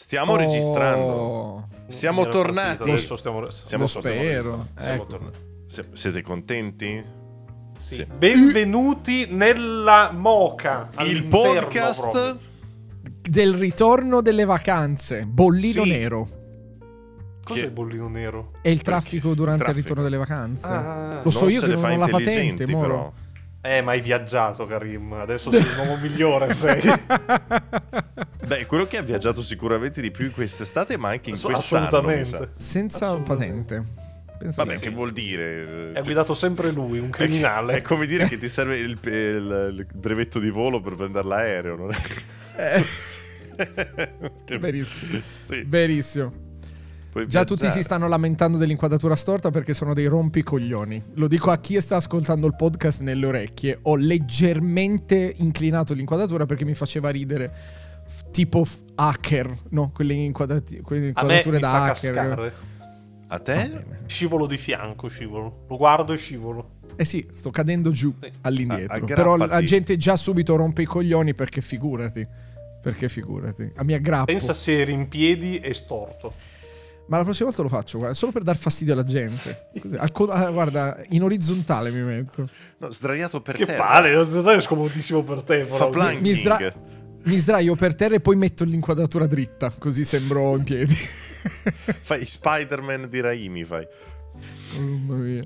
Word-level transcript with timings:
Stiamo 0.00 0.34
Oh, 0.34 0.36
registrando. 0.36 1.68
Siamo 1.88 2.20
Era 2.22 2.30
tornati. 2.30 2.82
Adesso 2.84 3.16
stiamo... 3.16 3.50
Siamo 3.50 3.82
Lo 3.82 3.88
spero. 3.88 4.68
Siamo 4.80 4.94
ecco. 5.02 5.06
tornati. 5.06 5.38
Siete 5.94 6.22
contenti? 6.22 7.02
Sì. 7.76 7.94
Sì. 7.96 8.06
Benvenuti 8.16 9.26
nella 9.28 10.12
Moca. 10.14 10.88
Il 11.00 11.24
podcast 11.24 12.00
proprio. 12.00 12.38
Del 13.28 13.54
ritorno 13.54 14.20
delle 14.22 14.44
vacanze, 14.44 15.24
bollino 15.26 15.82
Sì. 15.82 15.90
nero. 15.90 16.28
Cos'è 17.42 17.58
Che- 17.60 17.66
il 17.66 17.72
bollino 17.72 18.08
nero? 18.08 18.52
È 18.62 18.68
il 18.68 18.82
traffico 18.82 19.34
durante 19.34 19.64
Traffico. 19.64 19.78
il 19.80 19.82
ritorno 19.84 20.02
delle 20.04 20.16
vacanze. 20.16 20.66
Ah, 20.72 21.20
Lo 21.24 21.30
so 21.30 21.42
Non 21.44 21.52
io 21.52 21.60
se 21.60 21.66
che 21.66 21.74
non 21.74 21.90
ho 21.90 21.96
la 21.96 22.06
patente, 22.06 22.66
moro. 22.68 22.86
però. 22.88 23.12
Eh, 23.60 23.82
ma 23.82 23.90
hai 23.92 24.00
viaggiato, 24.00 24.66
Karim. 24.66 25.12
Adesso 25.14 25.50
sei 25.50 25.64
l'uomo 25.74 25.96
migliore, 26.02 26.52
sei. 26.52 26.80
Beh, 28.46 28.66
quello 28.66 28.86
che 28.86 28.96
ha 28.98 29.02
viaggiato 29.02 29.42
sicuramente 29.42 30.00
di 30.00 30.10
più 30.10 30.24
in 30.26 30.32
quest'estate, 30.32 30.96
ma 30.96 31.08
anche 31.10 31.30
in 31.30 31.34
Ass- 31.34 31.42
quest'anno. 31.42 31.86
Assolutamente. 31.86 32.50
Senza 32.54 33.06
Assolutamente. 33.06 33.74
patente. 33.74 34.06
Pensa 34.38 34.64
Vabbè, 34.64 34.78
che 34.78 34.90
vuol 34.90 35.12
dire? 35.12 35.90
È 35.92 36.00
guidato 36.02 36.32
sempre 36.32 36.70
lui, 36.70 37.00
un 37.00 37.10
criminale. 37.10 37.74
È 37.74 37.82
come 37.82 38.06
dire 38.06 38.28
che 38.28 38.38
ti 38.38 38.48
serve 38.48 38.78
il, 38.78 38.96
il- 39.02 39.74
il 39.78 39.86
brevetto 39.92 40.38
di 40.38 40.48
volo 40.50 40.80
per 40.80 40.94
prendere 40.94 41.26
l'aereo, 41.26 41.74
non 41.76 41.90
è? 41.90 42.76
Eh, 42.76 42.84
Che- 44.44 44.58
Verissimo. 44.58 45.20
Sì, 45.44 45.64
Verissimo. 45.66 46.32
Puoi 47.18 47.28
Già 47.28 47.44
tutti 47.44 47.60
viaggiare. 47.60 47.80
si 47.80 47.86
stanno 47.86 48.08
lamentando 48.08 48.58
dell'inquadratura 48.58 49.16
storta 49.16 49.50
perché 49.50 49.74
sono 49.74 49.94
dei 49.94 50.06
rompicoglioni. 50.06 51.02
Lo 51.14 51.26
dico 51.28 51.50
a 51.50 51.58
chi 51.58 51.80
sta 51.80 51.96
ascoltando 51.96 52.46
il 52.46 52.54
podcast 52.56 53.00
nelle 53.02 53.26
orecchie. 53.26 53.78
Ho 53.82 53.96
leggermente 53.96 55.32
inclinato 55.38 55.94
l'inquadratura 55.94 56.46
perché 56.46 56.64
mi 56.64 56.74
faceva 56.74 57.10
ridere. 57.10 57.52
f- 58.06 58.30
Tipo 58.30 58.64
f- 58.64 58.80
hacker, 58.94 59.52
no? 59.70 59.90
Quelle, 59.92 60.14
inquadrati- 60.14 60.80
quelle 60.80 61.00
A 61.00 61.02
me 61.02 61.08
inquadrature 61.08 61.54
mi 61.56 61.60
da 61.60 61.70
fa 61.70 61.84
hacker. 61.84 62.14
cascare. 62.14 62.52
A 63.30 63.38
te? 63.40 63.84
Scivolo 64.06 64.46
di 64.46 64.56
fianco, 64.56 65.08
scivolo. 65.08 65.64
Lo 65.68 65.76
guardo 65.76 66.14
e 66.14 66.16
scivolo. 66.16 66.70
Eh 66.96 67.04
sì, 67.04 67.28
sto 67.32 67.50
cadendo 67.50 67.90
giù 67.90 68.14
Sì. 68.18 68.30
all'indietro. 68.40 69.04
A- 69.04 69.12
Però 69.14 69.36
la 69.36 69.62
gente 69.62 69.96
già 69.98 70.16
subito 70.16 70.56
rompe 70.56 70.82
i 70.82 70.86
coglioni 70.86 71.34
perché 71.34 71.60
figurati. 71.60 72.26
Perché 72.80 73.08
figurati. 73.10 73.70
A 73.76 73.84
mi 73.84 73.92
aggrappo. 73.92 74.24
Pensa 74.24 74.54
se 74.54 74.80
eri 74.80 74.92
in 74.92 75.08
piedi 75.08 75.58
e 75.58 75.74
storto. 75.74 76.32
Ma 77.08 77.16
la 77.16 77.24
prossima 77.24 77.48
volta 77.48 77.62
lo 77.62 77.68
faccio, 77.70 77.98
guarda, 77.98 78.14
solo 78.14 78.32
per 78.32 78.42
dar 78.42 78.56
fastidio 78.56 78.92
alla 78.92 79.04
gente. 79.04 79.68
Così, 79.80 79.94
al 79.96 80.12
co- 80.12 80.28
ah, 80.28 80.50
guarda, 80.50 81.00
in 81.08 81.22
orizzontale 81.22 81.90
mi 81.90 82.02
metto. 82.02 82.48
No, 82.78 82.90
sdraiato 82.90 83.40
per 83.40 83.56
Che 83.56 83.64
terra. 83.64 83.82
palle, 83.82 84.54
è 84.56 84.60
scomodissimo 84.60 85.22
per 85.22 85.42
te. 85.42 85.64
Fa 85.64 85.74
però. 85.76 85.88
planking. 85.90 86.20
Mi, 86.22 86.32
sdra- 86.34 86.72
mi 87.24 87.36
sdraio 87.36 87.74
per 87.76 87.94
terra 87.94 88.14
e 88.14 88.20
poi 88.20 88.36
metto 88.36 88.64
l'inquadratura 88.64 89.26
dritta, 89.26 89.72
così 89.78 90.04
sembro 90.04 90.54
in 90.56 90.64
piedi. 90.64 90.94
Fai 92.02 92.24
Spider-Man 92.26 93.08
di 93.08 93.20
Raimi, 93.20 93.64
fai. 93.64 93.86
Mamma 94.78 95.14
mia. 95.14 95.42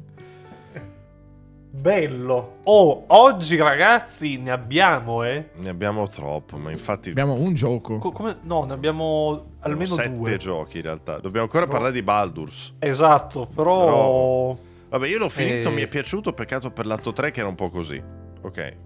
Bello. 1.74 2.58
Oh, 2.64 3.04
oggi 3.06 3.56
ragazzi 3.56 4.36
ne 4.36 4.50
abbiamo, 4.50 5.22
eh. 5.22 5.50
Ne 5.56 5.70
abbiamo 5.70 6.06
troppo, 6.08 6.58
ma 6.58 6.70
infatti... 6.70 7.10
Abbiamo 7.10 7.34
un 7.34 7.54
gioco. 7.54 7.98
Co- 7.98 8.12
come- 8.12 8.38
No, 8.42 8.64
ne 8.64 8.74
abbiamo 8.74 9.52
almeno 9.62 9.94
sette 9.94 10.12
due. 10.12 10.36
giochi 10.36 10.77
in 10.78 10.82
realtà. 10.84 11.18
Dobbiamo 11.18 11.44
ancora 11.46 11.64
No. 11.64 11.70
parlare 11.70 11.92
di 11.92 12.02
Baldur's. 12.02 12.74
Esatto, 12.78 13.46
però... 13.46 13.84
Però- 13.84 14.58
Vabbè, 14.91 15.08
io 15.08 15.19
l'ho 15.19 15.28
finito, 15.30 15.69
Eh. 15.69 15.72
mi 15.72 15.80
è 15.82 15.88
piaciuto, 15.88 16.32
peccato 16.34 16.70
per 16.70 16.84
l'atto 16.86 17.12
3 17.12 17.30
che 17.30 17.41
era 17.41 17.48
un 17.48 17.54
po' 17.54 17.70
così. 17.70 18.02
Ok, 18.42 18.77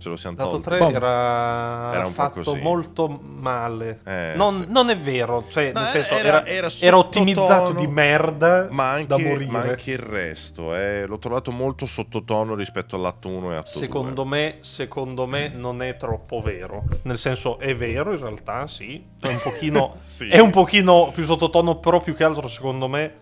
ce 0.00 0.08
lo 0.08 0.16
siamo 0.16 0.36
Lato 0.36 0.50
tolti. 0.60 0.68
3 0.68 0.78
Boh. 0.78 0.90
era, 0.90 1.90
Era 1.92 1.98
un 1.98 2.04
po' 2.04 2.10
fatto 2.22 2.42
così. 2.42 2.58
molto 2.60 3.08
male. 3.08 4.00
Eh, 4.04 4.32
non, 4.34 4.64
sì. 4.66 4.72
non 4.72 4.90
è 4.90 4.96
vero, 4.96 5.44
cioè, 5.48 5.72
No, 5.72 5.80
nel 5.80 5.88
senso, 5.88 6.14
era- 6.16 6.44
era, 6.46 6.68
era 6.80 6.96
ottimizzato 6.98 7.72
di 7.72 7.86
merda 7.86 8.66
Ma 8.70 8.90
anche, 8.90 9.06
da 9.06 9.18
morire. 9.18 9.50
ma 9.50 9.60
anche 9.60 9.92
il 9.92 9.98
resto, 9.98 10.74
eh, 10.74 11.06
l'ho 11.06 11.18
trovato 11.18 11.50
molto 11.52 11.86
sottotono 11.86 12.54
rispetto 12.54 12.96
all'atto 12.96 13.28
1 13.28 13.52
e 13.52 13.56
atto 13.56 13.70
2. 13.74 13.80
Secondo 13.82 14.24
me, 14.24 14.56
secondo 14.60 15.26
me 15.26 15.48
non 15.54 15.82
è 15.82 15.96
troppo 15.96 16.40
vero. 16.40 16.84
Nel 17.02 17.18
senso, 17.18 17.58
è 17.58 17.74
vero 17.74 18.12
in 18.12 18.18
realtà, 18.20 18.66
sì. 18.66 19.04
È 19.20 19.28
un 19.28 19.38
pochino, 19.42 19.96
Sì. 20.00 20.28
è 20.28 20.38
un 20.40 20.50
pochino 20.50 21.10
più 21.12 21.24
sottotono, 21.24 21.76
però 21.78 22.00
più 22.00 22.14
che 22.14 22.24
altro 22.24 22.48
secondo 22.48 22.88
me 22.88 23.14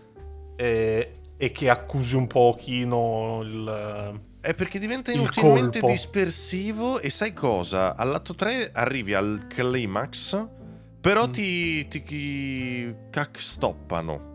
è, 0.55 1.09
è 1.37 1.51
che 1.51 1.69
accusi 1.69 2.15
un 2.15 2.27
pochino 2.27 3.39
il... 3.43 4.27
È 4.41 4.53
perché 4.53 4.79
diventa 4.79 5.11
Il 5.11 5.19
inutilmente 5.19 5.81
dispersivo 5.81 6.99
e 6.99 7.09
sai 7.09 7.33
cosa? 7.33 7.95
All'atto 7.95 8.35
3 8.35 8.71
arrivi 8.73 9.13
al 9.13 9.47
climax, 9.49 10.45
però 11.01 11.27
Mm. 11.27 11.31
ti, 11.31 11.87
ti, 11.89 12.03
ti 12.03 12.95
cackstoppano. 13.09 14.27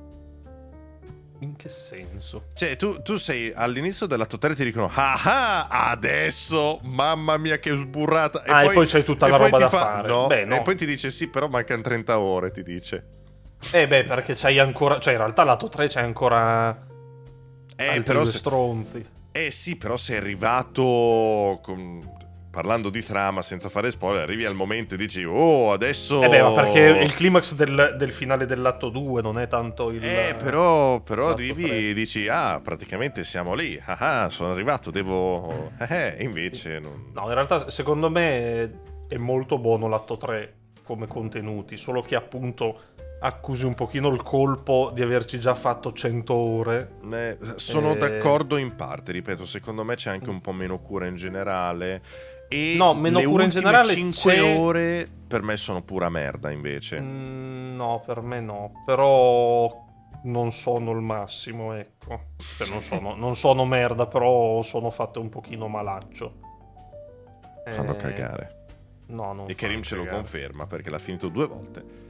In 1.40 1.56
che 1.56 1.68
senso? 1.68 2.48
Cioè, 2.54 2.76
tu, 2.76 3.02
tu 3.02 3.16
sei 3.16 3.52
all'inizio 3.54 4.06
dell'atto 4.06 4.38
3 4.38 4.54
ti 4.54 4.64
dicono 4.64 4.90
Ah 4.94 5.66
adesso, 5.90 6.80
mamma 6.84 7.36
mia 7.38 7.58
che 7.58 7.74
sburrata 7.74 8.42
Ah, 8.44 8.64
e 8.64 8.72
poi 8.72 8.86
c'hai 8.86 9.04
tutta 9.04 9.26
e 9.26 9.30
la 9.30 9.36
poi 9.36 9.50
roba 9.50 9.58
da 9.58 9.68
fare. 9.68 10.08
no, 10.08 10.26
Beh, 10.26 10.44
no. 10.44 10.56
E 10.56 10.62
poi 10.62 10.76
ti 10.76 10.86
dice 10.86 11.10
sì, 11.10 11.28
però 11.28 11.48
mancano 11.48 11.82
30 11.82 12.18
ore, 12.18 12.50
ti 12.50 12.62
dice 12.62 13.06
Eh 13.72 13.86
beh, 13.86 14.04
perché 14.04 14.34
c'hai 14.34 14.58
ancora... 14.58 14.98
Cioè, 14.98 15.12
in 15.14 15.18
realtà 15.18 15.44
lato 15.44 15.68
3 15.68 15.88
c'hai 15.88 16.04
ancora... 16.04 16.86
Eh, 17.76 18.02
però 18.02 18.24
se- 18.24 18.38
stronzi. 18.38 19.06
Eh 19.36 19.50
sì, 19.50 19.74
però 19.74 19.96
sei 19.96 20.16
arrivato 20.18 21.58
con- 21.60 22.00
parlando 22.52 22.88
di 22.88 23.02
trama 23.02 23.42
senza 23.42 23.68
fare 23.68 23.90
spoiler, 23.90 24.22
arrivi 24.22 24.44
al 24.44 24.54
momento 24.54 24.94
e 24.94 24.96
dici 24.96 25.24
"Oh, 25.24 25.72
adesso 25.72 26.22
Eh 26.22 26.28
beh, 26.28 26.40
ma 26.40 26.52
perché 26.52 26.78
il 27.02 27.12
climax 27.12 27.54
del, 27.54 27.96
del 27.98 28.12
finale 28.12 28.46
dell'atto 28.46 28.90
2 28.90 29.22
non 29.22 29.40
è 29.40 29.48
tanto 29.48 29.90
il... 29.90 30.04
Eh, 30.04 30.36
però, 30.40 31.00
però 31.00 31.30
arrivi 31.30 31.64
tre. 31.66 31.76
e 31.90 31.94
dici 31.94 32.28
"Ah, 32.28 32.60
praticamente 32.62 33.24
siamo 33.24 33.54
lì. 33.54 33.76
Ah, 33.84 34.22
ah, 34.22 34.30
sono 34.30 34.52
arrivato, 34.52 34.92
devo 34.92 35.72
eh, 35.80 36.14
eh", 36.16 36.22
invece 36.22 36.78
non 36.78 37.10
No, 37.12 37.22
in 37.26 37.34
realtà 37.34 37.68
secondo 37.70 38.08
me 38.08 38.70
è 39.08 39.16
molto 39.16 39.58
buono 39.58 39.88
l'atto 39.88 40.16
3 40.16 40.54
come 40.84 41.08
contenuti, 41.08 41.76
solo 41.76 42.02
che 42.02 42.14
appunto 42.14 42.78
accusi 43.20 43.64
un 43.64 43.74
pochino 43.74 44.08
il 44.08 44.22
colpo 44.22 44.90
di 44.92 45.02
averci 45.02 45.38
già 45.40 45.54
fatto 45.54 45.92
100 45.92 46.34
ore. 46.34 46.90
Eh, 47.10 47.38
sono 47.56 47.92
Eh. 47.92 47.96
d'accordo 47.98 48.56
in 48.56 48.74
parte, 48.76 49.12
ripeto, 49.12 49.44
secondo 49.46 49.82
me 49.84 49.94
c'è 49.96 50.10
anche 50.10 50.28
un 50.30 50.40
po' 50.40 50.52
meno 50.52 50.78
cura 50.80 51.06
in 51.06 51.16
generale. 51.16 52.02
E 52.48 52.74
No, 52.76 52.92
meno 52.94 53.20
cura 53.22 53.44
in 53.44 53.50
generale 53.50 53.94
5 53.94 54.34
c'è- 54.34 54.56
ore 54.58 55.08
per 55.26 55.42
me 55.42 55.56
sono 55.56 55.82
pura 55.82 56.08
merda 56.10 56.50
invece. 56.50 57.00
Mm, 57.00 57.74
no, 57.76 58.02
per 58.04 58.20
me 58.20 58.40
no, 58.40 58.82
però 58.84 59.82
non 60.24 60.52
sono 60.52 60.90
il 60.92 61.00
massimo, 61.00 61.72
ecco. 61.72 62.20
Cioè, 62.58 62.68
non, 62.68 62.80
sono, 62.82 63.14
non 63.16 63.34
sono 63.34 63.64
merda, 63.64 64.06
però 64.06 64.60
sono 64.62 64.90
fatte 64.90 65.18
un 65.18 65.30
pochino 65.30 65.66
malaccio. 65.68 66.34
Fanno 67.70 67.94
Eh, 67.94 67.96
cagare. 67.96 68.56
No, 69.06 69.32
non 69.32 69.48
E 69.48 69.54
Karim 69.54 69.82
fanno 69.82 69.84
ce 69.84 69.96
lo 69.96 70.14
conferma 70.14 70.66
perché 70.66 70.90
l'ha 70.90 70.98
finito 70.98 71.28
due 71.28 71.46
volte. 71.46 72.02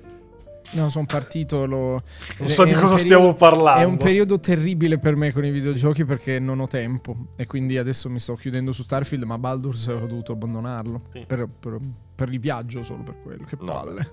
No, 0.73 0.91
sono 0.91 1.07
partito. 1.07 1.67
Lo... 1.67 2.03
Non 2.39 2.49
so 2.49 2.65
di 2.65 2.73
cosa 2.73 2.81
periodo- 2.95 2.97
stiamo 2.97 3.35
parlando. 3.35 3.81
È 3.81 3.85
un 3.85 3.97
periodo 3.97 4.41
terribile 4.41 4.99
per 4.99 5.15
me 5.17 5.33
con 5.33 5.45
i 5.45 5.51
videogiochi 5.51 6.05
perché 6.05 6.39
non 6.39 6.59
ho 6.61 6.67
tempo. 6.67 7.15
E 7.37 7.47
quindi 7.47 7.77
adesso 7.79 8.09
mi 8.11 8.19
sto 8.19 8.35
chiudendo 8.35 8.73
su 8.73 8.83
Starfield, 8.83 9.23
ma 9.25 9.39
Baldur's 9.39 9.87
ho 9.87 10.07
dovuto 10.07 10.33
abbandonarlo. 10.33 11.03
Sì. 11.13 11.25
Per, 11.27 11.49
per- 11.61 11.79
per 12.15 12.33
il 12.33 12.41
viaggio 12.41 12.83
solo 12.83 13.03
per 13.03 13.17
quello. 13.23 13.45
Che 13.45 13.57
No. 13.61 13.65
palle. 13.73 14.11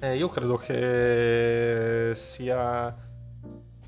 Eh, 0.00 0.16
io 0.16 0.28
credo 0.30 0.56
che 0.56 2.12
sia 2.14 2.94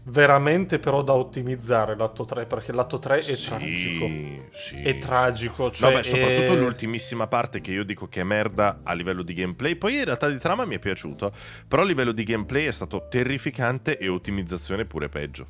veramente 0.06 0.78
però 0.78 1.03
da 1.03 1.15
ottimizzare 1.15 1.97
l'atto 1.97 2.25
3 2.25 2.47
perché 2.47 2.72
l'atto 2.72 2.98
3 2.98 3.19
è 3.19 3.22
Sì, 3.22 3.47
tragico. 3.48 4.06
sì. 4.53 4.76
È 4.81 4.98
tragico, 4.98 5.70
cioè 5.70 5.92
Vabbè, 5.92 6.03
soprattutto 6.04 6.53
è- 6.53 6.56
l'ultimissima 6.56 7.26
parte 7.26 7.60
che 7.60 7.70
io 7.72 7.84
dico 7.84 8.09
che 8.09 8.20
è 8.20 8.25
merda 8.25 8.81
a 8.82 8.92
livello 8.92 9.22
di 9.22 9.32
gameplay. 9.34 9.76
Poi 9.76 9.97
in 9.97 10.04
realtà 10.04 10.28
di 10.28 10.38
trama 10.38 10.65
mi 10.66 10.75
è 10.76 10.78
piaciuto. 10.78 11.32
Però 11.66 11.82
a 11.82 11.84
livello 11.86 12.12
di 12.12 12.22
gameplay 12.24 12.66
è 12.66 12.71
stato 12.72 13.06
terrificante 13.09 13.97
e 13.98 14.09
ottimizzazione 14.09 14.84
pure 14.84 15.09
peggio. 15.09 15.47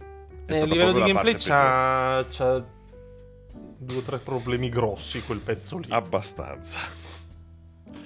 È 0.47 0.53
eh, 0.53 0.61
a 0.61 0.65
livello 0.67 0.93
di 0.93 1.01
gameplay 1.01 1.35
c'ha, 1.37 2.25
c'ha 2.31 2.65
due 3.79 3.97
o 3.97 4.03
tre 4.03 4.19
problemi 4.19 4.69
grossi 4.69 5.21
quel 5.23 5.39
pezzo 5.41 5.79
lì. 5.79 5.87
Abbastanza. 5.91 6.79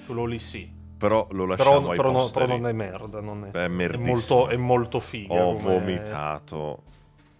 Quello 0.05 0.25
lì 0.25 0.39
sì. 0.39 0.77
Però 0.99 1.25
lo 1.31 1.45
lasciamo 1.45 1.77
Però, 1.79 1.89
ai 1.91 1.95
però 1.95 2.11
no- 2.11 2.29
però 2.31 2.45
non 2.45 2.67
è 2.67 2.71
merda, 2.73 3.21
non 3.21 3.45
è. 3.45 3.51
È 3.57 3.63
È 3.63 3.67
merdissimo. 3.69 4.07
molto, 4.11 4.47
è 4.49 4.57
molto 4.57 4.99
figa. 4.99 5.33
Ho 5.45 5.53
come- 5.53 5.79
vomitato. 5.79 6.83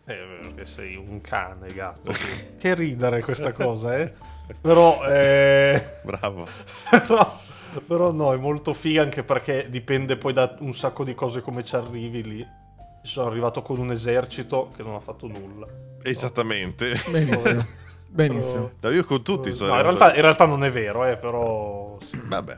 Eh, 0.06 0.16
perché 0.42 0.66
sei 0.66 0.96
un 0.96 1.20
cane, 1.22 1.68
gatto. 1.74 2.12
che 2.58 2.74
ridere 2.74 3.22
questa 3.22 3.52
cosa, 3.52 3.98
eh. 3.98 4.12
Però, 4.60 5.04
eh... 5.06 5.84
Bravo. 6.04 6.48
però, 6.90 7.40
però 7.86 8.12
no, 8.12 8.34
è 8.34 8.38
molto 8.38 8.74
figa 8.74 9.02
anche 9.04 9.24
perché 9.24 9.68
dipende 9.70 10.16
poi 10.18 10.34
da 10.34 10.56
un 10.62 10.74
sacco 10.74 11.04
di 11.04 11.14
cose 11.14 11.42
come 11.42 11.64
ci 11.64 11.76
arrivi 11.76 12.24
lì. 12.24 12.48
Sono 13.04 13.30
arrivato 13.30 13.62
con 13.62 13.78
un 13.78 13.92
esercito 13.92 14.70
che 14.76 14.82
non 14.84 14.96
ha 14.96 15.00
fatto 15.00 15.28
nulla. 15.28 15.68
Esattamente. 16.02 16.94
Benissimo. 17.10 17.66
Benissimo. 18.10 18.72
No, 18.80 18.90
io 18.90 19.04
con 19.04 19.22
tutti 19.22 19.52
sono 19.52 19.70
No, 19.70 19.80
in 19.80 19.80
arrivato- 19.86 20.00
realtà, 20.00 20.16
in 20.18 20.24
realtà 20.24 20.46
non 20.48 20.64
è 20.64 20.72
vero, 20.72 21.06
eh, 21.06 21.18
però... 21.18 21.98
sì. 22.04 22.20
Vabbè. 22.26 22.58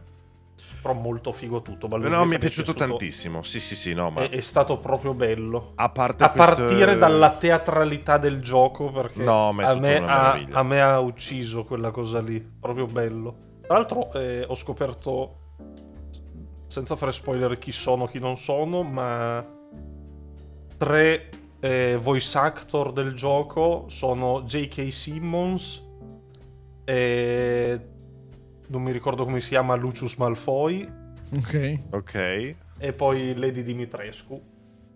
Però 0.81 0.94
molto 0.95 1.31
figo 1.31 1.62
tutto. 1.62 1.88
Baldur's 1.88 2.12
No, 2.12 2.25
mi 2.25 2.36
è 2.36 2.39
piaciuto 2.39 2.74
tantissimo. 2.74 3.44
Sì, 3.44 3.60
sì, 3.60 3.75
sì, 3.75 3.94
no, 3.94 4.10
ma 4.10 4.22
È, 4.24 4.30
è 4.30 4.39
stato 4.39 4.80
proprio 4.80 5.13
bello. 5.13 5.74
a 5.75 5.89
parte 5.89 6.24
A 6.24 6.31
questo- 6.31 6.56
partire 6.66 6.98
dalla 6.98 7.31
teatralità 7.31 8.18
del 8.18 8.42
gioco, 8.42 8.92
perché 8.92 9.22
No, 9.24 9.50
a, 9.50 9.75
me 9.75 9.98
ha, 9.98 10.31
a 10.51 10.63
me 10.63 10.81
ha 10.81 11.00
ucciso 11.00 11.63
quella 11.66 11.92
cosa 11.92 12.19
lì. 12.19 12.39
Proprio 12.42 12.88
bello. 12.88 13.36
Tra 13.68 13.75
l'altro, 13.78 14.12
eh, 14.13 14.44
ho 14.48 14.56
scoperto, 14.56 15.36
senza 16.68 16.95
fare 16.95 17.12
spoiler, 17.12 17.57
chi 17.60 17.72
sono, 17.72 18.07
chi 18.07 18.18
non 18.19 18.36
sono, 18.36 18.81
ma 18.81 19.45
tre 20.78 21.30
eh, 21.60 21.95
voice 22.01 22.38
actor 22.39 22.92
del 22.92 23.13
gioco 23.13 23.86
sono 23.88 24.42
J.K. 24.44 24.92
Simmons, 24.92 25.83
e 26.83 27.80
non 28.71 28.81
mi 28.81 28.91
ricordo 28.91 29.25
come 29.25 29.39
si 29.39 29.50
chiama, 29.50 29.75
Lucius 29.75 30.15
Malfoy 30.15 31.00
Ok. 31.33 31.77
Ok. 31.91 32.15
e 32.77 32.94
poi 32.94 33.35
Lady 33.35 33.63
Dimitrescu. 33.63 34.50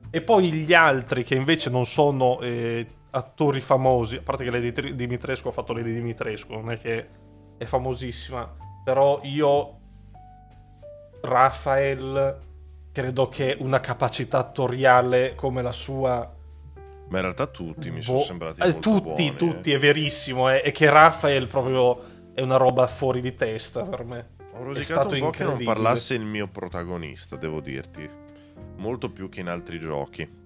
E 0.09 0.21
poi 0.21 0.51
gli 0.51 0.73
altri 0.73 1.23
che 1.23 1.35
invece 1.35 1.69
non 1.69 1.85
sono 1.85 2.39
eh, 2.41 2.85
attori 3.11 3.61
famosi, 3.61 4.17
a 4.17 4.21
parte 4.21 4.43
che 4.43 4.51
Lady 4.51 4.95
Dimitrescu 4.95 5.47
ha 5.47 5.51
fatto 5.51 5.73
Lady 5.73 5.93
Dimitrescu, 5.93 6.53
non 6.53 6.71
è 6.71 6.77
che 6.77 7.07
è 7.57 7.65
famosissima, 7.65 8.55
però 8.83 9.19
io, 9.23 9.79
Rafael, 11.21 12.37
credo 12.91 13.29
che 13.29 13.55
una 13.59 13.79
capacità 13.79 14.39
attoriale 14.39 15.35
come 15.35 15.61
la 15.61 15.71
sua... 15.71 16.33
Ma 17.07 17.17
in 17.17 17.21
realtà 17.21 17.47
tutti 17.47 17.89
mi 17.91 17.97
boh, 17.97 18.03
sono 18.03 18.19
sembrati 18.19 18.61
eh, 18.61 18.71
molto 18.71 18.79
tutti, 18.79 19.31
buoni, 19.31 19.35
tutti, 19.35 19.71
eh. 19.71 19.75
è 19.75 19.79
verissimo, 19.79 20.49
eh, 20.49 20.61
e 20.63 20.71
che 20.71 20.89
Rafael 20.89 21.47
proprio 21.47 22.14
è 22.35 22.41
una 22.41 22.57
roba 22.57 22.85
fuori 22.87 23.21
di 23.21 23.33
testa 23.33 23.83
per 23.83 24.03
me. 24.03 24.29
Ho 24.53 24.59
è 24.59 24.63
rosicato 24.63 24.83
stato 24.83 25.15
un 25.15 25.21
po' 25.21 25.29
che 25.31 25.43
non 25.45 25.63
parlasse 25.63 26.13
il 26.15 26.25
mio 26.25 26.47
protagonista, 26.47 27.37
devo 27.37 27.61
dirti. 27.61 28.07
Molto 28.77 29.09
più 29.09 29.29
che 29.29 29.39
in 29.39 29.47
altri 29.47 29.79
giochi. 29.79 30.43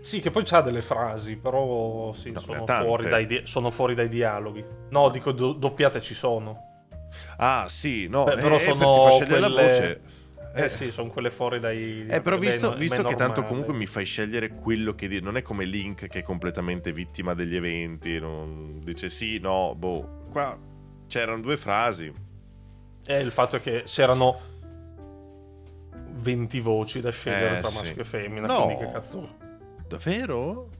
Sì, 0.00 0.20
che 0.20 0.30
poi 0.30 0.42
c'ha 0.44 0.60
delle 0.60 0.82
frasi, 0.82 1.36
però 1.36 2.12
sì, 2.12 2.30
No, 2.32 2.40
sono, 2.40 2.66
fuori 2.66 3.08
dai 3.08 3.26
di- 3.26 3.42
sono 3.44 3.70
fuori 3.70 3.94
dai 3.94 4.08
dialoghi. 4.08 4.62
No, 4.90 5.08
dico 5.08 5.32
do- 5.32 5.52
doppiate 5.52 6.00
ci 6.00 6.14
sono. 6.14 6.72
Ah, 7.36 7.66
sì, 7.68 8.08
no, 8.08 8.24
Beh, 8.24 8.32
eh, 8.32 8.36
però 8.36 8.56
eh, 8.56 8.58
sono 8.58 8.92
ti 8.92 9.00
fa 9.00 9.10
scegliere 9.12 9.40
la 9.40 9.46
quelle- 9.50 9.68
voce. 9.68 10.00
Eh, 10.56 10.68
sì, 10.68 10.90
sono 10.92 11.08
quelle 11.10 11.30
fuori 11.30 11.58
dai... 11.58 12.06
Eh, 12.08 12.20
però 12.20 12.36
visto, 12.38 12.68
dai 12.70 12.78
visto 12.78 13.02
che 13.02 13.14
tanto 13.16 13.44
comunque 13.44 13.74
mi 13.74 13.86
fai 13.86 14.04
scegliere 14.04 14.50
quello 14.50 14.94
che 14.94 15.08
dire, 15.08 15.20
non 15.20 15.36
è 15.36 15.42
come 15.42 15.64
Link 15.64 16.06
che 16.06 16.20
è 16.20 16.22
completamente 16.22 16.92
vittima 16.92 17.34
degli 17.34 17.56
eventi, 17.56 18.20
non 18.20 18.80
dice 18.84 19.08
sì, 19.08 19.38
no, 19.38 19.74
boh. 19.76 20.26
Qua 20.30 20.56
c'erano 21.14 21.40
due 21.40 21.56
frasi. 21.56 22.12
E 23.06 23.18
il 23.20 23.30
fatto 23.30 23.54
è 23.54 23.60
che 23.60 23.84
c'erano 23.86 24.40
20 26.16 26.58
voci 26.58 27.00
da 27.00 27.10
scegliere 27.10 27.58
Eh, 27.58 27.60
tra 27.60 27.68
sì. 27.70 27.76
maschio 27.76 28.02
e 28.02 28.04
femmina, 28.04 28.46
No. 28.48 28.64
quindi 28.64 28.84
che 28.84 28.90
cazzo... 28.90 29.36
Davvero? 29.86 30.70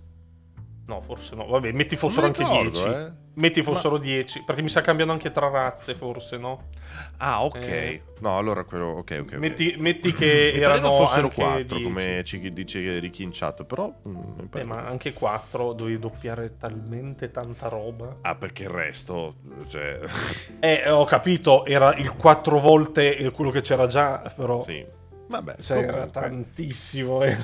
No, 0.86 1.00
forse 1.00 1.34
no. 1.34 1.46
Vabbè, 1.46 1.72
metti 1.72 1.96
fossero 1.96 2.26
anche 2.26 2.42
ricordo, 2.42 2.70
10. 2.70 2.88
eh. 2.88 3.12
Metti 3.36 3.62
fossero 3.62 3.98
10, 3.98 4.44
perché 4.44 4.62
mi 4.62 4.69
sa 4.69 4.81
cambiano 4.81 5.10
anche 5.10 5.31
tra 5.32 5.48
razze, 5.48 5.94
forse, 5.94 6.36
no? 6.36 6.69
Ah, 7.16 7.42
ok. 7.42 7.56
Eh. 7.56 8.02
No, 8.20 8.36
allora 8.38 8.62
quello, 8.64 8.86
ok, 8.98 9.19
ok. 9.22 9.32
Metti, 9.34 9.75
metti 9.78 10.12
che 10.12 10.52
erano 10.52 10.92
fossero 10.92 11.25
anche 11.25 11.42
4, 11.42 11.62
10. 11.78 11.82
come 11.82 12.22
ci 12.25 12.52
dice 12.52 12.98
Ricky 13.00 13.25
in 13.25 13.31
chat, 13.32 13.64
però... 13.64 13.92
mm, 14.06 14.14
mi 14.14 14.48
Eh, 14.52 14.62
ma 14.62 14.86
anche 14.86 15.12
4 15.12 15.72
dovevi 15.72 15.98
doppiare 15.98 16.56
talmente 16.58 17.31
tanta 17.32 17.69
roba. 17.69 18.19
Ah, 18.20 18.36
perché 18.36 18.64
il 18.64 18.70
resto, 18.70 19.36
cioè... 19.66 19.98
Eh, 20.60 20.88
ho 20.88 21.04
capito, 21.04 21.64
era 21.64 21.94
il 21.96 22.14
4 22.14 22.60
volte 22.60 23.16
eh, 23.16 23.31
quello 23.31 23.50
che 23.50 23.62
c'era 23.62 23.86
già, 23.86 24.32
però 24.36 24.62
sì. 24.62 24.84
Vabbè, 25.26 25.56
cioè, 25.58 25.78
era 25.78 25.90
comunque, 25.92 26.20
tantissimo. 26.20 27.25
eh. 27.25 27.36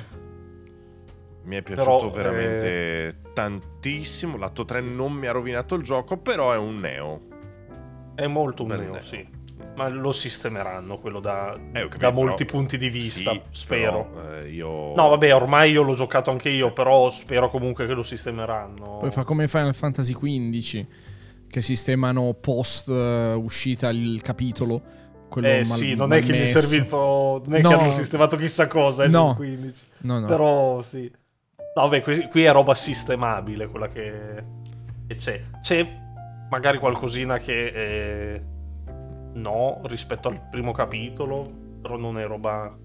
mi 1.43 1.55
è 1.57 1.61
piaciuto 1.63 2.11
Però, 2.11 2.29
veramente 2.29 3.20
tantissimo. 3.33 4.37
L'atto 4.37 4.65
3 4.65 4.81
non 4.81 5.13
mi 5.13 5.27
ha 5.27 5.31
rovinato 5.31 5.75
il 5.75 5.83
gioco, 5.83 6.17
però 6.17 6.51
è 6.53 6.57
un 6.57 6.75
neo. 6.75 7.21
È 8.15 8.27
molto 8.27 8.63
un 8.63 8.69
neo, 8.69 8.91
neo. 8.91 9.01
sì. 9.01 9.39
Ma 9.75 9.87
lo 9.87 10.11
sistemeranno 10.11 10.97
quello 10.99 11.19
da, 11.19 11.53
Eh, 11.53 11.81
capito, 11.83 11.97
da 11.97 12.11
molti 12.11 12.45
però- 12.45 12.57
punti 12.57 12.77
di 12.77 12.89
vista, 12.89 13.31
Sì, 13.31 13.41
spero. 13.51 14.09
però, 14.11 14.35
eh, 14.39 14.49
io... 14.49 14.93
No, 14.95 15.07
vabbè, 15.09 15.33
ormai 15.33 15.71
io 15.71 15.81
l'ho 15.83 15.93
giocato 15.93 16.29
anche 16.29 16.49
io, 16.49 16.73
però 16.73 17.09
spero 17.09 17.49
comunque 17.49 17.85
che 17.87 17.93
lo 17.93 18.03
sistemeranno. 18.03 18.97
Poi 18.97 19.11
fa 19.11 19.23
come 19.23 19.47
Final 19.47 19.73
Fantasy 19.73 20.13
XV, 20.13 20.85
che 21.47 21.61
sistemano 21.61 22.33
post 22.33 22.89
eh, 22.89 23.33
uscita 23.33 23.89
il 23.89 24.21
capitolo. 24.21 24.81
Quello 25.29 25.47
Eh 25.47 25.63
mal- 25.65 25.77
sì, 25.77 25.95
non 25.95 26.11
è 26.11 26.21
che 26.21 26.33
gli 26.33 26.41
è 26.41 26.45
servito. 26.47 27.41
Non 27.45 27.55
è 27.55 27.61
No. 27.61 27.69
che 27.69 27.75
hanno 27.75 27.91
sistemato 27.93 28.35
chissà 28.35 28.67
cosa. 28.67 29.05
eh, 29.05 29.07
No. 29.07 29.27
sul 29.27 29.35
15. 29.37 29.83
No, 29.99 30.19
no. 30.19 30.27
Però 30.27 30.81
sì. 30.81 31.09
No, 31.73 31.83
vabbè, 31.83 32.01
qui, 32.01 32.27
qui 32.27 32.43
è 32.43 32.51
roba 32.51 32.75
sistemabile 32.75 33.67
quella 33.67 33.87
che, 33.87 34.43
che 35.07 35.15
c'è. 35.15 35.41
C'è 35.61 35.99
magari 36.49 36.77
qualcosina 36.79 37.37
che 37.37 37.67
eh, 37.67 38.43
no 39.33 39.79
rispetto 39.85 40.27
al 40.27 40.47
primo 40.49 40.73
capitolo, 40.73 41.49
però 41.81 41.97
non 41.97 42.19
è 42.19 42.25
roba 42.25 42.77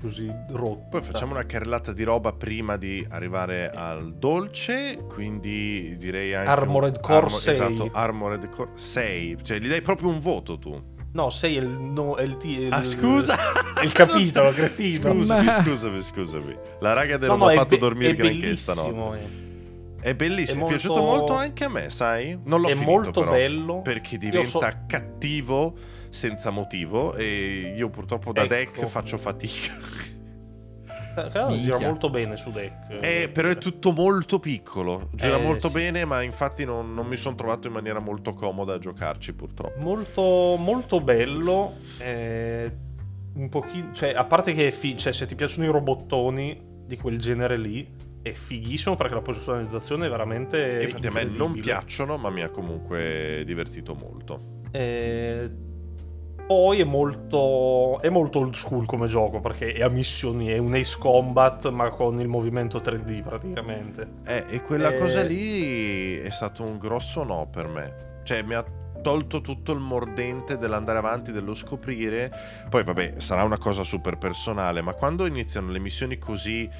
così 0.00 0.32
rotta. 0.48 0.88
Poi 0.90 1.02
facciamo 1.02 1.32
una 1.32 1.44
carrellata 1.44 1.92
di 1.92 2.02
roba 2.02 2.32
prima 2.32 2.76
di 2.76 3.06
arrivare 3.08 3.70
al 3.70 4.14
dolce, 4.14 4.96
quindi 5.08 5.96
direi 5.96 6.34
anche... 6.34 6.48
Armored 6.48 7.00
Core 7.00 7.30
6. 7.30 7.52
Esatto, 7.52 7.90
Armored 7.92 8.48
Core 8.48 8.70
6. 8.74 9.38
Cioè, 9.42 9.58
gli 9.58 9.68
dai 9.68 9.80
proprio 9.80 10.08
un 10.08 10.18
voto 10.18 10.58
tu. 10.58 10.91
No, 11.12 11.28
sei 11.30 11.56
il, 11.56 11.66
no, 11.68 12.16
è 12.16 12.22
il, 12.22 12.36
ti- 12.38 12.58
il- 12.60 12.72
Ah, 12.72 12.82
scusa! 12.84 13.36
Il 13.82 13.92
capitolo, 13.92 14.50
cretino. 14.52 15.12
Scusami, 15.12 15.44
Ma- 15.44 15.62
scusami, 15.62 16.02
scusami. 16.02 16.56
La 16.80 16.92
raga 16.94 17.18
del 17.18 17.28
No, 17.28 17.36
non 17.36 17.46
no, 17.46 17.52
ha 17.52 17.56
fatto 17.56 17.68
be- 17.74 17.78
dormire 17.78 18.14
granché 18.14 18.56
stanotte. 18.56 19.18
eh. 19.20 19.40
È 20.00 20.14
bellissimo, 20.14 20.64
È 20.64 20.66
è, 20.66 20.70
piaciuto 20.70 20.94
molto- 21.00 21.16
molto 21.16 21.32
anche 21.34 21.64
a 21.64 21.68
me, 21.68 21.90
sai? 21.90 22.38
Non 22.44 22.60
l'ho 22.60 22.68
È 22.68 22.72
finito 22.72 22.90
molto 22.90 23.20
però, 23.20 23.30
bello. 23.32 23.82
Perché 23.82 24.16
diventa 24.18 24.48
so- 24.48 24.60
cattivo 24.86 25.74
senza 26.10 26.50
motivo 26.50 27.14
e 27.14 27.72
io 27.76 27.88
purtroppo 27.88 28.32
da 28.32 28.42
Ecco. 28.42 28.54
deck 28.54 28.84
faccio 28.86 29.16
fatica. 29.18 29.72
Gira 31.60 31.78
molto 31.80 32.10
bene 32.10 32.36
su 32.36 32.50
deck. 32.50 32.98
Eh, 33.00 33.28
però 33.32 33.48
è 33.48 33.58
tutto 33.58 33.92
molto 33.92 34.38
piccolo, 34.40 35.08
gira 35.12 35.38
Eh, 35.38 35.42
molto 35.42 35.68
sì. 35.68 35.74
bene, 35.74 36.04
ma 36.04 36.22
infatti 36.22 36.64
non, 36.64 36.94
non 36.94 37.06
mi 37.06 37.16
sono 37.16 37.34
trovato 37.34 37.66
in 37.66 37.72
maniera 37.72 38.00
molto 38.00 38.32
comoda 38.34 38.74
a 38.74 38.78
giocarci 38.78 39.32
purtroppo. 39.34 39.78
molto, 39.80 40.56
molto 40.58 41.00
bello. 41.00 41.74
eh, 41.98 42.70
un 43.34 43.48
pochino, 43.48 43.90
cioè, 43.92 44.12
a 44.14 44.24
parte 44.24 44.52
che 44.52 44.68
è 44.68 44.70
fi- 44.70 44.96
cioè, 44.96 45.12
se 45.12 45.24
ti 45.26 45.34
piacciono 45.34 45.66
i 45.66 45.70
robottoni 45.70 46.60
di 46.86 46.96
quel 46.98 47.18
genere 47.18 47.56
lì, 47.56 47.88
è 48.22 48.32
fighissimo 48.32 48.94
perché 48.94 49.14
la 49.14 49.22
personalizzazione 49.22 50.06
è 50.06 50.08
veramente. 50.10 50.80
Infatti 50.82 51.06
a 51.06 51.10
me 51.12 51.24
non 51.24 51.52
piacciono, 51.52 52.16
ma 52.18 52.28
mi 52.30 52.42
ha 52.42 52.50
comunque 52.50 53.42
divertito 53.46 53.94
molto. 53.94 54.60
Eh, 54.70 55.50
poi 56.46 56.80
è 56.80 56.84
molto, 56.84 58.00
è 58.00 58.08
molto 58.08 58.40
old 58.40 58.54
school 58.54 58.86
come 58.86 59.06
gioco 59.06 59.40
perché 59.40 59.72
è 59.72 59.82
a 59.82 59.88
missioni, 59.88 60.48
è 60.48 60.58
un 60.58 60.74
Ace 60.74 60.96
Combat 60.98 61.70
ma 61.70 61.90
con 61.90 62.20
il 62.20 62.28
movimento 62.28 62.78
3D 62.78 63.22
praticamente. 63.22 64.08
Eh, 64.24 64.44
e 64.48 64.62
quella 64.62 64.92
Eh, 64.94 64.98
cosa 64.98 65.22
lì 65.22 66.18
è 66.18 66.30
stato 66.30 66.62
un 66.62 66.78
grosso 66.78 67.22
no 67.22 67.48
per 67.50 67.66
me. 67.68 68.20
Cioè, 68.24 68.42
mi 68.42 68.54
ha 68.54 68.64
tolto 69.02 69.40
tutto 69.40 69.72
il 69.72 69.80
mordente 69.80 70.58
dell'andare 70.58 70.98
avanti, 70.98 71.32
dello 71.32 71.54
scoprire. 71.54 72.30
Poi, 72.68 72.84
vabbè, 72.84 73.14
sarà 73.18 73.42
una 73.42 73.58
cosa 73.58 73.82
super 73.82 74.16
personale, 74.16 74.80
ma 74.80 74.92
quando 74.92 75.26
iniziano 75.26 75.70
le 75.72 75.80
missioni 75.80 76.18
così, 76.18 76.70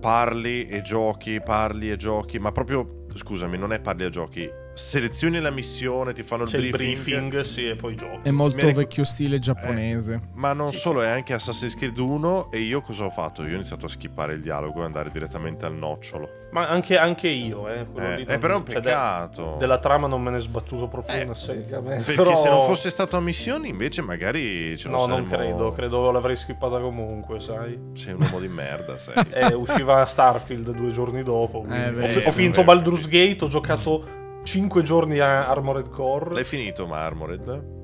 parli 0.00 0.66
e 0.66 0.82
giochi, 0.82 1.40
parli 1.40 1.90
e 1.90 1.96
giochi, 1.96 2.38
ma 2.38 2.50
proprio, 2.50 3.04
scusami, 3.14 3.56
non 3.56 3.72
è 3.72 3.80
parli 3.80 4.04
e 4.04 4.10
giochi. 4.10 4.50
Selezioni 4.76 5.40
la 5.40 5.48
missione, 5.48 6.12
ti 6.12 6.22
fanno 6.22 6.42
il 6.42 6.50
C'è 6.50 6.58
il 6.58 6.68
briefing, 6.68 7.28
briefing, 7.30 7.40
sì, 7.40 7.66
e 7.66 7.76
poi 7.76 7.96
giochi. 7.96 8.28
È 8.28 8.30
molto 8.30 8.66
ric- 8.66 8.76
vecchio 8.76 9.04
stile 9.04 9.38
giapponese. 9.38 10.20
Ma 10.34 10.52
non 10.52 10.66
Sì, 10.66 10.76
solo, 10.76 11.00
è 11.00 11.08
anche 11.08 11.32
Assassin's 11.32 11.74
Creed 11.74 11.96
1 11.96 12.50
e 12.52 12.58
io 12.58 12.82
cosa 12.82 13.04
ho 13.06 13.10
fatto? 13.10 13.42
Io 13.42 13.52
ho 13.52 13.54
iniziato 13.54 13.86
a 13.86 13.88
skippare 13.88 14.34
il 14.34 14.42
dialogo 14.42 14.82
e 14.82 14.84
andare 14.84 15.10
direttamente 15.10 15.64
al 15.64 15.72
nocciolo. 15.74 16.28
Ma 16.50 16.68
anche, 16.68 16.98
anche 16.98 17.26
io, 17.26 17.66
eh. 17.70 17.86
Eh, 17.96 18.16
lì 18.16 18.22
eh, 18.22 18.26
non- 18.28 18.38
però 18.38 18.52
è 18.52 18.56
un 18.58 18.64
cioè, 18.66 18.74
de- 18.74 18.80
peccato. 18.82 19.56
della 19.58 19.78
trama 19.78 20.08
non 20.08 20.20
me 20.22 20.30
ne 20.30 20.36
è 20.36 20.40
sbattuto 20.40 20.88
proprio 20.88 21.16
Eh, 21.20 21.24
una 21.24 21.32
sega. 21.32 21.80
Perché 21.80 22.12
però- 22.12 22.34
se 22.34 22.50
non 22.50 22.62
fosse 22.66 22.90
stato 22.90 23.16
a 23.16 23.20
missioni, 23.20 23.70
invece, 23.70 24.02
magari 24.02 24.76
ce 24.76 24.88
lo 24.88 24.96
No, 24.98 25.06
non 25.06 25.26
saremmo- 25.26 25.54
credo, 25.56 25.72
credo 25.72 26.10
l'avrei 26.10 26.36
skippata 26.36 26.80
comunque, 26.80 27.40
sai. 27.40 27.78
Sei 27.94 28.12
un 28.12 28.20
uomo 28.20 28.40
di 28.40 28.48
merda, 28.48 28.98
sai. 29.00 29.24
Eh, 29.32 29.54
usciva 29.54 30.04
Starfield 30.04 30.70
due 30.72 30.90
giorni 30.90 31.22
dopo. 31.22 31.64
Eh, 31.66 31.88
ho, 31.88 31.92
verissimo, 31.94 32.26
ho 32.26 32.30
finito. 32.30 32.62
Baldur's 32.62 33.08
Gate, 33.08 33.42
ho 33.42 33.48
giocato 33.48 34.24
5 34.46 34.82
giorni 34.82 35.18
a 35.18 35.48
Armored 35.48 35.90
Core. 35.90 36.32
L'hai 36.34 36.44
finito, 36.44 36.86
ma 36.86 36.98
Armored? 37.00 37.74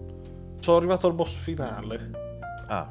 Sono 0.61 0.77
arrivato 0.77 1.09
al 1.09 1.15
boss 1.15 1.35
finale. 1.35 2.11
Ah, 2.69 2.89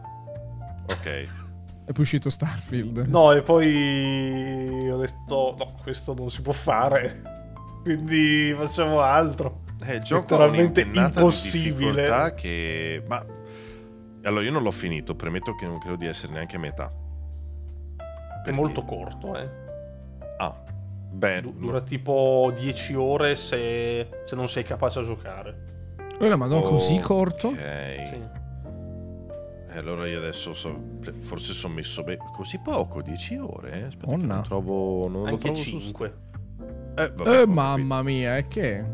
ok. 0.83 1.05
È 1.85 1.91
poi 1.93 2.01
uscito 2.03 2.29
Starfield. 2.29 3.07
No, 3.07 3.31
e 3.31 3.41
poi 3.41 4.89
ho 4.89 4.97
detto: 4.97 5.55
no, 5.57 5.73
questo 5.81 6.13
non 6.13 6.29
si 6.29 6.41
può 6.41 6.51
fare. 6.51 7.21
Quindi 7.81 8.53
facciamo 8.57 8.99
altro. 8.99 9.61
Eh, 9.83 9.95
il 9.95 10.03
gioco 10.03 10.21
Letteralmente 10.35 10.89
di 10.89 10.99
impossibile. 10.99 12.33
che... 12.35 13.03
Ma 13.07 13.25
Allora, 14.23 14.43
io 14.43 14.51
non 14.51 14.61
l'ho 14.63 14.69
finito, 14.71 15.15
premetto 15.15 15.55
che 15.55 15.65
non 15.65 15.79
credo 15.79 15.95
di 15.95 16.05
essere 16.05 16.33
neanche 16.33 16.57
a 16.57 16.59
metà. 16.59 16.85
È 17.95 18.03
Perché- 18.43 18.51
molto 18.51 18.83
corto, 18.83 19.35
eh. 19.35 19.60
Beh, 21.13 21.41
Du- 21.41 21.53
Dura 21.53 21.81
tipo 21.81 22.51
10 22.55 22.93
ore 22.95 23.35
se, 23.35 24.07
se 24.25 24.35
non 24.35 24.47
sei 24.47 24.63
capace 24.63 24.99
a 24.99 25.03
giocare. 25.03 25.65
Oh, 26.19 26.27
la 26.27 26.35
madonna, 26.37 26.61
così 26.67 26.95
Ok. 26.95 27.01
corto? 27.01 27.49
Sì. 27.49 28.39
E 29.73 29.77
allora 29.77 30.05
io 30.07 30.17
adesso 30.19 30.53
so- 30.53 30.79
forse 31.19 31.53
sono 31.53 31.73
messo 31.75 32.03
bene. 32.03 32.19
Così 32.35 32.59
poco, 32.59 33.01
10 33.01 33.37
ore? 33.37 33.71
eh? 33.71 33.83
Aspetta, 33.83 34.11
Oh, 34.11 34.15
no. 34.17 34.25
non 34.25 34.43
trovo. 34.43 35.07
Non 35.07 35.21
lo 35.23 35.27
Anche 35.27 35.39
trovo 35.47 35.55
su- 35.57 35.79
5. 35.79 36.13
Eh, 36.95 37.09
vabbè, 37.11 37.41
Eh, 37.41 37.47
mamma 37.47 38.01
mia, 38.03 38.35
è 38.37 38.47
che... 38.47 38.85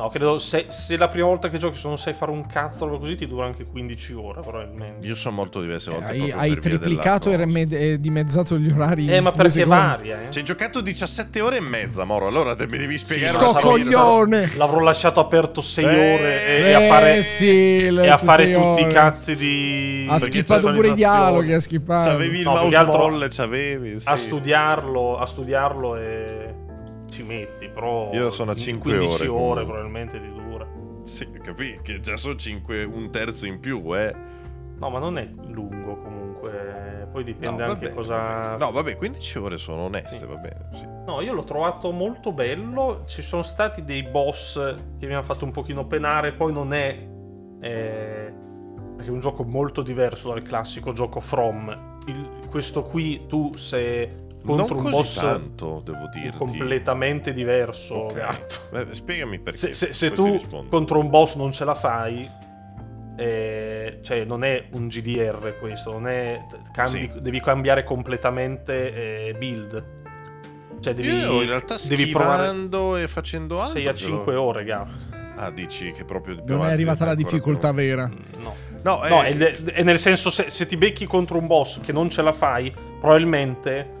No, 0.00 0.08
credo 0.08 0.38
se, 0.38 0.64
se 0.68 0.96
la 0.96 1.08
prima 1.08 1.26
volta 1.26 1.50
che 1.50 1.58
giochi 1.58 1.78
se 1.78 1.86
non 1.86 1.98
sai 1.98 2.14
fare 2.14 2.30
un 2.30 2.46
cazzo 2.46 2.88
così 2.98 3.16
ti 3.16 3.26
dura 3.26 3.44
anche 3.44 3.66
15 3.66 4.12
ore 4.14 4.40
probabilmente. 4.40 5.06
Io 5.06 5.14
sono 5.14 5.34
molto 5.34 5.60
diverse 5.60 5.90
volte. 5.90 6.06
hai 6.06 6.16
proprio 6.16 6.38
hai 6.38 6.50
via 6.50 6.58
triplicato 6.60 7.30
e 7.30 7.66
e 7.70 8.00
dimezzato 8.00 8.56
gli 8.58 8.70
orari. 8.70 9.06
Eh, 9.08 9.20
ma 9.20 9.30
perché 9.30 9.50
secondi. 9.50 9.76
varia, 9.76 10.22
eh? 10.22 10.30
Ci 10.30 10.38
hai 10.38 10.44
giocato 10.46 10.80
17 10.80 11.40
ore 11.42 11.58
e 11.58 11.60
mezza, 11.60 12.04
Moro. 12.04 12.26
Allora 12.28 12.56
mi 12.58 12.78
devi 12.78 12.96
spiegare 12.96 13.32
ma 13.32 13.38
Sto 13.38 13.52
sarò- 13.52 13.70
coglione! 13.72 14.52
L'avrò 14.56 14.80
lasciato 14.80 15.20
aperto 15.20 15.60
6 15.60 15.84
Eh, 15.84 15.88
ore 16.14 16.46
e, 16.46 16.62
Eh, 16.62 16.72
a 16.72 16.88
fare, 16.88 17.22
sì, 17.22 17.84
e 17.84 18.08
a 18.08 18.16
fare 18.16 18.52
tutti 18.54 18.80
i 18.80 18.86
cazzi 18.86 19.36
di... 19.36 20.06
Ha 20.08 20.12
Perché 20.16 20.24
skippato 20.38 20.70
pure 20.70 20.88
i 20.88 20.94
dialoghi, 20.94 21.52
ha 21.52 21.60
skippato. 21.60 22.08
C'avevi 22.08 22.38
il 22.38 22.44
No, 22.44 22.54
mouse 22.54 22.84
molle, 22.86 23.28
c'avevi. 23.28 24.00
Sì. 24.00 24.08
A 24.08 24.16
studiarlo, 24.16 25.18
a 25.18 25.26
studiarlo 25.26 25.96
e 25.96 26.54
ci 27.10 27.22
metti, 27.22 27.68
però 27.68 28.10
Io 28.12 28.30
sono 28.30 28.50
a 28.52 28.54
in 28.54 28.60
5 28.60 28.96
15 28.96 29.26
ore, 29.26 29.28
ore, 29.60 29.64
probabilmente 29.64 30.18
ti 30.20 30.32
dura. 30.32 30.66
Sì, 31.02 31.28
capì? 31.42 31.78
Che 31.82 32.00
già 32.00 32.16
sono 32.16 32.36
5, 32.36 32.84
un 32.84 33.10
terzo 33.10 33.46
in 33.46 33.58
più, 33.60 33.82
eh. 33.96 34.14
No, 34.78 34.88
ma 34.90 34.98
non 34.98 35.18
è 35.18 35.28
lungo 35.48 35.96
comunque, 35.98 37.06
poi 37.12 37.22
dipende 37.22 37.64
no, 37.64 37.70
anche 37.72 37.86
vabbè, 37.86 37.94
cosa... 37.94 38.16
vabbè. 38.16 38.58
No, 38.64 38.70
vabbè, 38.70 38.96
15 38.96 39.38
ore 39.38 39.58
sono 39.58 39.82
oneste, 39.82 40.18
Sì. 40.18 40.24
va 40.26 40.36
bene. 40.36 40.68
Sì. 40.72 40.86
No, 41.06 41.20
io 41.20 41.32
l'ho 41.34 41.44
trovato 41.44 41.90
molto 41.90 42.32
bello. 42.32 43.02
Ci 43.06 43.20
sono 43.20 43.42
stati 43.42 43.84
dei 43.84 44.02
boss 44.04 44.54
che 44.98 45.06
mi 45.06 45.12
hanno 45.12 45.22
fatto 45.22 45.44
un 45.44 45.50
pochino 45.50 45.86
penare. 45.86 46.32
Poi 46.32 46.52
non 46.52 46.72
è. 46.72 47.08
eh, 47.62 48.32
perché 48.96 49.10
è 49.10 49.14
un 49.14 49.20
gioco 49.20 49.44
molto 49.44 49.82
diverso 49.82 50.28
dal 50.28 50.42
classico 50.42 50.92
gioco 50.92 51.20
From. 51.20 51.98
Il- 52.06 52.30
questo 52.48 52.82
qui 52.84 53.26
tu 53.26 53.50
sei 53.56 54.08
contro 54.44 54.74
non 54.76 54.84
un 54.86 54.90
boss 54.90 55.14
tanto, 55.14 55.82
devo 55.84 56.08
dirti. 56.12 56.36
completamente 56.36 57.32
diverso. 57.32 57.94
Ok. 57.94 58.14
gatto. 58.14 58.54
Beh, 58.70 58.86
spiegami 58.94 59.38
perché. 59.38 59.58
Se, 59.58 59.74
se- 59.74 59.92
se 59.92 60.12
tu 60.12 60.40
contro 60.68 60.98
un 60.98 61.10
boss 61.10 61.34
non 61.36 61.52
ce 61.52 61.64
la 61.64 61.74
fai, 61.74 62.28
eh, 63.16 63.98
cioè 64.02 64.24
non 64.24 64.44
è 64.44 64.66
un 64.72 64.88
GDR 64.88 65.56
questo, 65.58 65.92
non 65.92 66.08
è, 66.08 66.40
cambi- 66.72 67.10
Sì. 67.12 67.20
devi 67.20 67.40
cambiare 67.40 67.84
completamente 67.84 69.28
eh, 69.28 69.34
build. 69.34 69.98
Cioè 70.80 70.94
devi, 70.94 71.10
Io 71.10 71.42
in 71.42 71.48
realtà 71.48 71.76
devi 71.86 72.06
provare. 72.06 73.02
e 73.02 73.06
facendo 73.08 73.60
altro. 73.60 73.74
Sei 73.74 73.86
a 73.86 73.94
ce 73.94 74.06
l'ho- 74.08 74.16
5 74.16 74.34
ore, 74.34 74.64
Gav. 74.64 74.88
Ah, 75.36 75.50
dici 75.50 75.92
che 75.92 76.04
proprio 76.04 76.42
Non 76.46 76.64
è 76.66 76.70
arrivata 76.72 77.04
la 77.04 77.14
difficoltà 77.14 77.68
più- 77.68 77.76
vera. 77.82 78.06
No. 78.42 78.54
No, 78.82 79.00
No, 79.06 79.22
eh, 79.24 79.36
è, 79.36 79.52
è 79.72 79.82
nel 79.82 79.98
senso 79.98 80.30
se, 80.30 80.48
se 80.48 80.64
ti 80.64 80.78
becchi 80.78 81.04
contro 81.06 81.36
un 81.36 81.46
boss 81.46 81.80
che 81.80 81.92
non 81.92 82.08
ce 82.08 82.22
la 82.22 82.32
fai, 82.32 82.72
probabilmente 82.98 83.98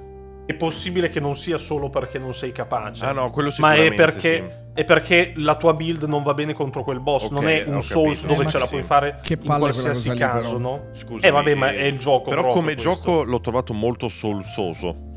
è 0.50 0.54
possibile 0.54 1.08
che 1.08 1.20
non 1.20 1.34
sia 1.36 1.58
solo 1.58 1.88
perché 1.90 2.18
non 2.18 2.34
sei 2.34 2.52
capace. 2.52 3.04
Ah 3.04 3.12
no, 3.12 3.30
quello 3.30 3.52
ma 3.58 3.74
è 3.74 3.92
perché, 3.94 4.64
è 4.74 4.84
perché 4.84 5.32
la 5.36 5.56
tua 5.56 5.74
build 5.74 6.04
non 6.04 6.22
va 6.22 6.34
bene 6.34 6.52
contro 6.52 6.82
quel 6.84 7.00
boss. 7.00 7.24
Ok, 7.24 7.30
non 7.32 7.48
è 7.48 7.64
un 7.66 7.82
Souls 7.82 8.20
capito. 8.20 8.34
dove 8.34 8.46
Eh, 8.46 8.50
ce 8.50 8.58
la 8.58 8.64
sì. 8.64 8.70
puoi 8.70 8.82
fare 8.82 9.18
Che 9.22 9.38
in 9.40 9.44
qualsiasi 9.58 10.14
caso, 10.14 10.56
però. 10.56 10.58
no? 10.58 10.80
sì. 10.92 11.00
Scusami, 11.00 11.26
Eh, 11.26 11.30
vabbè, 11.30 11.54
ma 11.54 11.70
è 11.72 11.84
il 11.84 11.98
gioco 11.98 12.30
Però 12.30 12.46
come 12.52 12.74
questo. 12.74 12.90
gioco 12.94 13.22
l'ho 13.24 13.40
trovato 13.40 13.72
molto 13.72 14.08
solsoso. 14.08 15.08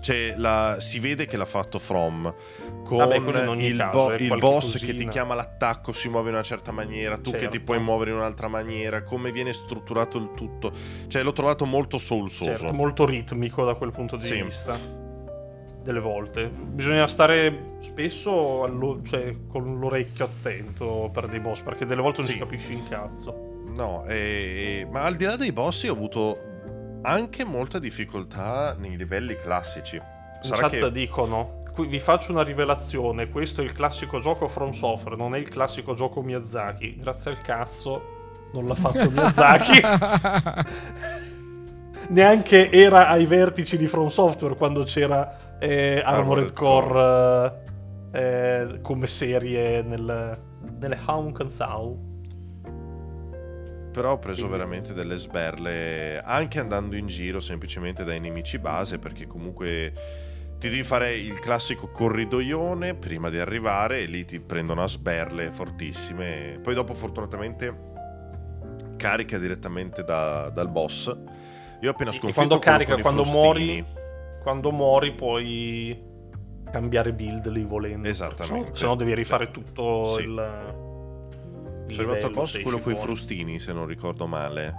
Cioè, 0.00 0.34
la- 0.38 0.76
si 0.78 0.98
vede 0.98 1.26
che 1.26 1.36
l'ha 1.36 1.44
fatto 1.44 1.78
From 1.78 2.32
con 2.96 2.98
Vabbè, 3.08 3.52
in 3.52 3.60
il, 3.60 3.76
caso, 3.76 3.96
bo- 4.06 4.14
il 4.14 4.36
boss 4.38 4.72
cosina. 4.72 4.92
che 4.92 4.98
ti 4.98 5.08
chiama 5.08 5.34
l'attacco, 5.34 5.92
si 5.92 6.08
muove 6.08 6.28
in 6.30 6.34
una 6.34 6.42
certa 6.42 6.72
maniera, 6.72 7.16
tu 7.18 7.30
che 7.30 7.38
Certo. 7.38 7.50
ti 7.50 7.60
puoi 7.60 7.78
muovere 7.78 8.10
in 8.10 8.16
un'altra 8.16 8.48
maniera, 8.48 9.02
come 9.04 9.30
viene 9.30 9.52
strutturato 9.52 10.18
il 10.18 10.30
tutto. 10.34 10.72
Cioè, 11.06 11.22
l'ho 11.22 11.32
trovato 11.32 11.64
molto 11.66 11.98
soulsoso. 11.98 12.50
Certo, 12.56 12.72
molto 12.72 13.06
ritmico 13.06 13.64
da 13.64 13.74
quel 13.74 13.92
punto 13.92 14.16
di 14.16 14.24
Sì. 14.24 14.42
vista. 14.42 14.76
Delle 15.82 16.00
volte. 16.00 16.48
Bisogna 16.48 17.06
stare 17.06 17.76
spesso 17.78 18.64
allo- 18.64 19.00
cioè, 19.02 19.34
con 19.48 19.78
l'orecchio 19.78 20.24
attento 20.24 21.08
per 21.12 21.26
dei 21.28 21.40
boss, 21.40 21.60
perché 21.62 21.86
delle 21.86 22.02
volte 22.02 22.18
non 22.20 22.26
Sì. 22.26 22.32
ci 22.34 22.38
capisci 22.40 22.72
in 22.72 22.88
cazzo. 22.88 23.62
No, 23.68 24.04
e- 24.06 24.86
ma 24.90 25.04
al 25.04 25.14
di 25.16 25.24
là 25.24 25.36
dei 25.36 25.52
boss 25.52 25.84
ho 25.84 25.92
avuto 25.92 26.38
anche 27.02 27.44
molta 27.44 27.78
difficoltà 27.78 28.74
nei 28.78 28.96
livelli 28.96 29.36
classici. 29.36 29.96
In 29.96 30.02
Sarà 30.42 30.68
chat 30.68 30.78
che... 30.78 30.90
dicono: 30.90 31.59
vi 31.86 31.98
faccio 31.98 32.32
una 32.32 32.42
rivelazione. 32.42 33.28
Questo 33.28 33.60
è 33.60 33.64
il 33.64 33.72
classico 33.72 34.20
gioco 34.20 34.48
From 34.48 34.72
Software, 34.72 35.16
non 35.16 35.34
è 35.34 35.38
il 35.38 35.48
classico 35.48 35.94
gioco 35.94 36.22
Miyazaki. 36.22 36.96
Grazie 36.96 37.30
al 37.30 37.40
cazzo, 37.40 38.48
non 38.52 38.66
l'ha 38.66 38.74
fatto 38.74 39.10
Miyazaki. 39.10 39.80
Neanche 42.10 42.70
era 42.70 43.08
ai 43.08 43.26
vertici 43.26 43.76
di 43.76 43.86
From 43.86 44.08
Software 44.08 44.56
quando 44.56 44.82
c'era 44.82 45.58
eh, 45.60 46.02
Armored 46.04 46.04
Armored 46.04 46.52
Core 46.54 47.62
eh, 48.12 48.20
eh, 48.20 48.80
come 48.80 49.06
serie 49.06 49.82
nel, 49.82 50.38
nelle 50.78 50.98
Hong 51.06 51.32
Kong 51.32 51.98
Però 53.92 54.12
ho 54.12 54.18
preso 54.18 54.46
Quindi- 54.46 54.58
veramente 54.58 54.92
delle 54.92 55.18
sberle 55.18 56.20
anche 56.24 56.58
andando 56.58 56.96
in 56.96 57.06
giro 57.06 57.38
semplicemente 57.38 58.02
dai 58.02 58.18
nemici 58.18 58.58
base 58.58 58.98
perché 58.98 59.26
comunque 59.26 59.92
ti 60.60 60.68
devi 60.68 60.82
fare 60.82 61.16
il 61.16 61.40
classico 61.40 61.88
corridoione 61.88 62.94
prima 62.94 63.30
di 63.30 63.38
arrivare 63.38 64.00
e 64.00 64.04
lì 64.04 64.26
ti 64.26 64.40
prendono 64.40 64.82
a 64.82 64.86
sberle 64.86 65.50
fortissime. 65.50 66.60
Poi 66.62 66.74
dopo 66.74 66.92
fortunatamente 66.92 67.88
carica 68.96 69.38
direttamente 69.38 70.04
da- 70.04 70.50
dal 70.50 70.68
boss. 70.68 71.06
Io 71.80 71.88
ho 71.88 71.92
appena 71.92 72.10
Sì, 72.12 72.18
sconfitto 72.18 72.32
quando 72.46 72.58
carica, 72.58 72.98
quando 72.98 73.22
frustini. 73.24 73.42
muori, 73.42 73.84
quando 74.42 74.70
muori 74.70 75.12
puoi 75.14 76.02
cambiare 76.70 77.14
build 77.14 77.48
lì 77.48 77.64
volendo. 77.64 78.06
Esattamente. 78.06 78.72
Se 78.76 78.84
no 78.84 78.94
devi 78.96 79.14
rifare 79.14 79.50
tutto 79.50 80.08
Sì. 80.14 80.20
il. 80.24 80.28
il 81.88 81.94
Sono 81.94 82.08
arrivato 82.10 82.26
al 82.26 82.32
boss 82.32 82.60
quello 82.60 82.78
con 82.80 82.92
i 82.92 82.96
frustini, 82.96 83.58
se 83.58 83.72
non 83.72 83.86
ricordo 83.86 84.26
male. 84.26 84.74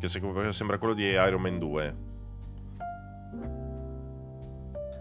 Che 0.00 0.08
se- 0.08 0.20
sembra 0.52 0.78
quello 0.78 0.94
di 0.94 1.04
Iron 1.04 1.42
Man 1.42 1.58
2. 1.58 1.94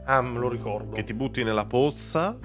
Ah, 0.06 0.22
me 0.22 0.40
lo 0.40 0.50
ricordo. 0.50 0.96
Che 0.96 1.04
ti 1.04 1.14
butti 1.14 1.44
nella 1.44 1.66
pozza. 1.66 2.38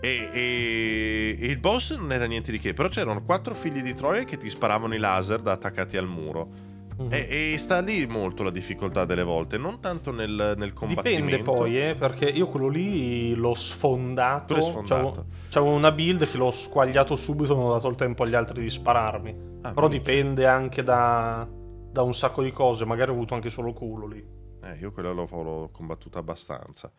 E, 0.00 0.28
e- 0.32 1.36
e 1.40 1.46
il 1.46 1.58
boss 1.58 1.96
non 1.96 2.12
era 2.12 2.26
niente 2.26 2.50
di 2.52 2.58
che. 2.58 2.74
Però 2.74 2.88
c'erano 2.88 3.22
quattro 3.24 3.54
figli 3.54 3.82
di 3.82 3.94
Troia 3.94 4.24
che 4.24 4.36
ti 4.36 4.48
sparavano 4.50 4.94
i 4.94 4.98
laser 4.98 5.40
da 5.40 5.52
attaccati 5.52 5.96
al 5.96 6.06
muro. 6.06 6.72
Mhm. 6.96 7.08
E, 7.10 7.52
e 7.54 7.58
sta 7.58 7.80
lì 7.80 8.06
molto 8.06 8.42
la 8.44 8.50
difficoltà 8.50 9.04
delle 9.04 9.24
volte. 9.24 9.58
Non 9.58 9.80
tanto 9.80 10.12
nel, 10.12 10.54
nel 10.56 10.72
combattimento. 10.72 11.24
Dipende 11.24 11.42
poi, 11.42 11.88
eh, 11.88 11.94
perché 11.96 12.26
io 12.28 12.46
quello 12.46 12.68
lì 12.68 13.34
l'ho 13.34 13.54
sfondato. 13.54 14.44
Tu 14.46 14.52
l'hai 14.52 14.62
sfondato. 14.62 14.94
C'avevo, 14.94 15.26
c'avevo 15.50 15.74
una 15.74 15.90
build 15.90 16.30
che 16.30 16.36
l'ho 16.36 16.50
squagliato 16.52 17.16
subito, 17.16 17.54
non 17.54 17.64
ho 17.64 17.72
dato 17.72 17.88
il 17.88 17.96
tempo 17.96 18.22
agli 18.22 18.34
altri 18.34 18.60
di 18.62 18.70
spararmi. 18.70 19.36
Ah, 19.62 19.72
Però 19.72 19.88
dipende 19.88 20.46
anche 20.46 20.82
da, 20.84 21.48
da 21.90 22.02
un 22.02 22.14
sacco 22.14 22.42
di 22.42 22.52
cose. 22.52 22.84
Magari 22.84 23.10
ho 23.10 23.14
avuto 23.14 23.34
anche 23.34 23.50
solo 23.50 23.72
culo 23.72 24.06
lì. 24.06 24.33
Eh, 24.64 24.76
io 24.78 24.92
quello 24.92 25.12
l'ho, 25.12 25.28
l'ho 25.42 25.68
combattuta 25.72 26.18
abbastanza. 26.18 26.90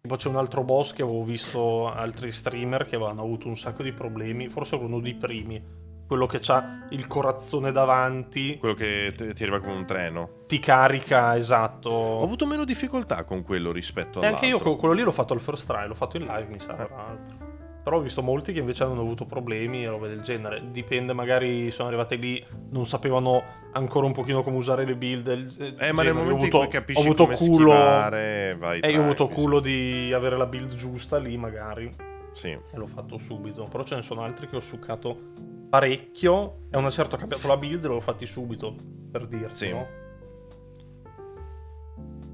Tipo 0.00 0.14
c'è 0.16 0.28
un 0.28 0.36
altro 0.36 0.62
boss 0.62 0.92
che 0.92 1.02
avevo 1.02 1.24
visto 1.24 1.88
altri 1.92 2.30
streamer 2.30 2.86
che 2.86 2.94
avevano 2.96 3.22
avuto 3.22 3.48
un 3.48 3.56
sacco 3.56 3.82
di 3.82 3.92
problemi, 3.92 4.48
forse 4.48 4.76
uno 4.76 5.00
dei 5.00 5.14
primi. 5.14 5.62
Quello 6.06 6.24
che 6.26 6.40
ha 6.46 6.86
il 6.90 7.06
corazzone 7.06 7.70
davanti, 7.72 8.56
Quello 8.58 8.72
che 8.74 9.12
ti 9.14 9.34
ti 9.34 9.42
arriva 9.42 9.58
come 9.60 9.72
un 9.74 9.84
treno. 9.84 10.44
ti 10.46 10.58
carica, 10.58 11.32
Ho 11.32 11.36
esatto. 11.36 12.22
avuto 12.22 12.46
meno 12.46 12.64
difficoltà 12.64 13.24
con 13.24 13.42
quello 13.42 13.72
rispetto 13.72 14.22
E 14.22 14.26
anche 14.26 14.46
io 14.46 14.52
all'altro. 14.52 14.70
que- 14.70 14.78
quello 14.80 14.94
lì 14.94 15.02
l'ho 15.02 15.12
fatto 15.12 15.34
al 15.34 15.40
first 15.40 15.66
try, 15.66 15.86
l'ho 15.86 15.94
fatto 15.94 16.16
in 16.16 16.24
live, 16.24 16.46
mi 16.46 16.58
sa, 16.60 16.72
tra 16.74 16.88
l'altro. 16.96 17.47
Però 17.88 18.00
ho 18.00 18.02
visto 18.02 18.20
molti 18.20 18.52
che 18.52 18.58
invece 18.58 18.82
hanno 18.84 19.00
avuto 19.00 19.24
problemi 19.24 19.82
e 19.82 19.88
robe 19.88 20.08
del 20.08 20.20
genere. 20.20 20.62
Dipende, 20.70 21.14
magari 21.14 21.70
sono 21.70 21.88
arrivati 21.88 22.18
lì, 22.18 22.44
non 22.72 22.84
sapevano 22.86 23.42
ancora 23.72 24.04
un 24.04 24.12
pochino 24.12 24.42
come 24.42 24.58
usare 24.58 24.84
le 24.84 24.94
build. 24.94 25.26
Eh, 25.58 25.74
Eh, 25.88 25.92
ma 25.92 26.02
nel 26.02 26.12
momento 26.12 26.34
ho 26.34 26.36
avuto, 26.40 26.56
in 26.58 26.62
cui 26.64 26.68
capisci 26.68 27.00
ho 27.00 27.04
avuto 27.04 27.22
come 27.24 27.36
culo. 27.36 27.70
schivare, 27.70 28.56
vai 28.58 28.80
E 28.80 28.90
io 28.90 28.98
ho 28.98 29.04
avuto 29.04 29.24
tranqui, 29.24 29.34
culo 29.42 29.60
di 29.60 30.12
avere 30.14 30.36
la 30.36 30.44
build 30.44 30.74
giusta 30.74 31.16
lì, 31.16 31.34
magari. 31.38 31.90
Sì. 32.32 32.48
E 32.50 32.60
l'ho 32.74 32.86
fatto 32.86 33.16
subito. 33.16 33.62
Però 33.70 33.82
ce 33.84 33.94
ne 33.94 34.02
sono 34.02 34.20
altri 34.20 34.48
che 34.48 34.56
ho 34.56 34.60
succato 34.60 35.18
parecchio. 35.70 36.64
E 36.70 36.76
a 36.76 36.78
una 36.80 36.90
certa 36.90 37.16
ho 37.16 37.18
cambiato 37.18 37.48
la 37.48 37.56
build 37.56 37.82
e 37.82 37.88
l'ho 37.88 38.00
fatti 38.00 38.26
subito. 38.26 38.74
Per 39.10 39.26
dirti, 39.26 39.54
Sì. 39.56 39.70
no? 39.70 39.86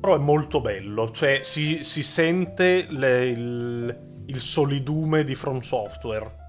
Però 0.00 0.16
è 0.16 0.18
molto 0.18 0.60
bello. 0.60 1.12
Cioè, 1.12 1.38
si, 1.44 1.84
si 1.84 2.02
sente 2.02 2.86
le- 2.90 3.26
il, 3.26 4.12
il 4.26 4.40
solidume 4.40 5.24
di 5.24 5.34
From 5.34 5.60
Software. 5.60 6.42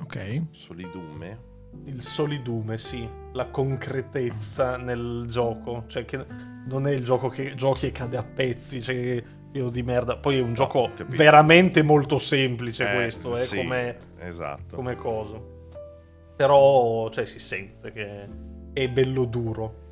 Ok. 0.00 0.46
Solidume. 0.50 1.46
Il 1.84 2.02
solidume, 2.02 2.76
sì, 2.78 3.08
la 3.32 3.46
concretezza 3.48 4.76
nel 4.76 5.26
gioco, 5.28 5.84
cioè 5.86 6.04
che 6.04 6.24
non 6.66 6.86
è 6.86 6.92
il 6.92 7.04
gioco 7.04 7.28
che 7.28 7.54
giochi 7.54 7.86
e 7.86 7.92
cade 7.92 8.16
a 8.16 8.24
pezzi, 8.24 8.80
cioè 8.82 9.22
io 9.52 9.70
di 9.70 9.82
merda. 9.82 10.16
Poi 10.16 10.38
è 10.38 10.40
un 10.40 10.54
gioco 10.54 10.90
capito. 10.94 11.16
veramente 11.16 11.82
molto 11.82 12.18
semplice 12.18 12.90
Eh, 12.90 12.94
questo, 12.94 13.36
eh, 13.36 13.44
sì, 13.44 13.56
come, 13.56 13.96
Esatto. 14.18 14.76
come 14.76 14.96
cosa. 14.96 15.40
Però, 16.36 17.08
cioè, 17.10 17.24
si 17.24 17.38
sente 17.38 17.92
che 17.92 18.28
è 18.72 18.88
bello 18.88 19.24
duro. 19.24 19.86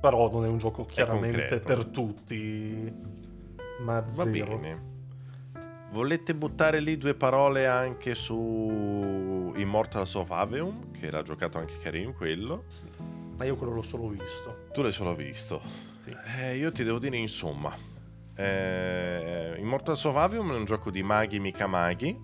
Però 0.00 0.30
non 0.30 0.44
è 0.44 0.48
un 0.48 0.58
gioco 0.58 0.84
chiaramente 0.84 1.58
per 1.60 1.86
tutti. 1.86 2.92
Ma 3.80 4.00
Va 4.00 4.24
zero. 4.24 4.58
bene. 4.58 4.87
Volete 5.90 6.34
buttare 6.34 6.80
lì 6.80 6.98
due 6.98 7.14
parole 7.14 7.66
anche 7.66 8.14
su 8.14 9.52
Immortals 9.56 10.14
of 10.14 10.30
Aveum, 10.30 10.90
che 10.90 11.10
l'ha 11.10 11.22
giocato 11.22 11.58
anche 11.58 11.78
Karim 11.78 12.12
quello. 12.12 12.64
Sì. 12.66 12.86
Ma 13.38 13.44
io 13.44 13.56
quello 13.56 13.72
l'ho 13.72 13.82
solo 13.82 14.08
visto. 14.08 14.66
Tu 14.72 14.82
l'hai 14.82 14.92
solo 14.92 15.14
visto. 15.14 15.62
Sì. 16.00 16.14
Eh, 16.40 16.56
io 16.56 16.70
ti 16.72 16.84
devo 16.84 16.98
dire 16.98 17.16
insomma. 17.16 17.74
Eh, 18.34 19.56
Immortals 19.58 20.04
of 20.04 20.16
Aveum 20.16 20.52
è 20.52 20.56
un 20.56 20.66
gioco 20.66 20.90
di 20.90 21.02
maghi 21.02 21.40
mica 21.40 21.66
maghi. 21.66 22.16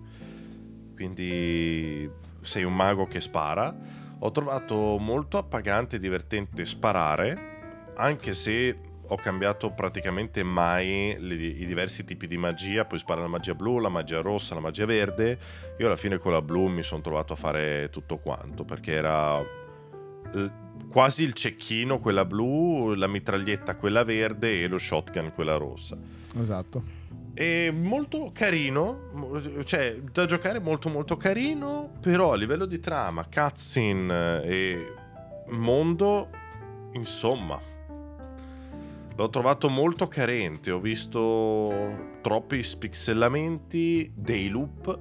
Quindi 0.93 2.09
sei 2.41 2.63
un 2.63 2.75
mago 2.75 3.07
che 3.07 3.19
spara. 3.19 3.75
Ho 4.19 4.31
trovato 4.31 4.97
molto 4.99 5.39
appagante 5.39 5.95
e 5.95 5.99
divertente 5.99 6.65
sparare. 6.65 7.93
Anche 7.95 8.33
se 8.33 8.77
ho 9.07 9.15
cambiato 9.17 9.71
praticamente 9.71 10.43
mai 10.43 11.15
le- 11.19 11.35
i 11.35 11.65
diversi 11.65 12.03
tipi 12.03 12.27
di 12.27 12.37
magia. 12.37 12.85
Puoi 12.85 12.99
sparare 12.99 13.25
la 13.25 13.31
magia 13.31 13.53
blu, 13.53 13.79
la 13.79 13.89
magia 13.89 14.21
rossa, 14.21 14.53
la 14.55 14.61
magia 14.61 14.85
verde. 14.85 15.37
Io 15.77 15.85
alla 15.85 15.95
fine 15.95 16.17
con 16.17 16.31
la 16.31 16.41
blu 16.41 16.67
mi 16.67 16.83
sono 16.83 17.01
trovato 17.01 17.33
a 17.33 17.35
fare 17.35 17.89
tutto 17.91 18.17
quanto 18.17 18.63
perché 18.63 18.93
era 18.93 19.39
eh, 19.39 20.51
quasi 20.89 21.23
il 21.23 21.33
cecchino 21.33 21.99
quella 21.99 22.25
blu, 22.25 22.93
la 22.93 23.07
mitraglietta 23.07 23.75
quella 23.75 24.03
verde 24.03 24.63
e 24.63 24.67
lo 24.67 24.77
shotgun 24.77 25.31
quella 25.33 25.55
rossa. 25.57 25.97
Esatto. 26.37 27.03
È 27.33 27.69
molto 27.69 28.31
carino, 28.33 29.09
cioè 29.65 29.99
da 30.11 30.25
giocare 30.25 30.59
molto 30.59 30.87
molto 30.87 31.17
carino, 31.17 31.91
però 31.99 32.31
a 32.31 32.37
livello 32.37 32.65
di 32.65 32.79
trama, 32.79 33.25
cutscene 33.25 34.41
e 34.43 34.93
mondo, 35.49 36.29
insomma, 36.93 37.59
l'ho 39.15 39.29
trovato 39.29 39.69
molto 39.69 40.07
carente, 40.07 40.71
ho 40.71 40.79
visto 40.79 42.17
troppi 42.21 42.61
spixellamenti, 42.63 44.11
dei 44.13 44.49
loop 44.49 44.99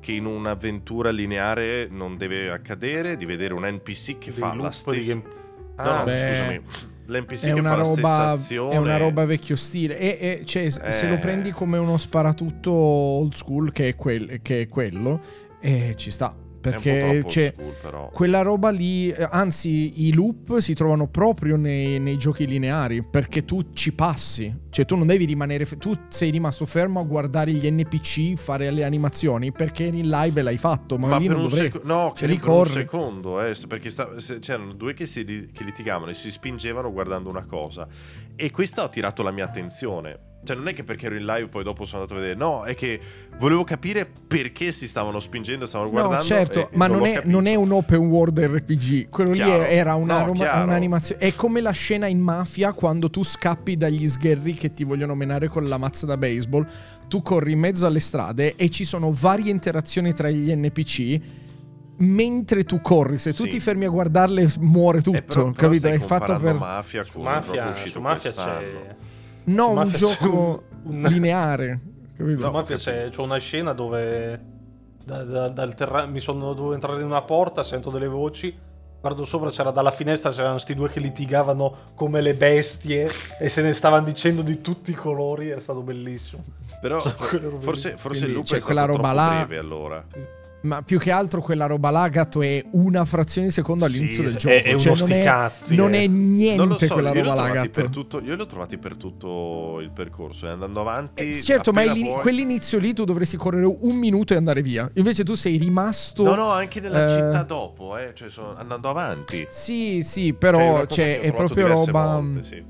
che 0.00 0.12
in 0.12 0.26
un'avventura 0.26 1.10
lineare 1.10 1.88
non 1.90 2.16
deve 2.18 2.50
accadere, 2.50 3.16
di 3.16 3.24
vedere 3.24 3.54
un 3.54 3.62
NPC 3.66 4.18
che 4.18 4.30
Dei 4.30 4.38
fa 4.38 4.54
la 4.54 4.70
stessa... 4.70 5.12
game- 5.14 5.42
No, 5.76 5.82
no, 5.82 5.90
Ah, 5.90 6.02
beh, 6.04 6.16
scusami, 6.18 6.60
l'NPC 7.06 7.52
che 7.52 7.62
fa 7.62 7.74
la 7.76 7.84
stessa 7.84 8.00
roba, 8.00 8.30
azione... 8.30 8.74
è 8.74 8.76
una 8.76 8.96
roba 8.96 9.24
vecchio 9.24 9.56
stile. 9.56 9.98
E, 9.98 10.18
e, 10.20 10.44
cioè, 10.44 10.70
s- 10.70 10.86
se 10.86 11.08
lo 11.08 11.14
Eh. 11.14 11.18
prendi 11.18 11.50
come 11.50 11.78
uno 11.78 11.96
sparatutto 11.96 12.70
old 12.70 13.32
school, 13.32 13.72
che 13.72 13.88
è, 13.88 13.94
quel- 13.96 14.38
che 14.40 14.60
è 14.60 14.68
quello, 14.68 15.20
eh, 15.60 15.94
ci 15.96 16.12
sta. 16.12 16.32
Perché 16.70 17.24
cioè, 17.28 17.54
school, 17.56 18.08
quella 18.10 18.42
roba 18.42 18.70
lì, 18.70 19.10
eh, 19.10 19.28
anzi, 19.30 20.06
i 20.06 20.14
loop 20.14 20.58
si 20.58 20.74
trovano 20.74 21.08
proprio 21.08 21.56
nei, 21.56 21.98
nei 22.00 22.16
giochi 22.16 22.46
lineari. 22.46 23.06
Perché 23.06 23.44
tu 23.44 23.72
ci 23.72 23.92
passi. 23.92 24.62
Cioè, 24.70 24.84
tu 24.84 24.96
non 24.96 25.06
devi 25.06 25.24
rimanere. 25.24 25.66
tu 25.78 25.92
sei 26.08 26.30
rimasto 26.30 26.64
fermo 26.64 27.00
a 27.00 27.04
guardare 27.04 27.52
gli 27.52 27.70
NPC 27.70 28.36
fare 28.36 28.70
le 28.70 28.84
animazioni 28.84 29.52
perché 29.52 29.84
in 29.84 30.08
live 30.08 30.42
l'hai 30.42 30.58
fatto. 30.58 30.96
Ma, 30.96 31.08
Ma 31.08 31.18
lì 31.18 31.28
non 31.28 31.42
dovresti. 31.42 31.72
seco- 31.72 31.86
no, 31.86 32.12
Cioè, 32.16 32.28
lì 32.28 32.38
per 32.38 32.48
un 32.48 32.66
secondo, 32.66 33.42
eh, 33.42 33.56
perché 33.68 33.90
sta- 33.90 34.10
c'erano 34.40 34.72
due 34.72 34.94
che, 34.94 35.06
si, 35.06 35.24
che 35.24 35.64
litigavano 35.64 36.10
e 36.10 36.14
si 36.14 36.30
spingevano 36.30 36.90
guardando 36.90 37.28
una 37.28 37.44
cosa. 37.44 37.86
E 38.34 38.50
questo 38.50 38.80
ha 38.80 38.84
attirato 38.84 39.22
la 39.22 39.30
mia 39.30 39.44
attenzione. 39.44 40.32
Cioè, 40.44 40.54
non 40.56 40.68
è 40.68 40.74
che 40.74 40.84
perché 40.84 41.06
ero 41.06 41.16
in 41.16 41.24
live 41.24 41.48
poi 41.48 41.64
dopo 41.64 41.84
sono 41.84 42.02
andato 42.02 42.18
a 42.18 42.22
vedere, 42.22 42.38
no, 42.38 42.64
è 42.64 42.74
che 42.74 43.00
volevo 43.38 43.64
capire 43.64 44.06
perché 44.26 44.72
si 44.72 44.86
stavano 44.86 45.18
spingendo, 45.18 45.64
stavano 45.66 45.90
guardando. 45.90 46.16
No, 46.16 46.22
certo, 46.22 46.58
e- 46.58 46.62
e 46.70 46.76
ma 46.76 46.86
non 46.86 46.98
l'ho 46.98 47.04
è, 47.06 47.22
non 47.24 47.46
è 47.46 47.54
un 47.54 47.72
open 47.72 47.98
world 48.06 48.38
RPG. 48.38 49.08
Quello 49.08 49.30
Chiaro. 49.32 49.62
lì 49.62 49.68
era 49.72 49.94
una 49.94 50.18
No, 50.20 50.26
roma- 50.26 50.62
un'animazione. 50.62 51.20
È 51.20 51.34
come 51.34 51.60
la 51.60 51.70
scena 51.70 52.06
in 52.06 52.20
mafia 52.20 52.72
quando 52.72 53.08
tu 53.10 53.22
scappi 53.24 53.76
dagli 53.76 54.06
sgherri 54.06 54.52
che 54.54 54.72
ti 54.72 54.84
vogliono 54.84 55.14
menare 55.14 55.48
con 55.48 55.66
la 55.66 55.78
mazza 55.78 56.04
da 56.06 56.16
baseball. 56.18 56.66
Tu 57.08 57.22
corri 57.22 57.52
in 57.52 57.58
mezzo 57.60 57.86
alle 57.86 58.00
strade 58.00 58.54
e 58.56 58.68
ci 58.68 58.84
sono 58.84 59.10
varie 59.12 59.50
interazioni 59.50 60.12
tra 60.12 60.28
gli 60.30 60.52
NPC. 60.54 61.20
Mentre 61.96 62.64
tu 62.64 62.80
corri, 62.80 63.18
se 63.18 63.32
tu 63.32 63.44
Sì. 63.44 63.50
ti 63.50 63.60
fermi 63.60 63.84
a 63.84 63.88
guardarle, 63.88 64.48
muore 64.60 65.00
tutto. 65.00 65.16
Eh, 65.16 65.22
però- 65.22 65.40
però 65.52 65.68
capito? 65.68 65.86
stai 65.86 65.96
È 65.96 66.00
fatto 66.00 66.36
per. 66.38 66.54
Mafia 66.54 67.02
Su 67.04 67.20
Mafia, 67.20 67.74
su 67.86 68.00
Mafia 68.00 68.32
c'è... 68.32 68.96
No, 69.44 69.66
su 69.74 69.78
un 69.80 69.92
gioco 69.92 70.62
un- 70.84 71.02
lineare. 71.02 71.80
Capito? 72.16 72.40
Su 72.42 72.50
Mafia 72.50 72.76
c'è, 72.76 73.08
c'è 73.10 73.20
una 73.20 73.38
scena 73.38 73.72
dove 73.72 74.40
da- 75.04 75.24
da- 75.24 75.48
dal 75.48 75.74
terra- 75.74 76.06
mi 76.06 76.20
sono 76.20 76.52
dovuto 76.54 76.74
entrare 76.74 77.00
in 77.00 77.06
una 77.06 77.22
porta, 77.22 77.62
sento 77.62 77.90
delle 77.90 78.06
voci, 78.06 78.56
guardo 79.00 79.24
sopra, 79.24 79.50
c'era 79.50 79.70
dalla 79.70 79.90
finestra, 79.90 80.30
c'erano 80.30 80.56
sti 80.58 80.74
due 80.74 80.88
che 80.88 81.00
litigavano 81.00 81.74
come 81.94 82.20
le 82.22 82.34
bestie 82.34 83.10
e 83.38 83.48
se 83.50 83.60
ne 83.62 83.72
stavano 83.74 84.04
dicendo 84.04 84.40
di 84.42 84.60
tutti 84.62 84.92
i 84.92 84.94
colori, 84.94 85.50
era 85.50 85.60
stato 85.60 85.82
bellissimo. 85.82 86.42
Però 86.80 86.98
Cioè, 87.02 87.12
forse, 87.12 87.96
forse 87.96 87.98
Quindi 88.08 88.26
il 88.28 88.32
loop 88.32 88.44
c'è 88.46 88.54
è 88.56 88.58
stato 88.60 88.64
quella 88.64 88.84
roba 88.86 89.00
troppo 89.12 89.14
là- 89.16 89.44
breve 89.44 89.58
allora. 89.58 90.04
Ma 90.64 90.80
più 90.82 90.98
che 90.98 91.10
altro 91.10 91.42
quella 91.42 91.66
roba 91.66 91.90
là, 91.90 92.08
gatto, 92.08 92.40
è 92.40 92.64
una 92.72 93.04
frazione 93.04 93.48
di 93.48 93.52
secondo 93.52 93.84
all'inizio 93.84 94.16
Sì, 94.16 94.22
del 94.22 94.32
è- 94.32 94.36
gioco. 94.36 94.54
è 94.54 94.76
cioè, 94.76 94.92
uno 94.92 95.00
non, 95.06 95.12
è, 95.12 95.74
non 95.76 95.94
eh. 95.94 96.02
è 96.02 96.06
niente 96.06 96.64
Non 96.64 96.78
so, 96.78 96.92
quella 96.94 97.12
roba 97.12 97.34
là, 97.34 97.44
trovati 97.44 97.68
gatto. 97.70 97.90
tutto, 97.90 98.20
io 98.22 98.34
li 98.34 98.40
ho 98.40 98.46
trovati 98.46 98.78
per 98.78 98.96
tutto 98.96 99.80
il 99.80 99.90
percorso 99.90 100.46
e 100.46 100.50
andando 100.50 100.80
avanti. 100.80 101.28
Eh, 101.28 101.32
certo, 101.32 101.72
ma 101.72 101.82
è 101.82 101.88
vuoi- 101.90 102.20
quell'inizio 102.20 102.78
lì 102.78 102.94
tu 102.94 103.04
dovresti 103.04 103.36
correre 103.36 103.66
un 103.66 103.94
minuto 103.96 104.32
e 104.32 104.36
andare 104.36 104.62
via. 104.62 104.90
Invece 104.94 105.22
tu 105.22 105.34
sei 105.34 105.58
rimasto. 105.58 106.22
No, 106.24 106.34
no, 106.34 106.48
anche 106.50 106.80
nella 106.80 107.04
Eh, 107.04 107.08
città 107.08 107.42
dopo, 107.42 107.96
eh, 107.98 108.12
cioè 108.14 108.30
sono 108.30 108.56
andando 108.56 108.88
avanti. 108.88 109.46
Sì, 109.50 110.00
sì, 110.02 110.28
Cioè, 110.28 110.30
è 110.30 110.34
però 110.34 110.86
cioè, 110.86 111.18
ho 111.20 111.26
è 111.26 111.32
proprio 111.34 111.66
roba. 111.66 112.20
volte, 112.20 112.42
sì. 112.42 112.62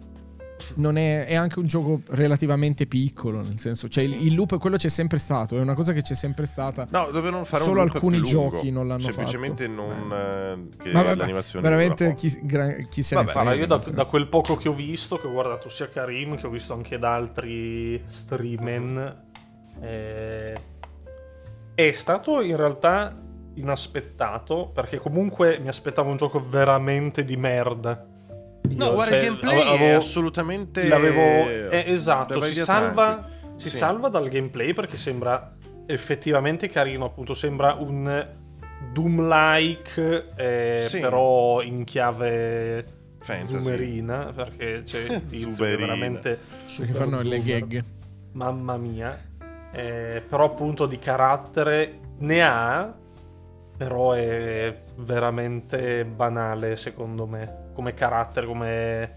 Non 0.77 0.97
è, 0.99 1.27
è 1.27 1.35
anche 1.35 1.59
un 1.59 1.67
gioco 1.67 2.01
relativamente 2.09 2.87
piccolo. 2.87 3.41
Nel 3.43 3.59
senso, 3.59 3.89
cioè, 3.89 4.05
il, 4.05 4.27
il 4.27 4.35
loop, 4.35 4.59
quello 4.59 4.77
c'è 4.77 4.89
sempre 4.89 5.19
stato. 5.19 5.57
È 5.57 5.61
una 5.61 5.75
cosa 5.75 5.93
che 5.93 6.03
c'è 6.03 6.15
sempre 6.15 6.47
stata. 6.47 6.87
No, 6.91 7.09
dovevano 7.11 7.45
fare 7.45 7.63
Solo 7.65 7.81
alcuni 7.83 8.21
giochi 8.23 8.71
non 8.71 8.89
l'hanno 8.89 9.03
Semplicemente 9.11 9.67
fatto. 9.67 9.77
non 9.77 10.13
eh, 10.13 10.77
che 10.83 10.91
Ma 10.93 11.03
vabbè, 11.03 11.17
l'animazione 11.17 11.63
veramente 11.69 12.15
chi, 12.15 12.41
gra- 12.43 12.75
chi 12.89 13.03
se 13.03 13.15
Vabbè, 13.15 13.33
ne 13.35 13.41
frega. 13.41 13.55
io 13.55 13.67
da, 13.67 13.77
da 13.77 14.05
quel 14.05 14.29
poco 14.29 14.57
che 14.57 14.69
ho 14.69 14.75
visto, 14.75 15.19
che 15.19 15.27
ho 15.27 15.33
guardato 15.33 15.69
sia 15.69 15.89
Karim 15.89 16.37
che 16.37 16.47
ho 16.47 16.51
visto 16.51 16.73
anche 16.75 16.99
da 16.99 17.15
altri 17.15 18.03
streamer, 18.07 19.23
eh, 19.81 20.55
è 21.75 21.91
stato 21.93 22.41
in 22.41 22.57
realtà 22.57 23.17
inaspettato 23.55 24.71
perché 24.73 24.99
comunque 24.99 25.59
mi 25.61 25.69
aspettavo 25.69 26.11
un 26.11 26.17
gioco 26.17 26.45
veramente 26.47 27.25
di 27.25 27.37
merda. 27.37 28.07
No, 28.71 28.93
guarda, 28.95 29.13
cioè, 29.13 29.19
il 29.21 29.25
gameplay 29.27 29.59
è 29.59 29.75
avevo- 29.75 29.99
assolutamente 29.99 30.89
L'avevo... 30.89 31.21
eh, 31.71 31.85
esatto, 31.87 32.41
si 32.41 32.55
salva, 32.55 33.29
si 33.57 33.69
Sì. 33.71 33.77
salva 33.77 34.09
dal 34.09 34.29
gameplay 34.29 34.73
perché 34.73 34.97
sembra 34.97 35.55
effettivamente 35.87 36.69
carino, 36.69 37.05
appunto, 37.05 37.35
sembra 37.35 37.75
un 37.79 38.27
Doom-like, 38.93 40.31
eh, 40.37 40.87
Sì. 40.89 41.01
però 41.01 41.61
in 41.63 41.85
chiave 41.85 42.85
Fantasy. 43.21 43.53
zoomerina, 43.61 44.33
perché 44.35 44.83
c'è 44.85 45.01
il 45.09 45.27
tizio 45.27 45.47
che 45.47 45.51
è 45.51 45.53
Zoomerina. 45.53 45.87
veramente 45.87 46.29
Perché 46.39 46.67
super 46.67 46.95
fanno 46.95 47.21
le 47.23 47.43
gag. 47.43 47.85
Mamma 48.33 48.77
mia. 48.77 49.19
Eh, 49.73 50.23
però 50.29 50.45
appunto 50.47 50.87
di 50.87 50.99
carattere 50.99 51.99
ne 52.19 52.43
ha, 52.43 52.95
però 53.77 54.13
è 54.13 54.83
veramente 54.97 56.05
banale 56.05 56.77
secondo 56.77 57.27
me, 57.27 57.63
come 57.75 57.93
carattere, 57.93 58.47
come 58.47 59.15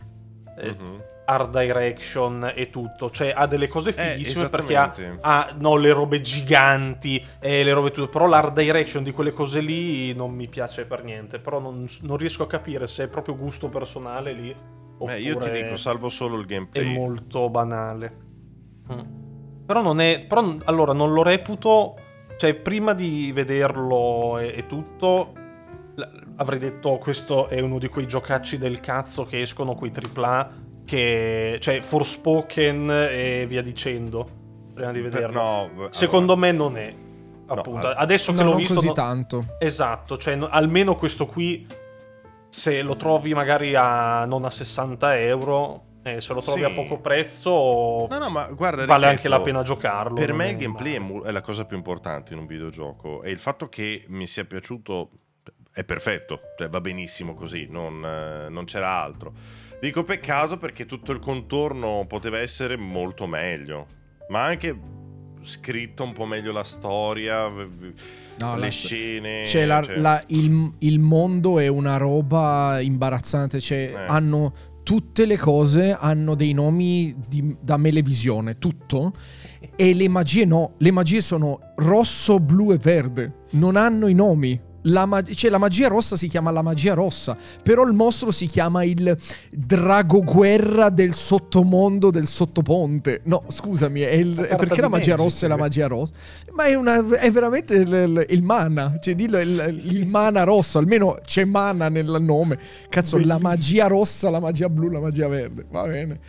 eh, 0.58 0.72
Mhm. 0.72 1.04
art 1.26 1.58
direction 1.58 2.52
e 2.56 2.70
tutto. 2.70 3.10
Cioè 3.10 3.32
ha 3.36 3.46
delle 3.46 3.68
cose 3.68 3.92
Eh, 3.92 3.94
fighissime 3.94 4.50
perché 4.50 4.76
ha, 4.76 4.94
ha, 5.22 5.56
no, 5.58 5.76
le 5.76 5.94
robe 5.94 6.20
giganti 6.20 7.24
e 7.40 7.64
le 7.64 7.74
robe 7.74 7.92
tutto, 7.92 8.10
però 8.10 8.26
l'art 8.26 8.54
direction 8.60 9.04
di 9.04 9.12
quelle 9.12 9.32
cose 9.32 9.60
lì 9.60 10.14
non 10.16 10.32
mi 10.34 10.48
piace 10.48 10.86
per 10.86 11.04
niente, 11.04 11.40
però 11.40 11.60
non, 11.60 11.86
non 12.02 12.18
riesco 12.18 12.44
a 12.44 12.48
capire 12.48 12.88
se 12.88 13.04
è 13.04 13.08
proprio 13.08 13.38
gusto 13.38 13.70
personale 13.70 14.34
lì. 14.34 14.56
Beh, 15.00 15.20
io 15.20 15.38
ti 15.38 15.52
dico, 15.52 15.78
salvo 15.78 16.10
solo 16.10 16.38
il 16.38 16.46
è 16.46 16.48
gameplay. 16.48 16.92
molto 16.92 17.50
banale. 17.50 18.18
Mm. 18.92 19.00
Però 19.66 19.82
non 19.82 20.00
è. 20.00 20.26
Però, 20.26 20.56
allora, 20.64 20.94
non 20.94 21.14
lo 21.14 21.22
reputo. 21.22 21.96
Cioè, 22.38 22.54
prima 22.56 22.94
di 22.94 23.32
vederlo 23.32 24.38
e, 24.40 24.54
e 24.56 24.66
tutto. 24.66 25.34
Avrei 26.38 26.60
detto 26.60 26.98
questo 26.98 27.48
è 27.48 27.60
uno 27.60 27.80
di 27.80 27.88
quei 27.88 28.08
giocacci 28.08 28.58
del 28.58 28.80
cazzo 28.80 29.26
che 29.26 29.42
escono 29.42 29.74
quei 29.76 29.92
AAA 29.92 30.66
che 30.86 31.58
cioè 31.60 31.82
Forspoken 31.82 32.90
e 33.12 33.46
via 33.48 33.62
dicendo 33.62 34.26
prima 34.74 34.92
di 34.92 35.02
vederlo. 35.02 35.42
no, 35.42 35.88
Secondo 35.90 36.34
allora, 36.34 36.48
me 36.48 36.58
non 36.58 36.78
è. 36.78 36.94
appunto. 37.48 37.88
No, 37.88 37.94
Adesso 37.94 38.32
che 38.34 38.38
No, 38.38 38.44
l'ho 38.44 38.50
non 38.52 38.58
visto... 38.60 38.74
così 38.76 38.88
no- 38.88 38.94
tanto. 38.94 39.46
Esatto, 39.60 40.18
cioè 40.18 40.36
no- 40.36 40.48
almeno 40.48 40.96
questo 40.96 41.26
qui, 41.26 41.66
se 42.50 42.82
lo 42.84 42.96
trovi 42.96 43.34
magari 43.34 43.74
a 43.76 44.26
non 44.26 44.46
a 44.46 44.52
60 44.52 45.18
euro, 45.20 45.82
eh, 46.04 46.22
se 46.22 46.34
lo 46.34 46.40
trovi 46.40 46.60
Sì. 46.60 46.66
a 46.66 46.72
poco 46.72 47.00
prezzo, 47.00 47.50
No, 48.08 48.18
no, 48.20 48.30
ma 48.30 48.46
guarda, 48.52 48.86
vale 48.86 49.06
ripeto, 49.08 49.08
anche 49.08 49.28
la 49.30 49.42
pena 49.42 49.64
giocarlo. 49.64 50.14
Per 50.14 50.34
me 50.34 50.50
il 50.52 50.58
gameplay 50.58 50.94
è, 50.94 51.00
mu- 51.00 51.24
è 51.24 51.32
la 51.32 51.42
cosa 51.42 51.66
più 51.66 51.76
importante 51.76 52.34
in 52.34 52.40
un 52.40 52.46
videogioco 52.46 53.24
e 53.24 53.32
il 53.32 53.40
fatto 53.40 53.68
che 53.68 54.06
mi 54.10 54.28
sia 54.28 54.46
piaciuto 54.46 55.10
è 55.78 55.84
perfetto, 55.84 56.40
cioè 56.58 56.70
va 56.70 56.82
benissimo 56.82 57.36
così, 57.36 57.68
non, 57.70 58.04
eh, 58.04 58.50
non 58.50 58.66
c'era 58.66 59.00
altro. 59.04 59.32
Dico 59.80 60.04
peccato 60.04 60.58
perché 60.58 60.88
tutto 60.88 61.12
il 61.12 61.20
contorno 61.20 62.04
poteva 62.08 62.40
essere 62.40 62.76
molto 62.78 63.28
meglio, 63.28 63.86
ma 64.30 64.44
anche 64.44 64.76
scritto 65.44 66.04
un 66.04 66.14
po' 66.14 66.26
meglio 66.26 66.52
la 66.52 66.64
storia, 66.64 67.48
No, 67.48 68.56
le 68.56 68.60
la- 68.60 68.68
scene. 68.70 69.46
Cioè, 69.46 69.66
la- 69.66 69.84
cioè- 69.84 69.98
la- 69.98 70.24
il, 70.30 70.74
il 70.80 70.98
mondo 71.00 71.60
è 71.60 71.68
una 71.68 71.98
roba 71.98 72.80
imbarazzante. 72.80 73.60
Cioè, 73.62 73.94
Eh. 73.96 74.06
hanno 74.08 74.54
tutte 74.84 75.26
le 75.28 75.38
cose 75.38 75.92
hanno 75.92 76.34
dei 76.34 76.54
nomi 76.54 77.16
di- 77.28 77.56
da 77.62 77.78
melevisione, 77.78 78.58
tutto. 78.58 79.14
E 79.76 79.94
le 79.94 80.08
magie 80.10 80.46
no, 80.46 80.74
le 80.80 80.92
magie 80.92 81.22
sono 81.22 81.60
rosso, 81.76 82.40
blu 82.40 82.72
e 82.74 82.78
verde. 82.78 83.46
Non 83.52 83.76
hanno 83.76 84.08
i 84.08 84.14
nomi. 84.16 84.60
La, 84.90 85.06
mag- 85.06 85.32
cioè, 85.34 85.50
la 85.50 85.58
magia 85.58 85.88
rossa 85.88 86.16
si 86.16 86.28
chiama 86.28 86.52
la 86.52 86.62
magia 86.62 86.94
rossa, 86.94 87.36
però 87.64 87.84
il 87.86 87.94
mostro 87.94 88.32
si 88.32 88.46
chiama 88.46 88.84
il 88.84 89.18
drago 89.52 90.22
guerra 90.24 90.90
del 90.90 91.14
sottomondo 91.14 92.12
del 92.12 92.28
sottoponte. 92.28 93.22
No, 93.26 93.44
scusami, 93.48 94.02
è, 94.02 94.12
il- 94.14 94.36
La 94.36 94.56
perché 94.56 94.82
la 94.82 94.90
magia 94.90 95.16
rossa 95.16 95.46
è 95.46 95.50
la 95.50 95.56
eh. 95.56 95.60
magia 95.60 95.88
rossa? 95.88 96.14
Ma 96.52 96.66
è, 96.66 96.76
una, 96.76 97.06
è 97.18 97.32
veramente 97.32 97.76
il, 97.76 98.26
il- 98.30 98.44
mana, 98.44 98.98
cioè 99.00 99.16
dillo 99.16 99.38
il, 99.40 99.82
il 99.84 100.06
mana 100.08 100.44
rosso, 100.44 100.78
almeno 100.78 101.18
c'è 101.24 101.44
mana 101.46 101.90
nel 101.90 102.18
nome. 102.22 102.58
Cazzo, 102.90 103.18
la 103.18 103.40
magia 103.40 103.88
rossa, 103.88 104.30
la 104.30 104.40
magia 104.40 104.70
blu, 104.70 104.90
la 104.90 105.00
magia 105.00 105.28
verde, 105.28 105.66
va 105.70 105.86
bene. 105.86 106.20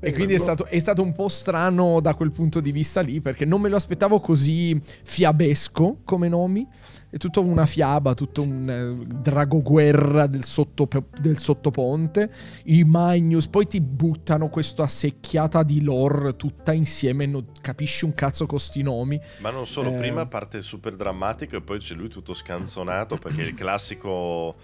E 0.00 0.12
quindi 0.12 0.34
è 0.34 0.38
stato, 0.38 0.66
è 0.66 0.78
stato 0.78 1.02
un 1.02 1.12
po' 1.12 1.26
strano 1.26 1.98
da 2.00 2.14
quel 2.14 2.30
punto 2.30 2.60
di 2.60 2.70
vista 2.70 3.00
lì, 3.00 3.20
perché 3.20 3.44
non 3.44 3.60
me 3.60 3.68
lo 3.68 3.74
aspettavo 3.74 4.20
così 4.20 4.80
fiabesco 5.02 6.02
come 6.04 6.28
nomi. 6.28 6.66
È 7.10 7.16
tutta 7.16 7.40
una 7.40 7.64
fiaba, 7.64 8.12
tutto 8.12 8.42
un 8.42 8.68
eh, 8.68 9.06
dragoguerra 9.06 10.26
del, 10.26 10.44
sottope- 10.44 11.06
del 11.20 11.38
sottoponte. 11.38 12.30
I 12.64 12.84
Magnus, 12.84 13.48
poi 13.48 13.66
ti 13.66 13.80
buttano 13.80 14.50
questa 14.50 14.86
secchiata 14.86 15.62
di 15.62 15.82
lore 15.82 16.36
tutta 16.36 16.72
insieme, 16.72 17.24
non 17.24 17.46
capisci 17.62 18.04
un 18.04 18.12
cazzo 18.12 18.44
con 18.44 18.58
sti 18.58 18.82
nomi. 18.82 19.18
Ma 19.38 19.50
non 19.50 19.66
solo, 19.66 19.90
Eh. 19.94 19.96
prima 19.98 20.26
parte 20.26 20.60
super 20.60 20.96
drammatico 20.96 21.56
e 21.56 21.62
poi 21.62 21.78
c'è 21.78 21.94
lui 21.94 22.08
tutto 22.08 22.34
scanzonato 22.34 23.16
perché 23.16 23.40
è 23.40 23.46
il 23.46 23.54
classico 23.54 24.56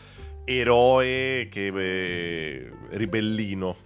eroe 0.44 1.48
che 1.50 1.66
eh, 1.68 2.70
ribellino. 2.90 3.83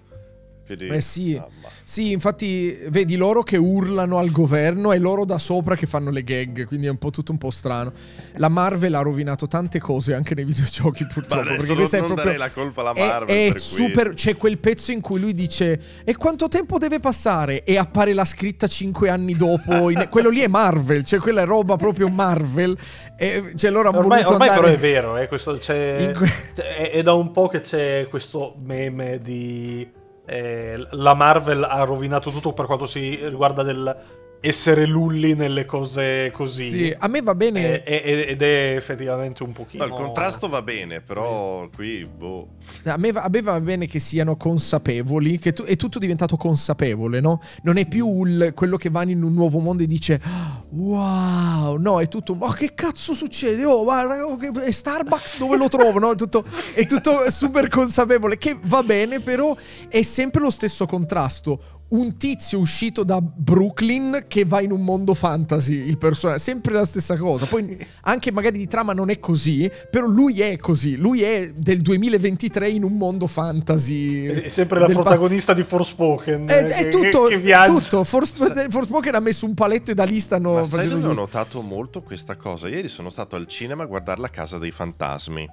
Quindi- 0.76 0.94
Eh 0.96 1.00
sì. 1.00 1.40
Sì, 1.84 2.12
infatti 2.12 2.76
vedi 2.88 3.16
loro 3.16 3.42
che 3.42 3.56
urlano 3.56 4.18
al 4.18 4.30
governo 4.30 4.92
e 4.92 4.98
loro 4.98 5.24
da 5.24 5.38
sopra 5.38 5.74
che 5.74 5.86
fanno 5.86 6.10
le 6.10 6.22
gag, 6.22 6.66
quindi 6.66 6.86
è 6.86 6.90
un 6.90 6.98
po' 6.98 7.10
tutto 7.10 7.32
un 7.32 7.38
po' 7.38 7.50
strano. 7.50 7.92
La 8.36 8.48
Marvel 8.48 8.94
ha 8.94 9.00
rovinato 9.00 9.46
tante 9.46 9.78
cose 9.80 10.12
anche 10.14 10.34
nei 10.34 10.44
videogiochi 10.46 11.06
purtroppo, 11.06 11.44
perché 11.44 11.66
non, 11.66 11.76
questa 11.76 11.96
è 11.96 12.00
proprio 12.00 12.24
darei 12.24 12.36
la 12.38 12.50
colpa 12.50 12.80
alla 12.82 12.92
è, 12.92 13.06
Marvel 13.06 13.36
è 13.36 13.48
per 13.48 13.60
super. 13.60 14.12
C'è 14.14 14.36
quel 14.36 14.58
pezzo 14.58 14.92
in 14.92 15.00
cui 15.00 15.18
lui 15.18 15.32
dice: 15.34 15.80
E 16.04 16.14
quanto 16.16 16.48
tempo 16.48 16.76
deve 16.78 17.00
passare? 17.00 17.64
E 17.64 17.78
appare 17.78 18.12
la 18.12 18.24
scritta 18.26 18.66
5 18.66 19.08
anni 19.08 19.34
dopo. 19.34 19.88
in- 19.90 20.06
quello 20.10 20.28
lì 20.28 20.40
è 20.40 20.48
Marvel, 20.48 21.04
cioè 21.04 21.18
quella 21.20 21.42
è 21.42 21.44
roba 21.46 21.76
proprio 21.76 22.08
Marvel. 22.08 22.76
E, 23.16 23.52
cioè, 23.56 23.70
loro 23.70 23.88
hanno 23.88 23.98
Ormai, 23.98 24.22
ormai 24.24 24.48
andare. 24.48 24.60
però 24.60 24.72
è 24.74 24.78
vero, 24.78 25.16
eh, 25.16 25.26
questo 25.28 25.56
que- 25.58 26.32
è, 26.54 26.90
è 26.90 27.02
da 27.02 27.14
un 27.14 27.30
po' 27.32 27.48
che 27.48 27.60
c'è 27.60 28.06
questo 28.10 28.54
meme 28.62 29.20
di 29.22 29.88
eh, 30.28 30.86
la 30.90 31.14
Marvel 31.14 31.64
ha 31.64 31.82
rovinato 31.84 32.30
tutto 32.30 32.52
per 32.52 32.66
quanto 32.66 32.86
si 32.86 33.18
riguarda 33.22 33.62
del 33.62 33.96
essere 34.40 34.86
lulli 34.86 35.34
nelle 35.34 35.64
cose 35.64 36.30
così. 36.30 36.68
Sì, 36.68 36.96
a 36.96 37.08
me 37.08 37.22
va 37.22 37.34
bene. 37.34 37.82
Eh, 37.82 38.02
eh, 38.04 38.26
ed 38.28 38.42
è 38.42 38.74
effettivamente 38.76 39.42
un 39.42 39.52
pochino... 39.52 39.84
No, 39.84 39.92
il 39.92 39.96
contrasto 40.00 40.48
va 40.48 40.62
bene, 40.62 41.00
però 41.00 41.68
qui 41.74 42.04
boh. 42.04 42.48
A 42.84 42.96
me, 42.96 43.12
va, 43.12 43.22
a 43.22 43.28
me 43.30 43.42
va 43.42 43.60
bene 43.60 43.86
che 43.86 43.98
siano 43.98 44.36
consapevoli, 44.36 45.38
che 45.38 45.52
tu- 45.52 45.64
è 45.64 45.76
tutto 45.76 45.98
diventato 45.98 46.36
consapevole, 46.36 47.20
no? 47.20 47.40
Non 47.62 47.76
è 47.76 47.86
più 47.86 48.24
il- 48.24 48.52
quello 48.54 48.76
che 48.76 48.88
va 48.90 49.02
in 49.02 49.22
un 49.22 49.34
nuovo 49.34 49.58
mondo 49.58 49.82
e 49.82 49.86
dice 49.86 50.20
"Ah, 50.22 50.62
wow, 50.70 51.76
no, 51.76 52.00
è 52.00 52.08
tutto, 52.08 52.34
ma 52.34 52.52
che 52.54 52.72
cazzo 52.74 53.14
succede? 53.14 53.64
Oh, 53.64 53.82
guarda, 53.84 54.26
oh, 54.26 54.38
è 54.60 54.70
Starbucks 54.70 55.40
dove 55.40 55.56
lo 55.56 55.68
trovo? 55.68 55.98
No? 55.98 56.12
È, 56.12 56.16
tutto, 56.16 56.44
è 56.74 56.86
tutto 56.86 57.30
super 57.30 57.68
consapevole, 57.68 58.38
che 58.38 58.58
va 58.62 58.82
bene, 58.82 59.20
però 59.20 59.56
è 59.88 60.02
sempre 60.02 60.40
lo 60.40 60.50
stesso 60.50 60.86
contrasto. 60.86 61.62
Un 61.88 62.18
tizio 62.18 62.58
uscito 62.58 63.02
da 63.02 63.18
Brooklyn 63.20 64.26
che 64.28 64.44
va 64.44 64.60
in 64.60 64.72
un 64.72 64.84
mondo 64.84 65.14
fantasy, 65.14 65.74
il 65.86 65.96
personaggio, 65.96 66.38
sempre 66.40 66.74
la 66.74 66.84
stessa 66.84 67.16
cosa. 67.16 67.46
Poi 67.46 67.78
anche 68.02 68.30
magari 68.30 68.58
di 68.58 68.66
trama 68.66 68.92
non 68.92 69.08
è 69.08 69.18
così, 69.18 69.70
però 69.90 70.06
lui 70.06 70.42
è 70.42 70.58
così. 70.58 70.96
Lui 70.96 71.22
è 71.22 71.50
del 71.56 71.80
2023 71.80 72.57
in 72.66 72.82
un 72.82 72.96
mondo 72.96 73.26
fantasy. 73.26 74.24
È 74.26 74.48
sempre 74.48 74.80
la 74.80 74.86
del 74.86 74.96
pa- 74.96 75.02
protagonista 75.02 75.52
di 75.52 75.62
Forspoken. 75.62 76.48
È, 76.48 76.52
eh, 76.52 76.66
è 76.66 76.82
che- 76.84 76.88
tutto, 76.88 77.24
che, 77.24 77.34
che 77.34 77.38
viaggia. 77.38 77.72
tutto. 77.72 78.04
Forse, 78.04 78.66
Forspoken 78.68 79.14
ha 79.14 79.20
messo 79.20 79.46
un 79.46 79.54
paletto 79.54 79.90
e 79.90 79.94
da 79.94 80.04
lì 80.04 80.18
stanno 80.20 80.54
Ma 80.54 80.64
sai 80.64 80.92
ho 80.92 81.12
notato 81.12 81.60
molto 81.60 82.02
questa 82.02 82.36
cosa? 82.36 82.68
Ieri 82.68 82.88
sono 82.88 83.10
stato 83.10 83.36
al 83.36 83.46
cinema 83.46 83.84
a 83.84 83.86
guardare 83.86 84.20
La 84.20 84.30
Casa 84.30 84.58
dei 84.58 84.70
Fantasmi, 84.70 85.48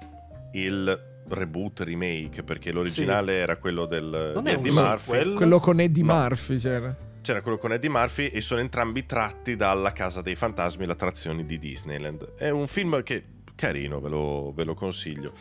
il 0.52 1.14
reboot, 1.28 1.80
remake, 1.80 2.42
perché 2.42 2.70
l'originale 2.72 3.34
era 3.38 3.56
quello 3.56 3.86
del, 3.86 4.32
Non 4.34 4.44
di 4.44 4.50
è 4.50 4.54
un 4.54 4.60
Eddie? 4.60 4.72
Murphy. 4.72 5.32
Quello 5.34 5.60
con 5.60 5.80
Eddie 5.80 6.04
No. 6.04 6.14
Murphy 6.14 6.56
c'era. 6.58 6.96
C'era 7.20 7.40
quello 7.42 7.58
con 7.58 7.72
Eddie 7.72 7.90
Murphy 7.90 8.26
e 8.26 8.40
sono 8.40 8.60
entrambi 8.60 9.04
tratti 9.04 9.56
dalla 9.56 9.90
Casa 9.92 10.22
dei 10.22 10.36
Fantasmi, 10.36 10.86
l'attrazione 10.86 11.44
di 11.44 11.58
Disneyland. 11.58 12.34
È 12.36 12.50
un 12.50 12.68
film 12.68 13.02
che 13.02 13.24
carino, 13.56 13.98
ve 14.00 14.08
lo, 14.08 14.52
ve 14.54 14.62
lo 14.62 14.74
consiglio. 14.74 15.32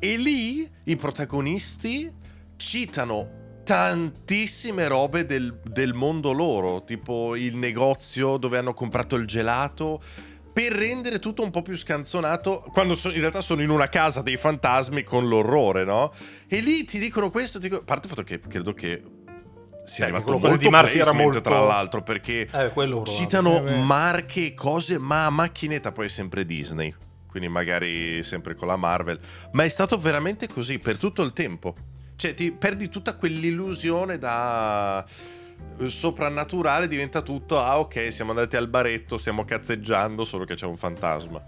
E 0.00 0.16
lì 0.16 0.68
i 0.84 0.96
protagonisti 0.96 2.10
citano 2.56 3.36
tantissime 3.64 4.86
robe 4.88 5.26
del, 5.26 5.60
del 5.64 5.92
mondo 5.92 6.32
loro, 6.32 6.84
tipo 6.84 7.36
il 7.36 7.56
negozio 7.56 8.36
dove 8.36 8.58
hanno 8.58 8.72
comprato 8.74 9.16
il 9.16 9.26
gelato, 9.26 10.00
per 10.52 10.72
rendere 10.72 11.18
tutto 11.18 11.42
un 11.42 11.50
po' 11.50 11.62
più 11.62 11.76
scanzonato, 11.76 12.64
quando 12.72 12.94
so- 12.94 13.10
in 13.12 13.20
realtà 13.20 13.40
sono 13.40 13.62
in 13.62 13.70
una 13.70 13.88
casa 13.88 14.22
dei 14.22 14.36
fantasmi 14.36 15.02
con 15.02 15.28
l'orrore, 15.28 15.84
no? 15.84 16.12
E 16.48 16.60
lì 16.60 16.84
ti 16.84 16.98
dicono 16.98 17.30
questo, 17.30 17.58
ti 17.60 17.68
dico- 17.68 17.80
a 17.80 17.84
parte 17.84 18.06
il 18.06 18.14
fatto 18.14 18.24
che 18.26 18.40
credo 18.40 18.72
che 18.72 19.02
sia 19.84 20.04
Eh, 20.04 20.08
arrivato 20.08 20.24
quello 20.24 20.38
molto 20.38 20.56
di 20.56 20.68
Murphy 20.68 20.98
era 20.98 21.12
molto- 21.12 21.40
tra 21.40 21.60
l'altro, 21.60 22.02
perché 22.02 22.48
Eh, 22.50 23.04
citano 23.04 23.64
Eh, 23.66 23.82
marche 23.82 24.46
e 24.46 24.54
cose, 24.54 24.98
ma 24.98 25.26
a 25.26 25.30
macchinetta 25.30 25.92
poi 25.92 26.06
è 26.06 26.08
sempre 26.08 26.44
Disney. 26.44 26.94
Quindi 27.28 27.48
magari 27.48 28.22
sempre 28.24 28.54
con 28.54 28.68
la 28.68 28.76
Marvel. 28.76 29.18
Ma 29.52 29.64
è 29.64 29.68
stato 29.68 29.98
veramente 29.98 30.48
così 30.48 30.78
per 30.78 30.96
tutto 30.98 31.22
il 31.22 31.32
tempo. 31.32 31.74
Cioè, 32.16 32.34
ti 32.34 32.50
perdi 32.50 32.88
tutta 32.88 33.14
quell'illusione 33.14 34.18
da 34.18 35.06
eh, 35.78 35.88
soprannaturale, 35.88 36.88
diventa 36.88 37.22
tutto, 37.22 37.60
ah 37.60 37.78
ok, 37.78 38.12
siamo 38.12 38.30
andati 38.30 38.56
al 38.56 38.68
baretto, 38.68 39.18
stiamo 39.18 39.44
cazzeggiando, 39.44 40.24
solo 40.24 40.44
che 40.44 40.54
c'è 40.54 40.66
un 40.66 40.76
fantasma. 40.76 41.40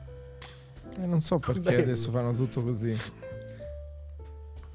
Eh, 0.96 1.06
non 1.06 1.20
so 1.20 1.38
perché 1.38 1.60
Bello. 1.60 1.82
adesso 1.82 2.10
fanno 2.10 2.32
tutto 2.32 2.62
così. 2.62 2.96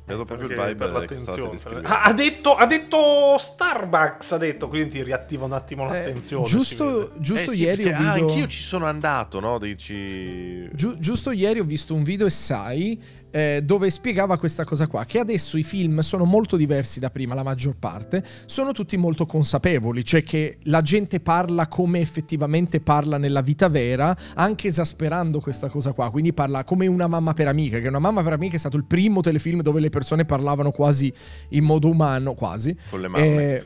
Vedo 0.07 0.23
proprio 0.23 0.47
il 0.47 0.53
vibe 0.53 0.75
per 0.75 0.91
l'attenzione. 0.91 1.57
Ah, 1.83 2.03
ha, 2.03 2.13
detto, 2.13 2.55
ha 2.55 2.67
detto 2.67 3.37
Starbucks, 3.39 4.33
ha 4.33 4.37
detto, 4.37 4.67
quindi 4.67 4.89
ti 4.89 5.03
riattiva 5.03 5.45
un 5.45 5.53
attimo 5.53 5.85
Eh, 5.85 5.97
l'attenzione. 5.97 6.45
si 6.45 6.51
giusto 6.55 7.11
giusto 7.17 7.51
Eh 7.51 7.55
sì, 7.55 7.61
ieri 7.63 7.81
ho 7.81 7.87
perché- 7.89 8.03
ah, 8.03 8.13
visto... 8.13 8.27
anch'io 8.27 8.47
ci 8.47 8.61
sono 8.61 8.85
andato, 8.85 9.39
no? 9.39 9.57
Dici... 9.57 10.69
Giu- 10.73 10.93
giusto 10.99 11.31
ieri 11.31 11.59
ho 11.59 11.63
visto 11.63 11.95
un 11.95 12.03
video 12.03 12.27
Essai 12.27 13.01
eh, 13.35 13.61
dove 13.65 13.89
spiegava 13.89 14.37
questa 14.37 14.63
cosa 14.63 14.87
qua, 14.87 15.03
che 15.03 15.19
adesso 15.19 15.57
i 15.57 15.63
film 15.63 15.99
sono 15.99 16.23
molto 16.23 16.55
diversi 16.55 17.01
da 17.01 17.09
prima, 17.09 17.35
la 17.35 17.43
maggior 17.43 17.75
parte, 17.77 18.23
sono 18.45 18.71
tutti 18.71 18.95
molto 18.95 19.25
consapevoli, 19.25 20.05
cioè 20.05 20.23
che 20.23 20.59
la 20.63 20.81
gente 20.81 21.19
parla 21.19 21.67
come 21.67 21.99
effettivamente 21.99 22.79
parla 22.79 23.17
nella 23.17 23.41
vita 23.41 23.67
vera, 23.67 24.15
anche 24.35 24.69
esasperando 24.69 25.41
questa 25.41 25.67
cosa 25.67 25.91
qua, 25.91 26.09
quindi 26.11 26.31
parla 26.31 26.63
come 26.63 26.87
una 26.87 27.07
mamma 27.07 27.33
per 27.33 27.49
amica, 27.49 27.79
che 27.79 27.89
una 27.89 27.99
mamma 27.99 28.23
per 28.23 28.31
amica 28.31 28.55
è 28.55 28.59
stato 28.59 28.77
il 28.77 28.85
primo 28.85 29.19
telefilm 29.19 29.61
dove 29.61 29.81
le 29.81 29.89
persone 29.89 30.23
parlavano 30.23 30.71
quasi 30.71 31.11
in 31.49 31.65
modo 31.65 31.89
umano, 31.89 32.35
quasi, 32.35 32.73
Con 32.89 33.01
le 33.01 33.07
mamme. 33.09 33.25
e, 33.25 33.63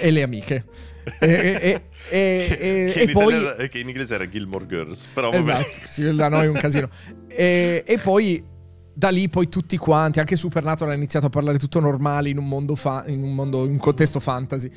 e 0.00 0.10
le 0.12 0.22
amiche. 0.22 0.64
e, 1.18 1.26
e- 1.28 1.60
e- 1.60 1.82
e- 2.08 2.58
e- 2.60 2.92
che, 2.94 3.00
e 3.00 3.02
in 3.02 3.10
poi... 3.12 3.34
italiano- 3.34 3.68
che 3.68 3.78
in 3.80 3.88
inglese 3.88 4.14
era 4.14 4.28
Gilmore 4.28 4.66
Girls. 4.68 5.06
Però 5.12 5.28
vabbè. 5.30 5.40
Esatto, 5.40 5.86
sì, 5.88 6.14
da 6.14 6.28
noi 6.28 6.44
è 6.44 6.48
un 6.48 6.54
casino. 6.54 6.88
E 7.26 7.98
poi 8.00 8.50
da 8.94 9.08
lì 9.08 9.28
poi 9.28 9.48
tutti 9.48 9.76
quanti, 9.76 10.20
anche 10.20 10.36
Supernatural 10.36 10.92
ha 10.92 10.96
iniziato 10.96 11.26
a 11.26 11.30
parlare 11.30 11.58
tutto 11.58 11.80
normale 11.80 12.28
in 12.28 12.38
un 12.38 12.46
mondo, 12.46 12.74
fa- 12.74 13.04
in 13.06 13.22
un, 13.22 13.34
mondo 13.34 13.64
in 13.64 13.78
contesto 13.78 14.20
fantasy. 14.20 14.70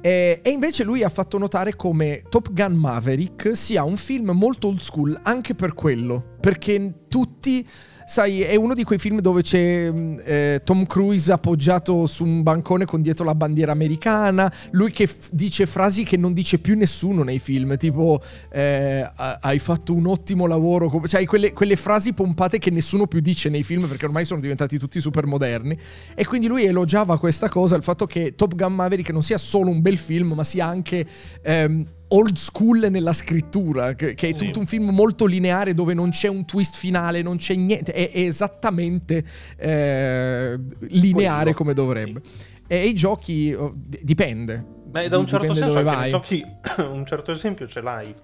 E, 0.00 0.40
e 0.42 0.50
invece 0.50 0.84
lui 0.84 1.02
ha 1.02 1.08
fatto 1.08 1.38
notare 1.38 1.76
come 1.76 2.20
Top 2.28 2.52
Gun 2.52 2.74
Maverick 2.74 3.56
sia 3.56 3.84
un 3.84 3.96
film 3.96 4.30
molto 4.30 4.68
old 4.68 4.80
school 4.80 5.18
anche 5.22 5.54
per 5.54 5.74
quello, 5.74 6.36
perché 6.40 7.06
tutti 7.08 7.66
sai, 8.10 8.42
è 8.42 8.56
uno 8.56 8.74
di 8.74 8.82
quei 8.82 8.98
film 8.98 9.20
dove 9.20 9.42
c'è 9.42 9.88
eh, 10.24 10.62
Tom 10.64 10.84
Cruise 10.84 11.30
appoggiato 11.30 12.08
su 12.08 12.24
un 12.24 12.42
bancone 12.42 12.84
con 12.84 13.02
dietro 13.02 13.24
la 13.24 13.36
bandiera 13.36 13.70
americana, 13.70 14.52
lui 14.72 14.90
che 14.90 15.06
f- 15.06 15.28
dice 15.30 15.64
frasi 15.64 16.02
che 16.02 16.16
non 16.16 16.32
dice 16.32 16.58
più 16.58 16.76
nessuno 16.76 17.22
nei 17.22 17.38
film, 17.38 17.76
tipo 17.76 18.20
eh, 18.50 19.08
hai 19.14 19.60
fatto 19.60 19.94
un 19.94 20.08
ottimo 20.08 20.46
lavoro, 20.46 20.90
cioè 21.06 21.24
quelle, 21.24 21.52
quelle, 21.52 21.76
frasi 21.76 22.12
pompate 22.12 22.58
che 22.58 22.70
nessuno 22.70 23.06
più 23.06 23.20
dice 23.20 23.48
nei 23.48 23.62
film 23.62 23.86
perché 23.86 24.06
ormai 24.06 24.24
sono 24.24 24.40
diventati 24.40 24.76
tutti 24.76 25.00
super 25.00 25.26
moderni 25.26 25.78
e 26.12 26.26
quindi 26.26 26.48
lui 26.48 26.64
elogiava 26.64 27.16
questa 27.16 27.48
cosa, 27.48 27.76
il 27.76 27.84
fatto 27.84 28.06
che 28.06 28.34
Top 28.34 28.56
Gun 28.56 28.74
Maverick 28.74 29.10
non 29.10 29.22
sia 29.22 29.38
solo 29.38 29.70
un 29.70 29.80
bel 29.80 29.98
film 29.98 30.32
ma 30.32 30.42
sia 30.42 30.66
anche... 30.66 31.06
Ehm, 31.42 31.86
old 32.12 32.36
school 32.36 32.86
nella 32.90 33.12
scrittura, 33.12 33.94
che, 33.94 34.14
che 34.14 34.28
è 34.28 34.32
sì. 34.32 34.46
tutto 34.46 34.60
un 34.60 34.66
film 34.66 34.90
molto 34.90 35.26
lineare 35.26 35.74
dove 35.74 35.94
non 35.94 36.10
c'è 36.10 36.28
un 36.28 36.44
twist 36.44 36.76
finale, 36.76 37.22
non 37.22 37.36
c'è 37.36 37.54
niente, 37.54 37.92
è, 37.92 38.10
è 38.10 38.20
esattamente 38.20 39.24
eh, 39.56 40.58
lineare 40.88 41.52
come 41.52 41.74
dovrebbe. 41.74 42.20
Sì. 42.22 42.48
E 42.66 42.86
i 42.86 42.94
giochi 42.94 43.52
oh, 43.52 43.74
dipende. 43.76 44.64
Beh, 44.84 45.08
da 45.08 45.18
un 45.18 45.26
certo 45.26 45.54
senso 45.54 45.72
dove 45.72 45.82
vai. 45.82 46.10
giochi 46.10 46.44
un 46.78 47.04
certo 47.06 47.30
esempio 47.30 47.66
ce 47.66 47.80
l'hai 47.80 48.14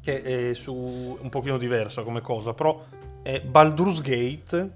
che 0.00 0.50
è 0.50 0.54
su 0.54 0.72
un 0.74 1.28
pochino 1.30 1.58
diverso 1.58 2.04
come 2.04 2.20
cosa, 2.20 2.54
però 2.54 2.84
è 3.22 3.40
Baldur's 3.40 4.00
Gate 4.00 4.70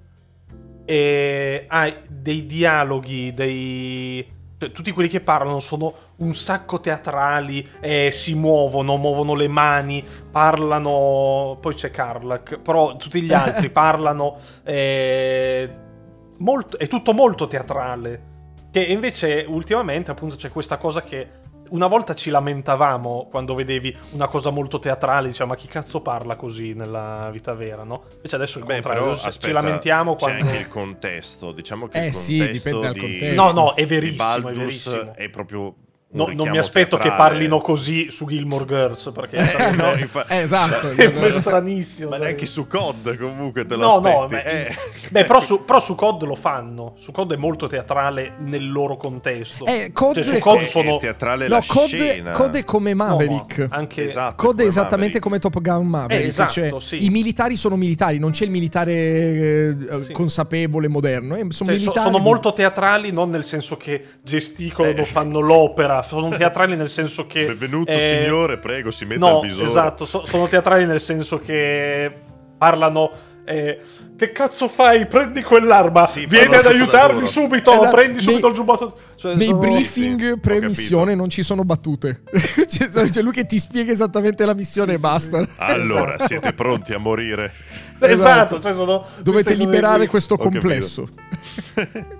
e 0.84 1.64
hai 1.68 1.94
dei 2.08 2.46
dialoghi, 2.46 3.32
dei 3.32 4.26
tutti 4.68 4.90
quelli 4.92 5.08
che 5.08 5.20
parlano 5.20 5.58
sono 5.58 5.92
un 6.16 6.34
sacco 6.34 6.80
teatrali, 6.80 7.66
eh, 7.80 8.10
si 8.12 8.34
muovono, 8.34 8.96
muovono 8.96 9.34
le 9.34 9.48
mani, 9.48 10.04
parlano. 10.30 11.56
Poi 11.60 11.74
c'è 11.74 11.90
Carlac, 11.90 12.58
però 12.58 12.96
tutti 12.96 13.22
gli 13.22 13.32
altri 13.32 13.70
parlano. 13.72 14.36
Eh, 14.62 15.70
molto, 16.38 16.78
è 16.78 16.86
tutto 16.86 17.12
molto 17.12 17.46
teatrale. 17.46 18.28
Che 18.70 18.82
invece 18.82 19.44
ultimamente, 19.48 20.10
appunto, 20.10 20.36
c'è 20.36 20.50
questa 20.50 20.76
cosa 20.76 21.02
che 21.02 21.39
una 21.70 21.86
volta 21.86 22.14
ci 22.14 22.30
lamentavamo 22.30 23.28
quando 23.30 23.54
vedevi 23.54 23.96
una 24.12 24.28
cosa 24.28 24.50
molto 24.50 24.78
teatrale, 24.78 25.28
diciamo, 25.28 25.50
ma 25.50 25.56
chi 25.56 25.66
cazzo 25.66 26.00
parla 26.00 26.36
così 26.36 26.72
nella 26.72 27.28
vita 27.32 27.52
vera, 27.54 27.82
no? 27.82 28.04
Invece 28.14 28.36
adesso 28.36 28.58
il 28.58 28.64
Beh, 28.64 28.74
contrario, 28.74 29.02
però, 29.02 29.12
aspetta, 29.14 29.46
ci 29.46 29.52
lamentiamo 29.52 30.16
quando... 30.16 30.42
C'è 30.42 30.48
anche 30.48 30.60
il 30.60 30.68
contesto, 30.68 31.52
diciamo 31.52 31.88
che 31.88 32.02
eh 32.02 32.06
il 32.06 32.14
sì, 32.14 32.48
dipende 32.48 32.80
dal 32.80 32.96
contesto. 32.96 33.42
No, 33.42 33.52
no, 33.52 33.74
è 33.74 33.86
verissimo, 33.86 34.48
è 34.48 34.52
verissimo. 34.52 35.14
è 35.14 35.28
proprio 35.28 35.74
No, 36.12 36.26
non 36.34 36.48
mi 36.48 36.58
aspetto 36.58 36.96
teatrale. 36.96 37.10
che 37.10 37.22
parlino 37.22 37.60
così 37.60 38.10
su 38.10 38.26
Gilmore 38.26 38.64
Girls 38.64 39.12
perché 39.14 39.36
eh, 39.36 39.70
no, 39.76 39.94
infa- 39.94 40.26
eh, 40.26 40.38
esatto 40.42 40.90
è 40.90 41.30
stranissimo 41.30 42.10
ma 42.10 42.16
neanche 42.16 42.46
su 42.46 42.66
COD 42.66 43.16
comunque 43.16 43.64
te 43.64 43.76
lo 43.76 43.86
no, 43.86 43.94
aspetti 43.94 44.18
no, 44.18 44.26
beh, 44.26 44.66
eh. 44.66 44.76
beh 45.08 45.24
però, 45.24 45.38
su, 45.38 45.64
però, 45.64 45.78
su, 45.78 45.94
COD 45.94 46.24
lo 46.24 46.34
fanno 46.34 46.94
su 46.98 47.12
COD 47.12 47.34
è 47.34 47.36
molto 47.36 47.68
teatrale 47.68 48.32
nel 48.40 48.72
loro 48.72 48.96
contesto 48.96 49.64
eh, 49.66 49.92
COD 49.92 50.14
cioè, 50.14 50.24
su 50.24 50.38
COD 50.40 50.60
sono 50.62 50.96
teatrale 50.96 51.46
no, 51.46 51.62
COD, 51.64 52.32
COD, 52.32 52.56
è 52.56 52.64
come 52.64 52.92
Maverick 52.92 53.58
no, 53.58 53.68
anche... 53.70 54.02
esatto, 54.02 54.34
COD 54.34 54.62
è 54.62 54.66
esattamente 54.66 55.20
Maverick. 55.20 55.22
come 55.22 55.38
Top 55.38 55.60
Gun 55.60 55.86
Maverick 55.86 56.24
eh, 56.24 56.26
esatto, 56.26 56.50
cioè, 56.50 56.80
sì. 56.80 57.04
i 57.04 57.10
militari 57.10 57.54
sono 57.54 57.76
militari 57.76 58.18
non 58.18 58.32
c'è 58.32 58.46
il 58.46 58.50
militare 58.50 58.92
eh, 58.92 59.76
sì. 60.00 60.12
consapevole 60.12 60.88
moderno 60.88 61.36
eh, 61.36 61.46
sono, 61.50 61.78
cioè, 61.78 62.00
sono 62.00 62.18
molto 62.18 62.52
teatrali 62.52 63.12
non 63.12 63.30
nel 63.30 63.44
senso 63.44 63.76
che 63.76 64.04
gesticolano 64.22 65.04
fanno 65.04 65.38
l'opera 65.38 65.98
sono 66.02 66.28
teatrali 66.28 66.76
nel 66.76 66.88
senso 66.88 67.26
che... 67.26 67.46
Benvenuto 67.46 67.92
eh, 67.92 68.22
signore, 68.22 68.58
prego, 68.58 68.90
si 68.90 69.04
metta 69.04 69.28
no, 69.28 69.40
al 69.40 69.46
visore. 69.46 69.68
esatto, 69.68 70.04
so, 70.04 70.24
sono 70.26 70.46
teatrali 70.46 70.86
nel 70.86 71.00
senso 71.00 71.38
che 71.38 72.12
parlano... 72.58 73.10
Eh, 73.44 73.80
che 74.16 74.32
cazzo 74.32 74.68
fai? 74.68 75.06
Prendi 75.06 75.42
quell'arma, 75.42 76.04
sì, 76.04 76.26
vieni 76.26 76.54
ad 76.54 76.66
aiutarmi 76.66 77.26
subito, 77.26 77.72
esatto, 77.72 77.90
prendi 77.90 78.20
subito 78.20 78.42
nei, 78.42 78.50
il 78.50 78.54
giubbotto. 78.54 78.98
Cioè, 79.16 79.34
nei 79.34 79.46
sono... 79.46 79.58
briefing 79.58 80.32
sì, 80.34 80.38
pre-missione 80.38 81.14
non 81.14 81.30
ci 81.30 81.42
sono 81.42 81.64
battute. 81.64 82.22
c'è, 82.30 82.88
c'è, 82.88 83.22
lui 83.22 83.32
che 83.32 83.46
ti 83.46 83.58
spiega 83.58 83.90
esattamente 83.90 84.44
la 84.44 84.54
missione 84.54 84.92
sì, 84.92 84.98
e 84.98 85.00
basta. 85.00 85.48
Allora, 85.56 86.16
esatto. 86.20 86.26
siete 86.26 86.52
pronti 86.52 86.92
a 86.92 86.98
morire? 86.98 87.52
Esatto, 87.98 88.56
esatto. 88.56 88.60
Cioè 88.60 88.72
sono 88.74 89.06
dovete 89.22 89.54
liberare 89.54 90.06
questo 90.06 90.36
complesso. 90.36 91.08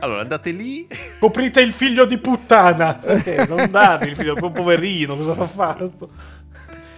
Allora 0.00 0.20
andate 0.20 0.50
lì. 0.50 0.86
Coprite 1.18 1.60
il 1.60 1.72
figlio 1.72 2.04
di 2.04 2.18
puttana. 2.18 2.94
Perché 2.94 3.46
non 3.46 3.70
date 3.70 4.08
il 4.08 4.16
figlio, 4.16 4.36
un 4.40 4.52
poverino, 4.52 5.16
cosa 5.16 5.32
ha 5.32 5.46
fatto? 5.46 6.08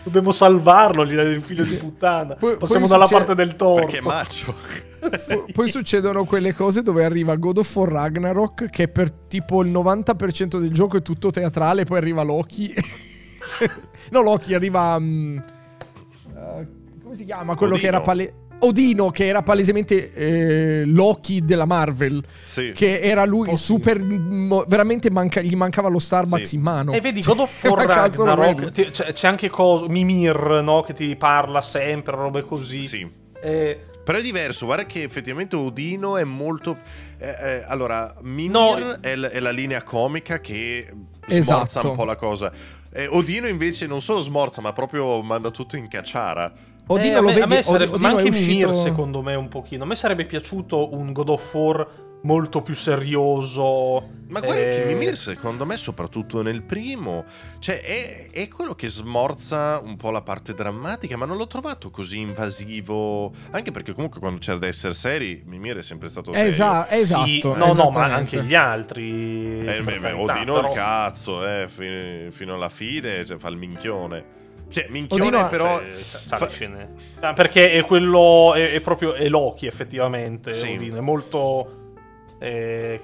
Dobbiamo 0.03 0.33
salvarlo, 0.33 1.05
gli 1.05 1.15
date 1.15 1.29
il 1.29 1.43
figlio 1.43 1.65
di 1.65 1.77
puttana. 1.77 2.35
Poi, 2.35 2.57
Passiamo 2.57 2.87
poi 2.87 2.91
dalla 2.91 3.07
succede... 3.07 3.25
parte 3.27 3.45
del 3.45 3.57
torto. 3.57 3.87
Perché 3.87 4.01
macio. 4.01 4.55
sì. 5.19 5.43
Poi 5.53 5.69
succedono 5.69 6.25
quelle 6.25 6.55
cose 6.55 6.83
dove 6.83 7.05
arriva 7.05 7.37
God 7.37 7.59
of 7.59 7.77
War 7.77 7.89
Ragnarok, 7.89 8.71
che 8.71 8.89
per 8.89 9.11
tipo 9.11 9.63
il 9.63 9.71
90% 9.71 10.59
del 10.59 10.73
gioco 10.73 10.97
è 10.97 11.03
tutto 11.03 11.31
teatrale, 11.31 11.85
poi 11.85 11.99
arriva 11.99 12.23
Loki. 12.23 12.73
no, 14.11 14.23
Loki 14.23 14.55
arriva... 14.55 14.97
Um, 14.97 15.43
uh, 16.35 16.67
come 17.03 17.15
si 17.15 17.25
chiama? 17.25 17.55
Quello 17.55 17.75
Odino. 17.75 17.89
che 17.89 17.97
era 17.97 18.01
pale... 18.05 18.35
Odino, 18.61 19.11
che 19.11 19.27
era 19.27 19.43
palesemente 19.43 20.13
eh, 20.13 20.85
Loki 20.85 21.45
della 21.45 21.65
Marvel, 21.65 22.23
sì. 22.45 22.73
che 22.75 23.01
era 23.01 23.25
lui 23.25 23.49
oh, 23.49 23.57
super. 23.57 24.03
Mo, 24.05 24.65
veramente 24.67 25.11
manca, 25.11 25.41
gli 25.41 25.55
mancava 25.55 25.89
lo 25.89 25.99
Starbucks 25.99 26.49
sì. 26.49 26.57
in 26.57 26.63
mano. 26.63 26.93
E 26.93 27.01
vedi, 27.01 27.23
God 27.23 27.41
of 27.41 27.63
War 27.65 27.87
Ragnarok, 27.87 28.71
c'è, 28.91 29.13
c'è, 29.13 29.27
anche 29.27 29.49
cosa, 29.49 29.87
Mimir, 29.89 30.61
no? 30.63 30.83
Che 30.83 30.93
ti 30.93 31.15
parla 31.17 31.61
sempre, 31.61 32.17
robe 32.17 32.43
così. 32.43 32.83
Sì. 32.83 33.11
E... 33.43 33.85
Però 34.03 34.19
è 34.19 34.23
diverso, 34.23 34.65
guarda 34.65 34.87
che 34.87 35.03
effettivamente 35.03 35.57
Odino 35.57 36.17
è 36.17 36.25
molto... 36.25 36.79
Eh, 37.19 37.29
eh, 37.29 37.65
allora, 37.67 38.15
Mimir 38.23 38.51
no. 38.51 38.97
è, 39.01 39.15
l- 39.15 39.27
è, 39.27 39.41
la 39.41 39.51
linea 39.51 39.83
comica 39.83 40.41
che 40.41 40.91
esatto. 41.29 41.71
smorza 41.71 41.89
un 41.89 41.97
po' 41.97 42.05
la 42.05 42.17
cosa. 42.17 42.51
Eh, 42.93 43.07
Odino 43.07 43.47
invece 43.47 43.87
non 43.87 44.03
solo 44.03 44.21
smorza, 44.21 44.61
ma 44.61 44.73
proprio 44.73 45.23
manda 45.23 45.51
tutto 45.51 45.77
in 45.77 45.87
cacciara. 45.87 46.53
Odino 46.93 47.19
eh, 47.19 47.21
lo 47.21 47.27
me, 47.27 47.33
vedi, 47.33 47.41
a 47.43 47.47
me 47.47 47.63
sarebbe, 47.63 47.95
Odino 47.95 48.09
ma 48.09 48.17
anche 48.17 48.29
uscito... 48.31 48.69
Mimir 48.69 48.83
secondo 48.83 49.23
me 49.23 49.35
un 49.35 49.49
pochino. 49.49 49.85
A 49.85 49.87
me 49.87 49.95
sarebbe 49.95 50.25
piaciuto 50.25 50.93
un 50.95 51.13
God 51.13 51.29
of 51.29 51.55
War 51.55 51.89
molto 52.23 52.63
più 52.63 52.75
serioso. 52.75 54.19
Ma 54.27 54.41
guarda 54.41 54.61
eh... 54.61 54.81
che 54.81 54.85
Mimir 54.87 55.17
secondo 55.17 55.65
me 55.65 55.77
soprattutto 55.77 56.43
nel 56.43 56.63
primo, 56.65 57.25
cioè 57.61 57.81
è, 57.81 58.31
è, 58.31 58.49
quello 58.49 58.75
che 58.75 58.89
smorza 58.89 59.81
un 59.83 59.97
po' 59.97 60.11
la 60.11 60.23
parte 60.23 60.53
drammatica, 60.53 61.17
ma 61.17 61.27
non 61.27 61.37
l'ho 61.37 61.47
trovato 61.47 61.91
così 61.91 62.19
invasivo, 62.19 63.33
anche 63.51 63.71
perché 63.71 63.93
comunque 63.93 64.19
quando 64.19 64.39
c'era 64.39 64.59
da 64.59 64.67
essere 64.67 64.95
seri, 64.95 65.43
Mimir 65.47 65.79
è 65.79 65.83
sempre 65.83 66.09
stato 66.09 66.33
serio. 66.33 66.49
Esa- 66.49 66.91
esatto, 66.91 67.25
sì, 67.25 67.41
no, 67.45 67.73
no, 67.73 67.91
ma 67.91 68.13
anche 68.13 68.43
gli 68.43 68.55
altri. 68.55 69.65
Eh, 69.65 69.81
beh, 69.83 69.99
beh, 69.99 70.13
Odino 70.13 70.55
però... 70.55 70.69
il 70.69 70.75
cazzo, 70.75 71.47
eh, 71.47 71.67
fino, 71.69 72.31
fino 72.31 72.55
alla 72.55 72.69
fine, 72.69 73.25
cioè, 73.25 73.37
fa 73.37 73.49
il 73.49 73.57
minchione. 73.57 74.39
Cioè, 74.71 74.87
minchione 74.89 75.25
Odino, 75.25 75.49
però... 75.49 75.81
Cioè, 75.81 76.39
fa... 76.39 76.49
scene. 76.49 76.91
Ah, 77.21 77.33
perché 77.33 77.73
è 77.73 77.85
quello... 77.85 78.55
È, 78.55 78.73
è, 78.73 78.81
proprio... 78.81 79.15
È 79.15 79.29
Loki, 79.29 79.67
effettivamente, 79.67 80.55
sì. 80.55 80.73
Odino. 80.73 80.97
È 80.97 81.01
molto... 81.01 81.79
Eh, 82.39 83.01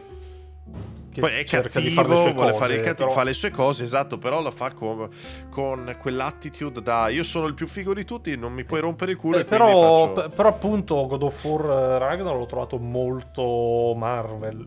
poi 1.21 1.33
è 1.33 1.45
cattivo, 1.45 2.03
vuole 2.03 2.35
cose, 2.35 2.53
fare 2.59 2.75
il 2.75 2.81
cattivo, 2.81 3.09
però... 3.09 3.11
fa 3.11 3.25
le 3.25 3.33
sue 3.33 3.51
cose, 3.51 3.85
esatto, 3.85 4.19
però 4.19 4.43
lo 4.43 4.51
fa 4.51 4.73
con, 4.73 5.09
con, 5.51 5.97
quell'attitude 5.99 6.83
da 6.83 7.09
io 7.09 7.25
sono 7.25 7.47
il 7.47 7.55
più 7.55 7.67
figo 7.67 7.95
di 7.95 8.05
tutti, 8.05 8.37
non 8.37 8.53
mi 8.53 8.65
puoi 8.65 8.81
rompere 8.81 9.13
il 9.13 9.17
culo. 9.17 9.39
Eh, 9.39 9.45
però, 9.45 10.13
faccio... 10.15 10.31
però, 10.31 10.49
appunto 10.49 11.07
God 11.07 11.23
of 11.23 11.45
War 11.45 11.65
eh, 11.65 11.99
Ragnarok 11.99 12.39
l'ho 12.39 12.47
trovato 12.47 12.79
molto 12.79 13.95
Marvel. 13.97 14.65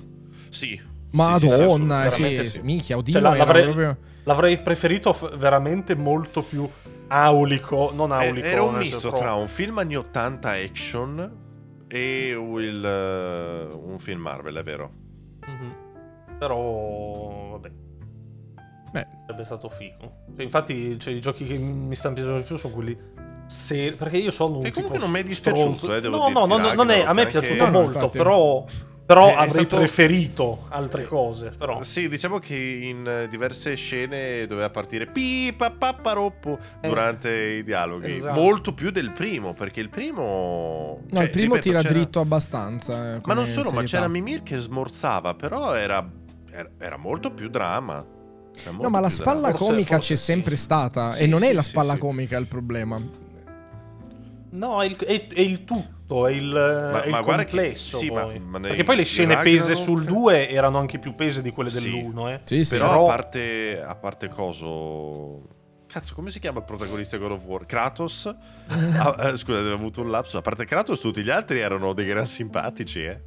Sì. 0.49 0.87
Madonna, 1.11 2.09
sì, 2.11 2.37
sì, 2.37 2.49
sì, 2.49 2.61
minchia, 2.61 2.95
oddio, 2.95 3.13
cioè, 3.13 3.21
l'avrei, 3.21 3.63
proprio... 3.63 3.97
l'avrei 4.23 4.59
preferito 4.59 5.15
veramente 5.37 5.95
molto 5.95 6.43
più 6.43 6.69
aulico, 7.09 7.91
non 7.93 8.11
eh, 8.11 8.27
aulico. 8.27 8.47
Era 8.47 8.63
un 8.63 8.75
misto 8.75 9.11
tra 9.11 9.33
un 9.33 9.47
film 9.47 9.77
anni 9.79 9.97
80 9.97 10.49
action 10.49 11.37
e 11.87 12.29
il, 12.29 13.69
uh, 13.73 13.89
un 13.89 13.99
film 13.99 14.21
Marvel, 14.21 14.55
è 14.55 14.63
vero. 14.63 14.91
Mm-hmm. 15.49 16.37
Però, 16.37 17.49
vabbè. 17.51 17.71
Beh. 18.91 19.07
Sarebbe 19.25 19.43
stato 19.43 19.69
figo. 19.69 20.23
Cioè, 20.35 20.43
infatti, 20.43 20.97
cioè, 20.99 21.13
i 21.13 21.21
giochi 21.21 21.45
che 21.45 21.57
mi 21.57 21.95
stanno 21.95 22.15
piacendo 22.15 22.39
di 22.39 22.45
più 22.45 22.55
sono 22.57 22.73
quelli 22.73 22.97
se, 23.49 23.95
perché 23.95 24.17
io 24.17 24.29
sono 24.29 24.59
un 24.59 24.65
e 24.65 24.71
comunque 24.71 24.99
non 24.99 25.09
mi 25.09 25.21
è 25.21 25.23
dispiaciuto, 25.23 25.95
eh, 25.95 26.01
devo 26.01 26.29
No, 26.29 26.45
no, 26.45 26.57
no, 26.57 26.73
non 26.73 26.89
è, 26.91 27.01
a 27.01 27.13
me 27.13 27.23
è 27.23 27.27
piaciuto 27.27 27.63
anche... 27.63 27.77
molto, 27.77 27.97
no, 27.97 28.03
no, 28.03 28.09
però 28.09 28.65
Però 29.09 29.29
è 29.29 29.33
avrei 29.33 29.65
stato- 29.65 29.77
preferito 29.77 30.65
altre 30.69 31.07
cose. 31.07 31.51
Però. 31.57 31.81
Sì, 31.81 32.07
diciamo 32.07 32.37
che 32.37 32.55
in 32.55 33.07
eh, 33.07 33.27
diverse 33.27 33.73
scene 33.73 34.45
doveva 34.45 34.69
partire 34.69 35.07
pipa 35.07 35.71
papparoppo 35.71 36.59
Eh. 36.79 36.87
durante 36.87 37.31
i 37.33 37.63
dialoghi. 37.63 38.11
Esatto. 38.11 38.39
Molto 38.39 38.71
più 38.75 38.91
del 38.91 39.09
primo, 39.11 39.53
perché 39.53 39.79
il 39.79 39.89
primo... 39.89 40.99
No, 41.09 41.15
cioè, 41.15 41.23
il 41.23 41.29
primo 41.31 41.55
ripeto, 41.55 41.69
tira 41.69 41.81
c'era- 41.81 41.93
dritto 41.93 42.19
abbastanza. 42.19 43.15
eh, 43.15 43.21
Ma 43.25 43.33
non 43.33 43.47
solo, 43.47 43.71
ma 43.71 43.81
c'era 43.81 44.07
Mimir 44.07 44.43
che 44.43 44.59
smorzava, 44.59 45.33
però 45.33 45.73
era, 45.73 46.07
era, 46.51 46.69
era 46.77 46.97
molto 46.97 47.31
più 47.31 47.49
drama. 47.49 48.05
Era 48.61 48.77
No, 48.79 48.89
ma 48.89 48.99
la 48.99 49.09
spalla 49.09 49.49
Forse- 49.49 49.65
comica 49.65 49.95
forse 49.95 50.13
c'è 50.13 50.19
sì. 50.19 50.23
sempre 50.23 50.55
stata. 50.55 51.13
Sì, 51.13 51.23
e 51.23 51.25
non 51.25 51.41
è 51.41 51.51
la 51.51 51.63
spalla 51.63 51.93
sì. 51.93 51.99
comica 51.99 52.37
il 52.37 52.45
problema. 52.45 53.01
No, 54.51 54.81
è 54.83 54.85
il, 54.85 54.95
è- 54.97 55.27
è 55.27 55.41
il 55.41 55.63
tutto, 55.63 55.97
è 56.27 56.31
il, 56.31 56.51
è 57.03 57.05
il 57.05 57.11
ma 57.11 57.21
guarda 57.21 57.43
che- 57.43 57.49
complesso. 57.55 57.97
sì, 57.97 58.09
ma- 58.09 58.21
poi. 58.21 58.39
ma 58.39 58.57
nei- 58.57 58.69
Perché 58.69 58.83
poi 58.83 58.95
le 58.95 59.03
scene 59.03 59.35
Ragnarok- 59.35 59.57
pese 59.67 59.75
sul 59.75 60.03
2 60.03 60.49
erano 60.49 60.77
anche 60.79 60.97
più 60.99 61.13
pese 61.15 61.41
di 61.41 61.51
quelle 61.51 61.69
Sì. 61.69 61.89
dell'1, 61.91 62.29
eh. 62.29 62.39
Sì, 62.45 62.63
sì. 62.63 62.75
Però, 62.77 62.89
Però- 62.89 63.03
a 63.05 63.07
parte 63.07 63.81
a 63.81 63.95
parte 63.95 64.27
coso 64.27 65.57
Cazzo, 65.87 66.13
come 66.13 66.29
si 66.29 66.39
chiama 66.39 66.59
il 66.59 66.65
protagonista 66.65 67.17
di 67.17 67.23
God 67.23 67.31
of 67.31 67.43
War? 67.45 67.65
Kratos? 67.65 68.25
Ah, 68.69 69.15
eh, 69.29 69.37
scusa, 69.37 69.57
avevo 69.59 69.73
avuto 69.75 70.01
un 70.01 70.11
lapso. 70.11 70.37
A 70.37 70.41
parte 70.41 70.65
Kratos, 70.65 70.99
tutti 70.99 71.23
gli 71.23 71.29
altri 71.31 71.59
erano 71.59 71.93
dei 71.93 72.05
gran 72.05 72.25
simpatici, 72.27 73.03
eh. 73.03 73.21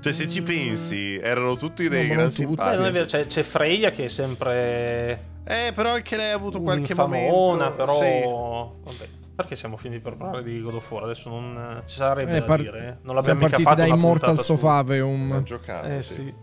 Cioè, 0.00 0.12
se 0.12 0.26
ci 0.26 0.42
pensi, 0.42 1.16
erano 1.16 1.54
tutti 1.56 1.86
dei 1.88 2.08
No, 2.08 2.14
ma 2.14 2.20
gran 2.20 2.30
tutti. 2.30 2.42
Eh, 2.42 2.46
non 2.46 2.56
è 2.56 2.56
simpatici. 2.66 2.90
vero, 2.92 3.04
c'è, 3.04 3.26
c'è 3.26 3.42
Freya 3.42 3.90
che 3.90 4.06
è 4.06 4.08
sempre 4.08 5.30
Eh, 5.44 5.72
però 5.74 5.90
anche 5.92 6.16
lei 6.16 6.30
ha 6.30 6.34
avuto 6.34 6.60
qualche 6.60 6.92
un'infamona, 6.92 7.70
momento. 7.70 7.74
però... 7.76 7.98
Sì. 7.98 8.90
Vabbè, 8.98 9.08
perché 9.34 9.56
siamo 9.56 9.76
finiti 9.76 10.00
per 10.00 10.16
parlare 10.16 10.42
di 10.44 10.60
God 10.60 10.74
of 10.74 10.90
War? 10.90 11.04
Adesso 11.04 11.28
non 11.30 11.82
ci 11.86 11.96
sarebbe 11.96 12.36
Eh, 12.36 12.38
da 12.40 12.44
par- 12.44 12.60
dire. 12.60 12.86
eh. 12.86 12.96
Non 13.02 13.14
l'abbiamo 13.14 13.40
mica 13.40 13.58
fatto 13.58 13.74
da 13.76 13.86
Immortal 13.86 14.36
su- 14.36 14.42
Sofaveum. 14.44 15.32
Ha 15.32 15.42
giocato, 15.42 15.86
Eh 15.88 16.02
sì. 16.02 16.14
sì. 16.14 16.34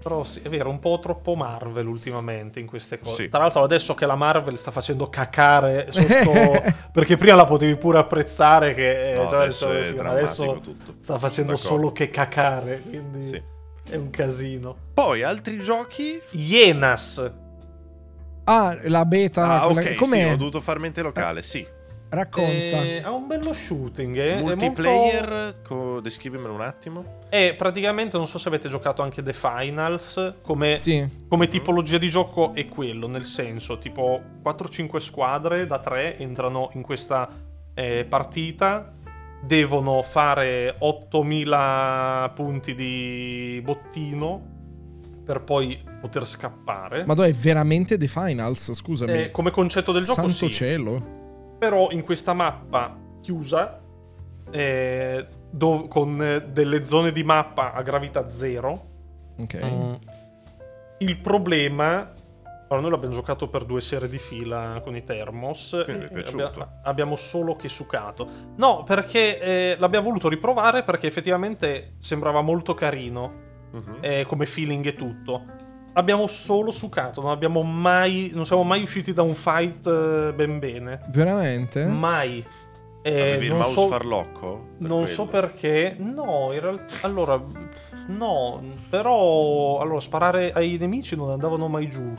Però 0.00 0.22
sì, 0.22 0.40
è 0.42 0.48
vero, 0.48 0.70
un 0.70 0.78
po' 0.78 1.00
troppo 1.02 1.34
Marvel 1.34 1.86
ultimamente 1.86 2.60
in 2.60 2.66
queste 2.66 3.00
cose. 3.00 3.24
Sì. 3.24 3.28
Tra 3.28 3.40
l'altro 3.40 3.62
adesso 3.62 3.94
che 3.94 4.06
la 4.06 4.14
Marvel 4.14 4.56
sta 4.56 4.70
facendo 4.70 5.08
cacare 5.10 5.88
sotto... 5.92 6.62
perché 6.92 7.16
prima 7.16 7.34
la 7.34 7.44
potevi 7.44 7.76
pure 7.76 7.98
apprezzare 7.98 8.74
che... 8.74 9.10
eh, 9.12 9.16
No, 9.16 9.28
cioè, 9.28 9.40
adesso 9.42 9.68
adesso, 9.68 9.88
è 9.90 9.92
drammatico 9.94 10.16
adesso 10.24 10.60
tutto. 10.62 10.94
sta 11.00 11.18
facendo 11.18 11.52
D'accordo. 11.52 11.74
solo 11.76 11.92
che 11.92 12.10
cacare, 12.10 12.80
quindi 12.88 13.26
Sì. 13.26 13.42
è 13.90 13.96
un 13.96 14.08
casino. 14.10 14.74
Poi 14.94 15.24
altri 15.24 15.58
giochi. 15.58 16.22
Ienas. 16.30 17.32
Ah, 18.50 18.76
la 18.84 19.04
beta. 19.04 19.60
Ah, 19.60 19.66
ok, 19.68 19.94
com'è? 19.94 20.22
sì, 20.24 20.32
ho 20.32 20.36
dovuto 20.36 20.60
far 20.62 20.78
mente 20.78 21.02
locale, 21.02 21.42
sì. 21.42 21.66
Racconta. 22.10 22.48
Eh, 22.50 23.02
ha 23.04 23.10
un 23.10 23.26
bello 23.26 23.52
shooting. 23.52 24.16
eh, 24.16 24.40
Multiplayer, 24.40 25.28
molto- 25.30 25.56
co- 25.62 26.00
descrivimelo 26.00 26.54
un 26.54 26.62
attimo. 26.62 27.18
È 27.28 27.54
praticamente, 27.54 28.16
non 28.16 28.26
so 28.26 28.38
se 28.38 28.48
avete 28.48 28.70
giocato 28.70 29.02
anche 29.02 29.22
The 29.22 29.34
Finals, 29.34 30.36
come, 30.40 30.74
Sì. 30.76 31.06
come 31.28 31.48
tipologia 31.48 31.98
di 31.98 32.08
gioco 32.08 32.54
è 32.54 32.66
quello, 32.66 33.06
nel 33.08 33.24
senso, 33.26 33.76
tipo 33.76 34.22
4-5 34.42 34.96
squadre 34.98 35.66
da 35.66 35.78
3 35.80 36.16
entrano 36.16 36.70
in 36.72 36.80
questa 36.80 37.28
eh, 37.74 38.06
partita, 38.08 38.94
devono 39.42 40.00
fare 40.02 40.74
8000 40.78 42.32
punti 42.34 42.74
di 42.74 43.60
bottino 43.62 44.56
per 45.28 45.42
poi 45.42 45.78
poter 46.00 46.26
scappare. 46.26 47.04
Ma 47.04 47.12
dove 47.12 47.28
è 47.28 47.32
veramente 47.34 47.98
The 47.98 48.06
Finals? 48.06 48.72
Scusami. 48.72 49.24
Eh, 49.24 49.30
come 49.30 49.50
concetto 49.50 49.92
del 49.92 50.00
gioco 50.00 50.14
Santo 50.22 50.46
sì. 50.46 50.50
cielo. 50.50 51.56
Però 51.58 51.90
in 51.90 52.02
questa 52.02 52.32
mappa 52.32 52.96
chiusa, 53.20 53.78
eh, 54.50 55.26
dov- 55.50 55.88
con 55.88 56.22
eh, 56.22 56.46
delle 56.50 56.82
zone 56.86 57.12
di 57.12 57.22
mappa 57.24 57.74
a 57.74 57.82
gravità 57.82 58.30
zero, 58.30 58.86
Ok. 59.38 59.62
mm, 59.62 59.94
il 61.00 61.18
problema... 61.18 62.10
Allora, 62.70 62.80
noi 62.80 62.90
l'abbiamo 62.90 63.14
giocato 63.14 63.48
per 63.48 63.64
due 63.66 63.82
sere 63.82 64.08
di 64.08 64.18
fila 64.18 64.80
con 64.82 64.96
i 64.96 65.02
Thermos. 65.04 65.82
Quindi 65.84 66.06
vi 66.06 66.14
è 66.14 66.18
e 66.18 66.22
piaciuto? 66.22 66.44
abbia- 66.46 66.80
abbiamo 66.84 67.16
solo 67.16 67.54
che 67.54 67.68
sucato. 67.68 68.26
No, 68.56 68.82
perché 68.82 69.38
eh, 69.40 69.76
l'abbiamo 69.78 70.06
voluto 70.06 70.30
riprovare 70.30 70.84
perché 70.84 71.06
effettivamente 71.06 71.96
sembrava 71.98 72.40
molto 72.40 72.72
carino 72.72 73.47
Mhm. 73.70 73.96
eh, 74.00 74.24
come 74.26 74.46
feeling 74.46 74.84
e 74.86 74.94
tutto. 74.94 75.42
Abbiamo 75.94 76.26
solo 76.28 76.70
sucato, 76.70 77.20
non 77.20 77.30
abbiamo 77.30 77.62
mai. 77.62 78.30
Non 78.34 78.46
siamo 78.46 78.62
mai 78.62 78.82
usciti 78.82 79.12
da 79.12 79.22
un 79.22 79.34
fight 79.34 79.86
eh, 79.86 80.32
ben 80.34 80.58
bene. 80.58 81.00
Veramente? 81.10 81.84
Mai. 81.86 82.44
Eh, 83.02 83.20
Avevi 83.20 83.44
il 83.46 83.50
non 83.52 83.60
mouse 83.60 83.72
so- 83.74 83.86
farlocco? 83.88 84.66
Non 84.78 85.06
so 85.06 85.26
quello? 85.26 85.46
perché. 85.48 85.96
No, 85.98 86.50
in 86.52 86.60
realtà. 86.60 86.94
Allora. 87.00 87.42
No, 88.08 88.62
però. 88.90 89.78
Allora, 89.80 90.00
sparare 90.00 90.52
ai 90.52 90.76
nemici 90.78 91.16
non 91.16 91.30
andavano 91.30 91.68
mai 91.68 91.88
giù. 91.88 92.12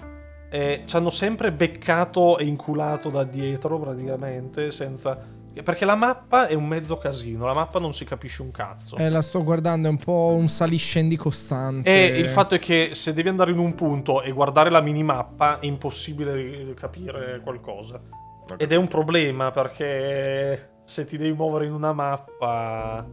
Eh, 0.51 0.81
ci 0.85 0.95
hanno 0.95 1.09
sempre 1.11 1.51
beccato 1.51 2.37
e 2.37 2.45
inculato 2.45 3.09
da 3.09 3.23
dietro, 3.23 3.79
praticamente. 3.79 4.71
Senza. 4.71 5.37
Perché 5.63 5.85
la 5.85 5.95
mappa 5.95 6.47
è 6.47 6.53
un 6.53 6.67
mezzo 6.67 6.97
casino. 6.97 7.45
La 7.45 7.53
mappa 7.53 7.79
non 7.79 7.93
si 7.93 8.05
capisce 8.05 8.41
un 8.41 8.51
cazzo. 8.51 8.95
Eh, 8.97 9.09
la 9.09 9.21
sto 9.21 9.43
guardando, 9.43 9.87
è 9.87 9.91
un 9.91 9.97
po' 9.97 10.33
un 10.35 10.47
saliscendi 10.47 11.15
costante. 11.15 11.89
E 11.89 12.19
il 12.19 12.29
fatto 12.29 12.55
è 12.55 12.59
che 12.59 12.91
se 12.93 13.13
devi 13.13 13.29
andare 13.29 13.51
in 13.51 13.59
un 13.59 13.75
punto 13.75 14.21
e 14.21 14.31
guardare 14.31 14.69
la 14.69 14.81
minimappa 14.81 15.59
è 15.59 15.65
impossibile 15.65 16.73
capire 16.73 17.39
qualcosa. 17.41 17.99
Ok. 18.43 18.55
Ed 18.57 18.71
è 18.71 18.75
un 18.75 18.87
problema 18.87 19.51
perché 19.51 20.77
se 20.83 21.05
ti 21.05 21.17
devi 21.17 21.33
muovere 21.35 21.65
in 21.65 21.73
una 21.73 21.93
mappa 21.93 23.05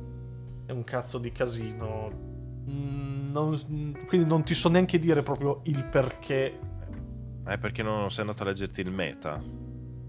è 0.67 0.73
un 0.73 0.85
cazzo 0.85 1.19
di 1.19 1.31
casino. 1.33 2.11
Mm, 2.71 3.31
non- 3.33 4.05
quindi 4.09 4.29
non 4.29 4.43
ti 4.43 4.55
so 4.55 4.69
neanche 4.69 4.99
dire 4.99 5.23
proprio 5.23 5.61
il 5.65 5.85
perché. 5.85 6.59
Eh, 7.49 7.59
perché 7.59 7.83
non 7.83 8.11
sei 8.11 8.23
andato 8.23 8.43
a 8.43 8.47
leggerti 8.47 8.81
il 8.81 8.91
meta? 8.91 9.41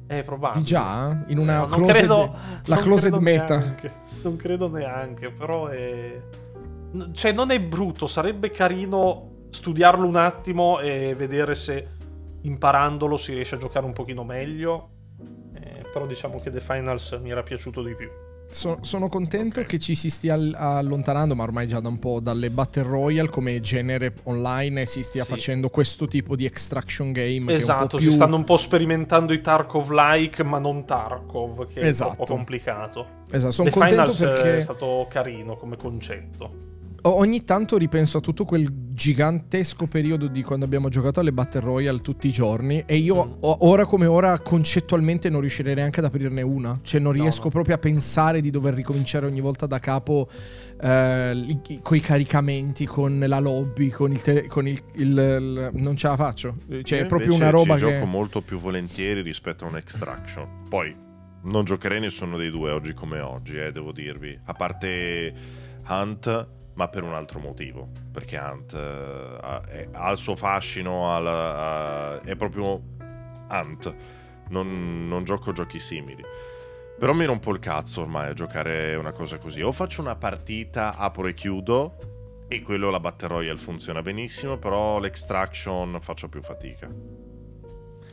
È 0.07 0.23
probabile. 0.23 0.59
Di 0.63 0.65
già? 0.65 1.23
In 1.27 1.37
una 1.37 1.59
No, 1.59 1.65
non 1.67 1.69
closet, 1.77 1.95
credo- 1.97 2.33
la 2.65 2.75
credo 2.77 3.19
meta. 3.19 3.57
neanche. 3.57 3.93
Non 4.23 4.35
credo 4.37 4.69
neanche, 4.69 5.29
però 5.31 5.67
è... 5.67 6.19
Cioè, 7.11 7.31
non 7.33 7.51
è 7.51 7.59
brutto, 7.61 8.07
sarebbe 8.07 8.49
carino 8.49 9.45
studiarlo 9.49 10.07
un 10.07 10.15
attimo 10.15 10.79
e 10.79 11.13
vedere 11.15 11.53
se 11.55 11.87
imparandolo 12.41 13.17
si 13.17 13.33
riesce 13.33 13.55
a 13.55 13.57
giocare 13.57 13.85
un 13.85 13.93
pochino 13.93 14.23
meglio. 14.23 14.89
Eh, 15.53 15.85
però 15.91 16.05
diciamo 16.05 16.37
che 16.39 16.51
The 16.51 16.61
Finals 16.61 17.11
mi 17.21 17.29
era 17.29 17.43
piaciuto 17.43 17.83
di 17.83 17.93
più. 17.93 18.09
So- 18.49 18.77
sono 18.81 19.09
contento 19.09 19.59
Ok. 19.59 19.65
che 19.67 19.79
ci 19.79 19.93
si 19.93 20.09
stia 20.09 20.33
all- 20.33 20.53
allontanando, 20.57 21.35
ma 21.35 21.43
ormai 21.43 21.67
già 21.67 21.79
da 21.79 21.89
un 21.89 21.99
po' 21.99 22.19
dalle 22.21 22.49
Battle 22.49 22.83
Royale 22.83 23.29
come 23.29 23.59
genere 23.59 24.13
online 24.23 24.81
e 24.81 24.85
si 24.85 25.03
stia 25.03 25.23
Sì. 25.23 25.29
facendo 25.29 25.69
questo 25.69 26.07
tipo 26.07 26.35
di 26.35 26.45
extraction 26.45 27.11
game 27.11 27.45
che 27.47 27.51
è 27.51 27.55
un 27.55 27.61
Esatto, 27.61 27.87
po' 27.87 27.97
più 27.97 28.09
si 28.09 28.15
stanno 28.15 28.35
un 28.37 28.43
po' 28.45 28.57
sperimentando 28.57 29.33
i 29.33 29.41
Tarkov-like, 29.41 30.43
ma 30.43 30.59
non 30.59 30.85
Tarkov, 30.85 31.67
che 31.67 31.81
è 31.81 31.85
Esatto. 31.87 32.15
troppo 32.15 32.33
complicato. 32.35 33.05
Esatto, 33.29 33.51
sono 33.51 33.69
The 33.69 33.73
contento 33.77 34.11
Finals 34.11 34.21
è 34.21 34.41
perché 34.43 34.61
stato 34.61 35.05
carino 35.09 35.57
come 35.57 35.75
concetto. 35.75 36.66
Ogni 37.15 37.43
tanto 37.43 37.77
ripenso 37.77 38.17
a 38.17 38.21
tutto 38.21 38.45
quel 38.45 38.67
gigantesco 38.97 39.85
periodo 39.87 40.27
di 40.27 40.41
quando 40.43 40.65
abbiamo 40.65 40.89
giocato 40.89 41.19
alle 41.19 41.31
Battle 41.31 41.61
Royale 41.61 41.99
tutti 41.99 42.27
i 42.27 42.31
giorni 42.31 42.83
e 42.85 42.95
io 42.97 43.25
Mm. 43.25 43.31
ora 43.41 43.85
come 43.85 44.05
ora 44.07 44.39
concettualmente 44.39 45.29
non 45.29 45.41
riuscirei 45.41 45.75
neanche 45.75 45.99
ad 45.99 46.05
aprirne 46.05 46.41
una, 46.41 46.79
cioè 46.83 46.99
non 46.99 47.15
No, 47.15 47.21
riesco 47.21 47.43
no. 47.45 47.49
proprio 47.51 47.75
a 47.75 47.77
pensare 47.77 48.41
di 48.41 48.49
dover 48.49 48.73
ricominciare 48.73 49.25
ogni 49.25 49.39
volta 49.41 49.65
da 49.67 49.79
capo 49.79 50.27
eh, 50.81 51.59
con 51.81 51.97
i 51.97 51.99
caricamenti, 51.99 52.85
con 52.85 53.23
la 53.27 53.39
lobby, 53.39 53.89
con 53.89 54.11
il, 54.11 54.21
tele- 54.21 54.47
con 54.47 54.67
il, 54.67 54.79
il- 54.95 55.05
il- 55.07 55.69
non 55.73 55.95
ce 55.95 56.07
la 56.07 56.15
faccio, 56.15 56.55
cioè 56.83 56.99
Io 56.99 57.03
è 57.05 57.07
proprio 57.07 57.33
una 57.33 57.49
roba 57.49 57.77
ci 57.77 57.85
che 57.85 57.91
gioco 57.93 58.05
molto 58.05 58.41
più 58.41 58.57
volentieri 58.59 59.21
rispetto 59.21 59.65
a 59.65 59.67
un 59.67 59.77
extraction. 59.77 60.63
Poi 60.69 60.95
non 61.43 61.63
giocherei 61.65 61.99
nessuno 61.99 62.37
dei 62.37 62.49
due 62.49 62.71
oggi 62.71 62.93
come 62.93 63.19
oggi, 63.19 63.57
eh, 63.57 63.71
devo 63.71 63.91
dirvi. 63.91 64.37
A 64.45 64.53
parte 64.53 65.33
Hunt, 65.87 66.47
ma 66.77 66.87
per 66.87 67.03
un 67.03 67.13
altro 67.13 67.39
motivo. 67.39 67.89
Perché 68.11 68.37
Hunt 68.37 68.73
eh, 68.73 69.89
ha, 69.91 70.11
il 70.11 70.17
suo 70.17 70.35
fascino, 70.35 71.11
ha 71.13 71.19
la- 71.19 72.19
è 72.19 72.35
proprio 72.35 72.81
Hunt. 73.49 73.95
Non, 74.49 75.07
non 75.07 75.23
gioco 75.23 75.51
giochi 75.51 75.79
simili. 75.79 76.23
Però 76.97 77.13
mi 77.13 77.25
rompo 77.25 77.51
il 77.51 77.59
cazzo 77.59 78.01
ormai 78.01 78.29
a 78.29 78.33
giocare 78.33 78.95
una 78.95 79.11
cosa 79.11 79.39
così. 79.39 79.61
O 79.61 79.71
faccio 79.71 80.01
una 80.01 80.15
partita, 80.15 80.95
apro 80.95 81.27
e 81.27 81.33
chiudo, 81.33 82.45
e 82.47 82.61
quello 82.61 82.89
la 82.91 82.99
Battle 82.99 83.27
Royale 83.27 83.57
funziona 83.57 84.01
benissimo, 84.01 84.57
però 84.57 84.99
l'extraction 84.99 85.97
faccio 85.99 86.29
più 86.29 86.41
fatica. 86.41 86.89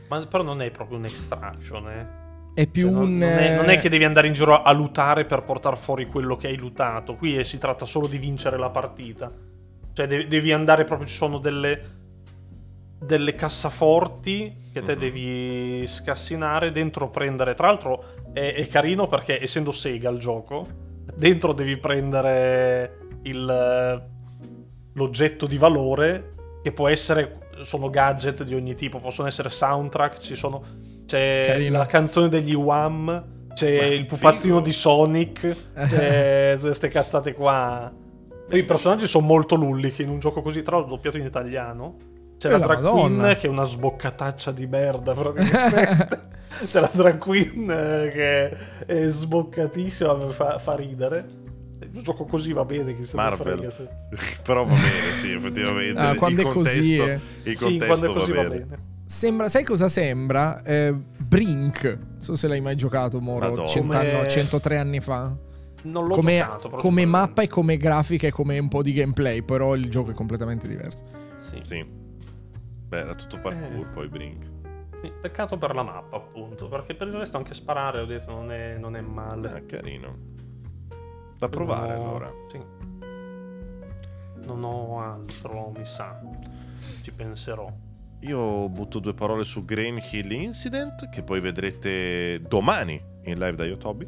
Ma 0.09 0.25
però 0.25 0.43
non 0.43 0.61
è 0.61 0.71
proprio 0.71 0.97
un 0.97 1.05
extraction, 1.05 1.89
eh. 1.89 2.24
È 2.55 2.67
più 2.67 2.87
Cioè, 2.87 2.91
non, 2.91 3.03
un... 3.03 3.17
non 3.19 3.29
è, 3.29 3.55
non 3.55 3.69
è 3.69 3.73
eh, 3.73 3.77
che 3.77 3.89
devi 3.89 4.05
andare 4.05 4.27
in 4.27 4.33
giro 4.33 4.61
a 4.63 4.71
lutare 4.71 5.25
per 5.25 5.43
portare 5.43 5.75
fuori 5.75 6.07
quello 6.07 6.37
che 6.37 6.47
hai 6.47 6.57
lutato. 6.57 7.15
Qui 7.15 7.37
eh, 7.37 7.43
si 7.43 7.59
tratta 7.59 7.85
solo 7.85 8.07
di 8.07 8.17
vincere 8.17 8.57
la 8.57 8.69
partita. 8.71 9.31
Cioè, 9.93 10.07
devi, 10.07 10.27
devi 10.27 10.51
andare 10.53 10.85
proprio. 10.85 11.07
Ci 11.07 11.15
sono 11.15 11.37
delle. 11.37 12.03
delle 12.97 13.35
cassaforti 13.35 14.55
che 14.73 14.81
te 14.81 14.93
Mhm. 14.93 14.99
devi 14.99 15.85
scassinare. 15.85 16.71
Dentro 16.71 17.09
prendere. 17.09 17.53
Tra 17.53 17.67
l'altro, 17.67 18.03
è, 18.33 18.53
è 18.55 18.67
carino 18.67 19.07
perché 19.07 19.41
essendo 19.43 19.71
Sega 19.71 20.09
il 20.09 20.17
gioco, 20.17 20.65
dentro 21.13 21.53
devi 21.53 21.77
prendere 21.77 22.97
il, 23.23 24.03
l'oggetto 24.93 25.45
di 25.45 25.57
valore 25.57 26.31
che 26.63 26.71
può 26.71 26.87
essere 26.87 27.39
sono 27.63 27.89
gadget 27.89 28.43
di 28.43 28.53
ogni 28.55 28.75
tipo, 28.75 28.99
possono 28.99 29.27
essere 29.27 29.49
soundtrack, 29.49 30.19
ci 30.19 30.35
sono 30.35 30.63
c'è 31.05 31.45
Carino. 31.45 31.77
la 31.77 31.85
canzone 31.85 32.29
degli 32.29 32.53
Wham, 32.53 33.49
c'è 33.53 33.77
Ma 33.77 33.85
il 33.85 34.05
pupazzino 34.05 34.55
figo. 34.55 34.65
di 34.65 34.71
Sonic, 34.71 35.55
c'è 35.87 36.57
queste 36.59 36.87
cazzate 36.89 37.33
qua. 37.33 37.91
E 38.47 38.57
i 38.57 38.63
personaggi 38.63 39.07
sono 39.07 39.25
molto 39.25 39.55
lulli 39.55 39.91
che 39.91 40.03
in 40.03 40.09
un 40.09 40.19
gioco 40.19 40.41
così, 40.41 40.61
tra 40.61 40.75
l'altro 40.77 40.95
doppiato 40.95 41.17
in 41.17 41.25
italiano. 41.25 41.95
C'è 42.37 42.49
Eh, 42.49 42.51
la 42.51 42.57
la 42.57 42.65
drag 42.67 42.81
Madonna. 42.81 43.21
queen 43.23 43.35
che 43.37 43.47
è 43.47 43.49
una 43.49 43.63
sboccataccia 43.63 44.51
di 44.51 44.67
merda 44.67 45.13
praticamente. 45.15 46.33
C'è 46.65 46.79
la 46.79 46.91
drag 46.93 47.17
queen 47.17 47.69
eh, 47.69 48.07
che 48.11 48.49
è 48.85 49.07
sboccatissima, 49.07 50.17
fa, 50.31 50.59
fa 50.59 50.75
ridere. 50.75 51.25
Un 51.93 52.01
gioco 52.03 52.25
così 52.25 52.51
va 52.53 52.65
bene, 52.65 52.95
chi 52.95 53.05
se 53.05 53.15
ne 53.17 53.23
Marvel. 53.23 53.53
frega 53.57 53.69
se... 53.69 53.87
Però 54.43 54.63
va 54.65 54.73
bene, 54.73 55.11
sì, 55.19 55.31
effettivamente. 55.31 55.99
Ah, 55.99 56.11
il 56.11 56.17
quando 56.17 56.41
è 56.41 56.43
contesto, 56.43 56.77
così, 56.79 56.95
eh. 56.97 57.19
il 57.43 57.57
Sì, 57.57 57.63
contesto 57.63 57.85
quando 57.85 58.05
è 58.05 58.13
così 58.13 58.31
va 58.31 58.43
bene. 58.43 58.93
Sembra, 59.05 59.47
sai 59.49 59.63
cosa 59.63 59.87
sembra? 59.87 60.63
Eh, 60.63 60.91
Brink. 60.93 61.83
Non 61.83 62.15
so 62.21 62.35
se 62.35 62.47
l'hai 62.47 62.61
mai 62.61 62.75
giocato, 62.75 63.19
Moro. 63.21 63.49
Madonna. 63.49 63.67
100 63.67 63.87
Come- 63.97 64.17
anni- 64.19 64.29
103 64.29 64.77
anni 64.77 64.99
fa. 64.99 65.37
Non 65.83 66.07
l'ho 66.07 66.15
Come, 66.15 66.37
giocato. 66.39 66.69
come 66.69 67.05
mappa 67.05 67.43
e 67.43 67.47
come 67.47 67.77
grafica 67.77 68.25
e 68.25 68.31
come 68.31 68.57
un 68.57 68.67
po' 68.67 68.81
di 68.81 68.93
gameplay. 68.93 69.43
Però 69.43 69.75
il 69.75 69.87
gioco 69.89 70.09
è 70.11 70.13
completamente 70.15 70.67
diverso. 70.67 71.03
Sì. 71.37 71.59
Sì. 71.61 71.85
Beh, 72.87 72.97
era 72.97 73.13
tutto 73.13 73.39
parkour, 73.39 73.85
Eh. 73.85 73.89
poi 73.93 74.07
Brink. 74.07 74.43
Sì, 75.03 75.11
Peccato 75.21 75.57
per 75.59 75.75
la 75.75 75.83
mappa, 75.83 76.15
appunto. 76.15 76.67
Perché 76.67 76.95
per 76.95 77.07
il 77.07 77.13
resto 77.13 77.37
anche 77.37 77.53
sparare, 77.53 78.01
ho 78.01 78.05
detto, 78.05 78.31
non 78.31 78.51
è, 78.51 78.75
non 78.77 78.95
è 78.95 79.01
male. 79.01 79.49
Ah, 79.51 79.61
carino. 79.61 80.17
Da 81.37 81.47
provare 81.47 81.93
ho- 81.93 82.01
allora. 82.01 82.31
Sì. 82.49 82.59
Non 84.45 84.63
ho 84.63 84.99
altro, 84.99 85.71
mi 85.75 85.85
sa. 85.85 86.19
Ci 87.03 87.11
penserò. 87.11 87.71
Io 88.27 88.67
butto 88.69 88.99
due 88.99 89.13
parole 89.13 89.43
su 89.43 89.65
Green 89.65 90.01
Hill 90.11 90.31
Incident, 90.31 91.09
che 91.09 91.21
poi 91.21 91.39
vedrete 91.39 92.41
domani 92.47 92.99
in 93.25 93.33
live 93.37 93.55
da 93.55 93.65
Yotobi. 93.65 94.07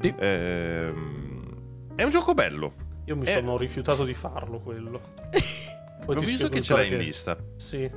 Sì. 0.00 0.14
Ehm, 0.18 1.94
è 1.94 2.02
un 2.02 2.10
gioco 2.10 2.34
bello. 2.34 2.72
Io 3.04 3.16
mi 3.16 3.24
Eh. 3.26 3.32
sono 3.34 3.56
rifiutato 3.56 4.04
di 4.04 4.14
farlo, 4.14 4.60
quello. 4.60 5.00
Ho 6.06 6.14
visto 6.14 6.48
che 6.48 6.62
ce 6.62 6.72
l'hai 6.74 6.88
in 6.92 6.98
lista. 6.98 7.36
Sì. 7.56 7.90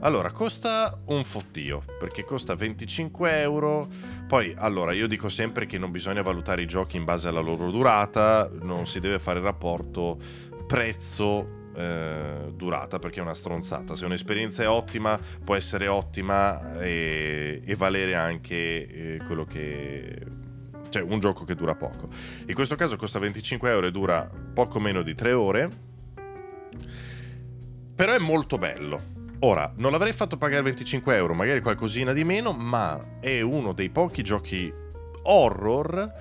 Allora, 0.00 0.30
costa 0.32 1.00
un 1.06 1.24
fottio, 1.24 1.82
perché 1.98 2.24
costa 2.24 2.54
25 2.54 3.40
euro. 3.40 3.88
Poi, 4.26 4.52
allora, 4.56 4.92
io 4.92 5.06
dico 5.06 5.28
sempre 5.28 5.66
che 5.66 5.78
non 5.78 5.90
bisogna 5.90 6.20
valutare 6.22 6.62
i 6.62 6.66
giochi 6.66 6.96
in 6.96 7.04
base 7.04 7.28
alla 7.28 7.40
loro 7.40 7.70
durata, 7.70 8.50
non 8.60 8.86
si 8.86 9.00
deve 9.00 9.18
fare 9.18 9.38
il 9.38 9.44
rapporto 9.44 10.18
prezzo-durata, 11.74 12.98
perché 12.98 13.18
è 13.18 13.22
una 13.22 13.34
stronzata. 13.34 13.94
Se 13.94 14.04
un'esperienza 14.04 14.62
è 14.62 14.68
ottima, 14.68 15.18
può 15.44 15.54
essere 15.54 15.88
ottima 15.88 16.78
e, 16.80 17.62
e 17.64 17.74
valere 17.74 18.14
anche 18.14 18.86
eh, 18.86 19.20
quello 19.26 19.44
che... 19.44 20.42
Cioè, 20.88 21.02
un 21.02 21.18
gioco 21.18 21.44
che 21.44 21.56
dura 21.56 21.74
poco. 21.74 22.08
In 22.46 22.54
questo 22.54 22.76
caso 22.76 22.96
costa 22.96 23.18
25 23.18 23.68
euro 23.68 23.86
e 23.88 23.90
dura 23.90 24.30
poco 24.54 24.78
meno 24.78 25.02
di 25.02 25.14
3 25.14 25.32
ore. 25.32 25.68
Però 27.96 28.12
è 28.12 28.18
molto 28.18 28.58
bello. 28.58 29.12
Ora, 29.40 29.72
non 29.76 29.90
l'avrei 29.90 30.12
fatto 30.12 30.36
pagare 30.36 30.62
25 30.62 31.16
euro, 31.16 31.34
magari 31.34 31.60
qualcosina 31.60 32.12
di 32.12 32.22
meno, 32.22 32.52
ma 32.52 33.18
è 33.20 33.40
uno 33.40 33.72
dei 33.72 33.90
pochi 33.90 34.22
giochi 34.22 34.72
horror 35.24 36.12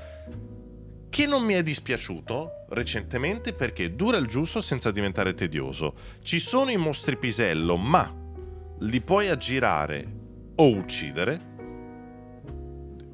che 1.13 1.27
non 1.27 1.43
mi 1.43 1.53
è 1.53 1.61
dispiaciuto 1.61 2.65
recentemente 2.69 3.53
perché 3.53 3.93
dura 3.95 4.17
il 4.17 4.25
giusto 4.25 4.61
senza 4.61 4.89
diventare 4.89 5.35
tedioso. 5.35 5.93
Ci 6.23 6.39
sono 6.39 6.71
i 6.71 6.77
mostri 6.77 7.17
pisello, 7.17 7.77
ma 7.77 8.11
li 8.79 8.99
puoi 8.99 9.29
aggirare 9.29 10.03
o 10.55 10.69
uccidere. 10.69 11.39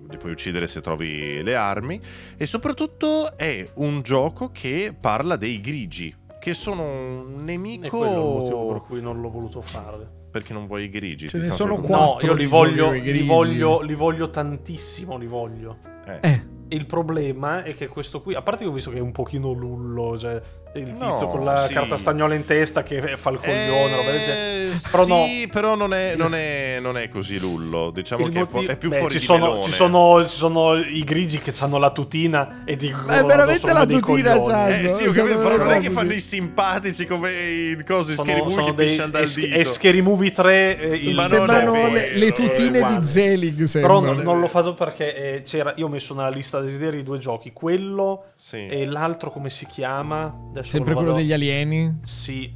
Li 0.10 0.18
puoi 0.18 0.32
uccidere 0.32 0.68
se 0.68 0.80
trovi 0.80 1.43
le 1.43 1.56
armi. 1.58 2.00
E 2.38 2.45
soprattutto 2.45 3.36
è 3.36 3.70
un 3.76 4.02
gioco 4.02 4.50
che 4.50 4.95
parla 4.97 5.36
dei 5.36 5.60
grigi, 5.60 6.16
che 6.39 6.54
sono 6.54 6.84
un 6.84 7.43
nemico. 7.43 7.86
E 7.86 7.89
quello 7.89 8.06
è 8.06 8.16
il 8.16 8.39
motivo 8.39 8.68
per 8.72 8.82
cui 8.84 9.02
non 9.02 9.20
l'ho 9.20 9.30
voluto 9.30 9.60
fare. 9.60 10.10
Perché 10.32 10.54
non 10.54 10.68
vuoi 10.68 10.86
i 10.86 10.89
grigi? 10.89 11.28
Ce 11.28 11.38
ne 11.38 11.50
sono 11.52 11.76
sul- 11.76 11.86
qua. 11.86 11.97
No, 11.97 12.06
Quattro 12.12 12.28
io 12.28 12.34
li 12.36 12.45
voglio, 12.45 12.91
li 12.91 13.26
voglio, 13.26 13.82
li 13.82 13.93
voglio 13.93 14.30
tantissimo, 14.30 15.18
li 15.18 15.28
voglio. 15.28 15.80
Eh. 16.06 16.20
Eh. 16.22 16.49
Il 16.70 16.86
problema 16.86 17.64
è 17.64 17.74
che 17.74 17.88
questo 17.88 18.22
qui, 18.22 18.36
a 18.36 18.42
parte 18.42 18.64
che 18.64 18.70
ho 18.70 18.74
visto 18.74 18.92
che 18.92 18.98
è 18.98 19.02
un 19.02 19.12
pochino 19.12 19.52
lullo, 19.52 20.18
cioè 20.18 20.40
il 20.76 20.84
tizio 20.94 21.08
No, 21.26 21.30
con 21.30 21.44
la 21.44 21.66
sì. 21.66 21.74
carta 21.74 21.98
stagnola 21.98 22.36
in 22.36 22.46
testa 22.46 22.84
che 22.84 23.18
fa 23.18 23.32
il 23.32 23.40
coglione, 23.40 23.96
roba 23.96 24.12
del 24.12 24.24
genere. 24.24 24.48
Eh, 24.70 24.80
Però 24.92 25.06
no. 25.08 25.26
sì, 25.26 25.48
però 25.52 25.76
non 25.76 25.94
è, 25.96 26.16
non 26.16 26.36
è- 26.36 26.78
non 26.80 26.96
è 26.98 27.10
così 27.10 27.40
lullo. 27.40 27.90
Diciamo 27.90 28.26
Il 28.26 28.32
che 28.32 28.40
motivo- 28.40 28.72
è 28.72 28.78
più 28.78 28.90
Beh, 28.90 28.98
fuori 29.00 29.14
ci 29.14 29.20
di 29.20 29.26
sono, 29.26 29.62
ci, 29.62 29.72
sono, 29.72 30.26
ci 30.28 30.36
sono 30.38 30.76
i 30.78 31.04
grigi 31.04 31.40
che 31.40 31.54
hanno 31.60 31.78
la 31.80 31.90
tutina 31.90 32.62
e 32.66 32.76
dicono 32.76 33.08
Ma 33.08 33.18
è 33.20 33.24
veramente 33.24 33.60
sono 33.68 33.74
la 33.74 33.86
tutina 33.86 34.40
c'hanno. 34.40 34.68
Eh 34.76 34.88
sì, 34.90 35.06
ho 35.06 35.12
Sono 35.12 35.26
capito, 35.28 35.40
però 35.48 35.58
non 35.58 35.72
è 35.72 35.80
che 35.80 35.90
fanno 35.90 36.14
i 36.14 36.20
simpatici 36.20 37.06
come 37.08 37.32
in 37.72 37.84
cose 37.86 38.14
Scary 38.14 38.42
Movie 38.42 38.64
che 38.66 38.74
pisciano 38.74 39.10
dal 39.12 39.28
dito. 39.28 39.56
è 39.56 39.64
Scary 39.64 40.02
Movie 40.02 40.32
3 40.32 40.80
eh, 40.80 40.96
il 40.96 41.26
Sembrano 41.28 41.88
le, 41.88 42.14
le 42.16 42.32
tutine 42.32 42.84
di 42.84 43.04
Zelig. 43.06 43.72
Però 43.72 44.00
non, 44.00 44.18
non 44.20 44.40
l'ho 44.40 44.48
fatto 44.48 44.74
perché 44.76 45.16
eh, 45.38 45.42
c'era, 45.42 45.74
io 45.78 45.88
ho 45.88 45.90
messo 45.90 46.14
nella 46.14 46.30
lista 46.30 46.60
desideri 46.62 47.02
due 47.04 47.18
giochi, 47.18 47.52
quello 47.54 48.26
Sì. 48.36 48.68
e 48.68 48.86
l'altro 48.86 49.32
come 49.32 49.50
si 49.50 49.66
chiama? 49.66 50.32
Adesso 50.60 50.70
Sempre 50.76 50.93
quello 50.93 51.10
vado- 51.12 51.22
degli 51.22 51.32
alieni. 51.34 51.99
Sì. 52.03 52.51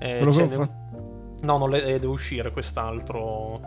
Eh, 0.00 0.16
Quello 0.18 0.32
che 0.32 0.42
ho 0.42 0.46
fatto- 0.48 1.38
No, 1.42 1.58
non 1.58 1.70
le- 1.70 1.84
eh, 1.84 1.92
deve 1.98 2.06
uscire 2.08 2.50
quest'altro. 2.52 3.60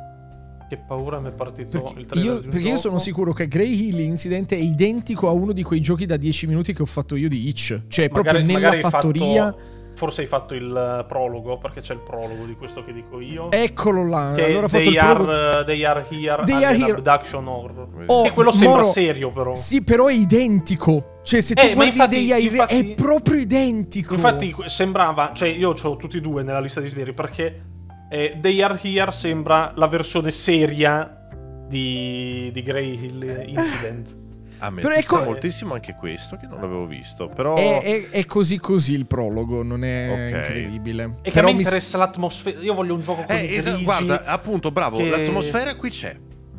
Che 0.67 0.77
paura 0.85 1.21
mi 1.21 1.29
è 1.29 1.31
partito 1.31 1.79
Perché 1.81 1.99
il 2.01 2.05
trailer 2.07 2.33
io, 2.33 2.41
perché 2.41 2.57
io 2.57 2.63
gioco. 2.71 2.77
sono 2.77 2.97
sicuro 2.97 3.31
che 3.31 3.45
Grey 3.47 3.87
Hill 3.87 3.99
Incident 3.99 4.51
è 4.51 4.57
identico 4.57 5.29
a 5.29 5.31
uno 5.31 5.53
di 5.53 5.63
quei 5.63 5.79
giochi 5.79 6.05
da 6.05 6.17
10 6.17 6.45
minuti 6.45 6.73
che 6.73 6.81
ho 6.81 6.85
fatto 6.85 7.15
io 7.15 7.29
di 7.29 7.47
Itch. 7.47 7.83
Cioè, 7.87 8.09
proprio 8.09 8.33
Magari- 8.33 8.45
nella 8.51 8.59
magari 8.59 8.75
hai 8.83 8.89
fattoria. 8.89 9.45
fatto- 9.45 9.75
forse 9.97 10.21
hai 10.21 10.27
fatto 10.27 10.53
il 10.53 10.99
eh, 11.01 11.05
prologo, 11.05 11.57
perché 11.57 11.81
c'è 11.81 11.93
il 11.93 11.99
prologo 11.99 12.45
di 12.45 12.55
questo 12.55 12.85
che 12.85 12.93
dico 12.93 13.19
io. 13.19 13.51
Eccolo 13.51 14.07
là. 14.07 14.33
che 14.35 14.45
allora 14.45 14.65
ho 14.65 14.69
fatto 14.69 14.83
they, 14.83 14.93
il 14.93 14.99
prologo. 14.99 15.31
are, 15.31 15.63
they 15.65 15.83
are 15.83 16.05
here 16.09 16.43
They 16.45 16.55
and 16.55 16.63
are 16.63 16.75
here. 16.77 16.91
abduction 16.93 17.47
horror. 17.47 17.87
Oh, 18.05 18.25
e 18.25 18.31
quello 18.31 18.51
sembra 18.51 18.69
Moro, 18.77 18.83
serio, 18.85 19.31
però. 19.31 19.55
Sì, 19.55 19.83
però 19.83 20.05
è 20.05 20.13
identico. 20.13 21.19
Cioè, 21.23 21.41
se 21.41 21.55
tu 21.55 21.65
Eh, 21.65 21.73
guardi 21.73 21.91
infatti- 21.91 22.15
dei 22.15 22.45
Ivy, 22.45 22.55
infatti- 22.55 22.91
è 22.91 22.93
proprio 22.95 23.39
identico. 23.39 24.13
Infatti 24.13 24.55
sembrava, 24.67 25.31
cioè 25.33 25.49
io 25.49 25.73
ho 25.81 25.95
tutti 25.97 26.17
e 26.17 26.21
due 26.21 26.43
nella 26.43 26.59
lista 26.61 26.79
desideri 26.79 27.13
perché 27.13 27.61
eh, 28.09 28.37
They 28.39 28.61
Are 28.61 28.79
Here 28.81 29.11
sembra 29.11 29.73
la 29.75 29.87
versione 29.87 30.31
seria 30.31 31.27
di, 31.67 32.49
di 32.53 32.63
Grey 32.63 32.93
Hill 33.03 33.43
Incident. 33.47 34.15
A 34.59 34.69
me 34.71 34.81
Però 34.81 34.95
pizza 34.95 35.15
ecco- 35.19 35.23
moltissimo 35.25 35.73
anche 35.75 35.93
questo 35.95 36.35
che 36.35 36.47
non 36.47 36.59
l'avevo 36.61 36.85
visto, 36.87 37.27
però 37.29 37.55
È, 37.55 37.81
è- 37.81 38.09
è 38.09 38.25
così 38.25 38.57
così 38.59 38.93
il 38.93 39.05
prologo, 39.05 39.61
non 39.63 39.83
è 39.83 40.09
Ok. 40.31 40.35
incredibile. 40.47 41.03
E 41.21 41.29
che 41.29 41.29
a 41.29 41.31
Però 41.33 41.47
me 41.47 41.53
mi 41.53 41.59
interessa 41.61 41.97
l'atmosfera. 41.97 42.59
Io 42.61 42.73
voglio 42.73 42.95
un 42.95 43.01
gioco 43.01 43.23
con 43.23 43.35
Eh, 43.35 43.43
i 43.43 43.47
grigi, 43.61 43.83
guarda, 43.83 44.23
appunto, 44.25 44.71
bravo, 44.71 44.97
che- 44.97 45.09
l'atmosfera 45.09 45.75
qui 45.75 45.89
c'è. 45.91 46.15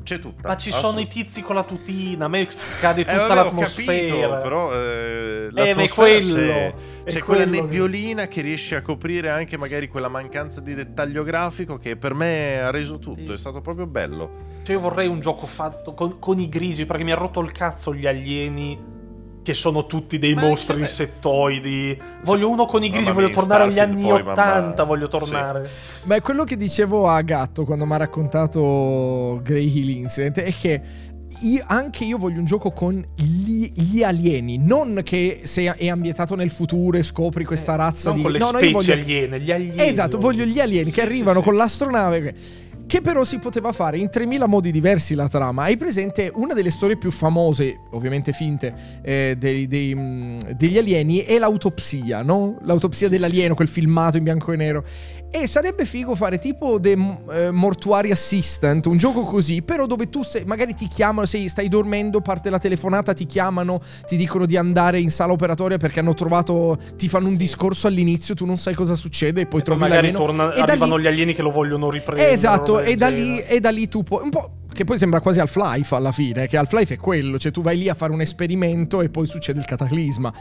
C'è 0.09 0.21
tutta. 0.21 0.49
Ma 0.49 0.57
ci 0.57 0.71
sono 0.73 1.01
i 1.01 1.07
tizi 1.07 1.43
con 1.43 1.55
la 1.55 1.65
tutina, 1.65 2.25
a 2.25 2.29
me 2.29 2.49
cade 2.81 3.03
Eh, 3.03 3.05
tutta 3.05 3.17
vabbè, 3.27 3.33
ho 3.33 3.35
l'atmosfera. 3.45 3.93
capito, 4.15 4.39
però 4.43 4.73
eh, 4.73 5.49
è 5.49 5.51
l'atmosfera 5.51 5.87
quello, 5.95 6.35
c'è, 6.37 6.75
c'è 7.05 7.23
quella 7.23 7.43
quello 7.45 7.51
che- 7.51 7.61
nebbiolina 7.61 8.27
che 8.29 8.41
riesce 8.41 8.75
a 8.77 8.81
coprire 8.81 9.29
anche 9.29 9.59
magari 9.59 9.87
quella 9.89 10.09
mancanza 10.09 10.63
di 10.63 10.73
dettaglio 10.75 11.23
grafico 11.25 11.77
che 11.77 11.97
per 11.97 12.15
me 12.15 12.59
ha 12.63 12.71
reso 12.71 12.99
tutto, 12.99 13.27
Sì. 13.27 13.33
è 13.33 13.37
stato 13.37 13.61
proprio 13.61 13.87
bello. 13.87 14.47
Cioè, 14.63 14.77
io 14.77 14.81
vorrei 14.81 15.09
un 15.09 15.21
gioco 15.21 15.47
fatto 15.47 15.93
con, 15.93 16.19
con 16.19 16.39
i 16.41 16.49
grigi, 16.49 16.87
perché 16.87 17.05
mi 17.05 17.13
ha 17.13 17.17
rotto 17.17 17.41
il 17.41 17.53
cazzo 17.53 17.93
gli 17.95 18.07
alieni. 18.07 18.97
Che 19.49 19.55
sono 19.55 19.87
tutti 19.87 20.19
dei 20.19 20.35
Ma 20.35 20.43
mostri 20.43 20.73
anche 20.73 20.85
insettoidi. 20.85 21.99
Voglio 22.23 22.51
uno 22.51 22.67
con 22.67 22.85
i 22.85 22.91
grigi, 22.91 23.05
Mamma 23.05 23.15
voglio 23.23 23.31
tornare 23.31 23.63
agli 23.63 23.79
anni 23.79 24.03
poi, 24.03 24.23
mamma- 24.23 24.33
80. 24.33 24.83
Voglio 24.85 25.05
Sì. 25.11 25.19
tornare. 25.19 25.71
Ma 26.05 26.17
è 26.17 26.21
quello 26.21 26.45
che 26.45 26.55
dicevo 26.59 27.09
a 27.09 27.19
Gatto 27.23 27.65
quando 27.65 27.87
mi 27.87 27.93
ha 27.95 27.97
raccontato 27.97 29.41
Grey 29.43 29.75
Hill 29.75 29.89
Incident 29.89 30.41
è 30.41 30.53
che 30.53 30.83
io- 31.45 31.65
anche 31.67 32.05
io 32.05 32.19
voglio 32.19 32.41
un 32.41 32.45
gioco 32.45 32.73
con 32.73 33.03
gli, 33.17 33.71
gli 33.75 34.03
alieni, 34.03 34.59
non 34.59 35.01
che 35.03 35.41
se 35.45 35.75
è 35.75 35.89
ambientato 35.89 36.35
nel 36.35 36.51
futuro 36.51 36.99
e 36.99 37.03
scopri 37.03 37.47
questa 37.47 37.75
razza 37.75 38.11
non 38.11 38.19
di... 38.19 38.23
con 38.25 38.33
le 38.33 38.39
no, 38.41 38.47
specie 38.49 38.67
io 38.67 38.73
voglio... 38.73 38.93
aliene, 38.93 39.41
gli 39.41 39.51
alieni. 39.51 39.83
Esatto, 39.83 40.19
voglio 40.19 40.45
gli 40.45 40.61
alieni 40.61 40.91
Sì, 40.91 40.95
che 40.97 41.01
sì, 41.01 41.07
arrivano 41.07 41.39
sì. 41.39 41.45
con 41.47 41.57
l'astronave. 41.57 42.35
Che 42.89 43.03
però 43.03 43.23
si 43.23 43.39
poteva 43.39 43.71
fare 43.71 43.99
in 43.99 44.09
3000 44.09 44.47
modi 44.47 44.73
diversi 44.73 45.15
la 45.15 45.29
trama. 45.29 45.65
Hai 45.65 45.77
presente 45.77 46.33
una 46.35 46.55
delle 46.55 46.71
storie 46.71 46.97
più 46.97 47.11
famose, 47.11 47.81
ovviamente 47.91 48.33
finte, 48.33 48.75
eh, 49.03 49.37
dei, 49.39 49.67
dei, 49.69 49.95
mh, 49.95 50.55
degli 50.55 50.79
alieni 50.79 51.19
è 51.19 51.39
l'autopsia, 51.39 52.23
no? 52.23 52.57
L'autopsia 52.63 53.11
dell'alieno, 53.11 53.55
quel 53.55 53.69
filmato 53.69 54.17
in 54.17 54.25
bianco 54.25 54.53
e 54.53 54.57
nero. 54.57 54.85
E 55.31 55.47
sarebbe 55.47 55.85
figo 55.85 56.15
fare 56.15 56.39
tipo 56.39 56.81
The 56.81 56.97
eh, 57.31 57.51
Mortuary 57.51 58.11
Assistant, 58.11 58.87
un 58.87 58.97
gioco 58.97 59.21
così, 59.25 59.61
però 59.61 59.85
dove 59.85 60.09
tu 60.09 60.23
sei, 60.23 60.45
magari 60.47 60.73
ti 60.73 60.87
chiamano, 60.89 61.27
sei, 61.27 61.49
stai 61.51 61.69
dormendo, 61.69 62.23
parte 62.23 62.49
la 62.49 62.59
telefonata, 62.59 63.13
ti 63.13 63.27
chiamano, 63.27 63.83
ti 64.07 64.17
dicono 64.17 64.47
di 64.47 64.57
andare 64.57 64.99
in 64.99 65.11
sala 65.11 65.35
operatoria 65.35 65.77
perché 65.77 66.01
hanno 66.01 66.15
trovato, 66.15 66.79
ti 66.97 67.09
fanno 67.11 67.27
un 67.27 67.33
Sì. 67.33 67.37
discorso 67.39 67.87
all'inizio, 67.87 68.35
tu 68.35 68.47
non 68.47 68.57
sai 68.57 68.73
cosa 68.73 68.95
succede 68.97 69.43
e 69.43 69.47
poi 69.47 69.61
E 69.61 69.63
poi 69.63 69.77
trovi 69.77 69.81
magari 69.81 70.11
l'alieno. 70.13 70.19
torna- 70.25 70.55
e 70.55 70.61
arrivano 70.63 70.97
lì- 70.97 71.03
gli 71.03 71.07
alieni 71.09 71.35
che 71.35 71.43
lo 71.43 71.51
vogliono 71.51 71.91
riprendere. 71.91 72.31
Esatto, 72.31 72.78
del 72.83 72.93
e 72.93 72.97
da, 72.97 73.09
lì, 73.09 73.41
e 73.41 73.61
da 73.61 73.71
lì 73.71 73.89
tu 73.89 74.03
puoi. 74.03 74.23
Un 74.25 74.31
po'. 74.31 74.53
Che 74.73 74.85
poi 74.85 74.99
sembra 74.99 75.21
quasi 75.21 75.41
Half-Life 75.41 75.95
alla 75.95 76.13
fine. 76.13 76.47
Che 76.47 76.57
Half-Life 76.57 76.95
è 76.95 76.97
quello. 76.99 77.39
Cioè, 77.39 77.51
tu 77.51 77.63
vai 77.63 77.77
lì 77.79 77.89
a 77.89 77.95
fare 77.95 78.13
un 78.13 78.21
esperimento 78.21 79.01
e 79.01 79.09
poi 79.09 79.27
succede 79.27 79.59
il 79.59 79.65
cataclisma. 79.65 80.33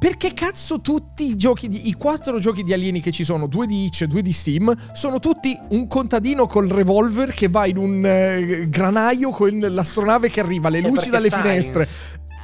Perché 0.00 0.32
cazzo 0.32 0.80
tutti 0.80 1.28
i 1.28 1.36
giochi 1.36 1.68
di, 1.68 1.88
i 1.88 1.92
quattro 1.92 2.38
giochi 2.38 2.62
di 2.64 2.72
alieni 2.72 3.02
che 3.02 3.10
ci 3.10 3.22
sono, 3.22 3.46
due 3.46 3.66
di 3.66 3.84
Itch 3.84 4.00
e 4.00 4.06
due 4.06 4.22
di 4.22 4.32
Steam, 4.32 4.74
sono 4.94 5.18
tutti 5.18 5.54
un 5.68 5.86
contadino 5.86 6.46
col 6.46 6.68
revolver 6.68 7.34
che 7.34 7.48
va 7.48 7.66
in 7.66 7.76
un 7.76 8.02
eh, 8.06 8.66
granaio 8.70 9.28
con 9.28 9.58
l'astronave 9.60 10.30
che 10.30 10.40
arriva, 10.40 10.70
le 10.70 10.78
Eh, 10.78 10.80
luci 10.80 11.10
dalle 11.10 11.28
science. 11.28 11.48
finestre. 11.48 11.88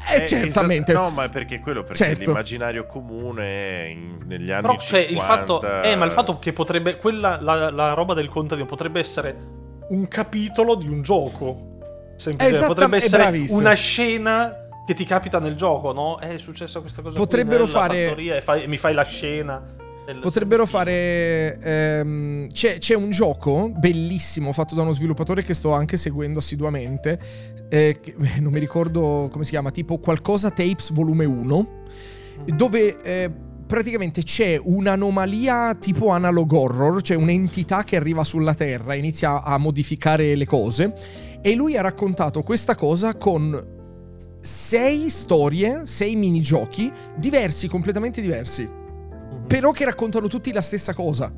Eh, 0.09 0.23
Eh, 0.23 0.27
certamente. 0.27 0.93
esatto- 0.93 1.09
no, 1.09 1.15
ma 1.15 1.25
è 1.25 1.29
perché 1.29 1.59
quello 1.61 1.83
perché 1.83 2.05
Certo. 2.05 2.21
l'immaginario 2.25 2.87
comune 2.87 3.89
in- 3.89 4.19
negli 4.27 4.51
anni 4.51 4.63
Però 4.63 4.79
cioè, 4.79 5.07
50 5.07 5.11
il 5.13 5.21
fatto, 5.21 5.83
eh, 5.83 5.97
ma 5.97 6.05
il 6.05 6.11
fatto 6.13 6.39
che 6.39 6.53
potrebbe. 6.53 6.97
Quella, 6.99 7.39
la, 7.41 7.71
la 7.71 7.93
roba 7.93 8.15
del 8.15 8.29
contadino 8.29 8.67
potrebbe 8.67 9.01
essere 9.01 9.37
un 9.89 10.07
capitolo 10.09 10.75
di 10.75 10.89
un 10.89 11.03
gioco. 11.03 11.75
Semplicemente. 12.17 12.47
Esattam- 12.47 12.75
potrebbe 12.75 12.97
essere 12.97 13.45
una 13.51 13.75
scena 13.75 14.55
che 14.87 14.95
ti 14.95 15.05
capita 15.05 15.39
nel 15.41 15.55
gioco, 15.57 15.93
no? 15.93 16.19
Eh, 16.21 16.35
È 16.35 16.39
successa 16.39 16.81
questa 16.81 17.03
cosa. 17.03 17.17
qui 17.17 17.25
Potrebbero 17.25 17.65
nella 17.67 17.79
fare- 17.79 18.15
E, 18.15 18.41
fai- 18.41 18.63
e 18.63 18.67
mi 18.69 18.77
fai 18.79 18.95
la 18.95 19.03
scena. 19.03 19.63
Potrebbero 20.21 20.67
fare. 20.67 21.59
ehm, 21.61 22.49
c'è, 22.53 22.79
c'è 22.79 22.95
un 22.95 23.11
gioco 23.11 23.73
bellissimo 23.77 24.53
fatto 24.53 24.75
da 24.75 24.83
uno 24.83 24.93
sviluppatore 24.93 25.43
che 25.43 25.53
sto 25.55 25.73
anche 25.73 25.97
seguendo 25.97 26.39
assiduamente. 26.39 27.19
eh, 27.69 27.99
che- 28.01 28.15
non 28.41 28.53
mi 28.53 28.59
ricordo 28.61 29.29
come 29.33 29.45
si 29.45 29.51
chiama, 29.51 29.71
tipo 29.71 29.99
qualcosa 29.99 30.51
Tapes 30.51 30.93
volume 30.93 31.25
1. 31.25 31.69
Dove. 32.55 33.03
eh, 33.03 33.31
Praticamente 33.67 34.23
c'è 34.23 34.61
un'anomalia 34.63 35.75
tipo 35.75 36.11
analog 36.11 36.53
horror, 36.53 37.03
cioè 37.03 37.17
un'entità 37.17 37.83
che 37.83 37.97
arriva 37.97 38.23
sulla 38.23 38.55
Terra 38.55 38.95
e 38.95 38.99
inizia 38.99 39.43
a 39.43 39.59
modificare 39.59 40.37
le 40.37 40.47
cose. 40.47 40.93
E 41.43 41.53
lui 41.57 41.77
ha 41.77 41.81
raccontato 41.81 42.45
questa 42.45 42.77
cosa 42.77 43.17
con 43.17 43.61
sei 44.41 45.11
storie, 45.11 45.81
sei 45.83 46.15
minigiochi 46.15 46.89
diversi, 47.17 47.67
completamente 47.67 48.21
diversi 48.21 48.69
Mhm. 49.31 49.47
però 49.47 49.71
che 49.71 49.85
raccontano 49.85 50.29
tutti 50.29 50.53
la 50.53 50.61
stessa 50.63 50.95
cosa. 50.95 51.33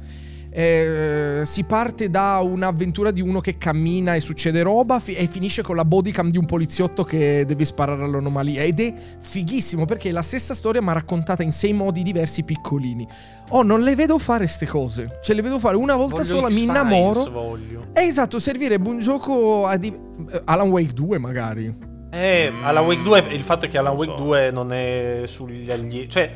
Eh, 0.50 1.42
si 1.44 1.64
parte 1.64 2.08
da 2.08 2.38
un'avventura 2.42 3.10
di 3.10 3.20
uno 3.20 3.38
che 3.40 3.58
cammina 3.58 4.14
e 4.14 4.20
succede 4.20 4.62
roba 4.62 4.98
fi- 4.98 5.12
e 5.14 5.26
finisce 5.26 5.60
con 5.62 5.76
la 5.76 5.84
bodycam 5.84 6.30
di 6.30 6.38
un 6.38 6.46
poliziotto 6.46 7.04
che 7.04 7.44
deve 7.46 7.66
sparare 7.66 8.02
all'anomalia 8.02 8.62
ed 8.62 8.80
è 8.80 8.94
fighissimo 9.20 9.84
perché 9.84 10.08
è 10.08 10.12
la 10.12 10.22
stessa 10.22 10.54
storia 10.54 10.80
ma 10.80 10.92
raccontata 10.92 11.42
in 11.42 11.52
sei 11.52 11.74
modi 11.74 12.02
diversi 12.02 12.44
piccolini. 12.44 13.06
Oh, 13.50 13.62
non 13.62 13.82
le 13.82 13.94
vedo 13.94 14.18
fare 14.18 14.46
ste 14.46 14.66
cose. 14.66 15.18
Ce 15.22 15.34
le 15.34 15.42
vedo 15.42 15.58
fare 15.58 15.76
una 15.76 15.96
volta 15.96 16.22
Voglio 16.22 16.34
sola, 16.36 16.48
mi 16.48 16.62
innamoro. 16.62 17.30
voglio. 17.30 17.86
Eh, 17.92 18.04
esatto, 18.04 18.40
servirebbe 18.40 18.88
un 18.88 19.00
gioco 19.00 19.66
a 19.66 19.76
di- 19.76 19.94
eh, 20.32 20.42
Alan 20.46 20.70
Wake 20.70 20.94
2 20.94 21.18
magari. 21.18 21.86
Eh, 22.10 22.50
Mm, 22.50 22.64
Alan 22.64 22.86
Wake 22.86 23.02
2, 23.02 23.18
il 23.34 23.42
fatto 23.42 23.66
è 23.66 23.68
che 23.68 23.76
Alan 23.76 23.94
Wake 23.94 24.12
so. 24.16 24.22
2 24.24 24.50
non 24.50 24.72
è 24.72 25.22
sugli 25.26 25.70
alieni, 25.70 26.08
cioè 26.08 26.32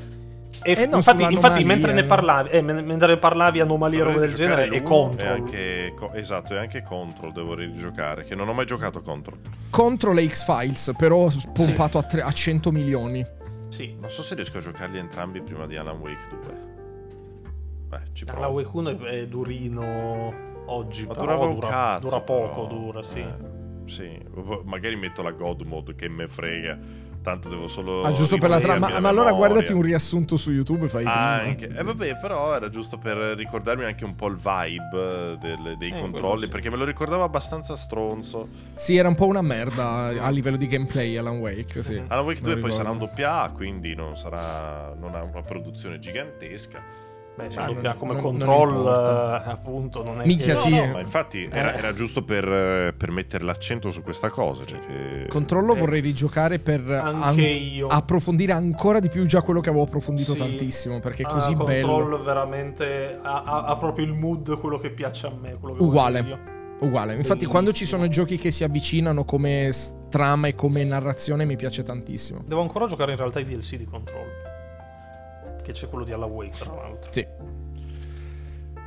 e 0.63 0.73
Eh 0.73 0.87
no, 0.87 0.97
infatti, 0.97 1.23
infatti 1.25 1.65
mentre 1.65 1.93
ne 1.93 2.01
eh. 2.01 2.05
parlavi, 2.05 2.49
eh, 2.51 2.63
men- 2.63 2.85
mentre 2.85 3.19
parlavi 3.19 3.61
anomalie 3.61 4.01
robe 4.01 4.13
Dovrei 4.15 4.29
del 4.29 4.37
genere 4.37 4.69
è 4.69 4.83
contro. 4.83 5.27
e 5.27 5.29
anche, 5.29 5.95
co- 5.97 6.13
esatto, 6.13 6.55
e 6.55 6.59
anche 6.59 6.83
Control 6.83 7.33
devo 7.33 7.55
rigiocare, 7.55 8.25
che 8.25 8.35
non 8.35 8.49
ho 8.49 8.53
mai 8.53 8.67
giocato 8.67 9.01
Control. 9.03 9.39
Contro 9.71 10.13
le 10.13 10.27
X-Files, 10.29 10.95
però 10.97 11.29
pompato 11.53 11.99
a, 11.99 12.03
tre- 12.03 12.23
a 12.23 12.33
100 12.33 12.71
milioni. 12.73 13.25
Sì. 13.69 13.97
Non 14.01 14.11
so 14.11 14.23
se 14.23 14.35
riesco 14.35 14.59
a 14.59 14.61
giocarli 14.61 14.99
entrambi 14.99 15.41
prima 15.41 15.67
di 15.67 15.77
Alan 15.77 15.99
Wake 15.99 16.23
2. 16.31 16.71
Beh, 17.89 18.01
ci 18.13 18.25
provo. 18.25 18.41
Alan 18.43 18.53
Wake 18.55 18.71
1 18.73 18.89
è, 18.91 18.97
è 19.23 19.27
durino 19.27 20.33
oggi, 20.67 21.07
Ma 21.07 21.13
però 21.15 21.25
durava 21.25 21.45
un 21.47 21.55
dura, 21.55 21.69
cazzo. 21.69 22.05
dura 22.05 22.21
poco, 22.21 22.67
però. 22.67 22.67
dura, 22.67 23.03
sì. 23.03 23.19
Eh, 23.21 23.61
sì, 23.87 24.19
magari 24.65 24.97
metto 24.97 25.23
la 25.23 25.33
God 25.33 25.63
Mode 25.63 25.95
che 25.95 26.09
me 26.09 26.29
frega. 26.29 26.79
Tanto 27.23 27.49
devo 27.49 27.69
solo. 27.69 28.03
Ah, 28.03 28.11
giusto 28.11 28.37
per 28.37 28.51
la 28.51 28.59
trama. 28.59 28.99
Ma, 28.99 29.09
allora 29.09 29.31
guardati 29.33 29.73
un 29.73 29.83
riassunto 29.83 30.37
su 30.37 30.51
YouTube 30.51 30.87
e 30.87 30.89
fai 30.89 31.05
Ah, 31.05 31.35
anche. 31.41 31.69
Eh 31.73 31.83
vabbè, 31.83 32.17
però 32.19 32.55
era 32.55 32.69
giusto 32.69 32.99
per 32.99 33.17
ricordarmi 33.17 33.85
anche 33.85 34.05
un 34.05 34.17
po' 34.17 34.27
il 34.27 34.37
vibe 34.37 35.39
del- 35.41 35.77
dei 35.79 35.91
Eh, 35.91 36.01
controlli, 36.01 36.45
sì. 36.47 36.51
perché 36.51 36.69
me 36.69 36.77
lo 36.77 36.85
ricordavo 36.85 37.23
abbastanza 37.23 37.77
stronzo. 37.77 38.49
Sì, 38.73 38.97
era 38.97 39.07
un 39.09 39.15
po' 39.15 39.27
una 39.27 39.43
merda 39.43 40.07
a 40.21 40.29
livello 40.31 40.57
di 40.57 40.67
gameplay 40.67 41.17
Alan 41.17 41.39
Wake, 41.39 41.83
sì. 41.83 42.03
Alan 42.09 42.25
Wake 42.25 42.41
2 42.41 42.53
Non 42.53 42.61
poi 42.61 42.73
sarà 42.73 42.91
un 42.91 42.99
doppia 42.99 43.43
A, 43.43 43.51
quindi 43.51 43.95
non 43.95 44.17
sarà 44.17 44.93
non 44.99 45.15
ha 45.15 45.23
una 45.23 45.43
produzione 45.43 45.99
gigantesca. 46.01 46.81
Beh, 47.35 47.49
Ma 47.55 47.65
doppia 47.65 47.89
non- 47.91 47.97
come 47.99 48.13
non- 48.13 48.23
non 48.23 48.31
control, 48.47 48.69
importa. 48.77 49.45
eh, 49.47 49.51
appunto, 49.51 50.05
non 50.05 50.21
è 50.21 50.27
Minchia, 50.27 50.53
che... 50.53 50.57
sì, 50.57 50.69
No, 50.75 50.87
ma 50.93 51.01
infatti 51.01 51.49
era, 51.51 51.75
era 51.75 51.95
giusto 51.95 52.23
per, 52.25 52.95
per 52.95 53.11
mettere 53.11 53.43
l'accento 53.45 53.91
su 53.91 54.03
questa 54.03 54.29
cosa. 54.29 54.67
Cioè 54.67 54.79
che... 54.81 55.27
Controllo 55.31 55.75
eh, 55.75 55.79
vorrei 55.79 56.01
rigiocare 56.03 56.59
per 56.59 56.83
Anche 56.91 57.41
io. 57.47 57.87
approfondire 57.87 58.53
ancora 58.53 59.01
di 59.01 59.09
più 59.09 59.25
già 59.25 59.41
quello 59.41 59.61
che 59.61 59.71
avevo 59.71 59.85
approfondito 59.85 60.33
Sì. 60.33 60.39
tantissimo, 60.39 61.01
perché 61.01 61.23
è 61.23 61.27
Ah, 61.27 61.33
così 61.33 61.55
Control 61.55 62.05
bello. 62.11 62.23
veramente 62.23 63.19
ha, 63.23 63.43
ha- 63.45 63.63
ha 63.65 63.77
proprio 63.79 64.05
il 64.05 64.13
mood, 64.13 64.59
quello 64.59 64.79
che 64.79 64.91
piace 64.91 65.27
a 65.27 65.33
me. 65.39 65.57
Quello 65.59 65.75
che 65.77 65.83
Uguale. 65.83 66.39
Uguale. 66.81 67.15
Infatti, 67.15 67.47
quando 67.47 67.73
ci 67.73 67.87
sono 67.87 68.09
giochi 68.09 68.37
che 68.37 68.51
si 68.51 68.63
avvicinano 68.65 69.25
come 69.25 69.71
trama 70.11 70.49
e 70.49 70.55
come 70.55 70.83
narrazione, 70.85 71.45
mi 71.47 71.57
piace 71.57 71.83
tantissimo. 71.83 72.43
Devo 72.45 72.61
ancora 72.61 72.87
giocare 72.87 73.13
in 73.13 73.17
realtà 73.19 73.39
i 73.41 73.45
DLC 73.45 73.77
di 73.77 73.85
Control. 73.87 74.42
Che 75.63 75.73
c'è 75.73 75.89
quello 75.89 76.05
di 76.05 76.13
Alan 76.13 76.31
Wake, 76.31 76.59
tra 76.59 76.73
l'altro. 76.75 77.11
Sì. 77.13 77.27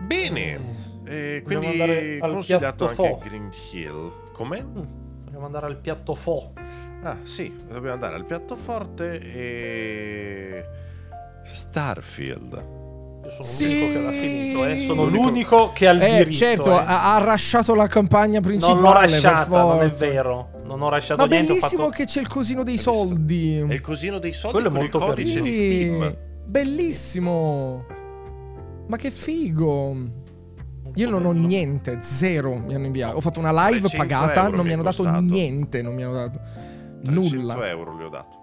Bene, 0.02 0.60
eh, 1.06 1.42
Dobbiamo 1.42 1.68
quindi 1.68 2.20
al 2.22 2.32
consigliato 2.32 2.84
anche 2.88 2.96
fo. 2.96 3.20
Green 3.24 3.52
Hill. 3.72 4.12
Come? 4.34 4.62
Mm, 4.64 4.82
Dobbiamo 5.24 5.46
andare 5.46 5.66
al 5.68 5.78
piatto 5.78 6.14
fo. 6.16 6.52
Ah, 7.04 7.18
sì, 7.24 7.54
dobbiamo 7.68 7.94
andare 7.94 8.16
al 8.16 8.26
piatto 8.26 8.56
forte 8.56 9.20
e. 9.20 10.66
Starfield. 11.46 12.54
Io 13.24 13.30
sono 13.32 13.42
Sì. 13.44 13.66
l'unico 13.66 13.92
che 13.94 14.02
l'ha 14.04 14.12
finito, 14.12 14.66
eh. 14.66 14.80
Sono 14.86 15.04
L'unico- 15.06 15.24
l'unico 15.28 15.72
che 15.74 15.88
ha 15.88 15.92
il 15.92 16.02
Eh, 16.02 16.08
diritto. 16.18 16.32
certo, 16.32 16.70
eh. 16.72 16.84
ha, 16.86 17.16
ha 17.16 17.18
rasciato 17.24 17.74
la 17.74 17.88
campagna 17.88 18.40
principale. 18.42 18.80
Non 18.82 18.84
l'ho 18.94 19.00
per 19.00 19.10
lasciata, 19.10 19.62
non 19.64 19.82
è 19.84 19.90
vero. 19.90 20.50
Non 20.64 20.82
ho 20.82 20.90
lasciato 20.90 21.22
Ma 21.22 21.28
niente. 21.28 21.52
Ho 21.52 21.56
bellissimo 21.56 21.84
fatto... 21.86 21.96
che 21.96 22.06
c'è 22.06 22.20
il 22.20 22.28
cosino 22.28 22.64
dei 22.64 22.78
soldi. 22.78 23.58
È 23.60 23.74
il 23.74 23.82
cosino 23.82 24.20
dei 24.20 24.34
soldi 24.34 24.60
Quello 24.62 24.68
è 24.70 24.72
con 24.72 24.84
il 24.84 24.90
molto 24.92 25.08
codice 25.08 25.40
carino. 25.40 25.44
di 25.46 25.54
Steam. 25.54 26.18
Bellissimo. 26.56 27.84
Ma 28.88 28.96
che 28.96 29.12
figo. 29.12 29.94
Io 30.94 31.10
non 31.10 31.26
ho 31.26 31.34
niente, 31.34 32.00
zero 32.00 32.56
mi 32.56 32.74
hanno 32.74 32.86
inviato. 32.86 33.18
Ho 33.18 33.20
fatto 33.20 33.40
una 33.42 33.52
live 33.52 33.90
300 33.90 33.98
pagata, 33.98 34.48
non 34.48 34.66
mi 34.66 34.72
hanno 34.72 34.84
dato 34.84 35.04
costato. 35.04 35.22
niente, 35.22 35.82
non 35.82 35.94
mi 35.96 36.04
hanno 36.04 36.14
dato 36.14 36.40
300 37.04 37.12
nulla. 37.12 37.68
euro 37.68 37.98
gli 37.98 38.04
ho 38.04 38.10
dato. 38.10 38.38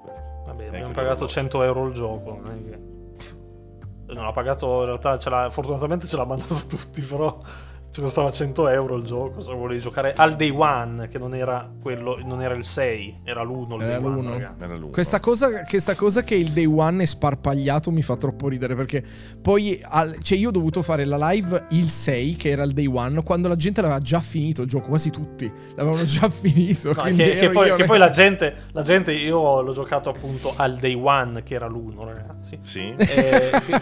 Vabbè, 0.45 0.67
abbiamo 0.67 0.91
pagato 0.93 1.23
lo- 1.23 1.29
100 1.29 1.63
euro 1.63 1.87
il 1.87 1.95
gioco. 1.95 2.39
Non 2.45 2.53
è 2.53 2.71
che... 2.71 4.13
Non 4.13 4.25
l'ha 4.25 4.33
pagato, 4.33 4.81
in 4.81 4.85
realtà, 4.85 5.19
ce 5.19 5.31
l'ha- 5.31 5.49
fortunatamente 5.49 6.07
ce 6.07 6.17
l'ha 6.19 6.27
mandato 6.27 6.55
tutti, 6.69 7.01
però 7.01 7.41
ci 7.93 8.01
costava 8.01 8.31
100 8.33 8.69
euro 8.69 8.97
il 8.97 9.05
gioco. 9.05 9.43
Se 9.43 9.53
volevi 9.53 9.81
giocare 9.81 10.15
al 10.15 10.35
day 10.35 10.49
one, 10.51 11.09
che 11.09 11.19
non 11.19 11.35
era 11.35 11.71
quello, 11.81 12.19
non 12.25 12.41
era 12.41 12.55
il 12.55 12.65
6, 12.65 13.21
era 13.23 13.43
l'1. 13.43 13.81
Era 13.83 13.99
l'uno. 13.99 14.35
Era 14.35 14.75
lungo. 14.75 14.89
Questa 14.89 15.21
cosa, 15.21 15.63
questa 15.63 15.95
cosa 15.95 16.23
che 16.23 16.35
il 16.35 16.53
day 16.53 16.65
one 16.65 17.03
è 17.03 17.07
sparpagliato 17.07 17.91
mi 17.91 18.01
fa 18.03 18.17
troppo 18.17 18.49
ridere 18.49 18.75
perché 18.75 19.05
poi 19.41 19.79
al- 19.83 20.17
cioè 20.23 20.39
io 20.39 20.49
ho 20.49 20.53
dovuto 20.53 20.81
fare 20.81 21.05
la 21.05 21.29
live 21.31 21.67
il 21.71 21.89
6 21.91 22.37
che 22.37 22.49
era 22.49 22.63
il 22.63 22.73
day 22.73 22.87
one 22.87 23.23
quando 23.23 23.49
la 23.49 23.57
gente 23.57 23.83
l'aveva 23.83 24.01
già 24.01 24.21
finito 24.21 24.63
il 24.63 24.69
gioco, 24.69 24.89
quasi 24.89 25.11
tutti 25.11 25.53
l'avevano 25.77 26.05
già 26.07 26.29
finito. 26.33 26.93
No, 26.95 27.03
che, 27.03 27.13
che 27.35 27.51
poi, 27.51 27.71
che 27.73 27.77
ne- 27.83 27.85
poi 27.87 27.99
la 27.99 28.11
gente, 28.11 28.55
la 28.73 28.83
gente, 28.83 29.13
io 29.13 29.61
l'ho 29.61 29.73
giocato 29.75 30.09
appunto 30.09 30.55
al 30.57 30.77
day 30.79 30.95
one, 30.95 31.43
che 31.43 31.55
era 31.55 31.67
l'1, 31.69 32.05
ragazzi. 32.05 32.59
Sì? 32.63 32.87
Eh, 32.97 33.51
che, 33.67 33.81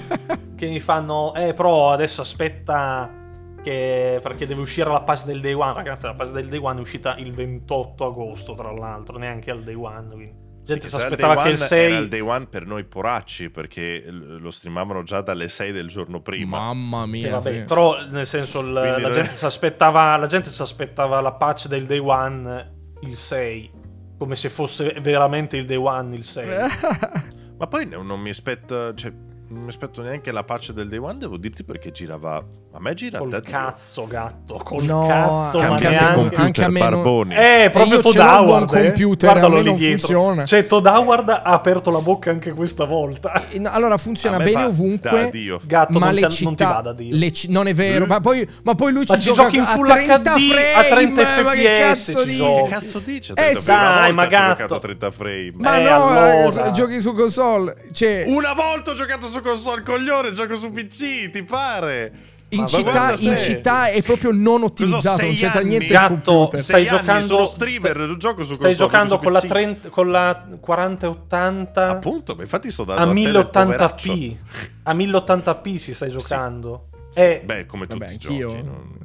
che 0.56 0.66
mi 0.66 0.80
fanno, 0.80 1.32
eh, 1.34 1.54
però 1.54 1.92
adesso 1.92 2.22
aspetta. 2.22 3.18
Che, 3.62 4.18
perché 4.22 4.46
deve 4.46 4.60
uscire 4.62 4.88
la 4.90 5.02
pass 5.02 5.26
del 5.26 5.40
day 5.40 5.52
one. 5.52 5.72
Ragazzi, 5.74 6.06
la 6.06 6.14
pass 6.14 6.32
del 6.32 6.48
day 6.48 6.58
one 6.60 6.78
è 6.78 6.80
uscita 6.80 7.16
il 7.16 7.32
28 7.32 8.06
agosto, 8.06 8.54
tra 8.54 8.70
l'altro, 8.72 9.18
neanche 9.18 9.50
al 9.50 9.62
day 9.62 9.74
one. 9.74 10.06
Quindi 10.08 10.24
La 10.26 10.64
gente 10.64 10.82
che 10.84 10.88
si 10.88 10.96
aspettava 10.96 11.34
day 11.34 11.42
che 11.44 11.48
il 11.50 11.56
one, 11.56 11.66
6 11.66 11.84
Era 11.92 11.98
il 11.98 12.08
day 12.08 12.20
one 12.20 12.46
per 12.46 12.66
noi 12.66 12.84
poracci, 12.84 13.50
perché 13.50 14.02
l- 14.10 14.40
lo 14.40 14.50
streamavano 14.50 15.02
già 15.02 15.20
dalle 15.20 15.48
6 15.48 15.72
del 15.72 15.88
giorno 15.88 16.20
prima. 16.22 16.58
Mamma 16.72 17.04
Eh, 17.04 17.06
mia. 17.06 17.30
vabbè, 17.32 17.58
sì. 17.60 17.64
però 17.64 18.06
nel 18.06 18.26
senso 18.26 18.60
Quindi 18.60 18.80
la, 18.80 18.98
non 18.98 19.12
gente 19.12 19.34
si 19.34 19.44
aspettava, 19.44 20.16
la 20.16 20.26
gente 20.26 20.48
si 20.48 20.62
aspettava 20.62 21.20
la 21.20 21.32
patch 21.32 21.66
del 21.66 21.86
day 21.86 21.98
one 21.98 22.78
il 23.02 23.16
6 23.16 23.70
come 24.18 24.36
se 24.36 24.50
fosse 24.50 24.98
veramente 25.00 25.56
il 25.56 25.64
day 25.64 25.76
one 25.78 26.14
il 26.14 26.24
6 26.24 26.46
Ma 27.58 27.66
poi 27.66 27.86
no- 27.86 28.02
non 28.02 28.20
mi 28.20 28.28
aspetto, 28.28 28.92
cioè, 28.94 29.10
non 29.48 29.62
mi 29.62 29.68
aspetto 29.68 30.02
neanche 30.02 30.30
la 30.30 30.44
patch 30.44 30.72
del 30.72 30.88
day 30.88 30.98
one, 30.98 31.16
devo 31.18 31.36
dirti 31.38 31.64
perché 31.64 31.90
girava... 31.90 32.42
A 32.72 32.78
me 32.78 32.94
gira 32.94 33.18
col 33.18 33.30
Dead 33.30 33.42
cazzo 33.42 34.06
gatto 34.06 34.60
col 34.64 34.84
No, 34.84 35.04
cazzo 35.04 35.58
ma 35.58 35.66
anche 35.70 35.86
a 35.86 35.90
me 35.90 35.96
neanche 35.96 36.14
computer, 36.14 36.44
anche 36.44 36.64
a 36.64 36.68
me 36.68 36.80
non- 36.80 36.90
barboni. 36.90 37.34
eh, 37.34 37.70
proprio 37.72 37.94
io 37.96 38.00
Todd 38.02 38.14
il 38.14 38.20
Howard 38.20 38.74
eh. 38.74 38.82
computer, 38.84 39.28
guardalo 39.30 39.58
lì 39.58 39.64
non 39.64 39.74
dietro 39.76 39.98
funziona. 39.98 40.44
cioè 40.44 40.66
Todd 40.66 40.86
Howard 40.86 41.28
ha 41.30 41.42
aperto 41.42 41.90
la 41.90 41.98
bocca 41.98 42.30
anche 42.30 42.52
questa 42.52 42.84
volta 42.84 43.42
Eh, 43.50 43.58
no, 43.58 43.70
Allora 43.72 43.96
funziona 43.98 44.36
bene 44.36 44.52
va 44.62 44.66
ovunque. 44.68 45.58
gatto 45.64 45.98
ma 45.98 46.06
non, 46.06 46.14
le 46.14 46.20
ti, 46.28 46.30
città, 46.30 46.44
non 46.44 46.54
ti 46.54 46.62
vada 46.64 46.92
Dio 46.92 47.16
le 47.16 47.32
ci- 47.32 47.50
non 47.50 47.66
è 47.66 47.74
vero, 47.74 48.04
Mm. 48.04 48.08
ma 48.08 48.20
poi, 48.20 48.48
ma 48.62 48.74
poi 48.76 48.92
lui 48.92 49.04
Ma 49.08 49.14
ci 49.16 49.20
ci 49.20 49.26
gioca 49.28 49.42
giochi 49.42 49.56
in 49.56 49.62
a 49.62 49.66
Full 49.66 49.86
30 49.86 50.16
HD, 50.18 50.38
frame, 50.50 50.72
a 50.74 50.82
30 50.84 51.22
ma 51.42 51.50
che 51.52 51.58
FPS 51.60 52.06
cazzo 52.12 52.26
giochi. 52.32 52.62
Che 52.62 52.68
cazzo 52.68 52.98
dice? 53.00 53.32
Eh, 53.34 53.52
volta 53.54 54.12
ma 54.12 54.26
gatto. 54.26 54.48
giocato 54.50 54.74
a 54.76 54.78
30 54.78 55.10
frame. 55.10 55.52
Ma 55.56 55.76
Eh, 55.76 55.82
no, 55.82 56.06
allora. 56.06 56.66
eh, 56.66 56.70
giochi 56.70 57.00
su 57.00 57.12
console, 57.14 57.74
cioè 57.92 58.24
Una 58.28 58.52
volta 58.52 58.92
ho 58.92 58.94
giocato 58.94 59.26
su 59.26 59.40
console, 59.42 59.82
coglione, 59.82 60.30
gioco 60.32 60.54
su 60.56 60.70
PC, 60.70 61.30
ti 61.30 61.42
pare? 61.42 62.12
In 62.52 62.66
città, 62.66 63.14
in 63.18 63.36
città 63.38 63.88
è 63.90 64.02
proprio 64.02 64.32
non 64.32 64.62
ottimizzato, 64.64 65.22
non 65.22 65.26
sei 65.30 65.36
c'entra 65.36 65.60
anni. 65.60 65.68
niente 65.68 65.86
il 65.86 65.92
Gatto, 65.92 66.50
stai 66.56 66.84
giocando- 66.84 67.46
streamer, 67.46 68.16
su 68.42 68.54
stai 68.54 68.74
giocando 68.74 69.16
con 69.18 69.26
su 69.26 69.30
la, 69.32 69.40
PC. 69.40 69.46
30, 69.46 69.88
con 69.90 70.10
la 70.10 70.46
4080 70.60 71.88
Appunto, 71.88 72.34
ma 72.34 72.42
infatti 72.42 72.70
sto 72.70 72.84
dando 72.84 73.02
a 73.02 73.04
a 73.04 73.14
te 73.14 73.20
del 73.20 73.32
1080p 73.32 73.62
poveraccio. 73.64 74.36
a 74.82 74.94
1080p 74.94 75.74
si 75.76 75.94
stai 75.94 76.10
giocando 76.10 76.88
eh, 77.14 77.42
Beh, 77.44 77.66
come 77.66 77.86
tutti 77.86 77.98
Vabbè, 77.98 78.10
i 78.10 78.14
anch'io. 78.14 78.48
giochi. 78.50 78.62
non- 78.62 78.98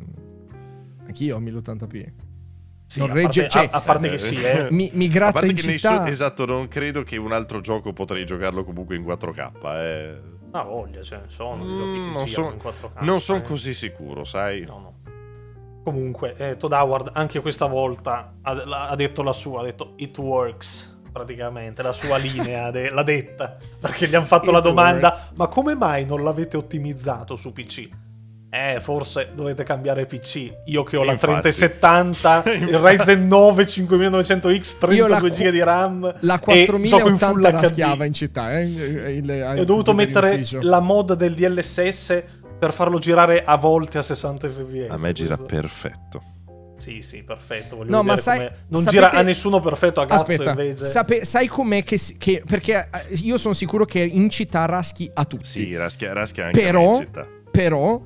Anch'io 1.07 1.35
ho 1.35 1.39
1080p. 1.39 2.05
sì, 2.87 2.99
non 2.99 3.09
a 3.11 3.13
regge- 3.13 3.41
parte, 3.41 3.49
cioè- 3.49 3.69
a, 3.71 3.77
a 3.77 3.81
parte 3.81 4.09
che 4.09 4.17
sì 4.17 4.41
eh. 4.41 4.67
Mi, 4.71 4.89
mi 4.93 5.05
A 5.05 5.09
gratta 5.09 5.31
parte 5.33 5.47
in 5.47 5.55
che 5.55 5.61
città. 5.61 5.91
nessuno, 5.91 6.09
esatto, 6.09 6.45
non 6.45 6.67
credo 6.67 7.03
che 7.03 7.17
un 7.17 7.31
altro 7.31 7.61
gioco 7.61 7.93
potrei 7.93 8.25
giocarlo 8.25 8.63
comunque 8.63 8.95
in 8.95 9.03
4K. 9.03 9.51
Eh. 9.77 10.33
Ah, 10.57 10.63
voglia, 10.63 11.01
ce 11.01 11.17
ne 11.17 11.23
sono 11.27 11.63
Mm, 11.65 12.11
non 12.13 12.27
sono 12.27 12.51
in 12.51 12.57
4K. 12.59 13.01
non 13.03 13.19
son 13.19 13.37
eh. 13.37 13.41
così 13.41 13.73
sicuro, 13.73 14.23
sai? 14.23 14.63
No, 14.65 14.79
no. 14.79 14.93
Comunque, 15.83 16.33
eh, 16.37 16.57
Todd 16.57 16.71
Howard 16.71 17.11
anche 17.13 17.41
questa 17.41 17.65
volta 17.65 18.33
ha, 18.41 18.51
ha 18.89 18.95
detto 18.95 19.21
la 19.21 19.33
sua, 19.33 19.61
ha 19.61 19.63
detto 19.63 19.93
it 19.97 20.17
works 20.17 20.97
praticamente, 21.11 21.81
la 21.81 21.91
sua 21.93 22.17
linea 22.17 22.71
de- 22.71 22.89
l'ha 22.89 23.03
detta, 23.03 23.57
perché 23.79 24.07
gli 24.07 24.15
hanno 24.15 24.25
fatto 24.25 24.47
It 24.49 24.55
la 24.55 24.59
domanda, 24.61 25.07
works. 25.09 25.33
ma 25.35 25.47
come 25.47 25.75
mai 25.75 26.05
non 26.05 26.23
l'avete 26.23 26.57
ottimizzato 26.57 27.35
su 27.35 27.51
PC? 27.53 27.87
Eh, 28.55 28.79
forse 28.79 29.31
dovete 29.35 29.63
cambiare 29.63 30.05
PC. 30.05 30.49
Io 30.65 30.83
che 30.83 30.95
ho 30.95 31.03
la 31.03 31.11
Infatti. 31.11 31.49
3070, 31.49 32.43
il 32.55 32.77
Ryzen 32.79 33.27
9 33.27 33.65
5900X, 33.65 34.77
32 34.79 34.95
Io 34.95 35.07
la- 35.07 35.19
GB 35.19 35.49
di 35.49 35.61
RAM. 35.63 36.13
La 36.21 36.39
e 36.45 36.63
gioco 36.63 36.77
in 37.09 37.17
4080 37.17 37.27
Full 37.27 37.43
era 37.45 37.59
HD. 37.59 37.65
schiava 37.65 38.05
in 38.05 38.13
città. 38.13 38.57
Eh? 38.57 38.61
il- 38.63 38.81
il- 39.23 39.29
E 39.29 39.53
il 39.53 39.59
ho 39.59 39.63
dovuto 39.65 39.93
mettere 39.93 40.41
la 40.61 40.79
mod 40.79 41.15
del 41.15 41.33
DLSS 41.33 42.23
per 42.57 42.71
farlo 42.71 42.97
girare 42.97 43.43
a 43.43 43.57
volte 43.57 43.97
a 43.97 44.01
60 44.01 44.47
fps. 44.47 44.89
A 44.89 44.97
me 44.97 45.11
gira 45.11 45.35
Questo- 45.35 45.45
perfetto. 45.53 46.23
Sì, 46.77 47.01
sì, 47.01 47.23
perfetto. 47.23 47.77
Voglio 47.77 47.91
No, 47.91 48.03
ma 48.03 48.15
sai-. 48.15 48.39
Non 48.67 48.81
sapete- 48.83 48.89
gira 49.05 49.09
a 49.11 49.21
nessuno 49.21 49.59
perfetto, 49.59 49.99
a 49.99 50.05
gatto 50.05 50.21
Aspetta, 50.21 50.49
invece. 50.51 50.85
sape- 50.85 51.25
sai 51.25 51.47
com'è 51.47 51.83
che, 51.83 51.99
che- 52.17 52.41
Perché 52.45 52.89
eh, 52.91 53.15
io 53.23 53.37
sono 53.37 53.53
sicuro 53.53 53.83
che 53.85 53.99
in 53.99 54.29
città 54.29 54.65
raschi 54.65 55.09
a 55.13 55.25
tutti. 55.25 55.43
Sì, 55.45 55.75
raschia, 55.75 56.13
raschia 56.13 56.45
anche 56.45 56.61
Però, 56.61 56.95
in 56.95 57.01
città. 57.01 57.27
però, 57.51 58.01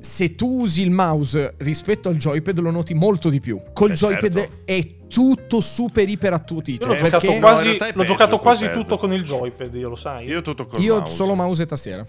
se 0.00 0.34
tu 0.34 0.60
usi 0.60 0.82
il 0.82 0.90
mouse 0.90 1.54
rispetto 1.58 2.08
al 2.08 2.16
joypad 2.16 2.58
lo 2.58 2.70
noti 2.70 2.94
molto 2.94 3.28
di 3.28 3.40
più. 3.40 3.60
Col 3.72 3.90
Eh, 3.90 3.94
joypad 3.94 4.32
certo. 4.34 4.56
è 4.64 4.86
tutto 5.08 5.60
super 5.60 6.08
iper 6.08 6.32
attutito. 6.32 6.88
L'ho 6.88 6.94
perché 6.94 7.10
giocato 7.10 7.32
No, 7.32 7.38
quasi, 7.40 7.68
è 7.68 7.72
l'ho 7.72 7.78
peggio 7.78 8.04
giocato 8.04 8.38
quasi 8.38 8.70
tutto 8.70 8.96
con 8.96 9.12
il 9.12 9.22
joypad, 9.22 9.74
io 9.74 9.88
lo 9.88 9.96
sai. 9.96 10.26
Io 10.26 10.42
tutto 10.42 10.66
col 10.66 10.80
io 10.82 10.98
mouse. 10.98 11.14
solo 11.14 11.34
mouse 11.34 11.62
e 11.62 11.66
tastiera. 11.66 12.06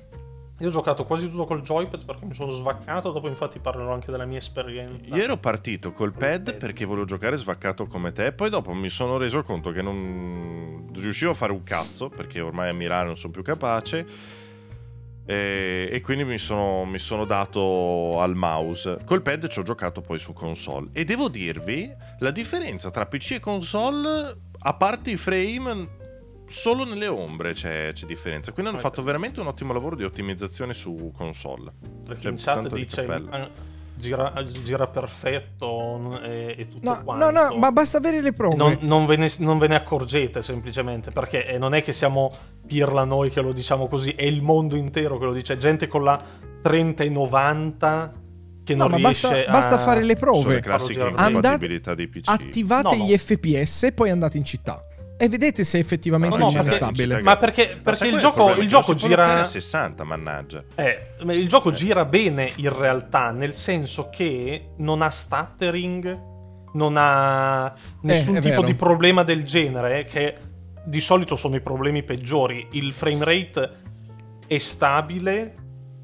Io 0.59 0.67
ho 0.67 0.71
giocato 0.71 1.05
quasi 1.05 1.27
tutto 1.27 1.45
col 1.45 1.61
joypad 1.63 2.05
perché 2.05 2.23
mi 2.25 2.35
sono 2.35 2.51
svaccato. 2.51 3.11
Dopo, 3.11 3.27
infatti, 3.27 3.57
parlerò 3.57 3.91
anche 3.93 4.11
della 4.11 4.25
mia 4.25 4.37
esperienza. 4.37 5.15
Io 5.15 5.23
ero 5.23 5.37
partito 5.37 5.91
col 5.91 6.11
pad 6.13 6.43
pad. 6.43 6.57
perché 6.57 6.85
volevo 6.85 7.05
giocare 7.05 7.35
svaccato 7.35 7.87
come 7.87 8.11
te, 8.11 8.31
poi 8.31 8.51
dopo 8.51 8.71
mi 8.73 8.89
sono 8.89 9.17
reso 9.17 9.41
conto 9.41 9.71
che 9.71 9.81
non 9.81 10.87
riuscivo 10.93 11.31
a 11.31 11.33
fare 11.33 11.51
un 11.51 11.63
cazzo 11.63 12.09
perché 12.09 12.39
ormai 12.41 12.69
a 12.69 12.73
Milano 12.73 13.07
non 13.07 13.17
sono 13.17 13.33
più 13.33 13.41
capace. 13.41 14.05
E, 15.25 15.89
e 15.91 16.01
quindi 16.01 16.23
mi 16.23 16.37
sono, 16.37 16.85
mi 16.85 16.99
sono 16.99 17.25
dato 17.25 18.19
al 18.19 18.35
mouse. 18.35 18.99
Col 19.05 19.21
pad 19.21 19.47
ci 19.47 19.59
ho 19.59 19.63
giocato 19.63 20.01
poi 20.01 20.19
su 20.19 20.33
console. 20.33 20.89
E 20.93 21.05
devo 21.05 21.27
dirvi, 21.27 21.93
la 22.19 22.31
differenza 22.31 22.91
tra 22.91 23.05
PC 23.05 23.31
e 23.33 23.39
console, 23.39 24.35
a 24.59 24.73
parte 24.73 25.11
i 25.11 25.17
frame, 25.17 25.99
solo 26.47 26.83
nelle 26.83 27.07
ombre 27.07 27.53
c'è, 27.53 27.91
c'è 27.93 28.05
differenza. 28.05 28.51
Quindi 28.51 28.71
hanno 28.71 28.81
fatto 28.81 29.01
veramente 29.03 29.39
un 29.39 29.47
ottimo 29.47 29.73
lavoro 29.73 29.95
di 29.95 30.03
ottimizzazione 30.03 30.73
su 30.73 31.11
console. 31.15 31.71
Perché 32.05 32.21
Cioè, 32.23 32.31
in 32.31 32.37
chat 32.37 32.73
dice 32.73 33.03
eh, 33.03 33.70
gira, 33.95 34.33
gira 34.63 34.87
perfetto 34.87 36.19
e, 36.21 36.55
e 36.57 36.67
tutto 36.67 36.89
No, 36.89 37.03
quanto. 37.03 37.31
no, 37.31 37.47
no, 37.49 37.57
ma 37.57 37.71
basta 37.71 37.97
avere 37.97 38.21
le 38.21 38.33
prove. 38.33 38.55
Non, 38.55 38.77
non 38.81 39.05
ve 39.05 39.15
ne, 39.17 39.31
non 39.39 39.57
ve 39.57 39.67
ne 39.67 39.75
accorgete 39.75 40.41
semplicemente 40.41 41.11
perché 41.11 41.55
non 41.59 41.73
è 41.73 41.81
che 41.81 41.93
siamo 41.93 42.33
pirla 42.65 43.03
noi 43.03 43.29
che 43.29 43.41
lo 43.41 43.51
diciamo 43.53 43.87
così, 43.87 44.11
è 44.11 44.23
il 44.23 44.41
mondo 44.41 44.75
intero 44.75 45.17
che 45.17 45.25
lo 45.25 45.33
dice. 45.33 45.57
Gente 45.57 45.87
con 45.87 46.03
la 46.03 46.21
30 46.61 47.03
e 47.03 47.09
90 47.09 48.11
che 48.63 48.75
No, 48.75 48.83
non 48.87 48.91
ma 49.01 49.07
riesce 49.09 49.27
basta, 49.27 49.49
a... 49.49 49.51
basta 49.51 49.77
fare 49.79 50.03
le 50.03 50.15
Sono 50.17 50.31
prove. 50.31 50.53
le 50.55 50.59
classiche 50.61 50.99
incompatibilità 51.01 51.95
dei 51.95 52.07
PC. 52.07 52.29
Attivate 52.29 52.95
No, 52.95 53.03
no. 53.03 53.09
gli 53.09 53.17
FPS 53.17 53.83
e 53.83 53.91
poi 53.91 54.09
andate 54.11 54.37
in 54.37 54.45
città. 54.45 54.83
E 55.23 55.29
vedete 55.29 55.63
se 55.63 55.77
effettivamente 55.77 56.35
No, 56.37 56.45
no, 56.45 56.51
perché- 56.51 56.71
stabile. 56.71 57.21
Ma 57.21 57.37
perché, 57.37 57.73
Ma 57.75 57.81
perché 57.83 57.97
sai 57.99 58.09
il 58.09 58.15
è 58.15 58.19
gioco, 58.19 58.55
il 58.55 58.67
gioco 58.67 58.95
gira... 58.95 59.41
a 59.41 59.43
60, 59.43 60.03
mannaggia. 60.03 60.63
Eh, 60.73 61.13
il 61.27 61.47
gioco 61.47 61.71
gira 61.71 62.05
bene 62.05 62.51
in 62.55 62.75
realtà, 62.75 63.29
nel 63.29 63.53
senso 63.53 64.09
che 64.09 64.69
non 64.77 65.03
ha 65.03 65.11
stuttering, 65.11 66.19
non 66.73 66.95
ha 66.97 67.71
nessun 68.01 68.35
Eh, 68.35 68.39
è 68.39 68.41
tipo 68.41 68.55
vero. 68.61 68.65
di 68.65 68.73
problema 68.73 69.21
del 69.23 69.43
genere, 69.45 70.05
che 70.05 70.35
di 70.83 70.99
solito 70.99 71.35
sono 71.35 71.55
i 71.55 71.61
problemi 71.61 72.01
peggiori. 72.01 72.69
Il 72.71 72.91
frame 72.91 73.23
rate 73.23 73.71
è 74.47 74.57
stabile, 74.57 75.53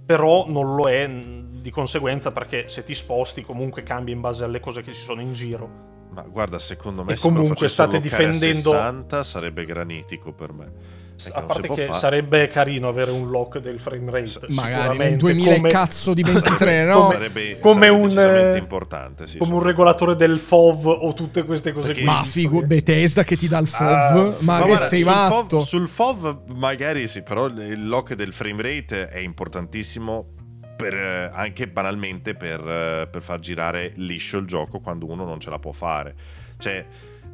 però 0.05 0.45
non 0.47 0.75
lo 0.75 0.87
è 0.87 1.09
di 1.09 1.71
conseguenza 1.71 2.31
perché 2.31 2.67
se 2.67 2.83
ti 2.83 2.93
sposti 2.93 3.41
comunque 3.43 3.81
cambia 3.81 4.13
in 4.13 4.21
base 4.21 4.43
alle 4.43 4.59
cose 4.59 4.83
che 4.83 4.93
ci 4.93 5.01
sono 5.01 5.21
in 5.21 5.33
giro. 5.33 5.85
Ma 6.17 6.23
guarda, 6.27 6.57
secondo 6.57 7.03
me 7.03 7.13
E 7.13 7.15
se 7.15 7.27
me 7.27 7.33
lo 7.35 7.39
comunque 7.41 7.69
state 7.69 7.99
difendendo- 7.99 8.71
60 8.71 9.21
sarebbe 9.23 9.65
granitico 9.65 10.31
per 10.33 10.51
me. 10.51 10.95
A 11.33 11.41
parte 11.41 11.67
che 11.69 11.85
fare. 11.85 11.97
sarebbe 11.97 12.47
carino 12.47 12.87
avere 12.87 13.09
un 13.09 13.29
lock 13.31 13.57
del 13.59 13.79
frame 13.79 14.09
rate. 14.11 14.45
Magari 14.49 14.97
nel 14.99 15.15
2000 15.17 15.55
come- 15.55 15.69
cazzo 15.69 16.13
di 16.15 16.21
23, 16.23 16.85
no? 16.85 16.95
come- 17.01 17.13
sarebbe, 17.13 17.59
come 17.59 17.73
sarebbe 17.85 17.89
un, 17.89 18.01
decisamente 18.07 18.55
eh, 18.55 18.59
importante, 18.59 19.27
sì, 19.27 19.37
come 19.39 19.53
un 19.53 19.63
regolatore 19.63 20.15
del 20.15 20.37
FOV 20.39 20.85
o 20.87 21.13
tutte 21.13 21.43
queste 21.43 21.71
cose 21.71 21.87
Perché- 21.87 22.01
qui. 22.03 22.09
Ma 22.11 22.21
figo, 22.23 22.59
che- 22.61 22.65
Bethesda 22.67 23.23
che 23.23 23.35
ti 23.35 23.47
dà 23.47 23.57
il 23.59 23.67
FOV. 23.67 23.87
Ah, 23.87 24.13
ma 24.13 24.35
Ma 24.41 24.57
che 24.61 24.67
guarda, 24.67 24.85
sei 24.87 25.01
sul 25.01 25.09
matto? 25.11 25.59
FOV, 25.59 25.63
sul 25.67 25.87
FOV 25.87 26.37
magari 26.53 27.07
sì, 27.07 27.21
però 27.23 27.45
il 27.47 27.87
lock 27.87 28.13
del 28.15 28.33
frame 28.33 28.61
rate 28.61 29.07
è 29.09 29.17
importantissimo 29.19 30.33
per, 30.77 30.93
eh, 30.93 31.29
anche 31.33 31.67
banalmente 31.67 32.35
per, 32.35 32.61
eh, 32.61 33.07
per 33.11 33.21
far 33.21 33.39
girare 33.39 33.91
liscio 33.95 34.37
il 34.37 34.45
gioco 34.45 34.79
quando 34.79 35.07
uno 35.07 35.25
non 35.25 35.41
ce 35.41 35.49
la 35.49 35.59
può 35.59 35.73
fare. 35.73 36.15
Cioè, 36.57 36.85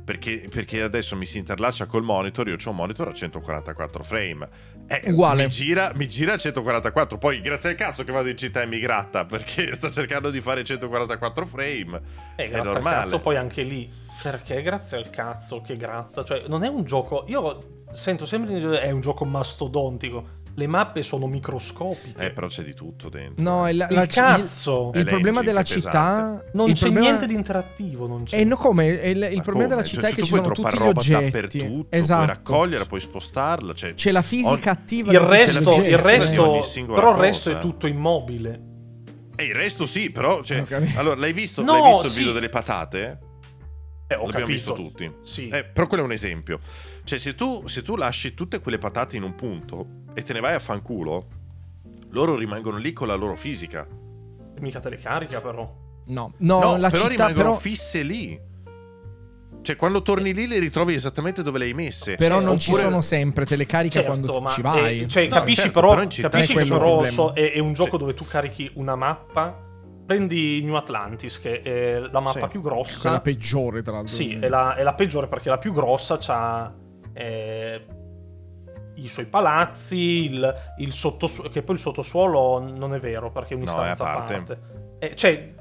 perché, 0.03 0.47
perché 0.49 0.81
adesso 0.81 1.15
mi 1.15 1.25
si 1.25 1.37
interlaccia 1.37 1.85
col 1.85 2.03
monitor, 2.03 2.47
io 2.47 2.57
ho 2.63 2.69
un 2.69 2.75
monitor 2.75 3.09
a 3.09 3.13
144 3.13 4.03
frame. 4.03 4.47
Eh, 4.87 5.01
Uguale. 5.05 5.43
Mi 5.43 5.49
gira, 5.49 5.91
mi 5.95 6.07
gira 6.07 6.33
a 6.33 6.37
144, 6.37 7.17
poi 7.17 7.39
grazie 7.41 7.69
al 7.69 7.75
cazzo 7.75 8.03
che 8.03 8.11
vado 8.11 8.27
in 8.29 8.37
città 8.37 8.61
e 8.61 8.65
mi 8.65 8.79
gratta 8.79 9.25
perché 9.25 9.73
sta 9.75 9.89
cercando 9.89 10.29
di 10.29 10.41
fare 10.41 10.63
144 10.63 11.45
frame. 11.45 12.01
Eh, 12.35 12.45
è 12.45 12.49
grazie 12.49 12.57
al 12.57 12.73
normale. 12.73 13.03
cazzo, 13.03 13.19
poi 13.19 13.35
anche 13.35 13.63
lì. 13.63 13.89
Perché 14.21 14.61
grazie 14.61 14.97
al 14.97 15.09
cazzo 15.09 15.61
che 15.61 15.77
gratta. 15.77 16.23
Cioè, 16.23 16.45
non 16.47 16.63
è 16.63 16.67
un 16.67 16.83
gioco. 16.83 17.25
Io 17.27 17.85
sento 17.93 18.25
sempre 18.25 18.53
dire 18.53 18.81
è 18.81 18.91
un 18.91 19.01
gioco 19.01 19.25
mastodontico. 19.25 20.41
Le 20.55 20.67
mappe 20.67 21.01
sono 21.01 21.25
microscopiche. 21.25 22.25
Eh, 22.25 22.31
però 22.31 22.45
c'è 22.47 22.61
di 22.63 22.75
tutto 22.75 23.09
dentro. 23.09 23.41
No, 23.43 23.67
il, 23.67 23.75
il 23.89 23.95
la- 23.95 24.05
cazzo. 24.05 24.91
il, 24.93 24.99
il 24.99 25.05
problema 25.07 25.41
della 25.41 25.63
città. 25.63 26.43
non 26.53 26.67
il 26.69 26.75
c'è 26.75 26.81
problema- 26.81 27.07
niente 27.07 27.25
di 27.25 27.33
interattivo. 27.33 28.05
Non 28.05 28.23
c'è. 28.25 28.39
Eh, 28.39 28.43
no, 28.43 28.55
come? 28.55 28.85
Il, 28.87 29.17
il 29.31 29.35
Ma 29.37 29.41
problema 29.41 29.67
della 29.69 29.81
come? 29.81 29.83
città 29.87 30.01
Cioè, 30.01 30.11
è 30.11 30.13
che 30.13 30.19
tu 30.21 30.25
ci 30.27 30.31
puoi 30.33 30.43
sono 30.43 30.53
troppa 30.53 30.69
tutti 30.69 30.81
gli 30.83 30.85
roba 30.85 30.99
oggetti. 30.99 31.23
dappertutto, 31.23 31.95
Esatto. 31.95 32.23
puoi 32.25 32.35
raccoglierla, 32.35 32.85
puoi 32.85 32.99
spostarla. 32.99 33.73
Cioè, 33.73 33.93
C'è 33.95 34.11
la 34.11 34.21
fisica 34.21 34.51
Ogni- 34.51 34.67
attiva 34.67 35.11
il 35.11 35.19
resto, 35.19 35.81
il 35.81 35.97
resto 35.97 36.59
però 36.93 37.11
il 37.13 37.17
resto 37.17 37.49
cosa. 37.49 37.57
è 37.57 37.61
tutto 37.61 37.87
immobile. 37.87 38.61
E 39.35 39.45
il 39.45 39.55
resto 39.55 39.87
sì, 39.87 40.11
però. 40.11 40.43
Cioè, 40.43 40.63
allora, 40.97 41.15
l'hai 41.19 41.33
visto, 41.33 41.63
No, 41.63 41.71
l'hai 41.79 41.87
visto 41.87 42.05
il 42.05 42.11
sì. 42.11 42.17
video 42.19 42.33
delle 42.33 42.49
patate? 42.49 43.19
Eh, 44.05 44.15
ho 44.15 44.25
L'abbiamo 44.25 44.29
capito. 44.31 44.45
visto 44.51 44.73
tutti. 44.73 45.11
Sì. 45.23 45.47
Eh, 45.47 45.63
però 45.63 45.87
quello 45.87 46.03
è 46.03 46.05
un 46.05 46.11
esempio. 46.11 46.59
Cioè, 47.03 47.17
se 47.19 47.35
tu, 47.35 47.67
se 47.67 47.81
tu 47.81 47.95
lasci 47.95 48.33
tutte 48.33 48.59
quelle 48.59 48.77
patate 48.77 49.17
in 49.17 49.23
un 49.23 49.35
punto 49.35 49.85
e 50.13 50.21
te 50.23 50.33
ne 50.33 50.39
vai 50.39 50.53
a 50.53 50.59
fanculo, 50.59 51.27
loro 52.11 52.35
rimangono 52.35 52.77
lì 52.77 52.93
con 52.93 53.07
la 53.07 53.15
loro 53.15 53.35
fisica. 53.35 53.85
Mica 54.59 54.79
te 54.79 54.89
le 54.89 54.97
carica, 54.97 55.41
però. 55.41 55.81
No, 56.05 56.33
no, 56.37 56.59
No, 56.59 56.77
la 56.77 56.89
però 56.89 57.03
città 57.09 57.25
rimangono 57.27 57.49
però, 57.49 57.57
fisse 57.59 58.01
lì. 58.03 58.39
Cioè, 59.61 59.75
quando 59.77 60.01
torni 60.01 60.33
lì 60.33 60.45
le 60.47 60.59
ritrovi 60.59 60.93
esattamente 60.93 61.41
dove 61.41 61.57
le 61.57 61.65
hai 61.65 61.73
messe. 61.73 62.15
però 62.15 62.35
Cioè, 62.35 62.43
non 62.45 62.59
ci 62.59 62.69
oppure- 62.71 62.85
sono 62.85 63.01
sempre, 63.01 63.45
te 63.45 63.55
le 63.55 63.65
carica 63.65 64.01
Certo, 64.01 64.07
quando 64.09 64.41
ma 64.41 64.49
ci 64.49 64.61
vai. 64.61 65.01
eh, 65.01 65.07
cioè, 65.07 65.23
No, 65.27 65.35
capisci 65.35 65.61
certo, 65.61 65.79
però, 65.79 65.93
però 65.95 66.01
capisci 66.29 66.53
è 66.53 66.57
che 66.57 66.67
però 66.67 67.05
so- 67.05 67.31
è, 67.33 67.53
è 67.53 67.59
un 67.59 67.73
gioco 67.73 67.91
Sì. 67.91 67.97
dove 67.97 68.13
tu 68.13 68.25
carichi 68.25 68.69
una 68.75 68.95
mappa. 68.95 69.61
Prendi 70.05 70.61
New 70.63 70.75
Atlantis, 70.75 71.39
che 71.39 71.61
è 71.61 71.97
la 71.99 72.19
mappa 72.19 72.41
Sì. 72.41 72.47
più 72.49 72.61
grossa. 72.61 72.99
Quella 72.99 73.21
peggiore, 73.21 73.81
tra 73.81 73.93
l'altro. 73.93 74.13
Sì, 74.13 74.33
è 74.37 74.49
la, 74.49 74.75
è 74.75 74.83
la 74.83 74.93
peggiore 74.95 75.27
perché 75.27 75.47
la 75.47 75.57
più 75.57 75.71
grossa 75.71 76.17
ha 77.15 77.81
i 78.95 79.07
suoi 79.07 79.25
palazzi, 79.25 79.97
il, 80.25 80.55
il 80.77 80.93
sottosuolo, 80.93 81.49
che 81.49 81.63
poi 81.63 81.75
il 81.75 81.81
sottosuolo 81.81 82.59
non 82.59 82.93
è 82.93 82.99
vero 82.99 83.31
perché 83.31 83.53
è 83.55 83.57
No, 83.57 83.63
un'istanza 83.63 84.03
è 84.05 84.07
a 84.07 84.13
parte. 84.13 84.33
parte. 84.35 84.59
Eh, 84.99 85.15
cioè, 85.15 85.53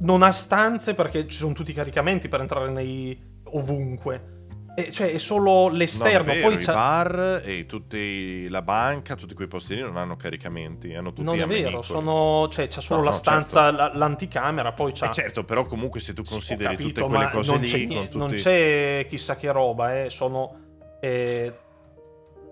non 0.00 0.22
ha 0.22 0.30
stanze 0.32 0.94
perché 0.94 1.26
ci 1.26 1.38
sono 1.38 1.54
tutti 1.54 1.70
i 1.70 1.74
caricamenti 1.74 2.28
per 2.28 2.40
entrare 2.40 2.70
nei 2.70 3.18
ovunque. 3.52 4.36
E, 4.76 4.92
cioè, 4.92 5.10
è 5.10 5.18
solo 5.18 5.68
No, 5.68 5.70
l'esterno. 5.70 6.30
è 6.30 6.36
vero, 6.36 6.48
poi 6.48 6.54
i 6.54 6.64
c'ha... 6.64 6.72
bar 6.72 7.42
e 7.44 7.66
tutti 7.66 8.48
la 8.48 8.62
banca, 8.62 9.16
tutti 9.16 9.34
quei 9.34 9.48
postini 9.48 9.80
non 9.80 9.96
hanno 9.96 10.14
caricamenti, 10.14 10.94
hanno 10.94 11.08
tutti 11.08 11.22
Non 11.24 11.40
è 11.40 11.46
vero, 11.46 11.82
sono, 11.82 12.46
cioè, 12.48 12.68
c'è 12.68 12.80
solo 12.80 12.98
No, 13.00 13.06
la 13.06 13.10
no, 13.10 13.16
stanza, 13.16 13.72
la- 13.72 13.90
l'anticamera, 13.94 14.70
poi 14.72 14.92
c'ha... 14.92 15.08
Eh, 15.08 15.12
certo, 15.12 15.42
però 15.42 15.64
comunque 15.64 15.98
se 15.98 16.12
tu 16.12 16.22
Sì, 16.22 16.32
consideri 16.34 16.76
capito, 16.76 17.00
tutte 17.00 17.08
quelle 17.08 17.30
cose 17.30 17.50
non 17.50 17.60
lì 17.62 17.66
c'è, 17.66 17.86
tutti... 17.88 18.18
non 18.18 18.30
c'è 18.30 19.06
chissà 19.08 19.34
che 19.34 19.50
roba, 19.50 20.04
eh, 20.04 20.10
sono 20.10 20.66
eh, 21.00 21.58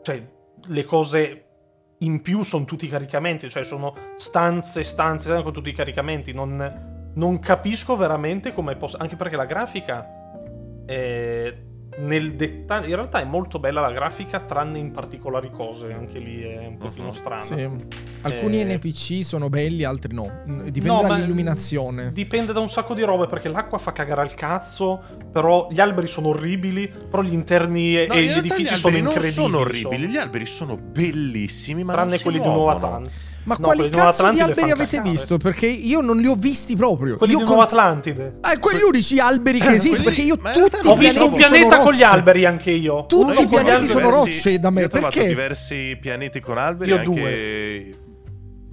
cioè 0.03 0.29
le 0.67 0.85
cose 0.85 1.45
in 1.99 2.21
più 2.21 2.43
sono 2.43 2.65
tutti 2.65 2.85
i 2.85 2.89
caricamenti, 2.89 3.49
cioè 3.49 3.65
sono 3.65 3.95
stanze, 4.17 4.83
stanze 4.83 5.43
con 5.43 5.53
tutti 5.53 5.71
i 5.71 5.75
caricamenti, 5.75 6.33
non, 6.33 7.11
non 7.15 7.39
capisco 7.39 7.97
veramente 7.97 8.53
come 8.53 8.77
possa, 8.77 8.99
anche 8.99 9.17
perché 9.17 9.37
la 9.37 9.47
grafica 9.47 10.07
è 10.85 11.55
nel 11.99 12.35
dettaglio, 12.35 12.89
in 12.89 12.95
realtà 12.95 13.21
è 13.21 13.25
molto 13.25 13.59
bella 13.59 13.81
la 13.81 13.91
grafica 13.91 14.41
tranne 14.41 14.79
in 14.79 14.91
particolari 14.91 15.51
cose, 15.51 15.93
anche 15.93 16.19
lì 16.19 16.43
è 16.43 16.67
un 16.67 16.77
pochino 16.77 17.07
Mhm. 17.07 17.13
strana. 17.13 17.41
Sì. 17.41 17.69
Alcuni 18.23 18.61
Eh, 18.61 18.65
NPC 18.77 19.25
sono 19.25 19.49
belli, 19.49 19.85
altri 19.85 20.13
no. 20.15 20.43
Mm, 20.49 20.67
Dipende 20.69 21.03
No, 21.03 21.09
dall'illuminazione. 21.09 22.13
Dipende 22.13 22.53
da 22.53 22.61
un 22.61 22.69
sacco 22.69 22.93
di 22.95 23.03
robe 23.03 23.27
perché 23.29 23.49
l'acqua 23.49 23.79
fa 23.79 23.93
cagare 23.93 24.21
al 24.21 24.35
cazzo, 24.35 25.01
però 25.33 25.69
gli 25.71 25.81
alberi 25.81 26.07
sono 26.07 26.29
orribili, 26.29 26.89
però 26.89 27.23
gli 27.23 27.33
interni 27.33 27.97
e, 27.97 28.07
No, 28.09 28.15
e 28.15 28.23
in 28.25 28.33
gli 28.33 28.39
edifici 28.39 28.63
gli 28.63 28.77
sono 28.77 28.97
alberi 28.97 29.03
non 29.03 29.13
incredibili. 29.13 29.33
sono 29.45 29.59
orribili, 29.59 30.01
sono. 30.03 30.13
gli 30.13 30.17
alberi 30.17 30.47
sono 30.47 30.77
bellissimi, 30.77 31.85
ma 31.85 31.93
non 31.93 32.01
tranne 32.03 32.17
si 32.19 32.23
quelli 32.23 32.39
di 32.41 32.45
Nuova 32.47 32.79
muovono. 32.79 33.07
Ma 33.47 33.55
No, 33.59 33.65
quali 33.65 33.89
cazzo 33.89 34.29
di 34.31 34.41
alberi 34.41 34.71
avete 34.73 34.97
cacare. 34.97 35.11
visto? 35.11 35.37
Perché 35.39 35.67
io 35.67 36.01
non 36.01 36.17
li 36.19 36.27
ho 36.27 36.35
visti 36.35 36.75
proprio. 36.75 37.17
Quelli 37.17 37.33
io 37.35 37.39
di 37.39 37.45
con- 37.45 37.55
Nuova 37.55 37.69
Atlantide. 37.69 38.39
Ah, 38.41 38.59
quegli 38.59 38.83
unici 38.83 39.21
alberi 39.21 39.61
che 39.61 39.69
esistono. 39.75 40.03
quelli- 40.03 40.05
Perché 40.05 40.23
io 40.23 40.37
tutti 40.69 40.89
Ho 40.89 40.97
visto 40.97 41.25
un 41.29 41.35
pianeta 41.37 41.79
con 41.79 41.93
gli 41.93 42.03
alberi 42.03 42.45
anche 42.45 42.73
io. 42.73 43.07
Tutti 43.07 43.43
i 43.43 43.47
pianeti 43.47 43.87
sono 43.89 44.11
rocce 44.11 44.59
da 44.59 44.71
me, 44.71 44.81
Io 44.81 44.87
ho 44.87 44.89
trovato 44.91 45.13
perché? 45.15 45.29
diversi 45.29 45.97
pianeti 46.01 46.41
con 46.41 46.59
alberi 46.59 46.91
Io 46.91 46.97
anche... 46.99 47.99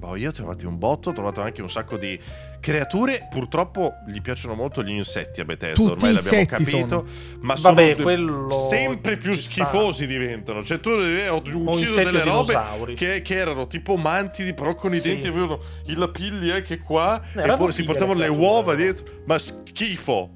Boh, 0.04 0.18
io 0.18 0.30
ho 0.30 0.32
trovati 0.34 0.66
un 0.66 0.78
botto, 0.78 1.12
ho 1.12 1.14
trovato 1.14 1.40
anche 1.42 1.62
un 1.62 1.70
sacco 1.70 1.96
di 1.96 2.20
creature. 2.60 3.30
Purtroppo 3.32 3.94
gli 4.06 4.20
piacciono 4.20 4.54
molto 4.54 4.84
gli 4.84 4.90
insetti 4.90 5.40
a 5.40 5.46
Bethesda, 5.46 5.76
Tutti 5.76 5.92
ormai 5.94 6.14
l'abbiamo 6.14 6.46
capito. 6.46 6.88
sono. 6.90 7.06
Ma 7.40 7.54
Vabbè, 7.58 7.92
sono 7.92 8.04
quello 8.04 8.50
sempre 8.50 9.16
più 9.16 9.34
schifosi 9.34 10.06
diventano. 10.06 10.62
Cioè, 10.62 10.82
tu 10.82 10.90
eh, 10.90 11.30
ho 11.30 11.42
ucciso 11.42 12.04
delle 12.04 12.22
robe 12.26 12.60
che, 12.96 13.22
che 13.22 13.36
erano 13.38 13.66
tipo 13.68 13.96
mantidi, 13.96 14.54
però 14.54 14.76
con 14.76 14.94
i 14.94 15.00
Sì. 15.00 15.08
denti 15.10 15.28
avevano 15.28 15.60
i 15.86 15.96
lapilli 15.96 16.52
anche 16.52 16.80
qua. 16.80 17.22
Eh, 17.34 17.42
e 17.42 17.54
poi 17.54 17.72
si 17.72 17.86
portavano 17.86 18.20
le 18.20 18.28
uova 18.28 18.76
dietro. 18.76 19.06
Ma 19.26 19.38
schifo. 19.40 20.32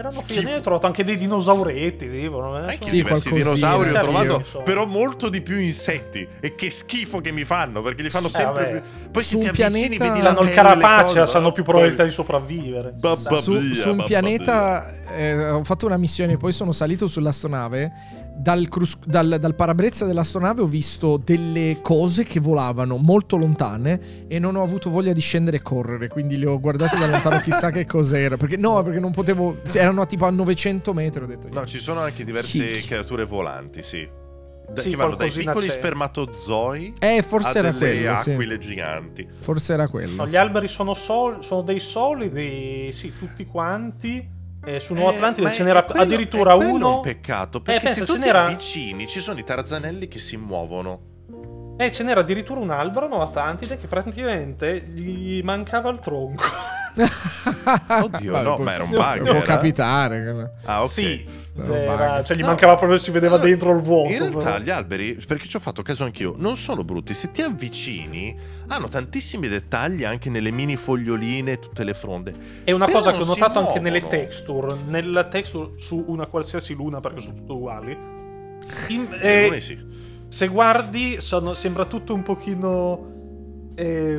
Erano 0.00 0.22
ne 0.42 0.54
ho 0.54 0.60
trovato 0.60 0.86
anche 0.86 1.04
dei 1.04 1.16
dinosauretti. 1.16 2.10
Tipo, 2.10 2.40
non 2.40 2.56
Anche 2.56 2.86
Sì, 2.86 2.96
diversi 2.96 3.30
dinosauri 3.30 3.90
ho 3.90 3.98
trovato, 4.00 4.36
Insomma. 4.38 4.64
però 4.64 4.86
molto 4.86 5.28
di 5.28 5.42
più 5.42 5.58
insetti. 5.58 6.26
E 6.40 6.54
che 6.54 6.70
schifo 6.70 7.20
che 7.20 7.30
mi 7.32 7.44
fanno, 7.44 7.82
perché 7.82 8.02
li 8.02 8.08
fanno 8.10 8.28
Eh, 8.28 8.30
sempre 8.30 8.64
vabbè. 8.64 8.80
più. 8.80 9.10
Poi 9.10 9.22
Su 9.22 9.28
se 9.28 9.36
un 9.36 9.42
ti 9.42 9.48
avvicini, 9.62 9.88
pianeta- 9.96 10.04
vedi 10.12 10.22
la 10.24 10.30
hanno 10.30 10.40
il 10.40 10.50
carapace, 10.50 11.18
hanno 11.20 11.52
più 11.52 11.62
poi- 11.62 11.72
probabilità 11.74 12.04
di 12.04 12.10
sopravvivere. 12.10 12.94
Su, 13.40 13.72
su 13.74 13.90
un 13.90 14.02
pianeta 14.04 14.90
eh, 15.14 15.50
ho 15.50 15.64
fatto 15.64 15.84
una 15.86 15.96
missione 15.98 16.36
poi 16.38 16.52
sono 16.52 16.72
salito 16.72 17.06
sull'astronave 17.06 17.92
dal, 18.40 18.68
crus- 18.68 18.98
dal, 19.04 19.36
dal 19.38 19.54
parabrezza 19.54 20.06
dell'astronave 20.06 20.62
ho 20.62 20.66
visto 20.66 21.20
delle 21.22 21.78
cose 21.82 22.24
che 22.24 22.40
volavano 22.40 22.96
molto 22.96 23.36
lontane 23.36 24.26
e 24.28 24.38
non 24.38 24.56
ho 24.56 24.62
avuto 24.62 24.88
voglia 24.90 25.12
di 25.12 25.20
scendere 25.20 25.58
e 25.58 25.62
correre 25.62 26.08
quindi 26.08 26.38
le 26.38 26.46
ho 26.46 26.58
guardate 26.58 26.96
da 26.98 27.06
lontano 27.06 27.38
chissà 27.44 27.70
che 27.70 27.84
cos'era 27.86 28.36
perché 28.36 28.56
no 28.56 28.82
perché 28.82 28.98
non 28.98 29.10
potevo 29.12 29.58
cioè, 29.70 29.82
erano 29.82 30.06
tipo 30.06 30.24
a 30.24 30.30
900 30.30 30.92
metri 30.94 31.22
ho 31.22 31.26
detto 31.26 31.48
No, 31.50 31.66
ci 31.66 31.78
sono 31.78 32.00
anche 32.00 32.24
diverse 32.24 32.66
Chi? 32.66 32.86
creature 32.86 33.24
volanti, 33.24 33.82
sì. 33.82 34.08
Da- 34.72 34.80
Sì, 34.80 34.90
che 34.90 34.96
vanno 34.96 35.16
dai 35.16 35.30
piccoli 35.30 35.66
c'è. 35.66 35.72
spermatozoi 35.72 36.92
eh 37.00 37.22
forse 37.22 37.58
a 37.58 37.60
era 37.60 37.70
delle 37.72 38.00
quello 38.02 38.20
sì. 38.22 38.30
aquile 38.30 38.58
giganti. 38.58 39.28
forse 39.36 39.72
era 39.72 39.88
quello 39.88 40.22
No, 40.22 40.28
gli 40.28 40.36
alberi 40.36 40.68
sono, 40.68 40.94
sol- 40.94 41.42
sono 41.42 41.62
dei 41.62 41.80
solidi, 41.80 42.90
sì, 42.92 43.12
tutti 43.18 43.44
quanti. 43.46 44.38
E 44.64 44.78
su 44.80 44.92
Nuova 44.94 45.12
Eh, 45.12 45.14
Atlantide 45.16 45.46
ma 45.46 45.52
ce 45.52 45.62
è- 45.62 45.64
n'era 45.64 45.78
è 45.80 45.84
quello- 45.84 46.02
addirittura 46.02 46.52
è 46.52 46.56
quello 46.56 46.72
uno. 46.72 46.94
un 46.96 47.00
peccato, 47.02 47.60
perché 47.60 47.80
pensa, 47.86 48.00
se 48.00 48.06
tu 48.06 48.12
ti 48.14 48.18
n'era- 48.20 48.42
avvicini 48.44 49.06
ci 49.06 49.20
sono 49.20 49.38
i 49.38 49.44
tarzanelli 49.44 50.06
che 50.08 50.18
si 50.18 50.36
muovono. 50.36 51.00
Eh, 51.78 51.90
ce 51.90 52.02
n'era 52.02 52.20
addirittura 52.20 52.60
un 52.60 52.70
albero 52.70 53.06
a 53.06 53.08
Nuova 53.08 53.24
Atlantide 53.24 53.78
che 53.78 53.86
praticamente 53.86 54.82
gli 54.82 55.40
mancava 55.42 55.88
il 55.90 55.98
tronco. 56.00 56.44
Oddio, 58.02 58.32
Vabbè, 58.32 58.44
no, 58.44 58.54
può- 58.56 58.64
ma 58.64 58.74
era 58.74 58.82
un 58.84 58.90
può 58.90 59.02
bug. 59.02 59.26
era? 59.26 59.40
capitare 59.42 60.52
Ah, 60.64 60.82
ok. 60.82 60.88
Sì, 60.90 61.26
C'era- 61.54 62.14
bug. 62.16 62.22
cioè 62.24 62.36
gli 62.36 62.40
No. 62.40 62.46
mancava 62.46 62.76
proprio, 62.76 62.98
si 62.98 63.10
vedeva 63.10 63.36
No, 63.36 63.42
dentro 63.42 63.72
il 63.74 63.80
vuoto. 63.82 64.12
In 64.12 64.18
realtà 64.18 64.38
però. 64.52 64.58
gli 64.58 64.70
alberi, 64.70 65.18
perché 65.26 65.48
ci 65.48 65.56
ho 65.56 65.58
fatto 65.60 65.82
caso 65.82 66.04
anch'io, 66.04 66.34
non 66.38 66.56
sono 66.56 66.84
brutti. 66.84 67.12
Se 67.14 67.30
ti 67.30 67.42
avvicini, 67.42 68.36
hanno 68.68 68.88
tantissimi 68.88 69.48
dettagli 69.48 70.04
anche 70.04 70.30
nelle 70.30 70.50
mini 70.50 70.76
foglioline, 70.76 71.58
tutte 71.58 71.84
le 71.84 71.94
fronde. 71.94 72.32
È 72.64 72.70
una 72.72 72.86
Però 72.86 72.98
cosa 72.98 73.12
che 73.12 73.22
ho 73.22 73.26
notato 73.26 73.58
anche 73.58 73.80
nelle 73.80 74.06
texture. 74.06 74.76
Nella 74.86 75.24
texture 75.24 75.72
su 75.76 76.04
una 76.06 76.26
qualsiasi 76.26 76.74
luna, 76.74 77.00
perché 77.00 77.20
sono 77.20 77.34
tutte 77.34 77.52
uguali. 77.52 77.98
In- 78.88 79.06
Eh, 79.20 79.56
sì. 79.60 79.78
se 80.28 80.46
guardi, 80.48 81.20
sono- 81.20 81.54
sembra 81.54 81.84
tutto 81.86 82.14
un 82.14 82.22
pochino 82.22 83.19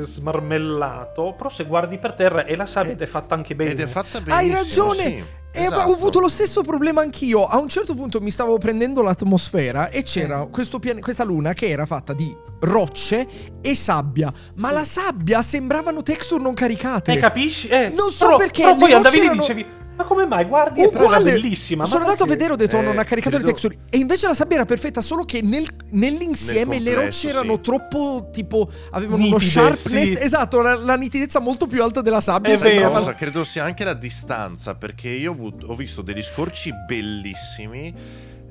smarmellato. 0.01 1.33
Però 1.37 1.49
se 1.49 1.65
guardi 1.65 1.97
per 1.97 2.13
terra 2.13 2.45
e 2.45 2.55
la 2.55 2.65
sabbia 2.65 2.95
è 2.97 3.05
fatta 3.05 3.35
anche 3.35 3.55
bene. 3.55 3.71
Ed 3.71 3.79
è 3.81 3.87
fatta 3.87 4.19
benissimo. 4.21 4.35
Hai 4.35 4.49
ragione! 4.49 5.03
sì, 5.03 5.23
E 5.53 5.63
esatto. 5.63 5.89
ho 5.89 5.93
avuto 5.93 6.19
lo 6.19 6.29
stesso 6.29 6.61
problema 6.61 7.01
anch'io. 7.01 7.45
A 7.45 7.57
un 7.57 7.67
certo 7.67 7.93
punto 7.93 8.21
mi 8.21 8.31
stavo 8.31 8.57
prendendo 8.57 9.01
l'atmosfera 9.01 9.89
e 9.89 10.03
c'era 10.03 10.45
questo 10.45 10.79
pian- 10.79 10.99
questa 11.01 11.23
luna 11.25 11.53
che 11.53 11.67
era 11.67 11.85
fatta 11.85 12.13
di 12.13 12.33
rocce 12.61 13.27
e 13.61 13.75
sabbia. 13.75 14.31
Ma 14.55 14.69
Sì. 14.69 14.73
la 14.73 14.83
sabbia 14.85 15.41
sembravano 15.41 16.01
texture 16.03 16.41
non 16.41 16.53
caricate. 16.53 17.11
Eh, 17.13 17.17
capisci? 17.17 17.67
Eh, 17.67 17.89
Non 17.89 18.11
so 18.11 18.25
però- 18.25 18.37
perché, 18.37 18.61
Però 18.63 18.75
poi 18.77 18.93
andavi 18.93 19.19
lì 19.19 19.25
e 19.27 19.29
dicevi: 19.31 19.65
Ma 20.01 20.07
come 20.07 20.25
mai? 20.25 20.45
Guardi, 20.45 20.83
Uguale. 20.83 21.31
bellissima. 21.31 21.83
ma 21.83 21.87
Sono 21.89 22.01
andato 22.01 22.23
a 22.23 22.25
perché?" 22.25 22.33
vedere, 22.43 22.53
ho 22.53 22.55
detto 22.57 22.77
Eh, 22.77 22.81
non 22.81 22.97
ha 22.97 23.03
caricato 23.03 23.35
credo- 23.35 23.45
le 23.45 23.51
texture. 23.51 23.75
E 23.89 23.97
invece 23.97 24.27
la 24.27 24.33
sabbia 24.33 24.55
era 24.57 24.65
perfetta, 24.65 25.01
solo 25.01 25.25
che 25.25 25.41
nel- 25.41 25.67
nell'insieme 25.91 26.75
Nel 26.75 26.83
le 26.83 26.93
rocce 26.95 27.29
erano 27.29 27.55
sì. 27.55 27.61
troppo 27.61 28.29
tipo 28.31 28.69
avevano 28.91 29.23
uno 29.25 29.35
Nitide, 29.37 29.51
sharpness. 29.51 30.11
sì. 30.11 30.17
Esatto, 30.19 30.61
la, 30.61 30.75
la 30.75 30.95
nitidezza 30.95 31.39
molto 31.39 31.67
più 31.67 31.83
alta 31.83 32.01
della 32.01 32.21
sabbia. 32.21 32.53
È 32.53 32.57
vero. 32.57 32.91
cosa? 32.91 33.13
Credo 33.13 33.43
sia 33.43 33.63
anche 33.63 33.83
la 33.83 33.93
distanza, 33.93 34.75
perché 34.75 35.09
io 35.09 35.31
ho, 35.31 35.33
avuto- 35.33 35.67
ho 35.67 35.75
visto 35.75 36.01
degli 36.01 36.23
scorci 36.23 36.71
bellissimi. 36.87 37.93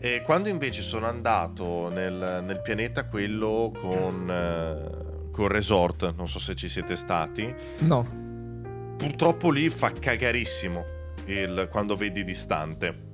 E 0.02 0.22
quando 0.24 0.48
invece 0.48 0.82
sono 0.82 1.06
andato 1.06 1.88
nel, 1.90 2.42
nel 2.44 2.60
pianeta 2.62 3.04
quello 3.04 3.70
con, 3.78 4.30
eh, 4.30 5.30
con 5.30 5.48
Resort, 5.48 6.14
non 6.16 6.26
so 6.28 6.38
se 6.38 6.54
ci 6.54 6.68
siete 6.68 6.96
stati, 6.96 7.54
No. 7.80 8.06
purtroppo 8.96 9.50
lì 9.50 9.68
fa 9.68 9.90
cagarissimo 9.90 10.84
il- 11.32 11.68
quando 11.70 11.96
vedi 11.96 12.24
distante. 12.24 13.08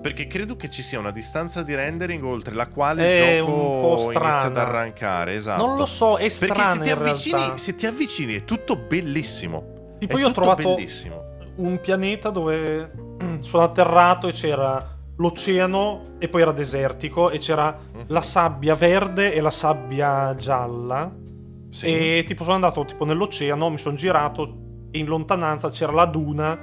Perché 0.00 0.26
credo 0.26 0.56
che 0.56 0.70
ci 0.70 0.80
sia 0.82 0.98
una 0.98 1.10
distanza 1.10 1.62
di 1.62 1.74
rendering 1.74 2.24
oltre 2.24 2.54
la 2.54 2.68
quale 2.68 3.12
È 3.12 3.30
il 3.34 3.44
gioco 3.44 3.96
inizia 4.12 4.42
ad 4.44 4.56
arrancare. 4.56 5.34
Esatto. 5.34 5.66
Non 5.66 5.76
lo 5.76 5.84
so, 5.84 6.14
è 6.16 6.20
Perché 6.20 6.30
strano 6.30 6.72
se 6.74 6.80
ti, 6.80 6.88
in 6.88 6.94
avvicini, 6.96 7.58
se 7.58 7.74
ti 7.74 7.86
avvicini 7.86 8.34
è 8.34 8.44
tutto 8.44 8.76
bellissimo. 8.76 9.94
Tipo 9.98 10.16
È 10.16 10.20
io 10.20 10.28
ho 10.28 10.32
trovato 10.32 10.74
bellissimo. 10.74 11.22
un 11.56 11.78
pianeta 11.80 12.30
dove 12.30 12.90
sono 13.40 13.62
atterrato 13.62 14.28
e 14.28 14.32
c'era 14.32 14.96
l'oceano 15.18 16.14
e 16.18 16.28
poi 16.28 16.40
era 16.42 16.52
desertico 16.52 17.28
e 17.30 17.38
c'era 17.38 17.76
Mhm. 17.92 18.04
la 18.06 18.22
sabbia 18.22 18.74
verde 18.74 19.34
e 19.34 19.40
la 19.42 19.50
sabbia 19.50 20.34
gialla 20.34 21.10
Sì. 21.68 21.86
e 22.18 22.24
tipo 22.26 22.42
sono 22.42 22.54
andato 22.54 22.84
tipo 22.86 23.04
nell'oceano, 23.04 23.68
mi 23.68 23.76
sono 23.78 23.96
girato 23.96 24.56
e 24.90 24.98
in 24.98 25.04
lontananza 25.06 25.68
c'era 25.68 25.92
la 25.92 26.06
duna 26.06 26.58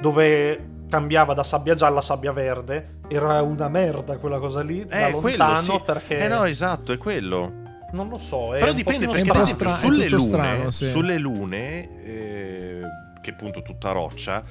dove 0.00 0.74
cambiava 0.88 1.34
da 1.34 1.42
sabbia 1.42 1.74
gialla 1.74 1.98
a 1.98 2.02
sabbia 2.02 2.32
verde 2.32 2.98
era 3.08 3.42
una 3.42 3.68
merda 3.68 4.16
quella 4.18 4.38
cosa 4.38 4.62
lì, 4.62 4.84
da 4.84 5.08
Eh, 5.08 5.12
quello 5.12 5.44
lontano 5.44 5.78
sì. 5.78 5.82
perché... 5.84 6.18
Eh 6.18 6.28
no, 6.28 6.44
esatto, 6.44 6.92
è 6.92 6.98
quello. 6.98 7.64
Non 7.92 8.08
lo 8.08 8.18
so, 8.18 8.54
è 8.54 8.58
Però 8.58 8.72
dipende 8.72 9.06
perché, 9.06 9.22
strano. 9.22 9.42
esempio, 9.42 9.66
po' 9.66 9.72
sulle 9.72 10.08
lune, 10.08 10.24
strano, 10.26 10.70
sì. 10.70 10.84
sulle 10.86 11.18
lune 11.18 12.04
eh, 12.04 12.80
che 13.20 13.30
appunto 13.30 13.62
tutta 13.62 13.92
roccia, 13.92 14.42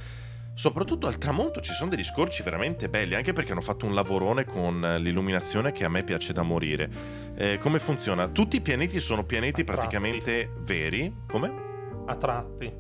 soprattutto 0.54 1.08
al 1.08 1.18
tramonto 1.18 1.60
ci 1.60 1.74
sono 1.74 1.90
degli 1.90 2.04
scorci 2.04 2.44
veramente 2.44 2.88
belli, 2.88 3.14
anche 3.14 3.34
perché 3.34 3.52
hanno 3.52 3.62
fatto 3.62 3.86
un 3.86 3.94
lavorone 3.94 4.46
con 4.46 4.80
l'illuminazione 5.00 5.74
che 5.74 5.84
a 5.84 5.90
me 5.90 6.04
piace 6.04 6.32
da 6.32 6.44
morire. 6.44 6.90
Eh, 7.36 7.58
come 7.60 7.80
funziona? 7.80 8.28
Tutti 8.28 8.56
i 8.56 8.62
pianeti 8.62 9.00
sono 9.02 9.26
pianeti 9.26 9.64
praticamente 9.66 10.50
veri. 10.62 11.14
Come? 11.28 11.64
a 12.08 12.16
tratti. 12.16 12.72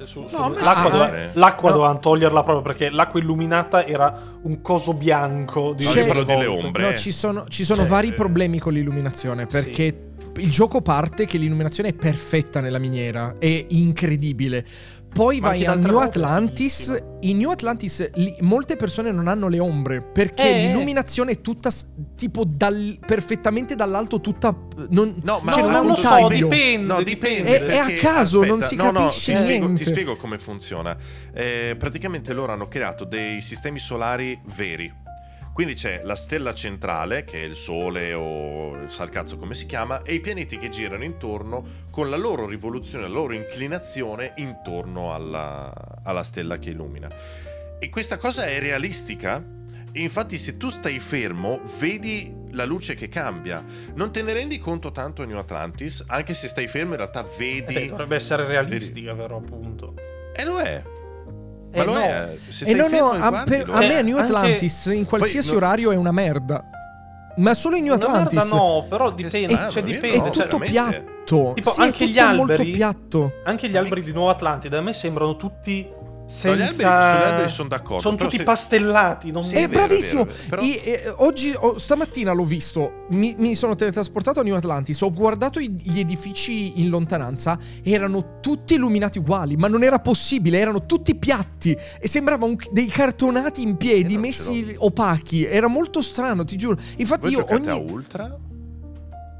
Eh, 0.00 0.06
su- 0.06 0.26
su- 0.26 0.36
No, 0.36 0.48
l'acqua, 0.58 0.90
sì. 0.90 0.96
dove- 0.96 1.30
l'acqua 1.34 1.68
No. 1.70 1.74
dovevano 1.76 1.98
toglierla 2.00 2.42
proprio 2.42 2.62
perché 2.62 2.90
l'acqua 2.90 3.20
illuminata 3.20 3.86
era 3.86 4.38
un 4.42 4.60
coso 4.62 4.94
bianco 4.94 5.72
di 5.74 5.84
No, 5.84 5.90
io 5.92 6.06
parlo 6.06 6.22
delle 6.24 6.46
ombre. 6.46 6.82
No, 6.90 6.94
ci 6.96 7.10
sono, 7.10 7.44
ci 7.48 7.64
sono 7.64 7.80
Cioè, 7.82 7.90
vari 7.90 8.08
eh, 8.08 8.12
problemi 8.14 8.58
con 8.58 8.72
l'illuminazione 8.72 9.46
perché 9.46 10.06
il 10.36 10.50
gioco 10.50 10.80
parte 10.80 11.26
che 11.26 11.36
l'illuminazione 11.36 11.90
è 11.90 11.94
perfetta 11.94 12.60
nella 12.60 12.78
miniera, 12.78 13.34
è 13.38 13.66
incredibile. 13.68 14.64
Poi 15.12 15.40
Ma 15.40 15.48
vai 15.48 15.66
a 15.66 15.74
New 15.74 15.98
Atlantis. 15.98 17.02
In 17.20 17.36
New 17.36 17.50
Atlantis 17.50 18.10
lì, 18.14 18.34
molte 18.40 18.76
persone 18.76 19.12
non 19.12 19.28
hanno 19.28 19.46
le 19.48 19.58
ombre 19.60 20.00
perché 20.02 20.42
Eh, 20.42 20.66
l'illuminazione 20.66 21.32
è 21.32 21.40
tutta 21.40 21.70
tipo 22.16 22.44
dal- 22.44 22.98
perfettamente 23.04 23.74
dall'alto, 23.76 24.20
tutta. 24.20 24.56
Non, 24.88 25.20
No, 25.22 25.38
ma 25.42 25.52
cioè, 25.52 25.60
no, 25.62 25.66
non 25.68 25.76
ha 25.76 25.78
non 25.82 25.90
un 25.90 25.92
lo 25.92 25.96
so, 25.96 26.28
dipende. 26.28 26.94
No, 26.94 27.02
dipende. 27.02 27.58
È- 27.58 27.62
è 27.64 27.76
a 27.76 27.90
caso, 28.00 28.42
non 28.44 28.62
si 28.62 28.74
no, 28.74 28.90
no, 28.90 29.00
capisce 29.04 29.32
ti 29.34 29.38
spiego- 29.38 29.64
niente. 29.66 29.84
ti 29.84 29.90
spiego 29.90 30.16
come 30.16 30.38
funziona. 30.38 30.96
Eh, 31.32 31.76
praticamente 31.78 32.32
loro 32.32 32.52
hanno 32.52 32.66
creato 32.66 33.04
dei 33.04 33.40
sistemi 33.42 33.78
solari 33.78 34.38
veri. 34.56 34.92
Quindi 35.52 35.74
c'è 35.74 36.00
la 36.02 36.14
stella 36.14 36.54
centrale, 36.54 37.24
che 37.24 37.42
è 37.42 37.44
il 37.44 37.56
Sole 37.56 38.14
o 38.14 38.74
il 38.74 38.90
Salcazzo 38.90 39.36
come 39.36 39.54
si 39.54 39.66
chiama, 39.66 40.02
e 40.02 40.14
i 40.14 40.20
pianeti 40.20 40.56
che 40.56 40.70
girano 40.70 41.04
intorno 41.04 41.64
con 41.90 42.08
la 42.08 42.16
loro 42.16 42.46
rivoluzione, 42.46 43.06
la 43.06 43.12
loro 43.12 43.34
inclinazione 43.34 44.32
intorno 44.36 45.12
alla, 45.12 45.72
alla 46.02 46.22
stella 46.22 46.58
che 46.58 46.70
illumina. 46.70 47.08
E 47.78 47.88
questa 47.90 48.16
cosa 48.16 48.46
è 48.46 48.58
realistica? 48.60 49.44
E 49.94 50.00
infatti 50.00 50.38
se 50.38 50.56
tu 50.56 50.70
stai 50.70 50.98
fermo 51.00 51.60
vedi 51.78 52.34
la 52.52 52.64
luce 52.64 52.94
che 52.94 53.08
cambia. 53.08 53.62
Non 53.94 54.10
te 54.10 54.22
ne 54.22 54.32
rendi 54.32 54.58
conto 54.58 54.90
tanto 54.90 55.22
in 55.22 55.28
New 55.28 55.38
Atlantis, 55.38 56.02
anche 56.06 56.32
se 56.32 56.48
stai 56.48 56.66
fermo 56.66 56.92
in 56.92 56.98
realtà 56.98 57.26
vedi... 57.36 57.74
Eh, 57.74 57.86
dovrebbe 57.88 58.16
essere 58.16 58.46
realistica 58.46 59.14
però 59.14 59.36
appunto. 59.36 59.94
E 60.34 60.44
lo 60.44 60.58
è. 60.58 60.82
Ma 61.74 61.82
Eh, 61.82 61.84
lo 61.84 61.92
no. 61.92 61.98
è. 62.00 62.36
Se 62.50 62.64
E 62.64 62.74
stai 62.74 62.74
no, 62.74 62.88
no, 62.88 63.10
a, 63.10 63.42
per- 63.44 63.66
lo 63.66 63.72
a 63.72 63.78
me 63.78 63.96
a 63.98 64.02
New 64.02 64.16
Anche- 64.18 64.32
Atlantis 64.32 64.84
in 64.86 65.04
qualsiasi 65.04 65.48
Poi, 65.50 65.58
no- 65.58 65.64
orario 65.66 65.90
è 65.92 65.96
una 65.96 66.12
merda. 66.12 66.64
Ma 67.36 67.54
solo 67.54 67.76
in 67.76 67.84
New 67.84 67.94
Una 67.94 68.04
Atlantis. 68.04 68.38
merda 68.38 68.54
no, 68.56 68.84
però 68.88 69.10
dipende, 69.10 69.52
strano, 69.54 69.70
cioè 69.70 69.82
io 69.82 69.86
dipende. 69.92 70.16
no, 70.18 70.24
è 70.26 70.30
tutto 70.30 70.58
veramente. 70.58 70.70
piatto. 70.72 71.52
Tipo, 71.54 71.70
Sì, 71.70 71.80
anche 71.80 72.04
è 72.04 72.06
gli 72.06 72.12
tutto 72.14 72.24
alberi- 72.26 72.46
molto 72.62 72.62
piatto. 72.76 73.32
anche 73.44 73.68
gli 73.68 73.76
alberi 73.76 74.02
di 74.02 74.12
Nuova 74.12 74.32
Atlantide 74.32 74.76
a 74.76 74.80
me 74.82 74.92
sembrano 74.92 75.36
tutti 75.36 75.88
No, 76.32 76.38
senza... 76.38 76.56
gli 76.56 76.62
alberi, 76.62 76.76
sugli 76.76 77.30
alberi 77.30 77.50
sono 77.50 77.68
d'accordo. 77.68 78.00
Sono 78.00 78.16
tutti 78.16 78.36
se- 78.38 78.42
pastellati, 78.42 79.30
non 79.30 79.44
Sì, 79.44 79.54
è 79.54 79.64
è 79.64 79.68
vero, 79.68 79.86
bravissimo. 79.86 80.22
è 80.22 80.24
vero, 80.26 80.36
vero, 80.38 80.48
però- 80.48 80.62
I- 80.62 80.76
eh, 80.78 81.14
oggi, 81.18 81.52
oh, 81.54 81.78
stamattina 81.78 82.32
l'ho 82.32 82.44
visto. 82.44 83.04
Mi, 83.10 83.34
mi 83.38 83.54
sono 83.54 83.74
teletrasportato 83.74 84.40
a 84.40 84.42
New 84.42 84.54
Atlantis. 84.54 85.00
Ho 85.02 85.12
guardato 85.12 85.60
i- 85.60 85.70
gli 85.70 85.98
edifici 85.98 86.80
in 86.80 86.88
lontananza. 86.88 87.58
Erano 87.82 88.38
tutti 88.40 88.74
illuminati 88.74 89.18
uguali. 89.18 89.56
Ma 89.56 89.68
non 89.68 89.82
era 89.82 89.98
possibile. 89.98 90.58
Erano 90.58 90.86
tutti 90.86 91.14
piatti. 91.16 91.76
E 92.00 92.08
sembravano 92.08 92.56
dei 92.70 92.86
cartonati 92.86 93.62
in 93.62 93.76
piedi 93.76 94.14
non 94.14 94.22
messi 94.22 94.74
opachi. 94.78 95.44
Era 95.44 95.66
molto 95.68 96.00
strano, 96.02 96.44
ti 96.44 96.56
giuro. 96.56 96.78
Infatti, 96.96 97.22
Voi 97.22 97.32
io 97.32 97.38
giocate 97.40 97.70
a 97.70 97.76
ogni. 97.76 97.90
Ultra? 97.90 98.38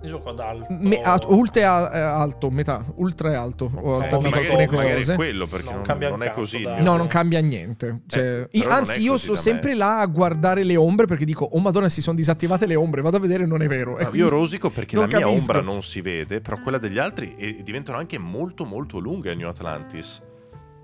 Io 0.03 0.09
gioco 0.09 0.31
ad 0.31 0.41
alto. 0.41 0.67
Me- 0.71 1.01
a- 1.01 1.19
ultra 1.29 1.61
è 1.61 1.65
a- 1.65 1.91
è 1.93 1.99
alto, 2.01 2.51
metà. 2.51 2.85
Ultra 2.97 3.31
è 3.31 3.35
alto. 3.35 3.71
Ho 3.73 3.97
Ok, 3.97 4.03
alternato 4.03 4.21
magari- 4.37 4.47
alcune 4.63 4.77
magari 4.83 4.95
cose. 5.01 5.13
è 5.13 5.17
quello 5.17 5.47
perché 5.47 5.73
Non 5.73 5.83
non, 5.87 5.99
non 5.99 6.23
è 6.25 6.31
così. 6.31 6.63
No, 6.63 6.97
non 6.97 7.07
cambia 7.07 7.41
niente. 7.41 8.01
Cioè, 8.09 8.21
Eh, 8.23 8.37
io- 8.51 8.63
però 8.63 8.69
non 8.71 8.79
anzi, 8.79 9.01
io 9.01 9.17
sto 9.17 9.35
sempre 9.35 9.71
me. 9.71 9.77
là 9.77 10.01
a 10.01 10.07
guardare 10.07 10.65
le 10.65 10.77
ombre 10.77 11.07
perché 11.07 11.25
dico, 11.25 11.45
oh 11.45 11.59
madonna, 11.61 11.89
si 11.89 12.03
sono 12.03 12.17
disattivate 12.17 12.67
le 12.67 12.75
ombre. 12.75 13.01
Vado 13.01 13.17
a 13.17 13.21
vedere, 13.21 13.47
non 13.47 13.63
è 13.63 13.69
vero. 13.69 13.99
E 13.99 14.05
No, 14.05 14.11
io 14.15 14.29
rosico 14.29 14.71
perché 14.71 14.97
la 14.97 15.07
mia 15.07 15.21
capisco. 15.21 15.39
ombra 15.39 15.61
non 15.61 15.83
si 15.83 16.01
vede, 16.01 16.41
però 16.41 16.61
quella 16.61 16.79
degli 16.79 16.99
altri 16.99 17.35
e 17.37 17.63
diventano 17.63 17.99
anche 17.99 18.19
molto 18.19 18.65
molto 18.65 18.99
lunghe 18.99 19.31
a 19.31 19.35
New 19.35 19.49
Atlantis. 19.49 20.21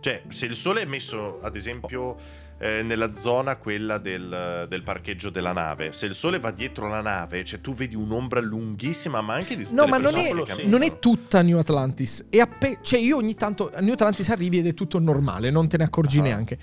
Cioè, 0.00 0.22
se 0.28 0.46
il 0.46 0.54
sole 0.54 0.82
è 0.82 0.84
messo, 0.84 1.40
ad 1.42 1.56
esempio, 1.56 2.14
eh, 2.58 2.82
nella 2.82 3.14
zona 3.14 3.56
quella 3.56 3.98
del, 3.98 4.66
del 4.68 4.82
parcheggio 4.82 5.30
della 5.30 5.52
nave, 5.52 5.92
se 5.92 6.06
il 6.06 6.14
sole 6.14 6.38
va 6.38 6.50
dietro 6.50 6.88
la 6.88 7.00
nave, 7.00 7.44
cioè 7.44 7.60
tu 7.60 7.74
vedi 7.74 7.94
un'ombra 7.94 8.40
lunghissima, 8.40 9.20
ma 9.20 9.34
anche 9.34 9.56
di 9.56 9.62
tutte 9.64 9.74
No, 9.74 9.86
ma 9.86 9.98
non 9.98 10.16
è, 10.16 10.32
non 10.64 10.82
è 10.82 10.98
tutta 10.98 11.40
New 11.42 11.58
Atlantis. 11.58 12.26
È 12.28 12.38
appe- 12.38 12.78
cioè, 12.82 12.98
io 13.00 13.16
ogni 13.16 13.34
tanto 13.34 13.70
a 13.72 13.80
New 13.80 13.92
Atlantis 13.92 14.28
arrivi 14.30 14.58
ed 14.58 14.66
è 14.66 14.74
tutto 14.74 14.98
normale, 14.98 15.50
non 15.50 15.68
te 15.68 15.76
ne 15.76 15.84
accorgi 15.84 16.18
Ah. 16.18 16.22
neanche. 16.22 16.58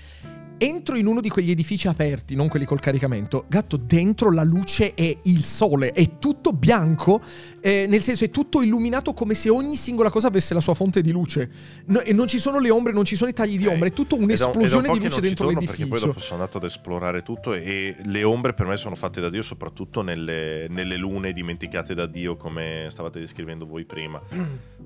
Entro 0.58 0.96
in 0.96 1.06
uno 1.06 1.20
di 1.20 1.28
quegli 1.28 1.50
edifici 1.50 1.86
aperti, 1.86 2.34
non 2.34 2.48
quelli 2.48 2.64
col 2.64 2.80
caricamento. 2.80 3.44
Gatto, 3.46 3.76
dentro 3.76 4.32
la 4.32 4.42
luce 4.42 4.94
è 4.94 5.18
il 5.24 5.44
sole, 5.44 5.92
è 5.92 6.18
tutto 6.18 6.52
bianco, 6.52 7.20
eh, 7.60 7.84
nel 7.86 8.00
senso 8.00 8.24
è 8.24 8.30
tutto 8.30 8.62
illuminato 8.62 9.12
come 9.12 9.34
se 9.34 9.50
ogni 9.50 9.76
singola 9.76 10.08
cosa 10.08 10.28
avesse 10.28 10.54
la 10.54 10.60
sua 10.60 10.72
fonte 10.72 11.02
di 11.02 11.10
luce. 11.10 11.50
No- 11.86 12.00
e 12.00 12.14
non 12.14 12.26
ci 12.26 12.38
sono 12.38 12.58
le 12.58 12.70
ombre, 12.70 12.94
non 12.94 13.04
ci 13.04 13.16
sono 13.16 13.28
i 13.28 13.34
tagli 13.34 13.58
di 13.58 13.66
ombre, 13.66 13.88
è 13.88 13.92
tutto 13.92 14.14
Ed 14.14 14.20
è 14.20 14.24
un- 14.24 14.30
un'esplosione 14.30 14.88
di 14.88 14.98
luce 14.98 15.20
dentro 15.20 15.46
l'edificio. 15.46 15.76
Perché 15.76 15.88
poi 15.88 16.00
dopo 16.00 16.20
sono 16.20 16.40
andato 16.40 16.56
ad 16.56 16.64
esplorare 16.64 17.22
tutto 17.22 17.52
e 17.52 17.94
le 18.02 18.24
ombre 18.24 18.54
per 18.54 18.64
me 18.64 18.78
sono 18.78 18.94
fatte 18.94 19.20
da 19.20 19.28
Dio, 19.28 19.42
soprattutto 19.42 20.00
nelle, 20.00 20.68
nelle 20.70 20.96
lune 20.96 21.34
dimenticate 21.34 21.92
da 21.92 22.06
Dio, 22.06 22.36
come 22.36 22.86
stavate 22.88 23.18
descrivendo 23.20 23.66
voi 23.66 23.84
prima. 23.84 24.22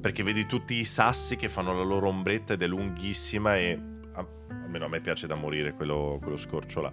Perché 0.00 0.24
vedi 0.24 0.46
tutti 0.46 0.74
i 0.74 0.84
sassi 0.84 1.36
che 1.36 1.48
fanno 1.48 1.76
la 1.76 1.84
loro 1.84 2.08
ombretta 2.08 2.54
ed 2.54 2.62
è 2.62 2.66
lunghissima 2.66 3.56
e 3.56 3.78
a- 4.20 4.54
almeno 4.64 4.84
a 4.84 4.88
me 4.88 5.00
piace 5.00 5.26
da 5.26 5.34
morire 5.34 5.74
quello, 5.74 6.18
quello 6.22 6.36
scorcio 6.36 6.80
là. 6.80 6.92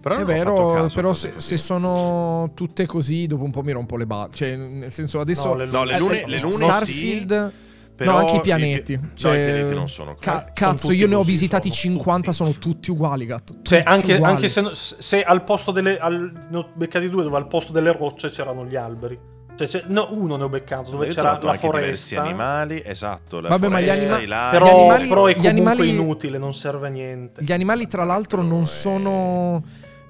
Però 0.00 0.14
È 0.16 0.22
ho 0.22 0.26
fatto 0.26 0.32
vero, 0.72 0.86
però 0.94 1.12
se, 1.12 1.34
se 1.36 1.56
sono 1.58 2.52
tutte 2.54 2.86
così, 2.86 3.26
dopo 3.26 3.44
un 3.44 3.50
po' 3.50 3.62
mi 3.62 3.72
rompo 3.72 3.96
le 3.98 4.06
balle. 4.06 4.30
Cioè, 4.32 4.56
nel 4.56 4.90
senso, 4.92 5.20
adesso. 5.20 5.54
le 5.54 5.66
No, 5.66 5.84
le 5.84 5.94
eh, 5.94 5.98
lune, 5.98 6.22
eh, 6.22 6.26
le 6.26 6.38
lune 6.40 6.52
Starfield. 6.54 7.52
Però 7.96 8.12
no, 8.12 8.16
anche 8.18 8.32
i 8.32 8.36
i- 8.36 8.40
pianeti. 8.40 8.94
no, 8.96 9.10
Cioè, 9.12 9.38
i 9.38 9.44
pianeti 9.44 9.74
non 9.74 9.88
sono 9.90 10.14
ca- 10.18 10.40
così. 10.40 10.52
cazzo, 10.54 10.78
Sono 10.86 10.94
io 10.94 11.06
ne 11.06 11.14
ho 11.16 11.22
visitati 11.22 11.68
sono 11.68 11.80
50, 11.98 12.20
tutti. 12.30 12.32
sono 12.36 12.52
tutti 12.52 12.90
uguali, 12.90 13.26
gatto. 13.26 13.52
Cioè, 13.60 13.80
Tutti 13.82 13.92
anche, 13.92 14.14
uguali. 14.14 14.34
anche 14.36 14.48
se, 14.48 14.62
se 14.72 15.22
al 15.22 15.44
posto 15.44 15.70
delle. 15.70 15.98
Al, 15.98 16.32
ne 16.48 16.56
ho 16.56 16.70
beccati 16.72 17.10
due 17.10 17.22
dove 17.24 17.36
al 17.36 17.46
posto 17.46 17.72
delle 17.72 17.92
rocce 17.92 18.30
c'erano 18.30 18.64
gli 18.64 18.74
alberi. 18.76 19.18
Cioè, 19.56 19.84
no, 19.88 20.08
uno 20.12 20.36
ne 20.36 20.44
ho 20.44 20.48
beccato 20.48 20.90
dove 20.90 21.06
Io 21.06 21.12
c'era 21.12 21.38
la 21.42 21.52
foresta. 21.54 22.22
animali, 22.22 22.82
esatto, 22.84 23.40
la 23.40 23.48
Vabbè, 23.50 23.68
ma 23.68 23.80
gli 23.80 23.84
foresta, 23.86 24.02
anima- 24.14 24.20
i 24.22 24.26
laghi. 24.26 24.50
Però, 24.58 24.66
Gli 24.66 24.70
animali- 24.78 25.08
però 25.08 25.26
è 25.26 25.30
gli 25.30 25.34
comunque 25.34 25.48
animali- 25.50 25.88
inutile, 25.88 26.38
non 26.38 26.54
serve 26.54 26.86
a 26.86 26.90
niente. 26.90 27.42
Gli 27.42 27.52
animali, 27.52 27.86
tra 27.86 28.04
l'altro, 28.04 28.42
non 28.42 28.62
Eh. 28.62 28.66
sono. 28.66 29.62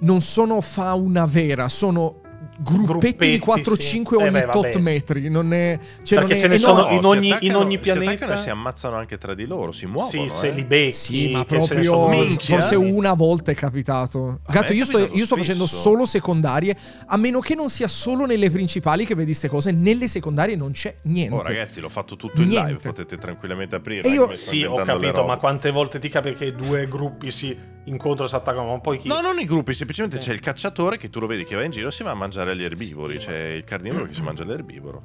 Non 0.03 0.23
sono 0.23 0.63
fauna 0.63 1.27
vera, 1.27 1.69
sono 1.69 2.20
gruppetti, 2.63 2.87
Gruppetti, 2.87 3.31
di 3.31 3.39
4-5 3.39 3.79
sì. 3.79 3.97
Eh, 3.97 4.17
ogni 4.17 4.31
beh, 4.31 4.45
vabbè. 4.45 4.51
tot 4.71 4.77
metri. 4.77 5.29
Non 5.29 5.53
è. 5.53 5.79
Cioè, 6.03 6.19
Perché 6.19 6.35
non 6.35 6.37
è, 6.37 6.39
ce 6.41 6.49
ne 6.49 6.55
e 6.55 6.59
no, 6.59 6.65
sono 6.65 6.81
No, 6.83 6.91
in 6.95 7.01
si 7.01 7.07
ogni- 7.07 7.37
in 7.41 7.55
ogni 7.57 7.75
Si 7.75 7.79
pianeta. 7.81 8.33
e 8.35 8.37
si 8.37 8.51
ammazzano 8.51 8.97
anche 8.97 9.19
tra 9.19 9.35
di 9.35 9.47
loro, 9.47 9.73
si 9.73 9.87
muovono. 9.87 10.09
Sì, 10.11 10.25
eh. 10.25 10.29
se 10.29 10.51
li 10.51 10.65
becchi. 10.65 10.93
Sì, 10.93 11.29
ma 11.31 11.39
ne 11.39 11.45
proprio 11.45 12.09
minchia. 12.09 12.59
forse 12.59 12.75
una 12.77 13.15
volta 13.15 13.51
è 13.51 13.55
capitato. 13.55 14.41
A 14.45 14.53
Gatto, 14.53 14.73
è 14.73 14.75
io 14.75 14.85
sto, 14.85 14.99
io 14.99 15.25
sto 15.25 15.37
facendo 15.37 15.67
solo 15.67 16.07
secondarie, 16.07 16.77
a 17.07 17.17
meno 17.17 17.41
che 17.41 17.55
non 17.55 17.69
sia 17.71 17.89
solo 17.89 18.27
nelle 18.27 18.51
principali 18.51 19.05
che 19.07 19.15
vedi 19.15 19.29
queste 19.31 19.49
cose, 19.49 19.73
nelle 19.73 20.09
secondarie 20.09 20.57
non 20.57 20.73
c'è 20.73 20.95
niente. 21.03 21.35
Oh 21.35 21.43
ragazzi, 21.43 21.81
l'ho 21.81 21.89
fatto 21.89 22.17
tutto 22.17 22.41
in 22.43 22.49
live, 22.49 22.63
Niente. 22.65 22.89
potete 22.89 23.17
tranquillamente 23.19 23.77
aprire. 23.77 24.03
E 24.07 24.11
è 24.11 24.15
io- 24.15 24.35
Sì, 24.35 24.63
ho 24.65 24.77
capito, 24.85 25.25
ma 25.25 25.37
quante 25.37 25.71
volte 25.71 25.99
ti 25.99 26.09
capita 26.09 26.37
che 26.39 26.55
due 26.55 26.87
gruppi 26.89 27.31
si 27.31 27.57
incontrano 27.85 28.27
e 28.27 28.29
si 28.29 28.35
attaccano? 28.37 28.67
Ma 28.73 28.81
poi 28.81 28.99
chi? 28.99 29.09
No, 29.09 29.21
non 29.21 29.39
i 29.39 29.45
gruppi, 29.45 29.75
semplicemente 29.75 30.17
Eh. 30.19 30.21
c'è 30.21 30.33
il 30.33 30.41
cacciatore 30.41 30.97
che 30.97 31.11
tu 31.11 31.21
lo 31.21 31.27
vedi 31.27 31.45
che 31.45 31.55
va 31.57 31.65
in 31.65 31.71
giro 31.71 31.89
e 31.89 31.93
si 31.93 32.03
va 32.03 32.11
a 32.11 32.15
mangiare 32.15 32.57
gli 32.57 32.63
erbivori. 32.65 33.19
C'è 33.19 33.37
il 33.49 33.65
carnivoro 33.65 34.07
che 34.07 34.15
si 34.15 34.23
mangia 34.23 34.45
l'erbivoro. 34.45 35.03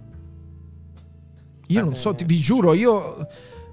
Io 1.68 1.84
non 1.84 1.96
so, 1.96 2.14
ti- 2.14 2.26
vi 2.26 2.38
giuro, 2.38 2.74
io. 2.74 3.28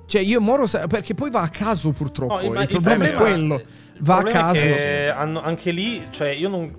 Cioè, 0.07 0.21
io 0.23 0.41
moro. 0.41 0.67
Perché 0.89 1.15
poi 1.15 1.31
va 1.31 1.43
a 1.43 1.49
caso, 1.49 1.91
purtroppo. 1.93 2.43
No, 2.43 2.51
ma 2.53 2.63
il, 2.63 2.69
problema 2.69 3.05
è 3.05 3.13
quello. 3.13 3.55
il 3.57 3.65
Va 4.01 4.17
a 4.17 4.21
problema 4.21 4.51
è 4.51 4.53
caso. 4.55 4.67
che 4.67 5.09
hanno- 5.09 5.43
anche 5.43 5.71
lì, 5.71 6.07
cioè, 6.11 6.29
io 6.29 6.49
non, 6.49 6.75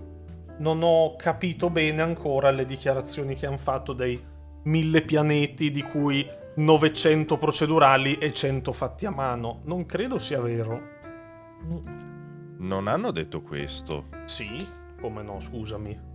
non 0.58 0.82
ho 0.84 1.16
capito 1.16 1.70
bene 1.70 2.02
ancora 2.02 2.50
le 2.52 2.66
dichiarazioni 2.66 3.36
che 3.36 3.46
hanno 3.46 3.58
fatto 3.58 3.94
dei 3.94 4.20
mille 4.64 5.02
pianeti 5.02 5.72
di 5.72 5.82
cui 5.84 6.26
900 6.56 7.38
procedurali 7.38 8.18
e 8.18 8.34
100 8.34 8.72
fatti 8.72 9.06
a 9.06 9.12
mano. 9.12 9.62
Non 9.66 9.86
credo 9.86 10.18
sia 10.20 10.40
vero. 10.42 10.93
Non 12.58 12.88
hanno 12.88 13.12
detto 13.12 13.42
questo. 13.42 14.06
Sì, 14.26 14.56
come 15.00 15.22
no, 15.22 15.40
scusami. 15.40 16.12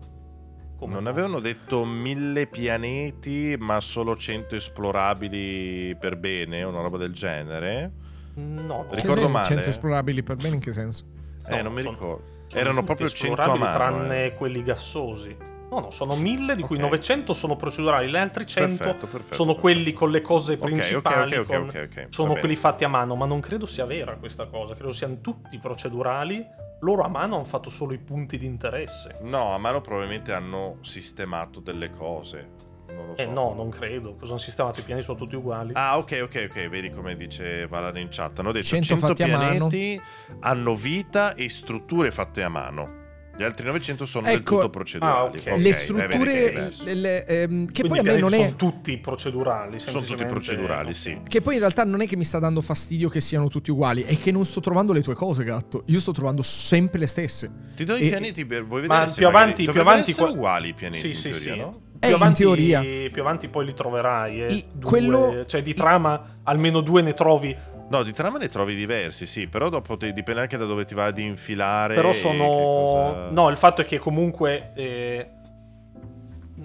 Come 0.76 0.92
non 0.94 1.02
no? 1.04 1.08
avevano 1.08 1.40
detto 1.40 1.84
mille 1.84 2.46
pianeti, 2.46 3.56
ma 3.58 3.80
solo 3.80 4.16
100 4.16 4.54
esplorabili 4.54 5.96
per 5.98 6.16
bene, 6.16 6.62
una 6.62 6.80
roba 6.80 6.96
del 6.98 7.12
genere. 7.12 7.92
No, 8.34 8.62
no. 8.62 8.86
Ricordo 8.90 9.28
male. 9.28 9.46
100 9.46 9.68
esplorabili 9.68 10.22
per 10.22 10.36
bene 10.36 10.54
in 10.56 10.60
che 10.60 10.72
senso? 10.72 11.04
Eh, 11.46 11.56
No, 11.56 11.62
non 11.62 11.72
mi 11.72 11.82
sono- 11.82 11.94
ricordo. 11.94 12.22
Sono 12.46 12.62
Erano 12.62 12.82
proprio 12.84 13.08
100 13.08 13.42
a 13.42 13.56
mano, 13.56 13.74
tranne 13.76 14.24
eh. 14.26 14.34
quelli 14.34 14.62
gassosi. 14.62 15.36
No, 15.70 15.80
no, 15.80 15.90
sono 15.90 16.16
1000 16.16 16.54
di 16.54 16.62
cui 16.62 16.76
Ok. 16.76 16.82
900 16.82 17.34
sono 17.34 17.54
procedurali, 17.56 18.10
le 18.10 18.18
altre 18.18 18.46
100 18.46 18.76
Perfetto, 18.84 19.06
perfetto, 19.06 19.34
sono 19.34 19.52
perfetto. 19.54 19.60
quelli 19.60 19.92
con 19.92 20.10
le 20.10 20.22
cose 20.22 20.56
principali. 20.56 21.36
ok, 21.36 21.48
ok, 21.50 21.88
con- 21.94 22.06
Sono 22.10 22.34
quelli 22.34 22.56
fatti 22.56 22.84
a 22.84 22.88
mano, 22.88 23.14
ma 23.16 23.26
non 23.26 23.40
credo 23.40 23.66
sia 23.66 23.84
vera 23.84 24.16
questa 24.16 24.46
cosa. 24.46 24.74
Credo 24.74 24.92
siano 24.92 25.20
tutti 25.20 25.58
procedurali. 25.58 26.44
Loro 26.80 27.02
a 27.02 27.08
mano 27.08 27.34
hanno 27.34 27.44
fatto 27.44 27.70
solo 27.70 27.92
i 27.92 27.98
punti 27.98 28.38
di 28.38 28.46
interesse. 28.46 29.16
No, 29.22 29.52
a 29.52 29.58
mano 29.58 29.80
probabilmente 29.80 30.32
hanno 30.32 30.78
sistemato 30.82 31.60
delle 31.60 31.90
cose. 31.90 32.48
Non 32.88 33.08
lo 33.08 33.14
so. 33.16 33.20
Eh 33.20 33.26
no, 33.26 33.52
non 33.52 33.68
credo. 33.68 34.14
Cosa 34.14 34.30
hanno 34.32 34.40
sistemato? 34.40 34.80
I 34.80 34.84
piani 34.84 35.02
sono 35.02 35.18
tutti 35.18 35.34
uguali. 35.36 35.72
Ah, 35.74 35.98
ok, 35.98 36.20
ok, 36.22 36.46
ok. 36.48 36.68
Vedi 36.68 36.90
come 36.90 37.16
dice 37.16 37.66
Valare 37.66 38.00
in 38.00 38.08
chat. 38.10 38.38
Hanno 38.38 38.52
detto 38.52 38.64
100 38.66 38.86
100, 38.86 39.06
fatti 39.08 39.22
a 39.24 39.26
mano. 39.36 39.68
pianeti 39.68 40.00
hanno 40.40 40.74
vita 40.76 41.34
e 41.34 41.48
strutture 41.50 42.10
fatte 42.10 42.42
a 42.42 42.48
mano. 42.48 42.97
Gli 43.38 43.44
altri 43.44 43.64
900 43.66 44.04
sono 44.04 44.26
del 44.26 44.36
Ecco- 44.38 44.56
tutto 44.56 44.70
procedurali. 44.70 45.16
Ah, 45.16 45.24
ok. 45.52 45.60
le 45.60 45.68
eh, 45.68 45.72
strutture, 45.72 46.48
diverso. 46.48 46.84
le- 46.84 46.94
le- 46.94 47.24
ehm, 47.26 47.66
che 47.66 47.82
Quindi 47.86 47.88
poi 47.88 47.98
a 47.98 48.02
i 48.02 48.04
me 48.16 48.20
non 48.20 48.34
è... 48.34 48.36
sono 48.38 48.56
tutti 48.56 48.98
procedurali. 48.98 49.78
Sono 49.78 50.04
tutti 50.04 50.24
procedurali, 50.24 50.92
sì. 50.94 51.20
Che 51.26 51.40
poi 51.40 51.54
in 51.54 51.60
realtà 51.60 51.84
non 51.84 52.00
è 52.00 52.06
che 52.08 52.16
mi 52.16 52.24
sta 52.24 52.40
dando 52.40 52.60
fastidio 52.60 53.08
che 53.08 53.20
siano 53.20 53.48
tutti 53.48 53.70
uguali, 53.70 54.02
è 54.02 54.18
che 54.18 54.32
non 54.32 54.44
sto 54.44 54.60
trovando 54.60 54.92
le 54.92 55.02
tue 55.02 55.14
cose, 55.14 55.44
gatto. 55.44 55.84
Io 55.86 56.00
sto 56.00 56.10
trovando 56.12 56.42
sempre 56.42 56.98
le 56.98 57.06
stesse. 57.06 57.50
Ti 57.76 57.84
do 57.84 57.94
i 57.96 58.06
E- 58.06 58.08
pianeti 58.08 58.44
per 58.44 58.64
vuoi 58.66 58.80
Ma 58.86 58.94
vedere 58.94 59.08
se 59.10 59.16
più 59.18 59.26
avanti, 59.28 59.64
più 59.70 59.80
avanti 59.80 60.14
qua- 60.14 60.28
uguali 60.30 60.68
i 60.70 60.74
pianeti 60.74 61.00
Sì, 61.00 61.28
in 61.28 61.34
sì, 61.34 61.44
teoria, 61.44 61.52
sì. 61.54 61.58
no? 61.60 61.80
Eh, 62.00 62.06
Più 62.06 62.08
in 62.10 62.14
avanti, 62.14 62.42
teoria. 62.42 62.80
più 63.10 63.22
avanti 63.22 63.48
poi 63.48 63.66
li 63.66 63.74
troverai. 63.74 64.42
Eh. 64.44 64.52
I- 64.52 64.64
Due- 64.72 64.88
quello- 64.90 65.44
Cioè, 65.46 65.62
di 65.62 65.70
i- 65.70 65.74
trama 65.74 66.38
almeno 66.44 66.80
due 66.80 67.02
ne 67.02 67.12
trovi. 67.14 67.56
No, 67.90 68.02
di 68.02 68.12
trama 68.12 68.38
ne 68.38 68.48
trovi 68.48 68.74
diversi, 68.74 69.24
sì, 69.26 69.46
però 69.46 69.68
dopo 69.70 69.96
dipende 69.96 70.40
anche 70.42 70.56
da 70.58 70.66
dove 70.66 70.84
ti 70.84 70.94
vai 70.94 71.08
ad 71.08 71.18
infilare. 71.18 71.94
Però 71.94 72.12
sono. 72.12 72.48
cosa- 72.48 73.30
No, 73.30 73.48
il 73.48 73.56
fatto 73.56 73.80
è 73.82 73.84
che 73.84 73.98
comunque. 73.98 74.72
eh, 74.74 75.30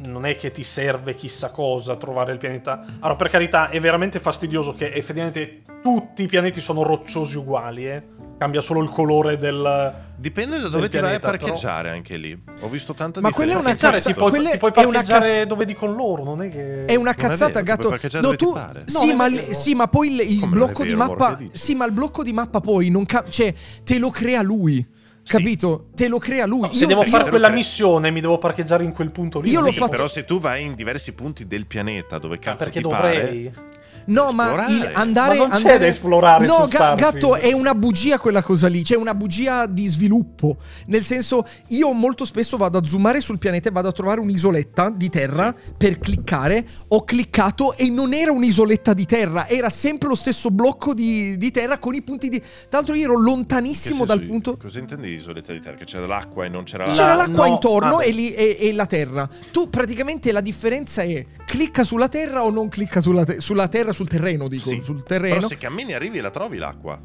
Non 0.05 0.25
è 0.25 0.35
che 0.35 0.51
ti 0.51 0.63
serve 0.63 1.13
chissà 1.13 1.51
cosa 1.51 1.95
trovare 1.95 2.31
il 2.33 2.37
pianeta. 2.39 2.83
Allora, 2.99 3.15
per 3.15 3.29
carità, 3.29 3.69
è 3.69 3.79
veramente 3.79 4.19
fastidioso 4.19 4.73
che 4.73 4.91
effettivamente 4.91 5.61
tutti 5.81 6.23
i 6.23 6.25
pianeti 6.25 6.59
sono 6.59 6.81
rocciosi 6.83 7.37
uguali, 7.37 7.87
eh. 7.87 8.03
Cambia 8.43 8.59
solo 8.59 8.81
il 8.81 8.89
colore 8.89 9.37
del. 9.37 9.93
Dipende 10.17 10.59
da 10.59 10.67
dove 10.67 10.89
ti 10.89 10.97
vai 10.97 11.15
a 11.15 11.19
pianeta, 11.19 11.31
però. 11.31 11.45
parcheggiare 11.45 11.89
anche 11.91 12.17
lì. 12.17 12.37
Ho 12.59 12.67
visto 12.67 12.93
tanta 12.93 13.21
Ma 13.21 13.31
quella 13.31 13.53
è 13.53 13.55
una 13.55 13.71
differenza. 13.71 13.89
Parcheggiare, 13.89 14.03
cazza- 14.03 14.09
ti 14.09 14.19
puoi, 14.19 14.29
quella 14.31 14.51
ti 14.51 14.57
puoi 14.57 14.71
è 14.73 14.79
una 14.83 14.91
parcheggiare 14.91 15.35
cazz- 15.37 15.47
dove 15.47 15.65
dicono 15.65 15.93
loro, 15.95 16.23
non 16.25 16.41
è 16.41 16.49
che. 16.49 16.83
È 16.83 16.95
una 16.95 17.11
è 17.11 17.15
cazzata, 17.15 17.61
vero, 17.61 17.63
gatto. 17.63 17.87
parcheggiare 17.87 18.27
No, 18.27 18.35
tu. 18.35 18.53
Sì, 18.83 19.07
No, 19.07 19.15
ma, 19.15 19.27
è 19.27 19.53
sì, 19.53 19.75
ma 19.75 19.87
poi 19.87 20.13
il, 20.13 20.29
il 20.29 20.43
è 20.43 20.47
blocco 20.47 20.81
di 20.83 20.91
vero, 20.93 20.97
mappa. 20.97 21.15
porca 21.27 21.35
dici? 21.35 21.57
Sì, 21.57 21.75
ma 21.75 21.85
il 21.85 21.93
blocco 21.93 22.21
di 22.21 22.33
mappa 22.33 22.59
poi 22.59 22.89
non 22.89 23.05
ca- 23.05 23.23
Cioè, 23.29 23.53
te 23.85 23.97
lo 23.97 24.09
crea 24.09 24.41
lui. 24.41 24.85
Capito? 25.25 25.87
Te 25.95 26.09
lo 26.09 26.17
crea 26.17 26.45
lui. 26.45 26.67
Se 26.73 26.81
Io- 26.81 26.87
devo 26.87 27.03
io- 27.03 27.07
fare 27.09 27.29
quella 27.29 27.47
cre- 27.47 27.55
missione, 27.55 28.11
mi 28.11 28.19
devo 28.19 28.37
parcheggiare 28.39 28.83
in 28.83 28.91
quel 28.91 29.09
punto 29.09 29.39
lì. 29.39 29.51
Io 29.51 29.61
l'ho 29.61 29.71
Sì, 29.71 29.77
fatto- 29.77 29.91
Però 29.91 30.09
se 30.09 30.25
tu 30.25 30.37
vai 30.41 30.65
in 30.65 30.75
diversi 30.75 31.13
punti 31.13 31.47
del 31.47 31.65
pianeta 31.65 32.17
dove 32.17 32.39
cazzo 32.39 32.65
perché 32.65 32.81
ti 32.81 32.89
dovrei. 32.89 33.49
pare... 33.49 33.71
No, 34.05 34.31
ma 34.31 34.43
Esplorare. 34.67 34.93
andare. 34.93 35.37
Ma 35.37 35.39
non 35.41 35.49
c'è 35.49 35.55
andare- 35.57 35.77
da 35.79 35.87
esplorare 35.87 36.45
No, 36.45 36.61
su 36.61 36.67
Starfield. 36.67 37.13
gatto, 37.13 37.35
è 37.35 37.51
una 37.53 37.73
bugia 37.75 38.19
quella 38.19 38.41
cosa 38.43 38.67
lì. 38.67 38.83
C'è 38.83 38.95
una 38.95 39.13
bugia 39.15 39.65
di 39.65 39.87
sviluppo. 39.87 40.57
Nel 40.87 41.03
senso, 41.03 41.45
io 41.69 41.91
molto 41.93 42.25
spesso 42.25 42.57
vado 42.57 42.77
a 42.77 42.85
zoomare 42.85 43.21
sul 43.21 43.37
pianeta 43.37 43.69
e 43.69 43.71
vado 43.71 43.87
a 43.87 43.91
trovare 43.91 44.19
un'isoletta 44.19 44.89
di 44.95 45.09
terra 45.09 45.53
per 45.77 45.99
cliccare. 45.99 46.65
Ho 46.89 47.03
cliccato 47.03 47.75
e 47.75 47.89
non 47.89 48.13
era 48.13 48.31
un'isoletta 48.31 48.93
di 48.93 49.05
terra, 49.05 49.47
era 49.47 49.69
sempre 49.69 50.07
lo 50.09 50.15
stesso 50.15 50.49
blocco 50.51 50.93
di, 50.93 51.37
di 51.37 51.51
terra 51.51 51.77
con 51.77 51.93
i 51.95 52.01
punti 52.01 52.29
di. 52.29 52.39
Tra 52.39 52.47
l'altro, 52.79 52.95
io 52.95 53.03
ero 53.05 53.19
lontanissimo 53.19 54.05
dal 54.05 54.21
punto. 54.23 54.57
Cosa 54.57 54.79
intendi 54.79 55.07
di 55.07 55.13
isoletta 55.15 55.51
di 55.53 55.59
terra? 55.61 55.75
Che 55.77 55.85
c'era 55.85 56.05
l'acqua 56.05 56.45
e 56.45 56.49
non 56.49 56.63
c'era 56.63 56.85
La- 56.85 56.89
l'acqua? 56.89 57.03
C'era 57.05 57.15
l'acqua 57.15 57.45
no, 57.47 57.53
intorno 57.53 57.97
ah, 57.97 58.03
e, 58.05 58.11
lì- 58.11 58.33
e- 58.33 58.57
e 58.59 58.73
la 58.73 58.85
terra. 58.85 59.29
Tu 59.51 59.69
praticamente 59.69 60.31
la 60.31 60.41
differenza 60.41 61.03
è 61.03 61.25
clicca 61.45 61.83
sulla 61.83 62.07
terra 62.09 62.43
o 62.43 62.49
non 62.49 62.67
clicca 62.69 62.99
sulla, 63.01 63.23
te- 63.25 63.39
sulla 63.39 63.67
terra, 63.67 63.92
sul 63.93 64.07
terreno, 64.07 64.47
dico, 64.47 64.69
Sì, 64.69 64.81
sul 64.81 65.03
terreno. 65.03 65.35
Però 65.35 65.47
se 65.47 65.57
cammini 65.57 65.93
arrivi 65.93 66.17
e 66.17 66.21
la 66.21 66.31
trovi 66.31 66.57
l'acqua. 66.57 66.99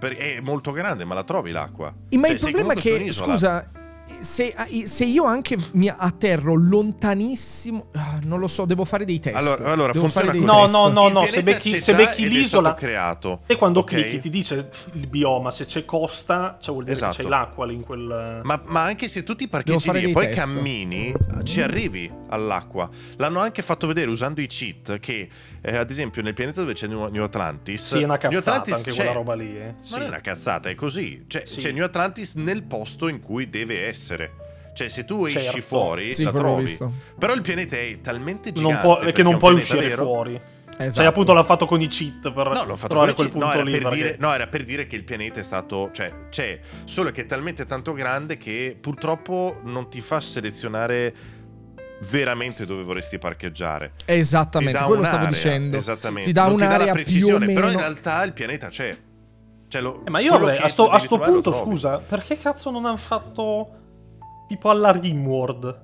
È 0.00 0.40
molto 0.40 0.72
grande, 0.72 1.04
ma 1.04 1.14
la 1.14 1.24
trovi 1.24 1.50
l'acqua. 1.50 1.94
Ma 2.12 2.26
Cioè, 2.28 2.30
il 2.32 2.40
problema 2.40 2.72
è 2.72 2.76
che, 2.76 3.12
scusa, 3.12 3.70
se, 4.20 4.54
se 4.84 5.04
io 5.04 5.24
anche 5.24 5.56
mi 5.72 5.88
atterro 5.88 6.54
lontanissimo, 6.54 7.86
ah, 7.94 8.18
non 8.24 8.38
lo 8.40 8.48
so, 8.48 8.64
devo 8.64 8.84
fare 8.84 9.04
dei 9.04 9.18
test. 9.18 9.36
Allora, 9.36 9.70
allora 9.70 9.92
devo 9.92 10.08
fare 10.08 10.30
dei. 10.30 10.40
No, 10.42 10.62
test. 10.62 10.72
no, 10.72 10.88
no, 10.88 11.08
no, 11.08 11.26
se 11.26 11.42
becchi, 11.42 11.78
se 11.78 11.94
becchi 11.94 12.28
l'isola 12.28 12.74
creato. 12.74 13.40
e 13.46 13.56
quando 13.56 13.80
ok? 13.80 13.86
clicchi 13.90 14.18
ti 14.18 14.30
dice 14.30 14.70
il 14.92 15.06
bioma, 15.06 15.50
se 15.50 15.64
c'è 15.64 15.84
costa, 15.84 16.58
cioè 16.60 16.72
vuol 16.72 16.84
dire 16.84 16.96
Esatto. 16.96 17.16
che 17.16 17.22
c'è 17.22 17.28
l'acqua 17.28 17.66
lì 17.66 17.74
in 17.74 17.84
quel... 17.84 18.40
Ma, 18.42 18.60
ma 18.66 18.82
anche 18.82 19.08
se 19.08 19.22
tu 19.22 19.34
ti 19.34 19.48
parcheggi 19.48 19.90
lì 19.92 20.04
e 20.10 20.12
poi 20.12 20.26
test. 20.26 20.38
cammini, 20.46 21.12
ci 21.44 21.60
arrivi 21.60 22.10
all'acqua. 22.28 22.88
L'hanno 23.16 23.40
anche 23.40 23.62
fatto 23.62 23.86
vedere 23.86 24.10
usando 24.10 24.40
i 24.40 24.46
cheat 24.46 24.98
che, 25.00 25.28
eh, 25.60 25.76
ad 25.76 25.90
esempio, 25.90 26.22
nel 26.22 26.34
pianeta 26.34 26.60
dove 26.60 26.74
c'è 26.74 26.86
New, 26.86 27.08
New 27.08 27.22
Atlantis... 27.22 27.86
Sì, 27.88 28.00
è 28.00 28.04
una 28.04 28.18
New 28.20 28.30
cazzata 28.32 28.50
Atlantis 28.58 28.74
anche 28.74 28.90
c'è. 28.90 28.96
quella 28.96 29.12
roba 29.12 29.34
lì, 29.34 29.56
eh. 29.56 29.74
Non 29.90 30.02
è 30.02 30.06
una 30.06 30.20
cazzata, 30.20 30.68
è 30.68 30.74
così. 30.74 31.24
Cioè, 31.26 31.44
Sì. 31.46 31.60
c'è 31.60 31.72
New 31.72 31.84
Atlantis 31.84 32.34
nel 32.34 32.62
posto 32.64 33.08
in 33.08 33.20
cui 33.20 33.48
deve 33.50 33.86
essere. 33.86 33.98
Cioè, 34.72 34.88
se 34.88 35.04
tu 35.04 35.26
esci 35.26 35.40
Certo. 35.40 35.60
fuori, 35.62 36.14
Sì, 36.14 36.22
la 36.24 36.32
trovi. 36.32 36.62
visto. 36.62 36.92
Però 37.18 37.32
il 37.34 37.42
pianeta 37.42 37.76
è 37.76 38.00
talmente 38.00 38.52
gigante. 38.52 38.72
Non 38.86 38.96
può, 38.98 39.10
che 39.12 39.22
non 39.22 39.36
puoi 39.36 39.54
uscire 39.54 39.88
vero. 39.88 40.04
fuori. 40.04 40.40
Esatto. 40.78 40.90
Cioè, 40.94 41.04
appunto, 41.04 41.34
l'ha 41.34 41.44
fatto 41.44 41.66
con 41.66 41.82
i 41.82 41.88
cheat 41.88 42.32
per 42.32 42.46
No, 42.48 42.64
l'ho 42.64 42.76
fatto 42.76 42.88
trovare 42.94 43.12
con 43.12 43.28
quel 43.28 43.36
i- 43.36 43.38
no, 43.38 43.50
punto 43.50 43.54
era 43.54 43.62
lì. 43.64 43.70
per 43.72 43.80
perché- 43.82 43.96
dire, 43.96 44.16
no, 44.18 44.32
era 44.32 44.46
per 44.46 44.64
dire 44.64 44.86
che 44.86 44.96
il 44.96 45.04
pianeta 45.04 45.40
è 45.40 45.42
stato. 45.42 45.90
Cioè, 45.92 46.10
c'è. 46.30 46.58
Solo 46.84 47.10
che 47.10 47.22
è 47.22 47.26
talmente 47.26 47.66
tanto 47.66 47.92
grande 47.92 48.38
che 48.38 48.78
purtroppo 48.80 49.60
non 49.64 49.90
ti 49.90 50.00
fa 50.00 50.20
selezionare 50.22 51.14
veramente 52.08 52.64
dove 52.64 52.82
vorresti 52.82 53.18
parcheggiare. 53.18 53.92
Ti 53.96 54.04
Esattamente, 54.14 54.78
dà 54.78 54.84
quello 54.86 55.04
stavo 55.04 55.26
dicendo. 55.26 55.76
Esattamente. 55.76 56.28
Ti 56.28 56.32
dà 56.32 56.44
Non 56.44 56.54
un'area 56.54 56.78
la 56.78 56.84
più 56.84 56.90
o 56.92 56.94
precisione, 56.94 57.46
meno. 57.46 57.60
Però 57.60 57.72
in 57.72 57.78
realtà 57.78 58.22
il 58.22 58.32
pianeta 58.32 58.68
c'è. 58.68 58.96
Cioè, 59.68 59.80
lo- 59.82 60.02
Eh, 60.06 60.10
ma 60.10 60.20
io 60.20 60.32
avrei, 60.34 60.56
a 60.58 60.68
sto, 60.68 60.88
a 60.88 60.98
sto 60.98 61.18
punto, 61.18 61.52
scusa, 61.52 61.98
perché 61.98 62.38
cazzo 62.38 62.70
non 62.70 62.86
hanno 62.86 62.96
fatto 62.96 63.68
tipo 64.50 64.68
alla 64.68 64.90
Rimworld? 64.90 65.80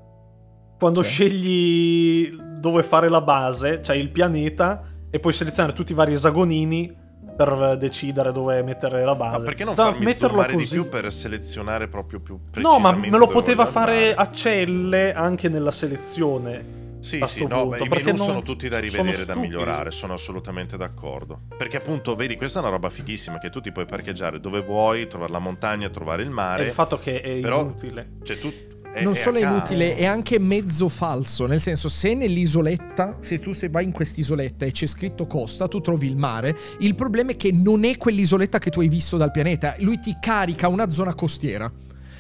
Quando 0.77 1.01
Cioè? 1.05 1.09
scegli 1.13 2.37
dove 2.59 2.83
fare 2.83 3.09
la 3.09 3.21
base, 3.21 3.79
c'hai 3.81 4.01
il 4.01 4.11
pianeta 4.11 4.83
e 5.09 5.21
puoi 5.21 5.33
selezionare 5.33 5.73
tutti 5.73 5.93
i 5.93 5.95
vari 5.95 6.13
esagonini 6.15 6.93
per 7.37 7.77
decidere 7.79 8.33
dove 8.33 8.61
mettere 8.65 9.05
la 9.05 9.15
base. 9.15 9.39
Ma 9.39 9.45
perché 9.45 9.63
non 9.63 9.75
Da- 9.77 9.85
farmi 9.85 10.05
metterlo 10.05 10.29
zoomare 10.31 10.53
di 10.55 10.59
così? 10.59 10.75
più 10.75 10.89
per 10.89 11.13
selezionare 11.13 11.87
proprio 11.87 12.19
più 12.21 12.35
No, 12.35 12.41
precisamente 12.51 13.07
ma 13.07 13.13
me 13.13 13.19
lo 13.19 13.29
poteva 13.29 13.67
fare 13.67 14.15
a 14.15 14.31
celle 14.33 15.13
anche 15.15 15.49
nella 15.49 15.71
selezione. 15.71 16.65
Sì, 17.07 17.23
sì, 17.27 17.47
no, 17.47 17.69
punto, 17.69 17.69
beh, 17.69 17.85
i 17.85 17.89
menu 17.89 18.17
non- 18.17 18.17
sono 18.17 18.43
tutti 18.43 18.69
da 18.69 18.81
rivedere, 18.81 19.25
da 19.25 19.37
migliorare, 19.37 19.93
sono 19.93 20.15
assolutamente 20.15 20.77
d'accordo. 20.77 21.43
Perché 21.57 21.77
appunto, 21.77 22.17
vedi, 22.17 22.35
questa 22.35 22.59
è 22.59 22.63
una 22.63 22.71
roba 22.73 22.91
fighissima 22.91 23.39
che 23.39 23.49
tu 23.49 23.61
ti 23.61 23.71
puoi 23.71 23.85
parcheggiare 23.87 24.41
dove 24.41 24.61
vuoi, 24.61 25.07
trovare 25.07 25.31
la 25.31 25.39
montagna, 25.39 25.89
trovare 25.89 26.25
il 26.25 26.31
mare. 26.31 26.65
il 26.65 26.73
fatto 26.73 26.99
che 26.99 27.21
è 27.21 27.39
però- 27.39 27.61
inutile. 27.61 28.15
Cioè, 28.25 28.39
tu, 28.39 28.53
è, 28.93 29.03
non 29.05 29.13
è 29.13 29.17
solo 29.17 29.39
è 29.39 29.43
inutile, 29.43 29.95
è 29.95 30.05
anche 30.05 30.41
mezzo 30.41 30.89
falso. 30.89 31.47
Nel 31.47 31.61
senso, 31.61 31.89
se 31.89 32.15
nell'isoletta, 32.15 33.19
se 33.21 33.39
tu 33.39 33.53
se 33.53 33.69
vai 33.69 33.85
in 33.85 33.93
quest'isoletta 33.93 34.65
e 34.65 34.73
c'è 34.73 34.87
scritto 34.87 35.29
costa, 35.29 35.69
tu 35.69 35.81
trovi 35.81 36.09
il 36.09 36.17
mare. 36.17 36.57
Il 36.81 36.97
problema 36.97 37.31
è 37.31 37.37
che 37.37 37.53
non 37.53 37.85
è 37.85 37.97
quell'isoletta 37.97 38.59
che 38.59 38.71
tu 38.71 38.81
hai 38.81 38.89
visto 38.89 39.17
dal 39.17 39.31
pianeta. 39.31 39.77
Lui 39.79 40.01
ti 40.01 40.17
carica 40.21 40.67
una 40.67 40.91
zona 40.91 41.15
costiera. 41.15 41.71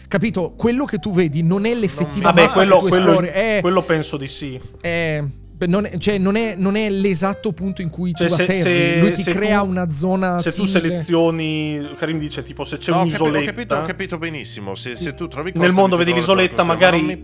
Capito? 0.09 0.53
Quello 0.57 0.85
che 0.85 0.99
tu 0.99 1.13
vedi 1.13 1.43
non 1.43 1.65
è 1.67 1.75
l'effettiva 1.75 2.29
Vabbè, 2.31 2.43
mappa 2.43 2.53
quello, 2.55 2.77
che 2.77 2.83
tu 2.83 2.89
quello- 2.89 3.07
esplori. 3.11 3.27
È, 3.29 3.59
quello 3.61 3.83
penso 3.83 4.17
di 4.17 4.29
sì. 4.29 4.61
è- 4.81 5.23
non 5.67 5.87
è, 5.87 5.97
cioè, 5.97 6.19
non 6.19 6.37
è- 6.37 6.55
non 6.55 6.77
è 6.77 6.91
l'esatto 6.91 7.53
punto 7.55 7.81
in 7.81 7.89
cui 7.89 8.13
Cioè, 8.13 8.29
tu 8.29 8.35
se- 8.35 8.43
atterri. 8.43 8.61
se- 8.61 8.99
Lui 9.01 9.11
ti 9.13 9.23
crea 9.25 9.61
tu- 9.63 9.69
una 9.69 9.89
zona 9.89 10.39
Se 10.41 10.51
tu 10.53 10.67
simile. 10.67 10.91
selezioni, 10.91 11.89
Karim 11.97 12.19
dice 12.19 12.43
tipo 12.43 12.63
se 12.63 12.77
c'è 12.77 12.91
No, 12.93 12.99
ho 12.99 13.01
capito- 13.05 13.23
ho 13.23 13.27
un'isoletta 13.27 13.53
capito, 13.53 13.75
ho 13.75 13.85
capito 13.87 14.19
benissimo. 14.19 14.75
Se, 14.75 14.97
se 14.97 15.15
tu 15.15 15.29
trovi 15.29 15.53
Nel 15.55 15.73
mondo 15.73 15.97
vedi 15.97 16.13
l'isoletta, 16.13 16.63
magari 16.63 16.99
non 16.99 17.07
mi 17.07 17.21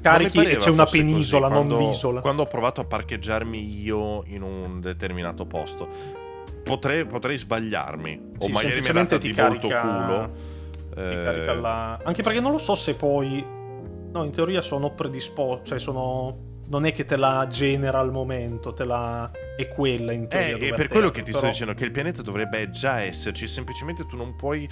carichi 0.00 0.36
non 0.38 0.46
e 0.46 0.56
c'è 0.58 0.70
una 0.70 0.84
fosse 0.86 0.98
così 1.00 1.10
penisola, 1.12 1.48
non 1.48 1.66
quando- 1.66 1.88
l'isola. 1.90 2.20
Quando 2.20 2.42
ho 2.42 2.46
provato 2.46 2.80
a 2.80 2.84
parcheggiarmi 2.84 3.82
io 3.82 4.22
in 4.28 4.42
un 4.42 4.80
determinato 4.80 5.44
posto, 5.44 5.88
potrei, 6.62 7.04
potrei 7.04 7.36
sbagliarmi. 7.36 8.20
O 8.38 8.46
Sì, 8.46 8.52
magari 8.52 8.80
mi 8.80 8.86
è 8.86 9.18
ti 9.18 9.32
di 9.32 9.34
molto 9.40 9.66
culo. 9.66 10.51
Eh, 10.94 11.20
carica 11.22 11.54
la- 11.54 12.00
Anche 12.02 12.22
perché 12.22 12.40
non 12.40 12.52
lo 12.52 12.58
so 12.58 12.74
se 12.74 12.94
poi... 12.94 13.44
No, 14.12 14.24
in 14.24 14.30
teoria 14.30 14.60
sono 14.60 14.92
predisposti, 14.94 15.68
cioè 15.70 15.78
sono... 15.78 16.50
Non 16.68 16.86
è 16.86 16.92
che 16.92 17.04
te 17.04 17.16
la 17.16 17.46
genera 17.50 17.98
al 17.98 18.12
momento, 18.12 18.72
te 18.72 18.84
la... 18.84 19.30
è 19.56 19.68
quella 19.68 20.12
in 20.12 20.28
teoria. 20.28 20.48
Eh, 20.48 20.52
dove 20.58 20.68
è 20.68 20.74
per 20.74 20.88
quello 20.88 21.10
che 21.10 21.22
ti 21.22 21.30
sto 21.30 21.40
però- 21.40 21.52
dicendo 21.52 21.74
che 21.74 21.84
il 21.84 21.90
pianeta 21.90 22.22
dovrebbe 22.22 22.70
già 22.70 23.00
esserci, 23.00 23.46
semplicemente 23.46 24.06
tu 24.06 24.16
non 24.16 24.36
puoi 24.36 24.68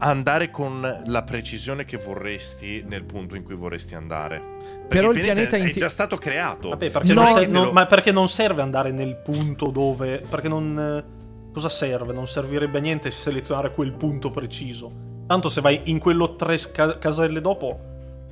andare 0.00 0.50
con 0.50 1.02
la 1.06 1.22
precisione 1.24 1.84
che 1.84 1.96
vorresti 1.96 2.84
nel 2.86 3.04
punto 3.04 3.34
in 3.34 3.42
cui 3.42 3.54
vorresti 3.56 3.94
andare. 3.96 4.38
Perché 4.38 4.86
Però 4.88 5.10
il 5.10 5.20
pianeta 5.20 5.56
è 5.56 5.60
in 5.60 5.66
te- 5.72 5.78
già 5.80 5.88
stato 5.88 6.16
creato. 6.16 6.68
Vabbè, 6.70 6.90
perché 6.90 7.12
No, 7.12 7.22
non 7.22 7.50
non- 7.50 7.64
lo- 7.66 7.72
ma 7.72 7.86
perché 7.86 8.12
non 8.12 8.28
serve 8.28 8.62
andare 8.62 8.92
nel 8.92 9.16
punto 9.16 9.70
dove... 9.70 10.20
Perché 10.28 10.48
non... 10.48 11.16
Cosa 11.52 11.68
serve? 11.68 12.12
Non 12.12 12.28
servirebbe 12.28 12.78
a 12.78 12.80
niente 12.80 13.10
selezionare 13.10 13.72
quel 13.72 13.92
punto 13.92 14.30
preciso. 14.30 14.88
Tanto 15.28 15.48
se 15.48 15.60
vai 15.60 15.82
in 15.84 15.98
quello 16.00 16.34
tre 16.34 16.58
sca- 16.58 16.98
caselle 16.98 17.40
dopo 17.40 17.78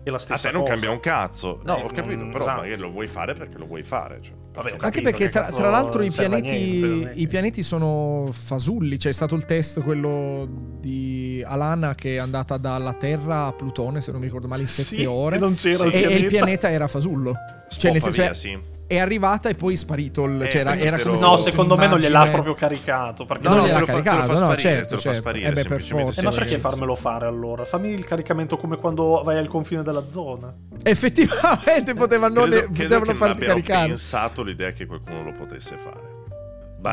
è 0.02 0.08
la 0.10 0.16
A 0.16 0.18
stessa 0.18 0.48
te 0.48 0.52
non 0.52 0.62
cosa. 0.62 0.72
cambia 0.72 0.90
un 0.92 1.00
cazzo. 1.00 1.60
No, 1.64 1.78
Eh, 1.78 1.82
ho 1.82 1.88
capito, 1.88 2.16
non- 2.22 2.30
però 2.30 2.44
esatto. 2.44 2.60
magari 2.62 2.80
lo 2.80 2.90
vuoi 2.90 3.06
fare 3.06 3.34
perché 3.34 3.58
lo 3.58 3.66
vuoi 3.66 3.82
fare. 3.82 4.18
Cioè, 4.22 4.32
Vabbè, 4.54 4.68
ho 4.70 4.72
Anche 4.74 4.84
capito 5.02 5.02
perché 5.10 5.28
tra, 5.28 5.52
tra 5.52 5.68
l'altro 5.68 6.02
i 6.02 6.06
a 6.06 6.12
pianeti, 6.12 6.80
niente, 6.80 7.12
i 7.20 7.26
pianeti 7.26 7.62
sono 7.62 8.28
fasulli. 8.32 8.96
C'è 8.96 9.12
stato 9.12 9.34
il 9.34 9.44
test, 9.44 9.82
quello 9.82 10.48
di 10.80 11.44
Alana, 11.46 11.94
che 11.94 12.14
è 12.14 12.18
andata 12.18 12.56
dalla 12.56 12.94
Terra 12.94 13.44
a 13.46 13.52
Plutone, 13.52 14.00
se 14.00 14.10
non 14.12 14.20
mi 14.20 14.26
ricordo 14.26 14.46
male, 14.48 14.62
in 14.62 14.68
sette 14.68 14.96
Sì, 14.96 15.04
ore. 15.04 15.36
e 15.36 15.38
non 15.38 15.52
c'era 15.54 15.84
il 15.84 15.94
e, 15.94 16.00
e 16.04 16.14
il 16.16 16.26
pianeta. 16.26 16.70
era 16.70 16.86
fasullo. 16.88 17.34
Cioè, 17.68 17.90
nel 17.90 18.00
Spoppa 18.00 18.14
senso, 18.16 18.22
via, 18.22 18.34
sì. 18.34 18.58
È 18.86 18.98
arrivata 18.98 19.48
e 19.48 19.54
poi 19.54 19.74
è 19.74 19.76
sparito. 19.76 20.24
Il, 20.24 20.42
Eh, 20.42 20.50
cioè, 20.50 20.60
era, 20.60 20.76
era 20.76 20.98
come 20.98 21.18
No, 21.18 21.36
secondo 21.36 21.76
me 21.76 21.86
non 21.88 21.98
gliel'ha 21.98 22.26
proprio 22.28 22.54
caricato. 22.54 23.24
Perché 23.24 23.48
No, 23.48 23.54
non 23.56 23.64
gliel'ha 23.66 23.74
te 23.74 23.80
lo 23.80 23.86
fa- 23.86 23.92
te 23.92 23.98
lo 23.98 24.02
caricato, 24.04 24.26
fa 24.26 24.32
no, 24.32 24.46
sparire, 24.46 24.58
certo, 24.60 24.86
te 24.88 24.94
lo 24.94 24.96
fa 24.96 25.02
certo. 25.02 25.18
sparire, 25.20 25.48
Eh 25.48 25.52
beh, 25.52 25.62
per 25.64 25.82
forza. 25.82 26.20
Eh, 26.20 26.24
ma 26.24 26.30
perché 26.30 26.54
sì, 26.54 26.58
farmelo 26.60 26.94
fare 26.94 27.26
allora? 27.26 27.64
Fammi 27.64 27.90
il 27.90 28.04
caricamento 28.04 28.56
come 28.56 28.76
quando 28.76 29.22
vai 29.24 29.38
al 29.38 29.48
confine 29.48 29.82
della 29.82 30.08
zona. 30.08 30.54
Effettivamente 30.82 31.94
potevano, 31.94 32.42
Credo- 32.42 32.56
ne- 32.56 32.62
credo 32.72 32.98
potevano 32.98 33.14
farti 33.14 33.44
caricare. 33.44 33.88
pensato 33.88 34.42
l'idea 34.42 34.70
che 34.72 34.86
qualcuno 34.86 35.22
lo 35.22 35.32
potesse 35.32 35.76
fare. 35.76 36.15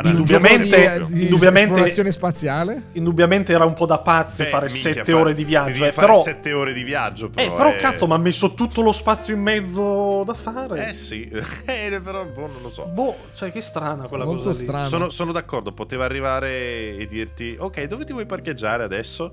Indubbiamente- 0.04 1.04
di, 1.06 1.14
di 1.14 1.22
indubbiamente- 1.24 1.70
esplorazione 1.70 2.12
spaziale? 2.12 2.84
Indubbiamente 2.94 3.54
era 3.54 3.66
un 3.66 3.74
po' 3.74 3.86
da 3.86 4.00
pazzi 4.00 4.44
Beh, 4.44 4.50
fare 4.50 4.66
minchia, 4.72 4.94
sette 4.94 5.12
fa- 5.12 5.18
ore 5.20 5.34
di 5.36 5.44
viaggio. 5.44 5.86
eh, 5.86 5.92
fare 5.92 6.08
però, 6.08 6.22
sette 6.24 6.54
ore 6.54 6.74
di 6.74 6.84
viaggio, 6.84 7.30
però. 7.30 7.46
eh, 7.54 7.56
però 7.56 7.70
eh. 7.70 7.76
cazzo, 7.76 8.08
mi 8.08 8.14
ha 8.14 8.18
messo 8.18 8.54
tutto 8.54 8.82
lo 8.82 8.92
spazio 8.92 9.36
in 9.36 9.42
mezzo 9.42 10.24
da 10.26 10.34
fare. 10.34 10.90
Eh 10.90 10.94
sì, 10.94 11.30
eh, 11.66 12.00
però 12.04 12.24
boh, 12.26 12.48
non 12.48 12.62
lo 12.64 12.70
so. 12.70 12.86
Boh, 12.86 13.16
cioè, 13.36 13.52
che 13.52 13.62
strana 13.62 14.08
quella 14.08 14.26
Molto 14.26 14.44
cosa 14.46 14.58
lì. 14.60 14.66
strana. 14.66 14.86
Sono, 14.88 15.10
sono 15.10 15.32
d'accordo, 15.32 15.74
poteva 15.74 16.06
arrivare 16.06 16.96
e 16.98 17.06
dirti 17.08 17.56
ok, 17.60 17.84
dove 17.84 18.06
ti 18.06 18.14
vuoi 18.14 18.26
parcheggiare 18.26 18.84
adesso? 18.84 19.32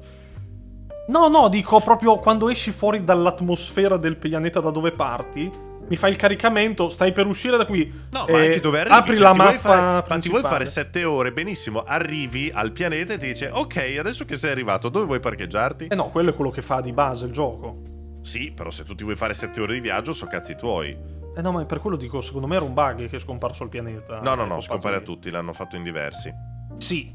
No, 1.08 1.28
no, 1.28 1.48
dico 1.48 1.80
proprio 1.80 2.18
quando 2.18 2.50
esci 2.50 2.70
fuori 2.70 3.02
dall'atmosfera 3.02 3.96
del 3.96 4.16
pianeta 4.16 4.60
da 4.60 4.70
dove 4.70 4.90
parti. 4.92 5.50
Mi 5.90 5.96
fai 5.96 6.10
il 6.10 6.16
caricamento, 6.16 6.88
stai 6.88 7.10
per 7.10 7.26
uscire 7.26 7.56
da 7.56 7.66
qui. 7.66 7.92
No, 8.12 8.24
ma 8.28 8.38
eh, 8.38 8.46
anche 8.46 8.60
dove 8.60 8.78
arrivi? 8.78 8.94
Apri 8.94 9.16
cioè, 9.16 9.24
la 9.24 9.34
mappa. 9.34 9.58
fare- 9.58 10.04
ma 10.08 10.18
ti 10.20 10.28
vuoi 10.28 10.42
fare 10.42 10.64
sette 10.64 11.02
ore, 11.02 11.32
benissimo, 11.32 11.82
arrivi 11.82 12.48
al 12.54 12.70
pianeta 12.70 13.14
e 13.14 13.18
ti 13.18 13.26
dice 13.26 13.50
ok, 13.52 13.96
adesso 13.98 14.24
che 14.24 14.36
sei 14.36 14.52
arrivato, 14.52 14.88
dove 14.88 15.06
vuoi 15.06 15.18
parcheggiarti? 15.18 15.88
Eh 15.88 15.94
no, 15.96 16.10
quello 16.10 16.30
è 16.30 16.34
quello 16.34 16.52
che 16.52 16.62
fa 16.62 16.80
di 16.80 16.92
base 16.92 17.26
il 17.26 17.32
gioco. 17.32 17.82
Sì, 18.22 18.52
però 18.52 18.70
se 18.70 18.84
tu 18.84 18.94
ti 18.94 19.02
vuoi 19.02 19.16
fare 19.16 19.34
sette 19.34 19.60
ore 19.60 19.74
di 19.74 19.80
viaggio, 19.80 20.12
so 20.12 20.26
cazzi 20.26 20.54
tuoi. 20.54 20.96
Eh 21.36 21.42
no, 21.42 21.50
ma 21.50 21.64
per 21.64 21.80
quello 21.80 21.96
dico, 21.96 22.20
secondo 22.20 22.46
me 22.46 22.54
era 22.54 22.64
un 22.64 22.72
bug 22.72 23.08
che 23.08 23.16
è 23.16 23.18
scomparso 23.18 23.64
il 23.64 23.68
pianeta. 23.68 24.20
No, 24.20 24.36
no, 24.36 24.44
no, 24.44 24.60
scompare 24.60 24.94
a 24.94 25.00
tutti, 25.00 25.28
l'hanno 25.28 25.52
fatto 25.52 25.74
in 25.74 25.82
diversi. 25.82 26.32
Sì, 26.78 27.12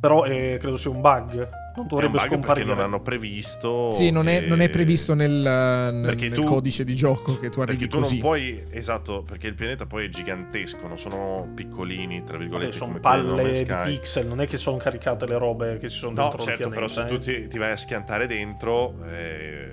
però 0.00 0.24
eh, 0.24 0.56
credo 0.58 0.78
sia 0.78 0.90
un 0.90 1.02
bug. 1.02 1.62
Non 1.76 1.86
È 1.86 1.86
un 1.86 1.86
dovrebbe 1.88 2.12
bug 2.12 2.20
perché 2.20 2.34
scomparire. 2.36 2.66
non 2.66 2.78
hanno 2.80 3.00
previsto. 3.00 3.90
Sì, 3.90 4.10
non 4.10 4.28
è, 4.28 4.40
che- 4.40 4.46
non 4.46 4.60
è 4.60 4.70
previsto 4.70 5.14
nel, 5.14 5.32
nel- 5.32 6.04
Perché 6.04 6.28
nel 6.28 6.32
tu- 6.38 6.44
codice 6.44 6.84
di 6.84 6.94
gioco 6.94 7.38
che 7.38 7.48
tu 7.50 7.58
Perché 7.58 7.72
arrivi 7.72 7.88
tu 7.88 7.98
così. 7.98 8.12
non 8.12 8.20
puoi, 8.20 8.62
esatto, 8.70 9.22
perché 9.22 9.48
il 9.48 9.54
pianeta 9.54 9.84
poi 9.86 10.06
è 10.06 10.08
gigantesco, 10.08 10.86
non 10.86 10.98
sono 10.98 11.48
piccolini, 11.54 12.18
tra 12.22 12.32
Vabbè, 12.34 12.38
virgolette, 12.38 12.72
sono 12.72 12.92
come 12.92 13.00
quelli 13.00 13.22
di 13.22 13.28
No 13.28 13.34
palle 13.36 13.50
di 13.50 13.56
Sky. 13.64 13.90
pixel, 13.90 14.26
non 14.26 14.40
è 14.40 14.46
che 14.46 14.56
sono 14.56 14.76
caricate 14.76 15.26
le 15.26 15.36
robe 15.38 15.76
che 15.78 15.88
ci 15.88 15.96
sono 15.98 16.12
No, 16.14 16.22
dentro 16.28 16.42
certo, 16.42 16.68
il 16.68 16.74
però 16.74 16.86
pianeta. 16.86 17.08
se 17.08 17.14
eh. 17.14 17.18
tu 17.18 17.24
ti, 17.42 17.48
ti 17.48 17.58
vai 17.58 17.72
a 17.72 17.76
schiantare 17.76 18.26
dentro, 18.28 18.94
eh, 19.10 19.70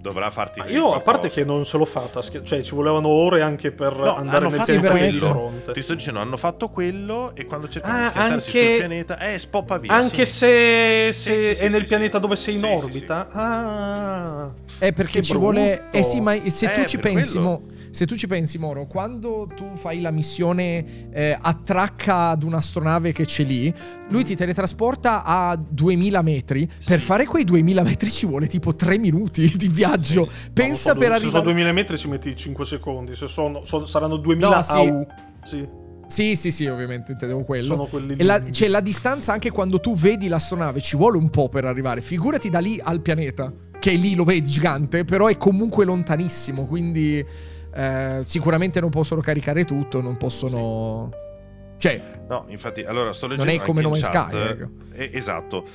dovrà 0.00 0.30
farti 0.30 0.60
Ma 0.60 0.64
vedere 0.66 0.82
io, 0.84 0.94
a 0.94 1.00
parte 1.00 1.28
che 1.28 1.44
non 1.44 1.64
ce 1.64 1.76
l'ho 1.76 1.84
fatta, 1.84 2.20
cioè 2.20 2.62
ci 2.62 2.74
volevano 2.74 3.08
ore 3.08 3.42
anche 3.42 3.70
per 3.70 3.94
No, 3.96 4.16
andare 4.16 4.48
nel 4.48 4.62
pianeta 4.64 4.92
di 4.92 4.98
quello. 4.98 5.28
fronte. 5.28 5.72
Ti 5.72 5.82
sto 5.82 5.94
dicendo, 5.94 6.20
hanno 6.20 6.36
fatto 6.36 6.68
quello 6.68 7.32
e 7.34 7.44
quando 7.46 7.68
cercano 7.68 7.98
Ah, 7.98 8.00
di 8.02 8.06
schiantarsi 8.08 8.48
anche- 8.56 8.66
sul 8.68 8.76
pianeta, 8.78 9.18
eh, 9.18 9.38
spoppa 9.38 9.78
via. 9.78 9.92
Anche 9.92 10.24
sì. 10.24 10.32
se, 10.32 11.10
se 11.12 11.40
sì, 11.40 11.54
sì, 11.54 11.64
è 11.64 11.68
nel 11.68 11.80
sì, 11.82 11.86
pianeta 11.88 12.16
sì. 12.16 12.20
dove 12.22 12.36
sei 12.36 12.54
in 12.54 12.60
Sì, 12.60 12.66
sì, 12.66 12.84
orbita. 12.84 13.28
Ah. 13.30 14.50
È 14.78 14.92
perché 14.92 15.18
Che 15.20 15.22
ci 15.22 15.36
vuole. 15.36 15.84
Eh 15.90 16.02
sì, 16.02 16.20
ma 16.20 16.34
se 16.48 16.72
tu 16.72 16.80
Eh, 16.80 16.86
ci 16.86 16.98
per 16.98 17.12
pensi, 17.12 17.32
quello. 17.32 17.48
Mo, 17.48 17.62
se 17.90 18.06
tu 18.06 18.16
ci 18.16 18.26
pensi, 18.26 18.58
Moro, 18.58 18.86
quando 18.86 19.48
tu 19.54 19.74
fai 19.74 20.00
la 20.00 20.10
missione 20.10 21.10
eh, 21.12 21.36
attracca 21.40 22.28
ad 22.28 22.42
un'astronave 22.42 23.12
che 23.12 23.24
c'è 23.24 23.44
lì, 23.44 23.72
lui 24.10 24.24
ti 24.24 24.34
teletrasporta 24.36 25.24
a 25.24 25.56
2000 25.56 26.22
metri. 26.22 26.68
Per 26.84 27.00
fare 27.00 27.24
quei 27.26 27.44
2000 27.44 27.82
metri 27.82 28.10
ci 28.10 28.26
vuole 28.26 28.46
tipo 28.46 28.74
3 28.74 28.98
minuti 28.98 29.50
di 29.56 29.68
viaggio. 29.68 30.28
Pensa 30.52 30.92
No, 30.92 30.98
per 30.98 31.08
so- 31.08 31.14
Se 31.14 31.20
sono 31.20 31.38
arrivare. 31.38 31.44
2000 31.44 31.72
metri 31.72 31.98
ci 31.98 32.08
metti 32.08 32.34
5 32.36 32.64
secondi, 32.64 33.14
se 33.14 33.26
sono, 33.28 33.64
sono- 33.64 33.84
saranno 33.86 34.16
2000 34.16 34.48
No, 34.56 34.62
sì. 34.62 34.72
AU. 34.76 35.06
Sì, 35.42 35.68
Sì, 36.06 36.34
sì, 36.36 36.50
sì, 36.50 36.66
ovviamente 36.66 37.12
intendevo 37.12 37.44
quello. 37.44 37.64
sono 37.64 37.84
quelli 37.86 38.14
E 38.16 38.24
la, 38.24 38.36
lunghi. 38.36 38.50
c'è 38.50 38.66
la 38.66 38.80
distanza 38.80 39.32
anche 39.32 39.50
quando 39.50 39.78
tu 39.78 39.94
vedi 39.94 40.26
l'astronave, 40.26 40.80
ci 40.80 40.96
vuole 40.96 41.16
un 41.16 41.30
po' 41.30 41.48
per 41.48 41.64
arrivare. 41.64 42.00
Figurati 42.00 42.48
da 42.48 42.58
lì 42.58 42.80
al 42.82 43.00
pianeta, 43.00 43.52
che 43.78 43.92
lì 43.92 44.14
lo 44.16 44.24
vedi 44.24 44.50
gigante, 44.50 45.04
però 45.04 45.28
è 45.28 45.36
comunque 45.36 45.84
lontanissimo, 45.84 46.66
quindi 46.66 47.24
eh, 47.74 48.20
sicuramente 48.24 48.80
non 48.80 48.90
possono 48.90 49.20
caricare 49.20 49.64
tutto, 49.64 50.00
non 50.00 50.16
possono... 50.16 51.10
Cioè, 51.78 52.18
No, 52.30 52.44
infatti, 52.46 52.84
allora 52.84 53.12
sto 53.12 53.26
Non 53.26 53.38
leggendo 53.38 53.62
è 53.62 53.66
come 53.66 53.82
No 53.82 53.90
Man's 53.90 54.04
Sky, 54.04 54.36
ecco. 54.36 54.68
eh, 54.92 55.10
esatto. 55.12 55.66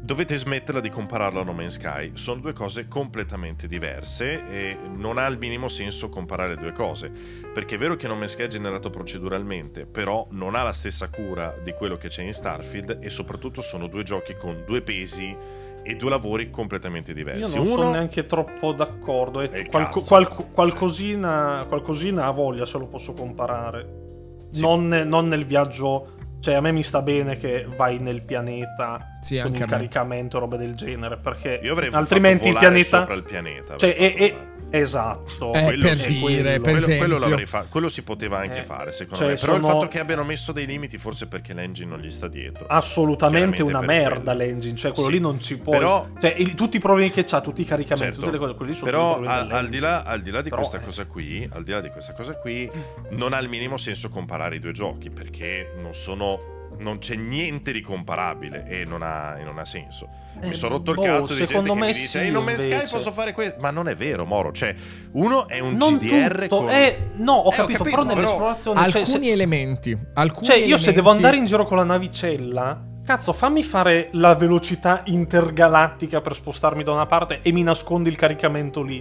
Dovete 0.00 0.36
smetterla 0.38 0.80
di 0.80 0.90
compararlo 0.90 1.40
a 1.40 1.42
No 1.44 1.52
Man's 1.52 1.74
Sky. 1.74 2.12
Sono 2.14 2.40
due 2.40 2.52
cose 2.52 2.86
completamente 2.86 3.66
diverse 3.66 4.46
e 4.48 4.76
non 4.94 5.18
ha 5.18 5.26
il 5.26 5.38
minimo 5.38 5.66
senso 5.66 6.08
comparare 6.08 6.54
le 6.54 6.60
due 6.60 6.72
cose. 6.72 7.10
Perché 7.52 7.74
è 7.74 7.78
vero 7.78 7.96
che 7.96 8.06
No 8.06 8.14
Man's 8.14 8.32
Sky 8.32 8.44
è 8.44 8.46
generato 8.46 8.90
proceduralmente, 8.90 9.86
però 9.86 10.24
non 10.30 10.54
ha 10.54 10.62
la 10.62 10.72
stessa 10.72 11.08
cura 11.08 11.52
di 11.64 11.72
quello 11.72 11.96
che 11.96 12.06
c'è 12.06 12.22
in 12.22 12.32
Starfield 12.32 12.98
e 13.00 13.10
soprattutto 13.10 13.60
sono 13.60 13.88
due 13.88 14.04
giochi 14.04 14.36
con 14.36 14.62
due 14.64 14.82
pesi 14.82 15.36
e 15.82 15.96
due 15.96 16.10
lavori 16.10 16.50
completamente 16.50 17.12
diversi. 17.12 17.40
Io 17.40 17.48
non 17.48 17.66
Uno 17.66 17.74
sono 17.74 17.90
neanche 17.90 18.26
troppo 18.26 18.72
d'accordo. 18.72 19.40
E 19.40 19.66
qualco- 19.68 20.00
qualco- 20.00 20.46
qualcosina, 20.52 21.64
qualcosina 21.68 22.26
ha 22.26 22.30
voglia 22.30 22.66
se 22.66 22.78
lo 22.78 22.86
posso 22.86 23.12
comparare. 23.12 24.06
Sì. 24.50 24.60
Non, 24.62 24.88
non 24.88 25.28
nel 25.28 25.44
viaggio. 25.44 26.12
Cioè, 26.40 26.54
a 26.54 26.60
me 26.60 26.70
mi 26.70 26.84
sta 26.84 27.02
bene 27.02 27.36
che 27.36 27.66
vai 27.76 27.98
nel 27.98 28.22
pianeta 28.22 29.18
Sì, 29.20 29.40
con 29.40 29.54
il 29.54 29.64
caricamento 29.66 30.36
e 30.36 30.40
robe 30.40 30.56
del 30.56 30.74
genere. 30.76 31.16
Perché 31.16 31.58
io 31.62 31.72
avrei 31.72 31.90
altrimenti 31.92 32.44
fatto 32.52 32.54
il 32.54 32.58
pianeta. 32.58 32.98
sopra 33.00 33.14
il 33.14 33.22
pianeta. 33.24 33.76
Cioè, 33.76 33.90
avrei 33.98 34.36
esatto. 34.70 35.52
Eh, 35.52 35.62
quello 35.64 35.82
per 35.86 35.94
sì, 35.96 36.06
dire, 36.06 36.18
quello. 36.60 36.60
per 36.60 36.96
quello, 36.98 37.18
quello 37.18 37.46
fatto, 37.46 37.66
quello 37.70 37.88
si 37.88 38.02
poteva 38.02 38.38
anche 38.38 38.60
Eh, 38.60 38.64
fare, 38.64 38.92
secondo 38.92 39.16
cioè, 39.24 39.28
me. 39.32 39.34
Però 39.38 39.54
il 39.54 39.62
sono- 39.62 39.74
fatto 39.74 39.88
che 39.88 39.98
abbiano 40.00 40.24
messo 40.24 40.52
dei 40.52 40.66
limiti, 40.66 40.98
forse 40.98 41.26
perché 41.26 41.52
l'engine 41.54 41.88
non 41.90 42.00
gli 42.00 42.10
sta 42.10 42.28
dietro. 42.28 42.66
assolutamente 42.68 43.62
una 43.62 43.80
merda 43.80 44.34
quello. 44.34 44.38
l'engine, 44.50 44.76
cioè 44.76 44.92
quello 44.92 45.08
Sì. 45.08 45.14
lì 45.14 45.20
non 45.20 45.40
ci 45.40 45.58
puoi. 45.58 45.76
Però- 45.78 46.08
cioè, 46.20 46.34
il- 46.38 46.54
tutti 46.54 46.76
i 46.76 46.80
problemi 46.80 47.10
che 47.10 47.24
c'ha, 47.24 47.40
tutti 47.40 47.62
i 47.62 47.64
caricamenti, 47.64 48.14
Certo. 48.14 48.20
tutte 48.20 48.32
le 48.32 48.38
cose, 48.38 48.54
quelli 48.54 48.72
lì 48.72 48.76
sono 48.76 48.90
Però 48.90 49.20
al, 49.22 49.50
al 49.50 49.68
di 49.68 49.78
là, 49.78 50.02
al 50.02 50.20
di 50.22 50.30
là 50.30 50.42
di 50.42 50.48
Però, 50.50 50.60
questa 50.60 50.78
eh. 50.78 50.84
cosa 50.84 51.06
qui, 51.06 51.48
al 51.52 51.62
di 51.62 51.70
là 51.70 51.80
di 51.80 51.88
questa 51.90 52.12
cosa 52.12 52.34
qui, 52.34 52.70
non 53.10 53.32
ha 53.32 53.38
il 53.38 53.48
minimo 53.48 53.76
senso 53.78 54.08
comparare 54.08 54.56
i 54.56 54.58
due 54.58 54.72
giochi 54.72 55.10
perché 55.10 55.72
non 55.80 55.94
sono. 55.94 56.56
Non 56.78 56.98
c'è 56.98 57.16
niente 57.16 57.72
di 57.72 57.80
comparabile 57.80 58.64
e 58.68 58.84
non 58.84 59.02
ha, 59.02 59.36
e 59.38 59.42
non 59.42 59.58
ha 59.58 59.64
senso. 59.64 60.08
Mi 60.40 60.50
Eh, 60.50 60.54
sono 60.54 60.76
rotto 60.76 60.92
il 60.92 60.96
boh, 60.96 61.02
cazzo 61.02 61.32
di 61.32 61.38
gente 61.38 61.46
secondo 61.48 61.72
che 61.72 61.78
me 61.80 61.86
mi 61.86 61.92
dice: 61.92 62.06
sì, 62.06 62.18
"Ehi, 62.18 62.30
non 62.30 62.44
Man's 62.44 62.60
Sky 62.60 62.70
invece." 62.72 62.96
posso 62.96 63.10
fare 63.10 63.32
questo. 63.32 63.60
Ma 63.60 63.70
non 63.70 63.88
è 63.88 63.96
vero, 63.96 64.24
Moro. 64.24 64.52
Cioè, 64.52 64.74
uno 65.12 65.48
è 65.48 65.58
un 65.58 65.74
non 65.74 65.96
GDR 65.96 66.42
tutto, 66.42 66.56
con. 66.62 66.70
eh, 66.70 67.10
no, 67.14 67.32
ho 67.32 67.50
Eh, 67.52 67.54
capito, 67.56 67.82
però 67.82 68.04
nell'esplorazione 68.04 68.88
cioè, 68.90 69.00
alcuni 69.02 69.26
se- 69.26 69.32
elementi. 69.32 69.98
Alcuni 70.14 70.46
Cioè, 70.46 70.56
io 70.56 70.62
se 70.62 70.90
elementi- 70.90 70.92
devo 70.94 71.10
andare 71.10 71.36
in 71.36 71.46
giro 71.46 71.64
con 71.66 71.76
la 71.78 71.84
navicella, 71.84 72.80
cazzo, 73.04 73.32
fammi 73.32 73.64
fare 73.64 74.10
la 74.12 74.34
velocità 74.36 75.02
intergalattica 75.06 76.20
per 76.20 76.34
spostarmi 76.34 76.84
da 76.84 76.92
una 76.92 77.06
parte 77.06 77.40
e 77.42 77.50
mi 77.50 77.62
nascondi 77.64 78.08
il 78.08 78.16
caricamento 78.16 78.82
lì. 78.82 79.00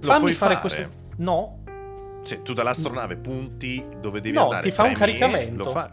Fammi 0.00 0.20
puoi 0.20 0.32
fare, 0.32 0.54
fare. 0.54 0.60
queste. 0.60 0.90
No, 1.18 1.58
Cioè, 2.24 2.40
tu 2.42 2.52
dall'astronave 2.54 3.16
punti 3.16 3.84
dove 4.00 4.20
devi 4.20 4.34
No, 4.36 4.44
andare. 4.44 4.62
ti 4.62 4.70
fa 4.70 4.84
un 4.84 4.92
premi 4.94 5.16
e 5.16 5.18
caricamento. 5.18 5.64
Lo 5.64 5.70
fa. 5.70 5.90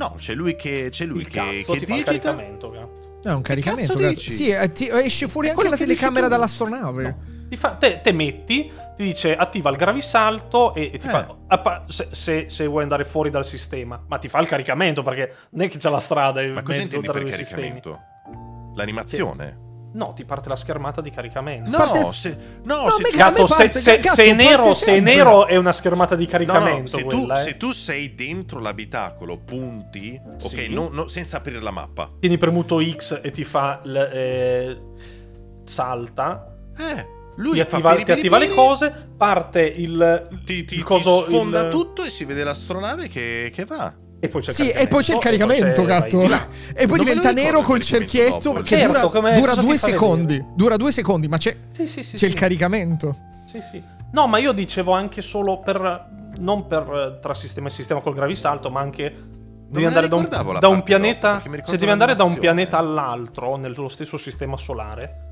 No, 0.00 0.14
c'è 0.16 0.34
lui 0.34 0.56
che, 0.56 0.88
c'è 0.90 1.04
lui 1.04 1.20
il 1.20 1.28
che, 1.28 1.38
cazzo 1.38 1.72
che 1.74 1.78
ti 1.80 1.86
fa 1.86 1.94
il 1.94 2.04
digita. 2.04 2.10
caricamento, 2.30 2.70
gatto. 2.70 3.18
È 3.22 3.32
un 3.32 3.42
caricamento. 3.42 3.96
cazzo? 3.98 4.30
Sì, 4.30 4.54
ti- 4.72 4.88
esce 4.88 5.28
fuori 5.28 5.48
È 5.48 5.50
anche 5.50 5.68
la 5.68 5.76
telecamera 5.76 6.26
dall'astronave. 6.26 7.16
Ti 7.50 7.56
fa- 7.56 7.74
te, 7.74 8.00
te 8.00 8.12
metti, 8.12 8.70
ti 8.96 9.02
dice 9.04 9.36
attiva 9.36 9.68
il 9.70 9.76
gravisalto 9.76 10.72
e, 10.72 10.90
e 10.92 10.98
ti 10.98 11.06
Eh. 11.06 11.10
fa. 11.10 11.36
appa- 11.48 11.84
se, 11.88 12.08
se- 12.12 12.48
se 12.48 12.66
vuoi 12.66 12.82
andare 12.82 13.04
fuori 13.04 13.28
dal 13.28 13.44
sistema, 13.44 14.02
ma 14.08 14.16
ti 14.16 14.28
fa 14.28 14.38
il 14.40 14.46
caricamento 14.46 15.02
perché 15.02 15.34
non 15.50 15.66
è 15.66 15.68
che 15.68 15.76
c'è 15.76 15.90
la 15.90 15.98
strada 16.00 16.40
in 16.40 16.52
Ma 16.54 16.62
cosa 16.62 16.78
mezzo 16.78 16.94
intendi 16.96 17.06
per 17.12 17.22
due 17.22 17.32
sistemi. 17.36 17.60
caricamento? 17.68 18.00
L'animazione? 18.76 19.58
No, 19.92 20.12
ti 20.14 20.24
parte 20.24 20.48
la 20.48 20.54
schermata 20.56 21.00
di 21.00 21.10
caricamento. 21.10 21.68
No, 21.70 21.76
Parte- 21.76 22.02
se, 22.04 22.36
no, 22.62 22.82
No, 22.82 22.88
se 22.90 23.02
tu- 23.02 23.16
Gatto, 23.16 23.46
se, 23.48 23.56
parte- 23.56 23.80
se- 23.80 23.98
gatto, 23.98 24.14
se 24.14 24.24
è 24.24 24.32
nero, 24.34 24.72
se 24.72 24.94
è 24.94 25.00
nero 25.00 25.46
è 25.46 25.56
una 25.56 25.72
schermata 25.72 26.14
di 26.14 26.24
No, 26.26 26.30
no, 26.30 26.32
caricamento. 26.46 26.86
se, 26.96 27.02
tu, 27.06 27.18
quella, 27.18 27.40
eh. 27.40 27.42
se 27.42 27.56
tu 27.56 27.72
sei 27.72 28.14
dentro 28.14 28.60
l'abitacolo, 28.60 29.38
punti, 29.38 30.20
ok, 30.24 30.40
Sì. 30.48 30.68
no- 30.68 30.90
no- 30.92 31.08
senza 31.08 31.38
aprire 31.38 31.60
la 31.60 31.72
mappa. 31.72 32.08
Tieni 32.20 32.38
premuto 32.38 32.80
X 32.80 33.18
e 33.22 33.30
ti 33.32 33.42
fa 33.42 33.80
l- 33.82 33.96
eh, 33.96 34.80
salta. 35.64 36.54
Eh, 36.78 37.06
lui 37.36 37.54
Ti 37.54 37.60
attiva, 37.60 37.94
ti 38.02 38.12
attiva 38.12 38.38
le 38.38 38.50
cose, 38.50 39.08
parte 39.16 39.62
il, 39.62 40.28
ti, 40.44 40.64
ti- 40.64 40.74
il 40.76 40.82
coso. 40.84 41.24
ti 41.24 41.30
sfonda 41.32 41.62
il- 41.62 41.68
tutto 41.68 42.04
e 42.04 42.10
si 42.10 42.24
vede 42.24 42.44
l'astronave 42.44 43.08
che, 43.08 43.50
che 43.52 43.64
va. 43.64 43.92
E 44.22 44.28
poi 44.28 44.42
c'è 44.42 44.50
il 44.50 44.54
Sì, 44.56 44.70
e 44.70 44.86
poi 44.86 45.02
c'è 45.02 45.14
il 45.14 45.18
caricamento, 45.18 45.82
gatto. 45.84 46.20
di 46.20 46.28
là. 46.28 46.46
E 46.76 46.86
poi 46.86 46.96
Non 46.98 47.06
diventa 47.06 47.32
nero 47.32 47.62
col 47.62 47.80
cerchietto 47.80 48.38
dopo. 48.50 48.60
che 48.60 48.64
Certo, 48.76 48.86
dura, 48.92 49.08
come- 49.08 49.34
dura 49.34 49.54
due 49.54 49.76
secondi. 49.78 50.34
vedere? 50.34 50.52
Dura 50.56 50.76
due 50.76 50.92
secondi, 50.92 51.26
ma 51.28 51.38
c'è, 51.38 51.56
Sì, 51.72 51.88
sì, 51.88 52.02
sì. 52.02 52.10
c'è 52.12 52.18
sì. 52.18 52.24
il 52.26 52.34
caricamento. 52.34 53.16
Sì, 53.50 53.60
sì. 53.62 53.82
No, 54.12 54.26
ma 54.26 54.38
io 54.38 54.52
dicevo 54.52 54.92
anche 54.92 55.22
solo 55.22 55.58
per. 55.60 56.18
Non 56.38 56.66
per 56.68 57.18
tra 57.20 57.34
sistema 57.34 57.68
e 57.68 57.70
sistema 57.70 58.00
col 58.00 58.14
gravisalto, 58.14 58.70
ma 58.70 58.80
anche. 58.80 59.14
Devi 59.68 59.86
andare 59.86 60.08
da 60.08 60.16
un, 60.16 60.28
da 60.60 60.68
un 60.68 60.82
pianeta. 60.82 61.40
ricordo 61.44 61.70
se 61.70 61.78
devi 61.78 61.90
andare 61.90 62.14
da 62.14 62.24
un 62.24 62.36
pianeta 62.38 62.76
all'altro, 62.76 63.56
nello 63.56 63.88
stesso 63.88 64.16
sistema 64.16 64.56
solare. 64.56 65.28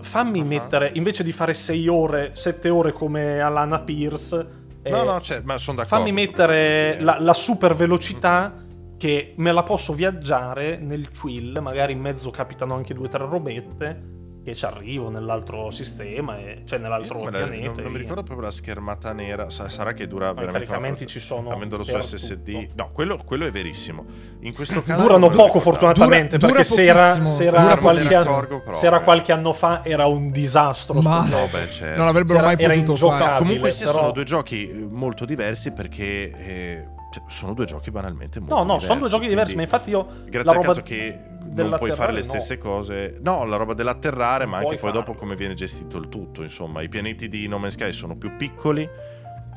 Fammi 0.00 0.40
Ah. 0.40 0.44
mettere, 0.44 0.90
invece 0.94 1.22
di 1.24 1.32
fare 1.32 1.54
6 1.54 1.88
ore, 1.88 2.30
7 2.34 2.68
ore 2.68 2.92
come 2.92 3.40
Alana 3.40 3.80
Pierce. 3.80 4.57
Eh, 4.82 4.90
No, 4.90 5.02
no, 5.04 5.20
cioè, 5.20 5.40
ma 5.44 5.56
sono 5.58 5.78
d'accordo. 5.78 6.04
fammi 6.04 6.12
mettere 6.12 6.98
la, 7.00 7.18
la 7.20 7.34
super 7.34 7.74
velocità 7.74 8.64
che 8.96 9.34
me 9.36 9.52
la 9.52 9.62
posso 9.62 9.92
viaggiare 9.92 10.76
nel 10.78 11.08
Twill, 11.10 11.58
magari 11.60 11.92
in 11.92 12.00
mezzo 12.00 12.30
capitano 12.30 12.74
anche 12.74 12.94
due 12.94 13.06
o 13.06 13.08
tre 13.08 13.24
robette 13.26 14.16
che 14.44 14.54
ci 14.54 14.64
arrivo 14.64 15.10
nell'altro 15.10 15.70
sistema, 15.70 16.38
e, 16.38 16.62
cioè 16.64 16.78
Io 16.78 16.84
nell'altro 16.84 17.18
non, 17.22 17.30
la- 17.32 17.38
pianeta. 17.38 17.66
non- 17.72 17.82
non 17.82 17.92
mi 17.92 17.98
ricordo 17.98 18.22
proprio 18.22 18.46
la 18.46 18.52
schermata 18.52 19.12
nera. 19.12 19.50
Sa- 19.50 19.68
sarà 19.68 19.92
che 19.92 20.06
dura 20.06 20.26
Ma 20.26 20.30
i 20.32 20.34
veramente. 20.34 20.66
caricamenti 20.66 21.02
una 21.02 21.10
ci 21.10 21.20
sono 21.20 21.50
Avendolo 21.50 21.84
su 21.84 21.92
per 21.92 22.04
SSD. 22.04 22.52
tutto. 22.52 22.72
No, 22.76 22.90
quello, 22.92 23.18
quello 23.24 23.46
è 23.46 23.50
verissimo. 23.50 24.06
In 24.40 24.54
questo 24.54 24.82
caso. 24.82 25.02
Durano 25.02 25.28
lo 25.28 25.36
poco 25.36 25.60
fortunatamente 25.60 26.38
Dura- 26.38 26.52
perché 26.54 26.68
dura 26.68 26.82
se 26.82 26.84
era, 26.84 27.24
se 27.24 27.44
era 27.44 27.60
dura 27.60 27.76
qualche, 27.76 28.02
pochissimo. 28.04 28.36
anno, 28.36 28.62
se 28.72 28.86
era 28.86 29.00
qualche 29.00 29.32
anno 29.32 29.52
fa 29.52 29.84
era 29.84 30.06
un 30.06 30.30
disastro. 30.30 31.00
Ma- 31.00 31.26
No, 31.28 31.46
beh, 31.50 31.66
certo. 31.70 31.98
Non 31.98 32.08
avrebbero 32.08 32.40
mai 32.40 32.56
potuto 32.56 33.10
fare. 33.10 33.38
Comunque 33.38 33.72
però- 33.76 33.92
sono 33.92 34.10
due 34.12 34.24
giochi 34.24 34.68
eh, 34.68 34.74
molto 34.90 35.24
diversi 35.24 35.72
perché 35.72 36.30
eh, 36.30 36.88
cioè, 37.10 37.22
sono 37.28 37.54
due 37.54 37.64
giochi 37.64 37.90
banalmente 37.90 38.38
molto 38.40 38.54
No, 38.54 38.60
no, 38.60 38.66
diversi. 38.66 38.86
sono 38.86 39.00
due 39.00 39.08
giochi 39.08 39.28
diversi, 39.28 39.54
ma 39.54 39.62
infatti 39.62 39.90
io 39.90 40.06
Grazie 40.26 40.56
al 40.56 40.64
caso 40.64 40.82
che 40.82 41.18
non 41.40 41.74
puoi 41.76 41.90
fare 41.92 42.12
le 42.12 42.20
dell'atterrare, 42.20 42.20
no. 42.20 42.22
stesse 42.22 42.58
cose. 42.58 43.18
No, 43.20 43.44
la 43.44 43.56
roba 43.56 43.74
dell'atterrare, 43.74 44.44
Non 44.44 44.52
ma 44.52 44.58
anche 44.58 44.76
poi 44.76 44.92
dopo 44.92 45.06
farlo. 45.06 45.20
come 45.20 45.34
viene 45.34 45.54
gestito 45.54 45.96
il 45.98 46.08
tutto. 46.08 46.42
Insomma, 46.42 46.82
i 46.82 46.88
pianeti 46.88 47.28
di 47.28 47.46
No 47.48 47.58
Man's 47.58 47.74
Sky 47.74 47.92
sono 47.92 48.16
più 48.16 48.36
piccoli, 48.36 48.88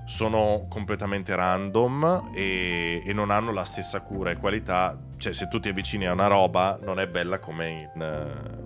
sono 0.05 0.65
completamente 0.69 1.35
random 1.35 2.31
e, 2.33 3.01
e 3.05 3.13
non 3.13 3.29
hanno 3.29 3.51
la 3.51 3.63
stessa 3.65 4.01
cura 4.01 4.31
e 4.31 4.37
qualità. 4.37 4.97
Cioè, 5.17 5.33
se 5.33 5.47
tu 5.47 5.59
ti 5.59 5.69
avvicini 5.69 6.07
a 6.07 6.13
una 6.13 6.27
roba, 6.27 6.79
non 6.81 6.99
è 6.99 7.07
bella 7.07 7.39
come 7.39 7.67
in. 7.69 8.60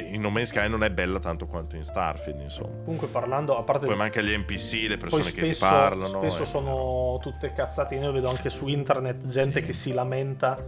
Cioè, 0.00 0.08
in 0.14 0.20
No 0.20 0.30
Man's 0.30 0.48
Sky 0.48 0.68
non 0.68 0.82
è 0.84 0.90
bella 0.90 1.18
tanto 1.18 1.46
quanto 1.46 1.76
in 1.76 1.84
Starfield, 1.84 2.40
insomma. 2.40 2.68
Comunque 2.84 3.06
parlando, 3.08 3.56
a 3.56 3.62
parte 3.62 3.86
Poi 3.86 3.96
manca 3.96 4.20
gli 4.20 4.36
NPC, 4.36 4.86
le 4.88 4.96
persone 4.96 5.22
poi 5.22 5.32
che 5.32 5.40
ti 5.42 5.54
spesso, 5.54 5.66
parlano. 5.74 6.06
spesso 6.08 6.42
e- 6.42 6.46
sono 6.46 7.18
tutte 7.22 7.52
cazzatine. 7.52 8.04
Io 8.04 8.12
vedo 8.12 8.28
anche 8.28 8.50
su 8.50 8.66
internet 8.66 9.26
gente 9.28 9.62
che 9.62 9.72
si 9.72 9.92
lamenta 9.92 10.58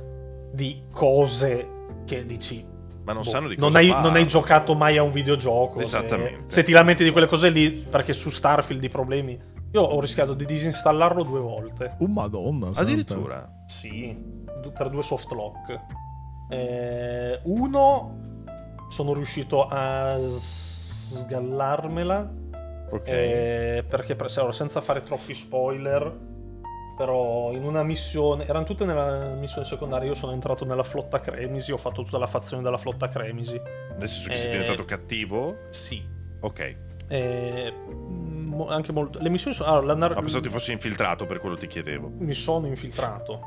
di 0.52 0.82
cose 0.92 1.68
che 2.06 2.24
dici. 2.24 2.64
Ma 3.04 3.12
non 3.14 3.22
boh, 3.22 3.28
sanno 3.28 3.48
di 3.48 3.56
non 3.56 3.68
cosa 3.68 3.78
hai, 3.78 3.88
parlano. 3.88 4.08
non 4.08 4.16
hai 4.16 4.26
giocato 4.26 4.74
mai 4.74 4.96
a 4.96 5.02
un 5.02 5.12
videogioco. 5.12 5.78
se- 5.80 5.84
Esattamente. 5.84 6.42
Se, 6.46 6.62
ti 6.62 6.72
lamenti 6.72 7.04
di 7.04 7.10
quelle 7.10 7.26
cose 7.26 7.48
lì, 7.50 7.70
perché 7.70 8.12
su 8.12 8.30
Starfield 8.30 8.82
i 8.84 8.88
problemi. 8.88 9.38
Io 9.72 9.82
ho 9.82 10.00
rischiato 10.00 10.32
di 10.32 10.46
disinstallarlo 10.46 11.22
due 11.22 11.40
volte. 11.40 11.96
Oh 12.00 12.06
madonna. 12.06 12.66
santa. 12.72 12.80
Addirittura. 12.80 13.50
Sì, 13.66 14.16
du- 14.62 14.72
per 14.72 14.88
due 14.88 15.02
soft 15.02 15.30
lock. 15.32 15.78
Eh, 16.50 17.40
uno 17.44 18.26
sono 18.88 19.12
riuscito 19.12 19.66
a 19.68 20.18
sgallarmela 21.08 22.30
Ok. 22.90 23.08
eh, 23.08 23.84
perché 23.86 24.16
per- 24.16 24.30
se- 24.30 24.38
allora, 24.40 24.54
senza 24.54 24.80
fare 24.80 25.02
troppi 25.02 25.34
spoiler 25.34 26.26
però 26.96 27.52
in 27.52 27.62
una 27.62 27.82
missione 27.84 28.44
erano 28.46 28.64
tutte 28.64 28.84
nella 28.84 29.34
missione 29.34 29.64
secondaria 29.66 30.08
io 30.08 30.14
sono 30.14 30.32
entrato 30.32 30.64
nella 30.64 30.82
flotta 30.82 31.20
Cremisi 31.20 31.70
ho 31.70 31.76
fatto 31.76 32.02
tutta 32.02 32.18
la 32.18 32.26
fazione 32.26 32.62
della 32.62 32.76
flotta 32.78 33.08
Cremisi 33.08 33.60
Nel 33.98 34.08
senso 34.08 34.30
che 34.30 34.34
sei 34.36 34.48
eh, 34.48 34.50
diventato 34.50 34.84
cattivo? 34.84 35.56
sì 35.70 36.16
Ok. 36.40 36.76
Eh, 37.10 37.72
anche 38.68 38.92
molto 38.92 39.18
le 39.20 39.28
missioni 39.28 39.56
sono 39.56 39.70
allora, 39.72 39.94
nar- 39.94 40.14
Ma 40.14 40.20
pensavo 40.20 40.42
ti 40.42 40.48
fossi 40.50 40.72
infiltrato, 40.72 41.24
per 41.26 41.40
quello 41.40 41.56
ti 41.56 41.66
chiedevo. 41.66 42.10
mi 42.18 42.34
sono 42.34 42.66
infiltrato 42.66 43.40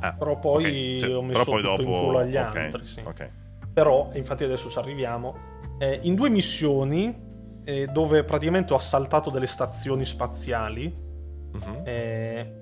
Ah, 0.00 0.12
Però 0.12 0.38
poi 0.38 0.96
ok, 0.96 0.98
sì, 1.00 1.10
ho 1.12 1.22
messo 1.22 1.44
però 1.44 1.52
poi 1.58 1.62
tutto 1.62 1.82
in 1.82 1.88
dopo... 1.90 2.04
culo 2.06 2.18
agli 2.18 2.36
ok, 2.36 2.56
altri, 2.56 2.84
sì. 2.84 3.00
ok. 3.04 3.30
Però, 3.74 4.08
infatti 4.14 4.44
adesso 4.44 4.70
ci 4.70 4.78
arriviamo, 4.78 5.36
eh, 5.78 5.98
in 6.02 6.14
due 6.14 6.30
missioni 6.30 7.22
eh, 7.64 7.86
dove 7.86 8.24
praticamente 8.24 8.72
ho 8.72 8.76
assaltato 8.76 9.30
delle 9.30 9.46
stazioni 9.46 10.04
spaziali, 10.04 10.94
Mhm. 11.52 11.82
eh, 11.84 12.52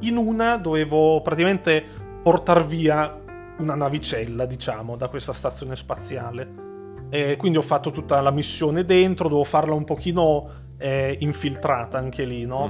in 0.00 0.16
una 0.16 0.56
dovevo 0.58 1.20
praticamente 1.22 1.82
portare 2.22 2.62
via 2.64 3.20
una 3.58 3.74
navicella, 3.74 4.46
diciamo, 4.46 4.96
da 4.96 5.08
questa 5.08 5.32
stazione 5.32 5.76
spaziale. 5.76 6.62
E 7.10 7.36
quindi 7.36 7.58
ho 7.58 7.62
fatto 7.62 7.90
tutta 7.90 8.20
la 8.20 8.30
missione 8.30 8.84
dentro, 8.84 9.28
dovevo 9.28 9.44
farla 9.44 9.74
un 9.74 9.84
pochino 9.84 10.62
eh, 10.78 11.16
infiltrata 11.20 11.98
anche 11.98 12.24
lì, 12.24 12.44
no? 12.44 12.66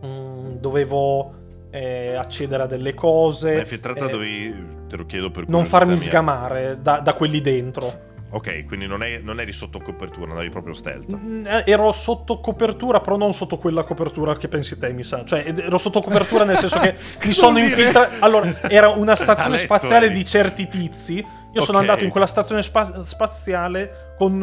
Mhm. 0.00 0.06
Mm, 0.06 0.50
dovevo 0.56 1.34
eh, 1.70 2.14
accedere 2.14 2.62
a 2.62 2.66
delle 2.66 2.94
cose. 2.94 3.52
Ma 3.52 3.60
infiltrata 3.60 4.06
eh, 4.06 4.10
dovevi, 4.10 4.54
te 4.88 4.96
lo 4.96 5.06
chiedo 5.06 5.30
per 5.30 5.48
non 5.48 5.64
farmi 5.64 5.92
mia. 5.92 6.00
sgamare 6.00 6.78
da, 6.82 6.98
da 7.00 7.12
quelli 7.12 7.40
dentro. 7.40 8.06
Ok, 8.30 8.66
quindi 8.66 8.86
non, 8.86 9.02
è- 9.02 9.20
non 9.22 9.40
eri 9.40 9.52
sotto 9.52 9.80
copertura, 9.80 10.30
andavi 10.32 10.50
proprio 10.50 10.74
stealth. 10.74 11.16
Mm, 11.16 11.46
eh, 11.46 11.62
Ero 11.64 11.92
sotto 11.92 12.40
copertura, 12.40 13.00
però 13.00 13.16
non 13.16 13.32
sotto 13.32 13.56
quella 13.56 13.84
copertura 13.84 14.36
che 14.36 14.48
pensi 14.48 14.76
te, 14.78 14.92
mi 14.92 15.02
sa. 15.02 15.24
Cioè, 15.24 15.50
ero 15.56 15.78
sotto 15.78 16.00
copertura 16.02 16.44
nel 16.44 16.56
senso 16.58 16.78
che 16.78 16.94
mi 17.24 17.32
sono 17.32 17.58
infiltrato. 17.58 18.16
Allora, 18.18 18.60
era 18.68 18.88
una 18.90 19.14
stazione 19.16 19.52
letto 19.52 19.62
spaziale 19.64 20.06
eri. 20.06 20.14
di 20.14 20.26
certi 20.26 20.68
tizi. 20.68 21.16
Io 21.54 21.60
sono 21.62 21.78
Ok. 21.78 21.84
andato 21.88 22.04
in 22.04 22.10
quella 22.10 22.26
stazione 22.26 22.62
spa- 22.62 23.02
spaziale 23.02 24.14
con, 24.18 24.42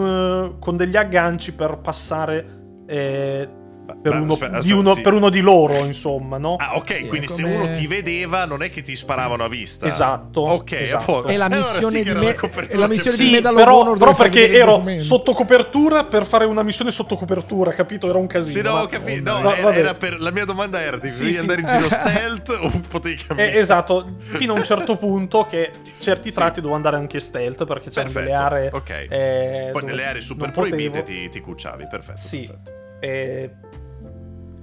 eh, 0.55 0.59
con 0.59 0.75
degli 0.77 0.95
agganci 0.97 1.53
per 1.53 1.77
passare 1.77 2.63
eh, 2.87 3.49
per, 3.93 4.13
Ma- 4.13 4.19
uno, 4.19 4.33
aspetta, 4.33 4.51
di 4.53 4.57
aspetta, 4.57 4.75
uno- 4.79 4.93
sì. 4.95 5.01
per 5.01 5.13
uno 5.13 5.29
di 5.29 5.39
loro, 5.41 5.73
insomma, 5.85 6.37
no? 6.37 6.55
Ah, 6.57 6.75
ok, 6.77 6.93
Sì, 6.93 7.07
quindi 7.07 7.27
se 7.27 7.41
come- 7.43 7.55
uno 7.55 7.71
ti 7.77 7.85
vedeva 7.87 8.45
non 8.45 8.63
è 8.63 8.69
che 8.69 8.81
ti 8.81 8.95
sparavano 8.95 9.43
a 9.43 9.47
vista. 9.47 9.85
Esatto, 9.85 10.41
Ok, 10.41 10.71
esatto. 10.73 11.25
È 11.25 11.35
la 11.37 11.45
Allora 11.45 11.59
missione 11.59 11.97
sì 11.99 12.03
che 12.03 12.13
di 12.13 12.19
me- 12.25 12.35
la 12.77 12.87
missione 12.87 13.17
di 13.17 13.23
Sì, 13.25 13.31
Medal 13.31 13.53
of 13.55 13.59
però, 13.63 13.79
Honor 13.81 13.97
però 13.97 14.15
perché 14.15 14.51
ero 14.51 14.83
sotto 14.97 15.33
copertura 15.33 16.05
per 16.05 16.25
fare 16.25 16.45
una 16.45 16.63
missione 16.63 16.89
sotto 16.91 17.15
copertura, 17.15 17.71
capito? 17.73 18.09
Era 18.09 18.17
un 18.17 18.27
casino. 18.27 18.51
Sì, 18.57 18.61
no, 18.61 18.73
ma- 18.73 18.81
ho 18.81 18.87
capito. 18.87 19.31
No, 19.31 19.39
No, 19.41 19.69
era, 19.71 19.93
per, 19.93 20.19
la 20.19 20.31
mia 20.31 20.45
domanda 20.45 20.81
era: 20.81 20.97
ti 20.97 21.09
Sì, 21.09 21.19
devi 21.23 21.33
sì. 21.33 21.37
andare 21.39 21.61
in 21.61 21.67
giro 21.67 21.89
stealth 21.93 22.49
o 22.61 22.81
potevi 22.87 23.15
camminare? 23.23 23.53
Eh, 23.53 23.59
esatto, 23.59 24.15
fino 24.35 24.53
a 24.53 24.57
un 24.57 24.63
certo 24.63 24.95
punto 24.97 25.45
che 25.45 25.71
certi 25.99 26.29
Sì. 26.29 26.35
tratti 26.35 26.61
devo 26.61 26.73
andare 26.73 26.95
anche 26.95 27.19
stealth 27.19 27.65
perché 27.65 27.89
c'erano 27.89 28.13
delle 28.13 28.33
aree... 28.33 28.69
ok. 28.71 28.89
eh, 29.09 29.69
Poi 29.71 29.83
nelle 29.83 30.05
aree 30.05 30.21
super 30.21 30.51
proibite 30.51 31.03
ti, 31.03 31.29
ti 31.29 31.39
cucciavi, 31.39 31.87
perfetto. 31.89 32.19
Sì. 32.19 32.45
perfetto. 32.47 32.73
Eh, 33.01 33.51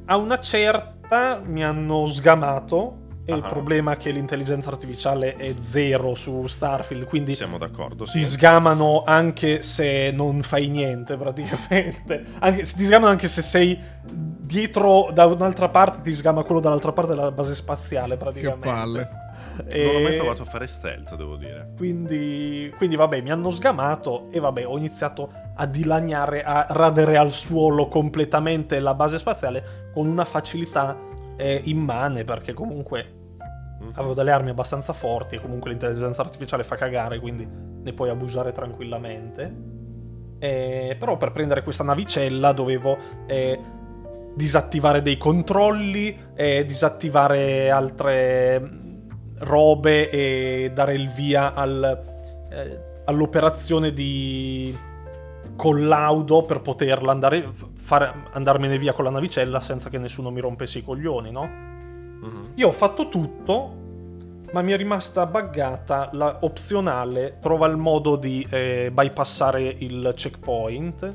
a 0.06 0.16
una 0.16 0.38
certa 0.40 1.40
mi 1.44 1.64
hanno 1.64 2.06
sgamato 2.06 2.98
e 3.24 3.34
il 3.34 3.42
Ah. 3.44 3.48
problema 3.48 3.92
è 3.92 3.96
che 3.96 4.10
l'intelligenza 4.10 4.68
artificiale 4.70 5.36
è 5.36 5.54
zero 5.60 6.14
su 6.16 6.44
Starfield, 6.46 7.04
quindi 7.04 7.34
Siamo 7.36 7.56
d'accordo. 7.56 8.04
ti 8.04 8.20
Sì. 8.20 8.26
sgamano 8.26 9.04
anche 9.06 9.62
se 9.62 10.10
non 10.12 10.42
fai 10.42 10.66
niente 10.68 11.16
praticamente. 11.16 12.24
Anche, 12.40 12.62
ti 12.64 12.84
sgamano 12.84 13.10
anche 13.12 13.28
se 13.28 13.40
sei 13.42 13.78
dietro 14.04 15.08
da 15.12 15.26
un'altra 15.26 15.68
parte, 15.68 16.00
ti 16.02 16.12
sgama 16.12 16.42
quello 16.42 16.60
dall'altra 16.60 16.92
parte 16.92 17.14
della 17.14 17.30
base 17.30 17.54
spaziale 17.54 18.10
Che 18.10 18.16
praticamente. 18.16 18.68
palle. 18.68 19.08
Non 19.54 19.96
ho 19.96 20.00
mai 20.00 20.14
E- 20.14 20.16
provato 20.16 20.42
a 20.42 20.46
fare 20.46 20.66
stealth, 20.66 21.14
devo 21.14 21.36
dire. 21.36 21.72
quindi, 21.76 22.72
quindi 22.76 22.96
vabbè, 22.96 23.20
mi 23.20 23.30
hanno 23.30 23.50
sgamato 23.50 24.28
e 24.32 24.40
vabbè, 24.40 24.66
ho 24.66 24.76
iniziato 24.78 25.30
a 25.54 25.66
dilaniare, 25.66 26.42
a 26.42 26.66
radere 26.68 27.16
al 27.16 27.32
suolo 27.32 27.88
completamente 27.88 28.80
la 28.80 28.94
base 28.94 29.18
spaziale 29.18 29.90
con 29.92 30.06
una 30.06 30.24
facilità 30.24 30.96
eh, 31.36 31.60
immane 31.64 32.24
perché 32.24 32.52
comunque 32.52 33.20
Mhm. 33.82 33.90
avevo 33.94 34.14
delle 34.14 34.30
armi 34.30 34.50
abbastanza 34.50 34.92
forti 34.92 35.34
e 35.34 35.40
comunque 35.40 35.70
l'intelligenza 35.70 36.22
artificiale 36.22 36.62
fa 36.62 36.76
cagare, 36.76 37.18
quindi 37.18 37.46
ne 37.46 37.92
puoi 37.92 38.10
abusare 38.10 38.52
tranquillamente. 38.52 39.70
Eh, 40.38 40.96
però 40.98 41.16
per 41.16 41.32
prendere 41.32 41.62
questa 41.62 41.84
navicella 41.84 42.52
dovevo 42.52 42.96
eh, 43.26 43.58
disattivare 44.34 45.02
dei 45.02 45.16
controlli, 45.16 46.16
eh, 46.34 46.64
disattivare 46.64 47.70
altre 47.70 48.58
mh, 48.58 49.06
robe 49.40 50.10
e 50.10 50.70
dare 50.74 50.94
il 50.94 51.08
via 51.10 51.54
al, 51.54 52.00
eh, 52.50 53.02
all'operazione 53.04 53.92
di 53.92 54.76
collaudo 55.56 56.42
per 56.42 56.60
poterla 56.60 57.12
andare, 57.12 57.50
fare, 57.74 58.12
andarmene 58.32 58.78
via 58.78 58.92
con 58.92 59.04
la 59.04 59.10
navicella 59.10 59.60
senza 59.60 59.88
che 59.88 59.98
nessuno 59.98 60.30
mi 60.30 60.40
rompesse 60.40 60.78
i 60.78 60.84
coglioni, 60.84 61.30
no? 61.30 61.44
Mhm. 61.44 62.52
Io 62.54 62.68
ho 62.68 62.72
fatto 62.72 63.08
tutto, 63.08 63.80
ma 64.52 64.62
mi 64.62 64.72
è 64.72 64.76
rimasta 64.76 65.26
buggata 65.26 66.10
la 66.12 66.38
opzionale. 66.42 67.38
Trova 67.40 67.66
il 67.66 67.76
modo 67.76 68.16
di 68.16 68.46
eh, 68.50 68.90
bypassare 68.92 69.62
il 69.62 70.12
checkpoint. 70.14 71.14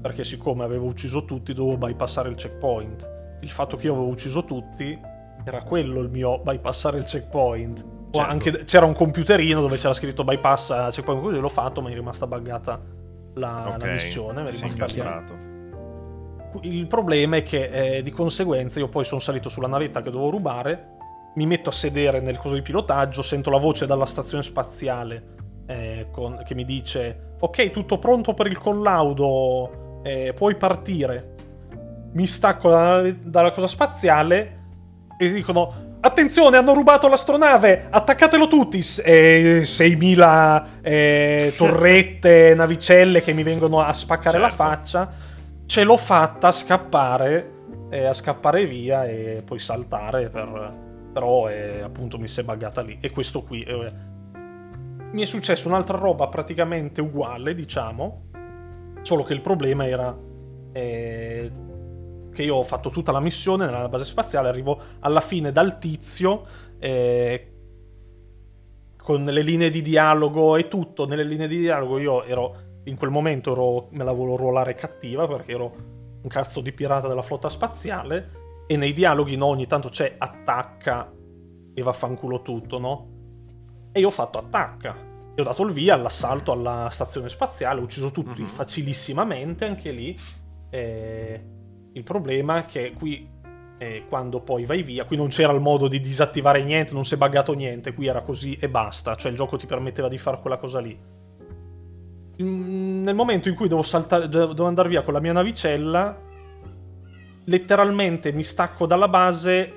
Perché 0.00 0.24
siccome 0.24 0.64
avevo 0.64 0.86
ucciso 0.86 1.24
tutti, 1.26 1.52
dovevo 1.52 1.76
bypassare 1.76 2.28
il 2.30 2.36
checkpoint. 2.36 3.08
Il 3.40 3.50
fatto 3.50 3.76
che 3.76 3.86
io 3.86 3.92
avevo 3.92 4.08
ucciso 4.08 4.44
tutti 4.44 4.98
era 5.44 5.62
quello 5.62 6.00
il 6.00 6.08
mio 6.10 6.38
bypassare 6.38 6.98
il 6.98 7.04
checkpoint. 7.04 7.84
Certo. 8.12 8.28
anche 8.28 8.64
c'era 8.64 8.86
un 8.86 8.92
computerino 8.92 9.60
dove 9.60 9.76
c'era 9.76 9.92
scritto 9.92 10.24
bypassa 10.24 10.90
checkpoint 10.90 11.22
così 11.22 11.38
l'ho 11.38 11.48
fatto, 11.48 11.80
ma 11.80 11.86
mi 11.86 11.94
è 11.94 11.96
rimasta 11.96 12.26
buggata 12.26 12.98
la, 13.40 13.64
la 13.68 13.74
Ok, 13.74 13.90
missione. 13.90 14.42
Mi 14.42 14.48
è 14.48 14.52
rimasta 14.52 14.66
lì. 14.66 14.72
incastrato. 14.72 15.48
Il 16.62 16.86
problema 16.86 17.36
è 17.36 17.42
che 17.42 17.96
eh, 17.96 18.02
di 18.02 18.10
conseguenza 18.10 18.78
io 18.80 18.88
poi 18.88 19.04
sono 19.04 19.20
salito 19.20 19.48
sulla 19.48 19.68
navetta 19.68 20.00
che 20.02 20.10
dovevo 20.10 20.30
rubare, 20.30 20.88
mi 21.36 21.46
metto 21.46 21.68
a 21.68 21.72
sedere 21.72 22.20
nel 22.20 22.38
coso 22.38 22.54
di 22.54 22.62
pilotaggio, 22.62 23.22
sento 23.22 23.50
la 23.50 23.58
voce 23.58 23.86
dalla 23.86 24.06
stazione 24.06 24.42
spaziale 24.42 25.34
eh, 25.66 26.08
con- 26.10 26.42
che 26.44 26.56
mi 26.56 26.64
dice 26.64 27.34
ok 27.38 27.70
tutto 27.70 27.98
pronto 27.98 28.34
per 28.34 28.46
il 28.48 28.58
collaudo, 28.58 30.00
eh, 30.02 30.32
puoi 30.34 30.56
partire. 30.56 31.34
Mi 32.12 32.26
stacco 32.26 32.68
dalla, 32.68 33.08
dalla 33.22 33.52
cosa 33.52 33.68
spaziale 33.68 34.58
e 35.16 35.32
dicono 35.32 35.89
attenzione 36.00 36.56
hanno 36.56 36.74
rubato 36.74 37.08
l'astronave, 37.08 37.86
attaccatelo 37.90 38.46
tutti, 38.46 38.78
eh, 39.04 39.62
6.000 39.64 40.64
eh, 40.82 41.54
torrette, 41.56 42.54
navicelle 42.56 43.22
che 43.22 43.32
mi 43.32 43.42
vengono 43.42 43.80
a 43.80 43.92
spaccare 43.92 44.38
la 44.38 44.48
Certo. 44.48 44.62
faccia 44.62 45.28
ce 45.70 45.84
l'ho 45.84 45.96
fatta 45.96 46.48
a 46.48 46.52
scappare, 46.52 47.52
eh, 47.90 48.04
a 48.04 48.12
scappare 48.12 48.66
via 48.66 49.06
e 49.06 49.42
poi 49.44 49.60
saltare, 49.60 50.28
per- 50.28 50.88
però 51.12 51.48
eh, 51.48 51.80
appunto 51.80 52.18
mi 52.18 52.26
si 52.26 52.40
è 52.40 52.42
buggata 52.42 52.80
lì. 52.82 52.98
E 53.00 53.10
questo 53.12 53.42
qui 53.42 53.62
eh, 53.62 53.86
mi 55.12 55.22
è 55.22 55.24
successo 55.24 55.68
un'altra 55.68 55.96
roba 55.96 56.26
praticamente 56.26 57.00
uguale, 57.00 57.54
diciamo, 57.54 58.22
solo 59.02 59.22
che 59.22 59.32
il 59.32 59.40
problema 59.40 59.86
era 59.86 60.16
eh, 60.72 61.50
che 62.32 62.42
io 62.42 62.56
ho 62.56 62.62
fatto 62.64 62.90
tutta 62.90 63.12
la 63.12 63.20
missione 63.20 63.66
nella 63.66 63.88
base 63.88 64.04
spaziale, 64.04 64.48
arrivo 64.48 64.80
alla 65.00 65.20
fine 65.20 65.52
dal 65.52 65.78
tizio. 65.78 66.46
eh, 66.78 67.46
con 68.96 69.24
le 69.24 69.42
linee 69.42 69.70
di 69.70 69.82
dialogo 69.82 70.56
e 70.56 70.68
tutto, 70.68 71.06
nelle 71.06 71.24
linee 71.24 71.48
di 71.48 71.58
dialogo 71.58 71.98
io 71.98 72.22
ero 72.24 72.56
in 72.84 72.96
quel 72.96 73.10
momento 73.10 73.52
ero, 73.52 73.88
me 73.90 74.04
la 74.04 74.12
volevo 74.12 74.36
ruolare 74.36 74.74
cattiva 74.74 75.26
perché 75.26 75.52
ero 75.52 75.72
un 76.22 76.28
cazzo 76.28 76.60
di 76.60 76.70
pirata 76.72 77.08
della 77.08 77.22
flotta 77.22 77.48
spaziale 77.48 78.64
e 78.66 78.76
nei 78.76 78.92
dialoghi 78.92 79.36
no, 79.36 79.46
ogni 79.46 79.66
tanto 79.66 79.88
c'è 79.88 80.14
attacca 80.18 81.10
e 81.74 81.82
vaffanculo 81.82 82.42
tutto, 82.42 82.78
no? 82.78 83.08
E 83.92 84.00
io 84.00 84.06
ho 84.08 84.12
fatto 84.12 84.38
attacca 84.38 84.94
e 85.34 85.40
ho 85.40 85.44
dato 85.44 85.62
il 85.64 85.72
via 85.72 85.94
all'assalto 85.94 86.52
alla 86.52 86.88
stazione 86.90 87.28
spaziale, 87.28 87.80
ho 87.80 87.84
ucciso 87.84 88.10
tutti 88.10 88.42
Mhm. 88.42 88.48
facilissimamente 88.48 89.64
anche 89.64 89.90
lì. 89.90 90.16
E 90.70 91.44
il 91.92 92.02
problema 92.02 92.58
è 92.58 92.64
che 92.66 92.92
qui 92.96 93.28
eh, 93.78 94.04
quando 94.08 94.40
poi 94.40 94.66
vai 94.66 94.82
via, 94.82 95.06
qui 95.06 95.16
non 95.16 95.28
c'era 95.28 95.52
il 95.52 95.60
modo 95.60 95.88
di 95.88 96.00
disattivare 96.00 96.62
niente, 96.62 96.92
non 96.92 97.04
si 97.04 97.14
è 97.14 97.16
buggato 97.16 97.54
niente, 97.54 97.94
qui 97.94 98.06
era 98.06 98.20
così 98.20 98.56
e 98.60 98.68
basta, 98.68 99.14
cioè 99.14 99.30
il 99.30 99.36
gioco 99.38 99.56
ti 99.56 99.66
permetteva 99.66 100.08
di 100.08 100.18
fare 100.18 100.38
quella 100.40 100.58
cosa 100.58 100.80
lì. 100.80 100.98
Mm, 102.42 103.02
Nel 103.02 103.14
momento 103.14 103.48
in 103.48 103.54
cui 103.54 103.68
devo 103.68 103.82
saltare, 103.82 104.28
devo 104.28 104.66
andare 104.66 104.88
via 104.90 105.02
con 105.02 105.14
la 105.14 105.20
mia 105.20 105.32
navicella, 105.32 106.20
letteralmente 107.44 108.32
mi 108.32 108.42
stacco 108.42 108.86
dalla 108.86 109.08
base 109.08 109.74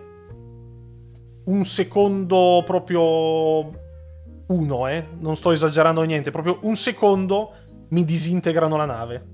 un 1.45 1.64
secondo 1.64 2.61
proprio 2.65 3.81
uno, 4.48 4.88
eh, 4.88 5.07
non 5.19 5.38
sto 5.38 5.52
esagerando 5.52 6.02
niente, 6.03 6.30
proprio 6.30 6.60
un 6.64 6.76
secondo 6.76 7.52
mi 7.90 8.03
disintegrano 8.03 8.76
la 8.76 8.85
nave. 8.85 9.32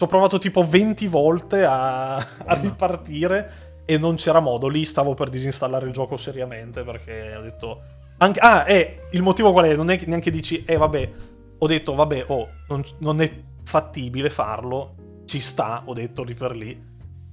Ho 0.00 0.06
provato 0.06 0.38
tipo 0.38 0.64
20 0.64 1.06
volte 1.08 1.64
a, 1.64 2.16
a 2.16 2.54
ripartire 2.60 3.82
e 3.84 3.98
non 3.98 4.16
c'era 4.16 4.40
modo. 4.40 4.68
Lì 4.68 4.84
stavo 4.84 5.14
per 5.14 5.28
disinstallare 5.28 5.86
il 5.86 5.92
gioco 5.92 6.16
seriamente 6.16 6.82
perché 6.82 7.34
ho 7.34 7.42
detto... 7.42 7.82
Anche, 8.18 8.40
ah, 8.40 8.68
eh, 8.68 9.06
il 9.12 9.22
motivo 9.22 9.52
qual 9.52 9.66
è? 9.66 9.76
Non 9.76 9.90
è 9.90 9.96
che 9.96 10.06
neanche 10.06 10.30
dici, 10.30 10.64
eh 10.64 10.76
vabbè, 10.76 11.10
ho 11.58 11.66
detto, 11.66 11.94
vabbè, 11.94 12.24
oh, 12.28 12.48
non, 12.68 12.82
non 12.98 13.20
è 13.20 13.32
fattibile 13.64 14.28
farlo, 14.28 15.22
ci 15.24 15.40
sta, 15.40 15.82
ho 15.84 15.92
detto 15.92 16.22
lì 16.22 16.34
per 16.34 16.56
lì, 16.56 16.84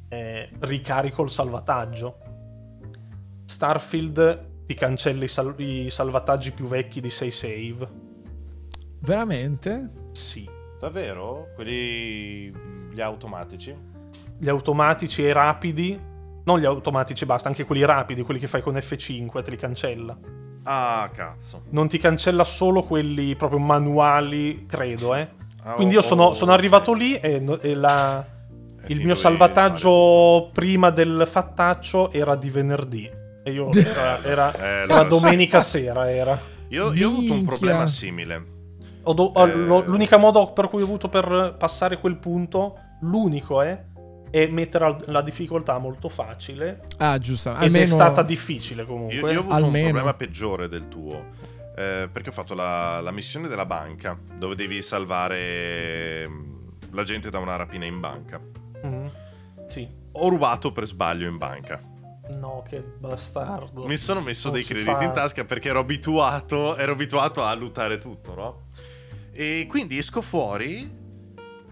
eh, 0.09 0.49
ricarico 0.59 1.23
il 1.23 1.29
salvataggio. 1.29 2.17
Starfield 3.45 4.65
ti 4.65 4.73
cancella 4.73 5.23
i, 5.23 5.27
sal- 5.27 5.59
i 5.59 5.89
salvataggi 5.89 6.51
più 6.51 6.65
vecchi 6.65 7.01
di 7.01 7.09
6 7.09 7.31
save. 7.31 7.89
Veramente? 8.99 9.91
Sì. 10.13 10.54
Davvero? 10.85 11.47
Quelli 11.55 12.53
gli 12.93 13.01
automatici? 13.01 13.75
Gli 14.37 14.47
automatici 14.47 15.25
e 15.25 15.33
rapidi, 15.33 15.99
non 16.43 16.59
gli 16.59 16.65
automatici 16.65 17.25
basta, 17.25 17.47
anche 17.47 17.63
quelli 17.63 17.83
rapidi, 17.83 18.21
quelli 18.21 18.39
che 18.39 18.45
fai 18.45 18.61
con 18.61 18.75
F5, 18.75 19.41
te 19.41 19.49
li 19.49 19.57
cancella. 19.57 20.15
Ah, 20.61 21.09
cazzo. 21.11 21.63
Non 21.71 21.87
ti 21.87 21.97
cancella 21.97 22.43
solo 22.43 22.83
quelli 22.83 23.35
proprio 23.35 23.57
manuali, 23.57 24.67
credo, 24.67 25.15
eh. 25.15 25.27
Ah, 25.63 25.73
Quindi 25.73 25.95
io 25.95 26.01
oh, 26.01 26.03
sono, 26.03 26.23
oh, 26.25 26.33
sono 26.35 26.51
arrivato 26.51 26.93
lì 26.93 27.15
e, 27.15 27.43
e 27.61 27.73
la- 27.73 28.23
il 28.85 29.03
mio 29.03 29.15
salvataggio 29.15 30.51
prima 30.53 30.91
del 30.91 31.25
fattaccio 31.27 32.11
era 32.11 32.35
di 32.35 32.51
venerdì. 32.51 33.09
E 33.43 33.51
io 33.51 33.71
era, 33.73 34.21
era- 34.23 34.53
Eh, 34.53 34.83
era 34.83 35.03
domenica 35.05 35.61
sera, 35.61 36.11
era. 36.11 36.39
Io, 36.67 36.93
io 36.93 37.07
ho 37.07 37.11
avuto 37.11 37.33
un 37.33 37.45
problema 37.45 37.87
simile. 37.87 38.53
Ho 39.07 39.13
do- 39.13 39.33
Eh. 39.35 39.53
lo- 39.55 39.83
l'unica 39.85 40.17
modo 40.17 40.51
per 40.53 40.67
cui 40.69 40.81
ho 40.81 40.85
avuto 40.85 41.09
per 41.09 41.55
passare 41.57 41.99
quel 41.99 42.17
punto, 42.17 42.77
l'unico 43.01 43.61
è, 43.61 43.83
è 44.31 44.47
mettere 44.47 44.97
la 45.05 45.21
difficoltà 45.21 45.77
molto 45.77 46.09
facile. 46.09 46.81
Ah, 46.97 47.17
giusto. 47.19 47.51
Ed 47.51 47.61
Almeno... 47.63 47.83
è 47.83 47.87
stata 47.87 48.21
difficile 48.23 48.85
comunque. 48.85 49.15
Io, 49.15 49.27
io 49.29 49.37
ho 49.37 49.41
avuto 49.41 49.55
Almeno. 49.55 49.85
un 49.85 49.91
problema 49.93 50.13
peggiore 50.13 50.67
del 50.67 50.87
tuo. 50.87 51.53
eh, 51.77 52.07
perché 52.11 52.29
ho 52.29 52.31
fatto 52.31 52.53
la, 52.53 53.01
la 53.01 53.11
missione 53.11 53.49
della 53.49 53.65
banca, 53.65 54.17
dove 54.37 54.55
devi 54.55 54.81
salvare 54.81 56.25
mm, 56.27 56.53
la 56.93 57.03
gente 57.03 57.29
da 57.29 57.39
una 57.39 57.57
rapina 57.57 57.85
in 57.85 57.99
banca. 57.99 58.39
Mhm. 58.81 59.11
Sì. 59.67 59.87
Ho 60.13 60.29
rubato 60.29 60.71
per 60.71 60.85
sbaglio 60.87 61.27
in 61.27 61.37
banca. 61.37 61.81
No, 62.39 62.63
che 62.67 62.79
bastardo. 62.79 63.85
Mi 63.85 63.97
sono 63.97 64.21
messo 64.21 64.47
Non 64.47 64.55
dei 64.57 64.65
crediti 64.65 64.89
fa. 64.89 65.03
in 65.03 65.11
tasca 65.13 65.43
perché 65.43 65.69
ero 65.69 65.79
abituato, 65.79 66.75
ero 66.77 66.93
abituato 66.93 67.43
a 67.43 67.53
lootare 67.53 67.97
tutto, 67.97 68.33
no? 68.33 68.61
E 69.37 69.65
quindi 69.67 69.97
esco 69.97 70.21
fuori, 70.21 70.89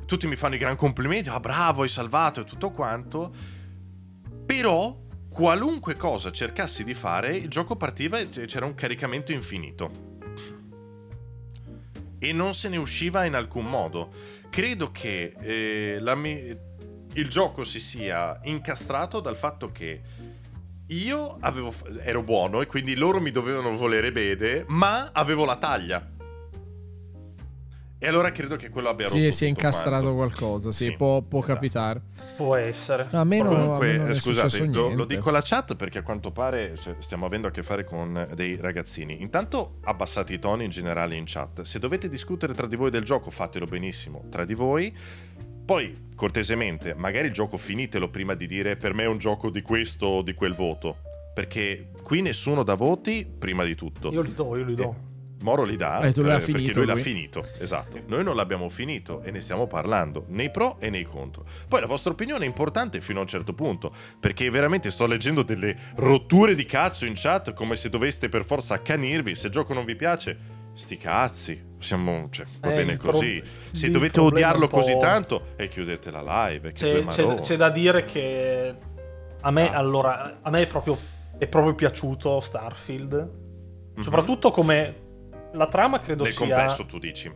tutti 0.06 0.28
mi 0.28 0.36
fanno 0.36 0.56
i 0.56 0.58
gran 0.58 0.76
complimenti, 0.76 1.30
ah 1.30 1.40
bravo, 1.40 1.84
hai 1.84 1.88
salvato 1.88 2.42
e 2.42 2.44
tutto 2.44 2.72
quanto, 2.72 3.34
però 4.46 5.00
qualunque 5.30 5.96
cosa 5.96 6.30
cercassi 6.30 6.84
di 6.84 6.94
fare, 6.94 7.38
il 7.38 7.48
gioco 7.48 7.78
partiva 7.78 8.20
e 8.20 8.28
c'era 8.28 8.66
un 8.66 8.76
caricamento 8.76 9.32
infinito. 9.32 9.92
E 12.20 12.34
non 12.34 12.54
se 12.54 12.68
ne 12.68 12.76
usciva 12.76 13.24
in 13.24 13.34
alcun 13.34 13.66
modo. 13.66 14.12
Credo 14.50 14.92
che 14.92 15.34
eh, 15.40 16.16
mi- 16.16 16.58
il 17.14 17.30
gioco 17.30 17.64
si 17.64 17.80
sia 17.80 18.40
incastrato 18.44 19.22
dal 19.22 19.38
fatto 19.38 19.72
che 19.72 20.02
io 20.88 21.38
avevo 21.40 21.74
ero 22.02 22.24
buono 22.24 22.60
e 22.60 22.66
quindi 22.66 22.96
loro 22.96 23.22
mi 23.22 23.32
dovevano 23.32 23.74
volere 23.78 24.12
bene, 24.12 24.66
ma 24.68 25.12
avevo 25.14 25.46
la 25.46 25.56
taglia. 25.56 26.12
E 28.04 28.08
allora 28.10 28.34
credo 28.34 28.58
che 28.58 28.70
quello 28.70 28.90
abbia 28.90 29.06
rotto 29.06 29.16
Sì, 29.18 29.32
si 29.32 29.46
è 29.46 29.48
incastrato 29.48 30.14
quanto. 30.14 30.36
qualcosa, 30.36 30.72
sì, 30.74 30.84
Sì, 30.84 30.96
può, 30.98 31.22
può 31.22 31.40
esatto. 31.40 31.54
capitare. 31.54 32.02
Può 32.36 32.56
essere. 32.56 33.08
No, 33.10 33.22
a 33.22 33.24
me 33.24 33.38
no- 33.42 33.50
a 33.50 33.52
me 33.52 33.56
Comunque, 33.56 33.98
non 33.98 34.08
è 34.08 34.10
eh, 34.10 34.14
scusate, 34.16 34.66
lo, 34.66 34.90
lo 34.94 35.06
dico 35.06 35.30
alla 35.30 35.40
chat 35.42 35.76
perché 35.78 36.00
a 36.00 36.02
quanto 36.02 36.32
pare 36.32 36.76
stiamo 36.98 37.26
avendo 37.26 37.48
a 37.48 37.52
che 37.52 37.64
fare 37.64 37.86
con 37.86 38.28
dei 38.36 38.58
ragazzini. 38.58 39.22
Intanto 39.22 39.76
abbassate 39.84 40.34
i 40.34 40.40
toni 40.40 40.66
in 40.66 40.70
generale 40.70 41.16
in 41.16 41.24
chat. 41.26 41.62
Se 41.62 41.80
dovete 41.80 42.10
discutere 42.10 42.54
tra 42.54 42.68
di 42.68 42.76
voi 42.76 42.90
del 42.90 43.06
gioco, 43.06 43.32
fatelo 43.32 43.68
benissimo 43.68 44.26
tra 44.30 44.44
di 44.44 44.54
voi. 44.54 44.94
Poi, 45.66 46.10
cortesemente, 46.14 46.94
magari 46.96 47.28
il 47.28 47.34
gioco 47.34 47.56
finitelo 47.56 48.10
prima 48.10 48.34
di 48.34 48.48
dire 48.48 48.76
per 48.76 48.94
me 48.94 49.04
è 49.04 49.08
un 49.08 49.18
gioco 49.18 49.50
di 49.50 49.62
questo 49.62 50.08
o 50.08 50.22
di 50.24 50.34
quel 50.34 50.54
voto. 50.54 50.98
Perché 51.34 51.92
qui 52.04 52.22
nessuno 52.22 52.64
dà 52.64 52.76
voti 52.76 53.26
prima 53.26 53.64
di 53.64 53.76
tutto. 53.76 54.12
Io 54.12 54.20
li 54.22 54.34
do, 54.34 54.58
io 54.58 54.66
li 54.66 54.76
do. 54.76 55.12
Moro 55.44 55.64
li 55.64 55.76
dà 55.76 56.00
Eh, 56.00 56.14
tu 56.14 56.22
l'hai 56.22 56.38
perché 56.38 56.54
finito, 56.54 56.78
lui 56.80 56.88
l'ha 56.88 56.94
lui. 56.94 57.02
finito, 57.02 57.44
esatto. 57.60 58.00
Noi 58.08 58.24
non 58.24 58.36
l'abbiamo 58.38 58.70
finito 58.70 59.22
e 59.24 59.30
ne 59.32 59.42
stiamo 59.42 59.68
parlando 59.68 60.24
nei 60.30 60.50
pro 60.50 60.78
e 60.80 60.90
nei 60.90 61.04
contro. 61.04 61.46
Poi 61.68 61.82
la 61.82 61.86
vostra 61.86 62.12
opinione 62.14 62.46
è 62.46 62.48
importante 62.48 63.02
fino 63.02 63.20
a 63.20 63.24
un 63.24 63.28
certo 63.28 63.54
punto, 63.54 63.92
perché 64.20 64.50
veramente 64.50 64.90
sto 64.90 65.06
leggendo 65.06 65.44
delle 65.44 65.76
rotture 65.96 66.56
di 66.56 66.66
cazzo 66.66 67.06
in 67.06 67.14
chat 67.16 67.52
come 67.54 67.76
se 67.76 67.90
doveste 67.90 68.30
per 68.30 68.46
forza 68.46 68.76
accanirvi, 68.76 69.36
se 69.36 69.48
il 69.48 69.52
gioco 69.52 69.74
non 69.74 69.84
vi 69.84 69.96
piace, 69.98 70.38
sti 70.74 70.98
cazzi, 70.98 71.62
siamo, 71.80 72.30
cioè, 72.32 72.46
va 72.62 72.72
Eh, 72.72 72.76
bene 72.76 72.92
il 72.94 72.98
pro- 72.98 73.12
così. 73.12 73.44
Se 73.72 73.92
dovete 73.92 74.22
odiarlo 74.22 74.70
così 74.70 74.98
tanto, 74.98 75.48
e 75.58 75.68
chiudete 75.68 76.10
la 76.10 76.48
live, 76.48 76.72
C'è, 76.72 77.04
c'è- 77.08 77.40
c'è 77.42 77.56
da 77.58 77.70
dire 77.70 78.06
che 78.06 78.74
a 79.42 79.52
me, 79.52 79.66
Cazzo. 79.66 79.78
allora, 79.78 80.38
a 80.42 80.50
me 80.50 80.62
è 80.62 80.68
proprio, 80.68 80.98
è 81.38 81.48
proprio 81.48 81.76
piaciuto 81.76 82.40
Starfield. 82.40 83.42
Mhm. 83.96 84.02
Soprattutto 84.02 84.50
come 84.52 85.02
la 85.54 85.68
trama 85.68 86.00
credo 86.00 86.24
Nel 86.24 86.34
sia... 86.34 86.46
complesso 86.46 86.86
tu 86.86 87.00
dici. 87.00 87.32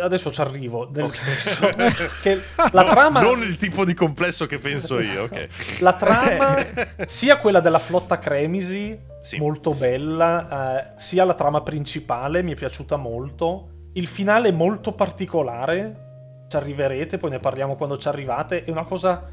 Adesso 0.00 0.32
ci 0.32 0.40
arrivo, 0.40 0.90
nel 0.92 1.08
senso 1.10 1.68
che 2.20 2.40
la 2.72 2.84
trama... 2.84 3.20
Non 3.20 3.42
il 3.42 3.56
tipo 3.56 3.84
di 3.84 3.94
complesso 3.94 4.46
che 4.46 4.58
penso 4.58 4.98
io, 4.98 5.22
ok. 5.24 5.78
La 5.80 5.92
trama, 5.92 6.56
sia 7.06 7.38
quella 7.38 7.60
della 7.60 7.78
flotta 7.78 8.18
Cremisi, 8.18 8.98
Sì. 9.22 9.38
molto 9.38 9.74
bella, 9.74 10.96
eh, 10.96 11.00
sia 11.00 11.24
la 11.24 11.34
trama 11.34 11.62
principale, 11.62 12.42
mi 12.42 12.52
è 12.52 12.56
piaciuta 12.56 12.96
molto. 12.96 13.90
Il 13.92 14.08
finale 14.08 14.48
è 14.48 14.52
molto 14.52 14.94
particolare, 14.94 16.46
ci 16.48 16.56
arriverete, 16.56 17.16
poi 17.16 17.30
ne 17.30 17.38
parliamo 17.38 17.76
quando 17.76 17.96
ci 17.96 18.08
arrivate. 18.08 18.64
È 18.64 18.70
una 18.70 18.84
cosa 18.84 19.30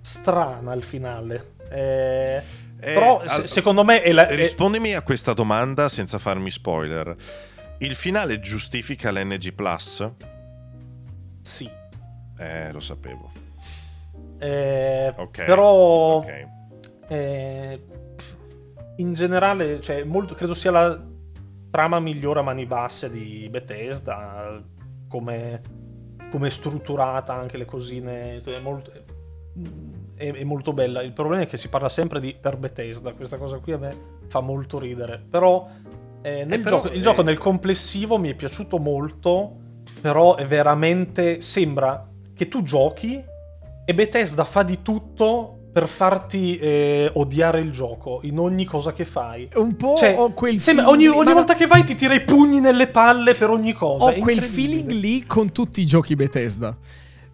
strana 0.00 0.72
il 0.74 0.84
finale. 0.84 1.54
Eh, 1.68 2.42
però 2.92 3.20
se- 3.26 3.34
al- 3.34 3.48
secondo 3.48 3.84
me 3.84 4.02
è 4.02 4.12
la... 4.12 4.26
è- 4.28 4.34
Rispondimi 4.36 4.94
a 4.94 5.02
questa 5.02 5.32
domanda 5.32 5.88
senza 5.88 6.18
farmi 6.18 6.50
spoiler. 6.50 7.14
Il 7.78 7.94
finale 7.94 8.40
giustifica 8.40 9.10
l'NG 9.10 9.52
Plus? 9.52 10.08
sì. 11.40 11.68
Eh, 12.36 12.72
lo 12.72 12.80
sapevo. 12.80 13.30
Eh, 14.38 15.12
Ok. 15.16 15.44
Però... 15.44 16.16
Ok. 16.16 16.46
Eh, 17.08 17.84
in 18.96 19.12
generale, 19.14 19.80
cioè, 19.80 20.04
molto, 20.04 20.34
credo 20.34 20.54
sia 20.54 20.70
la 20.70 21.00
trama 21.70 21.98
migliore 22.00 22.40
a 22.40 22.42
mani 22.42 22.64
basse 22.66 23.10
di 23.10 23.48
Bethesda, 23.50 24.62
come, 25.08 25.60
come 26.30 26.48
strutturata 26.50 27.34
anche 27.34 27.56
le 27.56 27.64
cosine, 27.64 28.40
cioè, 28.42 28.54
è 28.56 28.60
molto, 28.60 28.92
è, 30.28 30.32
è 30.32 30.44
molto 30.44 30.72
bella. 30.72 31.02
Il 31.02 31.12
problema 31.12 31.42
è 31.42 31.46
che 31.46 31.56
si 31.56 31.68
parla 31.68 31.88
sempre 31.88 32.20
di 32.20 32.34
per 32.38 32.56
Bethesda, 32.56 33.12
questa 33.12 33.36
cosa 33.36 33.58
qui 33.58 33.72
a 33.72 33.78
me 33.78 33.96
fa 34.28 34.40
molto 34.40 34.78
ridere, 34.78 35.22
però, 35.28 35.68
eh, 36.22 36.44
nel 36.44 36.60
però, 36.60 36.76
gioco, 36.76 36.88
il 36.88 36.98
eh, 36.98 37.02
gioco 37.02 37.22
nel 37.22 37.38
complessivo 37.38 38.18
mi 38.18 38.30
è 38.30 38.34
piaciuto 38.34 38.78
molto, 38.78 39.56
però 40.00 40.36
è 40.36 40.46
veramente, 40.46 41.40
sembra 41.40 42.08
che 42.34 42.48
tu 42.48 42.62
giochi 42.62 43.22
e 43.84 43.94
Bethesda 43.94 44.44
fa 44.44 44.62
di 44.62 44.82
tutto 44.82 45.58
per 45.74 45.88
farti 45.88 46.56
eh, 46.56 47.10
odiare 47.14 47.58
il 47.58 47.72
gioco 47.72 48.20
in 48.22 48.38
ogni 48.38 48.64
cosa 48.64 48.92
che 48.92 49.04
fai. 49.04 49.48
Un 49.54 49.74
po' 49.74 49.96
Cioè, 49.96 50.14
ho 50.16 50.32
quel 50.32 50.60
feeling- 50.60 50.86
ogni, 50.86 51.08
ogni 51.08 51.32
volta 51.32 51.54
che 51.54 51.66
vai 51.66 51.82
ti 51.82 51.96
tira 51.96 52.14
i 52.14 52.22
pugni 52.22 52.60
nelle 52.60 52.86
palle 52.86 53.34
per 53.34 53.50
ogni 53.50 53.72
cosa. 53.72 54.04
ho 54.04 54.14
quel 54.18 54.40
feeling 54.40 54.88
lì 54.92 55.26
con 55.26 55.50
tutti 55.50 55.80
i 55.80 55.84
giochi 55.86 56.14
Bethesda. 56.14 56.76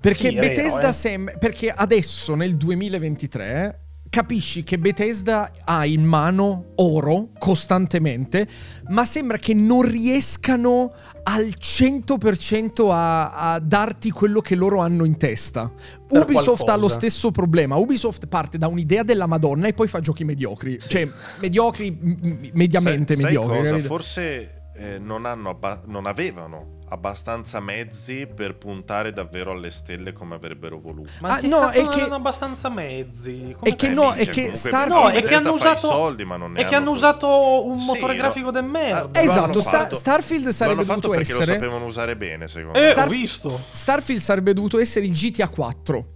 Perché 0.00 0.30
Sì, 0.30 0.34
Bethesda 0.38 0.88
eh. 0.88 0.92
sembra. 0.92 1.36
Perché 1.36 1.70
adesso 1.70 2.34
nel 2.34 2.56
2023 2.56 3.84
capisci 4.10 4.64
che 4.64 4.76
Bethesda 4.76 5.52
ha 5.64 5.86
in 5.86 6.02
mano 6.02 6.72
oro 6.76 7.28
costantemente, 7.38 8.48
ma 8.88 9.04
sembra 9.04 9.36
che 9.36 9.54
non 9.54 9.82
riescano 9.82 10.92
al 11.22 11.44
100% 11.56 12.90
a, 12.90 13.52
a 13.52 13.58
darti 13.60 14.10
quello 14.10 14.40
che 14.40 14.56
loro 14.56 14.80
hanno 14.80 15.04
in 15.04 15.16
testa. 15.16 15.70
Per 16.08 16.22
Ubisoft 16.22 16.62
ha 16.62 16.72
lo 16.72 16.78
qualcosa. 16.86 16.94
stesso 16.94 17.30
problema. 17.30 17.76
Ubisoft 17.76 18.26
parte 18.26 18.58
da 18.58 18.66
un'idea 18.66 19.04
della 19.04 19.26
Madonna 19.26 19.68
e 19.68 19.74
poi 19.74 19.86
fa 19.86 20.00
giochi 20.00 20.24
mediocri. 20.24 20.78
Cioè, 20.78 21.08
mediocri, 21.38 21.90
m- 21.90 22.50
mediamente 22.54 23.14
Sai- 23.14 23.22
sai 23.22 23.32
mediocri. 23.32 23.58
cosa? 23.58 23.70
capito? 23.70 23.86
Forse 23.86 24.50
eh, 24.74 24.98
non, 24.98 25.24
hanno 25.24 25.50
abba- 25.50 25.82
non 25.86 26.06
avevano 26.06 26.78
abbastanza 26.92 27.60
mezzi 27.60 28.26
per 28.26 28.56
puntare 28.56 29.12
davvero 29.12 29.52
alle 29.52 29.70
stelle 29.70 30.12
come 30.12 30.34
avrebbero 30.34 30.80
voluto. 30.80 31.10
Ma 31.20 31.34
Ah, 31.34 31.38
che 31.40 31.46
no, 31.46 31.60
cazzo 31.60 31.78
è 31.78 31.82
non 31.82 31.90
che- 31.90 31.98
erano 31.98 32.14
abbastanza 32.16 32.68
mezzi. 32.68 33.54
Come 33.56 33.70
È 33.70 33.76
che 33.76 33.88
no, 33.90 34.12
è 34.12 34.28
che 34.28 34.54
Starfield- 34.54 35.02
No, 35.04 35.08
è 35.08 35.22
che 35.22 35.34
hanno 35.34 35.52
usato- 35.52 35.86
soldi, 35.88 36.24
ma 36.24 36.36
non 36.36 36.52
ne 36.52 36.60
È 36.60 36.64
che 36.64 36.74
hanno 36.74 36.78
hanno 36.90 36.90
usato 36.98 37.64
un 37.66 37.78
Sì, 37.78 37.86
motore 37.86 38.14
no. 38.14 38.18
grafico 38.18 38.50
del 38.50 38.64
merda. 38.64 39.20
Ah, 39.20 39.22
Esatto, 39.22 39.40
l'hanno 39.46 39.60
Sta- 39.60 39.70
fatto. 39.70 39.94
Starfield 39.94 40.48
sarebbe 40.48 40.84
dovuto 40.84 41.08
perché 41.10 41.22
essere- 41.32 41.46
lo 41.46 41.52
sapevano 41.60 41.84
usare 41.86 42.16
bene, 42.16 42.48
secondo 42.48 42.78
Eh, 42.78 42.82
me. 42.82 42.90
Starf- 42.90 43.06
ho 43.08 43.10
visto. 43.10 43.60
Starfield 43.70 44.20
sarebbe 44.20 44.52
dovuto 44.52 44.78
essere 44.80 45.06
il 45.06 45.12
GTA 45.12 45.48
4. 45.48 46.06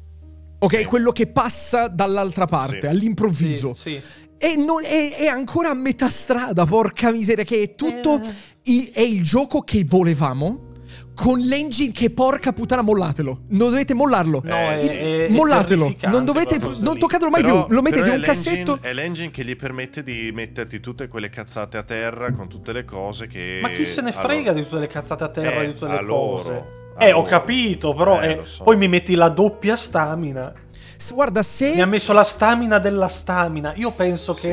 Ok, 0.59 0.79
Sì. 0.79 0.85
quello 0.85 1.13
che 1.13 1.27
passa 1.29 1.87
dall'altra 1.89 2.47
parte, 2.47 2.81
Sì. 2.81 2.87
all'improvviso. 2.87 3.75
Sì, 3.75 4.01
sì. 4.03 4.23
E 4.39 4.57
non- 4.57 4.83
è, 4.85 5.15
è 5.19 5.27
ancora 5.27 5.71
a 5.71 5.75
metà 5.75 6.09
strada, 6.11 6.67
porca 6.67 7.11
miseria, 7.13 7.45
che 7.45 7.63
è 7.63 7.75
tutto... 7.77 8.21
Eh. 8.21 8.53
I- 8.65 8.91
è 8.93 9.01
il 9.01 9.23
gioco 9.23 9.61
che 9.63 9.85
volevamo, 9.87 10.73
con 11.15 11.39
l'engine 11.39 11.93
che 11.93 12.11
porca 12.11 12.53
puttana 12.53 12.83
mollatelo. 12.83 13.43
Non 13.51 13.71
dovete 13.71 13.95
mollarlo. 13.95 14.41
No, 14.45 14.53
Eh, 14.55 14.75
è, 14.75 14.77
è- 14.77 15.27
è 15.27 15.29
mollatelo. 15.31 15.83
terrificante 15.85 16.17
Non 16.17 16.25
dovete... 16.25 16.59
Non 16.81 16.99
toccatelo 16.99 17.31
mai 17.31 17.43
Però- 17.43 17.67
più. 17.67 17.75
Lo 17.75 17.83
mettete 17.83 18.09
in 18.09 18.15
un 18.15 18.21
è 18.21 18.25
cassetto. 18.25 18.79
È 18.81 18.93
l'engine 18.93 19.31
che 19.31 19.45
gli 19.45 19.55
permette 19.55 20.03
di 20.03 20.31
metterti 20.35 20.81
tutte 20.81 21.07
quelle 21.09 21.31
cazzate 21.31 21.77
a 21.77 21.83
terra 21.85 22.33
con 22.33 22.49
tutte 22.49 22.73
le 22.73 22.85
cose 22.85 23.27
che. 23.29 23.61
Ma 23.63 23.69
chi 23.71 23.85
se 23.85 24.01
ne 24.03 24.11
frega 24.13 24.51
loro- 24.51 24.55
di 24.55 24.63
tutte 24.69 24.81
le 24.81 24.87
cazzate 24.89 25.25
a 25.25 25.29
terra, 25.29 25.61
Eh, 25.63 25.67
di 25.69 25.73
tutte 25.75 25.93
le 25.93 26.03
loro, 26.03 26.37
cose? 26.43 26.65
a 26.97 27.05
Eh, 27.07 27.13
ho 27.13 27.17
loro. 27.19 27.29
capito, 27.29 27.95
però 27.95 28.21
Eh, 28.21 28.31
eh, 28.31 28.41
so. 28.45 28.65
poi 28.65 28.77
mi 28.77 28.89
metti 28.89 29.15
la 29.15 29.29
doppia 29.29 29.77
stamina. 29.77 30.53
Guarda, 31.13 31.43
se... 31.43 31.75
Mi 31.75 31.81
ha 31.83 31.87
messo 31.87 32.13
la 32.13 32.23
stamina 32.25 32.79
della 32.79 33.09
stamina. 33.09 33.73
Io 33.77 33.91
penso 33.93 34.33
Sì. 34.35 34.49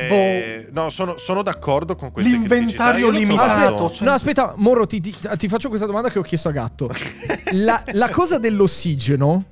Eh, 0.00 0.68
no, 0.72 0.90
sono, 0.90 1.16
sono 1.18 1.42
d'accordo 1.42 1.96
con 1.96 2.10
queste 2.12 2.30
L'inventario 2.32 3.10
limitato. 3.10 3.90
cioè- 3.90 4.06
No, 4.06 4.12
aspetta, 4.12 4.54
Moro, 4.56 4.86
ti, 4.86 5.00
ti- 5.00 5.14
ti 5.36 5.48
faccio 5.48 5.68
questa 5.68 5.86
domanda 5.86 6.10
che 6.10 6.18
ho 6.18 6.22
chiesto 6.22 6.48
a 6.48 6.52
Gatto. 6.52 6.90
La, 7.52 7.82
la 7.92 8.08
cosa 8.10 8.38
dell'ossigeno 8.38 9.44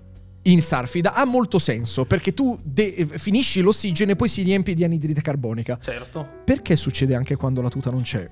in 0.44 0.62
Starfield 0.62 1.10
ha 1.12 1.24
molto 1.26 1.58
senso 1.58 2.06
perché 2.06 2.32
tu 2.32 2.58
de- 2.62 3.06
finisci 3.16 3.60
l'ossigeno 3.60 4.12
e 4.12 4.16
poi 4.16 4.28
si 4.28 4.42
riempie 4.42 4.72
di 4.74 4.84
anidride 4.84 5.20
carbonica. 5.20 5.78
certo. 5.80 6.26
Perché 6.44 6.76
succede 6.76 7.14
anche 7.14 7.36
quando 7.36 7.60
la 7.60 7.68
tuta 7.68 7.90
non 7.90 8.02
c'è? 8.02 8.28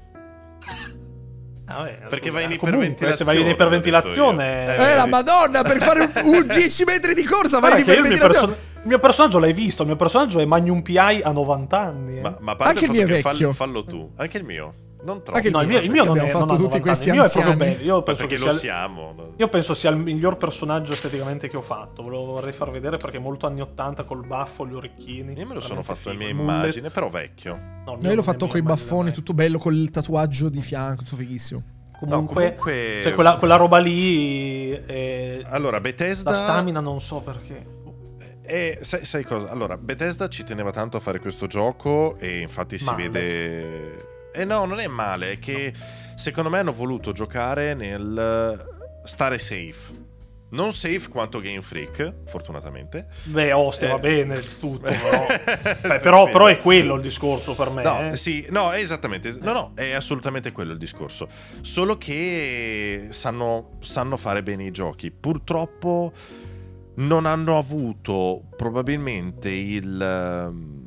Ah, 1.71 1.87
Perché 2.09 2.31
vai 2.31 2.45
in 2.45 2.57
comunque, 2.57 3.13
Se 3.13 3.25
vai 3.25 3.41
in 3.41 3.49
iperventilazione, 3.49 4.63
iperventilazione. 4.63 4.65
io. 4.87 4.93
Eh, 4.93 4.97
la 4.97 5.07
madonna, 5.07 5.63
per 5.63 5.81
fare 5.83 6.01
un, 6.01 6.11
un 6.25 6.47
10 6.49 6.85
metri 6.85 7.13
di 7.15 7.25
corsa 7.25 7.59
vai 7.61 7.73
in 7.73 7.77
il 7.79 7.83
iperventilazione. 7.83 8.53
il 8.83 8.89
mio 8.89 8.99
personaggio 8.99 9.39
l'hai 9.39 9.53
visto. 9.53 9.83
Il 9.83 9.89
mio 9.89 9.97
personaggio 9.97 10.41
è 10.41 10.45
Magnum 10.47 10.81
PI 10.83 11.21
a 11.23 11.31
90 11.31 11.79
anni. 11.81 12.19
eh. 12.19 12.21
Ma, 12.23 12.37
ma 12.41 12.53
a 12.53 12.57
parte 12.57 12.71
Anche 12.73 12.81
il 12.85 12.87
fatto 12.87 12.93
mio 12.93 13.03
è 13.03 13.17
che 13.17 13.21
fall- 13.21 13.33
vecchio. 13.33 13.53
fallo 13.53 13.85
tu. 13.85 14.11
Anche 14.17 14.39
il 14.39 14.45
mio. 14.45 14.75
Non 15.01 15.23
troppo. 15.23 15.37
Anche 15.39 15.51
no, 15.51 15.61
il 15.63 15.69
mio, 15.69 15.79
il 15.79 15.91
mio 15.91 16.03
non 16.05 16.19
Abbiamo 16.19 16.29
è 16.29 16.33
fatto 16.33 16.45
non 16.47 16.57
tutti 16.57 16.79
90 16.79 16.81
questi 16.81 17.11
anni. 17.11 17.19
Il 17.19 17.25
mio 17.25 17.31
è 17.31 17.33
proprio 17.33 17.57
bello. 17.57 17.83
Io 17.85 18.03
penso 18.03 18.27
perché 18.27 18.37
che 18.37 18.45
lo 18.45 18.51
sia, 18.51 18.59
siamo. 18.59 19.15
io 19.37 19.49
penso 19.49 19.75
sia 19.75 19.91
il 19.91 19.97
miglior 19.97 20.37
personaggio 20.37 20.93
esteticamente 20.93 21.49
che 21.49 21.57
ho 21.57 21.63
fatto. 21.63 22.03
Ve 22.03 22.11
lo 22.11 22.25
vorrei 22.25 22.53
far 22.53 22.71
vedere 22.71 22.97
perché 22.97 23.17
è 23.19 23.21
molto 23.21 23.47
anni 23.47 23.61
80 23.61 24.05
col 24.05 24.27
baffo, 24.27 24.67
gli 24.67 24.75
orecchini. 24.75 25.35
Io 25.39 25.47
me 25.47 25.55
lo 25.55 25.61
sono 25.61 25.83
fatto 25.83 26.11
la 26.11 26.11
figo. 26.13 26.17
mia 26.19 26.29
Il 26.29 26.35
mullet. 26.35 26.57
immagine, 26.57 26.91
però 26.91 27.09
vecchio. 27.09 27.59
No, 27.85 27.99
io 28.01 28.15
l'ho 28.15 28.23
fatto 28.23 28.47
con 28.49 28.59
i 28.59 28.63
baffoni, 28.63 29.13
tutto 29.13 29.35
bello, 29.35 29.59
col 29.59 29.89
tatuaggio 29.91 30.49
di 30.49 30.61
fianco, 30.63 31.03
tutto 31.05 31.17
fighissimo. 31.17 31.63
Comunque, 31.99 32.17
No, 32.17 32.27
comunque- 32.55 33.01
cioè, 33.03 33.13
quella, 33.15 33.37
quella 33.37 33.57
roba 33.57 33.79
lì. 33.79 34.71
È... 34.71 35.43
Allora, 35.47 35.81
Bethesda. 35.81 36.31
La 36.31 36.37
stamina 36.37 36.81
non 36.81 37.01
so 37.01 37.21
perché. 37.21 37.77
E 38.43 38.79
sai, 38.81 39.05
sai 39.05 39.25
cosa? 39.25 39.51
Allora, 39.51 39.77
Bethesda 39.77 40.29
ci 40.29 40.43
teneva 40.43 40.71
tanto 40.71 40.97
a 40.97 41.01
fare 41.01 41.19
questo 41.21 41.47
gioco 41.47 42.17
e 42.19 42.39
infatti 42.41 42.79
si 42.79 42.85
Male. 42.87 43.09
vede... 43.11 44.09
E 44.39 44.45
no, 44.45 44.65
non 44.65 44.79
è 44.79 44.87
male, 44.87 45.33
è 45.33 45.39
che 45.39 45.73
secondo 46.15 46.49
me 46.49 46.61
hanno 46.61 46.73
voluto 46.73 47.13
giocare 47.13 47.75
nel 47.75 48.77
stare 49.05 49.39
safe. 49.39 50.07
Non 50.51 50.73
safe 50.73 51.09
quanto 51.11 51.41
Game 51.41 51.61
Freak, 51.61 52.23
fortunatamente. 52.27 53.09
Beh, 53.25 53.53
ostia, 53.53 53.89
Eh. 53.89 53.91
va 53.91 53.99
bene 53.99 54.41
tutto. 54.59 54.81
Però, 54.89 55.27
Beh, 55.27 55.99
però, 56.01 56.31
però 56.31 56.47
è 56.47 56.57
quello 56.57 56.95
il 56.95 57.03
discorso 57.03 57.55
per 57.55 57.69
me. 57.71 57.83
No, 57.83 58.13
eh. 58.13 58.17
sì, 58.17 58.47
no, 58.49 58.73
esattamente. 58.73 59.37
No, 59.41 59.53
no, 59.53 59.73
è 59.75 59.91
assolutamente 59.93 60.53
quello 60.53 60.73
il 60.73 60.79
discorso. 60.79 61.29
Solo 61.61 61.99
che 61.99 63.09
sanno, 63.11 63.77
sanno 63.81 64.17
fare 64.17 64.43
bene 64.43 64.65
i 64.65 64.71
giochi. 64.71 65.11
Purtroppo 65.11 66.13
non 66.95 67.27
hanno 67.27 67.59
avuto 67.59 68.45
probabilmente 68.57 69.51
il. 69.51 70.87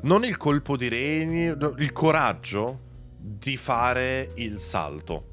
Non 0.00 0.24
il 0.24 0.36
colpo 0.36 0.76
di 0.76 0.88
reni, 0.88 1.44
il 1.44 1.92
coraggio 1.92 2.80
di 3.16 3.56
fare 3.56 4.30
il 4.36 4.58
salto. 4.58 5.24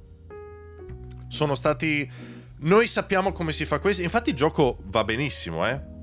Sono 1.27 1.55
stati. 1.55 2.09
Noi 2.57 2.87
sappiamo 2.87 3.31
come 3.31 3.51
si 3.51 3.65
fa 3.65 3.79
questo. 3.79 4.01
Infatti, 4.01 4.31
il 4.31 4.35
gioco 4.35 4.77
va 4.85 5.03
benissimo, 5.03 5.67
eh. 5.67 5.93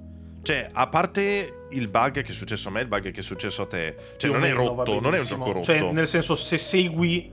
Cioè, 0.43 0.70
a 0.72 0.86
parte 0.89 1.66
il 1.70 1.89
bug 1.89 2.22
che 2.22 2.30
è 2.30 2.34
successo 2.34 2.68
a 2.68 2.72
me, 2.72 2.80
il 2.80 2.89
bug 2.89 3.10
che 3.10 3.20
è 3.20 3.22
successo 3.22 3.62
a 3.62 3.66
te, 3.66 3.97
cioè, 4.16 4.30
non 4.30 4.44
è 4.44 4.52
rotto, 4.52 5.01
non 5.01 5.14
è 5.14 5.20
un 5.20 5.26
gioco 5.26 5.52
rotto. 5.52 5.62
Cioè, 5.62 5.93
nel 5.93 6.09
senso, 6.09 6.34
se 6.34 6.59
segui 6.59 7.32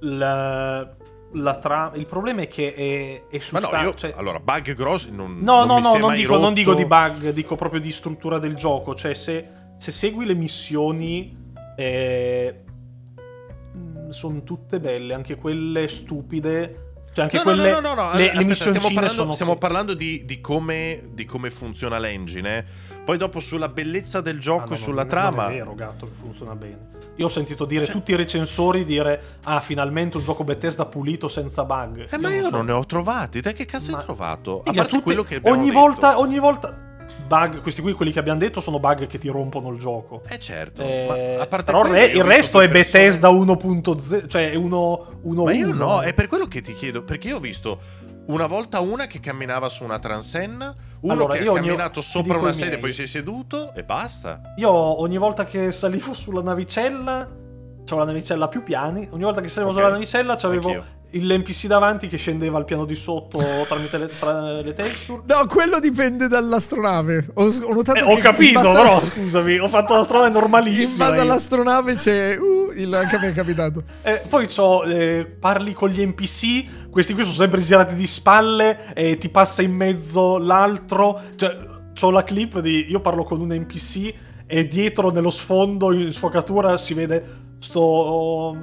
la, 0.00 0.96
la 1.32 1.56
trama. 1.58 1.96
Il 1.96 2.06
problema 2.06 2.42
è 2.42 2.48
che 2.48 2.74
è, 2.74 3.34
è 3.34 3.38
su 3.38 3.54
Ma 3.54 3.60
no, 3.60 3.94
cioè- 3.94 4.14
allora, 4.16 4.40
bug 4.40 4.74
grossi. 4.74 5.10
Non, 5.10 5.38
No, 5.40 5.64
non 5.64 5.82
no, 5.82 5.92
no, 5.92 5.98
non 5.98 6.14
dico, 6.14 6.38
non 6.38 6.54
dico 6.54 6.74
di 6.74 6.86
bug, 6.86 7.30
dico 7.30 7.54
proprio 7.54 7.80
di 7.80 7.90
struttura 7.90 8.38
del 8.38 8.54
gioco. 8.54 8.94
Cioè, 8.94 9.14
se, 9.14 9.48
se 9.82 9.90
segui 9.90 10.26
le 10.26 10.34
missioni, 10.34 11.36
sono 14.10 14.42
tutte 14.44 14.78
belle, 14.78 15.12
anche 15.12 15.34
quelle 15.34 15.88
stupide. 15.88 16.90
Cioè 17.12 17.24
anche 17.24 17.38
No, 17.38 17.42
quelle 17.42 17.70
no, 17.72 17.80
no, 17.80 17.94
no, 17.94 18.02
no, 18.10 18.14
le, 18.14 18.30
aspetta, 18.30 18.46
le 18.48 18.54
stiamo 18.54 18.78
parlando, 18.80 19.08
sono 19.12 19.32
stiamo 19.32 19.56
parlando 19.56 19.94
di, 19.94 20.24
di 20.24 20.40
come, 20.40 21.08
di 21.12 21.24
come 21.24 21.50
funziona 21.50 21.98
l'engine. 21.98 22.58
eh. 22.58 22.64
Poi 23.04 23.18
dopo 23.18 23.40
sulla 23.40 23.68
bellezza 23.68 24.20
del 24.20 24.36
Ah, 24.36 24.40
gioco 24.40 24.68
no, 24.68 24.74
e 24.74 24.76
sulla 24.76 25.00
non, 25.02 25.10
trama. 25.10 25.42
Non 25.42 25.50
è 25.52 25.56
vero, 25.56 25.74
gatto, 25.74 26.06
che 26.06 26.12
funziona 26.16 26.54
bene. 26.54 26.90
Io 27.16 27.26
ho 27.26 27.28
sentito 27.28 27.64
dire 27.66 27.84
Cioè- 27.86 27.94
tutti 27.94 28.12
i 28.12 28.16
recensori 28.16 28.84
dire 28.84 29.20
"Ah, 29.44 29.60
finalmente 29.60 30.16
un 30.16 30.22
gioco 30.22 30.44
Bethesda 30.44 30.86
pulito 30.86 31.26
senza 31.28 31.64
bug". 31.64 32.06
Eh, 32.08 32.18
ma 32.18 32.32
io 32.32 32.44
so. 32.44 32.50
non 32.50 32.66
ne 32.66 32.72
ho 32.72 32.86
trovati. 32.86 33.42
Te 33.42 33.52
che 33.52 33.66
cazzo 33.66 33.90
Ma- 33.90 33.98
hai 33.98 34.04
trovato? 34.04 34.62
A 34.64 34.70
Mica, 34.70 34.82
parte 34.82 34.90
tutti- 34.92 35.02
quello 35.02 35.24
che 35.24 35.40
ogni 35.42 35.66
detto. 35.66 35.78
volta 35.80 36.18
ogni 36.20 36.38
volta 36.38 36.91
bug, 37.32 37.60
questi 37.62 37.80
qui 37.80 37.92
quelli 37.94 38.12
che 38.12 38.18
abbiamo 38.18 38.38
detto 38.38 38.60
sono 38.60 38.78
bug 38.78 39.06
che 39.06 39.16
ti 39.18 39.28
rompono 39.28 39.70
il 39.70 39.78
gioco. 39.78 40.22
Eh 40.28 40.38
certo. 40.38 40.82
Eh, 40.82 41.06
ma 41.36 41.42
a 41.42 41.46
parte 41.46 41.64
però 41.72 41.82
re- 41.82 42.04
il 42.06 42.22
resto 42.22 42.60
è 42.60 42.68
persone- 42.68 43.00
Bethesda 43.00 43.28
1.0, 43.30 44.26
cioè 44.28 44.52
1.1. 44.54 45.44
Ma 45.44 45.52
io 45.52 45.72
no, 45.72 46.00
è 46.02 46.12
per 46.12 46.26
quello 46.26 46.46
che 46.46 46.60
ti 46.60 46.74
chiedo. 46.74 47.02
Perché 47.02 47.28
io 47.28 47.36
ho 47.36 47.40
visto 47.40 47.80
una 48.26 48.46
volta 48.46 48.80
una 48.80 49.06
che 49.06 49.18
camminava 49.20 49.68
su 49.68 49.82
una 49.84 49.98
transenna, 49.98 50.74
uno 51.00 51.12
Allora, 51.12 51.34
che 51.34 51.46
ha 51.46 51.50
ogni- 51.50 51.60
camminato 51.62 52.00
ti 52.00 52.06
sopra 52.06 52.38
una 52.38 52.52
sedia, 52.52 52.78
poi 52.78 52.92
si 52.92 53.02
è 53.02 53.06
seduto 53.06 53.72
e 53.74 53.82
basta. 53.82 54.40
Io 54.56 54.70
ogni 54.70 55.16
volta 55.18 55.44
che 55.44 55.72
salivo 55.72 56.14
sulla 56.14 56.42
navicella, 56.42 57.28
c'avevo 57.84 57.98
la 57.98 58.04
navicella 58.12 58.44
a 58.44 58.48
più 58.48 58.62
piani, 58.62 59.08
ogni 59.10 59.24
volta 59.24 59.40
che 59.40 59.48
salivo 59.48 59.72
Ok. 59.72 59.78
sulla 59.78 59.90
navicella 59.92 60.34
c'avevo 60.36 60.68
Anch'io. 60.68 60.84
l'NPC 61.20 61.66
davanti 61.66 62.08
che 62.08 62.16
scendeva 62.16 62.58
al 62.58 62.64
piano 62.64 62.84
di 62.84 62.94
sotto 62.94 63.38
tramite 63.66 63.98
le, 63.98 64.08
tra 64.18 64.60
le 64.60 64.72
texture. 64.72 65.22
No, 65.26 65.46
quello 65.46 65.78
dipende 65.78 66.28
dall'astronave. 66.28 67.26
Ho, 67.34 67.44
ho 67.44 67.74
notato 67.74 67.98
Eh, 67.98 68.02
che 68.06 68.12
ho 68.12 68.16
capito, 68.18 68.60
però 68.60 69.00
scusami, 69.00 69.58
ho 69.58 69.68
fatto 69.68 69.96
la 69.96 70.04
strada 70.04 70.26
in 70.26 70.32
normalissima. 70.32 71.08
base 71.08 71.20
all'astronave 71.20 71.94
c'è. 71.94 72.36
Uh, 72.38 72.72
il, 72.74 72.92
anche 72.94 73.16
a 73.16 73.20
me 73.20 73.28
è 73.28 73.34
capitato. 73.34 73.82
Eh, 74.02 74.22
poi 74.28 74.46
c'ho, 74.46 74.84
eh, 74.84 75.26
parli 75.26 75.72
con 75.74 75.90
gli 75.90 76.04
NPC, 76.04 76.90
questi 76.90 77.12
qui 77.12 77.22
sono 77.24 77.36
sempre 77.36 77.60
girati 77.60 77.94
di 77.94 78.06
spalle 78.06 78.94
e 78.94 79.18
ti 79.18 79.28
passa 79.28 79.62
in 79.62 79.72
mezzo 79.72 80.38
l'altro. 80.38 81.20
Cioè, 81.36 81.70
c'ho 81.98 82.10
la 82.10 82.24
clip 82.24 82.60
di 82.60 82.86
io 82.88 83.00
parlo 83.00 83.22
con 83.24 83.40
un 83.40 83.52
NPC 83.52 84.14
e 84.46 84.66
dietro 84.66 85.10
nello 85.10 85.30
sfondo 85.30 85.92
in 85.92 86.10
sfocatura 86.12 86.76
si 86.78 86.94
vede 86.94 87.40
sto 87.58 88.56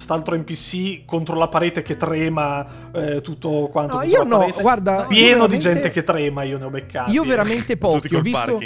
st'altro 0.00 0.34
NPC 0.34 1.04
contro 1.04 1.36
la 1.36 1.48
parete 1.48 1.82
che 1.82 1.96
trema 1.96 2.90
eh, 2.92 3.20
tutto 3.20 3.68
quanto. 3.70 3.96
No, 3.96 4.02
io 4.02 4.22
no, 4.24 4.38
parete. 4.38 4.62
guarda, 4.62 5.04
Pieno 5.08 5.46
di 5.46 5.58
gente 5.58 5.90
che 5.90 6.02
trema, 6.02 6.42
io 6.42 6.58
ne 6.58 6.64
ho 6.64 6.70
beccati. 6.70 7.12
Io 7.12 7.22
veramente 7.22 7.76
pochi. 7.78 8.14
Ho 8.14 8.20
visto, 8.20 8.58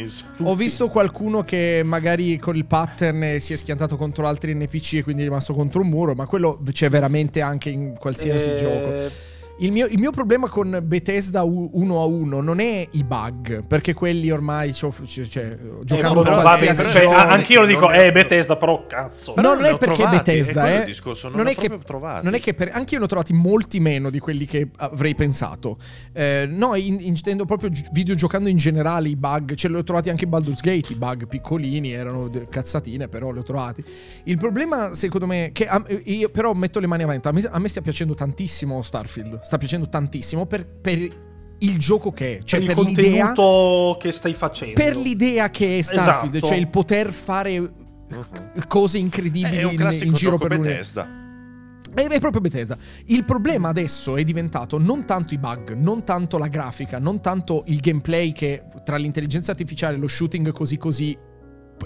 ho 0.43 0.55
visto 0.55 0.89
qualcuno 0.89 1.43
che 1.43 1.83
magari 1.85 2.39
con 2.39 2.57
il 2.57 2.65
pattern 2.65 3.41
si 3.41 3.53
è 3.53 3.57
schiantato 3.57 3.97
contro 3.97 4.27
altri 4.27 4.55
NPC 4.55 4.95
e 4.95 5.03
quindi 5.03 5.23
è 5.23 5.25
rimasto 5.27 5.55
contro 5.55 5.81
un 5.81 5.89
muro, 5.89 6.15
ma 6.15 6.27
quello 6.27 6.61
c'è 6.73 6.89
veramente 6.89 7.41
anche 7.41 7.71
in 7.71 7.97
qualsiasi 7.99 8.51
Eh, 8.51 8.55
gioco. 8.55 9.33
Il 9.59 9.71
mio, 9.71 9.87
il 9.87 10.01
mio 10.01 10.11
problema 10.11 10.49
con 10.49 10.81
Bethesda 10.83 11.45
1 11.45 12.01
a 12.01 12.05
1 12.05 12.41
non 12.41 12.59
è 12.59 12.89
i 12.91 13.05
bug, 13.05 13.65
perché 13.69 13.95
quelli 13.95 14.29
ormai 14.33 14.75
cioè, 14.75 14.91
cioè, 15.07 15.57
giocando 15.85 16.21
Eh, 16.21 16.25
però 16.25 16.41
qualsiasi 16.41 16.83
vabbè, 16.83 16.93
cioè, 16.93 17.03
però- 17.03 17.13
gioco. 17.21 17.29
anche 17.33 17.53
io 17.53 17.61
lo 17.61 17.67
dico, 17.67 17.81
non 17.83 17.93
è- 17.93 18.07
eh, 18.07 18.13
Bethesda, 18.13 18.57
però 18.57 18.85
cazzo. 18.89 19.35
No, 19.37 19.43
non 19.43 19.59
ne 19.61 19.69
è 19.71 19.79
perché 19.79 19.95
trovati, 20.03 20.17
Bethesda, 20.17 20.67
è 20.67 20.81
eh. 20.81 20.85
discorso, 20.85 21.29
non 21.29 21.37
non 21.37 21.47
è 21.47 21.55
che, 21.55 21.79
trovati. 21.85 22.25
non 22.25 22.35
è 22.35 22.41
che 22.41 22.53
per, 22.53 22.71
anche 22.73 22.95
io 22.95 22.99
ne 22.99 23.05
ho 23.05 23.09
trovati 23.09 23.33
molti 23.33 23.79
meno 23.79 24.11
di 24.11 24.19
quelli 24.19 24.45
che 24.45 24.71
avrei 24.77 25.15
pensato. 25.15 25.79
Eh, 26.13 26.47
no, 26.49 26.75
in- 26.75 26.99
intendo 27.01 27.45
proprio 27.45 27.71
gi- 27.71 27.87
videogiocando 27.93 28.49
in 28.49 28.57
generale 28.57 29.09
i 29.09 29.15
bug. 29.17 29.55
Ce 29.55 29.69
li 29.69 29.77
ho 29.77 29.85
trovati 29.85 30.11
anche 30.11 30.25
in 30.25 30.31
Baldur's 30.31 30.61
Gate. 30.63 30.93
I 30.93 30.97
bug 30.97 31.29
piccolini 31.29 31.93
erano 31.93 32.27
de- 32.27 32.49
cazzatine, 32.49 33.07
però 33.07 33.31
li 33.31 33.39
ho 33.39 33.45
trovati. 33.45 33.85
Il 34.25 34.37
problema, 34.37 34.95
secondo 34.95 35.27
me, 35.27 35.51
che 35.53 35.69
a- 35.69 35.85
io 36.07 36.29
però 36.31 36.53
metto 36.55 36.81
le 36.81 36.89
mani 36.89 37.05
avanti. 37.05 37.29
A 37.29 37.33
me, 37.33 37.41
a 37.49 37.59
me 37.61 37.69
sta 37.69 37.81
piacendo 37.81 38.15
tantissimo 38.15 38.83
Starfield. 38.83 39.43
Sta 39.45 39.59
piacendo 39.59 39.89
tantissimo 39.89 40.47
per, 40.47 40.67
per 40.67 40.99
il 41.59 41.79
gioco 41.79 42.11
che 42.11 42.39
è. 42.39 42.43
Cioè, 42.45 42.61
per 42.61 42.71
il 42.71 42.75
per 42.75 42.85
l'idea. 42.87 43.27
contenuto 43.27 43.97
che 44.01 44.11
stai 44.13 44.35
facendo. 44.35 44.75
Per 44.75 44.97
l'idea 44.97 45.51
che 45.51 45.79
è 45.79 45.83
Starfield, 45.83 46.35
Esatto. 46.37 46.49
cioè 46.49 46.57
il 46.59 46.69
poter 46.69 47.11
fare 47.13 47.59
Mhm. 47.61 48.67
cose 48.69 48.99
Eh, 48.99 49.01
incredibili 49.01 49.57
è 49.57 49.63
un 49.65 49.73
in, 49.73 49.77
classico 49.79 50.05
in 50.05 50.13
giro 50.15 50.31
gioco 50.33 50.47
per. 50.47 50.59
Bethesda. 50.59 51.09
È, 51.95 52.01
è 52.07 52.21
proprio 52.21 52.41
Bethesda. 52.41 52.77
Il 53.07 53.25
problema 53.25 53.69
adesso 53.69 54.17
è 54.17 54.25
diventato 54.25 54.79
non 54.79 55.05
tanto 55.05 55.33
i 55.35 55.39
bug, 55.39 55.73
non 55.75 56.05
tanto 56.05 56.39
la 56.39 56.49
grafica, 56.49 56.99
non 56.99 57.21
tanto 57.21 57.63
il 57.67 57.79
gameplay 57.81 58.33
che 58.33 58.65
tra 58.85 58.97
l'intelligenza 58.97 59.53
artificiale 59.53 59.95
e 59.97 59.99
lo 59.99 60.09
shooting 60.09 60.51
così 60.53 60.77
così 60.77 61.17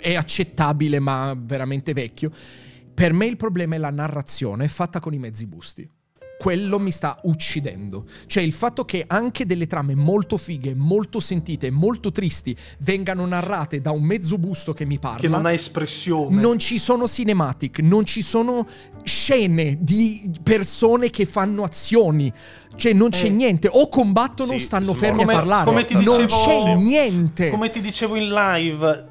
è 0.01 0.14
accettabile 0.14 0.98
ma 0.98 1.36
veramente 1.39 1.93
vecchio. 1.93 2.30
Per 2.94 3.12
me 3.12 3.26
il 3.26 3.36
problema 3.36 3.74
è 3.74 3.78
la 3.78 3.90
narrazione 3.90 4.66
fatta 4.68 4.98
con 5.01 5.12
i 5.14 5.18
mezzi 5.18 5.47
busti. 5.47 5.89
Quello 6.39 6.78
mi 6.78 6.93
sta 6.93 7.19
uccidendo. 7.24 8.05
Cioè 8.27 8.44
il 8.44 8.52
fatto 8.52 8.85
che 8.85 9.02
anche 9.09 9.44
delle 9.44 9.66
trame 9.66 9.97
molto 9.97 10.36
fighe, 10.36 10.73
molto 10.73 11.19
sentite, 11.19 11.69
molto 11.70 12.12
tristi 12.12 12.55
vengano 12.78 13.27
narrate 13.27 13.81
da 13.81 13.90
un 13.90 14.05
mezzo 14.05 14.39
busto 14.39 14.73
che 14.73 14.86
mi 14.86 15.01
parla. 15.01 15.19
che 15.19 15.27
non 15.27 15.47
ha 15.47 15.52
espressione. 15.52 16.40
Non 16.40 16.59
ci 16.59 16.78
sono 16.78 17.09
cinematic, 17.09 17.81
non 17.81 18.05
ci 18.05 18.23
sono 18.23 18.65
scene 19.02 19.78
di 19.81 20.31
persone 20.43 21.10
che 21.10 21.24
fanno 21.24 21.65
azioni. 21.65 22.32
Cioè, 22.77 22.93
non 22.93 23.10
c'è 23.10 23.27
Eh. 23.27 23.31
niente. 23.31 23.69
O 23.73 23.89
combattono 23.89 24.52
o 24.52 24.59
Sì, 24.59 24.65
stanno 24.65 24.85
sono- 24.86 24.97
fermi 24.97 25.19
come- 25.24 25.32
a 25.32 25.36
parlare. 25.39 25.65
come 25.65 25.85
ti 25.85 25.94
non 25.94 26.24
dicevo- 26.24 26.44
c'è 26.44 26.74
niente. 26.77 27.51
Come 27.51 27.69
ti 27.70 27.81
dicevo 27.81 28.15
in 28.15 28.28
live, 28.28 29.06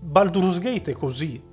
Baldur's 0.00 0.58
Gate 0.58 0.92
è 0.92 0.94
così. 0.94 1.48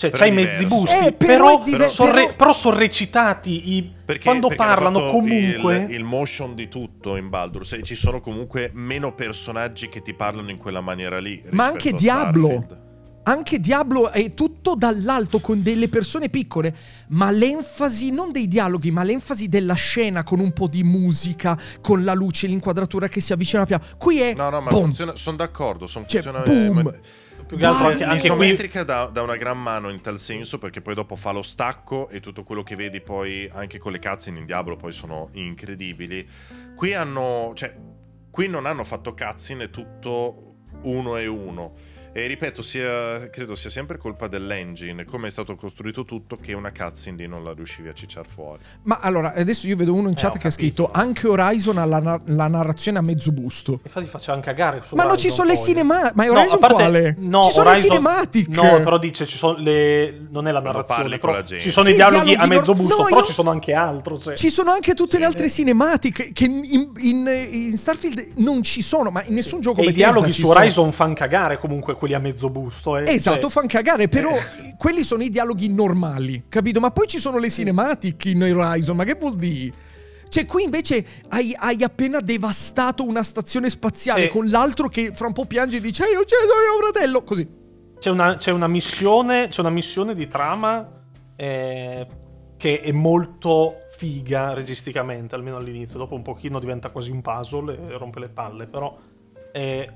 Cioè, 0.00 0.10
c'hai 0.10 0.30
i 0.30 0.32
mezzi 0.32 0.64
busti, 0.64 0.96
Eh, 1.08 1.12
però 1.12 1.56
però, 1.58 1.62
diver- 1.62 1.90
sono 1.90 2.12
però- 2.34 2.52
sono 2.54 2.76
recitati 2.78 3.76
i- 3.76 3.92
Perché, 4.04 4.24
quando 4.24 4.48
perché 4.48 4.62
parlano 4.64 5.10
comunque. 5.10 5.76
il, 5.88 5.90
il 5.94 6.04
motion 6.04 6.54
di 6.54 6.68
tutto 6.68 7.16
in 7.16 7.28
Baldur's 7.28 7.72
e 7.74 7.82
ci 7.82 7.94
sono 7.94 8.20
comunque 8.22 8.70
meno 8.72 9.12
personaggi 9.14 9.88
che 9.90 10.00
ti 10.00 10.14
parlano 10.14 10.50
in 10.50 10.58
quella 10.58 10.80
maniera 10.80 11.18
lì 11.20 11.42
Ma 11.50 11.66
anche 11.66 11.92
Diablo. 11.92 12.48
Starfield. 12.48 12.88
Anche 13.22 13.60
Diablo 13.60 14.10
è 14.10 14.32
tutto 14.32 14.74
dall'alto 14.74 15.40
con 15.40 15.60
delle 15.62 15.90
persone 15.90 16.30
piccole, 16.30 16.74
ma 17.10 17.30
l'enfasi 17.30 18.10
non 18.10 18.32
dei 18.32 18.48
dialoghi, 18.48 18.90
ma 18.90 19.02
l'enfasi 19.02 19.46
della 19.48 19.74
scena 19.74 20.22
con 20.22 20.40
un 20.40 20.52
po' 20.52 20.66
di 20.66 20.82
musica, 20.82 21.56
con 21.82 22.02
la 22.02 22.14
luce, 22.14 22.46
l'inquadratura 22.46 23.08
che 23.08 23.20
si 23.20 23.34
avvicina 23.34 23.66
piano. 23.66 23.84
Qui 23.98 24.20
è 24.20 24.34
No, 24.34 24.48
no, 24.48 24.62
ma 24.62 24.70
boom. 24.70 24.84
funziona, 24.84 25.14
sono 25.16 25.36
d'accordo. 25.36 25.86
Son, 25.86 26.04
Cioè, 26.08 26.22
funziona, 26.22 26.42
boom. 26.44 26.88
eh, 26.88 27.00
Più 27.50 27.58
che 27.58 27.66
altro 27.66 27.88
anche, 27.88 28.04
anche 28.04 28.30
qui 28.30 28.84
dà, 28.84 29.06
dà 29.06 29.22
una 29.22 29.34
gran 29.34 29.60
mano 29.60 29.88
in 29.90 30.00
tal 30.00 30.20
senso 30.20 30.58
perché 30.58 30.80
poi 30.80 30.94
dopo 30.94 31.16
fa 31.16 31.32
lo 31.32 31.42
stacco 31.42 32.08
e 32.08 32.20
tutto 32.20 32.44
quello 32.44 32.62
che 32.62 32.76
vedi 32.76 33.00
poi 33.00 33.50
anche 33.52 33.78
con 33.78 33.90
le 33.90 33.98
cutscene 33.98 34.38
in 34.38 34.44
Diablo 34.44 34.76
poi 34.76 34.92
sono 34.92 35.30
incredibili. 35.32 36.24
Qui 36.76 36.94
hanno, 36.94 37.50
cioè, 37.56 37.74
qui 38.30 38.46
non 38.46 38.66
hanno 38.66 38.84
fatto 38.84 39.14
cutscene 39.14 39.68
tutto 39.68 40.58
uno 40.82 41.16
e 41.16 41.26
uno. 41.26 41.72
E 42.12 42.26
ripeto, 42.26 42.60
sia, 42.60 43.30
credo 43.30 43.54
sia 43.54 43.70
sempre 43.70 43.96
colpa 43.96 44.26
dell'engine, 44.26 45.04
come 45.04 45.28
è 45.28 45.30
stato 45.30 45.54
costruito 45.54 46.04
tutto, 46.04 46.36
che 46.42 46.54
una 46.54 46.72
cutscene 46.72 47.16
lì 47.18 47.28
non 47.28 47.44
la 47.44 47.52
riuscivi 47.52 47.88
a 47.88 47.92
cicciar 47.92 48.26
fuori. 48.26 48.62
Ma 48.82 48.98
allora, 49.00 49.32
adesso 49.32 49.68
io 49.68 49.76
vedo 49.76 49.92
uno 49.94 50.08
in 50.08 50.14
Eh, 50.14 50.20
chat 50.20 50.34
ho 50.34 50.38
che 50.38 50.48
ha 50.48 50.50
scritto 50.50 50.90
anche 50.92 51.28
Horizon 51.28 51.78
ha 51.78 51.84
la, 51.84 52.20
la 52.24 52.48
narrazione 52.48 52.98
a 52.98 53.00
mezzo 53.00 53.30
busto. 53.30 53.78
Infatti 53.84 54.06
faceva 54.06 54.40
cagare 54.40 54.82
su 54.82 54.96
Ma 54.96 55.04
non 55.04 55.18
ci 55.18 55.30
sono 55.30 55.50
le 55.50 55.56
cinematiche. 55.56 56.12
Ma 56.16 56.24
No, 56.24 56.32
Horizon 56.32 56.54
a 56.54 56.58
parte- 56.58 56.74
quale? 56.74 57.14
No, 57.16 57.42
ci 57.44 57.50
sono 57.52 57.68
Horizon- 57.70 57.88
le 57.90 57.94
cinematiche. 57.96 58.60
No, 58.60 58.80
però 58.80 58.98
dice 58.98 59.26
ci 59.26 59.36
sono 59.36 59.58
le 59.58 60.26
non 60.30 60.48
è 60.48 60.50
la 60.50 60.60
narrazione, 60.60 61.02
parli 61.02 61.18
però 61.18 61.32
con 61.32 61.40
la 61.40 61.46
gente. 61.46 61.62
ci 61.62 61.70
sono 61.70 61.84
Sì, 61.86 61.92
i 61.92 61.94
dialoghi, 61.94 62.24
dialoghi 62.24 62.52
a 62.54 62.58
mezzo 62.58 62.74
busto, 62.74 62.96
no, 62.96 63.04
però 63.04 63.18
io- 63.20 63.24
ci 63.26 63.32
sono 63.32 63.50
anche 63.50 63.72
altro, 63.72 64.18
cioè. 64.18 64.34
Ci 64.34 64.50
sono 64.50 64.72
anche 64.72 64.94
tutte 64.94 65.16
le 65.16 65.22
Sì. 65.26 65.28
altre 65.30 65.48
cinematiche 65.48 66.30
che 66.32 66.44
in, 66.44 66.90
in- 66.98 67.28
in 67.52 67.76
Starfield 67.76 68.32
non 68.38 68.64
ci 68.64 68.82
sono, 68.82 69.10
ma 69.12 69.22
in 69.26 69.34
nessun 69.34 69.60
gioco 69.60 69.80
E 69.80 69.84
i 69.84 69.92
dialoghi 69.92 70.32
su. 70.32 70.48
Horizon 70.48 70.90
fan 70.90 71.14
cagare 71.14 71.56
comunque 71.58 71.98
quelli 72.00 72.14
a 72.14 72.18
mezzo 72.18 72.48
busto, 72.48 72.96
eh. 72.96 73.12
Esatto, 73.12 73.42
Cioè, 73.42 73.50
fan 73.50 73.66
cagare, 73.66 74.08
però 74.08 74.30
quelli 74.78 75.04
sono 75.04 75.22
i 75.22 75.28
dialoghi 75.28 75.68
normali, 75.68 76.44
capito? 76.48 76.80
Ma 76.80 76.90
poi 76.90 77.06
ci 77.06 77.18
sono 77.18 77.36
le 77.38 77.50
cinematiche 77.50 78.30
in 78.30 78.42
Horizon, 78.42 78.96
ma 78.96 79.04
che 79.04 79.14
vuol 79.14 79.36
dire? 79.36 79.72
Cioè, 80.30 80.46
qui 80.46 80.64
invece 80.64 81.04
hai, 81.28 81.54
hai 81.58 81.82
appena 81.82 82.20
devastato 82.20 83.06
una 83.06 83.22
stazione 83.22 83.68
spaziale 83.68 84.22
Sì. 84.22 84.28
con 84.28 84.48
l'altro 84.48 84.88
che 84.88 85.10
fra 85.12 85.26
un 85.26 85.34
po' 85.34 85.44
piange 85.44 85.76
e 85.76 85.80
dice: 85.80 86.04
ho 86.04 86.20
ucciso 86.20 86.40
mio 86.42 86.90
fratello. 86.90 87.22
Così. 87.22 87.46
C'è 87.98 88.10
una, 88.10 88.36
c'è 88.36 88.50
una 88.50 88.68
missione, 88.68 89.48
c'è 89.48 89.60
una 89.60 89.70
missione 89.70 90.14
di 90.14 90.26
trama 90.26 90.88
eh, 91.36 92.06
che 92.56 92.80
è 92.80 92.92
molto 92.92 93.74
figa 93.96 94.54
registicamente, 94.54 95.34
almeno 95.34 95.56
all'inizio. 95.58 95.98
Dopo 95.98 96.14
un 96.14 96.22
pochino 96.22 96.58
diventa 96.58 96.90
quasi 96.90 97.10
un 97.10 97.20
puzzle 97.20 97.88
e 97.90 97.98
rompe 97.98 98.20
le 98.20 98.28
palle, 98.28 98.66
però 98.66 98.96
eh, 99.52 99.90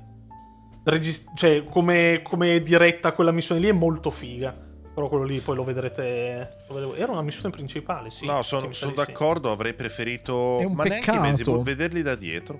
regis- 0.85 1.25
cioè, 1.35 1.65
come, 1.65 2.21
come 2.23 2.61
diretta 2.61 3.11
quella 3.11 3.31
missione 3.31 3.61
lì 3.61 3.67
è 3.67 3.73
molto 3.73 4.09
figa. 4.09 4.53
Però 4.95 5.09
quello 5.09 5.25
lì 5.25 5.39
poi 5.39 5.57
lo 5.57 5.65
vedrete. 5.65 6.63
Era 6.95 7.11
una 7.11 7.21
missione 7.21 7.49
principale, 7.49 8.09
sì. 8.09 8.25
no, 8.25 8.41
sono 8.43 8.71
sa 8.71 8.85
di 8.85 8.93
sì. 8.93 8.95
d'accordo, 8.95 9.51
avrei 9.51 9.73
preferito... 9.73 10.57
È 10.59 10.63
un 10.63 10.71
ma 10.71 10.85
neanche 10.85 11.11
i 11.11 11.19
mezzi, 11.19 11.43
peccato. 11.43 11.63
vederli 11.63 12.01
da 12.01 12.15
dietro. 12.15 12.59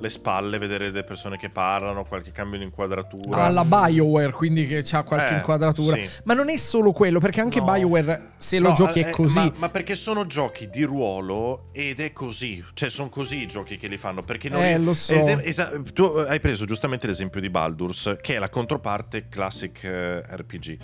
Le 0.00 0.10
spalle, 0.10 0.58
vedere 0.58 0.90
delle 0.92 1.02
persone 1.02 1.36
che 1.36 1.50
parlano, 1.50 2.04
qualche 2.04 2.30
cambio 2.30 2.58
di 2.58 2.64
inquadratura. 2.64 3.44
Alla 3.44 3.64
BioWare, 3.64 4.30
quindi 4.32 4.66
che 4.66 4.84
ha 4.92 5.02
qualche 5.02 5.34
Eh, 5.34 5.36
inquadratura. 5.38 6.00
sì. 6.00 6.20
Ma 6.24 6.34
non 6.34 6.48
è 6.50 6.56
solo 6.56 6.92
quello, 6.92 7.18
perché 7.18 7.40
anche 7.40 7.58
No. 7.58 7.64
BioWare, 7.72 8.30
se 8.38 8.58
lo 8.60 8.68
No, 8.68 8.74
giochi, 8.74 9.00
eh, 9.00 9.08
è 9.08 9.10
così. 9.10 9.38
Ma, 9.38 9.52
ma 9.56 9.68
perché 9.70 9.94
sono 9.96 10.26
giochi 10.26 10.68
di 10.70 10.84
ruolo 10.84 11.68
ed 11.72 11.98
è 12.00 12.12
così. 12.12 12.64
Cioè, 12.74 12.88
sono 12.90 13.08
così 13.08 13.42
i 13.42 13.46
giochi 13.48 13.76
che 13.76 13.88
li 13.88 13.98
fanno. 13.98 14.22
Perché 14.22 14.48
non 14.48 14.62
Eh, 14.62 14.78
li- 14.78 14.84
lo 14.84 14.94
so. 14.94 15.14
Esem- 15.14 15.40
esa- 15.42 15.72
tu 15.92 16.02
hai 16.04 16.38
preso 16.40 16.64
giustamente 16.64 17.06
l'esempio 17.08 17.40
di 17.40 17.50
Baldur's, 17.50 18.16
che 18.20 18.36
è 18.36 18.38
la 18.38 18.48
controparte 18.50 19.28
classic 19.28 19.82
eh, 19.82 20.20
RPG. 20.36 20.78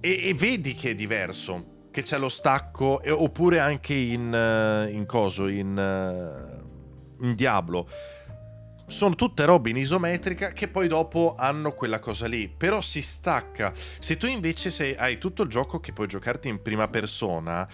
E, 0.00 0.28
e 0.28 0.34
vedi 0.34 0.74
che 0.74 0.90
è 0.90 0.94
diverso. 0.94 1.72
Che 1.90 2.02
c'è 2.02 2.18
lo 2.18 2.28
stacco, 2.28 3.02
e- 3.02 3.10
oppure 3.10 3.60
anche 3.60 3.94
in, 3.94 4.34
eh, 4.34 4.90
in 4.90 5.06
coso, 5.06 5.46
in, 5.46 5.78
eh, 5.78 6.62
in 7.20 7.34
Diablo. 7.34 7.88
Sono 8.86 9.14
tutte 9.14 9.44
robe 9.46 9.70
in 9.70 9.76
isometrica 9.76 10.52
che 10.52 10.68
poi 10.68 10.88
dopo 10.88 11.34
hanno 11.38 11.72
quella 11.72 11.98
cosa 12.00 12.26
lì. 12.26 12.48
Però 12.48 12.80
si 12.80 13.00
stacca. 13.00 13.72
Se 13.98 14.16
tu 14.16 14.26
invece 14.26 14.70
sei- 14.70 14.94
hai 14.94 15.18
tutto 15.18 15.42
il 15.42 15.48
gioco 15.48 15.80
che 15.80 15.92
puoi 15.92 16.06
giocarti 16.06 16.48
in 16.48 16.60
prima 16.60 16.86
persona. 16.88 17.66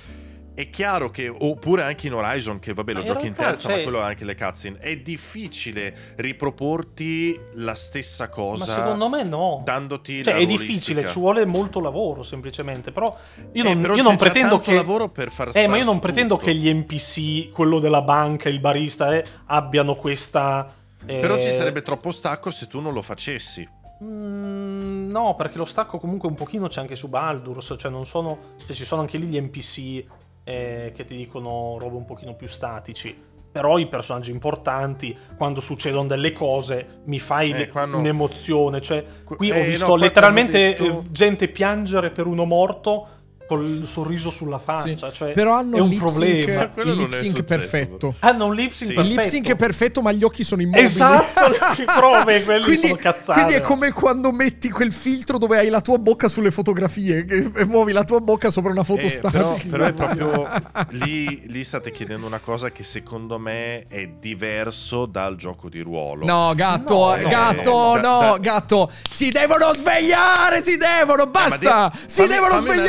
È 0.53 0.69
chiaro 0.69 1.11
che, 1.11 1.29
oppure 1.29 1.85
anche 1.85 2.09
in 2.09 2.13
Horizon, 2.15 2.59
che 2.59 2.75
vabbè 2.75 2.93
lo 2.93 2.99
Ma 2.99 3.07
in 3.07 3.13
giochi 3.13 3.27
in 3.29 3.35
realtà, 3.35 3.51
terza, 3.53 3.69
cioè- 3.69 3.77
ma 3.79 3.83
quello 3.85 4.01
ha 4.03 4.07
anche 4.07 4.25
le 4.25 4.35
cutscene. 4.35 4.79
È 4.79 4.97
difficile 4.99 5.95
riproporti 6.17 7.41
la 7.55 7.75
stessa 7.75 8.29
cosa. 8.29 8.67
Ma 8.67 8.73
secondo 8.73 9.09
me 9.09 9.23
no. 9.23 9.63
Dandoti 9.65 10.23
Cioè, 10.23 10.35
è 10.35 10.45
difficile, 10.47 11.07
ci 11.07 11.19
vuole 11.19 11.47
molto 11.47 11.81
lavoro 11.81 12.23
semplicemente. 12.23 12.91
Però 12.93 13.17
io 13.53 13.65
Eh, 13.65 13.73
non, 13.73 13.81
però 13.81 13.95
io 13.95 14.03
non 14.03 14.17
pretendo 14.17 14.59
che. 14.59 14.75
lavoro 14.75 15.09
per 15.09 15.31
far 15.31 15.51
Eh, 15.55 15.67
ma 15.67 15.77
io 15.79 15.85
non 15.85 15.95
su 15.95 16.01
pretendo 16.01 16.35
tutto. 16.35 16.47
che 16.47 16.55
gli 16.55 16.71
NPC, 16.73 17.51
quello 17.53 17.79
della 17.79 18.03
banca, 18.03 18.49
il 18.49 18.61
barista, 18.61 19.15
eh, 19.15 19.25
abbiano 19.47 19.95
questa. 19.95 20.75
eh, 21.07 21.21
Però 21.21 21.41
ci 21.41 21.51
sarebbe 21.51 21.81
troppo 21.83 22.11
stacco 22.11 22.51
se 22.51 22.67
tu 22.67 22.81
non 22.81 22.93
lo 22.93 23.01
facessi. 23.03 23.67
Mm, 24.03 25.11
no, 25.11 25.35
perché 25.35 25.59
lo 25.59 25.65
stacco 25.65 25.99
comunque 25.99 26.29
un 26.29 26.35
pochino 26.35 26.69
c'è 26.69 26.81
anche 26.81 26.97
su 26.97 27.09
Baldur's, 27.09 27.75
cioè 27.79 27.91
non 27.91 28.05
sono... 28.07 28.57
Cioè 28.67 28.75
ci 28.77 28.85
sono 28.85 29.01
anche 29.03 29.19
lì 29.19 29.27
gli 29.27 29.41
NPC 29.41 30.05
eh, 30.51 30.93
che 30.95 31.05
ti 31.05 31.17
dicono 31.17 31.77
robe 31.79 31.97
un 31.97 32.05
pochino 32.05 32.35
più 32.35 32.47
statici. 32.49 33.29
Però 33.53 33.79
i 33.79 33.87
personaggi 33.89 34.31
importanti, 34.31 35.17
quando 35.37 35.61
succedono 35.61 36.07
delle 36.07 36.33
cose, 36.33 37.01
mi 37.07 37.19
fai 37.19 37.51
Eh, 37.51 37.57
le- 37.57 37.69
qua 37.69 37.85
no. 37.85 37.99
un'emozione. 37.99 38.81
Cioè, 38.81 39.05
qui 39.25 39.49
Eh, 39.49 39.53
ho 39.53 39.59
no, 39.59 39.65
visto 39.65 39.85
qua 39.87 39.97
letteralmente 39.97 40.75
quando 40.77 40.95
detto- 41.01 41.13
gente 41.13 41.49
piangere 41.49 42.11
per 42.11 42.27
uno 42.27 42.45
morto 42.45 43.09
col 43.51 43.81
sorriso 43.85 44.31
sulla 44.31 44.59
Sì. 44.59 44.65
faccia. 44.65 45.11
Cioè, 45.11 45.33
Però 45.33 45.55
hanno 45.55 45.77
è 45.79 45.81
un 45.81 45.87
il 45.91 45.99
lip 45.99 46.07
sync, 46.07 46.45
problema. 46.45 46.63
Il 46.77 46.87
non 46.87 46.97
lip 46.99 47.13
è 47.13 47.17
sync 47.17 47.43
perfetto. 47.43 48.15
Hanno 48.21 48.47
un 48.47 48.55
lip 48.55 48.71
sync 48.73 48.77
Sì. 48.77 48.85
Il 48.91 48.95
perfetto. 48.95 49.21
lip 49.21 49.29
sync 49.31 49.49
è 49.49 49.57
perfetto, 49.57 50.03
ma 50.03 50.13
gli 50.13 50.23
occhi 50.23 50.45
sono 50.45 50.63
immobili. 50.63 50.85
Esatto, 50.85 51.51
che 51.75 51.85
prove, 51.85 52.45
quelli 52.45 52.63
quindi, 52.63 52.87
sono 52.87 52.97
cazzate. 53.01 53.33
quindi 53.33 53.55
è 53.55 53.61
come 53.61 53.91
quando 53.91 54.31
metti 54.31 54.71
quel 54.71 54.93
filtro 54.93 55.37
dove 55.39 55.59
hai 55.59 55.69
la 55.69 55.81
tua 55.81 55.99
bocca 55.99 56.29
sulle 56.29 56.53
fotografie, 56.53 57.25
che 57.25 57.51
e 57.57 57.65
muovi 57.65 57.91
la 57.93 58.05
tua 58.05 58.21
bocca 58.21 58.51
sopra 58.51 58.71
una 58.71 58.85
foto 58.85 59.07
Eh, 59.07 59.19
però, 59.21 59.31
statica. 59.41 59.69
però 59.71 59.85
è 59.87 59.93
proprio 59.93 60.49
lì, 60.91 61.43
lì 61.49 61.65
state 61.65 61.91
chiedendo 61.91 62.27
una 62.27 62.39
cosa 62.39 62.71
che 62.71 62.85
secondo 62.85 63.39
me 63.39 63.85
è 63.89 64.07
diverso 64.21 65.07
dal 65.07 65.35
gioco 65.37 65.69
di 65.69 65.81
ruolo. 65.81 66.25
No, 66.25 66.53
gatto, 66.55 66.95
No, 66.95 67.15
eh, 67.17 67.23
no, 67.23 67.29
gatto, 67.29 67.71
da- 67.71 68.01
no, 68.01 68.19
da- 68.33 68.39
gatto. 68.41 68.91
Si 69.11 69.31
devono 69.31 69.73
svegliare, 69.75 70.63
si 70.63 70.77
devono, 70.77 71.25
Eh, 71.25 71.29
basta. 71.29 71.91
de- 71.93 71.99
si 72.07 72.15
fammi- 72.23 72.29
devono 72.29 72.53
fammi 72.61 72.69
un 72.79 72.85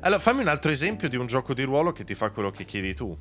allora, 0.00 0.20
fammi 0.20 0.40
un 0.42 0.48
altro 0.48 0.70
esempio 0.70 1.08
di 1.08 1.16
un 1.16 1.26
gioco 1.26 1.54
di 1.54 1.62
ruolo 1.62 1.92
che 1.92 2.04
ti 2.04 2.14
fa 2.14 2.30
quello 2.30 2.50
che 2.50 2.64
chiedi 2.64 2.94
tu. 2.94 3.16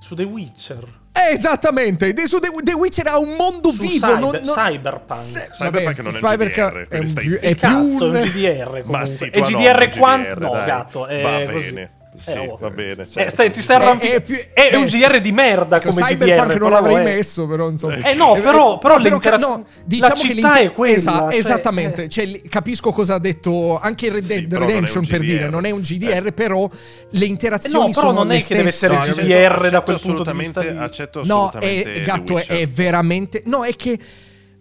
Su 0.00 0.14
The 0.14 0.22
Witcher. 0.24 0.98
Eh, 1.12 1.34
Esattamente. 1.34 2.12
The, 2.14 2.22
The 2.62 2.72
Witcher 2.72 3.06
ha 3.08 3.18
un 3.18 3.34
mondo 3.36 3.70
Su 3.70 3.82
vivo. 3.82 4.06
Cyber- 4.06 4.18
non, 4.20 4.30
non- 4.42 4.54
Cyberpunk. 4.54 5.14
Se- 5.20 5.48
Cyberpunk 5.52 5.96
vabbè, 5.96 6.02
non 6.02 6.14
è 6.14 6.18
il 6.18 6.24
Cyberpunk 6.24 6.72
GDR, 6.72 6.88
è, 6.88 6.98
un 6.98 7.06
è 7.40 7.54
più 7.54 7.56
cazzo, 7.60 8.04
un... 8.08 8.14
è 8.14 8.22
un 8.22 8.28
GDR 8.28 8.64
comunque. 8.64 8.98
Ma 8.98 9.06
sì, 9.06 9.24
e 9.28 9.40
no, 9.40 9.46
GDR 9.46 9.88
quanto? 9.98 10.38
No, 10.40 10.50
dai. 10.52 10.66
gatto, 10.66 11.06
è 11.06 11.22
Va 11.46 11.52
così. 11.52 11.72
bene. 11.72 11.98
Sì, 12.16 12.32
Eh, 12.32 12.38
oh. 12.48 12.56
va 12.60 12.70
bene. 12.70 13.02
Eh, 13.02 13.06
certo. 13.06 13.30
stai- 13.30 13.50
ti 13.52 13.60
stai 13.60 13.78
È- 13.78 13.82
arrampic- 13.82 14.12
è 14.12 14.20
più- 14.20 14.36
è 14.52 14.74
un 14.76 14.82
eh, 14.82 14.86
GDR 14.86 15.20
di 15.20 15.32
merda 15.32 15.80
come 15.80 16.02
Cyberpunk 16.02 16.48
GDR. 16.48 16.58
non 16.58 16.70
l'avrei 16.70 16.96
è- 16.96 17.02
messo, 17.04 17.46
però 17.46 17.70
insomma. 17.70 17.96
Eh 17.96 18.14
no, 18.14 18.32
però- 18.42 18.78
però 18.78 18.98
l'interaz- 18.98 19.40
no, 19.40 19.56
la 19.64 19.80
diciamo 19.84 20.14
che 20.14 20.20
città 20.20 20.32
l'inter- 20.34 20.64
è 20.66 20.72
quella, 20.72 20.94
Esa- 20.96 21.18
cioè, 21.30 21.34
esattamente. 21.38 22.02
eh. 22.04 22.08
Cioè, 22.08 22.42
capisco 22.48 22.90
cosa 22.92 23.14
ha 23.14 23.18
detto 23.18 23.78
anche 23.78 24.10
Red 24.10 24.24
Sì, 24.24 24.28
Dead 24.46 24.52
è 24.52 24.56
un 24.56 24.66
Redemption 24.66 25.06
per 25.06 25.20
dire, 25.20 25.48
non 25.48 25.64
è 25.64 25.70
un 25.70 25.80
GDR, 25.80 26.32
però 26.32 26.68
le 27.10 27.24
Eh 27.24 27.28
interazioni 27.28 27.86
no, 27.86 27.90
però 27.92 28.00
sono 28.08 28.12
non 28.24 28.32
è 28.32 28.42
che 28.42 28.54
deve 28.56 28.68
essere 28.68 28.96
Accetto- 28.96 29.20
GDR 29.22 29.70
da 29.70 29.80
quel 29.82 30.00
punto 30.00 30.22
di 30.24 30.32
vista 30.38 30.60
lì. 30.62 30.76
Accetto 30.76 31.22
No, 31.24 31.46
assolutamente 31.48 31.92
è, 31.92 31.94
The 31.94 32.02
gatto, 32.02 32.38
è, 32.38 32.46
è 32.46 32.66
veramente. 32.66 33.42
No, 33.46 33.64
è 33.64 33.74
che 33.76 33.98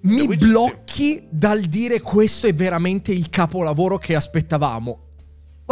mi 0.01 0.19
sì. 0.21 0.37
blocchi 0.37 1.27
dal 1.29 1.59
dire 1.61 1.99
questo 1.99 2.47
è 2.47 2.53
veramente 2.53 3.11
il 3.11 3.29
capolavoro 3.29 3.97
che 3.97 4.15
aspettavamo. 4.15 5.05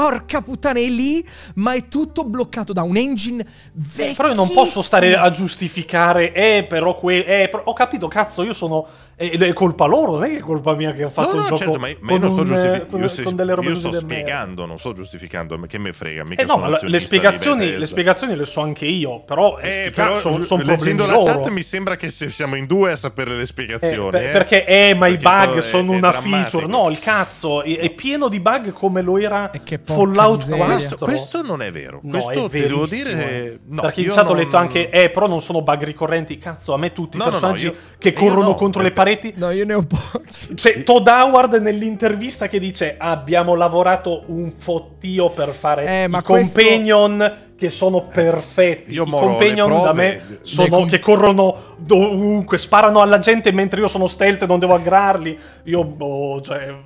Porca 0.02 0.44
puttana, 0.44 0.78
è 0.78 0.88
lì, 0.88 1.28
ma 1.56 1.74
è 1.74 1.88
tutto 1.88 2.24
bloccato 2.24 2.72
da 2.72 2.84
un 2.84 2.96
engine 2.98 3.44
vecchio. 3.74 4.14
Però 4.14 4.28
io 4.28 4.36
non 4.36 4.52
posso 4.52 4.84
stare 4.84 5.16
a 5.16 5.28
giustificare, 5.32 6.32
eh, 6.34 6.68
però 6.70 6.96
que- 6.96 7.26
eh, 7.26 7.50
però- 7.50 7.64
ho 7.64 7.74
capito, 7.74 8.08
cazzo, 8.08 8.44
io 8.44 8.54
sono. 8.54 8.86
Eh, 9.20 9.32
è 9.32 9.54
colpa 9.54 9.86
loro, 9.86 10.12
non 10.14 10.26
è 10.26 10.30
che 10.30 10.38
è 10.38 10.42
colpa 10.42 10.76
mia 10.76 10.92
che 10.94 11.04
ho 11.04 11.10
fatto 11.10 11.30
No, 11.36 11.46
il 11.46 11.50
no, 11.50 11.56
gioco. 11.58 11.58
certo, 11.58 11.80
ma, 11.80 11.88
ma 12.00 12.12
io 12.14 12.18
non 12.20 12.30
sto 12.30 12.42
un, 12.42 12.46
eh, 12.54 12.88
giustificando. 13.02 13.44
Io, 13.44 13.56
robe 13.56 13.68
io 13.68 13.76
sto 13.76 13.92
spiegando, 13.92 14.66
non 14.68 14.78
sto 14.78 14.94
giustificando. 14.94 15.60
Che 15.68 15.78
me 15.80 15.92
frega? 15.94 16.24
Mica 16.24 16.42
Eh 16.42 16.46
no, 16.46 16.54
sono 16.54 16.70
ma 16.70 16.80
le 16.82 17.00
spiegazioni, 17.00 17.78
le 17.78 17.86
spiegazioni 17.88 18.36
le 18.36 18.46
so 18.46 18.62
anche 18.62 18.86
io, 18.86 19.22
però 19.22 19.58
eh, 19.58 19.86
Eh, 19.88 19.92
però 19.92 20.14
cazzo, 20.14 20.42
sono 20.42 20.62
problemi 20.64 20.68
leggendo 20.78 21.06
la 21.08 21.14
loro. 21.14 21.26
chat 21.26 21.48
mi 21.50 21.64
sembra 21.64 21.96
che 21.96 22.10
se 22.10 22.30
siamo 22.30 22.56
in 22.56 22.68
due 22.68 22.92
a 22.92 22.96
sapere 22.96 23.36
le 23.36 23.42
Eh, 23.42 23.46
spiegazioni. 23.46 24.12
per- 24.12 24.22
eh. 24.28 24.30
perché 24.30 24.66
eh, 24.66 24.94
ma 24.94 25.08
i 25.08 25.18
Perché 25.18 25.46
bug 25.48 25.50
sto- 25.50 25.58
è- 25.58 25.62
sono 25.62 25.94
è 25.94 25.98
una 25.98 26.10
drammatico. 26.12 26.50
feature. 26.50 26.68
No, 26.68 26.90
il 26.90 27.00
cazzo 27.00 27.64
è, 27.64 27.78
è 27.78 27.90
pieno 27.92 28.28
di 28.28 28.40
bug 28.40 28.72
come 28.72 29.02
lo 29.02 29.18
era 29.18 29.50
Fallout 29.84 30.38
miseria. 30.40 30.66
4. 30.66 30.76
questo, 30.88 31.06
questo 31.06 31.42
non 31.42 31.62
è 31.64 31.72
vero. 31.72 32.00
No, 32.04 32.12
questo 32.24 32.46
è 32.46 32.60
devo 32.68 32.86
dire. 32.86 33.60
No, 33.68 33.82
Perché 33.82 34.02
in 34.02 34.08
io 34.08 34.14
chat 34.14 34.30
ho 34.30 34.34
letto 34.36 34.58
anche, 34.58 34.90
eh, 34.90 35.10
però 35.10 35.28
non 35.28 35.42
sono 35.42 35.62
bug 35.64 35.84
ricorrenti. 35.84 36.38
Cazzo, 36.38 36.74
a 36.74 36.78
me 36.78 36.92
tutti 36.94 37.18
i 37.18 37.22
personaggi 37.22 37.66
io- 37.66 37.74
che 37.98 38.10
io 38.10 38.14
corrono 38.14 38.50
no, 38.50 38.54
contro 38.56 38.82
le 38.84 38.92
perché- 38.92 39.06
pareti. 39.08 39.34
No, 39.38 39.50
io 39.52 39.66
ne 39.66 39.74
ho 39.74 39.84
pochi. 39.84 40.54
C'è 40.54 40.84
Todd 40.84 41.08
Howard 41.08 41.56
nell'intervista 41.56 42.48
che 42.48 42.60
dice: 42.60 42.96
Abbiamo 42.98 43.56
lavorato 43.56 44.24
un 44.28 44.52
fottio 44.58 45.30
per 45.30 45.50
fare 45.50 46.04
Eh, 46.04 46.08
ma 46.08 46.20
i 46.20 46.24
questo- 46.24 46.60
companion 46.60 47.38
che 47.58 47.70
sono 47.70 48.04
perfetti. 48.06 48.94
Io 48.94 49.06
I 49.06 49.10
moro 49.10 49.26
companion 49.28 49.82
da 49.82 49.94
me 49.94 50.22
dei 50.28 50.38
sono 50.44 50.68
com- 50.70 50.88
che 50.90 51.00
corrono 51.00 51.76
dovunque, 51.78 52.58
sparano 52.58 53.02
alla 53.02 53.20
gente 53.20 53.52
mentre 53.52 53.82
io 53.82 53.88
sono 53.88 54.06
stealth 54.08 54.44
e 54.44 54.46
non 54.46 54.60
devo 54.60 54.76
aggrarli. 54.76 55.38
Io, 55.64 55.84
boh, 55.84 56.40
cioè. 56.42 56.66
io 56.68 56.84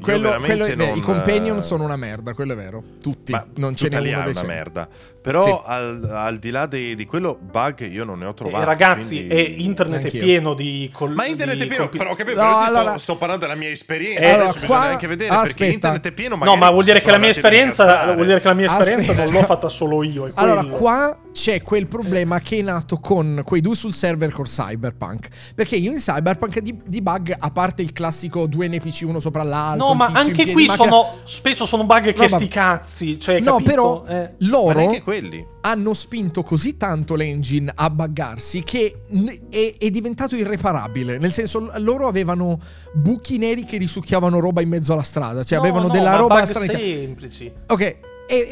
Quello, 0.00 0.36
quello 0.40 0.64
è 0.64 0.74
non- 0.74 0.96
I 0.96 1.00
companion 1.00 1.62
sono 1.62 1.84
una 1.84 1.96
merda, 1.96 2.34
quello 2.34 2.52
è 2.52 2.56
vero. 2.56 2.82
Tutti, 3.00 3.32
Ma 3.32 3.46
non 3.56 3.76
ce 3.76 3.88
n'è 3.88 3.98
uno 3.98 4.24
è 4.24 4.28
una 4.30 4.42
merda. 4.42 4.88
Però 5.24 5.42
Sì. 5.42 5.58
al, 5.64 6.06
al 6.12 6.38
di 6.38 6.50
là 6.50 6.66
di, 6.66 6.94
di 6.94 7.06
quello, 7.06 7.38
bug 7.40 7.80
io 7.90 8.04
non 8.04 8.18
ne 8.18 8.26
ho 8.26 8.34
trovati. 8.34 8.62
eh, 8.62 8.66
ragazzi, 8.66 9.14
quindi- 9.24 9.34
e 9.34 9.40
internet 9.56 10.04
Anch'io. 10.04 10.20
è 10.20 10.22
pieno 10.22 10.52
di. 10.52 10.90
col- 10.92 11.14
Ma 11.14 11.24
internet 11.24 11.56
è 11.62 11.66
pieno, 11.66 11.82
compi- 11.84 11.96
però 11.96 12.10
ho 12.10 12.14
capito, 12.14 12.42
No, 12.42 12.58
allora- 12.60 12.90
sto, 12.90 12.98
sto 12.98 13.16
parlando 13.16 13.46
della 13.46 13.56
mia 13.58 13.70
esperienza. 13.70 14.20
Eh, 14.20 14.24
adesso 14.26 14.40
allora, 14.42 14.52
bisogna 14.60 14.78
qua- 14.80 14.88
anche 14.90 15.06
vedere 15.06 15.30
aspetta. 15.30 15.54
perché 15.56 15.72
internet 15.72 16.06
è 16.08 16.12
pieno. 16.12 16.36
No, 16.36 16.56
ma 16.56 16.70
vuol 16.70 16.84
dire 16.84 17.00
che 17.00 17.10
la 17.10 17.16
mia 17.16 17.30
esperienza, 17.30 18.12
vuol 18.12 18.26
dire 18.26 18.40
che 18.42 18.48
la 18.48 18.52
mia 18.54 18.66
esperienza 18.66 19.12
Aspetta. 19.12 19.30
non 19.30 19.40
l'ho 19.40 19.46
fatta 19.46 19.68
solo 19.70 20.02
io. 20.02 20.26
È 20.26 20.30
Allora, 20.34 20.62
qua 20.66 21.18
c'è 21.32 21.62
quel 21.62 21.86
problema 21.86 22.38
che 22.40 22.58
è 22.58 22.62
nato 22.62 22.98
con 22.98 23.40
quei 23.46 23.62
due 23.62 23.74
sul 23.74 23.94
server 23.94 24.30
con 24.30 24.44
Cyberpunk. 24.44 25.28
Perché 25.54 25.76
io 25.76 25.90
in 25.90 25.98
Cyberpunk 26.00 26.58
di, 26.60 26.78
di 26.84 27.00
bug, 27.00 27.34
a 27.36 27.50
parte 27.50 27.80
il 27.80 27.92
classico 27.94 28.46
due 28.46 28.68
NPC 28.68 29.04
uno 29.06 29.20
sopra 29.20 29.42
l'altro. 29.42 29.86
No, 29.88 29.94
ma 29.94 30.10
anche 30.12 30.52
qui 30.52 30.68
sono. 30.68 31.06
Spesso 31.24 31.64
sono 31.64 31.84
bug 31.84 32.12
che 32.12 32.28
No, 32.28 32.28
sti 32.28 32.48
cazzi. 32.48 33.18
Cioè, 33.18 33.40
No, 33.40 33.52
capito? 33.52 33.70
però 33.70 34.04
Eh. 34.06 34.30
Loro 34.40 34.80
quelli. 35.18 35.46
hanno 35.62 35.94
spinto 35.94 36.42
così 36.42 36.76
tanto 36.76 37.14
l'engine 37.14 37.72
a 37.74 37.90
buggarsi 37.90 38.62
che 38.62 39.02
è, 39.50 39.74
è 39.78 39.90
diventato 39.90 40.36
irreparabile. 40.36 41.18
Nel 41.18 41.32
senso, 41.32 41.70
loro 41.78 42.06
avevano 42.06 42.58
buchi 42.92 43.38
neri 43.38 43.64
che 43.64 43.76
risucchiavano 43.78 44.38
roba 44.40 44.60
in 44.60 44.68
mezzo 44.68 44.92
alla 44.92 45.02
strada. 45.02 45.42
Cioè, 45.44 45.58
No, 45.58 45.64
avevano 45.64 45.86
no, 45.86 45.92
della 45.92 46.10
ma 46.12 46.16
roba 46.16 46.46
strana. 46.46 46.66
semplici. 46.72 47.50
Ok, 47.68 47.80
e- 47.80 47.96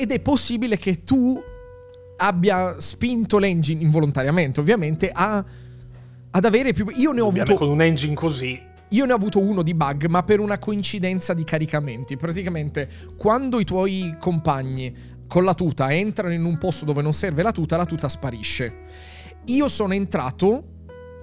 ed 0.01 0.11
è 0.13 0.21
possibile 0.21 0.79
che 0.79 1.03
tu 1.05 1.41
abbia 2.19 2.77
spinto 2.79 3.39
l'engine 3.39 3.81
involontariamente, 3.83 4.61
ovviamente, 4.61 5.11
a, 5.13 5.45
ad 6.31 6.45
avere 6.45 6.73
più. 6.73 6.87
Io 6.97 7.13
ne 7.13 7.21
ho 7.21 7.27
Ovviamente 7.27 7.53
avuto. 7.53 7.57
con 7.67 7.69
un 7.69 7.83
engine 7.83 8.15
così. 8.15 8.71
Io 8.93 9.07
ne 9.07 9.13
ho 9.13 9.17
avuto 9.17 9.39
uno 9.41 9.63
di 9.63 9.73
bug, 9.73 10.05
ma 10.05 10.23
per 10.23 10.39
una 10.39 10.59
coincidenza 10.59 11.33
di 11.33 11.45
caricamenti. 11.45 12.19
Praticamente, 12.19 12.89
quando 13.17 13.59
i 13.59 13.65
tuoi 13.65 14.17
compagni 14.21 14.95
con 15.33 15.45
la 15.45 15.55
tuta 15.55 15.91
entrano 15.91 16.35
in 16.35 16.45
un 16.45 16.59
posto 16.59 16.85
dove 16.85 17.01
non 17.01 17.15
serve 17.15 17.43
la 17.43 17.53
tuta, 17.53 17.79
la 17.79 17.87
tuta 17.87 18.07
sparisce. 18.07 18.81
Io 19.47 19.67
sono 19.67 19.95
entrato. 19.95 20.65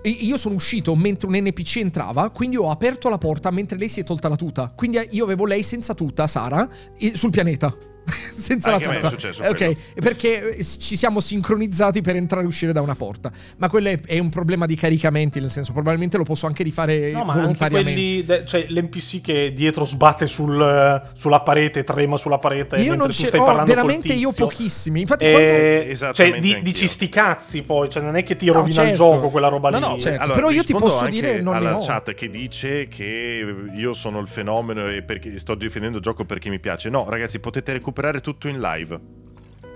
Io 0.01 0.35
sono 0.35 0.55
uscito 0.55 0.95
mentre 0.95 1.27
un 1.27 1.35
NPC 1.35 1.75
entrava, 1.75 2.31
quindi 2.31 2.55
ho 2.55 2.71
aperto 2.71 3.07
la 3.09 3.19
porta 3.19 3.51
mentre 3.51 3.77
lei 3.77 3.87
si 3.87 3.99
è 3.99 4.03
tolta 4.03 4.27
la 4.27 4.35
tuta. 4.35 4.73
Quindi 4.75 4.97
io 5.11 5.25
avevo 5.25 5.45
lei 5.45 5.61
senza 5.61 5.93
tuta, 5.93 6.25
Sara, 6.25 6.67
sul 7.13 7.29
pianeta. 7.29 7.71
senza 8.37 8.73
Anche 8.73 8.83
a 8.85 8.87
la 8.93 8.99
me 8.99 9.05
è 9.05 9.09
successo 9.09 9.43
Eh, 9.43 9.55
quello. 9.55 9.71
ok, 9.71 10.01
perché 10.01 10.55
eh, 10.55 10.63
ci 10.63 10.95
siamo 10.97 11.19
sincronizzati 11.19 12.01
per 12.01 12.15
entrare 12.15 12.43
e 12.43 12.47
uscire 12.47 12.71
da 12.73 12.81
una 12.81 12.95
porta. 12.95 13.31
Ma 13.57 13.69
quello 13.69 13.89
è, 13.89 13.99
è 14.01 14.19
un 14.19 14.29
problema 14.29 14.65
di 14.65 14.75
caricamenti, 14.75 15.39
nel 15.39 15.51
senso, 15.51 15.71
probabilmente 15.73 16.17
lo 16.17 16.23
posso 16.23 16.45
anche 16.47 16.63
rifare 16.63 17.11
No, 17.11 17.23
ma 17.23 17.33
anche 17.33 17.39
volontariamente. 17.41 17.91
quelli, 17.93 18.25
de- 18.25 18.45
cioè 18.45 18.65
l'NPC 18.69 19.21
che 19.21 19.53
dietro 19.53 19.85
sbatte 19.85 20.27
sul- 20.27 21.01
sulla 21.13 21.41
parete, 21.41 21.83
trema 21.83 22.17
sulla 22.17 22.37
parete. 22.37 22.77
Io 22.77 22.95
non 22.95 23.07
tu 23.07 23.13
ce 23.13 23.27
stai 23.27 23.39
ho 23.39 23.43
parlando 23.45 23.73
col 23.73 23.81
veramente 23.83 24.13
io 24.13 24.31
pochissimi. 24.31 25.01
Infatti, 25.01 25.25
E- 25.25 25.31
quando. 25.31 25.47
cioè, 25.49 25.87
Esattamente 25.89 26.39
di, 26.39 26.61
dici 26.61 26.87
sti 26.87 27.09
cazzi 27.09 27.61
poi, 27.63 27.89
cioè 27.89 28.01
non 28.03 28.15
è 28.15 28.23
che 28.23 28.35
ti 28.35 28.45
No, 28.47 28.53
rovina 28.53 28.81
il 28.83 28.87
certo. 28.89 29.03
gioco 29.11 29.29
quella 29.29 29.47
roba 29.47 29.69
No, 29.69 29.77
lì. 29.79 29.83
no, 29.85 29.97
Certo, 29.99 30.21
allora, 30.23 30.35
però 30.35 30.49
io 30.51 30.63
ti 30.63 30.73
posso 30.73 31.03
anche 31.05 31.11
dire 31.11 31.41
non 31.41 31.53
ne 31.53 31.59
alla 31.59 31.77
ho. 31.77 31.85
chat 31.85 32.13
che 32.13 32.29
dice 32.29 32.87
che 32.87 33.45
io 33.75 33.93
sono 33.93 34.19
il 34.19 34.27
fenomeno 34.27 34.87
e 34.89 35.01
perché 35.01 35.37
sto 35.39 35.55
difendendo 35.55 35.97
il 35.97 36.03
gioco 36.03 36.25
perché 36.25 36.49
mi 36.49 36.59
piace. 36.59 36.89
No, 36.89 37.05
ragazzi, 37.09 37.39
potete 37.39 37.71
recuperare 37.73 37.98
tutto 38.21 38.47
in 38.47 38.59
live. 38.59 38.99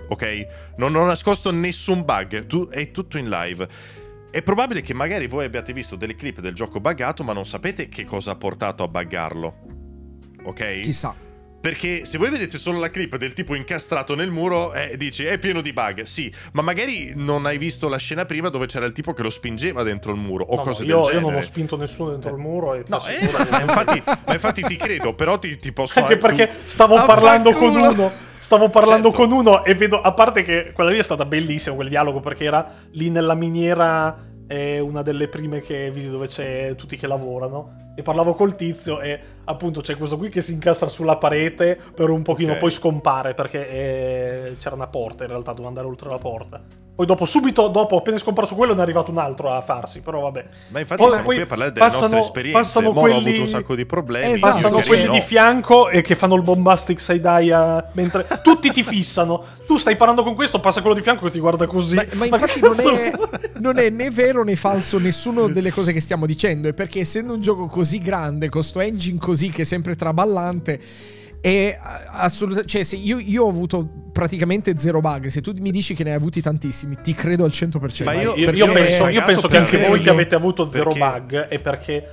Ok? 0.08 0.46
Non 0.76 0.94
ho 0.94 1.04
nascosto 1.04 1.50
nessun 1.50 2.04
bug, 2.04 2.46
tu- 2.46 2.68
è 2.68 2.90
tutto 2.90 3.18
in 3.18 3.28
live. 3.28 3.68
È 4.30 4.42
probabile 4.42 4.82
che 4.82 4.94
magari 4.94 5.28
voi 5.28 5.44
abbiate 5.44 5.72
visto 5.72 5.96
delle 5.96 6.14
clip 6.14 6.40
del 6.40 6.54
gioco 6.54 6.80
buggato, 6.80 7.22
ma 7.22 7.32
non 7.32 7.46
sapete 7.46 7.88
che 7.88 8.04
cosa 8.04 8.32
ha 8.32 8.36
portato 8.36 8.82
a 8.82 8.88
buggarlo. 8.88 9.56
Ok? 10.44 10.80
Chissà. 10.80 11.14
Perché 11.64 12.04
se 12.04 12.18
voi 12.18 12.28
vedete 12.28 12.58
solo 12.58 12.78
la 12.78 12.90
clip 12.90 13.16
del 13.16 13.32
tipo 13.32 13.54
incastrato 13.54 14.14
nel 14.14 14.30
muro, 14.30 14.74
eh, 14.74 14.98
dici 14.98 15.24
è 15.24 15.38
pieno 15.38 15.62
di 15.62 15.72
bug. 15.72 16.02
Sì, 16.02 16.30
ma 16.52 16.60
magari 16.60 17.14
non 17.16 17.46
hai 17.46 17.56
visto 17.56 17.88
la 17.88 17.96
scena 17.96 18.26
prima 18.26 18.50
dove 18.50 18.66
c'era 18.66 18.84
il 18.84 18.92
tipo 18.92 19.14
che 19.14 19.22
lo 19.22 19.30
spingeva 19.30 19.82
dentro 19.82 20.12
il 20.12 20.18
muro 20.18 20.44
o 20.44 20.56
No, 20.56 20.60
no, 20.60 20.62
cose 20.66 20.84
io, 20.84 20.88
del 20.88 20.96
io 20.96 21.04
genere. 21.12 21.24
non 21.24 21.34
ho 21.36 21.40
spinto 21.40 21.76
nessuno 21.78 22.10
dentro 22.10 22.28
il 22.32 22.36
muro 22.36 22.74
e 22.74 22.82
ti 22.82 22.90
No, 22.90 22.98
eh, 23.06 23.30
ma, 23.32 23.44
che- 23.44 23.62
infatti, 23.62 24.02
ma 24.26 24.32
infatti 24.34 24.62
ti 24.62 24.76
credo, 24.76 25.14
però 25.14 25.38
ti, 25.38 25.56
ti 25.56 25.72
posso 25.72 26.00
Anche 26.00 26.18
tu- 26.18 26.26
perché 26.26 26.50
stavo 26.64 26.96
Ah, 26.96 27.06
parlando 27.06 27.52
con 27.54 27.74
uno. 27.74 28.12
Stavo 28.40 28.68
parlando 28.68 29.08
Certo. 29.10 29.24
con 29.26 29.32
uno 29.32 29.64
e 29.64 29.74
vedo, 29.74 30.02
a 30.02 30.12
parte 30.12 30.42
che 30.42 30.72
quella 30.74 30.90
lì 30.90 30.98
è 30.98 31.02
stata 31.02 31.24
bellissima, 31.24 31.74
quel 31.76 31.88
dialogo, 31.88 32.20
perché 32.20 32.44
era 32.44 32.74
lì 32.90 33.08
nella 33.08 33.32
miniera, 33.34 34.14
è 34.46 34.78
una 34.78 35.02
delle 35.02 35.28
prime 35.28 35.60
che 35.60 35.90
vedi 35.90 36.08
dove 36.08 36.26
c'è 36.26 36.74
tutti 36.76 36.96
che 36.96 37.06
lavorano. 37.06 37.92
E 37.96 38.02
parlavo 38.02 38.34
col 38.34 38.56
tizio 38.56 39.00
e 39.00 39.20
appunto 39.44 39.80
c'è 39.80 39.96
questo 39.96 40.16
qui 40.18 40.28
che 40.28 40.40
si 40.40 40.52
incastra 40.52 40.88
sulla 40.88 41.16
parete 41.16 41.78
per 41.94 42.10
un 42.10 42.22
pochino, 42.22 42.52
Ok. 42.52 42.58
poi 42.58 42.70
scompare 42.70 43.34
perché 43.34 43.68
eh, 43.68 44.56
c'era 44.58 44.74
una 44.74 44.88
porta 44.88 45.22
in 45.24 45.30
realtà, 45.30 45.50
doveva 45.52 45.68
andare 45.68 45.86
oltre 45.86 46.08
la 46.10 46.18
porta. 46.18 46.60
Poi 46.96 47.06
dopo, 47.06 47.24
subito 47.24 47.66
dopo, 47.66 47.96
appena 47.96 48.16
è 48.16 48.20
scomparso 48.20 48.54
quello, 48.54 48.72
ne 48.72 48.78
è 48.78 48.82
arrivato 48.82 49.10
un 49.10 49.18
altro 49.18 49.50
a 49.50 49.60
farsi, 49.60 49.98
però 49.98 50.20
vabbè. 50.20 50.44
Ma 50.68 50.78
infatti 50.78 51.00
Poi- 51.02 51.10
siamo 51.10 51.24
poi 51.26 51.34
qui 51.34 51.42
a 51.44 51.46
parlare 51.48 51.72
delle 51.72 51.84
passano- 51.84 52.02
nostre 52.02 52.20
esperienze. 52.20 52.60
passano 52.60 52.92
quelli- 52.92 53.14
ha 53.14 53.18
avuto 53.18 53.40
un 53.40 53.46
sacco 53.48 53.74
di 53.74 53.84
problemi. 53.84 54.32
Esatto, 54.34 54.52
Passano 54.62 54.80
quelli 54.80 55.04
no. 55.06 55.12
di 55.12 55.20
fianco 55.20 55.88
e 55.88 56.02
che 56.02 56.14
fanno 56.14 56.36
il 56.36 56.42
bombastic 56.42 57.00
side-eye 57.00 57.52
a- 57.52 57.84
mentre 57.94 58.26
tutti 58.44 58.70
ti 58.70 58.84
fissano. 58.84 59.42
Tu 59.66 59.76
stai 59.76 59.96
parlando 59.96 60.22
con 60.22 60.36
questo, 60.36 60.60
passa 60.60 60.82
quello 60.82 60.94
di 60.94 61.02
fianco 61.02 61.24
che 61.24 61.32
ti 61.32 61.40
guarda 61.40 61.66
così. 61.66 61.96
Ma, 61.96 62.04
ma 62.12 62.26
infatti 62.26 62.60
non 62.60 62.76
è, 62.78 63.12
non 63.58 63.78
è 63.78 63.90
né 63.90 64.10
vero 64.12 64.44
né 64.44 64.54
falso 64.54 65.00
nessuno 65.00 65.48
delle 65.48 65.72
cose 65.72 65.92
che 65.92 66.00
stiamo 66.00 66.26
dicendo. 66.26 66.68
È 66.68 66.74
perché 66.74 67.00
essendo 67.00 67.32
un 67.32 67.40
gioco 67.40 67.66
così 67.66 67.98
grande, 67.98 68.48
con 68.48 68.62
sto 68.62 68.78
engine 68.78 69.18
così 69.18 69.48
che 69.48 69.62
è 69.62 69.64
sempre 69.64 69.96
traballante, 69.96 70.80
è 71.44 71.78
assolutamente. 72.06 72.70
Cioè, 72.70 72.84
se 72.84 72.96
io, 72.96 73.18
io 73.18 73.44
ho 73.44 73.48
avuto 73.50 73.86
praticamente 74.14 74.74
zero 74.78 75.00
bug. 75.02 75.26
Se 75.26 75.42
tu 75.42 75.52
mi 75.60 75.70
dici 75.70 75.92
che 75.94 76.02
ne 76.02 76.10
hai 76.10 76.16
avuti 76.16 76.40
tantissimi, 76.40 76.96
ti 77.02 77.12
credo 77.14 77.44
al 77.44 77.50
100%. 77.50 78.04
Ma 78.04 78.14
io- 78.14 78.34
Io, 78.34 78.50
io 78.50 78.72
penso, 78.72 79.08
io 79.08 79.22
penso 79.24 79.46
che 79.48 79.58
anche 79.58 79.86
voi 79.86 80.00
che 80.00 80.08
avete 80.08 80.34
avuto 80.34 80.70
zero 80.70 80.90
Perché- 80.92 80.98
bug 81.20 81.48
è 81.48 81.60
perché 81.60 82.08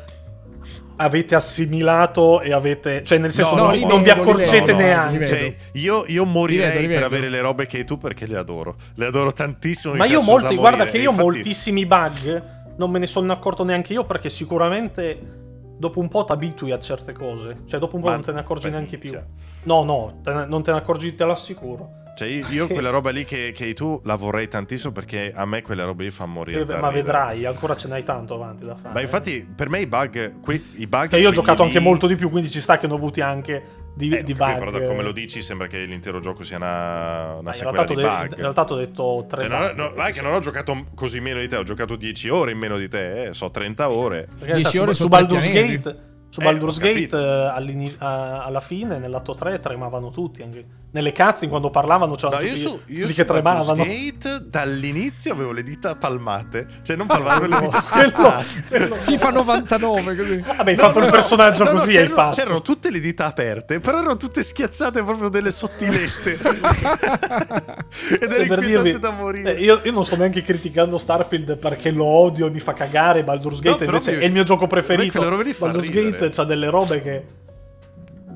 avete 0.97 1.33
assimilato 1.33 2.41
e 2.41 2.51
avete... 2.51 3.03
Cioè 3.05 3.17
nel 3.19 3.31
senso 3.31 3.55
No, 3.55 3.67
non, 3.67 3.79
no, 3.79 3.87
non 3.87 4.03
vi 4.03 4.09
accorgete 4.09 4.71
no, 4.73 4.77
neanche. 4.77 5.27
Cioè, 5.27 5.55
io, 5.73 6.03
io 6.07 6.25
morirei 6.25 6.67
Li 6.67 6.73
vedo, 6.73 6.87
li 6.87 6.93
per 6.93 7.03
avere 7.03 7.29
le 7.29 7.39
robe 7.41 7.65
che 7.67 7.77
hai 7.77 7.85
tu 7.85 7.97
perché 7.97 8.27
le 8.27 8.37
adoro. 8.37 8.75
Le 8.95 9.05
adoro 9.05 9.31
tantissimo. 9.31 9.93
Ma 9.95 10.05
io 10.05 10.21
molti, 10.21 10.53
da 10.55 10.59
guarda 10.59 10.77
morire. 10.83 10.91
che 10.91 10.97
E 10.97 11.01
io 11.01 11.09
infatti- 11.11 11.29
moltissimi 11.29 11.85
bug 11.85 12.43
non 12.77 12.91
me 12.91 12.99
ne 12.99 13.05
sono 13.07 13.31
accorto 13.31 13.63
neanche 13.63 13.93
io 13.93 14.03
perché 14.03 14.29
sicuramente 14.29 15.39
dopo 15.81 15.99
un 15.99 16.07
po' 16.07 16.23
ti 16.23 16.31
abitui 16.31 16.71
a 16.71 16.79
certe 16.79 17.11
cose. 17.11 17.63
Cioè 17.65 17.79
dopo 17.79 17.95
un 17.95 18.01
po' 18.03 18.07
Ma- 18.09 18.13
non 18.15 18.23
te 18.23 18.31
ne 18.31 18.39
accorgi 18.39 18.69
neanche 18.69 18.97
più. 18.99 19.09
minchia. 19.11 19.27
No, 19.63 19.83
no, 19.83 20.19
te 20.23 20.31
ne- 20.31 20.45
non 20.45 20.61
te 20.63 20.71
ne 20.71 20.77
accorgi, 20.77 21.15
te 21.15 21.23
lo 21.25 21.31
assicuro. 21.33 21.99
Cioè, 22.15 22.27
io, 22.27 22.45
io 22.49 22.67
quella 22.67 22.89
roba 22.89 23.09
lì 23.09 23.23
che, 23.25 23.51
che 23.55 23.63
hai 23.63 23.73
tu 23.73 23.99
la 24.03 24.15
vorrei 24.15 24.47
tantissimo 24.47 24.91
perché 24.91 25.31
a 25.33 25.45
me 25.45 25.61
quelle 25.63 25.83
robe 25.83 26.03
lì 26.03 26.11
fanno 26.11 26.33
morire. 26.33 26.59
Eh, 26.61 26.65
ma 26.65 26.73
ridere. 26.89 26.91
vedrai, 26.93 27.45
ancora 27.45 27.75
ce 27.75 27.87
n'hai 27.87 28.03
tanto 28.03 28.35
avanti 28.35 28.63
da 28.65 28.75
fare. 28.75 28.93
Ma 28.93 29.01
infatti, 29.01 29.43
per 29.55 29.69
me 29.69 29.79
i 29.79 29.87
bug. 29.87 30.39
que- 30.41 30.61
i 30.75 30.85
bug 30.87 31.09
Cioè, 31.09 31.19
io 31.19 31.29
ho 31.29 31.31
giocato 31.31 31.63
anche 31.63 31.79
lì- 31.79 31.83
molto 31.83 32.05
di 32.07 32.15
più, 32.15 32.29
quindi 32.29 32.49
ci 32.49 32.59
sta 32.61 32.77
che 32.77 32.85
ne 32.85 32.93
ho 32.93 32.97
avuti 32.97 33.21
anche 33.21 33.63
di, 33.93 34.09
Eh, 34.09 34.23
di 34.23 34.31
ho 34.31 34.35
capito, 34.35 34.59
bug. 34.59 34.71
però 34.71 34.71
da 34.71 34.87
come 34.87 35.03
lo 35.03 35.11
dici 35.11 35.41
sembra 35.41 35.67
che 35.67 35.83
l'intero 35.83 36.19
gioco 36.19 36.43
sia 36.43 36.57
una, 36.57 37.35
una 37.39 37.53
sequela 37.53 37.83
realtà, 37.85 37.93
di 37.93 38.01
de- 38.01 38.07
bug. 38.07 38.31
in 38.35 38.41
realtà 38.41 38.63
t'ho 38.63 38.75
detto 38.75 39.25
tre 39.27 39.41
Cioè, 39.41 39.49
non, 39.49 39.59
bug. 39.59 39.75
no, 39.75 39.93
vai 39.93 40.11
che 40.13 40.21
non 40.21 40.33
ho 40.33 40.39
giocato 40.39 40.85
così 40.95 41.19
meno 41.19 41.39
di 41.39 41.47
te, 41.47 41.57
ho 41.57 41.63
giocato 41.63 41.95
10 41.95 42.29
ore 42.29 42.51
in 42.51 42.57
meno 42.57 42.77
di 42.77 42.87
te, 42.87 43.25
eh, 43.27 43.33
so 43.33 43.51
30 43.51 43.89
ore. 43.89 44.27
Perché 44.39 44.55
10 44.55 44.69
su, 44.77 44.81
ore 44.81 44.93
su 44.93 45.03
su 45.03 45.07
Baldur's. 45.09 45.51
Gate, 45.51 45.97
su 46.29 46.39
Eh, 46.39 46.43
Baldur's 46.43 46.77
ho 46.77 46.79
Gate 46.79 47.17
eh, 47.17 47.95
a- 47.99 48.43
alla 48.45 48.59
fine, 48.61 48.97
nell'atto 48.97 49.33
3, 49.33 49.59
tremavano 49.59 50.09
tutti. 50.09 50.41
Anche. 50.41 50.65
Nelle 50.93 51.13
cutscene, 51.13 51.47
quando 51.49 51.69
parlavano, 51.69 52.15
c'erano 52.15 52.41
No, 52.41 52.41
io 52.47 52.49
tutti, 52.49 52.61
su, 52.61 52.67
io 52.87 53.01
tutti 53.01 53.07
su 53.07 53.15
che 53.15 53.25
tremavano. 53.25 53.75
Baldur's 53.75 53.87
Gate 54.19 54.41
dall'inizio 54.49 55.31
avevo 55.31 55.53
le 55.53 55.63
dita 55.63 55.95
palmate, 55.95 56.67
cioè 56.83 56.97
non 56.97 57.07
palmate, 57.07 57.35
avevo 57.45 57.53
le 57.59 57.61
dita 57.65 57.79
schiacciate. 57.81 58.63
quello- 58.67 58.95
FIFA 58.95 59.31
99, 59.31 60.15
così. 60.17 60.37
Vabbè, 60.39 60.69
hai 60.71 60.75
No, 60.75 60.81
fatto 60.83 60.99
no, 60.99 61.05
il 61.05 61.11
no. 61.11 61.17
personaggio 61.17 61.63
No, 61.63 61.71
no, 61.71 61.77
così, 61.77 61.89
hai 61.91 61.95
c'erano, 61.95 62.15
fatto. 62.15 62.35
c'erano 62.35 62.61
tutte 62.61 62.91
le 62.91 62.99
dita 62.99 63.25
aperte, 63.25 63.79
però 63.79 63.99
erano 63.99 64.17
tutte 64.17 64.43
schiacciate 64.43 65.01
proprio 65.03 65.29
delle 65.29 65.51
sottilette. 65.51 66.37
Ed 68.19 68.31
era 68.31 68.43
E 68.43 68.45
per 68.47 68.59
inquietante 68.59 68.81
dirvi, 68.83 68.99
da 68.99 69.11
morire. 69.11 69.55
eh, 69.55 69.61
io, 69.61 69.79
io 69.83 69.91
non 69.91 70.05
sto 70.05 70.15
neanche 70.17 70.41
criticando 70.41 70.97
Starfield 70.97 71.57
perché 71.57 71.91
lo 71.91 72.05
odio 72.05 72.47
e 72.47 72.49
mi 72.49 72.59
fa 72.59 72.73
cagare. 72.73 73.23
Baldur's 73.23 73.59
No, 73.61 73.71
Gate 73.71 73.85
invece 73.85 74.15
mi- 74.17 74.23
è 74.23 74.25
il 74.25 74.31
mio 74.31 74.43
gioco 74.43 74.67
preferito. 74.67 75.19
Baldur's. 75.19 75.89
Gate 75.89 76.29
c'ha 76.29 76.43
delle 76.43 76.69
robe 76.69 77.01
che 77.01 77.23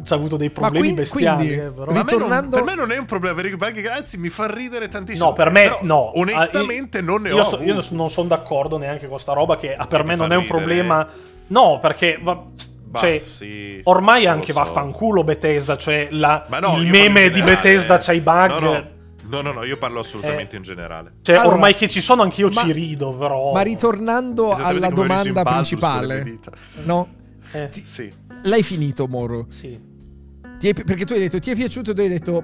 c'ha 0.06 0.16
avuto 0.16 0.38
dei 0.38 0.50
problemi 0.52 0.78
quindi- 0.80 1.02
bestiali. 1.02 1.46
quindi, 1.48 1.64
eh, 1.66 1.70
però. 1.72 1.92
Ma 1.92 2.00
a 2.00 2.04
me 2.04 2.12
non- 2.12 2.20
ritornando- 2.20 2.56
per 2.56 2.64
me 2.66 2.76
non 2.76 2.92
è 2.92 2.98
un 2.98 3.06
problema 3.06 3.34
avere 3.34 3.50
i 3.54 3.58
bug, 3.58 3.86
anzi 3.88 4.18
mi 4.18 4.30
fa 4.30 4.46
ridere 4.48 4.88
tantissimo. 4.88 5.26
No, 5.30 5.34
per 5.34 5.50
me 5.50 5.64
Però, 5.64 5.80
no. 5.82 6.18
Onestamente 6.20 7.00
Ah, 7.00 7.02
io- 7.02 7.08
non 7.08 7.22
ne 7.24 7.30
io 7.30 7.40
ho. 7.40 7.44
so- 7.44 7.62
io 7.62 7.82
non 7.92 8.10
sono 8.10 8.28
d'accordo 8.28 8.78
neanche 8.78 9.08
con 9.08 9.20
sta 9.20 9.34
roba 9.34 9.56
che 9.58 9.76
ah, 9.76 9.88
per 9.88 10.02
Che 10.02 10.08
me 10.08 10.14
ti 10.14 10.20
non 10.20 10.32
è 10.32 10.36
un 10.36 10.42
ridere. 10.44 10.58
problema. 10.60 11.08
No, 11.48 11.80
perché 11.82 12.20
va- 12.22 12.44
Bah, 12.88 13.00
cioè, 13.00 13.22
sì, 13.30 13.82
ormai 13.84 14.26
anche 14.26 14.54
so. 14.54 14.60
vaffanculo 14.60 15.24
Bethesda, 15.24 15.76
cioè 15.76 16.08
la- 16.12 16.46
no, 16.62 16.78
il 16.78 16.86
io 16.86 16.92
meme 16.92 17.30
di 17.30 17.42
Bethesda 17.42 17.98
c'ha 17.98 18.14
i 18.14 18.22
bug. 18.22 18.50
No, 18.60 18.60
no, 18.60 18.84
no, 19.28 19.42
no, 19.42 19.52
no, 19.52 19.64
io 19.66 19.78
parlo 19.78 20.00
assolutamente 20.00 20.54
Eh. 20.56 20.58
in 20.58 20.64
generale. 20.64 21.14
Cioè, 21.24 21.36
Allora, 21.36 21.54
ormai 21.56 21.74
che 21.74 21.88
ci 21.90 22.00
sono 22.00 22.22
anch'io 22.22 22.48
ma- 22.54 22.62
ci 22.62 22.72
rido, 22.72 23.12
però. 23.14 23.52
Ma 23.52 23.62
ritornando 23.62 24.52
alla 24.52 24.90
domanda 24.90 25.44
principale, 25.44 26.38
no? 26.84 27.08
Eh, 27.52 27.70
Sì. 27.72 28.12
L'hai 28.44 28.64
finito, 28.64 29.08
Moro? 29.08 29.46
sì. 29.50 29.85
Ti 30.66 30.72
è 30.72 30.84
perché 30.84 31.06
tu 31.06 31.14
hai 31.14 31.20
detto 31.20 31.38
ti 31.38 31.52
è 31.52 31.56
piaciuto 31.56 31.92
e 31.92 31.94
tu 31.94 32.02
hai 32.02 32.08
detto 32.08 32.44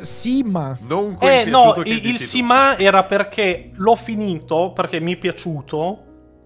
sì, 0.00 0.42
ma 0.42 0.74
Non 0.86 1.16
quel 1.16 1.46
Eh, 1.46 1.50
no, 1.50 1.74
il, 1.84 2.06
il 2.06 2.16
tu. 2.16 2.22
Sima 2.22 2.78
era 2.78 3.02
perché 3.02 3.72
l'ho 3.74 3.94
finito, 3.94 4.72
perché 4.72 5.00
mi 5.00 5.14
è 5.14 5.18
piaciuto. 5.18 5.76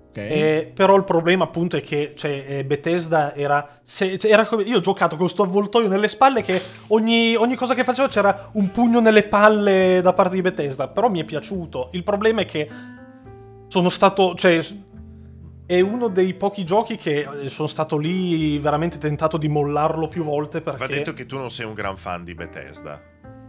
Ok. 0.08 0.16
Eh, 0.16 0.72
però 0.74 0.96
il 0.96 1.04
problema 1.04 1.44
appunto 1.44 1.76
è 1.76 1.82
che 1.82 2.14
cioè, 2.16 2.44
eh, 2.48 2.64
Bethesda 2.64 3.34
era, 3.36 3.78
se- 3.84 4.18
cioè, 4.18 4.32
era 4.32 4.46
come 4.46 4.64
io 4.64 4.78
ho 4.78 4.80
giocato 4.80 5.16
con 5.16 5.28
sto 5.28 5.44
avvoltoio 5.44 5.86
nelle 5.88 6.08
spalle 6.08 6.42
che 6.42 6.60
ogni, 6.88 7.36
ogni 7.36 7.54
cosa 7.54 7.74
che 7.74 7.84
facevo 7.84 8.08
c'era 8.08 8.50
un 8.54 8.70
pugno 8.72 8.98
nelle 9.00 9.22
palle 9.22 10.00
da 10.02 10.12
parte 10.12 10.34
di 10.34 10.42
Bethesda 10.42 10.88
però 10.88 11.08
mi 11.08 11.20
è 11.20 11.24
piaciuto 11.24 11.88
il 11.92 12.02
problema 12.02 12.42
è 12.42 12.44
che 12.44 12.68
sono 13.68 13.88
stato 13.88 14.34
cioè 14.34 14.60
è 15.76 15.80
uno 15.80 16.08
dei 16.08 16.34
pochi 16.34 16.64
giochi 16.64 16.96
che 16.96 17.26
eh, 17.44 17.48
sono 17.48 17.68
stato 17.68 17.96
lì 17.96 18.58
veramente 18.58 18.98
tentato 18.98 19.36
di 19.36 19.48
mollarlo 19.48 20.06
più 20.08 20.22
volte 20.24 20.60
Va 20.60 20.72
perché 20.72 20.94
detto 20.96 21.12
che 21.14 21.24
tu 21.26 21.36
non 21.38 21.50
sei 21.50 21.66
un 21.66 21.74
gran 21.74 21.96
fan 21.96 22.24
di 22.24 22.34
Bethesda. 22.34 23.00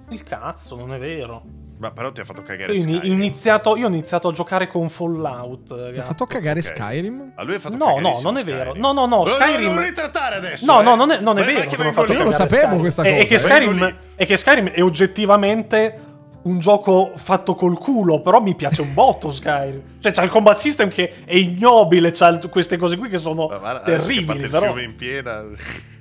il 0.10 0.24
cazzo 0.24 0.76
non 0.76 0.94
è 0.94 1.00
vero 1.00 1.42
Ma 1.80 1.92
però 1.92 2.12
ti 2.12 2.22
ha 2.22 2.26
fatto 2.26 2.42
cagare 2.44 2.74
io, 2.74 2.82
Skyrim. 2.82 3.02
ho 3.02 3.14
iniziato, 3.14 3.76
io 3.76 3.86
ho 3.86 3.90
iniziato 3.90 4.28
a 4.30 4.32
giocare 4.32 4.68
con 4.68 4.88
Fallout 4.90 5.92
Ti 5.92 6.00
ha 6.00 6.04
fatto 6.04 6.26
cagare 6.26 6.60
Ok. 6.60 6.66
Skyrim? 6.66 7.32
A 7.36 7.44
lui 7.44 7.56
è 7.56 7.60
fatto 7.60 7.76
No, 7.76 7.86
cagare 7.96 8.02
no, 8.02 8.20
non 8.22 8.38
è 8.38 8.44
vero. 8.46 8.74
No, 8.76 8.94
no, 8.94 9.06
no, 9.06 9.26
Skyrim- 9.26 9.64
Non, 9.66 9.74
non 9.76 9.84
ritrattare 9.84 10.36
adesso. 10.36 10.66
No, 10.66 10.80
eh. 10.80 10.84
no, 10.84 10.96
non 10.96 11.12
è, 11.12 11.20
non 11.20 11.38
è 11.38 11.42
Ma 11.42 11.46
vero. 11.46 11.68
che 11.70 11.76
ha 11.76 11.78
vengo 11.78 11.92
fatto. 11.94 12.14
Io 12.14 12.24
lo 12.24 12.32
sapevo 12.32 12.62
Skyrim. 12.62 12.80
questa 12.80 13.02
È- 13.04 13.08
È, 13.08 13.16
cosa. 13.16 13.28
che 13.28 13.38
Skyrim, 13.40 13.96
è 14.16 14.26
che 14.26 14.38
Skyrim 14.38 14.70
è 14.70 14.82
oggettivamente 14.82 16.00
un 16.44 16.60
gioco 16.60 17.12
fatto 17.16 17.56
col 17.56 17.78
culo, 17.78 18.22
però 18.22 18.42
mi 18.42 18.56
piace 18.56 18.82
un 18.82 18.94
botto 18.94 19.32
Skyrim. 19.32 19.82
Cioè, 20.00 20.12
c'ha 20.12 20.24
il 20.24 20.30
combat 20.30 20.58
system 20.58 20.90
che 20.90 21.24
è 21.26 21.36
ignobile, 21.36 22.12
c'ha 22.12 22.28
il- 22.28 22.50
queste 22.50 22.78
cose 22.78 22.98
qui 22.98 23.10
che 23.10 23.18
sono 23.18 23.48
Ma 23.48 23.54
che 23.56 23.62
parte 23.62 23.92
terribili, 23.98 24.40
il 24.44 24.50
però. 24.50 24.66
fiume 24.66 24.84
in 24.84 24.96
piena. 24.96 25.44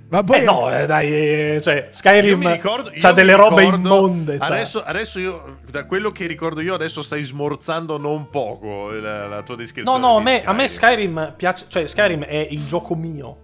Ma 0.08 0.22
poi 0.24 0.40
Eh 0.40 0.44
no, 0.44 0.70
eh, 0.76 0.84
dai, 0.84 1.08
eh, 1.54 1.58
cioè, 1.62 1.74
Io 1.76 1.86
Skyrim 1.90 2.52
ricordo- 2.52 2.90
c'ha 2.92 3.12
delle 3.12 3.34
robe 3.34 3.62
ricordo- 3.62 3.88
immonde. 3.88 4.38
cioè. 4.38 4.50
Adesso, 4.50 4.82
adesso 4.84 5.18
io, 5.18 5.58
da 5.70 5.86
quello 5.86 6.10
che 6.10 6.26
ricordo 6.26 6.60
io, 6.60 6.74
adesso 6.74 7.00
stai 7.00 7.22
smorzando 7.24 7.96
non 7.96 8.28
poco 8.28 8.90
la, 8.90 9.26
la 9.26 9.42
tua 9.42 9.56
descrizione. 9.56 9.98
No, 9.98 10.06
no, 10.06 10.16
a 10.16 10.18
di 10.18 10.24
me, 10.24 10.44
a 10.44 10.52
me 10.52 10.68
Skyrim 10.68 11.32
piace, 11.36 11.64
cioè 11.68 11.86
Skyrim 11.86 12.24
è 12.24 12.46
il 12.50 12.66
gioco 12.66 12.94
mio, 12.94 13.38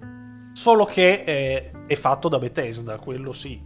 solo 0.52 0.84
che 0.84 1.24
è, 1.24 1.70
è 1.86 1.94
fatto 1.94 2.28
da 2.28 2.38
Bethesda, 2.38 2.98
quello 2.98 3.32
sì. 3.32 3.58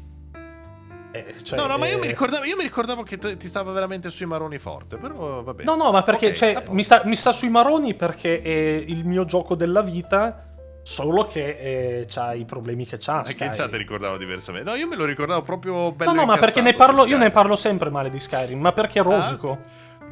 Eh, 1.12 1.34
cioè, 1.42 1.58
no, 1.58 1.66
no, 1.66 1.76
ma 1.76 1.86
io 1.86 1.98
mi, 1.98 2.06
eh, 2.06 2.08
ricordavo, 2.08 2.44
io 2.44 2.56
mi 2.56 2.62
ricordavo 2.62 3.02
che 3.02 3.18
ti 3.18 3.46
stava 3.46 3.70
veramente 3.72 4.10
sui 4.10 4.26
maroni 4.26 4.58
forte, 4.58 4.96
però 4.96 5.42
vabbè. 5.42 5.64
No, 5.64 5.76
no, 5.76 5.92
ma 5.92 6.02
perché 6.02 6.28
Ok, 6.28 6.32
cioè, 6.32 6.64
mi, 6.70 6.82
sta, 6.82 7.02
mi 7.04 7.14
sta 7.14 7.32
sui 7.32 7.50
maroni 7.50 7.94
perché 7.94 8.40
è 8.40 8.82
il 8.86 9.04
mio 9.04 9.26
gioco 9.26 9.54
della 9.54 9.82
vita, 9.82 10.46
solo 10.82 11.26
che 11.26 11.58
eh, 12.00 12.06
c'ha 12.08 12.32
i 12.32 12.44
problemi 12.44 12.86
che 12.86 12.96
c'ha. 12.98 13.16
Anche 13.18 13.44
in 13.44 13.52
Sky. 13.52 13.64
chat 13.64 13.74
ricordavo 13.74 14.16
diversamente. 14.16 14.68
No, 14.68 14.76
io 14.76 14.88
me 14.88 14.96
lo 14.96 15.04
ricordavo 15.04 15.42
proprio 15.42 15.92
bello 15.92 16.12
No, 16.12 16.20
no, 16.20 16.26
ma 16.26 16.38
perché 16.38 16.62
ne 16.62 16.72
parlo, 16.72 17.06
io 17.06 17.18
ne 17.18 17.30
parlo 17.30 17.56
sempre 17.56 17.90
male 17.90 18.10
di 18.10 18.18
Skyrim, 18.18 18.58
ma 18.58 18.72
perché 18.72 19.00
è 19.00 19.02
Ah? 19.52 19.58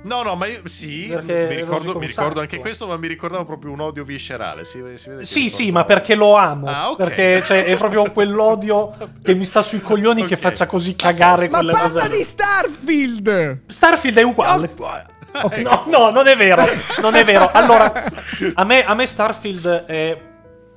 No, 0.03 0.23
no, 0.23 0.35
ma 0.35 0.47
io 0.47 0.61
sì, 0.65 1.09
Perché 1.09 1.47
mi 1.49 1.57
ricordo, 1.57 1.99
mi 1.99 2.07
ricordo 2.07 2.41
anche 2.41 2.59
questo, 2.59 2.87
ma 2.87 2.97
mi 2.97 3.07
ricordavo 3.07 3.45
proprio 3.45 3.73
un 3.73 3.81
odio 3.81 4.03
viscerale. 4.03 4.65
Si, 4.65 4.83
si 4.95 5.09
vede 5.09 5.21
che 5.21 5.25
Sì, 5.27 5.51
sì, 5.51 5.71
ma 5.71 5.85
perché 5.85 6.15
lo 6.15 6.35
amo. 6.37 6.67
Ah, 6.69 6.91
ok. 6.91 6.97
Perché 6.97 7.43
cioè, 7.45 7.65
è 7.65 7.77
proprio 7.77 8.11
quell'odio 8.11 8.93
che 9.23 9.35
mi 9.35 9.45
sta 9.45 9.61
sui 9.63 9.81
coglioni 9.81 10.25
che 10.25 10.35
Ok. 10.35 10.41
faccia 10.41 10.67
così 10.67 10.97
cagare 10.97 11.49
Ma 11.49 11.59
quelle 11.59 11.73
parla 11.73 12.01
cose. 12.01 12.17
di 12.17 12.23
Starfield! 12.25 13.61
Starfield 13.67 14.19
è 14.19 14.23
uguale. 14.23 14.71
Ok. 15.43 15.59
No, 15.59 15.85
no, 15.87 16.11
non 16.11 16.27
è 16.27 16.37
vero. 16.37 16.65
Non 17.03 17.15
è 17.15 17.25
vero. 17.25 17.51
Allora, 17.53 17.93
a 18.55 18.65
me, 18.65 18.85
a 18.85 18.95
me 18.95 19.07
Starfield 19.07 19.85
è 19.85 20.21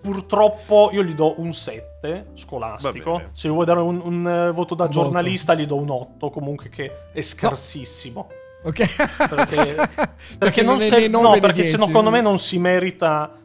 purtroppo 0.02 0.90
io 0.92 1.02
gli 1.02 1.14
do 1.14 1.40
un 1.40 1.54
7 1.54 2.32
scolastico. 2.36 3.30
Se 3.32 3.48
vuoi 3.48 3.66
dare 3.66 3.80
un, 3.80 4.02
un, 4.04 4.28
eh, 4.28 4.52
voto 4.52 4.76
da 4.76 4.84
Un 4.86 4.92
giornalista, 4.92 5.54
gli 5.54 5.66
do 5.66 5.78
un 5.78 5.90
8. 5.90 6.30
Comunque, 6.30 6.70
che 6.70 6.92
è 7.14 7.22
scarsissimo. 7.22 8.28
Ok. 8.64 9.28
Perché, 9.30 9.76
perché 10.40 10.62
non 10.62 10.80
se- 10.82 11.08
no, 11.08 11.38
perché 11.40 11.64
secondo 11.64 12.10
me 12.10 12.22
non 12.22 12.40
si 12.40 12.58
merita. 12.58 13.38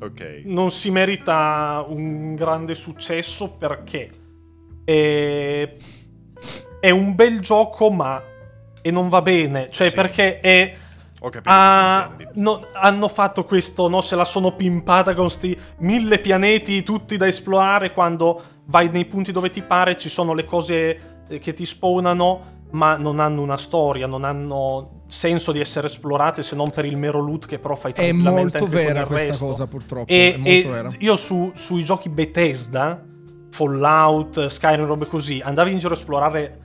Ok. 0.00 0.42
Non 0.46 0.70
si 0.70 0.90
merita 0.90 1.84
un 1.86 2.34
grande 2.34 2.74
successo 2.74 3.50
perché 3.52 4.10
è, 4.84 5.72
è 6.80 6.90
un 6.90 7.14
bel 7.14 7.40
gioco, 7.40 7.90
ma 7.90 8.20
e 8.80 8.90
non 8.90 9.08
va 9.08 9.22
bene. 9.22 9.68
Cioè, 9.70 9.90
Sì. 9.90 9.94
perché 9.94 10.40
è. 10.40 10.74
Ho 11.24 11.28
capito 11.28 11.54
cosa 11.54 12.08
intendi. 12.18 12.40
no, 12.40 12.66
hanno 12.72 13.06
fatto 13.06 13.44
questo, 13.44 13.88
no? 13.88 14.00
Se 14.00 14.16
la 14.16 14.24
sono 14.24 14.56
pimpata 14.56 15.14
con 15.14 15.30
sti 15.30 15.56
mille 15.78 16.18
pianeti 16.18 16.82
tutti 16.82 17.16
da 17.16 17.28
esplorare. 17.28 17.92
Quando 17.92 18.42
vai 18.64 18.88
nei 18.90 19.04
punti 19.04 19.30
dove 19.30 19.48
ti 19.50 19.62
pare, 19.62 19.96
ci 19.96 20.08
sono 20.08 20.32
le 20.34 20.44
cose 20.44 21.20
eh, 21.28 21.38
che 21.38 21.52
ti 21.52 21.64
spawnano, 21.64 22.51
ma 22.72 22.96
non 22.96 23.20
hanno 23.20 23.40
una 23.42 23.56
storia, 23.56 24.06
non 24.06 24.24
hanno 24.24 25.02
senso 25.06 25.52
di 25.52 25.60
essere 25.60 25.86
esplorate 25.88 26.42
se 26.42 26.56
non 26.56 26.70
per 26.70 26.84
il 26.86 26.96
mero 26.96 27.20
loot 27.20 27.46
che 27.46 27.58
però 27.58 27.74
fai 27.74 27.92
È 27.92 27.94
tranquillamente 27.94 28.58
molto 28.58 28.64
anche 28.64 28.76
con 28.76 28.92
vera 28.94 29.06
questa 29.06 29.28
resto. 29.30 29.46
cosa, 29.46 29.66
purtroppo. 29.66 30.10
E, 30.12 30.34
è 30.34 30.36
molto 30.36 30.50
e 30.50 30.62
vera. 30.70 30.90
io 30.98 31.16
su- 31.16 31.52
sui 31.54 31.84
giochi 31.84 32.08
Bethesda, 32.08 33.02
Fallout, 33.50 34.46
Skyrim, 34.46 34.86
robe 34.86 35.06
così, 35.06 35.40
andavi 35.42 35.72
in 35.72 35.78
giro 35.78 35.94
a 35.94 35.96
esplorare 35.96 36.58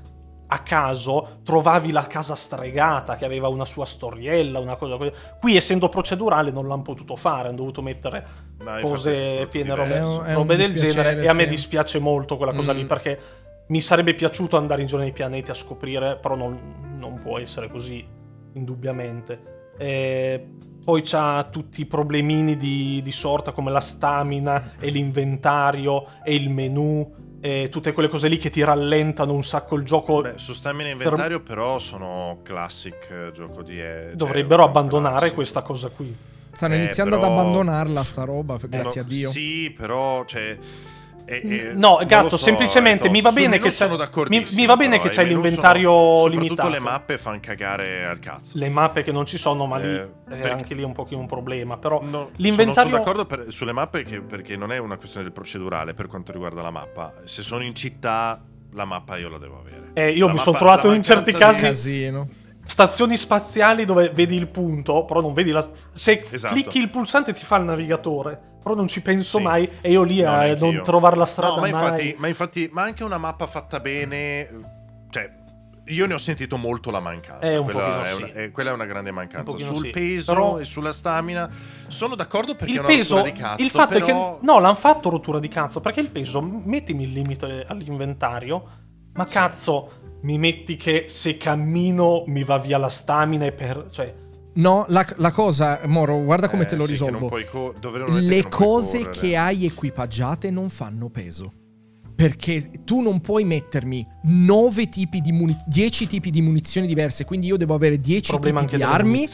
a 0.49 0.59
caso, 0.59 1.39
trovavi 1.43 1.91
la 1.91 2.07
casa 2.07 2.33
stregata 2.33 3.17
che 3.17 3.25
aveva 3.25 3.49
una 3.49 3.65
sua 3.65 3.83
storiella, 3.83 4.59
una 4.59 4.77
cosa 4.77 4.95
così. 4.95 5.11
Qui, 5.41 5.57
essendo 5.57 5.89
procedurale, 5.89 6.51
non 6.51 6.69
l'hanno 6.69 6.83
potuto 6.83 7.17
fare, 7.17 7.49
hanno 7.49 7.57
dovuto 7.57 7.81
mettere 7.81 8.25
è 8.63 8.79
cose 8.81 9.45
piene 9.51 9.75
robe, 9.75 9.95
È 9.95 10.31
è 10.31 10.33
robe 10.35 10.55
del 10.55 10.73
genere. 10.73 11.21
E 11.21 11.27
a 11.27 11.33
me 11.33 11.47
dispiace 11.47 11.99
molto 11.99 12.37
quella 12.37 12.53
cosa 12.53 12.71
lì 12.71 12.83
Mm. 12.83 12.87
perché 12.87 13.19
mi 13.67 13.81
sarebbe 13.81 14.13
piaciuto 14.13 14.57
andare 14.57 14.81
in 14.81 14.87
giro 14.87 14.99
nei 15.01 15.11
pianeti 15.11 15.51
a 15.51 15.53
scoprire, 15.53 16.17
però 16.17 16.35
non, 16.35 16.95
non 16.97 17.19
può 17.21 17.37
essere 17.39 17.69
così, 17.69 18.05
indubbiamente. 18.53 19.55
E 19.77 20.47
poi 20.83 21.01
c'ha 21.03 21.47
tutti 21.51 21.81
i 21.81 21.85
problemini 21.85 22.55
di, 22.57 23.01
di 23.03 23.11
sorta 23.11 23.51
come 23.51 23.71
la 23.71 23.81
stamina 23.81 24.73
e 24.79 24.89
l'inventario 24.89 26.05
e 26.23 26.33
il 26.35 26.49
menu 26.49 27.13
e 27.39 27.67
tutte 27.69 27.91
quelle 27.91 28.07
cose 28.09 28.27
lì 28.29 28.37
che 28.37 28.49
ti 28.49 28.63
rallentano 28.63 29.33
un 29.33 29.43
sacco 29.43 29.75
il 29.75 29.83
gioco. 29.83 30.21
Beh, 30.21 30.33
su 30.37 30.53
stamina 30.53 30.89
e 30.89 30.93
inventario 30.93 31.41
però 31.41 31.77
sono 31.77 32.39
classic 32.41 33.09
eh, 33.11 33.31
gioco 33.33 33.61
di... 33.61 33.79
eh, 33.79 34.05
cioè, 34.07 34.15
Dovrebbero 34.15 34.63
un 34.63 34.69
abbandonare 34.69 35.15
classico. 35.17 35.35
questa 35.35 35.61
cosa 35.61 35.89
qui. 35.89 36.15
Stanno 36.51 36.73
Eh, 36.73 36.77
iniziando 36.77 37.17
però- 37.19 37.31
ad 37.31 37.37
abbandonarla 37.37 38.03
sta 38.03 38.23
roba, 38.23 38.57
grazie 38.67 39.01
No, 39.01 39.07
a 39.07 39.09
Dio. 39.09 39.29
Sì, 39.29 39.71
però, 39.77 40.25
cioè... 40.25 40.57
eh, 41.29 41.41
eh, 41.43 41.73
No, 41.75 41.99
gatto, 42.07 42.29
so, 42.29 42.37
semplicemente 42.37 43.07
è 43.07 43.11
mi 43.11 43.19
va 43.21 43.31
bene 43.31 43.59
che 43.59 43.69
c'è- 43.69 43.87
sono 43.87 43.97
mi- 44.29 44.45
mi 44.55 44.65
va 44.65 44.75
bene 44.77 44.97
però 44.97 45.09
che 45.09 45.17
menu 45.17 45.33
l'inventario 45.33 45.89
sono- 45.91 46.17
Soprattutto 46.17 46.39
limitato. 46.41 46.69
le 46.69 46.79
mappe 46.79 47.17
fanno 47.17 47.39
cagare 47.41 48.05
al 48.05 48.19
cazzo. 48.19 48.57
Le 48.57 48.69
mappe 48.69 49.03
che 49.03 49.11
non 49.11 49.25
ci 49.25 49.37
sono, 49.37 49.65
ma 49.65 49.77
lì 49.77 49.87
Eh, 49.93 49.95
eh, 49.99 50.09
perché- 50.27 50.49
anche 50.49 50.73
lì 50.73 50.81
è 50.81 50.85
un 50.85 50.93
pochino 50.93 51.19
un 51.19 51.27
problema. 51.27 51.77
Però 51.77 52.01
No, 52.01 52.29
l'inventario. 52.37 52.73
Sono, 52.73 52.85
sono 52.89 52.97
d'accordo 52.97 53.25
per- 53.25 53.45
sulle 53.53 53.73
mappe 53.73 54.03
che- 54.03 54.21
perché 54.21 54.55
non 54.55 54.71
è 54.71 54.77
una 54.77 54.95
questione 54.97 55.25
del 55.25 55.33
procedurale 55.33 55.93
per 55.93 56.07
quanto 56.07 56.31
riguarda 56.31 56.61
la 56.61 56.71
mappa. 56.71 57.13
Se 57.25 57.43
sono 57.43 57.63
in 57.63 57.75
città, 57.75 58.41
la 58.73 58.85
mappa 58.85 59.17
io 59.17 59.27
la 59.29 59.37
devo 59.37 59.59
avere. 59.59 59.89
Eh, 59.93 60.11
io 60.11 60.27
La 60.27 60.31
mi 60.33 60.37
son 60.39 60.53
mappa- 60.53 60.65
trovato 60.65 60.91
in 60.93 61.03
certi 61.03 61.33
casi- 61.33 61.61
Casino. 61.63 62.27
Stazioni 62.63 63.15
spaziali 63.15 63.85
dove 63.85 64.09
vedi 64.13 64.35
il 64.35 64.47
punto, 64.47 65.05
però 65.05 65.21
non 65.21 65.31
vedi 65.33 65.51
la. 65.51 65.65
Se 65.93 66.21
Esatto. 66.29 66.53
clicchi 66.53 66.79
il 66.79 66.89
pulsante 66.89 67.31
ti 67.31 67.45
fa 67.45 67.55
il 67.55 67.63
navigatore, 67.63 68.56
però 68.67 68.75
non 68.75 68.87
ci 68.87 69.01
penso 69.01 69.37
Sì. 69.37 69.43
mai. 69.43 69.69
E 69.81 69.91
io 69.91 70.03
lì 70.03 70.21
a 70.23 70.39
neanch'io. 70.41 70.71
non 70.71 70.83
trovare 70.83 71.15
la 71.15 71.25
strada 71.25 71.55
No, 71.55 71.61
ma 71.61 71.69
mai. 71.69 71.71
infatti, 71.71 72.15
ma 72.17 72.27
infatti, 72.27 72.69
ma 72.71 72.81
anche 72.83 73.03
una 73.03 73.17
mappa 73.17 73.47
fatta 73.47 73.79
bene, 73.79 74.49
cioè, 75.09 75.31
io 75.85 76.05
ne 76.05 76.13
ho 76.13 76.17
sentito 76.17 76.57
molto 76.57 76.91
la 76.91 76.99
mancanza. 76.99 77.47
Eh, 77.47 77.55
un 77.57 77.63
quella, 77.63 78.03
è 78.03 78.07
sì. 78.13 78.21
una, 78.21 78.31
è- 78.33 78.51
quella 78.51 78.69
è 78.71 78.73
una 78.73 78.85
grande 78.85 79.11
mancanza. 79.11 79.57
Sul 79.57 79.83
sì. 79.83 79.89
peso 79.91 80.33
Però- 80.33 80.59
e 80.59 80.65
sulla 80.65 80.91
stamina 80.91 81.49
sono 81.87 82.15
d'accordo 82.15 82.55
perché 82.55 82.73
è 82.73 82.75
il 82.75 82.79
una 82.79 82.87
peso, 82.89 83.21
di 83.21 83.31
cazzo. 83.31 83.61
il 83.63 83.69
fatto 83.69 83.93
è 83.97 84.01
però- 84.01 84.37
che 84.39 84.45
no, 84.45 84.59
l'hanno 84.59 84.75
fatto 84.75 85.09
rottura 85.09 85.39
di 85.39 85.47
cazzo 85.47 85.79
perché 85.79 86.01
il 86.01 86.09
peso, 86.09 86.41
mettimi 86.41 87.03
il 87.03 87.13
limite 87.13 87.65
all'inventario, 87.67 88.63
ma 89.13 89.25
Sì. 89.25 89.33
cazzo, 89.33 89.91
mi 90.23 90.37
metti 90.37 90.75
che 90.75 91.05
se 91.07 91.37
cammino 91.37 92.23
mi 92.27 92.43
va 92.43 92.57
via 92.57 92.77
la 92.77 92.89
stamina 92.89 93.45
e 93.45 93.51
per 93.53 93.85
cioè 93.91 94.13
No, 94.57 94.85
la, 94.89 95.05
la 95.17 95.31
cosa, 95.31 95.81
Moro, 95.85 96.23
guarda 96.23 96.49
come 96.49 96.63
Eh, 96.63 96.65
te 96.65 96.75
lo 96.75 96.85
sì, 96.85 96.91
risolvo. 96.91 97.29
co- 97.51 97.73
Le 98.19 98.47
cose 98.49 99.09
che 99.09 99.35
hai 99.35 99.65
equipaggiate 99.65 100.49
non 100.49 100.69
fanno 100.69 101.09
peso. 101.09 101.53
Perché 102.15 102.71
tu 102.83 103.01
non 103.01 103.21
puoi 103.21 103.43
mettermi 103.43 104.03
9 104.23 104.89
tipi 104.89 105.21
di 105.21 105.31
munizioni, 105.31 105.69
10 105.69 106.07
tipi 106.07 106.31
di 106.31 106.41
munizioni 106.41 106.87
diverse, 106.87 107.25
quindi 107.25 107.45
io 107.45 107.57
devo 107.57 107.75
avere 107.75 107.99
10 107.99 108.31
problema 108.31 108.61
tipi 108.61 108.77
di 108.77 108.81
armi 108.81 109.29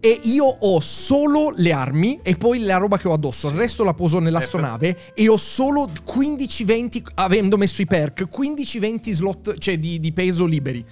e 0.00 0.18
io 0.24 0.44
ho 0.44 0.80
solo 0.80 1.52
le 1.54 1.70
armi 1.70 2.18
e 2.24 2.34
poi 2.34 2.64
la 2.64 2.78
roba 2.78 2.98
che 2.98 3.06
ho 3.06 3.12
addosso, 3.12 3.48
il 3.50 3.54
resto 3.54 3.84
la 3.84 3.94
poso 3.94 4.18
Eh, 4.18 4.22
nell'astronave 4.22 4.96
e 5.14 5.28
ho 5.28 5.36
solo 5.36 5.88
15-20, 6.04 7.02
avendo 7.14 7.56
messo 7.56 7.80
i 7.82 7.86
perk, 7.86 8.26
15-20 8.28 9.10
slot, 9.12 9.58
cioè 9.58 9.78
di, 9.78 10.00
di 10.00 10.12
peso 10.12 10.44
liberi. 10.44 10.84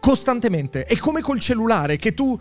Costantemente. 0.00 0.84
È 0.84 0.96
come 0.96 1.20
col 1.20 1.38
cellulare 1.40 1.96
che 1.96 2.14
tu 2.14 2.38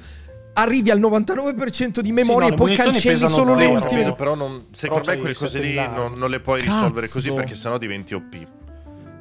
arrivi 0.58 0.90
al 0.90 1.00
99% 1.00 2.00
di 2.00 2.12
memoria 2.12 2.48
no, 2.50 2.54
e 2.54 2.58
poi 2.58 2.76
cancelli 2.76 3.28
solo 3.28 3.56
le 3.56 3.60
zero. 3.66 3.72
Però, 3.74 3.82
ultime. 3.84 4.14
però 4.14 4.36
non- 4.36 4.62
secondo 4.74 5.04
c'hai 5.04 5.16
me 5.16 5.22
quelle 5.22 5.36
cose 5.36 5.60
lì 5.60 5.76
non, 5.76 6.14
non 6.16 6.30
le 6.30 6.40
puoi 6.40 6.60
Cazzo. 6.60 6.74
risolvere 6.74 7.08
così 7.10 7.32
perché 7.32 7.56
sennò 7.56 7.78
diventi 7.78 8.14
OP. 8.14 8.34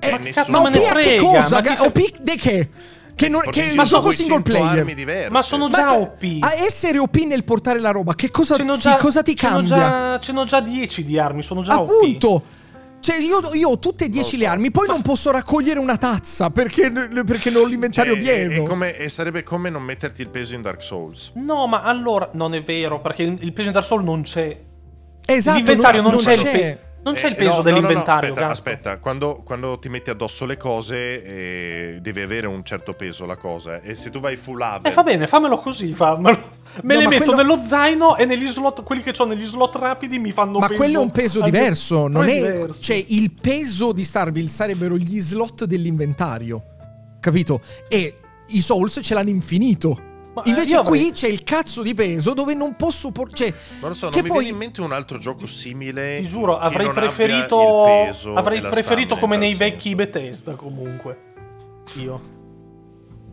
Eh, 0.01 0.11
Ma 0.11 0.19
cazzo 0.31 0.51
ma 0.51 0.61
OP 0.61 0.67
a 0.67 0.95
che 0.97 1.17
cosa? 1.17 1.61
Ma 1.63 1.75
se- 1.75 1.87
OP 1.87 2.19
de 2.21 2.37
che? 2.37 2.69
Che, 3.17 3.29
non, 3.29 3.43
che 3.49 3.73
ma 3.75 3.85
gioco 3.85 4.09
200 4.11 4.13
single 4.13 4.43
player. 4.43 5.31
Ma 5.31 5.41
sono 5.43 5.69
Ma 5.69 5.77
già 5.79 5.87
co- 5.87 5.95
OP. 5.95 6.23
A 6.41 6.55
essere 6.55 6.99
OP 6.99 7.15
nel 7.25 7.45
portare 7.45 7.79
la 7.79 7.91
roba, 7.93 8.15
che 8.15 8.29
cosa, 8.31 8.57
già- 8.77 8.97
cosa 8.97 9.23
ti 9.23 9.35
cambia? 9.35 9.63
già- 9.77 10.19
Ce 10.21 10.33
n'ho 10.33 10.45
già 10.45 10.61
10 10.61 11.05
di 11.05 11.17
armi, 11.19 11.43
sono 11.43 11.63
già 11.63 11.81
OP. 11.81 11.89
Appunto. 11.91 12.43
Cioè, 13.05 13.19
io, 13.19 13.53
io 13.53 13.69
ho 13.69 13.79
tutte 13.79 14.05
e 14.05 14.09
Non 14.09 14.17
10 14.17 14.33
lo 14.37 14.39
le 14.39 14.45
so. 14.47 14.51
armi, 14.53 14.71
poi 14.71 14.87
non 14.87 15.03
posso 15.03 15.31
raccogliere 15.31 15.79
una 15.79 15.99
tazza 15.99 16.49
perché, 16.49 16.91
perché 16.91 17.51
non 17.51 17.63
ho 17.65 17.67
l'inventario 17.67 18.15
Cioè, 18.15 18.23
pieno. 18.23 18.51
è- 18.53 18.57
è 18.57 18.63
come- 18.63 18.97
e 18.97 19.11
sarebbe 19.11 19.43
come 19.43 19.69
non 19.69 19.83
metterti 19.83 20.23
il 20.23 20.29
peso 20.29 20.55
in 20.55 20.63
Dark 20.63 20.83
Souls. 20.83 21.33
No, 21.35 21.67
ma 21.67 21.83
allora 21.83 22.31
non 22.33 22.55
è 22.55 22.63
vero, 22.63 23.03
perché 23.03 23.23
il, 23.25 23.53
peso 23.53 23.67
in 23.69 23.75
Dark 23.75 23.85
Souls 23.87 24.05
non 24.05 24.23
c'è. 24.23 24.59
Esatto, 25.27 25.57
L'inventario 25.59 26.01
non, 26.01 26.17
c'è, 26.17 26.33
il 26.33 26.41
c'è. 26.41 26.79
Non 27.05 27.15
c'è 27.15 27.27
il 27.29 27.33
Eh, 27.35 27.37
peso 27.37 27.51
no, 27.51 27.57
no, 27.57 27.63
no, 27.63 27.63
no, 27.63 27.63
dell'inventario. 27.81 28.31
aspetta, 28.33 28.51
aspetta. 28.51 28.99
Quando, 28.99 29.43
quando 29.45 29.79
ti 29.79 29.89
metti 29.89 30.11
addosso 30.11 30.45
le 30.47 30.57
cose, 30.57 31.23
eh, 31.23 31.99
devi 32.01 32.21
avere 32.21 32.47
un 32.47 32.65
certo 32.65 32.95
peso 32.95 33.25
la 33.27 33.37
cosa. 33.37 33.81
E 33.81 33.95
se 33.95 34.11
tu 34.11 34.21
vai 34.21 34.37
full 34.37 34.59
level, 34.59 34.91
Eh, 34.91 34.95
va 34.95 35.03
bene, 35.03 35.27
fammelo 35.27 35.59
così, 35.59 35.93
fammelo. 35.95 36.63
Me 36.83 36.95
No, 36.95 37.01
le 37.01 37.07
metto 37.09 37.25
quello- 37.33 37.43
nello 37.55 37.63
zaino 37.65 38.17
e 38.17 38.25
negli 38.25 38.47
slot, 38.49 38.83
quelli 38.83 39.03
che 39.03 39.13
ho 39.17 39.25
negli 39.25 39.45
slot 39.45 39.77
rapidi 39.77 40.19
mi 40.19 40.33
fanno 40.33 40.59
Ma 40.59 40.67
peso. 40.67 40.79
quello 40.81 40.99
è 41.01 41.03
un 41.03 41.11
peso 41.13 41.41
diverso, 41.41 42.09
non 42.09 42.25
è, 42.27 42.35
diverso. 42.35 42.83
cioè 42.83 43.05
il 43.09 43.33
peso 43.41 43.93
di 43.93 44.03
Starville 44.03 44.49
sarebbero 44.49 44.97
gli 44.97 45.21
slot 45.21 45.65
dell'inventario. 45.67 46.63
Capito? 47.21 47.61
E 47.89 48.17
i 48.49 48.61
Souls 48.61 48.99
ce 49.03 49.15
l'hanno 49.15 49.31
infinito. 49.31 50.13
Ma, 50.35 50.43
eh, 50.43 50.51
Invece 50.51 50.77
qui 50.81 50.99
avrei- 50.99 51.13
c'è 51.13 51.29
il 51.29 51.45
cazzo 51.45 51.83
di 51.83 51.95
peso 51.95 52.35
dove 52.35 52.55
non 52.55 52.75
posso 52.75 53.13
por- 53.13 53.33
cioè 53.33 53.53
non 53.81 53.91
lo 53.91 53.95
so, 53.95 54.09
che 54.09 54.17
non 54.17 54.25
mi 54.25 54.29
poi- 54.31 54.39
viene 54.41 54.53
in 54.53 54.57
mente 54.59 54.81
un 54.81 54.93
altro 54.93 55.19
gioco 55.19 55.47
simile. 55.47 56.17
Ti 56.21 56.27
giuro, 56.27 56.59
avrei 56.59 56.91
preferito. 56.91 57.85
Avrei 58.35 58.61
preferito 58.61 59.17
come 59.17 59.37
nei 59.37 59.55
vecchi 59.55 59.91
senso. 59.91 59.97
Bethesda, 59.97 60.55
comunque. 60.55 61.19
Io. 61.95 62.21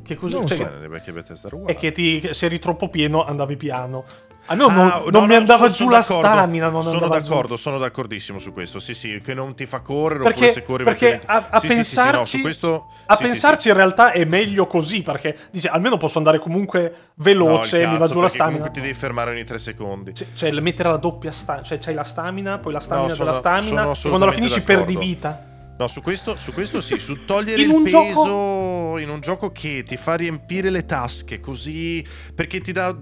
Che 0.04 0.16
così. 0.16 0.36
Non 0.36 0.46
cioè, 0.48 0.58
so. 0.58 0.70
Nei 0.80 0.88
vecchi 0.90 1.12
Bethesda 1.12 1.48
era 1.48 1.56
uguale. 1.56 1.74
è 1.76 1.80
che 1.80 1.92
ti, 1.92 2.20
che 2.20 2.34
se 2.34 2.46
eri 2.46 2.60
troppo 2.60 2.90
pieno 2.90 3.24
andavi 3.26 3.56
piano. 3.58 4.04
A 4.52 4.56
me 4.56 4.68
non, 4.68 4.88
Ah, 4.88 4.98
non 4.98 5.10
no, 5.12 5.22
mi 5.22 5.28
no, 5.28 5.36
andava 5.36 5.58
sono- 5.58 5.70
giù 5.70 5.76
sono 5.76 5.90
la 5.92 5.98
d'accordo. 6.00 6.28
stamina. 6.28 6.70
Non 6.70 6.84
sono 6.84 6.94
andava 6.96 7.20
giù. 7.22 7.30
d'accordo, 7.30 7.58
sono 7.58 7.78
d'accordissimo 7.78 8.40
su 8.40 8.52
questo. 8.54 8.80
Sì, 8.80 8.94
sì, 8.94 9.22
che 9.24 9.34
non 9.34 9.56
ti 9.56 9.66
fa 9.66 9.80
correre 9.80 10.24
Perché, 10.24 10.52
se 10.52 10.64
corri 10.64 10.84
perché 10.84 11.22
a, 11.26 11.48
a 11.50 11.60
Sì, 11.60 11.68
sì, 11.70 11.76
sì, 11.76 11.84
sì, 11.84 11.96
no, 11.98 12.04
pensarci, 12.04 12.42
questo 12.42 12.88
a 13.06 13.16
pensarci 13.16 13.68
in 13.70 13.74
realtà 13.76 14.12
è 14.12 14.26
meglio 14.26 14.68
così 14.68 15.02
perché 15.02 15.38
dice 15.52 15.70
almeno 15.70 15.98
posso 15.98 16.18
andare 16.18 16.40
comunque 16.40 17.12
veloce, 17.16 17.78
il 17.80 17.88
mi 17.88 17.94
va 17.94 18.00
cazzo, 18.00 18.14
giù 18.14 18.20
la 18.20 18.28
stamina. 18.28 18.58
comunque 18.58 18.80
ti 18.80 18.82
devi 18.86 18.94
fermare 19.00 19.32
ogni 19.32 19.44
tre 19.44 19.58
secondi. 19.60 20.14
Cioè, 20.14 20.28
cioè, 20.34 20.52
mettere 20.60 20.90
la 20.90 20.98
doppia 20.98 21.32
stamina, 21.32 21.66
cioè 21.66 21.78
c'hai 21.78 21.94
la 21.94 22.04
stamina, 22.04 22.58
poi 22.60 22.74
la 22.74 22.80
stamina 22.80 23.08
No, 23.08 23.16
della 23.16 23.34
sono- 23.34 23.40
stamina, 23.40 23.82
sono 23.94 23.94
e 23.94 24.08
quando 24.10 24.26
la 24.26 24.32
finisci 24.32 24.62
perdi 24.62 24.94
d'accordo. 24.94 25.00
vita. 25.00 25.46
No, 25.78 25.88
su 25.88 26.02
questo, 26.02 26.36
su 26.36 26.52
questo 26.54 26.80
sì, 26.82 27.00
su 27.00 27.26
togliere 27.26 27.62
In 27.62 27.72
il 27.72 27.82
peso 27.84 28.04
gioco- 28.14 28.98
in 29.00 29.10
un 29.10 29.20
gioco 29.22 29.52
che 29.52 29.84
ti 29.84 29.98
fa 29.98 30.16
riempire 30.16 30.70
le 30.70 30.86
tasche 30.86 31.40
così 31.40 32.06
perché 32.36 32.60
ti 32.62 32.72
dà 32.72 32.94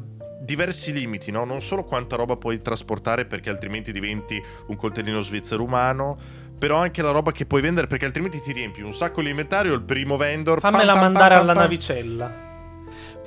diversi 0.50 0.92
limiti, 0.92 1.30
no? 1.30 1.46
Non 1.46 1.62
solo 1.62 1.84
quanta 1.84 2.16
roba 2.16 2.36
puoi 2.36 2.58
trasportare 2.58 3.26
perché 3.26 3.52
altrimenti 3.52 3.92
diventi 3.92 4.42
un 4.68 4.76
coltellino 4.76 5.22
svizzero 5.22 5.62
umano, 5.64 6.18
però 6.58 6.78
anche 6.78 7.04
la 7.04 7.12
roba 7.12 7.32
che 7.32 7.46
puoi 7.46 7.62
vendere 7.62 7.86
perché 7.86 8.06
altrimenti 8.06 8.42
ti 8.42 8.52
riempi 8.52 8.82
un 8.82 8.92
sacco 8.92 9.22
l'inventario 9.22 9.74
il 9.74 9.84
primo 9.84 10.18
vendor 10.18 10.60
Fammela 10.60 10.94
pam, 10.94 11.02
pam, 11.02 11.04
mandare 11.04 11.34
pam, 11.36 11.44
alla 11.44 11.54
pam. 11.54 11.62
navicella. 11.62 12.48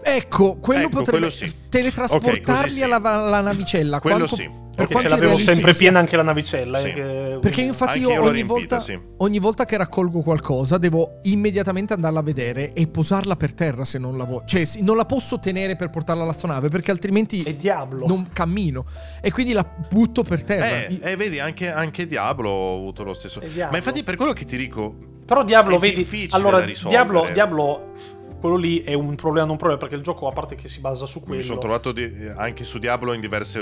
Ecco, 0.05 0.57
quello 0.57 0.87
Ecco, 0.87 0.97
potrebbe 0.97 1.11
quello 1.11 1.31
sì. 1.31 1.53
teletrasportarli 1.69 2.41
Ok, 2.41 2.63
così 2.63 2.75
sì. 2.75 2.83
alla, 2.83 2.97
alla 2.97 3.41
navicella. 3.41 4.01
Quello 4.01 4.27
quanto, 4.27 4.35
sì. 4.35 4.51
Per 4.75 4.87
Perché 4.87 5.03
ce 5.03 5.09
l'avevo 5.11 5.37
sempre 5.37 5.75
piena 5.75 5.99
anche 5.99 6.17
la 6.17 6.23
navicella. 6.23 6.79
Sì. 6.81 6.89
eh, 6.89 6.93
che- 6.95 7.39
Perché 7.43 7.61
infatti 7.61 7.99
Anche 7.99 8.11
io 8.11 8.11
io 8.15 8.21
ogni 8.23 8.31
riempita, 8.33 8.53
volta, 8.55 8.81
sì. 8.81 8.99
ogni 9.19 9.39
volta 9.39 9.65
che 9.67 9.77
raccolgo 9.77 10.21
qualcosa 10.21 10.79
devo 10.79 11.19
immediatamente 11.25 11.93
andarla 11.93 12.21
a 12.21 12.23
vedere 12.23 12.73
e 12.73 12.87
posarla 12.87 13.37
per 13.37 13.53
terra 13.53 13.85
se 13.85 13.99
non 13.99 14.17
la 14.17 14.25
voglio. 14.25 14.45
Cioè, 14.47 14.63
non 14.81 14.97
la 14.97 15.05
posso 15.05 15.39
tenere 15.39 15.77
per 15.77 15.91
portarla 15.91 16.23
all'astronave 16.23 16.69
perché 16.69 16.91
altrimenti 16.91 17.43
È 17.43 17.53
diavolo. 17.55 18.07
non 18.07 18.29
cammino. 18.33 18.87
E 19.21 19.31
quindi 19.31 19.53
la 19.53 19.63
butto 19.91 20.23
per 20.23 20.43
terra. 20.43 20.87
Eh, 20.87 21.01
eh, 21.03 21.17
vedi, 21.17 21.39
anche, 21.39 21.71
anche 21.71 22.07
Diablo 22.07 22.49
ho 22.49 22.77
avuto 22.77 23.03
lo 23.03 23.13
stesso. 23.13 23.43
Ma 23.71 23.77
infatti 23.77 24.03
per 24.03 24.17
quello 24.17 24.33
che 24.33 24.47
ti 24.47 24.57
dico, 24.57 24.95
Però 25.27 25.45
Diablo, 25.45 25.77
È 25.77 25.79
vedi, 25.79 25.97
difficile 25.97 26.35
allora. 26.37 26.65
Diablo, 26.65 27.29
Diablo, 27.33 27.93
quello 28.41 28.57
lì 28.57 28.81
è 28.83 28.95
un 28.95 29.15
problema, 29.17 29.43
non 29.43 29.51
un 29.53 29.57
problema, 29.59 29.79
perché 29.81 29.95
il 29.97 30.03
gioco, 30.03 30.27
a 30.29 30.33
parte 30.33 30.55
che 30.57 30.69
si 30.69 30.81
basa 30.81 31.07
su 31.07 31.19
mi 31.21 31.27
quello. 31.27 31.43
sono 31.43 31.59
trovato 31.61 31.93
di- 31.93 32.11
anche 32.37 32.65
su 32.65 32.79
Diablo 32.79 33.13
in 33.13 33.21
diverse 33.21 33.61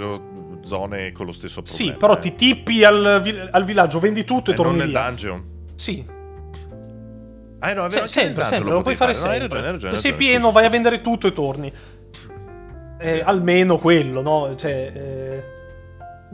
zone 0.63 1.13
con 1.13 1.27
lo 1.27 1.33
stesso 1.33 1.63
problema. 1.63 1.93
Sì, 1.93 1.97
però 1.99 2.15
eh. 2.15 2.19
ti 2.19 2.35
tippi 2.35 2.85
al, 2.85 3.21
vi- 3.23 3.39
al 3.51 3.65
villaggio, 3.65 3.99
vendi 3.99 4.25
tutto 4.25 4.51
e, 4.51 4.55
E 4.55 4.57
non 4.57 4.65
torni 4.67 4.79
nel 4.81 4.89
via. 4.89 5.05
dungeon. 5.07 5.45
Sì, 5.75 6.19
Ah, 7.63 7.75
no, 7.75 7.85
è 7.85 7.89
vero, 7.91 8.07
Se- 8.07 8.21
nel 8.23 8.27
sempre, 8.27 8.45
sempre, 8.47 8.71
lo 8.73 8.81
puoi 8.81 8.95
fare 8.95 9.13
potevi 9.13 9.29
No, 9.29 9.33
hai 9.35 9.39
sempre. 9.41 9.59
ragione, 9.59 9.67
hai 9.67 9.73
ragione. 9.73 9.93
Se 9.93 9.97
hai 9.97 10.03
sei 10.03 10.11
ragione, 10.13 10.31
pieno, 10.31 10.47
scusa. 10.49 10.59
vai 10.59 10.65
a 10.65 10.71
vendere 10.71 11.01
tutto 11.03 11.27
e 11.27 11.33
torni. 11.33 11.73
Eh, 12.99 13.23
almeno 13.25 13.77
quello, 13.79 14.23
no? 14.23 14.55
Cioè, 14.57 14.93
eh, 14.95 15.43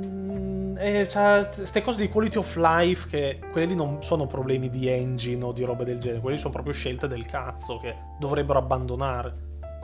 mm, 0.06 0.76
eh, 0.78 1.06
c'ha 1.08 1.46
queste 1.52 1.82
cose 1.82 2.00
di 2.00 2.08
quality 2.08 2.38
of 2.38 2.54
life 2.56 3.08
che 3.08 3.40
quelli 3.50 3.74
non 3.74 4.02
sono 4.04 4.26
problemi 4.26 4.68
di 4.70 4.88
engine 4.88 5.42
o 5.44 5.52
di 5.52 5.64
roba 5.64 5.82
del 5.84 5.98
genere, 5.98 6.20
quelli 6.20 6.38
sono 6.38 6.52
proprio 6.52 6.72
scelte 6.72 7.08
del 7.08 7.26
cazzo 7.26 7.78
che 7.78 7.94
dovrebbero 8.20 8.58
abbandonare. 8.60 9.32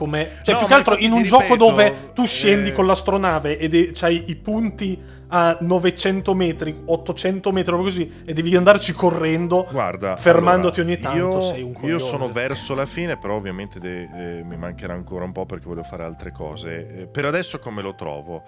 Come, 0.03 0.31
cioè, 0.41 0.55
No, 0.55 0.59
più 0.59 0.67
che 0.67 0.73
altro 0.73 0.97
in 0.97 1.13
un 1.13 1.23
gioco 1.23 1.43
ripeto, 1.43 1.65
dove 1.65 2.11
tu 2.13 2.25
scendi 2.25 2.69
eh, 2.69 2.73
con 2.73 2.85
l'astronave 2.85 3.57
e 3.57 3.69
de- 3.69 3.91
c'hai 3.93 4.25
i 4.27 4.35
punti 4.35 4.99
a 5.29 5.57
900 5.61 6.33
metri, 6.35 6.75
800 6.83 7.53
metri, 7.53 7.71
roba 7.71 7.83
così, 7.83 8.11
e 8.25 8.33
devi 8.33 8.53
andarci 8.53 8.91
correndo, 8.91 9.65
Guarda, 9.71 10.17
fermandoti 10.17 10.81
allora, 10.81 10.93
ogni 10.93 11.01
tanto, 11.01 11.35
io, 11.37 11.39
sei 11.39 11.61
un 11.61 11.73
Io 11.83 11.99
sono 11.99 12.27
verso 12.27 12.75
la 12.75 12.85
fine, 12.85 13.15
però 13.15 13.35
ovviamente 13.35 13.79
de- 13.79 14.09
eh, 14.39 14.43
mi 14.43 14.57
mancherà 14.57 14.93
ancora 14.93 15.23
un 15.23 15.31
po' 15.31 15.45
perché 15.45 15.67
voglio 15.67 15.83
fare 15.83 16.03
altre 16.03 16.33
cose. 16.33 16.99
Eh, 16.99 17.05
per 17.07 17.23
adesso 17.23 17.59
come 17.59 17.81
lo 17.81 17.95
trovo? 17.95 18.43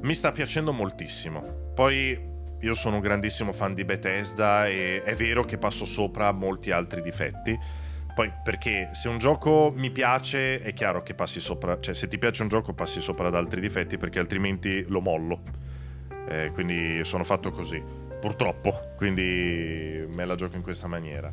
Mi 0.00 0.14
sta 0.14 0.32
piacendo 0.32 0.72
moltissimo. 0.72 1.44
Poi 1.76 2.18
io 2.60 2.74
sono 2.74 2.96
un 2.96 3.02
grandissimo 3.02 3.52
fan 3.52 3.72
di 3.74 3.84
Bethesda 3.84 4.66
e 4.66 5.00
è 5.04 5.14
vero 5.14 5.44
che 5.44 5.58
passo 5.58 5.84
sopra 5.84 6.32
molti 6.32 6.72
altri 6.72 7.02
difetti. 7.02 7.86
Poi 8.18 8.32
perché 8.42 8.88
se 8.94 9.08
un 9.08 9.18
gioco 9.18 9.72
mi 9.72 9.92
piace 9.92 10.60
è 10.60 10.74
chiaro 10.74 11.04
che 11.04 11.14
passi 11.14 11.38
sopra, 11.38 11.78
cioè 11.78 11.94
se 11.94 12.08
ti 12.08 12.18
piace 12.18 12.42
un 12.42 12.48
gioco 12.48 12.72
passi 12.72 13.00
sopra 13.00 13.28
ad 13.28 13.36
altri 13.36 13.60
difetti 13.60 13.96
perché 13.96 14.18
altrimenti 14.18 14.84
lo 14.88 15.00
mollo. 15.00 15.40
Eh, 16.28 16.50
quindi 16.52 17.04
sono 17.04 17.22
fatto 17.22 17.52
così, 17.52 17.80
purtroppo. 18.20 18.94
Quindi 18.96 20.04
me 20.12 20.24
la 20.24 20.34
gioco 20.34 20.56
in 20.56 20.62
questa 20.62 20.88
maniera. 20.88 21.32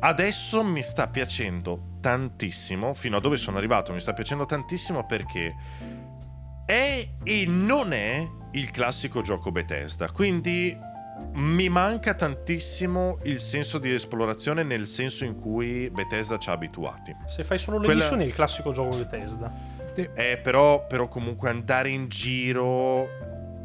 Adesso 0.00 0.64
mi 0.64 0.82
sta 0.82 1.08
piacendo 1.08 1.98
tantissimo, 2.00 2.94
fino 2.94 3.18
a 3.18 3.20
dove 3.20 3.36
sono 3.36 3.58
arrivato 3.58 3.92
mi 3.92 4.00
sta 4.00 4.14
piacendo 4.14 4.46
tantissimo 4.46 5.04
perché 5.04 5.54
è 6.64 7.06
e 7.22 7.44
non 7.46 7.92
è 7.92 8.26
il 8.52 8.70
classico 8.70 9.20
gioco 9.20 9.52
Bethesda. 9.52 10.10
Quindi 10.10 10.74
mi 11.34 11.68
manca 11.68 12.14
tantissimo 12.14 13.18
il 13.22 13.40
senso 13.40 13.78
di 13.78 13.92
esplorazione 13.92 14.62
nel 14.62 14.86
senso 14.86 15.24
in 15.24 15.38
cui 15.40 15.88
Bethesda 15.90 16.38
ci 16.38 16.48
ha 16.50 16.52
abituati. 16.52 17.14
Se 17.26 17.42
fai 17.44 17.58
solo 17.58 17.78
le 17.78 17.84
Quella- 17.86 18.00
missioni 18.00 18.24
è 18.24 18.26
il 18.26 18.34
classico 18.34 18.72
gioco 18.72 18.96
Bethesda. 18.96 19.52
Eh, 20.14 20.38
però, 20.42 20.86
però 20.86 21.08
comunque 21.08 21.50
andare 21.50 21.90
in 21.90 22.08
giro, 22.08 23.08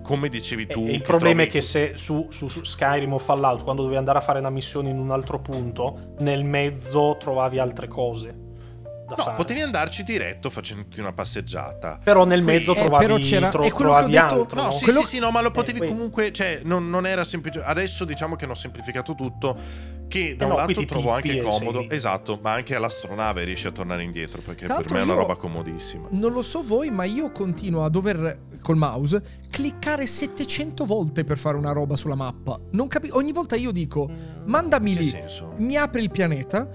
come 0.03 0.27
dicevi 0.29 0.63
E- 0.63 0.67
tu... 0.67 0.85
e 0.85 0.91
il 0.93 1.01
problema 1.01 1.43
trovi- 1.43 1.49
è 1.49 1.51
che 1.51 1.61
se 1.61 1.91
su, 1.95 2.27
su- 2.29 2.47
su 2.47 2.63
Skyrim 2.63 3.13
o 3.13 3.17
Fallout, 3.19 3.63
quando 3.63 3.81
dovevi 3.81 3.97
andare 3.99 4.17
a 4.19 4.21
fare 4.21 4.39
una 4.39 4.49
missione 4.49 4.89
in 4.89 4.99
un 4.99 5.11
altro 5.11 5.39
punto, 5.39 6.13
nel 6.19 6.43
mezzo 6.43 7.17
trovavi 7.19 7.59
altre 7.59 7.87
cose 7.87 8.45
da 9.07 9.15
No, 9.17 9.23
fare. 9.23 9.37
potevi 9.37 9.61
andarci 9.61 10.03
diretto 10.03 10.49
facendoti 10.49 10.99
una 10.99 11.13
passeggiata. 11.13 11.99
Però 12.03 12.25
nel 12.25 12.43
Qui- 12.43 12.53
mezzo 12.53 12.73
Eh, 12.73 12.75
trovavi, 12.75 13.05
però 13.05 13.17
c'era- 13.17 13.49
tro- 13.49 13.63
è 13.63 13.71
quello 13.71 13.93
che 13.93 14.03
ho 14.03 14.07
detto- 14.07 14.39
altro. 14.41 14.59
No, 14.61 14.65
no? 14.67 14.71
sì, 14.71 14.83
Quello- 14.83 15.01
sì, 15.01 15.07
sì, 15.07 15.19
no, 15.19 15.31
ma 15.31 15.41
lo 15.41 15.51
potevi 15.51 15.77
quindi- 15.79 15.95
comunque, 15.95 16.31
cioè, 16.31 16.61
non, 16.63 16.89
non 16.89 17.05
era 17.05 17.23
semplice. 17.23 17.61
Adesso 17.63 18.05
diciamo 18.05 18.35
che 18.35 18.45
hanno 18.45 18.55
semplificato 18.55 19.15
tutto, 19.15 19.57
che 20.07 20.35
da 20.37 20.45
Eh 20.45 20.49
un 20.49 20.55
no, 20.57 20.63
qui 20.65 20.73
lato 20.75 20.85
trovo 20.87 21.11
anche 21.11 21.41
comodo, 21.41 21.79
sei 21.79 21.87
esatto, 21.95 22.39
ma 22.41 22.53
anche 22.53 22.75
all'astronave 22.75 23.43
riesci 23.43 23.67
a 23.67 23.71
tornare 23.71 24.03
indietro, 24.03 24.41
perché 24.41 24.65
Tra 24.65 24.75
per 24.75 24.91
me 24.91 24.99
è 24.99 25.03
una 25.03 25.13
roba 25.15 25.35
comodissima. 25.35 26.07
Non 26.11 26.31
lo 26.31 26.41
so 26.41 26.61
voi, 26.63 26.89
ma 26.91 27.03
io 27.03 27.31
continuo 27.31 27.83
a 27.83 27.89
dover 27.89 28.39
col 28.61 28.77
mouse 28.77 29.21
cliccare 29.49 30.05
700 30.07 30.85
volte 30.85 31.23
per 31.23 31.37
fare 31.37 31.57
una 31.57 31.71
roba 31.71 31.95
sulla 31.95 32.15
mappa. 32.15 32.59
Non 32.71 32.87
capi- 32.87 33.09
ogni 33.11 33.31
volta 33.31 33.55
io 33.55 33.71
dico 33.71 34.09
mandami 34.45 34.93
Che 34.93 34.99
lì, 34.99 35.05
senso? 35.05 35.53
mi 35.57 35.75
apre 35.75 36.01
il 36.01 36.09
pianeta, 36.11 36.67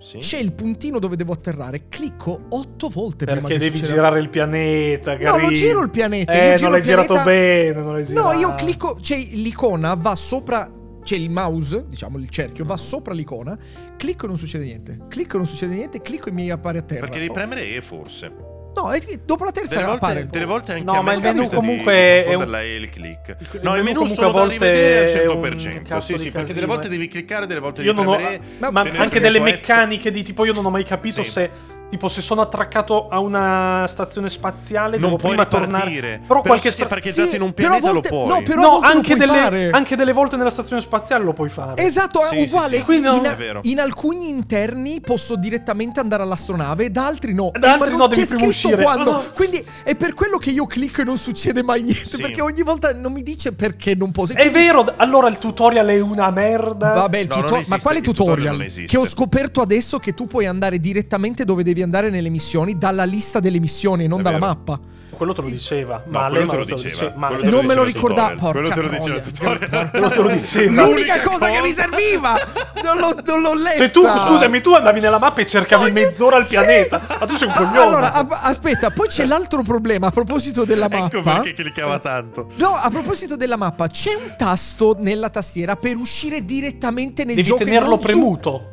Sì? 0.00 0.18
c'è 0.18 0.38
il 0.38 0.52
puntino 0.52 0.98
dove 0.98 1.14
devo 1.14 1.32
atterrare, 1.34 1.88
clicco 1.90 2.44
8 2.48 2.88
volte 2.88 3.26
prima 3.26 3.40
Perché 3.40 3.54
che 3.54 3.58
devi 3.64 3.76
succeda- 3.76 3.94
girare 3.96 4.20
il 4.20 4.30
pianeta, 4.30 5.12
No, 5.16 5.22
non 5.24 5.32
carino. 5.32 5.50
giro 5.52 5.82
il 5.82 5.90
pianeta, 5.90 6.32
io 6.32 6.38
Eh, 6.38 6.54
giro 6.54 6.60
non 6.62 6.70
l'hai 6.70 6.80
il 6.80 6.86
girato 6.86 7.06
pianeta- 7.12 7.30
bene, 7.30 7.72
non 7.82 7.92
l'hai 7.92 8.02
No, 8.02 8.06
girato. 8.06 8.38
io 8.38 8.54
clicco, 8.54 8.94
c'è 9.00 9.16
l'icona, 9.32 9.94
va 9.94 10.14
sopra, 10.14 10.72
c'è 11.02 11.16
il 11.16 11.28
mouse, 11.30 11.84
diciamo 11.86 12.16
il 12.18 12.28
cerchio, 12.30 12.64
va 12.64 12.76
sopra 12.78 13.12
l'icona, 13.12 13.58
clicco 13.98 14.24
e 14.24 14.28
non 14.28 14.38
succede 14.38 14.64
niente, 14.64 15.00
clicco 15.08 15.34
e 15.34 15.38
non 15.38 15.46
succede 15.46 15.74
niente, 15.74 16.00
clicco 16.00 16.28
e 16.30 16.32
mi 16.32 16.50
appare 16.50 16.78
a 16.78 16.82
terra. 16.82 17.00
Perché 17.00 17.18
devi 17.18 17.30
Oh, 17.30 17.34
premere 17.34 17.68
E 17.68 17.80
forse. 17.82 18.32
No, 18.74 18.92
è 18.92 19.00
che 19.00 19.20
dopo 19.24 19.44
la 19.44 19.50
terza 19.52 19.74
Delle 19.74 19.86
volte, 19.86 20.04
appare. 20.04 20.26
delle 20.26 20.44
volte 20.44 20.72
anche 20.72 20.84
No, 20.84 20.92
a 20.92 21.02
ma 21.02 21.12
il 21.12 21.20
menu 21.20 21.48
comunque 21.50 21.92
di 21.92 22.32
è 22.32 22.60
e 22.62 22.76
il 22.76 22.90
click. 22.90 23.36
Il 23.52 23.60
No, 23.62 23.76
il 23.76 23.82
menu 23.82 24.06
sono 24.06 24.28
a 24.28 24.32
da 24.32 24.38
volte 24.38 24.52
rivedere 24.54 25.12
al 25.12 25.20
è 25.20 25.26
un 25.26 25.40
100%. 25.40 25.82
cazzo 25.82 26.00
Sì, 26.06 26.12
sì, 26.16 26.22
perché 26.24 26.30
casino, 26.38 26.54
delle 26.54 26.66
volte 26.66 26.88
devi 26.88 27.08
cliccare, 27.08 27.46
delle 27.46 27.60
volte 27.60 27.82
Io 27.82 27.92
devi 27.92 28.04
non 28.04 28.14
ho, 28.14 28.16
premere. 28.16 28.40
Ma 28.58 28.70
ma 28.70 28.80
anche 28.80 29.20
delle 29.20 29.38
tempo 29.38 29.50
F. 29.56 29.60
meccaniche 29.60 30.10
di 30.10 30.22
tipo 30.22 30.44
io 30.44 30.52
non 30.52 30.64
ho 30.64 30.70
mai 30.70 30.84
capito 30.84 31.22
Sì. 31.22 31.30
se 31.30 31.50
tipo 31.90 32.08
se 32.08 32.22
sono 32.22 32.40
attraccato 32.40 33.08
a 33.08 33.18
una 33.18 33.84
stazione 33.88 34.30
spaziale 34.30 34.92
Non 34.96 35.06
devo 35.10 35.16
puoi 35.16 35.32
prima 35.32 35.44
tornare 35.46 35.90
però, 35.90 36.18
Però 36.26 36.42
qualche 36.42 36.70
se 36.70 36.76
sei 36.76 36.86
stra- 36.86 36.88
parcheggiato 36.88 37.28
Sì, 37.28 37.36
in 37.36 37.42
un 37.42 37.52
pianeta 37.52 37.90
volte- 37.90 38.08
lo 38.10 38.16
puoi. 38.24 38.28
no, 38.28 38.42
però- 38.42 38.60
no 38.62 38.78
anche 38.80 39.16
puoi 39.16 39.18
delle, 39.26 39.38
fare. 39.40 39.70
anche 39.70 39.96
delle 39.96 40.12
volte 40.12 40.36
nella 40.36 40.50
stazione 40.50 40.80
spaziale 40.80 41.24
lo 41.24 41.32
puoi 41.32 41.48
fare 41.48 41.82
Esatto, 41.82 42.22
è 42.22 42.28
Sì, 42.28 42.36
sì, 42.38 42.42
uguale. 42.46 42.76
sì. 42.76 42.82
Quindi 42.82 43.08
in, 43.08 43.24
È 43.24 43.34
vero. 43.34 43.60
in 43.64 43.80
alcuni 43.80 44.28
interni 44.28 45.00
posso 45.00 45.34
direttamente 45.36 45.98
andare 46.00 46.22
all'astronave, 46.22 46.90
da 46.90 47.06
altri 47.06 47.34
no. 47.34 47.50
Da 47.58 47.72
altri 47.72 47.90
ma 47.90 47.96
no, 47.96 47.98
non 47.98 48.08
devi 48.10 48.22
c'è 48.22 48.28
prima 48.28 48.50
scritto 48.52 48.68
uscire. 48.68 48.82
quando. 48.82 49.24
Quindi 49.34 49.64
è 49.82 49.94
per 49.96 50.14
quello 50.14 50.38
che 50.38 50.50
io 50.50 50.66
clicco 50.66 51.00
e 51.00 51.04
non 51.04 51.18
succede 51.18 51.62
mai 51.62 51.82
niente. 51.82 52.06
Sì. 52.06 52.20
Perché 52.20 52.40
ogni 52.40 52.62
volta 52.62 52.92
non 52.94 53.12
mi 53.12 53.22
dice 53.22 53.52
perché 53.52 53.94
non 53.94 54.12
posso. 54.12 54.32
E 54.32 54.36
è 54.36 54.50
quindi- 54.50 54.58
vero 54.60 54.92
allora 54.96 55.28
il 55.28 55.38
tutorial 55.38 55.86
è 55.88 55.98
una 56.00 56.30
merda 56.30 56.92
Vabbè, 56.94 57.18
il 57.18 57.28
No, 57.28 57.40
tuto- 57.42 57.60
ma 57.66 57.78
quale 57.80 58.00
tutorial. 58.00 58.66
Che 58.86 58.96
ho 58.96 59.06
scoperto 59.06 59.60
adesso 59.60 59.98
che 59.98 60.14
tu 60.14 60.26
puoi 60.26 60.46
andare 60.46 60.78
direttamente 60.78 61.44
dove 61.44 61.62
devi 61.64 61.79
andare 61.82 62.10
nelle 62.10 62.28
missioni, 62.28 62.76
dalla 62.78 63.04
lista 63.04 63.40
delle 63.40 63.58
missioni, 63.60 64.06
non 64.06 64.20
È 64.20 64.22
dalla 64.22 64.38
vero. 64.38 64.48
mappa. 64.48 64.80
quello 65.20 65.34
te 65.34 65.42
lo 65.42 65.48
diceva 65.50 66.02
No, 66.06 66.12
male 66.18 66.30
quello 66.30 66.46
ma 66.46 66.52
te 66.52 66.58
lo 66.58 66.64
te 66.64 66.70
lo 66.70 66.88
diceva. 66.88 67.12
male. 67.16 67.50
Non 67.50 67.66
me 67.66 67.74
lo 67.74 67.82
il 67.82 67.92
ricordavo. 67.92 68.50
Quello 68.52 68.68
te 68.70 68.74
lo 68.76 68.88
porca 68.88 68.96
diceva 68.98 69.16
il 69.16 69.32
troia. 69.32 69.58
tutorial. 69.58 69.90
Quello 69.90 70.08
te 70.08 70.22
lo 70.22 70.28
diceva 70.28 70.82
L'unica 70.86 71.20
cosa 71.20 71.50
che 71.50 71.60
mi 71.60 71.72
serviva! 71.72 72.34
Non 72.82 72.96
l'ho, 72.96 73.14
non 73.26 73.40
l'ho 73.42 73.54
letta. 73.54 73.76
cioè 73.76 73.90
tu 73.90 74.02
scusami 74.06 74.60
tu 74.62 74.72
andavi 74.72 75.00
nella 75.00 75.18
mappa 75.18 75.42
e 75.42 75.46
cercavi 75.46 75.86
io- 75.88 75.92
mezz'ora 75.92 76.36
al 76.36 76.44
sì. 76.44 76.48
pianeta 76.50 77.02
ma 77.20 77.26
tu 77.26 77.36
sei 77.36 77.48
un 77.48 77.54
coglione 77.54 77.78
Allora, 77.78 78.12
ab- 78.14 78.38
aspetta, 78.40 78.88
poi 78.90 79.08
c'è 79.08 79.26
l'altro 79.26 79.60
problema 79.62 80.06
a 80.06 80.10
proposito 80.10 80.64
della 80.64 80.88
mappa. 80.88 81.18
Ecco 81.18 81.20
perché 81.20 81.52
cliccava 81.52 81.98
tanto. 81.98 82.50
No, 82.56 82.68
a 82.76 82.88
proposito 82.88 83.36
della 83.36 83.56
mappa, 83.56 83.88
c'è 83.88 84.14
un 84.14 84.34
tasto 84.38 84.96
nella 84.98 85.28
tastiera 85.28 85.76
per 85.76 85.96
uscire 85.96 86.42
direttamente 86.46 87.24
nel 87.24 87.34
devi 87.34 87.46
gioco 87.46 87.60
e 87.60 87.64
tenerlo 87.66 87.88
non 87.90 88.00
su- 88.00 88.06
premuto 88.06 88.64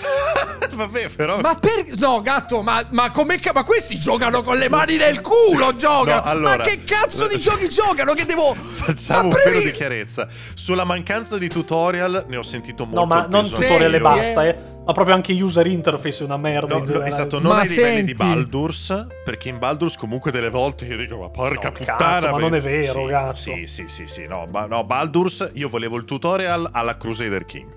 vabbè, 0.72 1.08
però. 1.10 1.40
Ma 1.40 1.54
per. 1.56 1.84
No, 1.98 2.20
gatto, 2.22 2.62
ma, 2.62 2.82
ma 2.92 3.10
come. 3.10 3.38
ca- 3.38 3.52
Ma 3.54 3.64
questi 3.64 3.98
giocano 3.98 4.42
con 4.42 4.56
le 4.56 4.68
mani 4.68 4.96
nel 4.96 5.20
culo, 5.20 5.74
gioca! 5.74 6.16
No, 6.16 6.22
allora- 6.22 6.56
ma 6.58 6.62
che 6.62 6.82
cazzo 6.84 7.26
di 7.26 7.38
giochi 7.38 7.68
giocano? 7.68 8.12
Che 8.12 8.24
devo. 8.24 8.54
Facciamo 8.54 9.28
ma 9.28 9.36
un 9.36 9.42
pelo 9.42 9.60
di 9.60 9.72
chiarezza. 9.72 10.26
Sulla 10.54 10.84
mancanza 10.84 11.36
di 11.38 11.48
tutorial 11.48 12.24
ne 12.28 12.36
ho 12.36 12.42
sentito 12.42 12.84
molto 12.84 13.00
No, 13.00 13.06
ma 13.06 13.26
non 13.28 13.48
tutorial 13.48 13.94
e 13.94 14.00
basta, 14.00 14.46
eh. 14.46 14.58
Ma 14.82 14.92
proprio 14.92 15.14
anche 15.14 15.32
user 15.34 15.66
interface 15.66 16.22
è 16.22 16.24
una 16.24 16.38
merda 16.38 16.78
No, 16.78 16.84
in 16.84 16.90
no, 16.90 17.02
esatto, 17.04 17.38
non 17.38 17.52
Ma 17.52 17.60
ai 17.60 17.68
livelli 17.68 18.00
di 18.02 18.06
senti- 18.08 18.14
Baldur's, 18.14 19.06
perché 19.24 19.48
in 19.50 19.58
Baldur's 19.58 19.96
comunque 19.96 20.30
delle 20.32 20.48
volte 20.48 20.86
io 20.86 20.96
dico, 20.96 21.18
ma 21.18 21.28
porca 21.28 21.68
No, 21.68 21.72
puttana. 21.74 21.96
cazzo, 21.98 22.30
ma 22.30 22.38
non 22.38 22.54
è 22.54 22.60
vero, 22.60 22.92
sì, 23.04 23.06
gatto. 23.06 23.36
Sì, 23.36 23.66
sì, 23.66 23.84
sì, 23.88 24.04
sì, 24.06 24.26
no, 24.26 24.46
ba- 24.48 24.66
no, 24.66 24.82
Baldur's 24.84 25.50
io 25.52 25.68
volevo 25.68 25.96
il 25.96 26.04
tutorial 26.06 26.68
alla 26.72 26.96
Crusader 26.96 27.44
King. 27.44 27.68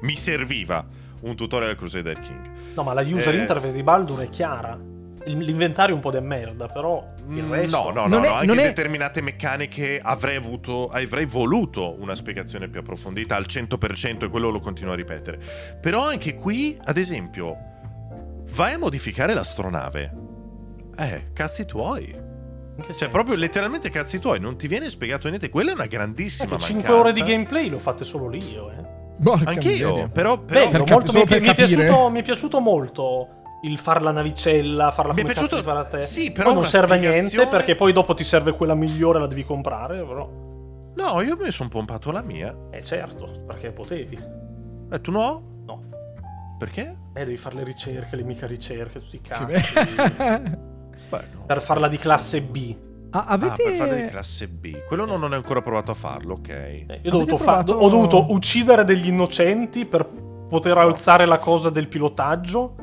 Mi 0.00 0.16
serviva 0.16 0.84
un 1.22 1.34
tutorial 1.36 1.70
al 1.70 1.76
Crusader 1.76 2.18
King. 2.20 2.50
No, 2.74 2.82
ma 2.82 2.92
la 2.92 3.02
user 3.02 3.34
Eh. 3.34 3.38
interface 3.38 3.72
di 3.74 3.82
Baldur 3.82 4.20
è 4.20 4.28
chiara. 4.28 4.78
L'inventario 5.24 5.92
è 5.92 5.94
un 5.96 6.00
po' 6.00 6.10
di 6.10 6.20
merda, 6.20 6.68
però 6.68 7.04
il 7.28 7.42
Mm, 7.44 7.52
resto... 7.52 7.76
No, 7.76 7.90
no, 7.90 8.06
Non 8.06 8.20
no, 8.20 8.24
è- 8.24 8.28
no, 8.28 8.34
anche 8.34 8.46
non 8.46 8.58
è- 8.60 8.62
determinate 8.62 9.20
meccaniche 9.20 10.00
avrei 10.02 10.36
avuto, 10.36 10.88
avrei 10.88 11.26
voluto 11.26 11.96
una 12.00 12.14
spiegazione 12.14 12.68
più 12.68 12.80
approfondita 12.80 13.36
al 13.36 13.44
100% 13.46 14.24
e 14.24 14.28
quello 14.30 14.48
lo 14.48 14.60
continuo 14.60 14.92
a 14.92 14.96
ripetere. 14.96 15.38
Però 15.80 16.06
anche 16.06 16.34
qui, 16.34 16.78
ad 16.82 16.96
esempio, 16.96 17.56
vai 18.54 18.72
a 18.74 18.78
modificare 18.78 19.34
l'astronave. 19.34 20.14
Eh, 20.96 21.24
cazzi 21.34 21.66
tuoi. 21.66 22.06
Cioè, 22.76 22.86
senso? 22.86 23.08
proprio 23.10 23.34
letteralmente 23.36 23.90
cazzi 23.90 24.18
tuoi, 24.20 24.38
non 24.40 24.56
ti 24.56 24.66
viene 24.68 24.88
spiegato 24.88 25.28
niente. 25.28 25.50
Quella 25.50 25.72
è 25.72 25.74
una 25.74 25.86
grandissima 25.86 26.46
Eh, 26.46 26.50
mancanza. 26.52 26.72
5 26.74 26.94
ore 26.94 27.12
di 27.12 27.22
gameplay 27.22 27.68
lo 27.68 27.78
fate 27.80 28.04
solo 28.04 28.28
lì 28.28 28.38
io, 28.52 28.70
eh. 28.70 28.96
Porca 29.22 29.50
Anche 29.50 29.70
io, 29.72 30.08
però, 30.12 30.38
però 30.38 30.68
cap- 30.70 30.88
molto- 30.90 31.12
mi, 31.12 31.22
è- 31.22 31.26
per 31.26 31.40
mi 31.40 31.46
è 31.48 31.54
piaciuto, 31.54 32.08
mi 32.10 32.20
è 32.20 32.22
piaciuto 32.22 32.60
molto 32.60 33.28
il 33.62 33.76
far 33.78 34.02
la 34.02 34.12
navicella, 34.12 34.90
farla 34.92 35.12
Mi 35.12 35.18
è 35.18 35.22
come 35.22 35.34
cazzo 35.34 35.46
piaciuto- 35.48 35.68
ti 35.70 35.74
pare 35.76 35.86
a 35.86 35.90
te. 35.98 36.02
sì, 36.02 36.30
però 36.30 36.46
Poi 36.46 36.54
non 36.54 36.64
serve 36.64 36.94
a 36.94 36.98
niente 36.98 37.16
spiegazione- 37.26 37.48
perché 37.48 37.74
poi 37.74 37.92
dopo 37.92 38.14
ti 38.14 38.22
serve 38.22 38.52
quella 38.52 38.74
migliore, 38.74 39.18
la 39.18 39.26
devi 39.26 39.44
comprare, 39.44 40.02
però... 40.04 40.30
No, 40.94 41.20
io 41.22 41.36
mi 41.36 41.50
sono 41.50 41.68
pompato 41.68 42.10
la 42.12 42.22
mia. 42.22 42.54
Eh 42.70 42.84
certo, 42.84 43.42
perché 43.46 43.70
potevi. 43.72 44.18
Eh, 44.90 45.00
tu 45.00 45.10
no? 45.10 45.42
No. 45.66 45.82
Perché? 46.58 46.96
Eh, 47.14 47.24
devi 47.24 47.36
fare 47.36 47.56
le 47.56 47.64
ricerche, 47.64 48.14
le 48.16 48.22
mica 48.22 48.46
ricerche, 48.46 49.00
tutti 49.00 49.16
i 49.16 49.20
Sì, 49.22 49.28
cazzi. 49.28 49.44
beh. 50.16 50.40
Beh, 51.08 51.24
no. 51.34 51.44
per 51.46 51.60
farla 51.60 51.88
di 51.88 51.96
classe 51.96 52.40
B. 52.42 52.76
Ah, 53.10 53.24
Ah, 53.28 53.38
per 53.38 53.48
fare 53.50 53.62
di 53.72 53.78
avete. 53.80 54.08
classe 54.10 54.48
B. 54.48 54.84
Quello 54.86 55.06
non 55.06 55.22
ho 55.22 55.34
ancora 55.34 55.62
provato 55.62 55.90
a 55.90 55.94
farlo, 55.94 56.34
ok. 56.34 56.48
Eh, 56.48 57.00
io 57.02 57.08
ho 57.08 57.10
dovuto, 57.10 57.36
fa- 57.38 57.44
provato- 57.44 57.74
ho 57.74 57.88
dovuto 57.88 58.32
uccidere 58.32 58.84
degli 58.84 59.08
innocenti 59.08 59.86
per 59.86 60.06
poter 60.06 60.76
alzare 60.78 61.24
la 61.24 61.38
cosa 61.38 61.70
del 61.70 61.88
pilotaggio. 61.88 62.74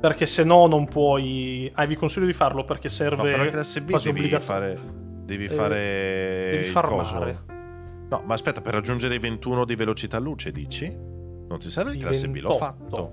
Perché 0.00 0.26
se 0.26 0.44
no 0.44 0.66
non 0.68 0.86
puoi. 0.86 1.68
Ah, 1.74 1.84
vi 1.84 1.96
consiglio 1.96 2.26
di 2.26 2.32
farlo 2.32 2.64
perché 2.64 2.86
No, 2.86 2.92
serve. 2.94 3.30
però 3.30 3.44
in 3.44 3.50
classe 3.50 3.80
B 3.82 3.90
devi 3.90 4.08
obbligatorio. 4.10 4.40
fare. 4.40 4.78
Devi 5.24 5.44
Eh, 5.44 5.48
fare. 5.48 6.48
devi 6.52 6.64
farmare. 6.64 7.38
No, 8.08 8.22
ma 8.24 8.34
aspetta, 8.34 8.60
per 8.60 8.74
raggiungere 8.74 9.16
i 9.16 9.18
21 9.18 9.64
di 9.64 9.74
velocità 9.74 10.18
luce, 10.18 10.52
dici? 10.52 10.86
Non 11.48 11.58
ti 11.58 11.68
serve 11.68 11.92
il 11.94 12.00
classe 12.00 12.28
B? 12.28 12.36
L'ho 12.36 12.56
28. 12.56 12.58
fatto. 12.58 13.12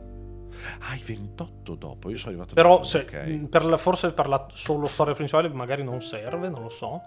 Ah, 0.90 0.96
i 0.96 1.02
28 1.06 1.76
dopo. 1.76 2.10
Io 2.10 2.18
sono 2.18 2.32
arrivato. 2.32 2.54
Però 2.54 2.72
dopo, 2.76 2.84
se- 2.84 3.00
Ok. 3.08 3.26
mh, 3.28 3.46
per 3.46 3.66
la- 3.66 3.78
forse 3.78 4.12
per 4.12 4.28
la 4.28 4.46
solo 4.54 4.88
storia 4.88 5.14
principale 5.14 5.50
magari 5.50 5.84
non 5.84 6.02
serve, 6.02 6.50
non 6.50 6.62
lo 6.64 6.70
so. 6.70 7.04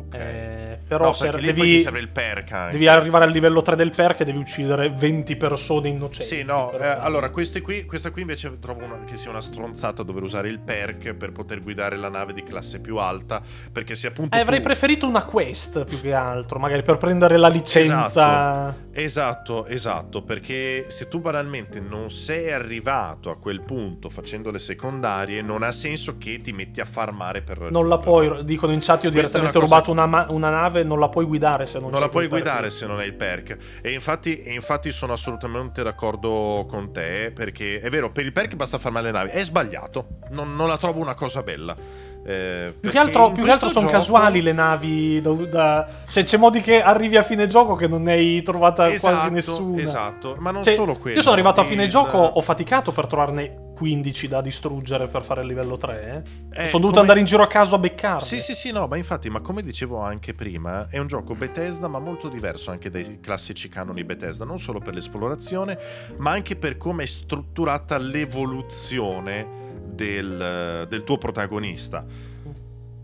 ok. 0.00 0.14
Eh, 0.14 0.78
però 0.88 1.06
no, 1.06 1.12
ser- 1.12 1.38
devi, 1.40 1.78
serve 1.80 1.98
il 2.00 2.08
perk 2.08 2.52
anche. 2.52 2.72
devi 2.72 2.88
arrivare 2.88 3.24
al 3.26 3.30
livello 3.30 3.60
3 3.62 3.76
del 3.76 3.90
perk 3.90 4.20
e 4.20 4.24
devi 4.24 4.38
uccidere 4.38 4.88
20 4.88 5.36
persone 5.36 5.88
innocenti. 5.88 6.36
Sì, 6.36 6.42
no, 6.42 6.72
eh, 6.72 6.84
allora 6.86 7.28
qui, 7.30 7.44
questa 7.86 8.10
qui 8.10 8.20
invece 8.22 8.58
trovo 8.58 8.84
una- 8.84 9.04
che 9.04 9.16
sia 9.16 9.30
una 9.30 9.40
stronzata 9.42 10.02
dover 10.02 10.22
usare 10.22 10.48
il 10.48 10.58
perk 10.58 11.12
per 11.14 11.32
poter 11.32 11.60
guidare 11.60 11.96
la 11.96 12.08
nave 12.08 12.32
di 12.32 12.42
classe 12.42 12.80
più 12.80 12.96
alta, 12.96 13.40
perché 13.70 13.94
se 13.94 14.06
appunto 14.08 14.36
Eh, 14.36 14.40
avrei 14.40 14.58
tu- 14.60 14.64
preferito 14.64 15.06
una 15.06 15.24
quest 15.24 15.84
più 15.84 16.00
che 16.00 16.12
altro, 16.14 16.58
magari 16.58 16.82
per 16.82 16.96
prendere 16.96 17.36
la 17.36 17.48
licenza. 17.48 18.74
Esatto, 18.92 19.66
esatto, 19.66 20.22
perché 20.22 20.86
se 20.88 21.08
tu 21.08 21.20
banalmente 21.20 21.78
non 21.80 22.10
sei 22.10 22.50
arrivato 22.52 22.88
a 22.90 23.36
quel 23.36 23.60
punto 23.62 24.08
facendo 24.08 24.50
le 24.50 24.58
secondarie, 24.58 25.42
non 25.42 25.62
ha 25.62 25.72
senso 25.72 26.18
che 26.18 26.38
ti 26.38 26.52
metti 26.52 26.80
a 26.80 26.84
farmare 26.84 27.42
per 27.42 27.70
Non 27.70 27.88
la 27.88 27.98
puoi, 27.98 28.44
dicono 28.44 28.72
in 28.72 28.80
chat, 28.80 29.02
io 29.04 29.10
ho 29.10 29.12
Questa 29.12 29.38
direttamente 29.38 29.58
una 29.58 29.66
cosa- 29.66 29.82
rubato 29.82 29.90
una, 29.90 30.06
ma- 30.06 30.26
una 30.30 30.50
nave, 30.50 30.82
non 30.82 30.98
la 30.98 31.08
puoi 31.08 31.24
guidare 31.24 31.66
se 31.66 31.78
non, 31.78 31.90
Non 31.90 32.00
la 32.00 32.08
puoi 32.08 32.28
perk. 32.28 32.42
guidare 32.42 32.70
se 32.70 32.86
non 32.86 32.98
hai 32.98 33.06
il 33.06 33.14
perk. 33.14 33.56
E 33.82 33.92
infatti, 33.92 34.40
e 34.42 34.52
infatti 34.54 34.90
sono 34.90 35.12
assolutamente 35.12 35.82
d'accordo 35.82 36.66
con 36.68 36.92
te. 36.92 37.32
Perché 37.34 37.80
è 37.80 37.90
vero, 37.90 38.10
per 38.10 38.24
il 38.24 38.32
perk 38.32 38.54
basta 38.56 38.78
farmare 38.78 39.06
le 39.06 39.12
navi. 39.12 39.30
È 39.30 39.44
sbagliato. 39.44 40.06
Non, 40.30 40.54
non 40.54 40.68
la 40.68 40.76
trovo 40.76 41.00
una 41.00 41.14
cosa 41.14 41.42
bella. 41.42 41.74
Eh, 42.22 42.74
Più 42.78 42.90
che 42.90 42.98
altro, 42.98 43.28
in 43.28 43.32
più 43.32 43.44
che 43.44 43.50
altro 43.50 43.68
sono 43.70 43.86
gioco- 43.86 43.96
casuali 43.98 44.42
le 44.42 44.52
navi. 44.52 45.20
da- 45.20 45.32
da- 45.32 45.86
Cioè, 46.10 46.22
c'è 46.22 46.36
modi 46.36 46.60
che 46.60 46.82
arrivi 46.82 47.16
a 47.16 47.22
fine 47.22 47.46
gioco 47.46 47.74
che 47.76 47.86
non 47.88 48.02
ne 48.02 48.12
hai 48.12 48.42
trovata 48.42 48.90
Esatto, 48.90 49.14
quasi 49.14 49.30
nessuna. 49.32 49.80
Esatto, 49.82 50.36
ma 50.38 50.50
non 50.50 50.62
Cioè, 50.62 50.74
solo 50.74 50.96
quello. 50.96 51.16
Io 51.16 51.22
sono 51.22 51.34
arrivato 51.34 51.60
a 51.60 51.64
fine 51.64 51.84
il- 51.84 51.90
gioco, 51.90 52.18
ho 52.18 52.40
faticato 52.42 52.92
per 52.92 53.06
trovarne 53.06 53.68
15 53.74 54.28
da 54.28 54.42
distruggere 54.42 55.06
per 55.08 55.22
fare 55.24 55.40
il 55.40 55.46
livello 55.46 55.78
3. 55.78 56.22
eh. 56.52 56.62
Eh, 56.64 56.66
sono 56.68 56.82
dovuto 56.82 56.88
come- 56.88 57.00
andare 57.00 57.20
in 57.20 57.24
giro 57.24 57.42
a 57.42 57.46
caso 57.46 57.76
a 57.76 57.78
beccarli. 57.78 58.26
Sì, 58.26 58.38
sì, 58.38 58.54
sì, 58.54 58.70
no, 58.70 58.86
ma 58.86 58.96
infatti, 58.98 59.30
ma 59.30 59.40
come 59.40 59.62
dicevo 59.62 59.98
anche 60.00 60.34
prima, 60.34 60.86
è 60.90 60.98
un 60.98 61.06
gioco 61.06 61.34
Bethesda, 61.34 61.88
ma 61.88 61.98
molto 61.98 62.28
diverso 62.28 62.70
anche 62.70 62.90
dai 62.90 63.18
classici 63.20 63.70
canoni 63.70 64.04
Bethesda, 64.04 64.44
non 64.44 64.58
solo 64.58 64.80
per 64.80 64.92
l'esplorazione, 64.92 65.78
ma 66.18 66.30
anche 66.32 66.56
per 66.56 66.76
come 66.76 67.04
è 67.04 67.06
strutturata 67.06 67.96
l'evoluzione 67.96 69.59
del, 70.00 70.86
del 70.88 71.04
tuo 71.04 71.18
protagonista. 71.18 72.04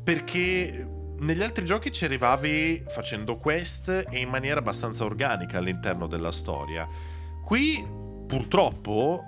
Perché 0.03 0.89
negli 1.19 1.43
altri 1.43 1.65
giochi 1.65 1.93
ci 1.93 2.05
arrivavi 2.05 2.85
facendo 2.89 3.37
quest 3.37 3.89
e 3.89 4.19
in 4.19 4.29
maniera 4.29 4.61
abbastanza 4.61 5.05
organica 5.05 5.59
all'interno 5.59 6.07
della 6.07 6.33
storia. 6.33 6.87
Qui, 7.45 7.85
purtroppo, 8.27 9.23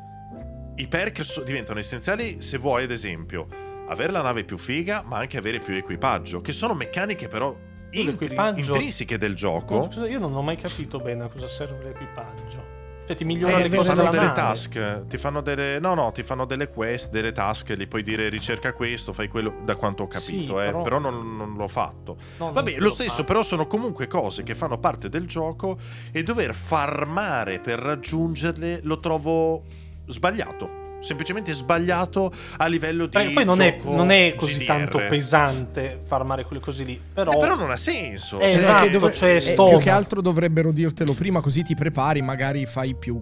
i 0.76 0.86
perk 0.86 1.44
diventano 1.44 1.78
essenziali 1.78 2.40
se 2.40 2.56
vuoi, 2.58 2.84
ad 2.84 2.90
esempio, 2.90 3.46
avere 3.88 4.12
la 4.12 4.22
nave 4.22 4.44
più 4.44 4.56
figa, 4.56 5.02
ma 5.04 5.18
anche 5.18 5.36
avere 5.36 5.58
più 5.58 5.74
equipaggio, 5.74 6.40
che 6.40 6.52
sono 6.52 6.74
meccaniche 6.74 7.28
però 7.28 7.54
intri- 7.90 8.34
intrinseche 8.34 9.18
del 9.18 9.34
gioco. 9.34 9.88
Scusa, 9.90 10.06
io 10.06 10.18
non 10.18 10.34
ho 10.34 10.42
mai 10.42 10.56
capito 10.56 10.98
bene 10.98 11.24
a 11.24 11.28
cosa 11.28 11.48
serve 11.48 11.84
l'equipaggio. 11.84 12.77
Cioè, 13.08 13.16
ti 13.16 13.24
migliora 13.24 13.56
Eh, 13.56 13.62
le 13.62 13.68
ti 13.70 13.76
cose 13.76 13.88
fanno 13.88 14.00
della 14.02 14.10
delle 14.12 14.32
task, 14.32 15.06
ti 15.06 15.16
fanno 15.16 15.40
delle. 15.40 15.78
No, 15.78 15.94
no, 15.94 16.12
ti 16.12 16.22
fanno 16.22 16.44
delle 16.44 16.68
quest, 16.68 17.10
delle 17.10 17.32
task, 17.32 17.72
gli 17.72 17.88
puoi 17.88 18.02
dire 18.02 18.28
ricerca 18.28 18.74
questo, 18.74 19.14
fai 19.14 19.28
quello, 19.28 19.54
da 19.64 19.76
quanto 19.76 20.02
ho 20.02 20.08
Sì, 20.10 20.32
capito, 20.34 20.60
eh, 20.60 20.66
però- 20.66 20.82
però, 20.82 20.98
non, 20.98 21.34
non 21.34 21.54
l'ho 21.56 21.68
fatto. 21.68 22.18
No, 22.36 22.52
Vabbè, 22.52 22.76
lo 22.76 22.90
stesso, 22.90 23.14
fa. 23.16 23.24
però 23.24 23.42
sono 23.42 23.66
comunque 23.66 24.08
cose 24.08 24.42
che 24.42 24.54
fanno 24.54 24.76
parte 24.78 25.08
del 25.08 25.26
gioco 25.26 25.78
e 26.12 26.22
dover 26.22 26.54
farmare 26.54 27.60
per 27.60 27.78
raggiungerle 27.78 28.80
lo 28.82 28.98
trovo 28.98 29.62
sbagliato. 30.06 30.84
Semplicemente 31.00 31.52
sbagliato 31.52 32.32
a 32.56 32.66
livello 32.66 33.04
di. 33.06 33.10
Perché 33.12 33.32
poi 33.32 33.44
non 33.44 33.60
è, 33.60 33.78
non 33.84 34.10
è 34.10 34.34
così 34.36 34.58
GDR. 34.58 34.66
tanto 34.66 34.98
pesante 35.08 36.00
farmare 36.04 36.44
quelle 36.44 36.60
cose 36.60 36.82
lì. 36.84 37.00
Però, 37.12 37.32
Eh, 37.32 37.36
però 37.36 37.54
non 37.56 37.70
ha 37.70 37.76
senso. 37.76 38.38
Eh, 38.40 38.50
Cioè, 38.52 38.60
esatto, 38.60 38.88
dove- 38.88 39.10
c'è 39.10 39.36
eh, 39.36 39.54
più 39.54 39.78
che 39.78 39.90
altro 39.90 40.20
dovrebbero 40.20 40.72
dirtelo 40.72 41.12
prima, 41.14 41.40
così 41.40 41.62
ti 41.62 41.74
prepari, 41.74 42.20
magari 42.22 42.66
fai 42.66 42.94
più. 42.96 43.20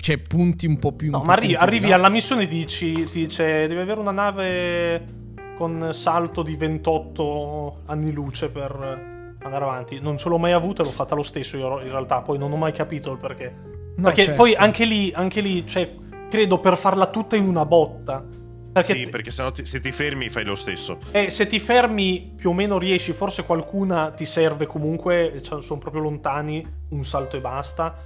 Cioè, 0.00 0.18
punti 0.18 0.66
un 0.66 0.78
po' 0.78 0.92
più. 0.92 1.10
No, 1.10 1.20
un 1.20 1.26
ma 1.26 1.34
po' 1.34 1.40
arri- 1.40 1.54
arrivi 1.54 1.92
alla 1.92 2.10
missione 2.10 2.42
e 2.42 2.46
dici, 2.46 2.92
ti 3.08 3.20
dice 3.24 3.66
devi 3.66 3.80
avere 3.80 3.98
una 4.00 4.10
nave 4.10 5.02
con 5.56 5.88
salto 5.92 6.42
di 6.42 6.56
28 6.56 7.82
anni 7.86 8.12
luce 8.12 8.50
per 8.50 8.70
andare 9.42 9.64
avanti. 9.64 9.98
Non 10.00 10.18
ce 10.18 10.28
l'ho 10.28 10.38
mai 10.38 10.52
avuta, 10.52 10.82
l'ho 10.82 10.90
fatta 10.90 11.14
lo 11.14 11.22
stesso 11.22 11.56
io 11.56 11.80
in 11.80 11.88
realtà, 11.90 12.20
poi 12.20 12.36
non 12.38 12.52
ho 12.52 12.56
mai 12.56 12.72
capito 12.72 13.10
il 13.12 13.18
perché. 13.18 13.54
No, 13.96 14.02
perché 14.04 14.22
certo. 14.24 14.42
poi 14.42 14.54
anche 14.54 14.84
lì, 14.84 15.10
anche 15.14 15.40
lì, 15.40 15.66
cioè, 15.66 15.90
credo 16.28 16.58
per 16.58 16.76
farla 16.76 17.06
tutta 17.06 17.36
in 17.36 17.46
una 17.48 17.64
botta. 17.64 18.24
Perché, 18.70 18.92
Sì, 18.94 19.08
perché 19.08 19.30
sennò 19.30 19.50
ti- 19.50 19.64
se 19.64 19.80
ti 19.80 19.90
fermi 19.90 20.28
fai 20.28 20.44
lo 20.44 20.54
stesso. 20.54 20.98
eh, 21.10 21.30
se 21.30 21.46
ti 21.46 21.58
fermi 21.58 22.32
più 22.36 22.50
o 22.50 22.52
meno 22.52 22.78
riesci, 22.78 23.12
forse 23.12 23.44
qualcuna 23.44 24.10
ti 24.12 24.24
serve 24.24 24.66
comunque, 24.66 25.40
cioè, 25.42 25.60
sono 25.62 25.80
proprio 25.80 26.02
lontani, 26.02 26.64
un 26.90 27.04
salto 27.04 27.36
e 27.36 27.40
basta. 27.40 27.96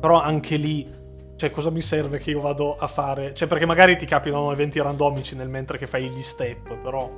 Però 0.00 0.20
anche 0.20 0.56
lì, 0.56 0.88
cioè 1.36 1.50
cosa 1.50 1.70
mi 1.70 1.80
serve 1.82 2.18
che 2.18 2.30
io 2.30 2.40
vado 2.40 2.76
a 2.76 2.86
fare? 2.86 3.34
Cioè 3.34 3.46
perché 3.46 3.66
magari 3.66 3.96
ti 3.96 4.06
capitano 4.06 4.50
eventi 4.50 4.80
randomici 4.80 5.36
nel 5.36 5.48
mentre 5.48 5.76
che 5.78 5.86
fai 5.86 6.08
gli 6.08 6.22
step, 6.22 6.74
però... 6.76 7.10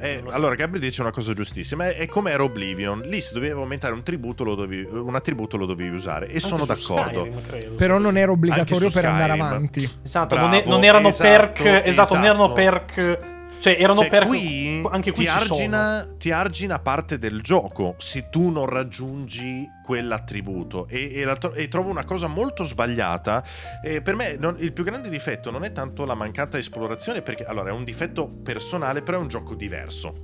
Eh, 0.00 0.22
so. 0.24 0.30
allora, 0.30 0.54
Gabriel 0.54 0.82
dice 0.82 1.02
una 1.02 1.10
cosa 1.10 1.34
giustissima. 1.34 1.88
È, 1.88 1.96
è 1.96 2.06
come 2.06 2.30
era 2.30 2.42
Oblivion. 2.42 3.00
Lì 3.00 3.20
se 3.20 3.34
dovevi 3.34 3.52
aumentare 3.52 3.92
un 3.92 4.02
tributo, 4.02 4.44
lo 4.44 4.54
dovevi, 4.54 4.88
un 4.90 5.14
attributo 5.14 5.56
lo 5.56 5.66
dovevi 5.66 5.94
usare. 5.94 6.26
E 6.26 6.34
Anche 6.34 6.40
sono 6.40 6.64
d'accordo. 6.64 7.28
Skyrim. 7.46 7.76
Però 7.76 7.98
non 7.98 8.16
era 8.16 8.32
obbligatorio 8.32 8.90
per 8.90 9.04
andare 9.04 9.32
avanti. 9.32 9.88
Esatto, 10.02 10.34
Bravo, 10.34 10.50
non, 10.50 10.56
è- 10.58 10.64
non 10.66 10.84
erano 10.84 11.08
esatto, 11.08 11.28
perk... 11.28 11.82
Esatto, 11.84 12.14
non 12.14 12.24
erano 12.24 12.44
esatto. 12.44 12.54
perk 12.54 13.28
Cioè, 13.60 13.76
erano 13.78 14.00
Cioè, 14.00 14.08
perk 14.08 14.26
qui 14.26 14.82
anche 14.90 15.12
qui 15.12 15.24
ti 15.24 15.30
argina, 15.30 16.08
ti 16.18 16.30
argina 16.30 16.78
parte 16.78 17.18
del 17.18 17.42
gioco 17.42 17.94
se 17.98 18.30
tu 18.30 18.48
non 18.48 18.66
raggiungi 18.66 19.68
quell'attributo. 19.84 20.86
E, 20.88 21.10
e 21.14 21.24
la 21.24 21.38
e 21.54 21.68
trovo 21.68 21.90
una 21.90 22.04
cosa 22.04 22.26
molto 22.26 22.64
sbagliata. 22.64 23.44
E 23.84 24.00
per 24.00 24.14
me 24.14 24.36
non- 24.38 24.56
il 24.60 24.72
più 24.72 24.82
grande 24.82 25.10
difetto 25.10 25.50
non 25.50 25.64
è 25.64 25.72
tanto 25.72 26.06
la 26.06 26.14
mancata 26.14 26.56
esplorazione 26.56 27.20
perché 27.20 27.44
allora 27.44 27.68
è 27.68 27.72
un 27.72 27.84
difetto 27.84 28.26
personale 28.26 29.02
però 29.02 29.18
è 29.18 29.20
un 29.20 29.28
gioco 29.28 29.54
diverso. 29.54 30.14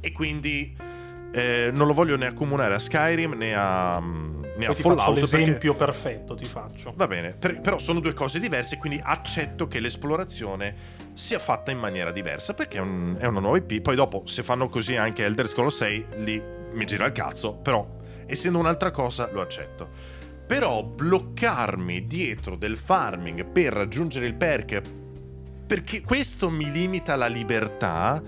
E 0.00 0.12
quindi 0.12 0.76
eh, 1.36 1.70
non 1.72 1.86
lo 1.86 1.92
voglio 1.92 2.16
né 2.16 2.26
accomunare 2.26 2.74
a 2.74 2.78
Skyrim 2.78 3.34
né 3.34 3.54
a, 3.54 4.00
mm, 4.00 4.42
né 4.56 4.64
a 4.64 4.66
Poi 4.68 4.74
ti 4.74 4.82
faccio 4.82 4.96
Fallout 4.96 5.20
perché- 5.20 5.36
l'esempio 5.36 5.74
perfetto, 5.74 6.34
ti 6.34 6.46
faccio. 6.46 6.92
Va 6.96 7.06
bene, 7.06 7.34
per- 7.38 7.60
però 7.60 7.76
sono 7.78 8.00
due 8.00 8.14
cose 8.14 8.38
diverse, 8.38 8.78
quindi 8.78 8.98
accetto 9.02 9.68
che 9.68 9.78
l'esplorazione 9.80 10.74
sia 11.12 11.38
fatta 11.38 11.70
in 11.70 11.78
maniera 11.78 12.10
diversa, 12.10 12.54
perché 12.54 12.78
è, 12.78 12.80
un- 12.80 13.16
è 13.18 13.26
una 13.26 13.40
nuova 13.40 13.58
IP. 13.58 13.80
Poi 13.82 13.94
dopo, 13.94 14.22
se 14.26 14.42
fanno 14.42 14.68
così 14.68 14.96
anche 14.96 15.24
Elder 15.24 15.46
Scrolls 15.46 15.76
6, 15.76 16.04
lì 16.16 16.42
mi 16.72 16.84
gira 16.86 17.04
il 17.04 17.12
cazzo, 17.12 17.52
però 17.54 17.86
essendo 18.26 18.58
un'altra 18.58 18.90
cosa 18.90 19.28
lo 19.30 19.42
accetto. 19.42 19.88
Però 20.46 20.82
bloccarmi 20.84 22.06
dietro 22.06 22.56
del 22.56 22.76
farming 22.78 23.44
per 23.46 23.72
raggiungere 23.74 24.26
il 24.26 24.34
perk, 24.34 24.80
perché 25.66 26.00
questo 26.00 26.48
mi 26.48 26.70
limita 26.70 27.16
la 27.16 27.26
libertà, 27.26 28.22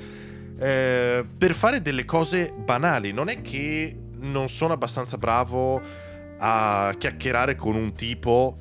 eh, 0.58 1.24
per 1.36 1.54
fare 1.54 1.80
delle 1.80 2.04
cose 2.04 2.52
banali. 2.56 3.12
Non 3.12 3.28
è 3.28 3.40
che 3.40 3.96
non 4.20 4.48
sono 4.48 4.72
abbastanza 4.72 5.16
bravo 5.16 5.80
a 6.38 6.94
chiacchierare 6.96 7.54
con 7.54 7.74
un 7.74 7.92
tipo 7.92 8.58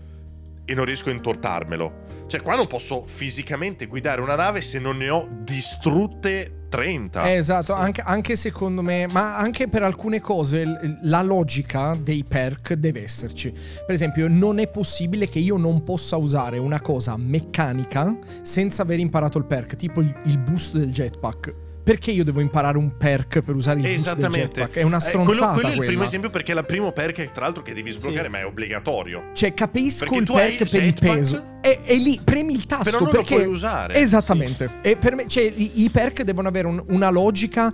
e 0.66 0.74
non 0.74 0.86
riesco 0.86 1.10
a 1.10 1.14
intortarmelo. 1.14 2.06
Cioè, 2.28 2.42
qua 2.42 2.56
non 2.56 2.68
posso 2.68 3.04
fisicamente 3.04 3.86
guidare 3.86 4.20
una 4.20 4.36
nave 4.36 4.60
se 4.60 4.80
non 4.80 4.98
ne 4.98 5.10
ho 5.10 5.30
distrutte 5.44 6.66
30. 6.68 7.24
Eh, 7.24 7.36
esatto, 7.36 7.74
anche, 7.74 8.02
anche 8.02 8.36
secondo 8.36 8.82
me, 8.82 9.08
ma 9.08 9.38
anche 9.38 9.70
per 9.70 9.84
alcune 9.84 10.20
cose 10.20 10.98
la 11.04 11.22
logica 11.22 11.96
dei 11.98 12.26
perk 12.28 12.74
deve 12.74 13.04
esserci. 13.04 13.52
Per 13.52 13.96
esempio, 13.96 14.28
non 14.28 14.60
è 14.60 14.68
possibile 14.68 15.30
che 15.30 15.40
io 15.40 15.56
non 15.56 15.84
possa 15.84 16.18
usare 16.18 16.58
una 16.58 16.82
cosa 16.82 17.16
meccanica 17.16 18.18
senza 18.42 18.82
aver 18.82 19.00
imparato 19.00 19.38
il 19.38 19.46
perk, 19.46 19.76
tipo 19.76 20.02
il 20.02 20.38
boost 20.38 20.76
del 20.76 20.92
jetpack. 20.92 21.66
Perché 21.88 22.12
io 22.12 22.26
devo 22.26 22.42
imparare 22.42 22.78
un 22.78 22.98
perk 22.98 23.40
per 23.40 23.56
usare 23.56 23.80
il 23.80 23.86
Esattamente. 23.86 24.40
jetpack? 24.40 24.76
È 24.76 24.82
una 24.82 24.98
Eh, 24.98 25.00
stronzata 25.00 25.54
quello, 25.54 25.54
quello 25.54 25.68
è 25.70 25.80
il 25.80 25.86
primo 25.86 26.04
esempio 26.04 26.30
perché 26.30 26.52
è 26.52 26.58
il 26.58 26.66
primo 26.66 26.92
perk, 26.92 27.32
tra 27.32 27.46
l'altro, 27.46 27.64
che 27.64 27.74
devi 27.74 27.92
sbloccare, 27.92 28.26
Sì. 28.26 28.30
ma 28.30 28.40
è 28.40 28.46
obbligatorio. 28.46 29.30
Cioè, 29.32 29.54
capisco 29.54 30.00
Perché 30.04 30.16
il 30.18 30.30
hai 30.32 30.36
perk 30.58 30.60
il 30.60 30.70
per 30.70 30.84
il 30.84 30.94
peso. 31.00 31.44
E, 31.62 31.80
e 31.86 31.96
lì 31.96 32.20
premi 32.22 32.54
il 32.56 32.66
tasto 32.66 32.84
Però 32.92 33.04
non 33.06 33.10
perché. 33.10 33.36
lo 33.36 33.40
puoi 33.44 33.54
usare. 33.54 33.94
Esattamente. 33.96 34.80
E 34.82 34.98
per 34.98 35.16
me, 35.16 35.28
cioè, 35.28 35.44
i, 35.44 35.84
i 35.86 35.90
perk 35.90 36.24
devono 36.24 36.50
avere 36.50 36.68
un- 36.68 36.84
una 36.90 37.10
logica 37.10 37.74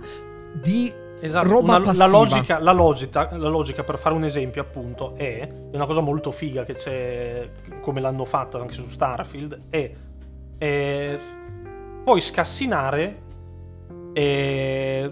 di. 0.62 0.92
Esatto, 1.20 1.48
roba 1.48 1.76
una- 1.78 1.92
la, 1.92 2.06
logica, 2.06 2.58
la, 2.60 2.72
logica, 2.72 3.28
la 3.36 3.48
logica, 3.48 3.82
per 3.82 3.98
fare 3.98 4.14
un 4.14 4.22
esempio, 4.24 4.62
appunto, 4.62 5.16
è, 5.16 5.40
è 5.40 5.74
una 5.74 5.86
cosa 5.86 6.00
molto 6.00 6.30
figa 6.30 6.62
che 6.64 6.74
c'è, 6.74 7.48
come 7.80 8.00
l'hanno 8.00 8.24
fatto 8.24 8.60
anche 8.60 8.74
su 8.74 8.88
Starfield, 8.88 9.58
è, 9.70 9.90
è 10.58 11.18
puoi 12.04 12.20
scassinare 12.20 13.22
e, 14.14 15.10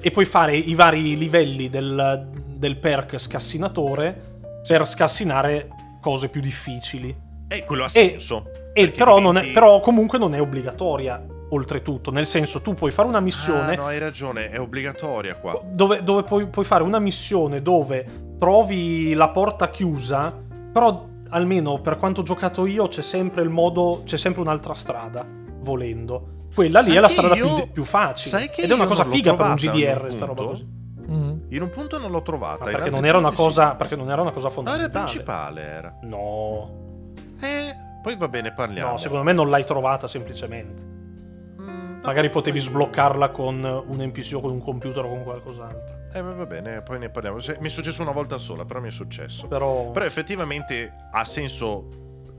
e 0.00 0.10
puoi 0.10 0.24
fare 0.26 0.56
i 0.56 0.74
vari 0.74 1.16
livelli 1.16 1.70
del, 1.70 2.28
del 2.46 2.76
perk 2.76 3.18
scassinatore 3.18 4.20
per 4.66 4.86
scassinare 4.86 5.68
cose 6.02 6.28
più 6.28 6.40
difficili. 6.42 7.14
E 7.48 7.64
quello 7.64 7.84
ha 7.84 7.86
E- 7.86 7.88
senso. 7.88 8.50
E 8.72 8.82
Perché 8.84 8.98
però, 8.98 9.18
non 9.18 9.36
è- 9.36 9.40
diventi- 9.40 9.52
però 9.52 9.80
comunque 9.80 10.18
non 10.18 10.34
è 10.34 10.40
obbligatoria, 10.40 11.24
oltretutto, 11.50 12.10
nel 12.12 12.26
senso 12.26 12.60
tu 12.60 12.74
puoi 12.74 12.90
fare 12.92 13.08
una 13.08 13.18
missione 13.20 13.72
Ah, 13.72 13.76
no, 13.76 13.86
hai 13.86 13.98
ragione, 13.98 14.50
è 14.50 14.60
obbligatoria 14.60 15.34
qua. 15.36 15.60
dove, 15.64 16.02
dove 16.04 16.22
puoi, 16.22 16.46
puoi 16.46 16.64
fare 16.64 16.82
una 16.84 16.98
missione 17.00 17.60
dove 17.62 18.36
trovi 18.38 19.12
la 19.14 19.30
porta 19.30 19.68
chiusa, 19.70 20.32
però 20.72 21.06
almeno 21.30 21.80
per 21.80 21.96
quanto 21.98 22.20
ho 22.20 22.24
giocato 22.24 22.66
io 22.66 22.86
c'è 22.88 23.02
sempre 23.02 23.42
il 23.42 23.48
modo, 23.50 24.02
c'è 24.04 24.16
sempre 24.16 24.40
un'altra 24.40 24.74
strada, 24.74 25.26
volendo. 25.62 26.38
Quella 26.60 26.80
lì 26.80 26.86
Sai 26.88 26.96
è 26.96 27.00
la 27.00 27.08
strada 27.08 27.34
più, 27.34 27.70
più 27.72 27.84
facile. 27.84 28.30
sai 28.38 28.50
che 28.50 28.62
Ed 28.62 28.70
è 28.70 28.74
una 28.74 28.86
cosa 28.86 29.04
figa 29.04 29.34
per 29.34 29.46
un 29.46 29.54
GDR, 29.54 30.02
un 30.04 30.10
sta 30.10 30.24
roba 30.26 30.44
così. 30.44 30.66
Mm. 31.10 31.38
In 31.48 31.62
un 31.62 31.70
punto 31.70 31.98
non 31.98 32.10
l'ho 32.10 32.22
trovata. 32.22 32.64
Ma 32.64 32.70
in 32.70 32.76
perché 32.76 32.90
non 32.90 33.04
era 33.04 33.20
cosa, 33.32 33.70
sì. 33.70 33.76
perché 33.76 33.96
non 33.96 34.10
era 34.10 34.22
una 34.22 34.30
cosa 34.30 34.46
No, 34.48 34.52
era 34.52 34.62
fondamentale. 34.62 35.04
principale, 35.04 35.62
era. 35.62 35.98
No, 36.02 36.70
Eh, 37.40 37.74
poi 38.02 38.16
va 38.16 38.28
bene, 38.28 38.52
parliamo. 38.52 38.90
no, 38.92 38.96
secondo 38.96 39.24
me 39.24 39.32
non 39.32 39.48
l'hai 39.50 39.64
trovata 39.64 40.06
semplicemente. 40.06 40.82
Mm, 41.60 42.00
Magari 42.02 42.30
potevi 42.30 42.58
poi- 42.58 42.66
sbloccarla 42.68 43.30
con 43.30 43.64
un 43.64 43.96
NPC 43.98 44.34
o 44.36 44.40
con 44.40 44.50
un 44.52 44.62
computer 44.62 45.04
o 45.04 45.08
con 45.08 45.22
qualcos'altro. 45.24 45.98
Eh, 46.12 46.22
va 46.22 46.46
bene, 46.46 46.82
poi 46.82 46.98
ne 46.98 47.08
parliamo. 47.08 47.38
Mi 47.60 47.66
è 47.66 47.70
successo 47.70 48.02
una 48.02 48.12
volta 48.12 48.36
sola, 48.38 48.64
però 48.64 48.80
mi 48.80 48.88
è 48.88 48.92
successo. 48.92 49.46
Però, 49.48 49.90
Però 49.90 50.04
effettivamente 50.04 50.92
ha 51.12 51.24
senso 51.24 51.88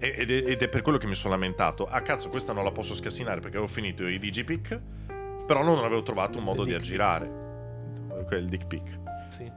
ed 0.01 0.31
è, 0.31 0.43
ed 0.51 0.61
è 0.61 0.67
per 0.67 0.81
quello 0.81 0.97
che 0.97 1.07
mi 1.07 1.15
sono 1.15 1.33
lamentato. 1.33 1.85
Ah 1.85 2.01
cazzo, 2.01 2.29
questa 2.29 2.53
non 2.53 2.63
la 2.63 2.71
posso 2.71 2.95
scassinare 2.95 3.39
perché 3.39 3.57
avevo 3.57 3.71
finito 3.71 4.05
i 4.07 4.17
Digipic, 4.19 4.79
però 5.45 5.63
non 5.63 5.77
avevo 5.83 6.03
trovato 6.03 6.37
un 6.37 6.43
modo 6.43 6.61
Il 6.63 6.67
di 6.69 6.73
aggirare. 6.73 7.39
Quel 8.27 8.47
dick 8.47 8.65
pic. 8.67 8.99
Sì. 9.29 9.49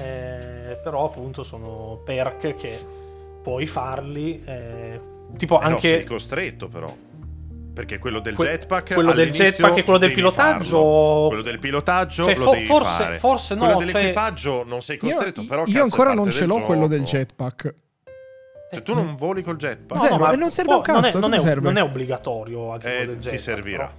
Eh, 0.00 0.78
però 0.82 1.06
appunto 1.06 1.42
sono 1.42 2.00
perk 2.04 2.54
che 2.54 2.78
puoi 3.42 3.66
farli. 3.66 4.42
eh, 4.44 5.00
tipo 5.36 5.60
Eh 5.60 5.68
no, 5.68 5.78
sei 5.78 5.92
anche 5.94 6.04
costretto 6.04 6.68
però. 6.68 6.92
Perché 7.72 7.98
quello 7.98 8.18
del 8.20 8.34
Que- 8.34 8.46
jetpack 8.48 8.94
quello 8.94 9.12
del 9.12 9.30
jetpack 9.30 9.76
e 9.78 9.82
quello 9.84 9.98
del 9.98 10.12
pilotaggio- 10.12 10.64
farlo. 10.76 11.26
Quello 11.28 11.42
del 11.42 11.58
pilotaggio 11.60 12.24
Cioè, 12.24 12.36
lo 12.36 12.44
fo- 12.44 12.50
devi 12.52 12.64
forse- 12.66 13.02
fare. 13.04 13.18
forse 13.18 13.54
no, 13.54 13.60
Quello 13.64 13.80
cioè- 13.80 13.92
dell'equipaggio 13.92 14.64
non 14.66 14.82
sei 14.82 14.98
Io, 15.00 15.08
costretto, 15.14 15.44
però 15.46 15.60
io 15.60 15.64
cazzo, 15.66 15.78
è 15.78 15.82
ancora 15.82 16.12
non 16.14 16.30
ce 16.30 16.46
l'ho 16.46 16.60
quello 16.62 16.86
del 16.88 17.04
gioco. 17.04 17.16
jetpack. 17.16 17.74
Cioè, 18.72 18.82
tu 18.82 18.94
non 18.94 19.16
voli 19.16 19.42
col 19.42 19.56
jetpack? 19.56 20.00
No, 20.00 20.06
Zero, 20.06 20.18
ma 20.18 20.32
e 20.32 20.36
non 20.36 20.50
serve 20.52 20.68
può- 20.68 20.76
un 20.76 20.82
cazzo, 20.82 21.18
Non 21.18 21.30
è, 21.32 21.32
non 21.32 21.34
è- 21.34 21.40
serve? 21.40 21.60
non 21.66 21.76
è 21.76 21.82
obbligatorio 21.82 22.70
anche 22.72 22.86
Eh, 22.86 22.96
quello 22.96 23.10
del 23.12 23.20
ti 23.20 23.22
jetpack, 23.22 23.42
servirà. 23.42 23.86
però. 23.86 23.98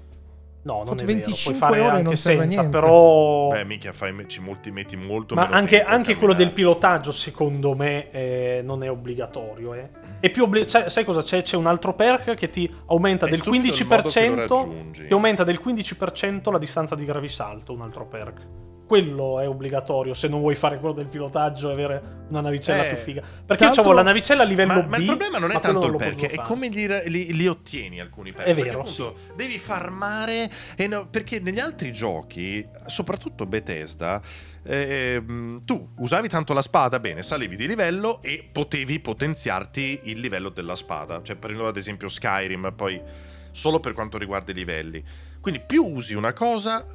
No, 0.64 0.76
non 0.76 0.86
Fatto 0.86 1.02
è 1.02 1.06
vero. 1.08 1.14
25 1.18 1.58
Puoi 1.58 1.70
fare 1.72 1.82
ore 1.82 1.90
anche 1.96 2.04
non 2.04 2.18
serve 2.18 2.38
a 2.38 2.42
senza, 2.44 2.62
niente. 2.62 2.80
però... 2.80 3.48
Beh, 3.50 3.64
mica 3.66 3.92
fai, 3.94 4.14
ci 4.28 4.40
molti, 4.42 4.70
metti 4.72 4.96
molto 4.96 5.34
Ma 5.34 5.48
anche, 5.48 5.82
a 5.84 5.90
anche 5.92 6.16
quello 6.16 6.34
del 6.34 6.54
camminare. 6.54 6.54
pilotaggio, 6.54 7.12
secondo 7.12 7.74
me, 7.76 8.12
eh, 8.12 8.62
non 8.64 8.84
è 8.84 8.92
obbligatorio. 8.92 9.74
Eh. 9.74 9.90
È 10.20 10.30
più 10.30 10.44
obbli- 10.44 10.70
sai, 10.70 10.88
sai 10.92 11.04
cosa 11.04 11.24
c'è? 11.24 11.42
C'è 11.42 11.56
un 11.58 11.66
altro 11.66 11.96
perk 11.96 12.36
che 12.36 12.52
ti 12.52 12.72
aumenta 12.86 13.26
È 13.26 13.30
del 13.30 13.40
stupido 13.40 13.66
il 13.66 13.86
modo 13.88 14.08
che 14.08 14.28
lo 14.30 14.36
15%. 14.36 14.36
raggiungi. 14.56 15.08
Ti 15.08 15.14
aumenta 15.14 15.44
del 15.44 15.60
15% 15.60 16.52
la 16.52 16.60
distanza 16.60 16.94
di 16.94 17.06
gravisalto. 17.06 17.74
Un 17.74 17.82
altro 17.82 18.06
perk. 18.06 18.48
Quello 18.92 19.40
è 19.40 19.48
obbligatorio 19.48 20.14
se 20.14 20.28
non 20.28 20.42
vuoi 20.42 20.54
fare 20.56 20.78
quello 20.78 20.94
del 20.94 21.08
pilotaggio 21.08 21.70
e 21.70 21.72
avere 21.72 22.02
una 22.28 22.42
navicella 22.42 22.86
Eh, 22.88 22.90
più 22.90 22.98
figa. 22.98 23.22
Perché 23.22 23.64
l'altro- 23.64 23.84
avevo 23.84 23.96
la 23.96 24.04
navicella 24.04 24.42
a 24.44 24.46
livello 24.46 24.74
Ma, 24.74 24.82
B. 24.82 24.88
ma 24.90 24.98
il 24.98 25.06
problema 25.06 25.38
non 25.38 25.52
è 25.52 25.60
tanto 25.62 25.86
il 25.86 25.92
potevo 25.94 26.28
è 26.28 26.36
come 26.42 26.68
li, 26.68 27.10
li- 27.10 27.34
li 27.34 27.48
ottieni 27.48 28.02
alcuni 28.02 28.34
perk. 28.34 28.48
È 28.48 28.54
Perché 28.54 28.70
vero, 28.70 28.82
appunto 28.82 29.16
devi 29.34 29.58
farmare. 29.60 30.52
No- 30.90 31.08
perché 31.08 31.40
negli 31.40 31.60
altri 31.60 31.94
giochi, 31.94 32.68
soprattutto 32.88 33.46
Bethesda, 33.46 34.22
ehm, 34.62 35.62
tu 35.64 35.92
usavi 36.00 36.28
tanto 36.28 36.52
la 36.52 36.62
spada, 36.62 37.00
bene, 37.00 37.24
salivi 37.24 37.56
di 37.56 37.68
livello 37.68 38.22
e 38.22 38.46
potevi 38.52 39.00
potenziarti 39.00 40.02
il 40.04 40.20
livello 40.20 40.50
della 40.50 40.76
spada. 40.76 41.22
Cioè, 41.24 41.38
prendo 41.38 41.66
ad 41.66 41.78
esempio 41.78 42.10
Skyrim, 42.10 42.74
poi 42.76 43.02
solo 43.52 43.80
per 43.80 43.94
quanto 43.94 44.18
riguarda 44.18 44.52
i 44.52 44.56
livelli. 44.56 45.02
Quindi 45.40 45.62
più 45.66 45.86
usi 45.86 46.14
una 46.14 46.34
cosa, 46.34 46.86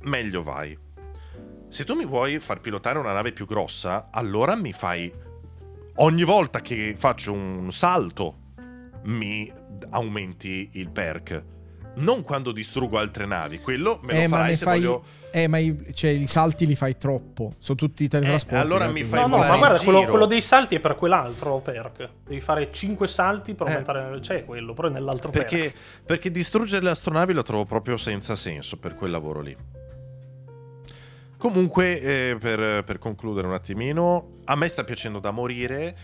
meglio 0.00 0.42
vai. 0.42 0.76
Se 1.74 1.82
tu 1.84 1.94
mi 1.94 2.06
vuoi 2.06 2.38
far 2.38 2.60
pilotare 2.60 3.00
una 3.00 3.12
nave 3.12 3.32
più 3.32 3.46
grossa, 3.46 4.06
allora 4.12 4.54
mi 4.54 4.72
fai 4.72 5.12
ogni 5.96 6.22
volta 6.22 6.60
che 6.60 6.94
faccio 6.96 7.32
un 7.32 7.72
salto 7.72 8.36
mi 9.06 9.50
aumenti 9.90 10.70
il 10.74 10.90
perk. 10.90 11.42
Non 11.96 12.22
quando 12.22 12.52
distruggo 12.52 12.96
altre 12.96 13.26
navi, 13.26 13.58
quello 13.58 13.98
me 14.04 14.12
lo 14.14 14.18
Eh, 14.20 14.28
farai 14.28 14.54
se 14.54 14.64
fai. 14.64 14.78
voglio. 14.80 15.04
Eh, 15.32 15.48
ma 15.48 15.58
i, 15.58 15.76
cioè, 15.94 16.10
i 16.10 16.28
salti 16.28 16.64
li 16.64 16.76
fai 16.76 16.96
troppo. 16.96 17.54
Sono 17.58 17.76
tutti 17.76 18.06
teletrasporti. 18.06 18.54
Eh, 18.54 18.58
allora 18.64 18.88
mi 18.88 19.02
fai 19.02 19.22
No, 19.22 19.26
no, 19.26 19.38
ma 19.38 19.56
guarda, 19.56 19.78
quello, 19.80 20.04
quello 20.04 20.26
dei 20.26 20.40
salti 20.40 20.76
è 20.76 20.80
per 20.80 20.94
quell'altro 20.94 21.58
perk. 21.58 22.08
Devi 22.24 22.40
fare 22.40 22.70
5 22.70 23.08
salti 23.08 23.54
per 23.54 23.66
Eh. 23.66 23.70
aumentare. 23.70 24.20
C'è 24.20 24.44
quello, 24.44 24.74
però 24.74 24.86
è 24.86 24.90
nell'altro 24.92 25.30
Perché, 25.32 25.58
perk. 25.58 26.04
perché 26.06 26.30
distruggere 26.30 26.84
le 26.84 26.90
astronavi 26.90 27.32
lo 27.32 27.42
trovo 27.42 27.64
proprio 27.64 27.96
senza 27.96 28.36
senso 28.36 28.76
per 28.78 28.94
quel 28.94 29.10
lavoro 29.10 29.40
lì. 29.40 29.56
Comunque, 31.44 32.00
eh, 32.00 32.36
per, 32.40 32.84
per 32.84 32.96
concludere 32.98 33.46
un 33.46 33.52
attimino, 33.52 34.38
a 34.44 34.56
me 34.56 34.66
sta 34.66 34.82
piacendo 34.82 35.18
da 35.18 35.30
morire. 35.30 35.94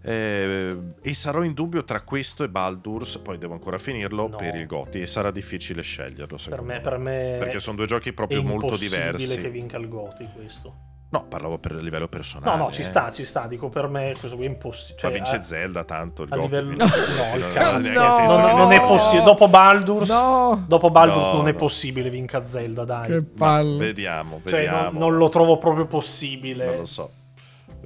eh, 0.00 0.74
e 1.02 1.12
sarò 1.14 1.42
in 1.42 1.52
dubbio 1.52 1.84
tra 1.84 2.00
questo 2.00 2.44
e 2.44 2.48
Baldur's. 2.48 3.18
Poi 3.18 3.36
devo 3.36 3.52
ancora 3.52 3.76
finirlo 3.76 4.28
No. 4.28 4.36
per 4.36 4.54
il 4.54 4.64
Goti. 4.66 5.02
E 5.02 5.06
sarà 5.06 5.30
difficile 5.30 5.82
sceglierlo. 5.82 6.26
Per 6.36 6.40
secondo 6.40 6.64
me, 6.64 6.80
per 6.80 6.96
me 6.96 7.36
Perché 7.38 7.60
sono 7.60 7.76
due 7.76 7.84
giochi 7.86 8.08
è 8.08 8.12
proprio 8.14 8.42
molto 8.42 8.66
impossibile 8.66 9.12
diversi. 9.16 9.38
che 9.42 9.50
vinca 9.50 9.76
il 9.76 9.88
Goti 9.88 10.26
questo. 10.34 10.74
No, 11.08 11.24
parlavo 11.28 11.58
per 11.58 11.72
livello 11.76 12.08
personale. 12.08 12.56
No, 12.56 12.64
no, 12.64 12.72
ci 12.72 12.80
eh. 12.80 12.84
sta, 12.84 13.12
ci 13.12 13.24
sta. 13.24 13.46
Dico 13.46 13.68
per 13.68 13.86
me 13.86 14.14
questo 14.18 14.36
qui 14.36 14.46
è 14.46 14.48
impossibile. 14.48 14.98
Cioè, 14.98 15.10
Ma 15.10 15.16
vince 15.16 15.36
a- 15.36 15.42
Zelda 15.42 15.84
tanto. 15.84 16.24
Il 16.24 16.32
a 16.32 16.36
livello- 16.36 16.70
no, 16.76 16.84
il 16.84 17.40
non- 17.40 17.52
cazzo. 17.52 17.76
è 17.76 17.80
No. 17.80 18.00
senso 18.16 18.56
non, 18.56 18.72
è 18.72 18.80
possibile. 18.82 19.22
Dopo 19.24 19.48
Baldur's, 19.48 20.08
No! 20.08 20.64
dopo 20.66 20.90
Baldur's 20.90 21.26
No, 21.26 21.32
non 21.34 21.48
è 21.48 21.52
no. 21.52 21.58
possibile 21.58 22.10
vinca 22.10 22.44
Zelda, 22.44 22.84
dai. 22.84 23.06
Che 23.08 23.22
palle. 23.24 23.78
Vediamo, 23.78 24.40
Cioè, 24.44 24.62
vediamo. 24.62 24.82
non, 24.90 24.94
non 25.10 25.16
lo 25.16 25.28
trovo 25.28 25.58
proprio 25.58 25.86
possibile. 25.86 26.64
Non 26.66 26.76
lo 26.78 26.86
so. 26.86 27.10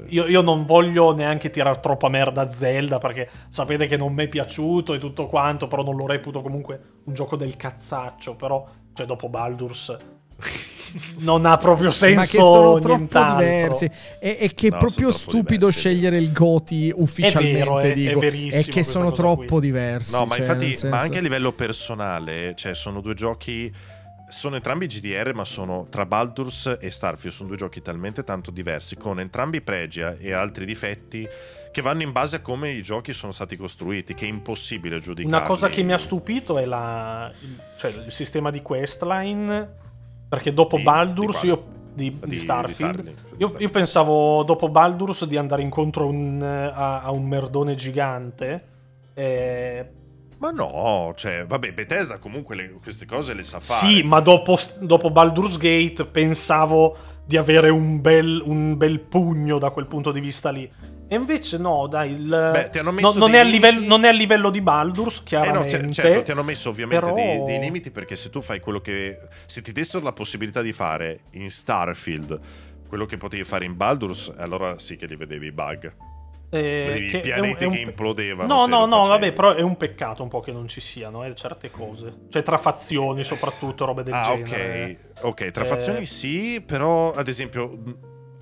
Io, 0.08 0.26
io 0.26 0.40
non 0.40 0.64
voglio 0.64 1.12
neanche 1.14 1.50
tirare 1.50 1.78
troppa 1.78 2.08
merda 2.08 2.40
a 2.40 2.50
Zelda 2.50 2.96
perché 2.96 3.28
sapete 3.50 3.86
che 3.86 3.98
non 3.98 4.14
mi 4.14 4.24
è 4.24 4.28
piaciuto 4.28 4.94
e 4.94 4.98
tutto 4.98 5.26
quanto, 5.26 5.68
però 5.68 5.82
non 5.82 5.94
lo 5.94 6.06
reputo 6.06 6.40
comunque 6.40 6.80
un 7.04 7.12
gioco 7.12 7.36
del 7.36 7.54
cazzaccio. 7.56 8.34
Però, 8.34 8.66
cioè, 8.94 9.04
dopo 9.04 9.28
Baldur's 9.28 9.94
non 11.18 11.46
ha 11.46 11.56
proprio 11.56 11.90
senso. 11.90 12.16
Ma 12.16 12.22
che 12.22 12.28
sono 12.40 12.78
troppo 12.78 13.22
diversi. 13.36 13.90
E, 14.18 14.36
e 14.40 14.52
che 14.54 14.68
è 14.68 14.70
No, 14.70 14.78
proprio 14.78 15.10
sono 15.10 15.12
troppo 15.12 15.30
stupido 15.38 15.66
diversi. 15.68 15.78
scegliere 15.78 16.16
il 16.18 16.32
Goti 16.32 16.92
ufficialmente, 16.94 17.58
È 17.60 17.64
vero, 17.64 17.78
è- 17.80 17.90
è 17.90 17.92
dico. 17.92 18.18
verissimo 18.18 18.62
e 18.62 18.64
che 18.64 18.82
sono 18.82 19.12
troppo 19.12 19.44
qui. 19.44 19.60
diversi. 19.60 20.12
No, 20.12 20.24
ma 20.24 20.34
cioè, 20.34 20.44
infatti, 20.46 20.66
senso- 20.74 20.88
ma 20.88 20.98
anche 21.00 21.18
a 21.18 21.20
livello 21.20 21.52
personale, 21.52 22.54
cioè, 22.56 22.74
sono 22.74 23.00
due 23.00 23.14
giochi. 23.14 23.72
Sono 24.30 24.54
entrambi 24.54 24.86
GDR, 24.86 25.32
ma 25.34 25.44
sono 25.44 25.88
tra 25.90 26.06
Baldur's 26.06 26.76
e 26.80 26.88
Starfield. 26.90 27.34
Sono 27.34 27.48
due 27.48 27.56
giochi 27.58 27.82
talmente 27.82 28.22
tanto 28.22 28.52
diversi, 28.52 28.96
con 28.96 29.18
entrambi 29.18 29.60
pregi 29.60 30.02
e 30.02 30.32
altri 30.32 30.64
difetti, 30.64 31.26
che 31.72 31.82
vanno 31.82 32.02
in 32.02 32.12
base 32.12 32.36
a 32.36 32.40
come 32.40 32.70
i 32.70 32.80
giochi 32.80 33.12
sono 33.12 33.32
stati 33.32 33.56
costruiti, 33.56 34.14
che 34.14 34.26
è 34.26 34.28
impossibile 34.28 35.00
giudicare. 35.00 35.34
Una 35.36 35.44
cosa 35.44 35.68
che 35.68 35.82
mi 35.82 35.92
ha 35.92 35.98
stupito 35.98 36.58
è 36.58 36.64
la, 36.64 37.28
il, 37.40 37.58
cioè, 37.76 37.90
il 38.06 38.12
sistema 38.12 38.50
di 38.52 38.62
questline. 38.62 39.88
Perché 40.30 40.54
dopo 40.54 40.76
Di- 40.78 40.82
Baldur's 40.84 41.42
di 41.42 41.46
io. 41.48 41.64
Di, 41.92 42.16
di 42.24 42.38
Starfield. 42.38 43.02
di 43.02 43.12
Starlink. 43.12 43.18
Io, 43.38 43.54
io 43.58 43.68
pensavo 43.68 44.42
dopo 44.44 44.68
Baldur's 44.70 45.24
di 45.26 45.36
andare 45.36 45.60
incontro 45.60 46.04
a 46.04 46.06
un, 46.08 46.40
a, 46.40 47.02
a 47.02 47.10
un 47.10 47.24
merdone 47.26 47.74
gigante. 47.74 48.64
eh, 49.12 49.90
Ma 50.38 50.50
no, 50.50 51.12
cioè, 51.16 51.44
vabbè, 51.44 51.72
Bethesda 51.72 52.18
comunque 52.18 52.54
le- 52.54 52.78
queste 52.82 53.04
cose 53.06 53.34
le 53.34 53.42
sa 53.42 53.58
fare. 53.60 53.86
Sì, 53.92 54.02
ma 54.04 54.20
dopo, 54.20 54.56
dopo 54.78 55.10
Baldur's 55.10 55.58
Gate 55.58 56.06
pensavo 56.06 56.96
di 57.26 57.36
avere 57.36 57.68
un 57.70 58.00
bel, 58.00 58.40
un 58.44 58.76
bel 58.76 59.00
pugno 59.00 59.58
da 59.58 59.70
quel 59.70 59.86
punto 59.86 60.12
di 60.12 60.20
vista 60.20 60.50
lì. 60.50 60.70
E 61.12 61.16
invece 61.16 61.58
no, 61.58 61.88
dai, 61.88 62.12
il- 62.12 62.28
Beh, 62.70 62.82
no- 62.82 62.92
non, 63.16 63.34
è 63.34 63.38
a 63.40 63.42
livello, 63.42 63.84
non 63.84 64.04
è 64.04 64.08
a 64.08 64.12
livello 64.12 64.48
di 64.48 64.60
Baldur's, 64.60 65.16
Eh 65.16 65.18
no, 65.18 65.24
chiaramente. 65.26 65.80
ti, 65.86 65.92
certo, 65.92 66.22
ti 66.22 66.30
hanno 66.30 66.44
messo 66.44 66.68
ovviamente 66.68 67.04
però- 67.04 67.16
dei, 67.16 67.42
dei 67.42 67.58
limiti 67.58 67.90
perché 67.90 68.14
se 68.14 68.30
tu 68.30 68.40
fai 68.40 68.60
quello 68.60 68.80
che... 68.80 69.18
Se 69.46 69.60
ti 69.60 69.72
dessero 69.72 70.04
la 70.04 70.12
possibilità 70.12 70.62
di 70.62 70.70
fare 70.70 71.18
in 71.32 71.50
Starfield 71.50 72.38
quello 72.86 73.06
che 73.06 73.16
potevi 73.16 73.42
fare 73.42 73.64
in 73.64 73.76
Baldur's, 73.76 74.32
allora 74.36 74.78
sì 74.78 74.96
che 74.96 75.06
li 75.06 75.16
vedevi 75.16 75.46
i 75.46 75.52
bug. 75.52 75.92
Eh, 76.52 77.10
i 77.12 77.20
pianeti 77.20 77.64
è 77.64 77.68
che 77.70 77.78
implodevano. 77.78 78.52
No, 78.52 78.66
no, 78.66 78.86
no, 78.86 79.06
vabbè, 79.06 79.32
però 79.32 79.54
è 79.54 79.62
un 79.62 79.76
peccato 79.76 80.22
un 80.22 80.28
po' 80.28 80.38
che 80.40 80.52
non 80.52 80.68
ci 80.68 80.80
siano 80.80 81.24
eh, 81.24 81.34
certe 81.34 81.70
cose. 81.72 82.12
Cioè, 82.28 82.42
tra 82.44 82.56
fazioni, 82.56 83.24
soprattutto, 83.24 83.84
robe 83.84 84.04
del 84.04 84.14
Ah, 84.14 84.22
genere. 84.36 84.98
ok. 85.18 85.24
Ok, 85.24 85.50
tra 85.50 85.62
Eh, 85.64 85.66
fazioni 85.66 86.06
sì, 86.06 86.60
però 86.64 87.12
ad 87.12 87.26
esempio 87.28 87.78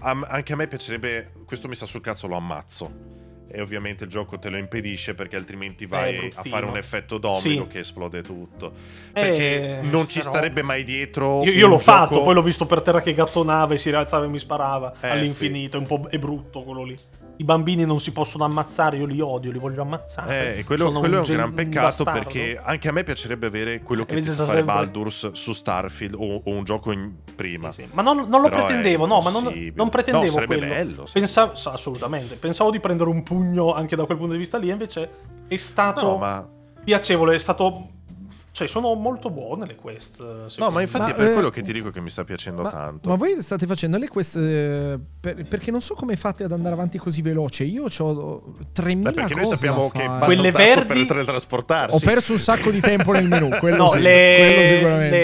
a- 0.00 0.26
anche 0.28 0.52
a 0.52 0.56
me 0.56 0.66
piacerebbe... 0.66 1.32
Questo 1.44 1.68
mi 1.68 1.74
sta 1.74 1.86
sul 1.86 2.00
cazzo, 2.00 2.26
lo 2.26 2.36
ammazzo. 2.36 3.16
E 3.50 3.62
ovviamente 3.62 4.04
il 4.04 4.10
gioco 4.10 4.38
te 4.38 4.50
lo 4.50 4.58
impedisce 4.58 5.14
perché 5.14 5.34
altrimenti 5.36 5.86
vai 5.86 6.30
a 6.34 6.42
fare 6.42 6.66
un 6.66 6.76
effetto 6.76 7.16
domino 7.16 7.62
Sì. 7.62 7.66
che 7.66 7.78
esplode 7.78 8.20
tutto. 8.20 8.72
Perché 9.12 9.78
Eh, 9.78 9.80
non 9.82 10.06
ci 10.06 10.18
però- 10.18 10.30
starebbe 10.32 10.60
mai 10.62 10.82
dietro. 10.84 11.42
Io, 11.44 11.52
io 11.52 11.66
l'ho 11.66 11.78
fatto, 11.78 12.12
gioco- 12.12 12.24
poi 12.26 12.34
l'ho 12.34 12.42
visto 12.42 12.66
per 12.66 12.82
terra 12.82 13.00
che 13.00 13.14
gattonava 13.14 13.72
e 13.72 13.78
si 13.78 13.88
rialzava 13.88 14.26
e 14.26 14.28
mi 14.28 14.38
sparava 14.38 14.92
Eh, 15.00 15.08
all'infinito. 15.08 15.78
È 15.78 15.80
un 15.80 15.86
po' 15.86 16.06
è 16.10 16.18
brutto 16.18 16.62
quello 16.62 16.82
lì. 16.84 16.94
I 17.40 17.44
bambini 17.44 17.84
non 17.84 18.00
si 18.00 18.10
possono 18.12 18.44
ammazzare, 18.44 18.96
io 18.96 19.06
li 19.06 19.20
odio, 19.20 19.52
li 19.52 19.58
voglio 19.60 19.82
ammazzare. 19.82 20.58
Eh, 20.58 20.64
quello, 20.64 20.90
quello 20.90 21.16
è 21.16 21.18
un 21.18 21.24
gen- 21.24 21.36
gran 21.36 21.54
peccato 21.54 22.02
bastardo. 22.02 22.18
perché 22.18 22.60
anche 22.60 22.88
a 22.88 22.92
me 22.92 23.04
piacerebbe 23.04 23.46
avere 23.46 23.80
quello 23.80 24.04
che 24.04 24.14
Invece 24.14 24.30
ti 24.30 24.34
sta 24.36 24.44
fare 24.46 24.58
sempre- 24.58 24.74
Baldur's 24.74 25.30
su 25.32 25.52
Starfield 25.52 26.14
o, 26.18 26.42
o 26.44 26.50
un 26.50 26.64
gioco 26.64 26.90
in 26.90 27.12
prima. 27.36 27.70
Sì, 27.70 27.82
sì. 27.82 27.88
Ma 27.92 28.02
non, 28.02 28.26
non 28.28 28.40
lo 28.40 28.48
pretendevo, 28.48 29.06
no, 29.06 29.20
ma 29.20 29.30
non, 29.30 29.72
non 29.74 29.88
pretendevo 29.88 30.24
No, 30.26 30.30
sarebbe 30.32 30.56
quello. 30.58 30.74
bello, 30.74 31.06
sì. 31.06 31.12
Pensavo, 31.12 31.54
sì, 31.54 31.68
assolutamente. 31.68 32.34
Pensavo 32.34 32.72
di 32.72 32.80
prendere 32.80 33.08
un 33.08 33.22
pugno 33.22 33.72
anche 33.72 33.94
da 33.94 34.04
quel 34.04 34.18
punto 34.18 34.32
di 34.32 34.38
vista 34.38 34.58
lì, 34.58 34.70
invece 34.70 35.08
è 35.46 35.56
stato 35.56 36.06
No, 36.06 36.16
ma, 36.16 36.48
piacevole, 36.82 37.36
è 37.36 37.38
stato... 37.38 37.90
Cioè, 38.58 38.66
sono 38.66 38.92
molto 38.94 39.30
buone 39.30 39.66
le 39.66 39.76
quest. 39.76 40.18
no, 40.20 40.48
secondo 40.48 40.74
ma 40.74 40.80
infatti 40.80 41.04
Ma, 41.04 41.10
è 41.10 41.14
per 41.14 41.26
eh, 41.28 41.32
quello 41.32 41.50
che 41.50 41.62
ti 41.62 41.72
dico 41.72 41.90
che 41.92 42.00
mi 42.00 42.10
sta 42.10 42.24
piacendo 42.24 42.62
Ma, 42.62 42.70
tanto. 42.70 43.08
ma 43.08 43.14
voi 43.14 43.40
state 43.40 43.66
facendo 43.66 43.96
le 43.98 44.08
queste 44.08 44.92
eh, 44.94 44.98
per- 45.20 45.46
perché 45.46 45.70
non 45.70 45.80
so 45.80 45.94
come 45.94 46.16
fate 46.16 46.42
ad 46.42 46.50
andare 46.50 46.74
avanti 46.74 46.98
così 46.98 47.22
veloce. 47.22 47.62
Io 47.64 47.84
ho 47.86 48.42
3000 48.72 49.10
Beh, 49.10 49.14
perché 49.14 49.34
cose 49.34 49.46
noi 49.46 49.56
sappiamo 49.56 49.90
da 49.92 50.18
che 50.18 50.24
Quelle 50.24 50.50
verdi- 50.50 50.86
per 50.86 51.06
teletrasportarsi. 51.06 51.94
Ho 51.94 51.98
perso 52.00 52.32
un 52.32 52.38
sacco 52.38 52.70
di 52.72 52.80
tempo 52.80 53.12
nel 53.12 53.28
menu, 53.28 53.48
quello 53.60 53.76
No, 53.76 53.88
sì, 53.90 54.00
le, 54.00 54.36
quello 54.54 54.68
sicuramente. 54.74 55.16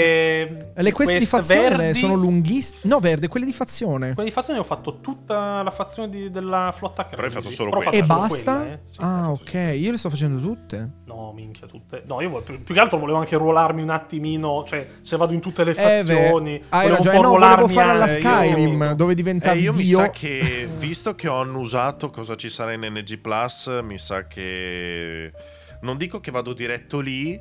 le, 0.75 0.83
Le 0.83 0.93
queste 0.93 1.19
di 1.19 1.27
quest 1.27 1.31
fazione 1.49 1.71
le- 1.71 1.77
verdi- 1.77 1.99
sono 1.99 2.15
lunghissime. 2.15 2.81
No, 2.85 2.99
verde, 3.01 3.27
quelle 3.29 3.47
di 3.47 3.53
fazione. 3.53 4.15
Quelle 4.15 4.29
di 4.29 4.35
fazione 4.35 4.59
ho 4.61 4.65
fatto 4.65 5.01
tutta 5.01 5.63
la 5.63 5.71
fazione 5.73 6.09
di- 6.09 6.31
della 6.31 6.73
flotta 6.77 7.05
Però 7.05 7.23
hai 7.23 7.31
fatto 7.31 7.51
solo 7.51 7.71
quelle. 7.71 7.91
E 7.91 8.03
basta? 8.03 8.57
quelle, 8.59 8.73
eh. 8.75 8.79
Sì, 8.91 8.99
ah, 9.01 9.31
ok. 9.33 9.53
Io 9.77 9.91
le 9.91 9.97
sto 9.99 10.09
facendo 10.11 10.41
tutte. 10.41 10.91
No, 11.07 11.33
minchia, 11.35 11.67
tutte. 11.67 12.03
No, 12.07 12.21
io 12.21 12.41
più, 12.43 12.63
più 12.63 12.75
che 12.75 12.81
altro 12.81 12.99
volevo 12.99 13.19
anche 13.19 13.24
ruolarmi 13.33 13.83
un 13.83 13.91
attimino. 13.91 14.65
Cioè, 14.67 14.87
se 15.01 15.17
vado 15.17 15.33
in 15.33 15.41
tutte 15.41 15.65
le 15.65 15.71
Eh, 15.73 15.75
beh, 15.75 16.15
fazioni. 16.15 16.63
hai 16.69 16.89
volevo 16.89 16.89
un 16.89 16.91
ragione. 16.97 17.17
po' 17.17 17.23
No, 17.23 17.29
volevo 17.39 17.69
fare 17.69 17.91
alla 17.91 18.05
a- 18.05 18.09
io- 18.09 18.21
Skyrim 18.21 18.93
dove 18.93 19.13
Eh, 19.13 19.15
diventavi 19.15 19.61
io 19.61 19.73
mi 19.73 19.83
Dio. 19.83 19.99
sa 19.99 20.11
che, 20.11 20.69
visto 20.79 21.15
che 21.15 21.29
ho 21.29 21.41
annusato 21.41 22.11
cosa 22.11 22.37
ci 22.37 22.49
sarà 22.49 22.73
in 22.73 22.81
NG 22.83 23.19
Plus, 23.19 23.67
mi 23.83 23.99
sa 23.99 24.27
che... 24.27 25.33
Non 25.81 25.97
dico 25.97 26.21
che 26.21 26.31
vado 26.31 26.53
diretto 26.55 27.01
lì, 27.01 27.39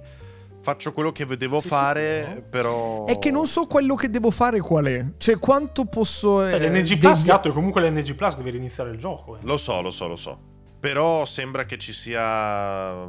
faccio 0.62 0.92
quello 0.92 1.12
che 1.14 1.26
devo 1.38 1.58
Sì, 1.60 1.64
sì, 1.64 1.68
fare, 1.70 2.34
no. 2.36 2.42
però... 2.50 3.06
È 3.06 3.18
che 3.20 3.32
non 3.32 3.48
so 3.48 3.68
quello 3.68 3.96
che 3.96 4.10
devo 4.10 4.32
fare 4.32 4.60
qual 4.60 4.86
è. 4.86 5.06
Cioè, 5.18 5.38
quanto 5.40 5.86
posso. 5.86 6.46
Eh, 6.46 6.54
eh, 6.56 6.70
L'NG 6.70 6.98
Plus, 6.98 7.18
devi- 7.20 7.28
gatto, 7.30 7.48
e 7.48 7.52
comunque 7.52 7.82
l'NG 7.90 8.16
Plus 8.16 8.36
deve 8.38 8.50
riniziare 8.50 8.90
il 8.92 8.98
gioco. 8.98 9.36
eh. 9.38 9.40
Lo 9.44 9.56
so, 9.58 9.82
lo 9.82 9.92
so, 9.92 10.08
lo 10.08 10.16
so. 10.18 10.38
Però 10.80 11.24
sembra 11.24 11.64
che 11.66 11.78
ci 11.78 11.94
sia... 11.94 13.08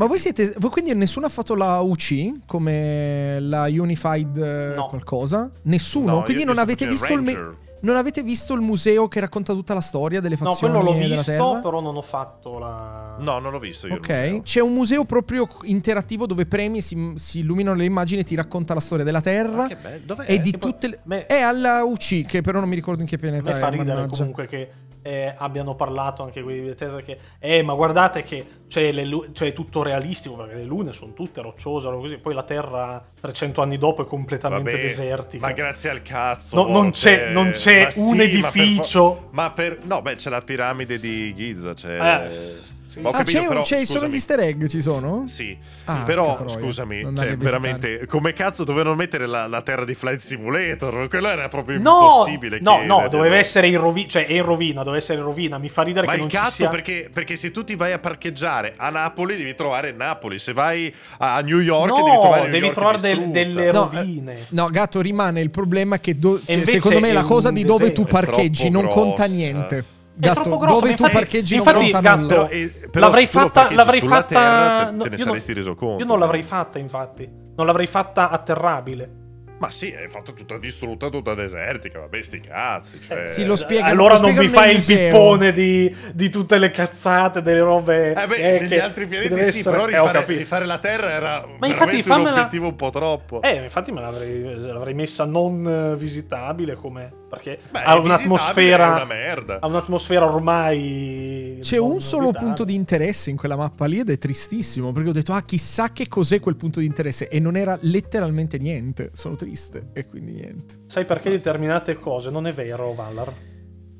Ma 0.00 0.06
voi 0.06 0.18
siete. 0.18 0.54
Voi 0.56 0.70
quindi 0.70 0.94
nessuno 0.94 1.26
ha 1.26 1.28
fatto 1.28 1.54
la 1.54 1.80
UC 1.80 2.46
come 2.46 3.38
la 3.40 3.64
Unified 3.68 4.34
eh, 4.34 4.74
No. 4.74 4.88
qualcosa? 4.88 5.50
Nessuno. 5.64 6.12
No, 6.16 6.22
quindi 6.22 6.44
non 6.44 6.56
avete 6.56 6.84
sto 6.84 6.90
visto 6.90 7.12
il. 7.12 7.20
me- 7.20 7.68
non 7.82 7.96
avete 7.96 8.22
visto 8.22 8.52
il 8.54 8.60
museo 8.60 9.08
che 9.08 9.20
racconta 9.20 9.52
tutta 9.54 9.72
la 9.74 9.80
storia 9.80 10.20
delle 10.20 10.36
No, 10.38 10.50
fazioni 10.50 10.72
quello 10.74 10.90
l'ho 10.90 10.98
visto, 10.98 11.60
però 11.62 11.80
non 11.80 11.96
ho 11.96 12.02
fatto 12.02 12.58
la. 12.58 13.16
No, 13.18 13.38
non 13.40 13.52
l'ho 13.52 13.58
visto 13.58 13.86
io. 13.88 13.94
Ok, 13.96 14.40
c'è 14.42 14.60
un 14.60 14.72
museo 14.72 15.04
proprio 15.04 15.46
interattivo 15.64 16.24
dove 16.26 16.46
premi, 16.46 16.80
si, 16.82 17.12
si 17.16 17.40
illuminano 17.40 17.76
le 17.78 17.84
immagini 17.84 18.20
e 18.22 18.24
ti 18.24 18.34
racconta 18.34 18.72
la 18.74 18.80
storia 18.80 19.04
della 19.04 19.20
Terra 19.22 19.56
Ma 19.62 19.66
che 19.68 19.76
bello. 19.76 20.02
Dov'è? 20.06 20.24
e 20.28 20.38
di 20.40 20.50
Che 20.50 20.58
poi- 20.58 20.70
tutte 20.72 20.88
le... 20.88 21.00
Beh, 21.02 21.26
È 21.26 21.40
alla 21.40 21.82
UC, 21.84 22.24
che 22.26 22.40
però 22.42 22.58
non 22.60 22.68
mi 22.70 22.74
ricordo 22.74 23.00
in 23.02 23.08
che 23.08 23.16
pianeta 23.18 23.50
me 23.50 23.56
è, 23.56 23.60
fa 23.60 23.68
ridere 23.68 23.88
mannaggia. 23.94 24.16
comunque 24.16 24.46
che 24.46 24.70
eh, 25.02 25.34
abbiano 25.36 25.74
parlato 25.74 26.22
anche 26.22 26.42
quelli 26.42 26.60
di 26.60 26.66
Bethesda 26.68 27.00
che 27.00 27.18
eh 27.38 27.62
ma 27.62 27.74
guardate 27.74 28.22
che 28.22 28.44
c'è, 28.68 28.92
lu- 29.04 29.32
c'è 29.32 29.52
tutto 29.52 29.82
realistico 29.82 30.36
perché 30.36 30.54
le 30.56 30.64
lune 30.64 30.92
sono 30.92 31.12
tutte 31.12 31.40
rocciose 31.40 31.88
così 31.88 32.18
poi 32.18 32.34
la 32.34 32.42
terra 32.42 33.02
300 33.20 33.62
anni 33.62 33.78
dopo 33.78 34.02
è 34.02 34.06
completamente 34.06 34.70
Vabbè, 34.70 34.82
desertica 34.82 35.46
Ma 35.46 35.52
grazie 35.52 35.90
al 35.90 36.02
cazzo. 36.02 36.56
No, 36.56 36.68
non 36.70 36.90
c'è- 36.90 37.30
non 37.30 37.50
c'è 37.50 37.84
Ma 37.84 37.90
sì, 37.90 37.98
un 38.00 38.06
ma 38.08 38.14
per 38.16 38.22
edificio. 38.26 39.14
fo- 39.14 39.28
Ma 39.32 39.50
per, 39.50 39.78
No, 39.84 40.02
beh, 40.02 40.14
c'è 40.16 40.30
la 40.30 40.40
piramide 40.42 40.98
di 40.98 41.34
Giza. 41.34 41.72
C'è... 41.74 41.98
Eh, 42.28 42.78
sì. 42.90 42.98
Ah, 43.02 43.10
capito, 43.12 43.40
c'è, 43.40 43.46
però, 43.46 43.62
c'è- 43.62 43.84
sono 43.84 44.06
gli 44.08 44.14
easter 44.14 44.40
egg, 44.40 44.66
ci 44.66 44.82
sono? 44.82 45.24
Sì, 45.26 45.56
Ah, 45.84 46.02
però 46.04 46.36
scusami, 46.48 47.00
cioè, 47.16 47.36
veramente, 47.36 48.06
come 48.06 48.32
cazzo 48.32 48.64
dovevano 48.64 48.94
mettere 48.96 49.26
la, 49.26 49.46
la 49.46 49.62
terra 49.62 49.84
di 49.84 49.94
Flight 49.94 50.20
Simulator? 50.20 51.08
Quello 51.08 51.28
era 51.28 51.48
proprio 51.48 51.78
No, 51.78 52.00
impossibile. 52.24 52.58
no, 52.60 52.82
no, 52.84 53.08
doveva 53.08 53.36
essere 53.36 53.68
in 53.68 53.78
rovina, 53.78 54.08
cioè 54.08 54.26
è 54.26 54.32
in 54.32 54.42
rovina, 54.42 54.80
doveva 54.80 54.96
essere 54.96 55.18
in 55.18 55.24
rovina. 55.24 55.58
Mi 55.58 55.68
fa 55.68 55.82
ridere 55.82 56.06
Ma 56.06 56.12
che 56.12 56.18
non 56.18 56.28
ci 56.28 56.36
cazzo, 56.36 56.50
sia. 56.50 56.68
perché, 56.68 57.08
perché 57.12 57.36
se 57.36 57.50
tu 57.52 57.62
ti 57.64 57.76
vai 57.76 57.92
a 57.92 57.98
parcheggiare 57.98 58.74
a 58.76 58.90
Napoli, 58.90 59.36
devi 59.36 59.54
trovare 59.54 59.92
Napoli. 59.92 60.38
Se 60.38 60.52
vai 60.52 60.92
a 61.18 61.40
New 61.40 61.60
York, 61.60 61.88
no, 61.88 62.04
devi 62.04 62.18
trovare 62.20 62.40
New 62.42 62.50
devi 62.50 62.64
York 62.64 62.74
trovare 62.74 62.98
del- 63.00 63.28
delle 63.30 63.70
No, 63.72 63.90
rovine. 63.92 64.46
No, 64.50 64.68
gatto, 64.68 65.00
rimane 65.00 65.40
il 65.40 65.50
problema 65.50 65.98
che 65.98 66.14
do- 66.16 66.40
cioè, 66.44 66.64
secondo 66.64 66.98
me 67.00 67.12
la 67.12 67.22
cosa 67.24 67.50
di 67.50 67.64
dove 67.64 67.92
tu 67.92 68.04
parcheggi 68.04 68.68
non 68.68 68.88
conta 68.88 69.26
grossa. 69.26 69.98
Niente. 70.20 70.26
È 70.26 70.28
Gatto, 70.34 70.40
troppo 70.42 70.56
grossa, 70.58 70.74
dove 70.80 70.90
ma 70.90 70.96
tu 70.96 71.02
infatti- 71.02 71.18
parcheggi 71.18 71.56
non 71.56 71.66
infatti, 71.66 71.90
conta 71.90 72.00
gatto, 72.00 72.20
nulla. 72.20 72.34
Però, 72.34 72.48
eh, 72.48 72.88
però 72.90 73.06
l'avrei 73.06 73.26
fatta, 73.26 73.72
l'avrei 73.72 74.00
fatta 74.00 74.24
terra, 74.26 74.84
te, 74.90 74.96
no, 74.96 75.02
te 75.02 75.08
ne 75.08 75.16
io 75.16 75.24
saresti 75.24 75.48
non, 75.52 75.58
reso 75.58 75.74
conto. 75.74 75.98
Io 76.02 76.08
non 76.08 76.18
l'avrei 76.18 76.42
fatta, 76.42 76.78
infatti. 76.78 77.28
Non 77.56 77.66
l'avrei 77.66 77.86
fatta 77.86 78.30
atterrabile. 78.30 79.14
Ma 79.60 79.70
sì, 79.70 79.94
hai 79.94 80.08
fatto 80.08 80.32
tutta 80.32 80.56
distrutta, 80.56 81.10
tutta 81.10 81.34
desertica. 81.34 81.98
Vabbè, 81.98 82.22
sti 82.22 82.40
cazzi. 82.40 82.98
Cioè... 82.98 83.26
Sì, 83.26 83.44
lo 83.44 83.56
spiegano- 83.56 83.90
allora 83.90 84.14
lo 84.14 84.28
non 84.28 84.34
mi 84.36 84.48
fai 84.48 84.76
il 84.76 84.82
pippone 84.82 85.52
di, 85.52 85.94
di 86.14 86.30
tutte 86.30 86.56
le 86.56 86.70
cazzate, 86.70 87.42
delle 87.42 87.60
robe. 87.60 88.14
Eh 88.14 88.26
beh, 88.26 88.36
eh, 88.36 88.58
negli 88.60 88.68
che- 88.68 88.80
altri 88.80 89.06
pianeti 89.06 89.34
sì, 89.34 89.40
essere- 89.58 89.76
però 89.76 89.86
eh, 89.86 89.90
rifare, 89.98 90.18
capito. 90.20 90.38
rifare 90.38 90.64
la 90.64 90.78
Terra 90.78 91.10
era 91.10 91.44
Ma 91.58 91.66
infatti 91.66 91.68
veramente 91.72 91.96
un 91.96 92.02
fammela- 92.04 92.30
obiettivo 92.36 92.66
un 92.68 92.76
po' 92.76 92.88
troppo. 92.88 93.42
Eh, 93.42 93.54
infatti 93.64 93.92
me 93.92 94.00
l'avrei, 94.00 94.56
l'avrei 94.60 94.94
messa 94.94 95.26
non 95.26 95.92
eh, 95.92 95.96
visitabile 95.98 96.74
come. 96.76 97.12
Perché 97.30 97.60
Beh, 97.70 97.82
ha 97.82 97.96
un'atmosfera 97.98 98.86
una 98.88 99.04
merda. 99.04 99.58
ha 99.60 99.66
un'atmosfera 99.68 100.24
ormai 100.26 101.58
C'è 101.62 101.78
un 101.78 102.00
solo 102.00 102.32
punto 102.32 102.64
di 102.64 102.74
interesse 102.74 103.30
in 103.30 103.36
quella 103.36 103.56
mappa 103.56 103.86
lì 103.86 104.00
ed 104.00 104.10
è 104.10 104.18
tristissimo 104.18 104.92
perché 104.92 105.10
ho 105.10 105.12
detto 105.12 105.32
ah 105.32 105.42
chissà 105.42 105.92
che 105.92 106.08
cos'è 106.08 106.40
quel 106.40 106.56
punto 106.56 106.80
di 106.80 106.86
interesse 106.86 107.28
e 107.28 107.38
non 107.38 107.56
era 107.56 107.78
letteralmente 107.82 108.58
niente. 108.58 109.10
Sono 109.14 109.36
triste 109.36 109.90
e 109.92 110.06
quindi 110.06 110.32
niente. 110.32 110.74
Sai 110.86 111.04
perché 111.04 111.30
determinate 111.30 111.96
cose? 111.98 112.30
Non 112.30 112.46
è 112.48 112.52
vero, 112.52 112.92
Valar. 112.92 113.32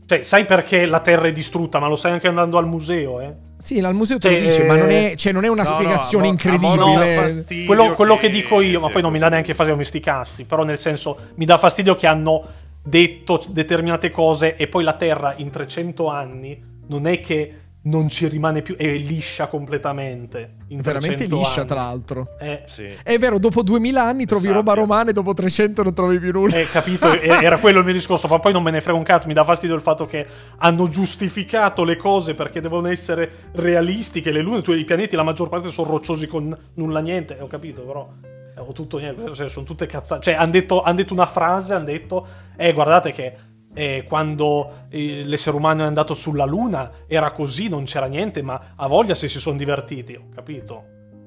Cioè, 0.07 0.23
sai 0.23 0.45
perché 0.45 0.87
la 0.87 0.99
Terra 0.99 1.29
è 1.29 1.33
distrutta, 1.33 1.79
ma 1.79 1.87
lo 1.87 1.95
sai 1.95 2.11
anche 2.11 2.27
andando 2.27 2.59
al 2.59 2.67
museo, 2.67 3.21
eh? 3.21 3.33
Sì, 3.59 3.79
al 3.79 3.95
museo 3.95 4.19
te 4.19 4.29
lo 4.29 4.35
Cioè, 4.35 4.43
dice, 4.45 4.65
ma 4.65 4.75
non 4.75 4.91
eh, 4.91 5.13
è, 5.13 5.15
cioè, 5.15 5.33
non 5.33 5.45
è 5.45 5.49
una 5.49 5.63
No, 5.63 5.69
no, 5.69 5.75
spiegazione 5.77 6.25
mo' 6.25 6.31
incredibile. 6.33 7.15
dà 7.15 7.23
fastidio 7.23 7.67
Quello, 7.67 7.95
quello 7.95 8.15
che... 8.17 8.23
che 8.27 8.31
dico 8.31 8.61
io, 8.61 8.81
ma 8.81 8.89
poi 8.89 9.03
non 9.03 9.13
mi 9.13 9.21
dà 9.21 9.29
neanche 9.29 9.55
fastidio 9.55 9.85
sti 9.85 10.01
cazzi, 10.01 10.45
però 10.47 10.65
nel 10.65 10.79
senso 10.79 11.17
mi 11.37 11.45
dà 11.45 11.59
fastidio 11.59 11.95
che 11.95 12.09
hanno 12.09 12.45
detto 12.91 13.41
determinate 13.49 14.11
cose 14.11 14.57
e 14.57 14.67
poi 14.67 14.85
la 14.85 14.95
Terra 14.95 15.35
in 15.37 15.49
300 15.49 16.09
anni 16.09 16.63
non 16.89 17.07
è 17.07 17.21
che 17.21 17.55
non 17.83 18.11
ci 18.11 18.29
rimane 18.29 18.61
più, 18.61 18.77
è 18.77 18.87
liscia 18.93 19.47
completamente. 19.47 20.57
In 20.69 20.83
Veramente 20.83 21.27
300 21.27 21.37
liscia, 21.37 21.61
anni. 21.61 21.69
tra 21.69 21.77
l'altro. 21.77 22.27
Eh, 22.39 22.63
Sì. 22.67 22.87
È 23.03 23.17
vero, 23.17 23.39
dopo 23.39 23.63
2000 23.63 24.03
anni 24.03 24.27
trovi 24.27 24.45
Sabbia. 24.45 24.59
roba 24.59 24.75
romana 24.75 25.11
e 25.11 25.13
dopo 25.15 25.33
300 25.33 25.83
non 25.83 25.95
trovi 25.95 26.19
più 26.19 26.31
nulla. 26.31 26.59
Eh, 26.59 26.67
capito, 26.67 27.09
era 27.19 27.57
quello 27.59 27.79
il 27.79 27.85
mio 27.85 27.95
discorso, 27.95 28.29
ma 28.29 28.39
poi 28.39 28.53
non 28.53 28.63
me 28.63 28.71
ne 28.71 28.83
frega 28.83 28.99
un 28.99 29.05
cazzo, 29.05 29.29
mi 29.29 29.35
dà 29.35 29.45
fastidio 29.45 29.75
il 29.75 29.81
fatto 29.81 30.05
che 30.05 30.27
hanno 30.59 30.89
giustificato 30.89 31.85
le 31.85 31.97
cose 31.97 32.35
perché 32.35 32.61
devono 32.61 32.89
essere 32.89 33.31
realistiche, 33.53 34.31
le 34.31 34.43
lune, 34.43 34.63
i 34.77 34.85
pianeti 34.85 35.17
la 35.17 35.23
maggior 35.23 35.49
parte 35.49 35.71
sono 35.71 35.91
rocciosi 35.91 36.27
con 36.27 36.55
nulla 36.75 37.01
niente, 37.01 37.39
ho 37.41 37.47
capito, 37.47 37.83
però 37.83 38.09
eh, 38.57 38.61
ho 38.61 38.73
tutto 38.73 39.01
cioè, 39.35 39.49
sono 39.49 39.65
tutte 39.67 39.87
cazzate, 39.87 40.23
cioè 40.23 40.35
hanno 40.35 40.51
detto, 40.53 40.83
han 40.83 40.97
detto 40.97 41.13
una 41.13 41.27
frase, 41.27 41.75
hanno 41.75 41.85
detto, 41.85 42.27
eh 42.57 42.73
guardate 42.73 43.13
che 43.13 43.35
eh, 43.73 44.05
quando 44.09 44.87
eh, 44.89 45.23
l'essere 45.25 45.57
umano 45.57 45.83
è 45.85 45.87
andato 45.87 46.15
sulla 46.15 46.45
luna 46.45 46.91
era 47.07 47.31
così, 47.31 47.69
non 47.69 47.85
c'era 47.85 48.07
niente, 48.07 48.43
ma 48.43 48.73
a 48.77 48.87
voglia 48.89 49.15
se 49.15 49.29
si 49.29 49.39
sono 49.39 49.57
divertiti, 49.57 50.15
ho 50.15 50.29
capito. 50.35 50.85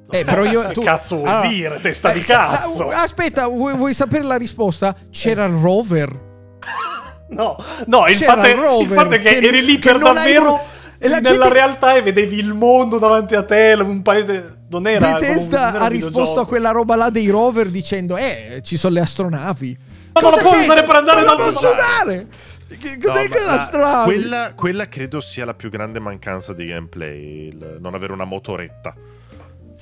Eh, 0.09 0.25
però 0.25 0.43
io, 0.43 0.61
Che 0.67 0.73
tu- 0.73 0.83
cazzo 0.83 1.15
vuol 1.17 1.29
allora, 1.29 1.47
dire, 1.47 1.79
testa 1.79 2.11
eh, 2.11 2.13
di 2.13 2.19
cazzo? 2.19 2.89
ah, 2.89 3.01
Aspetta, 3.01 3.47
vuoi, 3.47 3.73
vuoi 3.75 3.93
sapere 3.93 4.23
la 4.25 4.35
risposta? 4.35 4.95
C'era 5.09 5.45
il 5.45 5.53
rover. 5.55 6.31
No, 7.29 7.55
no, 7.87 8.05
il 8.07 8.15
fatto, 8.15 8.41
è, 8.41 8.49
il 8.49 8.57
rover 8.57 8.81
il 8.81 8.87
fatto 8.93 9.13
è 9.15 9.19
che, 9.19 9.39
che- 9.39 9.47
eri 9.47 9.65
lì 9.65 9.79
che 9.79 9.91
per 9.91 9.95
hai 10.03 10.13
davvero 10.13 10.51
la 10.51 10.59
nella 10.99 11.21
gente- 11.21 11.49
realtà 11.49 11.95
e 11.95 12.01
vedevi 12.03 12.37
il 12.37 12.53
mondo 12.53 12.99
davanti 12.99 13.33
a 13.33 13.43
te, 13.43 13.75
un 13.79 14.03
paese... 14.03 14.62
Non 14.79 14.87
era... 14.87 15.09
non 15.09 15.17
Bethesda 15.19 15.69
era 15.69 15.79
ha 15.81 15.87
risposto 15.87 16.39
a 16.41 16.45
quella 16.45 16.71
roba 16.71 16.95
là 16.95 17.09
dei 17.09 17.29
rover 17.29 17.69
dicendo 17.69 18.17
Eh, 18.17 18.61
ci 18.63 18.77
sono 18.77 18.93
le 18.95 19.01
astronavi. 19.01 19.77
Ma 20.13 20.21
non 20.21 20.31
la 20.31 20.37
puoi 20.37 20.59
usare 20.61 20.83
per 20.83 20.95
andare 20.95 21.21
Non 21.23 21.37
la 21.37 21.43
posso 21.51 21.67
usare! 21.69 22.27
Che- 22.67 22.97
Cos'è 22.99 23.27
No, 23.27 23.35
ma 23.35 23.45
l'astronavi? 23.55 24.13
Quella, 24.13 24.53
quella 24.55 24.87
credo 24.89 25.19
sia 25.19 25.45
la 25.45 25.53
più 25.53 25.69
grande 25.69 25.99
mancanza 25.99 26.53
di 26.53 26.65
gameplay, 26.65 27.47
il 27.49 27.77
non 27.79 27.93
avere 27.93 28.13
una 28.13 28.23
motoretta. 28.25 28.93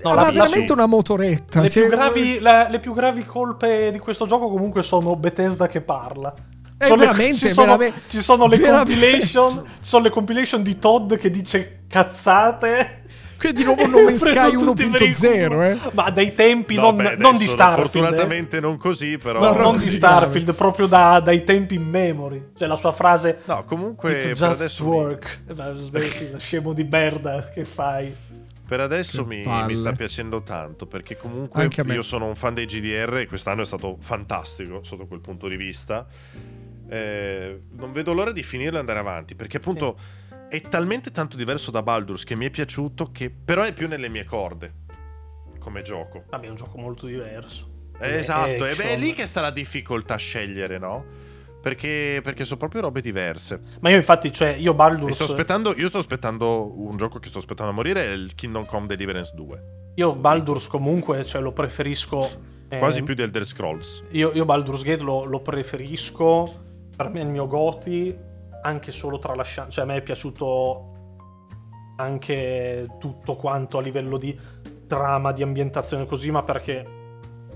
No, 0.04 0.10
ma 0.14 0.16
la- 0.24 0.32
veramente 0.32 0.72
una 0.74 0.86
motoretta. 0.88 1.62
Le, 1.62 1.70
cioè- 1.70 1.84
più 1.88 1.92
gravi, 1.92 2.40
la- 2.40 2.68
le 2.70 2.80
più 2.80 2.94
gravi 2.94 3.26
colpe 3.26 3.92
di 3.92 4.00
questo 4.00 4.26
gioco 4.26 4.50
comunque 4.50 4.84
sono 4.84 5.16
Bethesda 5.16 5.68
che 5.68 5.82
parla. 5.82 6.34
Eh, 6.78 6.86
Sono 6.86 6.96
le- 6.96 7.06
veramente, 7.06 7.36
ci, 7.38 7.50
sono, 7.52 7.78
veramente- 7.78 8.02
ci 8.10 8.22
sono 8.22 8.48
le 8.48 8.58
veramente. 8.58 8.92
compilation, 8.94 9.64
ci 9.66 9.72
sono 9.82 10.04
le 10.04 10.10
compilation 10.10 10.64
di 10.64 10.80
Todd 10.80 11.14
che 11.16 11.30
dice 11.30 11.84
cazzate. 11.88 13.01
Qui 13.42 13.50
è 13.50 13.54
di 13.54 13.64
nuovo 13.64 13.88
No 13.88 14.02
Man's 14.06 14.22
Sky 14.24 14.34
Prendono 14.34 14.74
tutti 14.74 14.86
per 14.88 15.02
il 15.02 15.10
1.0, 15.16 15.48
culo. 15.48 15.62
eh. 15.64 15.78
Ma 15.94 16.10
dai 16.12 16.32
tempi 16.34 16.76
No, 16.76 16.82
non, 16.82 16.96
beh, 16.98 17.16
non 17.16 17.38
di 17.38 17.48
Starfield. 17.48 17.88
eh. 17.88 17.90
Fortunatamente 17.90 18.60
non 18.60 18.78
così, 18.78 19.18
però... 19.18 19.40
No, 19.40 19.48
No, 19.52 19.56
no, 19.56 19.62
non 19.64 19.78
di 19.78 19.90
Starfield, 19.90 20.54
proprio 20.54 20.86
da- 20.86 21.20
dai 21.20 21.44
tempi 21.44 21.74
in 21.76 21.84
memory. 21.90 22.50
Cioè 22.56 22.68
la 22.68 22.76
sua 22.76 22.92
frase 22.92 23.40
No, 23.46 23.64
comunque 23.66 24.12
It 24.12 24.18
per 24.20 24.28
just 24.30 24.42
adesso, 24.44 24.84
mi, 24.86 24.90
work. 24.92 25.40
Eh, 25.48 25.72
Smetti, 25.76 26.30
scemo 26.38 26.74
di 26.74 26.84
merda 26.84 27.50
che 27.50 27.66
fai. 27.66 28.14
per 28.68 28.80
adesso 28.80 29.26
mi, 29.26 29.44
mi 29.66 29.76
sta 29.76 29.92
piacendo 29.94 30.44
tanto 30.44 30.86
perché 30.86 31.18
comunque 31.18 31.68
io 31.88 32.02
sono 32.04 32.28
un 32.28 32.36
fan 32.36 32.54
dei 32.54 32.66
GDR 32.68 33.18
e 33.18 33.26
quest'anno 33.28 33.64
è 33.64 33.66
stato 33.66 33.98
fantastico 34.00 34.84
sotto 34.84 35.08
quel 35.08 35.20
punto 35.20 35.48
di 35.48 35.56
vista. 35.58 36.06
Eh, 36.90 37.62
non 37.78 37.92
vedo 37.94 38.14
l'ora 38.14 38.32
di 38.32 38.44
finirlo 38.44 38.76
e 38.78 38.80
andare 38.80 39.00
avanti 39.00 39.34
perché 39.36 39.58
appunto 39.58 39.98
è 40.52 40.60
talmente 40.60 41.12
tanto 41.12 41.38
diverso 41.38 41.72
da 41.72 41.82
Baldur's 41.82 42.26
che 42.26 42.36
mi 42.36 42.46
è 42.46 42.50
piaciuto 42.50 43.10
che 43.14 43.30
però 43.30 43.64
è 43.64 43.72
più 43.72 43.88
nelle 43.88 44.10
mie 44.10 44.26
corde 44.26 44.80
come 45.60 45.82
gioco. 45.82 46.26
Vabbè, 46.30 46.48
è 46.48 46.50
un 46.50 46.58
gioco 46.58 46.78
molto 46.78 47.06
diverso. 47.06 47.70
Eh, 47.98 48.16
esatto, 48.16 48.66
e 48.66 48.76
beh, 48.76 48.90
è 48.90 48.98
lì 48.98 49.14
che 49.14 49.26
sta 49.26 49.40
la 49.40 49.52
difficoltà 49.52 50.16
a 50.16 50.18
scegliere, 50.18 50.78
no? 50.78 51.06
Perché, 51.62 52.20
perché 52.22 52.44
sono 52.44 52.58
proprio 52.58 52.82
robe 52.82 53.00
diverse. 53.00 53.60
Ma 53.80 53.92
io 53.92 53.96
infatti, 53.96 54.30
cioè, 54.34 54.50
io 54.50 54.74
Baldur's... 54.74 55.14
sto 55.14 55.24
aspettando, 55.24 55.74
io 55.78 55.88
sto 55.88 56.00
aspettando 56.00 56.78
un 56.82 56.98
gioco 56.98 57.20
che 57.20 57.30
sto 57.30 57.38
aspettando 57.38 57.72
a 57.72 57.76
morire, 57.76 58.04
è 58.04 58.10
il 58.10 58.36
Kingdom 58.36 58.66
Come 58.66 58.88
Deliverance 58.88 59.34
2. 59.34 59.64
Io 59.96 60.16
Baldur's 60.16 60.68
comunque, 60.68 61.24
cioè, 61.26 61.42
lo 61.42 61.54
preferisco... 61.54 62.30
eh, 62.68 62.78
Quasi 62.78 63.04
più 63.04 63.14
di 63.14 63.22
Elder 63.22 63.46
Scrolls. 63.46 64.04
Io, 64.10 64.32
io 64.34 64.44
Baldur's 64.44 64.82
Gate 64.82 65.04
lo, 65.04 65.24
lo 65.24 65.40
preferisco, 65.40 66.62
per 66.98 67.08
me 67.10 67.22
è 67.22 67.24
il 67.24 67.30
mio 67.30 67.48
Goti, 67.48 68.30
anche 68.62 68.92
solo 68.92 69.20
tralasciando... 69.20 69.72
Cioè, 69.72 69.84
a 69.84 69.88
me 69.88 69.98
è 69.98 70.02
piaciuto 70.02 70.90
anche 71.98 72.88
tutto 73.00 73.36
quanto 73.36 73.78
a 73.78 73.82
livello 73.82 74.18
di 74.18 74.38
trama, 74.88 75.32
di 75.32 75.44
ambientazione 75.44 76.06
così, 76.06 76.32
ma 76.32 76.42
perché 76.44 76.86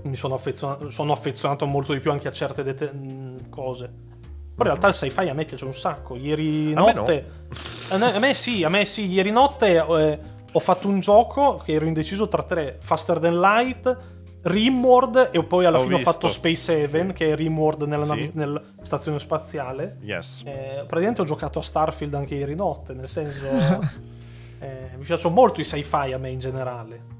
mi 0.02 0.16
sono 0.16 0.34
affezionato, 0.34 0.90
sono 0.90 1.12
affezionato 1.12 1.66
molto 1.66 1.92
di 1.92 1.98
più 1.98 2.10
anche 2.12 2.28
a 2.28 2.32
certe 2.32 2.62
dete- 2.62 2.92
mh, 2.92 3.48
cose. 3.48 3.86
Poi 3.86 4.64
in 4.64 4.72
realtà 4.72 4.88
il 4.88 4.94
sci-fi 4.94 5.28
a 5.28 5.34
me 5.34 5.44
piace 5.44 5.64
un 5.64 5.74
sacco. 5.74 6.16
Ieri 6.16 6.72
A 6.74 6.82
me 6.82 6.92
no. 6.92 7.00
notte... 7.00 7.30
A 7.90 7.98
me, 7.98 8.14
a 8.14 8.18
me 8.18 8.34
sì, 8.34 8.64
a 8.64 8.68
me 8.68 8.86
sì. 8.86 9.06
Ieri 9.06 9.30
notte 9.30 9.76
eh, 9.76 10.20
ho 10.50 10.58
fatto 10.60 10.88
un 10.88 11.00
gioco 11.00 11.56
che 11.56 11.72
ero 11.72 11.84
indeciso 11.84 12.26
tra 12.28 12.42
tre. 12.42 12.78
Faster 12.80 13.18
Than 13.18 13.38
Light, 13.38 13.98
Rimworld 14.46 15.30
e 15.32 15.42
poi 15.44 15.64
alla 15.64 15.78
Ho 15.78 15.82
fine 15.82 15.96
visto. 15.96 16.08
ho 16.08 16.12
fatto 16.12 16.28
Space 16.28 16.84
Haven, 16.84 17.12
che 17.12 17.30
è 17.32 17.34
Rimworld 17.34 17.82
nella, 17.82 18.04
Sì. 18.04 18.10
navi- 18.10 18.30
nella 18.34 18.62
stazione 18.82 19.18
spaziale. 19.18 19.96
Yes. 20.02 20.42
Eh, 20.46 20.84
praticamente 20.86 21.20
ho 21.22 21.24
giocato 21.24 21.58
a 21.58 21.62
Starfield 21.62 22.14
anche 22.14 22.34
ieri 22.36 22.54
notte, 22.54 22.94
nel 22.94 23.08
senso... 23.08 23.46
eh, 24.60 24.90
mi 24.96 25.04
piacciono 25.04 25.34
molto 25.34 25.60
i 25.60 25.64
sci-fi 25.64 26.12
a 26.12 26.18
me 26.18 26.30
in 26.30 26.38
generale. 26.38 27.14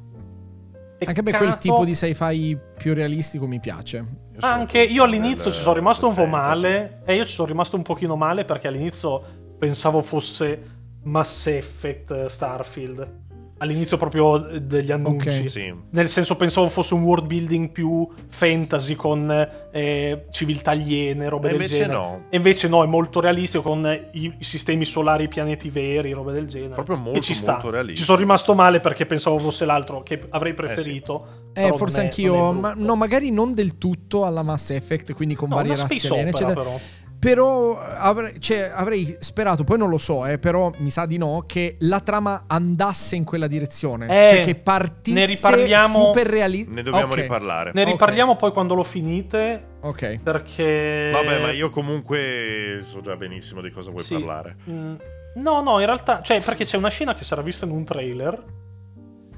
Anche 1.05 1.23
per 1.23 1.37
quel 1.37 1.49
Peccato- 1.51 1.59
tipo 1.59 1.85
di 1.85 1.95
sci-fi 1.95 2.59
più 2.79 2.95
realistico 2.95 3.47
mi 3.47 3.61
piace. 3.61 3.97
Io 3.99 4.47
Anche 4.47 4.81
io 4.83 5.03
all'inizio 5.03 5.51
ci 5.53 5.61
sono 5.61 5.75
rimasto 5.75 6.07
un 6.09 6.15
po' 6.15 6.25
male. 6.27 7.03
E 7.05 7.15
io 7.15 7.25
ci 7.25 7.33
sono 7.33 7.49
rimasto 7.49 7.77
un 7.77 7.83
pochino 7.83 8.17
male 8.17 8.45
perché 8.45 8.69
all'inizio 8.69 9.23
pensavo 9.59 10.01
fosse 10.01 10.63
Mass 11.03 11.47
Effect 11.49 12.11
eh, 12.13 12.29
Starfield. 12.29 13.25
All'inizio 13.59 13.97
proprio 13.97 14.47
eh, 14.49 14.61
degli 14.61 14.93
annunci. 14.93 15.29
Ok. 15.29 15.49
Sì. 15.51 15.75
Nel 15.93 16.09
senso 16.11 16.37
pensavo 16.37 16.69
fosse 16.69 16.93
un 16.93 17.03
world 17.05 17.25
building 17.27 17.71
più 17.71 18.07
fantasy 18.29 18.95
con 18.95 19.31
eh, 19.73 20.27
civiltà 20.31 20.73
aliene, 20.73 21.29
robe 21.31 21.51
E 21.51 21.57
del 21.57 21.67
genere. 21.69 21.93
no. 21.93 22.23
E 22.29 22.37
invece 22.37 22.69
no, 22.69 22.85
è 22.85 22.87
molto 22.87 23.19
realistico 23.21 23.63
con 23.63 23.87
eh, 23.87 24.09
i, 24.13 24.35
i 24.39 24.45
sistemi 24.45 24.85
solari, 24.85 25.25
i 25.25 25.29
pianeti 25.29 25.71
veri, 25.71 26.13
robe 26.13 26.33
del 26.33 26.47
genere. 26.47 26.75
Proprio 26.75 26.97
E 26.97 27.01
molto, 27.01 27.21
ci 27.21 27.35
sta. 27.35 27.53
molto 27.53 27.71
realistico. 27.71 27.99
Ci 28.01 28.05
sono 28.05 28.19
rimasto 28.19 28.55
male 28.55 28.81
perché 28.81 29.07
pensavo 29.07 29.39
fosse 29.39 29.65
l'altro 29.65 30.03
che 30.03 30.21
avrei 30.31 30.53
preferito. 30.53 31.45
Eh, 31.55 31.63
però 31.63 31.77
forse 31.77 31.97
non 31.97 32.05
è- 32.05 32.09
anch'io, 32.09 32.53
ma, 32.53 32.75
no, 32.77 32.95
magari 32.97 33.31
non 33.31 33.55
del 33.55 33.79
tutto 33.79 34.27
alla 34.27 34.43
Mass 34.43 34.69
Effect, 34.71 35.15
quindi 35.15 35.35
con 35.35 35.49
No, 35.49 35.55
varie 35.55 35.73
una 35.73 35.81
razze 35.81 35.95
space 35.99 36.13
aliene, 36.13 36.31
opera, 36.31 36.47
eccetera. 36.51 36.67
però. 36.71 36.81
Però 37.27 37.77
avrei, 37.81 38.41
cioè, 38.41 38.71
avrei 38.73 39.17
sperato, 39.19 39.65
poi 39.65 39.79
non 39.79 39.89
lo 39.91 39.99
so, 39.99 40.25
eh, 40.27 40.39
però 40.39 40.71
mi 40.79 40.91
sa 40.91 41.07
di 41.07 41.17
no, 41.19 41.43
che 41.45 41.75
la 41.81 41.99
trama 41.99 42.45
andasse 42.47 43.17
in 43.17 43.25
quella 43.25 43.49
direzione. 43.49 44.07
Eh, 44.07 44.29
cioè 44.29 44.39
che 44.45 44.55
partisse 44.55 45.19
ne 45.19 45.27
riparliamo- 45.27 46.05
super 46.05 46.25
realistico. 46.25 46.75
Ne 46.77 46.83
dobbiamo 46.83 47.15
riparlare. 47.15 47.73
Ne 47.75 47.83
riparliamo 47.83 48.37
poi 48.37 48.53
quando 48.53 48.75
lo 48.75 48.85
finite. 48.85 49.79
Ok. 49.81 50.21
Perché. 50.23 51.11
Vabbè, 51.13 51.41
ma 51.41 51.51
io 51.51 51.69
comunque 51.71 52.81
so 52.85 53.01
già 53.01 53.17
benissimo 53.17 53.61
di 53.61 53.71
cosa 53.71 53.91
vuoi 53.91 54.05
Sì. 54.05 54.13
parlare. 54.15 54.57
Mm, 54.71 54.95
No, 55.37 55.61
no, 55.63 55.81
in 55.81 55.87
realtà. 55.87 56.23
Cioè, 56.23 56.41
perché 56.41 56.65
c'è 56.65 56.77
una 56.77 56.89
scena 56.91 57.13
che 57.13 57.25
era 57.29 57.43
vista 57.43 57.65
in 57.65 57.73
un 57.73 57.85
trailer. 57.85 58.45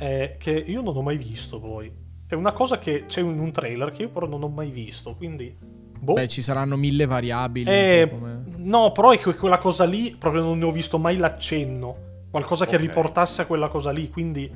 eh, 0.00 0.36
che 0.38 0.50
io 0.50 0.80
non 0.82 0.94
ho 0.96 1.02
mai 1.02 1.16
visto 1.16 1.58
poi. 1.58 1.90
C'è 2.28 2.34
una 2.36 2.52
cosa 2.52 2.78
che 2.78 3.06
c'è 3.06 3.20
in 3.20 3.38
un 3.40 3.50
trailer 3.50 3.90
che 3.90 4.02
io 4.02 4.10
però 4.10 4.26
non 4.28 4.42
ho 4.42 4.48
mai 4.48 4.70
visto. 4.70 5.14
Quindi. 5.16 5.56
Boh. 6.00 6.14
Beh, 6.14 6.28
ci 6.28 6.42
saranno 6.42 6.76
mille 6.76 7.06
variabili. 7.06 7.70
Eh, 7.70 8.08
come- 8.10 8.42
no, 8.56 8.92
però 8.92 9.10
è 9.12 9.18
che 9.18 9.34
quella 9.34 9.58
cosa 9.58 9.84
lì 9.84 10.14
proprio 10.18 10.42
non 10.42 10.58
ne 10.58 10.64
ho 10.64 10.70
visto 10.70 10.98
mai 10.98 11.16
l'accenno. 11.16 11.96
Qualcosa 12.30 12.66
che 12.66 12.76
Ok. 12.76 12.82
riportasse 12.82 13.42
a 13.42 13.46
quella 13.46 13.68
cosa 13.68 13.90
lì. 13.90 14.08
Quindi. 14.10 14.50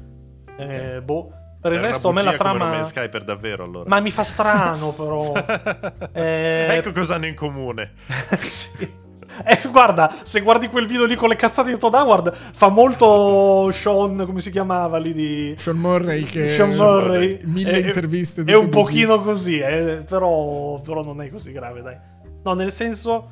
eh, 0.58 1.00
boh. 1.02 1.32
Per 1.60 1.70
il 1.72 1.78
Era 1.78 1.86
resto 1.88 2.08
a 2.08 2.12
me 2.12 2.22
la 2.22 2.32
trama. 2.34 2.68
Man's 2.70 2.88
Sky 2.88 3.08
per 3.08 3.22
davvero 3.24 3.62
allora. 3.64 3.88
Ma 3.88 4.00
mi 4.00 4.10
fa 4.10 4.24
strano, 4.24 4.92
però. 4.92 5.32
Eh, 6.12 6.66
ecco 6.70 6.92
cosa 6.92 7.14
hanno 7.14 7.26
in 7.26 7.34
comune. 7.34 7.92
sì. 8.40 9.00
Eh, 9.44 9.68
guarda, 9.70 10.14
se 10.22 10.40
guardi 10.40 10.68
quel 10.68 10.86
video 10.86 11.04
lì 11.06 11.14
con 11.16 11.28
le 11.28 11.36
cazzate 11.36 11.70
di 11.70 11.78
Todd 11.78 11.94
Howard, 11.94 12.32
fa 12.34 12.68
molto 12.68 13.70
Sean, 13.70 14.24
come 14.26 14.40
si 14.40 14.50
chiamava 14.50 14.98
lì 14.98 15.12
di... 15.12 15.54
Sean 15.56 15.78
Murray 15.78 16.22
che... 16.24 16.46
Sean 16.46 16.70
Murray. 16.74 17.40
Mille 17.44 17.72
È- 17.72 17.86
interviste. 17.86 18.42
È 18.44 18.54
un 18.54 18.68
bugie. 18.68 18.70
pochino 18.70 19.22
così, 19.22 19.58
eh, 19.58 20.02
però, 20.08 20.80
però 20.80 21.02
non 21.02 21.20
è 21.22 21.30
così 21.30 21.52
grave, 21.52 21.82
dai. 21.82 21.96
No, 22.44 22.54
nel 22.54 22.72
senso, 22.72 23.30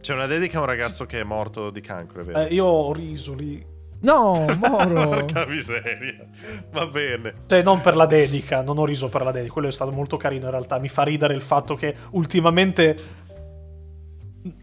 C'è 0.00 0.12
una 0.14 0.26
dedica 0.26 0.58
a 0.58 0.60
un 0.60 0.66
ragazzo 0.66 1.06
che 1.06 1.20
è 1.20 1.24
morto 1.24 1.70
di 1.70 1.80
cancro, 1.80 2.22
è 2.22 2.24
vero? 2.24 2.38
Eh, 2.40 2.54
io 2.54 2.64
ho 2.64 2.92
riso 2.92 3.34
lì. 3.34 3.64
No, 4.02 4.46
Moro. 4.58 5.08
Porca 5.20 5.44
miseria. 5.46 6.26
Va 6.70 6.86
bene. 6.86 7.34
Cioè, 7.46 7.62
non 7.62 7.80
per 7.82 7.96
la 7.96 8.06
dedica, 8.06 8.62
non 8.62 8.78
ho 8.78 8.86
riso 8.86 9.08
per 9.08 9.22
la 9.22 9.30
dedica, 9.30 9.52
quello 9.52 9.68
è 9.68 9.72
stato 9.72 9.90
molto 9.90 10.16
carino 10.16 10.46
in 10.46 10.50
realtà. 10.50 10.78
Mi 10.78 10.88
fa 10.88 11.02
ridere 11.02 11.34
il 11.34 11.42
fatto 11.42 11.74
che 11.74 11.94
ultimamente. 12.12 13.18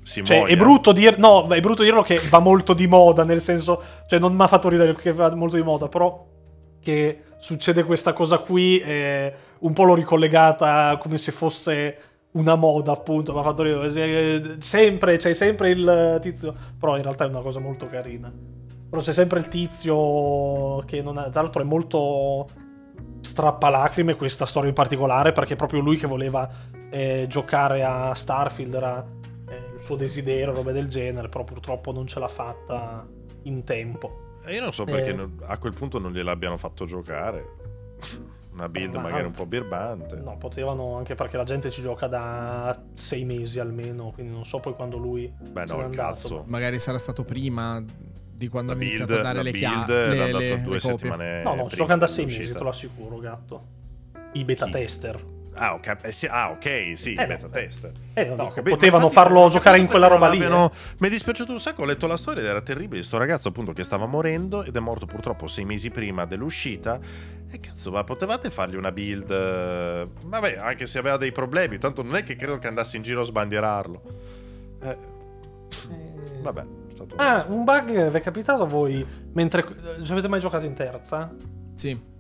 Cioè, 0.04 0.46
è 0.46 0.56
brutto, 0.56 0.92
dir- 0.92 1.18
no, 1.18 1.48
è 1.48 1.60
brutto 1.60 1.84
dirlo 1.84 2.02
che 2.02 2.20
va 2.30 2.40
molto 2.40 2.74
di 2.74 2.88
moda, 2.88 3.24
nel 3.24 3.42
senso. 3.42 3.82
Cioè, 4.08 4.20
non 4.20 4.36
mi 4.36 4.42
ha 4.42 4.48
fatto 4.48 4.70
ridere 4.70 4.96
che 4.96 5.14
va 5.14 5.34
molto 5.36 5.56
di 5.56 5.64
moda, 5.64 5.88
però. 5.88 6.26
Che 6.80 7.24
succede 7.38 7.84
questa 7.84 8.14
cosa 8.14 8.38
qui, 8.40 8.80
eh, 8.80 9.34
un 9.60 9.74
po' 9.74 9.84
l'ho 9.84 9.96
ricollegata 9.96 10.98
come 11.02 11.18
se 11.18 11.32
fosse 11.32 11.98
una 12.32 12.56
moda, 12.56 12.92
appunto. 12.92 13.34
Mi 13.34 13.40
ha 13.40 13.44
fatto 13.44 13.64
ridere. 13.64 13.88
Eh, 13.88 14.56
Sempre, 14.60 15.18
c'è 15.18 15.34
sempre 15.34 15.70
il 15.70 16.20
tizio. 16.22 16.56
Però 16.80 16.96
in 16.96 17.04
realtà 17.04 17.26
è 17.26 17.28
una 17.28 17.42
cosa 17.42 17.60
molto 17.60 17.86
carina. 17.88 18.32
Però 18.90 19.02
c'è 19.02 19.14
sempre 19.14 19.40
il 19.40 19.48
tizio 19.48 20.80
che 20.86 21.02
non 21.02 21.18
ha, 21.18 21.30
tra 21.30 21.42
l'altro 21.42 21.62
è 21.62 21.66
molto 21.66 22.48
strappalacrime 23.20 24.16
questa 24.16 24.46
storia 24.46 24.70
in 24.70 24.76
particolare 24.76 25.32
perché 25.32 25.54
è 25.54 25.58
proprio 25.58 25.82
lui 25.82 25.98
che 25.98 26.08
voleva 26.08 26.50
eh, 26.90 27.26
giocare 27.28 27.84
a 27.84 28.14
Starfield 28.14 28.74
era 28.74 29.06
il 29.78 29.84
suo 29.84 29.96
desiderio, 29.96 30.54
robe 30.54 30.74
del 30.74 30.88
genere, 30.88 31.30
però 31.30 31.44
purtroppo 31.44 31.92
non 31.92 32.08
ce 32.08 32.20
l'ha 32.20 32.28
fatta 32.28 33.08
in 33.44 33.64
tempo. 33.64 34.26
E 34.44 34.54
io 34.56 34.62
non 34.62 34.74
so 34.74 34.84
perché 34.86 35.10
Eh. 35.10 35.14
non- 35.14 35.40
a 35.46 35.58
quel 35.58 35.74
punto 35.74 36.00
non 36.00 36.12
gliel'abbiano 36.12 36.58
fatto 36.58 36.86
giocare. 36.86 37.46
Una 38.58 38.70
build 38.70 38.96
Ma- 38.96 39.02
magari 39.02 39.26
un 39.26 39.34
po' 39.34 39.46
birbante. 39.46 40.16
No, 40.16 40.36
potevano 40.38 40.96
anche 40.98 41.14
perché 41.14 41.38
la 41.38 41.44
gente 41.44 41.70
ci 41.70 41.82
gioca 41.84 42.08
da 42.08 42.76
sei 42.94 43.24
mesi 43.24 43.60
almeno, 43.60 44.12
quindi 44.12 44.32
non 44.34 44.46
so 44.46 44.60
poi 44.60 44.74
quando 44.74 44.98
lui 44.98 45.32
Beh, 45.38 45.66
no, 45.66 45.76
il 45.78 45.84
andato. 45.84 45.92
cazzo. 45.92 46.44
Magari 46.48 46.80
sarà 46.80 46.98
stato 46.98 47.24
prima 47.24 47.84
di 47.86 48.48
quando 48.48 48.72
La 48.72 48.78
build, 48.80 48.96
iniziato 48.98 49.20
a 49.20 49.24
dare 49.24 49.38
la 49.38 49.44
le 49.44 49.52
chiavi. 49.52 49.92
Le, 49.92 50.32
le- 50.32 50.62
due 50.64 50.74
le 50.74 50.80
copie. 50.80 50.80
settimane 50.80 51.44
No, 51.44 51.54
no, 51.54 51.70
ci 51.70 51.76
giocano 51.76 52.00
da 52.00 52.08
sei 52.08 52.26
mesi, 52.26 52.52
te 52.52 52.60
lo 52.64 52.70
assicuro, 52.70 53.18
gatto. 53.20 53.64
I 54.34 54.44
beta 54.44 54.66
Chi? 54.66 54.72
tester. 54.72 55.24
Ah, 55.60 55.74
ok, 55.74 55.98
eh 56.04 56.12
sì, 56.12 56.28
ah, 56.28 56.52
ok, 56.52 56.94
sì, 56.96 57.14
Eh, 57.16 57.26
beta 57.26 57.48
no, 57.48 57.52
tester. 57.52 57.92
Eh, 58.14 58.26
no, 58.26 58.36
No, 58.36 58.54
potevano 58.64 59.06
infatti 59.06 59.14
farlo 59.14 59.50
giocare 59.50 59.80
in 59.80 59.88
quella 59.88 60.08
roba 60.08 60.30
lì. 60.30 60.38
l'abbiano- 60.40 60.72
Mi 61.00 61.08
è 61.08 61.10
dispiaciuto 61.10 61.52
un 61.52 61.60
sacco, 61.60 61.82
ho 61.82 61.86
letto 61.86 62.06
la 62.08 62.18
storia 62.18 62.42
ed 62.42 62.48
era 62.48 62.62
terribile. 62.62 63.02
Sto 63.04 63.18
ragazzo 63.18 63.48
appunto 63.48 63.74
che 63.74 63.84
stava 63.84 64.06
morendo 64.06 64.64
ed 64.64 64.76
è 64.76 64.80
morto 64.80 65.06
purtroppo 65.06 65.48
sei 65.48 65.66
mesi 65.66 65.90
prima 65.90 66.26
dell'uscita. 66.26 67.00
E 67.50 67.60
cazzo, 67.60 67.92
ma 67.92 68.04
potevate 68.04 68.50
fargli 68.50 68.76
una 68.76 68.92
build... 68.92 69.32
eh, 69.32 70.08
Vabbè, 70.26 70.58
anche 70.60 70.86
se 70.86 71.00
aveva 71.00 71.18
dei 71.18 71.32
problemi, 71.32 71.78
tanto 71.78 72.04
non 72.04 72.16
è 72.16 72.24
che 72.24 72.36
credo 72.36 72.60
che 72.60 72.68
andassi 72.68 72.98
in 72.98 73.04
giro 73.04 73.22
a 73.22 73.24
sbandierarlo. 73.24 74.02
Eh, 74.84 74.90
eh. 74.90 76.42
vabbè, 76.42 76.64
stato... 76.94 77.16
Ah, 77.16 77.46
un 77.50 77.64
bug 77.64 78.10
vi 78.10 78.18
è 78.18 78.22
capitato 78.22 78.64
a 78.64 78.68
voi 78.68 79.06
mentre. 79.34 79.66
eh, 80.00 80.04
Ci 80.04 80.12
avete 80.12 80.28
mai 80.28 80.40
giocato 80.40 80.66
in 80.66 80.74
terza? 80.74 81.34
Sì. 81.74 82.16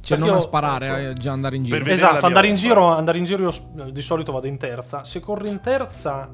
Cioè, 0.00 0.18
non 0.18 0.30
a 0.30 0.40
sparare, 0.40 1.10
eh, 1.10 1.12
già 1.14 1.32
andare 1.32 1.56
in 1.56 1.64
giro. 1.64 1.84
Esatto, 1.84 2.26
andare 2.26 2.48
in, 2.48 2.56
giro, 2.56 2.86
andare 2.86 3.18
in 3.18 3.24
giro 3.24 3.42
io 3.50 3.90
di 3.90 4.00
solito 4.00 4.32
vado 4.32 4.46
in 4.46 4.56
terza. 4.56 5.04
Se 5.04 5.20
corro 5.20 5.46
in 5.46 5.60
terza, 5.60 6.28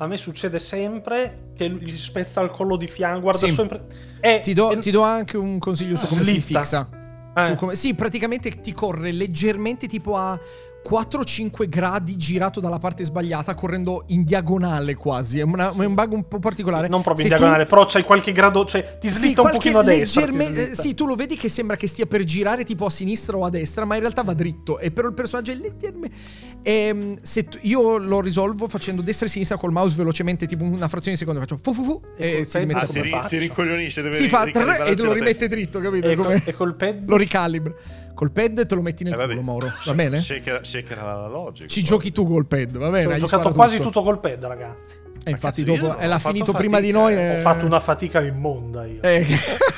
a 0.00 0.06
me 0.06 0.16
succede 0.16 0.58
sempre 0.58 1.50
che 1.56 1.70
gli 1.70 1.96
spezza 1.96 2.40
il 2.42 2.50
collo 2.50 2.76
di 2.76 2.86
fianco. 2.88 3.20
Guarda 3.22 3.46
Sì. 3.46 3.54
sempre. 3.54 3.84
Eh, 4.20 4.40
Ti 4.40 4.52
do, 4.52 4.72
eh, 4.72 4.78
ti 4.78 4.90
do 4.90 5.02
anche 5.02 5.36
un 5.36 5.58
consiglio 5.58 5.96
su 5.96 6.04
Ah, 6.04 6.08
come 6.08 6.24
si 6.24 6.40
slitta. 6.40 6.58
fixa. 6.60 6.88
eh, 7.36 7.44
Su 7.46 7.54
come- 7.54 7.74
sì, 7.76 7.94
praticamente 7.94 8.50
ti 8.60 8.72
corre 8.72 9.12
leggermente 9.12 9.86
tipo 9.86 10.16
a 10.16 10.38
4-5 10.86 11.68
gradi 11.68 12.16
girato 12.16 12.60
dalla 12.60 12.78
parte 12.78 13.04
sbagliata, 13.04 13.54
correndo 13.54 14.04
in 14.08 14.24
diagonale 14.24 14.94
quasi. 14.94 15.38
È, 15.38 15.42
una- 15.42 15.70
è 15.72 15.84
un 15.84 15.94
bug 15.94 16.12
un 16.12 16.26
po' 16.28 16.38
particolare. 16.38 16.88
non 16.88 17.02
proprio 17.02 17.24
in 17.24 17.30
Se 17.30 17.36
tu- 17.36 17.40
diagonale, 17.42 17.68
però 17.68 17.84
c'hai 17.86 18.02
qualche 18.04 18.32
grado. 18.32 18.64
Cioè, 18.64 18.98
ti 18.98 19.08
Sì, 19.08 19.14
slitta 19.18 19.42
un 19.42 19.48
qualche 19.50 19.70
pochino 19.70 19.78
a 19.80 19.96
destra. 19.96 20.26
slitta. 20.30 20.74
sì, 20.74 20.94
tu 20.94 21.06
lo 21.06 21.14
vedi 21.14 21.36
che 21.36 21.48
sembra 21.48 21.76
che 21.76 21.86
stia 21.86 22.06
per 22.06 22.24
girare 22.24 22.64
tipo 22.64 22.86
a 22.86 22.90
sinistra 22.90 23.36
o 23.36 23.44
a 23.44 23.50
destra, 23.50 23.84
ma 23.84 23.94
in 23.94 24.00
realtà 24.00 24.22
va 24.22 24.32
dritto. 24.34 24.78
E 24.78 24.90
però 24.90 25.08
il 25.08 25.14
personaggio 25.14 25.52
è 25.52 25.54
leggermente. 25.56 26.16
Ehm, 26.62 27.18
se 27.22 27.44
tu- 27.44 27.58
io 27.62 27.98
lo 27.98 28.20
risolvo 28.20 28.66
facendo 28.68 29.02
destra 29.02 29.26
e 29.26 29.28
sinistra 29.30 29.56
col 29.58 29.72
mouse 29.72 29.94
velocemente, 29.96 30.46
tipo 30.46 30.64
una 30.64 30.88
frazione 30.88 31.12
di 31.12 31.18
secondo. 31.18 31.40
Faccio 31.40 31.58
fu 31.62 31.72
fu 31.74 31.82
fu 31.84 32.00
E 32.16 32.38
e 32.40 32.44
si 32.44 32.58
rimette 32.58 32.80
Ah, 32.80 32.84
si, 32.86 33.00
ri- 33.00 33.18
si 33.24 33.38
rincoglionisce, 33.38 34.02
deve 34.02 34.16
Si 34.16 34.28
fa 34.28 34.42
ri- 34.44 34.52
tre 34.52 34.62
e 34.86 34.96
lo 34.96 35.12
rimette 35.12 35.38
testa. 35.48 35.54
dritto, 35.54 35.80
capito? 35.80 36.08
E, 36.08 36.16
col, 36.16 36.42
e 36.44 36.54
col 36.54 36.74
pad. 36.76 37.08
Lo 37.08 37.16
ricalibra. 37.16 37.74
Col 38.18 38.32
pad 38.32 38.66
te 38.66 38.74
lo 38.74 38.82
metti 38.82 39.04
nel 39.04 39.12
Eh, 39.12 39.26
culo, 39.28 39.42
Mauro. 39.42 39.70
Va 39.84 39.94
bene? 39.94 40.20
Shaker, 40.20 40.66
shaker 40.66 40.98
analogico. 40.98 41.68
Ci 41.68 41.84
giochi 41.84 42.10
tu 42.10 42.26
col 42.26 42.46
pad, 42.46 42.76
va 42.76 42.90
bene? 42.90 43.04
Cioè, 43.04 43.14
ho 43.14 43.18
giocato 43.18 43.50
quasi 43.52 43.76
tutto. 43.76 43.90
tutto 43.90 44.02
col 44.02 44.18
pad, 44.18 44.44
ragazzi. 44.44 44.94
E 45.22 45.30
infatti, 45.30 45.62
cazzo, 45.62 45.76
io 45.76 45.80
dopo 45.86 45.98
eh, 46.00 46.06
l'ha 46.08 46.18
finito 46.18 46.52
prima 46.52 46.80
di 46.80 46.90
noi. 46.90 47.14
fatica, 47.14 47.32
eh. 47.32 47.38
Ho 47.38 47.40
fatto 47.42 47.64
una 47.66 47.78
fatica 47.78 48.20
immonda 48.20 48.86
io. 48.86 49.02
Eh, 49.02 49.24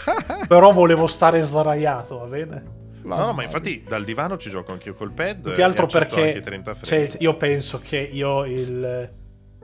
Però 0.49 0.73
volevo 0.73 1.07
stare 1.07 1.43
sdraiato, 1.43 2.17
va 2.17 2.25
bene? 2.25 2.65
No, 3.03 3.17
no, 3.19 3.33
ma 3.35 3.43
infatti 3.43 3.85
dal 3.87 4.05
divano 4.05 4.39
ci 4.39 4.49
gioco 4.49 4.73
anch'io 4.73 4.95
col 4.95 5.13
pad. 5.13 5.43
Più 5.43 5.53
che 5.53 5.63
altro 5.63 5.85
perché 5.87 6.29
anche 6.29 6.41
30 6.41 6.75
frame. 6.75 7.09
cioè, 7.09 7.21
io 7.21 7.37
penso 7.37 7.79
che 7.81 7.99
io 7.99 8.47
il, 8.47 9.11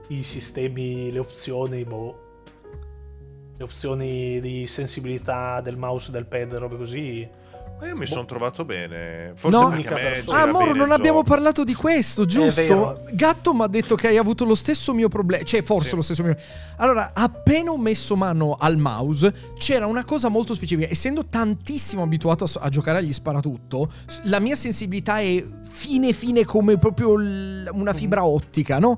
i 0.09 0.21
sistemi, 0.23 1.11
le 1.11 1.17
opzioni, 1.17 1.83
boh, 1.83 2.19
le 3.57 3.63
opzioni 3.63 4.39
di 4.39 4.67
sensibilità 4.67 5.61
del 5.61 5.77
mouse, 5.77 6.11
del 6.11 6.27
pad, 6.27 6.53
robe 6.53 6.77
così. 6.77 7.45
Ma 7.79 7.85
io 7.87 7.93
mi 7.93 8.05
Boh. 8.05 8.05
sono 8.07 8.25
trovato 8.25 8.65
bene. 8.65 9.33
Forse 9.35 9.57
No. 9.59 9.69
perché 9.69 9.87
a 9.87 9.93
me 9.93 10.23
Ah, 10.29 10.45
Moro, 10.47 10.73
non 10.73 10.91
abbiamo 10.91 11.19
gioco. 11.19 11.29
parlato 11.29 11.63
di 11.63 11.75
questo, 11.75 12.25
giusto? 12.25 13.01
Gatto 13.11 13.53
mi 13.53 13.61
ha 13.61 13.67
detto 13.67 13.93
che 13.95 14.07
hai 14.07 14.17
avuto 14.17 14.45
lo 14.45 14.55
stesso 14.55 14.93
mio 14.95 15.09
problema. 15.09 15.43
Cioè, 15.43 15.61
forse 15.61 15.89
Sì. 15.89 15.95
lo 15.95 16.01
stesso 16.01 16.23
mio. 16.23 16.35
Allora, 16.77 17.11
appena 17.13 17.69
ho 17.71 17.77
messo 17.77 18.15
mano 18.15 18.55
al 18.59 18.77
mouse, 18.77 19.31
c'era 19.59 19.85
una 19.85 20.03
cosa 20.05 20.27
molto 20.29 20.55
specifica. 20.55 20.89
Essendo 20.89 21.25
tantissimo 21.25 22.01
abituato 22.01 22.45
a, 22.45 22.49
a 22.61 22.69
giocare 22.69 22.97
agli 22.97 23.13
sparatutto, 23.13 23.89
la 24.23 24.39
mia 24.39 24.55
sensibilità 24.55 25.19
è 25.19 25.43
fine, 25.63 26.13
fine 26.13 26.45
come 26.45 26.77
proprio 26.77 27.15
l- 27.15 27.69
una 27.73 27.93
fibra 27.93 28.25
ottica, 28.25 28.79
no? 28.79 28.97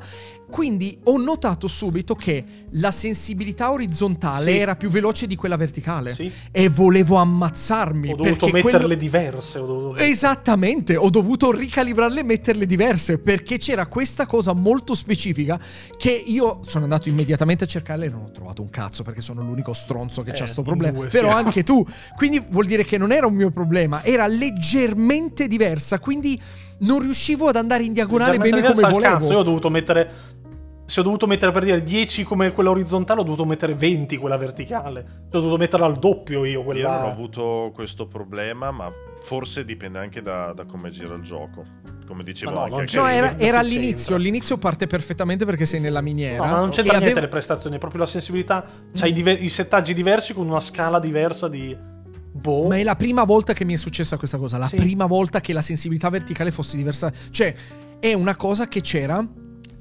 Quindi 0.50 0.98
ho 1.04 1.18
notato 1.18 1.68
subito 1.68 2.16
che 2.16 2.44
la 2.72 2.92
sensibilità 2.92 3.72
orizzontale 3.72 4.52
Sì. 4.52 4.58
era 4.58 4.76
più 4.76 4.90
veloce 4.90 5.28
di 5.28 5.36
quella 5.36 5.56
verticale. 5.58 6.14
Sì. 6.16 6.32
E 6.52 6.70
volevo 6.70 7.18
ammazzarmi. 7.18 8.12
Ho 8.12 8.16
dovuto 8.16 8.48
metterle 8.48 8.62
quello- 8.80 8.94
diverse. 8.96 9.60
Ho 9.60 9.66
dovuto... 9.66 9.96
Esattamente, 9.98 10.96
ho 10.96 11.10
dovuto 11.10 11.52
ricalibrarle 11.52 12.22
e 12.22 12.24
metterle 12.24 12.66
diverse 12.66 13.18
perché 13.20 13.58
c'era 13.58 13.88
questa 13.88 14.26
cosa 14.26 14.54
molto 14.54 14.94
specifica 14.96 15.60
che 15.98 16.12
io 16.12 16.60
sono 16.64 16.84
andato 16.86 17.10
immediatamente 17.10 17.64
a 17.64 17.68
cercarle 17.68 18.06
e 18.06 18.10
non 18.10 18.24
ho 18.24 18.32
trovato 18.32 18.62
un 18.62 18.70
cazzo 18.70 19.04
perché 19.04 19.22
sono 19.22 19.42
l'unico 19.44 19.74
stronzo 19.74 20.24
che 20.24 20.32
Eh, 20.32 20.34
c'ha 20.34 20.46
sto 20.48 20.62
in 20.62 20.66
problema. 20.66 20.98
due 20.98 21.08
Però 21.08 21.28
siamo. 21.30 21.42
anche 21.46 21.64
tu. 21.64 21.86
Quindi 22.16 22.44
vuol 22.50 22.66
dire 22.66 22.84
che 22.84 22.98
non 22.98 23.12
era 23.12 23.28
un 23.28 23.34
mio 23.36 23.52
problema, 23.52 24.04
era 24.04 24.26
leggermente 24.28 25.48
diversa, 25.48 26.00
quindi 26.00 26.40
non 26.82 27.00
riuscivo 27.00 27.48
ad 27.48 27.56
andare 27.58 27.84
in 27.84 27.92
diagonale 27.94 28.38
bene 28.38 28.62
come 28.62 28.90
volevo. 28.90 29.00
Cazzo, 29.00 29.32
io 29.34 29.40
ho 29.40 29.44
dovuto 29.44 29.70
mettere. 29.70 30.38
Se 30.90 31.02
ho 31.02 31.04
dovuto 31.04 31.28
mettere 31.28 31.52
per 31.52 31.64
dire 31.64 31.84
10 31.84 32.24
come 32.24 32.52
quella 32.52 32.72
orizzontale, 32.72 33.20
ho 33.20 33.24
dovuto 33.24 33.46
mettere 33.46 33.76
20 33.76 34.18
quella 34.18 34.38
verticale. 34.38 35.02
Cioè, 35.04 35.38
ho 35.38 35.40
dovuto 35.42 35.58
metterla 35.58 35.86
al 35.86 36.00
doppio 36.00 36.46
io 36.46 36.64
quella. 36.64 36.80
Io 36.80 36.90
non 36.90 37.04
ho 37.04 37.12
avuto 37.12 37.72
questo 37.76 38.08
problema, 38.08 38.72
ma 38.72 38.92
forse 39.22 39.64
dipende 39.64 40.00
anche 40.00 40.24
da, 40.24 40.52
da 40.54 40.66
come 40.66 40.90
gira 40.90 41.14
il 41.14 41.22
gioco. 41.22 41.64
Come 42.08 42.24
dicevo 42.24 42.52
Ma 42.54 42.66
no, 42.68 42.78
anche 42.78 42.98
No, 42.98 43.06
era, 43.06 43.38
era 43.38 43.60
all'inizio. 43.60 44.16
All'inizio 44.16 44.58
parte 44.58 44.88
perfettamente 44.88 45.46
perché 45.46 45.66
sei 45.66 45.80
nella 45.80 46.02
miniera. 46.02 46.44
No, 46.44 46.52
ma 46.54 46.58
non 46.58 46.70
c'entra 46.70 46.94
niente 46.94 47.06
avevo- 47.12 47.20
le 47.20 47.28
prestazioni, 47.28 47.76
è 47.76 47.80
proprio 47.80 48.02
la 48.02 48.08
sensibilità. 48.08 48.66
C'hai 48.96 49.12
Mm. 49.12 49.14
diver- 49.14 49.44
i 49.44 49.50
settaggi 49.50 49.94
diversi 49.94 50.34
con 50.34 50.48
una 50.48 50.60
scala 50.60 51.00
diversa 51.00 51.48
di. 51.48 51.78
Boh. 52.32 52.68
Ma 52.68 52.78
è 52.78 52.84
la 52.84 52.96
prima 52.96 53.26
volta 53.26 53.54
che 53.54 53.64
mi 53.64 53.74
è 53.74 53.78
successa 53.78 54.18
questa 54.18 54.40
cosa. 54.40 54.58
La 54.58 54.66
Sì. 54.66 54.78
prima 54.78 55.06
volta 55.06 55.40
che 55.40 55.54
la 55.54 55.62
sensibilità 55.62 56.10
verticale 56.10 56.50
fosse 56.50 56.78
diversa. 56.78 57.12
Cioè, 57.30 57.54
è 58.00 58.14
una 58.14 58.36
cosa 58.36 58.68
che 58.68 58.82
c'era 58.82 59.24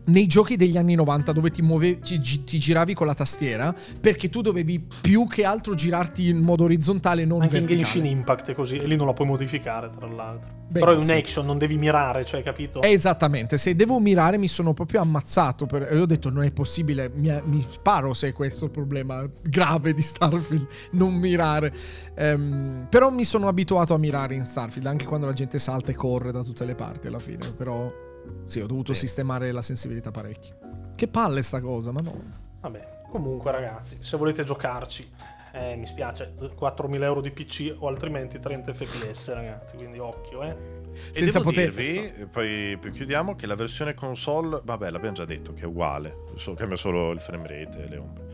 nei 0.09 0.27
giochi 0.27 0.57
degli 0.57 0.77
anni 0.77 0.95
90 0.95 1.33
dove 1.33 1.51
ti, 1.51 1.63
muovevi, 1.63 2.01
ti, 2.01 2.45
ti 2.45 2.59
giravi 2.59 2.95
con 2.95 3.07
la 3.07 3.15
tastiera 3.15 3.75
perché 4.01 4.29
tu 4.29 4.41
dovevi 4.41 4.87
più 5.01 5.27
che 5.27 5.45
altro 5.45 5.75
girarti 5.75 6.29
in 6.29 6.39
modo 6.39 6.65
orizzontale 6.65 7.25
non 7.25 7.43
Anche 7.43 7.59
in 7.59 7.67
verticale. 7.67 7.93
Genshin 7.93 8.11
Impact 8.11 8.51
è 8.51 8.55
così, 8.55 8.77
e 8.77 8.87
lì 8.87 8.97
non 8.97 9.07
la 9.07 9.13
puoi 9.13 9.27
modificare, 9.27 9.91
tra 9.91 10.07
l'altro. 10.07 10.57
Beh, 10.69 10.81
Però 10.81 10.93
è 10.93 10.97
un 10.97 11.05
sì. 11.05 11.15
action, 11.15 11.47
non 11.47 11.57
devi 11.57 11.79
mirare, 11.79 12.25
cioè, 12.27 12.43
capito? 12.43 12.83
Esattamente, 12.83 13.57
se 13.57 13.75
devo 13.75 13.99
mirare 13.99 14.37
mi 14.37 14.49
sono 14.49 14.75
proprio 14.75 15.01
ammazzato. 15.01 15.67
Per... 15.67 15.89
e 15.91 15.99
ho 15.99 16.07
detto 16.07 16.31
non 16.31 16.43
è 16.43 16.53
possibile, 16.53 17.11
mi, 17.15 17.33
mi 17.45 17.65
sparo 17.67 18.13
se 18.13 18.29
è 18.29 18.33
questo 18.33 18.67
il 18.67 18.71
problema 18.71 19.27
grave 19.43 19.95
di 19.95 20.03
Starfield, 20.03 20.67
non 20.93 21.15
mirare. 21.15 21.73
Ehm, 22.15 22.87
però 22.91 23.11
mi 23.11 23.25
sono 23.25 23.49
abituato 23.49 23.95
a 23.95 23.99
mirare 23.99 24.35
in 24.35 24.45
Starfield, 24.45 24.87
anche 24.87 25.07
quando 25.07 25.27
la 25.27 25.33
gente 25.33 25.59
salta 25.59 25.91
e 25.91 25.95
corre 25.95 26.33
da 26.33 26.43
tutte 26.43 26.67
le 26.67 26.75
parti 26.75 27.07
alla 27.07 27.19
fine. 27.19 27.53
Però 27.53 27.91
sì, 28.47 28.61
ho 28.61 28.67
dovuto 28.67 28.93
Sì. 28.93 29.01
sistemare 29.01 29.51
la 29.53 29.63
sensibilità 29.63 30.11
parecchio. 30.11 30.57
Che 30.95 31.09
palle 31.09 31.43
sta 31.43 31.61
cosa, 31.61 31.93
ma 31.93 32.01
no. 32.01 32.23
Vabbè, 32.61 33.03
comunque, 33.11 33.51
ragazzi, 33.53 33.99
se 34.03 34.17
volete 34.17 34.45
giocarci, 34.45 35.11
Eh, 35.51 35.77
mi 35.77 35.87
spiace, 35.87 36.35
4.000 36.55 37.03
euro 37.05 37.23
di 37.23 37.31
PC 37.31 37.75
o 37.79 37.89
altrimenti 37.89 38.39
30 38.39 38.75
fps, 38.75 39.33
ragazzi, 39.33 39.77
quindi 39.77 39.99
occhio, 39.99 40.43
eh. 40.43 40.49
E 40.51 40.55
Senza 41.11 41.39
devo 41.39 41.51
poter... 41.51 41.73
dirvi, 41.73 41.97
e 42.21 42.27
poi, 42.27 42.77
poi 42.79 42.91
chiudiamo, 42.91 43.35
che 43.35 43.47
la 43.47 43.55
versione 43.55 43.95
console, 43.95 44.61
vabbè, 44.63 44.91
l'abbiamo 44.91 45.15
già 45.15 45.25
detto 45.25 45.55
che 45.55 45.63
è 45.63 45.65
uguale, 45.65 46.25
so- 46.37 46.53
cambia 46.53 46.77
solo 46.77 47.13
il 47.13 47.21
frame 47.21 47.47
rate 47.49 47.83
e 47.83 47.89
le 47.89 47.97
ombre. 47.97 48.25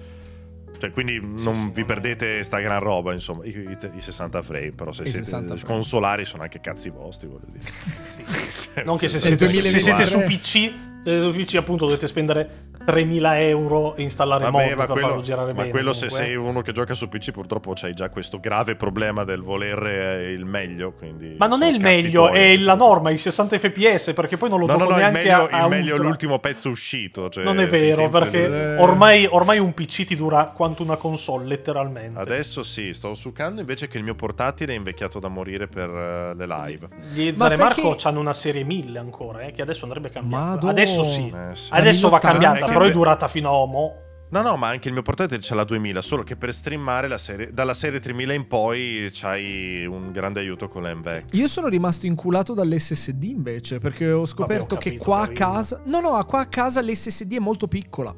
Cioè, 0.78 0.90
quindi 0.90 1.18
non 1.20 1.54
sì, 1.54 1.70
vi 1.72 1.84
perdete 1.84 2.42
sta 2.42 2.58
gran 2.60 2.80
roba, 2.80 3.12
insomma, 3.12 3.44
i, 3.44 3.48
i- 3.50 3.96
i 3.96 4.00
60 4.00 4.42
frame, 4.42 4.72
però 4.72 4.92
se 4.92 5.02
I 5.02 5.06
siete 5.06 5.24
60 5.24 5.56
frame. 5.56 5.74
consolari 5.74 6.24
sono 6.24 6.42
anche 6.42 6.60
cazzi 6.60 6.90
vostri, 6.90 7.28
voglio 7.28 7.46
dire. 7.50 7.64
Non 8.84 8.96
che 8.98 9.08
se 9.08 9.20
siete, 9.20 9.46
se 9.46 9.62
siete 9.80 10.04
su 10.04 10.16
2023. 10.18 10.26
PC, 10.26 10.74
se 11.04 11.20
su 11.20 11.32
PC 11.32 11.54
appunto 11.56 11.84
dovete 11.86 12.06
spendere 12.08 12.68
3.000 12.86 13.38
euro 13.38 13.94
e 13.96 14.02
installare 14.02 14.44
Vabbè, 14.44 14.68
mod 14.68 14.76
ma 14.78 14.84
per 14.84 14.86
quello, 14.92 15.06
farlo 15.08 15.22
girare 15.22 15.52
ma 15.52 15.60
bene. 15.60 15.70
quello 15.70 15.92
se 15.92 16.06
comunque. 16.08 16.26
sei 16.26 16.36
uno 16.36 16.62
che 16.62 16.72
gioca 16.72 16.94
su 16.94 17.08
PC 17.08 17.30
purtroppo 17.30 17.72
c'hai 17.74 17.94
già 17.94 18.08
questo 18.10 18.38
grave 18.40 18.76
problema 18.76 19.24
del 19.24 19.40
volere 19.40 20.30
il 20.32 20.44
meglio. 20.44 20.92
Quindi 20.92 21.34
Ma 21.38 21.46
non 21.46 21.62
è 21.62 21.68
il 21.68 21.80
meglio, 21.80 22.26
tuoi. 22.26 22.38
è 22.38 22.56
la 22.58 22.74
norma, 22.74 23.10
i 23.10 23.18
60 23.18 23.58
fps, 23.58 24.12
perché 24.14 24.36
poi 24.36 24.48
non 24.48 24.58
lo 24.60 24.66
No, 24.66 24.72
gioco 24.72 24.84
no, 24.84 24.90
no, 24.90 24.94
il 24.96 25.00
neanche 25.02 25.18
meglio, 25.30 25.48
a, 25.48 25.60
a 25.60 25.62
il 25.64 25.68
meglio 25.70 25.88
è 25.88 25.92
ultra. 25.92 26.06
l'ultimo 26.08 26.38
pezzo 26.38 26.68
uscito. 26.70 27.28
cioè, 27.30 27.44
Non 27.44 27.60
è 27.60 27.66
vero, 27.68 27.94
sempre 27.96 28.20
perché. 28.20 28.46
Eh. 28.46 28.76
ormai, 28.78 29.26
ormai 29.30 29.58
un 29.58 29.72
PC 29.74 30.04
ti 30.04 30.16
dura 30.16 30.46
quanto 30.46 30.82
una 30.82 30.96
console, 30.96 31.46
letteralmente. 31.46 32.18
Adesso 32.18 32.62
sì, 32.62 32.92
sto 32.94 33.14
succando 33.14 33.60
invece 33.60 33.88
che 33.88 33.98
il 33.98 34.04
mio 34.04 34.14
portatile 34.14 34.72
è 34.72 34.76
invecchiato 34.76 35.18
da 35.18 35.28
morire 35.28 35.66
per 35.68 35.88
eh, 35.88 36.34
le 36.34 36.46
live. 36.46 36.88
Gli 37.12 37.32
Ma 37.36 37.48
Zare 37.48 37.62
Marco 37.62 37.94
che- 37.94 38.08
hanno 38.08 38.20
una 38.20 38.32
serie 38.32 38.64
1000 38.64 38.98
ancora, 38.98 39.40
eh, 39.40 39.52
che 39.52 39.62
adesso 39.62 39.84
andrebbe 39.84 40.10
cambiata. 40.10 40.44
Madò. 40.44 40.68
Adesso 40.68 41.04
sì. 41.04 41.32
Eh, 41.34 41.54
sì. 41.54 41.68
Adesso 41.72 42.08
va 42.08 42.18
1080. 42.22 42.28
cambiata, 42.48 42.72
però 42.74 42.84
è 42.84 42.92
durata 42.92 43.28
fino 43.28 43.48
a 43.48 43.52
Omo. 43.52 44.02
No, 44.34 44.42
no, 44.42 44.56
ma 44.56 44.68
anche 44.68 44.88
il 44.88 44.94
mio 44.94 45.02
portatile 45.02 45.38
c'ha 45.40 45.54
la 45.54 45.62
2000, 45.62 46.02
solo 46.02 46.24
che 46.24 46.34
per 46.34 46.52
streamare 46.52 47.06
la 47.06 47.18
serie, 47.18 47.52
dalla 47.52 47.72
serie 47.72 48.00
3000 48.00 48.32
in 48.32 48.48
poi 48.48 49.08
c'hai 49.12 49.86
un 49.86 50.10
grande 50.10 50.40
aiuto 50.40 50.66
con 50.66 50.82
l'MVEC. 50.82 51.34
Io 51.34 51.46
sono 51.46 51.68
rimasto 51.68 52.06
inculato 52.06 52.52
dall'SSD 52.52 53.22
invece, 53.22 53.78
perché 53.78 54.10
ho 54.10 54.26
scoperto 54.26 54.74
ho 54.74 54.78
che 54.78 54.90
capito, 54.90 55.04
qua 55.04 55.22
a 55.22 55.28
casa... 55.28 55.80
No, 55.84 56.00
no, 56.00 56.24
qua 56.24 56.40
a 56.40 56.46
casa 56.46 56.80
l'SSD 56.80 57.34
è 57.34 57.38
molto 57.38 57.68
piccola. 57.68 58.12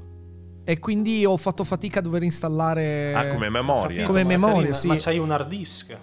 E 0.65 0.79
quindi 0.79 1.27
ho 1.27 1.37
fatto 1.37 1.65
fatica 1.65 1.99
a 1.99 2.03
dover 2.03 2.23
installare... 2.23 3.13
Ah, 3.15 3.29
come 3.29 3.51
memoria. 3.51 4.07
Come 4.07 4.23
ma 4.23 4.29
memoria, 4.31 4.55
carina, 4.57 4.73
sì. 4.73 4.87
Ma 4.89 4.97
c'hai 4.97 5.19
un 5.19 5.31
hard 5.31 5.49
disk. 5.49 5.99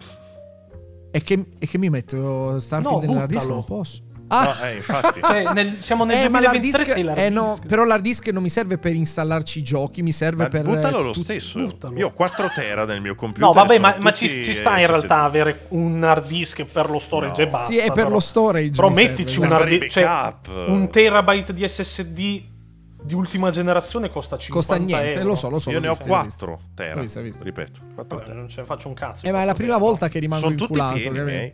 E 1.10 1.22
che, 1.24 1.46
e 1.58 1.68
che 1.68 1.78
mi 1.80 1.90
metto 1.90 2.60
Starfield 2.60 3.04
No, 3.04 3.10
nell'hard 3.14 3.32
disk? 3.32 3.48
Non 3.48 3.64
posso. 3.64 4.04
Ah, 4.34 4.44
No, 4.60 4.66
eh, 4.66 4.76
infatti. 4.76 5.20
Cioè, 5.22 5.54
nel- 5.54 5.76
siamo 5.80 6.04
nel 6.06 6.26
eh, 6.26 6.30
ma 6.30 6.40
l'hard 6.40 6.60
2023 6.60 6.84
disk, 6.84 6.94
c'hai 6.96 7.04
l'hard 7.04 7.18
eh, 7.20 7.30
no, 7.30 7.54
disk. 7.56 7.68
però 7.68 7.84
l'hard 7.84 8.02
disk 8.02 8.28
non 8.30 8.42
mi 8.44 8.50
serve 8.50 8.78
per 8.78 8.94
installarci 8.96 9.60
i 9.60 9.62
giochi, 9.64 10.02
mi 10.02 10.12
serve 10.12 10.44
Ma 10.44 10.50
per... 10.50 10.64
buttalo 10.64 11.00
eh, 11.00 11.04
lo 11.04 11.12
tut- 11.12 11.24
stesso. 11.24 11.60
buttalo. 11.60 11.98
Io 11.98 12.08
ho 12.08 12.12
4 12.14 12.50
tera 12.56 12.86
nel 12.86 13.02
mio 13.02 13.16
computer. 13.16 13.48
No, 13.48 13.54
vabbè, 13.54 13.80
ma, 13.80 13.96
ma 14.00 14.12
ci, 14.12 14.28
ci 14.28 14.54
sta 14.54 14.72
in 14.78 14.82
SSD. 14.86 14.90
realtà 14.90 15.22
avere 15.24 15.66
un 15.70 16.04
hard 16.04 16.26
disk 16.28 16.64
per 16.66 16.90
lo 16.90 17.00
storage 17.00 17.42
No. 17.44 17.48
e 17.48 17.52
basta. 17.52 17.72
Sì, 17.72 17.78
è 17.78 17.86
per 17.86 17.94
però. 17.94 18.10
lo 18.10 18.20
storage. 18.20 18.72
Però 18.72 18.90
mi 18.90 18.96
mettici 18.96 19.40
serve, 19.40 19.46
un 19.46 19.52
hard 19.54 19.68
disk. 19.70 19.88
Cioè, 19.90 20.34
un 20.68 20.90
terabyte 20.90 21.54
di 21.54 21.68
SSD 21.68 22.44
di 23.06 23.16
ultima 23.16 23.50
generazione 23.52 24.10
costa 24.10 24.38
50 24.38 24.54
Costa 24.76 24.78
niente, 24.82 25.20
euro. 25.20 25.30
lo 25.32 25.36
so, 25.36 25.50
lo 25.50 25.60
so. 25.60 25.70
Io 25.72 25.82
ne 25.82 25.90
ho 25.90 25.92
visto, 25.92 26.08
l'ho 26.08 26.22
visto. 26.24 26.46
4 26.46 26.70
tera. 26.74 27.02
Ripeto, 27.44 27.80
4 27.96 28.16
Vabbè, 28.16 28.24
tera. 28.24 28.34
non 28.34 28.48
ce 28.48 28.62
ne 28.62 28.66
faccio 28.66 28.88
un 28.88 28.94
cazzo. 28.94 29.26
Eh, 29.26 29.32
ma 29.32 29.42
è 29.42 29.46
la 29.46 29.54
prima 29.54 29.78
volta 29.78 30.08
che 30.08 30.20
rimango 30.20 30.44
Sono 30.46 30.56
tutti 30.56 30.72
inculato. 30.72 31.00
pieni. 31.12 31.54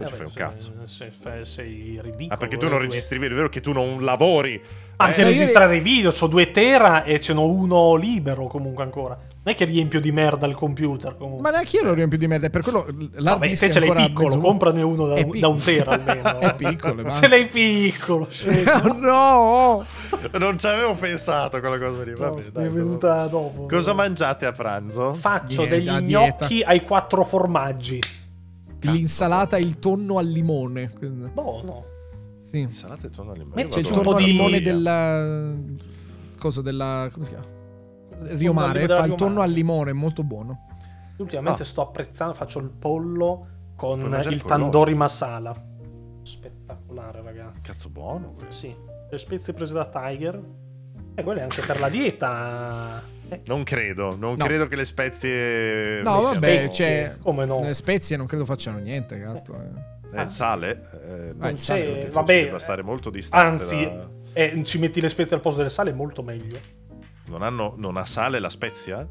Non 0.00 0.08
ci 0.08 0.14
Eh, 0.14 0.16
fai 0.16 0.26
un 0.26 0.32
cazzo. 0.32 0.72
Sei, 0.86 1.10
sei- 1.22 1.44
sei 1.44 1.98
ridicolo. 2.02 2.28
Ah, 2.34 2.36
perché 2.36 2.56
tu 2.56 2.68
non 2.68 2.78
eh, 2.78 2.82
registri 2.82 3.18
video, 3.18 3.34
è 3.34 3.36
vero 3.36 3.48
che 3.48 3.60
tu 3.60 3.72
non 3.72 4.02
lavori. 4.04 4.60
Anche 4.96 5.20
Eh, 5.20 5.24
io- 5.24 5.30
registrare 5.30 5.76
i 5.76 5.80
video, 5.80 6.12
ho 6.18 6.26
2 6.26 6.50
tera 6.50 7.04
e 7.04 7.20
ce 7.20 7.32
n'ho 7.32 7.46
uno 7.50 7.94
libero 7.96 8.46
comunque 8.46 8.82
ancora. 8.82 9.16
Non 9.42 9.54
è 9.54 9.56
che 9.56 9.64
riempio 9.64 10.00
di 10.00 10.12
merda 10.12 10.46
il 10.46 10.54
computer 10.54 11.16
comunque. 11.16 11.40
Ma 11.42 11.50
neanche 11.50 11.76
io 11.78 11.82
lo 11.84 11.94
riempio 11.94 12.18
di 12.18 12.26
merda. 12.26 12.46
è 12.46 12.50
Per 12.50 12.60
quello 12.62 12.84
l'hard 12.86 13.22
Vabbè, 13.38 13.46
disk 13.48 13.64
se 13.64 13.70
ce 13.72 13.80
l'hai 13.80 13.92
piccolo, 13.94 14.28
mezzo- 14.28 14.40
comprane 14.40 14.82
uno 14.82 15.06
da, 15.06 15.22
da 15.22 15.48
un 15.48 15.62
tera 15.62 15.92
almeno. 15.92 16.38
È 16.40 16.54
piccolo, 16.54 17.02
basta. 17.02 17.20
Ce 17.26 17.28
l'hai 17.28 17.48
piccolo. 17.48 18.28
Oh, 18.84 18.92
no! 18.98 19.84
Non 20.38 20.58
ci 20.58 20.66
avevo 20.66 20.94
pensato 20.94 21.58
quella 21.60 21.78
cosa 21.78 22.02
lì. 22.04 22.12
Vabbè, 22.14 22.42
No, 22.42 22.48
dai, 22.52 22.66
è 22.66 22.68
venuta 22.70 23.26
dopo. 23.28 23.64
Cosa 23.66 23.94
mangiate 23.94 24.44
a 24.44 24.52
pranzo? 24.52 25.14
Faccio 25.14 25.64
Dieta, 25.64 25.74
degli 25.74 26.06
dieta. 26.06 26.44
gnocchi 26.44 26.62
ai 26.62 26.82
quattro 26.82 27.24
formaggi. 27.24 27.98
L'insalata 28.82 29.56
e 29.56 29.60
il 29.60 29.78
tonno 29.78 30.18
al 30.18 30.26
limone. 30.26 30.90
Buono. 31.32 31.84
Sì. 32.38 32.60
Insalata 32.60 33.06
e 33.06 33.10
tonno 33.10 33.32
al 33.32 33.38
limone. 33.38 33.62
Metti 33.62 33.74
C'è 33.74 33.88
il 33.88 33.90
tonno 33.90 34.10
al 34.10 34.16
di- 34.16 34.24
limone 34.24 34.60
del. 34.60 35.76
Cosa 36.38 36.62
della. 36.62 37.08
come 37.12 37.24
si 37.26 37.30
chiama? 37.30 37.46
Rio 38.34 38.52
Mare 38.52 38.80
fa 38.80 38.86
della 38.86 39.06
il 39.06 39.14
tonno 39.14 39.40
al 39.40 39.50
limone, 39.50 39.92
molto 39.92 40.22
buono. 40.24 40.66
Ultimamente 41.18 41.62
Ah. 41.62 41.66
sto 41.66 41.82
apprezzando, 41.82 42.34
faccio 42.34 42.58
il 42.58 42.70
pollo 42.70 43.46
con 43.76 44.00
il 44.28 44.42
tandoori 44.42 44.94
masala. 44.94 45.54
Spettacolare, 46.22 47.22
ragazzi. 47.22 47.60
Cazzo 47.62 47.88
buono 47.88 48.34
questo. 48.34 48.52
Sì, 48.66 48.74
le 49.10 49.18
spezie 49.18 49.52
prese 49.52 49.74
da 49.74 49.86
Tiger. 49.86 50.42
E 51.14 51.22
quelle 51.22 51.42
anche 51.42 51.60
per 51.62 51.78
la 51.80 51.88
dieta. 51.88 53.02
Non 53.46 53.62
credo, 53.64 54.16
non 54.16 54.34
No. 54.36 54.44
credo 54.44 54.66
che 54.68 54.76
le 54.76 54.84
spezie... 54.84 56.00
No, 56.02 56.20
vabbè, 56.20 56.56
a 56.56 56.66
posto. 56.66 56.82
cioè. 56.82 57.16
come 57.22 57.44
no? 57.46 57.60
Le 57.62 57.74
spezie 57.74 58.16
non 58.16 58.26
credo 58.26 58.44
facciano 58.44 58.78
niente, 58.78 59.18
gatto. 59.18 59.54
eh. 59.54 60.18
Eh, 60.18 60.22
il 60.22 60.30
sale? 60.30 60.70
Eh, 60.70 61.08
Ah, 61.08 61.28
il 61.28 61.36
non 61.38 61.56
sale, 61.56 62.08
Vabbè, 62.12 62.44
debba 62.44 62.58
stare 62.58 62.82
molto 62.82 63.10
distante 63.10 63.46
Anzi, 63.62 63.84
da- 63.84 64.08
eh, 64.32 64.60
ci 64.64 64.78
metti 64.78 65.00
le 65.00 65.08
spezie 65.08 65.36
al 65.36 65.42
posto 65.42 65.60
del 65.60 65.70
sale 65.70 65.90
è 65.90 65.94
molto 65.94 66.22
meglio. 66.22 66.58
Non, 67.26 67.42
hanno, 67.42 67.74
non 67.76 67.96
ha 67.96 68.04
sale 68.06 68.40
la 68.40 68.48
spezia? 68.50 69.06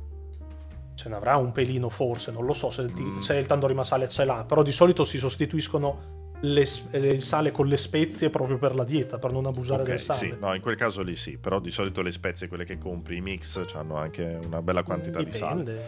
Ce 0.96 1.08
n'avrà 1.08 1.38
un 1.38 1.54
pelino 1.54 1.88
forse, 1.88 2.32
non 2.32 2.44
lo 2.46 2.52
so 2.52 2.70
se 2.70 2.82
il, 2.82 2.94
Mm. 2.94 3.18
se 3.20 3.36
il 3.38 3.46
tandoori 3.46 3.74
masale 3.74 4.10
ce 4.10 4.26
l'ha, 4.26 4.44
però 4.46 4.62
di 4.62 4.74
solito 4.74 5.06
si 5.06 5.18
sostituiscono 5.18 6.18
le 6.42 6.66
eh, 6.92 6.98
il 7.00 7.22
sale 7.22 7.52
con 7.52 7.68
le 7.68 7.78
spezie 7.78 8.30
proprio 8.30 8.58
per 8.58 8.76
la 8.76 8.84
dieta, 8.84 9.18
per 9.18 9.32
non 9.32 9.46
abusare 9.46 9.82
Ok, 9.82 9.88
del 9.90 10.00
sale. 10.00 10.20
sì, 10.20 10.36
no, 10.40 10.54
in 10.54 10.62
quel 10.62 10.76
caso 10.76 11.02
lì 11.02 11.16
sì, 11.16 11.38
però 11.38 11.60
di 11.60 11.72
solito 11.72 12.02
le 12.02 12.12
spezie, 12.12 12.48
quelle 12.48 12.66
che 12.66 12.78
compri, 12.78 13.18
i 13.18 13.22
mix, 13.22 13.62
hanno 13.76 13.98
anche 13.98 14.40
una 14.46 14.62
bella 14.62 14.84
quantità 14.84 15.22
di 15.22 15.32
sale. 15.34 15.64
Dipende, 15.64 15.84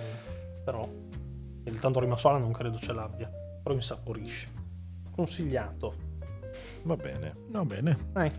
però 0.64 0.90
il 1.64 1.80
tandoori 1.80 2.08
masala 2.08 2.38
non 2.38 2.52
credo 2.52 2.78
ce 2.80 2.92
l'abbia, 2.94 3.32
però 3.62 3.74
insaporisce. 3.76 4.48
Consigliato. 5.12 5.94
Va 6.84 6.96
bene. 6.96 7.36
Va 7.50 7.64
bene. 7.64 7.98
Dai, 8.12 8.32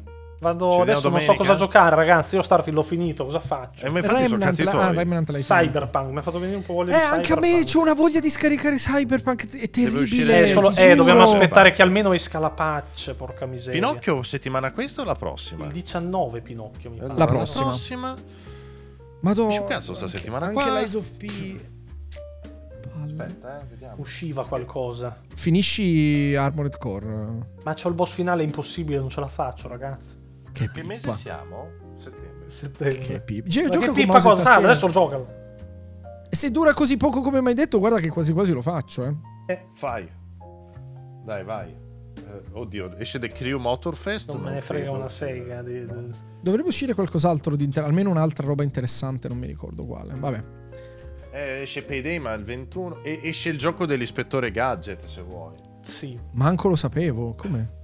vado 0.42 0.72
Ci 0.72 0.80
adesso 0.80 1.08
non 1.08 1.20
so 1.20 1.34
cosa 1.34 1.54
giocare, 1.54 1.94
ragazzi. 1.94 2.34
Io 2.34 2.42
Starfield 2.42 2.76
l'ho 2.76 2.82
finito, 2.84 3.24
cosa 3.24 3.38
faccio? 3.40 3.86
Eh, 3.86 3.90
ma 3.92 3.98
infatti 4.00 4.14
sono 4.24 4.28
Remnant, 4.38 4.50
cazzi 4.56 4.64
la- 4.64 4.72
ah, 4.72 4.90
Remnant 4.92 5.28
l'hai 5.30 5.40
finito. 5.42 5.64
Cyberpunk, 5.64 6.10
mi 6.10 6.18
ha 6.18 6.22
fatto 6.22 6.38
venire 6.40 6.56
un 6.58 6.64
po' 6.64 6.72
voglia 6.74 6.96
Eh, 6.96 6.98
di 7.08 7.14
anche 7.16 7.32
a 7.32 7.38
me 7.38 7.64
c'ho 7.64 7.80
una 7.80 7.94
voglia 7.94 8.18
di 8.20 8.28
scaricare 8.28 8.76
Cyberpunk. 8.76 9.56
È 9.58 9.70
terribile. 9.70 10.42
Eh, 10.48 10.52
solo- 10.52 10.74
eh, 10.74 10.94
dobbiamo 10.96 11.22
aspettare 11.22 11.70
che 11.70 11.80
almeno 11.82 12.12
esca 12.12 12.38
la 12.40 12.50
patch, 12.50 13.14
porca 13.14 13.46
miseria. 13.46 13.80
Pinocchio 13.80 14.22
settimana 14.24 14.72
questa 14.72 15.00
o 15.02 15.04
la 15.04 15.14
prossima? 15.14 15.64
Il 15.66 15.72
19 15.72 16.40
Pinocchio, 16.42 16.90
mi 16.90 16.98
pare. 16.98 17.14
La 17.16 17.24
prossima. 17.24 17.68
prossima? 17.68 18.14
Madonna. 19.20 19.60
Un 19.60 19.66
cazzo 19.66 19.94
sta 19.94 20.04
anche- 20.06 20.16
settimana 20.18 20.46
Anche 20.46 20.60
qua? 20.60 20.72
l'Eyes 20.72 20.94
of 20.94 21.10
P. 21.12 21.60
Aspetta, 23.04 23.60
eh, 23.60 23.64
vediamo. 23.68 23.94
Usciva 23.98 24.44
qualcosa. 24.46 25.16
Finisci 25.34 26.34
Armored 26.36 26.76
Core. 26.78 27.38
Ma 27.62 27.74
c'ho 27.74 27.88
il 27.88 27.94
boss 27.94 28.12
finale 28.12 28.42
impossibile, 28.42 28.98
non 28.98 29.08
ce 29.10 29.20
la 29.20 29.28
faccio, 29.28 29.68
ragazzi. 29.68 30.16
Che 30.52 30.70
Che 30.70 30.82
mese 30.82 31.12
siamo? 31.12 31.70
Settembre. 31.96 32.48
Settembre. 32.50 32.98
Che 32.98 33.20
pippa. 33.20 33.48
Gio- 33.48 33.68
gioca 33.68 33.86
che 33.86 33.92
pippa 33.92 34.20
cosa? 34.20 34.42
Ah, 34.54 34.56
adesso 34.56 34.88
giocalo. 34.90 35.40
E 36.28 36.36
se 36.36 36.50
dura 36.50 36.72
così 36.74 36.96
poco 36.96 37.20
come 37.20 37.40
mi 37.40 37.48
hai 37.48 37.54
detto, 37.54 37.78
guarda 37.78 37.98
che 37.98 38.08
quasi 38.08 38.32
quasi 38.32 38.52
lo 38.52 38.62
faccio, 38.62 39.04
eh. 39.04 39.14
Eh, 39.46 39.66
Fai. 39.74 40.08
Dai, 41.24 41.44
vai. 41.44 41.68
Eh, 41.70 42.42
oddio, 42.52 42.96
esce 42.96 43.18
The 43.18 43.28
Crew 43.28 43.58
Motorfest? 43.58 44.32
non 44.32 44.42
me 44.42 44.50
ne 44.52 44.60
frega 44.60 44.84
credo. 44.84 44.98
una 44.98 45.08
sega. 45.08 45.62
Di, 45.62 45.84
di- 45.84 46.10
Dovrebbe 46.40 46.68
uscire 46.68 46.94
qualcos'altro 46.94 47.54
di 47.56 47.64
inter- 47.64 47.84
almeno 47.84 48.10
un'altra 48.10 48.46
roba 48.46 48.62
interessante, 48.62 49.28
non 49.28 49.38
mi 49.38 49.46
ricordo 49.46 49.84
quale. 49.84 50.14
Vabbè. 50.16 50.40
Eh, 51.32 51.62
esce 51.62 51.82
Payday, 51.82 52.18
ma 52.18 52.32
il 52.34 52.44
21. 52.44 53.02
E 53.02 53.20
esce 53.22 53.48
il 53.50 53.58
gioco 53.58 53.86
dell'ispettore 53.86 54.50
Gadget, 54.50 55.04
se 55.06 55.22
vuoi. 55.22 55.54
Sì. 55.80 56.18
Manco 56.32 56.68
lo 56.68 56.76
sapevo. 56.76 57.34
Come? 57.34 57.80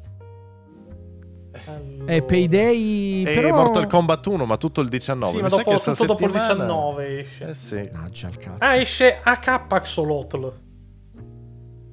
Allora- 1.67 2.13
Eh, 2.13 2.23
Payday. 2.23 3.25
E 3.27 3.35
però... 3.35 3.55
Mortal 3.55 3.87
Kombat 3.87 4.27
1, 4.27 4.45
ma 4.47 4.57
tutto 4.57 4.81
il 4.81 4.89
19. 4.89 5.35
Sì, 5.37 5.43
ma 5.43 5.49
dopo, 5.49 5.63
tutto 5.77 6.05
dopo 6.05 6.25
il 6.27 6.33
settimana- 6.33 6.65
19 6.65 7.19
esce. 7.21 7.49
Eh 7.49 7.55
sì. 7.55 7.75
Mannaggia 7.93 8.29
il 8.29 8.39
cazzo. 8.39 8.65
Ah, 8.65 8.77
esce 8.77 9.21
AK 9.23 9.65
Axolotl. 9.69 10.53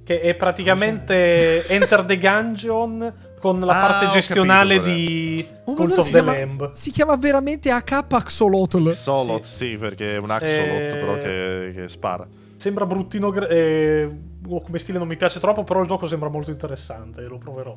Che 0.03 0.21
è 0.21 0.35
praticamente 0.35 1.65
Enter 1.69 2.03
the 2.05 2.17
Gungeon 2.19 3.13
con 3.39 3.59
la 3.59 3.77
Ah, 3.77 3.87
parte 3.87 4.07
gestionale 4.07 4.75
capito, 4.77 4.95
di 4.95 5.47
Oh, 5.65 5.73
Cult 5.73 5.97
of 5.97 6.05
si, 6.05 6.11
the 6.11 6.21
chiama, 6.21 6.37
Lamb. 6.37 6.71
si 6.71 6.91
chiama 6.91 7.15
veramente 7.17 7.71
AK 7.71 7.91
Axolotl. 8.09 8.91
Solot, 8.93 9.43
sì. 9.43 9.75
perché 9.79 10.13
è 10.15 10.17
un 10.17 10.29
Axolot, 10.29 10.59
Eh, 10.93 10.95
però 10.99 11.13
che, 11.15 11.71
che 11.73 11.87
spara. 11.87 12.27
Sembra 12.57 12.85
bruttino. 12.85 13.33
eh, 13.47 14.09
oh, 14.47 14.61
come 14.61 14.77
stile 14.79 14.99
non 14.99 15.07
mi 15.07 15.15
piace 15.17 15.39
troppo, 15.39 15.63
però 15.63 15.81
il 15.81 15.87
gioco 15.87 16.05
sembra 16.07 16.29
molto 16.29 16.51
interessante. 16.51 17.21
Lo 17.23 17.37
proverò. 17.39 17.75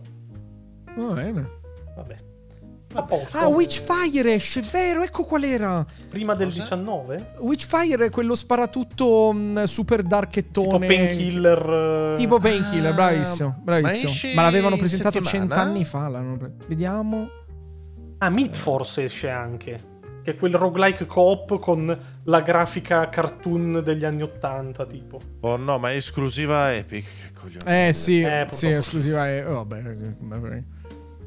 Va 0.97 1.13
bene. 1.15 1.49
Vabbè. 2.03 2.17
A 2.95 3.03
posto. 3.03 3.37
Ah, 3.37 3.49
Witchfire 3.49 4.33
esce, 4.33 4.63
vero, 4.63 5.03
ecco 5.03 5.25
qual 5.25 5.43
era. 5.45 5.85
Prima 6.09 6.35
del 6.35 6.47
Cos'è? 6.49 6.61
19? 6.61 7.35
Witchfire 7.41 8.07
è 8.07 8.11
quello 8.11 8.35
sparatutto 8.35 9.31
mh, 9.33 9.65
super 9.65 10.03
darkettone. 10.03 10.67
Tipo 10.69 10.79
Painkiller. 10.79 12.13
eh, 12.13 12.17
Tipo 12.17 12.39
Painkiller, 12.41 12.93
Ah, 12.93 12.95
bravissimo, 12.95 13.49
ma 13.49 13.61
bravissimo. 13.63 14.11
esce 14.11 14.35
Ma, 14.35 14.43
l'avevano 14.43 14.77
presentato 14.77 15.21
cent'anni 15.21 15.85
fa. 15.85 16.09
pre- 16.39 16.55
Vediamo. 16.67 17.29
Ah, 18.19 18.31
Meat 18.31 18.57
Force 18.57 19.05
esce 19.05 19.29
anche. 19.29 19.97
Che 20.23 20.31
è 20.33 20.37
quel 20.37 20.55
roguelike 20.55 21.05
co-op 21.07 21.59
con 21.61 21.99
la 22.25 22.41
grafica 22.41 23.09
cartoon 23.11 23.83
degli 23.85 24.05
anni 24.05 24.23
80, 24.23 24.87
tipo. 24.87 25.21
Oh 25.41 25.57
no, 25.57 25.79
ma 25.79 25.93
è 25.93 25.97
esclusiva 25.97 26.75
Epic. 26.75 27.05
Che 27.05 27.33
coglione. 27.39 27.89
Eh 27.89 27.93
sì, 27.93 28.23
Eh, 28.23 28.47
sì, 28.51 28.69
esclusiva 28.71 29.27
è... 29.27 29.47
oh, 29.47 29.65
vabbè, 29.65 29.83
vabbè. 30.21 30.63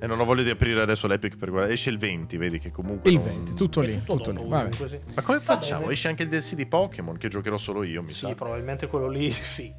E 0.03 0.07
non 0.07 0.19
ho 0.19 0.25
voglia 0.25 0.41
di 0.41 0.49
aprire 0.49 0.81
adesso 0.81 1.05
l'Epic 1.05 1.37
per 1.37 1.49
guardare. 1.51 1.73
Esce 1.73 1.91
il 1.91 1.99
20, 1.99 2.35
vedi 2.37 2.57
che 2.57 2.71
comunque. 2.71 3.07
Il 3.11 3.17
non- 3.17 3.25
20, 3.25 3.53
tutto 3.53 3.81
lì, 3.81 3.99
Tutto 4.03 4.15
tutto 4.15 4.31
lì. 4.31 4.49
Vabbè. 4.49 4.69
comunque, 4.75 4.87
sì. 4.89 5.13
Ma 5.15 5.21
come 5.21 5.39
facciamo? 5.41 5.89
Esce 5.91 6.07
anche 6.07 6.23
il 6.23 6.29
DLC 6.29 6.55
di 6.55 6.65
Pokémon 6.65 7.17
che 7.17 7.27
giocherò 7.27 7.57
solo 7.59 7.83
io, 7.83 8.01
mi 8.01 8.07
Sì, 8.07 8.13
sa. 8.25 8.33
probabilmente 8.33 8.87
quello 8.87 9.07
lì, 9.07 9.29
sì. 9.31 9.71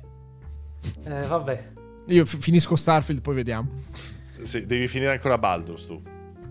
Eh, 1.05 1.23
vabbè. 1.27 1.73
Io 2.07 2.25
f- 2.25 2.39
finisco 2.39 2.77
Starfield, 2.77 3.21
poi 3.21 3.35
vediamo. 3.35 3.69
Sì, 4.43 4.65
devi 4.65 4.87
finire 4.89 5.11
ancora 5.13 5.39
Baldur's 5.39 5.87
tu. 5.87 6.01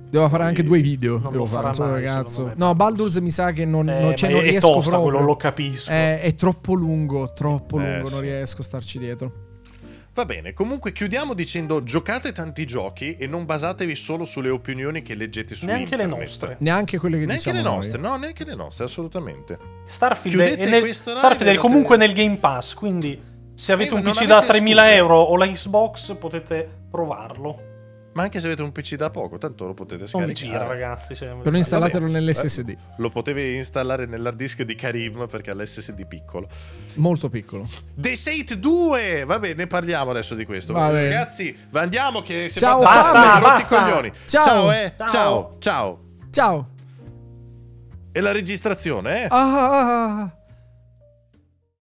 Devo 0.10 0.28
fare 0.28 0.44
anche 0.44 0.64
due 0.64 0.82
video. 0.82 1.20
Non 1.20 1.32
Devo 1.32 1.46
fare, 1.46 1.74
so, 1.74 1.90
ragazzo. 1.90 2.52
No, 2.56 2.76
Baldur's. 2.76 3.16
Mi 3.18 3.32
sa 3.32 3.54
che 3.54 3.64
non, 3.64 3.88
Eh, 3.90 4.02
non, 4.02 4.16
cioè, 4.18 4.30
non 4.32 4.40
è 4.40 4.44
riesco 4.50 4.68
tosta, 4.68 4.90
proprio. 4.90 5.10
quello 5.12 5.26
lo 5.26 5.36
capisco. 5.38 5.90
È, 5.90 6.20
è 6.20 6.36
troppo 6.36 6.74
lungo, 6.74 7.32
troppo 7.32 7.80
Eh, 7.80 7.94
lungo, 7.94 8.08
sì. 8.08 8.14
non 8.16 8.22
riesco 8.22 8.60
a 8.60 8.64
starci 8.66 9.00
dietro. 9.00 9.41
Va 10.14 10.26
bene, 10.26 10.52
comunque 10.52 10.92
chiudiamo 10.92 11.34
dicendo 11.34 11.84
giocate 11.84 12.34
tanti 12.34 12.66
giochi 12.66 13.16
e 13.16 13.28
non 13.28 13.46
basatevi 13.46 13.96
solo 13.96 14.26
sulle 14.26 14.50
opinioni 14.50 15.02
che 15.04 15.16
leggete 15.16 15.56
su 15.56 15.66
Neanche 15.66 15.96
le 15.96 16.04
internet. 16.04 16.28
nostre. 16.28 16.58
Neanche 16.60 16.98
quelle 16.98 17.18
che 17.18 17.26
Neanche 17.26 17.44
diciamo 17.52 17.58
le 17.58 17.64
noi. 17.64 17.76
nostre, 17.76 17.98
no, 18.02 18.16
neanche 18.18 18.44
le 18.44 18.56
nostre, 18.56 18.84
assolutamente. 18.84 19.58
Starfield, 19.86 20.38
Chiudete 20.38 20.68
è, 20.68 20.82
nel, 20.82 20.94
Starfield 20.94 21.56
è 21.56 21.58
comunque 21.58 21.96
nel 21.96 22.12
Game 22.12 22.36
Pass, 22.38 22.74
quindi 22.74 23.18
se 23.54 23.72
avete 23.72 23.94
Eh, 23.94 23.98
un 23.98 24.02
PC 24.04 24.26
da 24.26 24.38
avete 24.38 24.52
3000 24.52 24.82
scuse. 24.82 24.94
euro 24.96 25.18
o 25.18 25.38
la 25.38 25.48
Xbox 25.48 26.16
potete 26.18 26.70
provarlo. 26.92 27.62
Ma 28.14 28.24
anche 28.24 28.42
se 28.42 28.48
avete 28.48 28.62
un 28.62 28.74
PC 28.74 28.96
da 28.96 29.10
poco, 29.10 29.38
tanto 29.38 29.66
lo 29.66 29.74
potete 29.74 30.06
Non 30.12 30.26
vi 30.26 30.36
scaricare. 30.36 30.36
gira, 30.36 30.68
ragazzi. 30.68 31.16
cioè, 31.16 31.34
Però 31.42 31.56
installatelo 31.56 32.06
Vabbè. 32.08 32.20
nell'SSD. 32.20 32.76
Lo 32.98 33.10
potevi 33.10 33.56
installare 33.56 34.06
nell'hard 34.06 34.36
disk 34.36 34.64
di 34.64 34.76
Karim 34.76 35.28
perché 35.30 35.52
ha 35.52 35.56
l'SSD 35.56 36.06
piccolo. 36.06 36.50
Molto 36.98 37.30
piccolo. 37.30 37.70
The 37.96 38.16
Sate 38.18 38.60
2! 38.60 39.24
Vabbè, 39.24 39.54
ne 39.54 39.66
parliamo 39.68 40.12
adesso 40.12 40.36
di 40.36 40.44
questo. 40.46 40.74
Va 40.74 40.90
bene. 40.90 41.04
Ragazzi, 41.08 41.56
andiamo 41.72 42.22
che 42.22 42.50
si 42.50 42.60
Ciao, 42.60 42.82
Basta, 42.82 43.38
i 43.38 43.42
basta. 43.42 43.84
coglioni. 43.84 44.12
Ciao. 44.26 44.46
ciao, 44.46 44.72
eh. 44.74 44.94
Ciao. 44.98 45.08
ciao, 45.10 45.56
ciao. 45.60 46.00
Ciao. 46.32 46.68
E 48.12 48.20
la 48.20 48.34
registrazione, 48.34 49.24
eh? 49.24 49.28
Ah, 49.30 49.38
ah, 49.38 49.70
ah, 49.80 50.22
ah. 50.22 50.36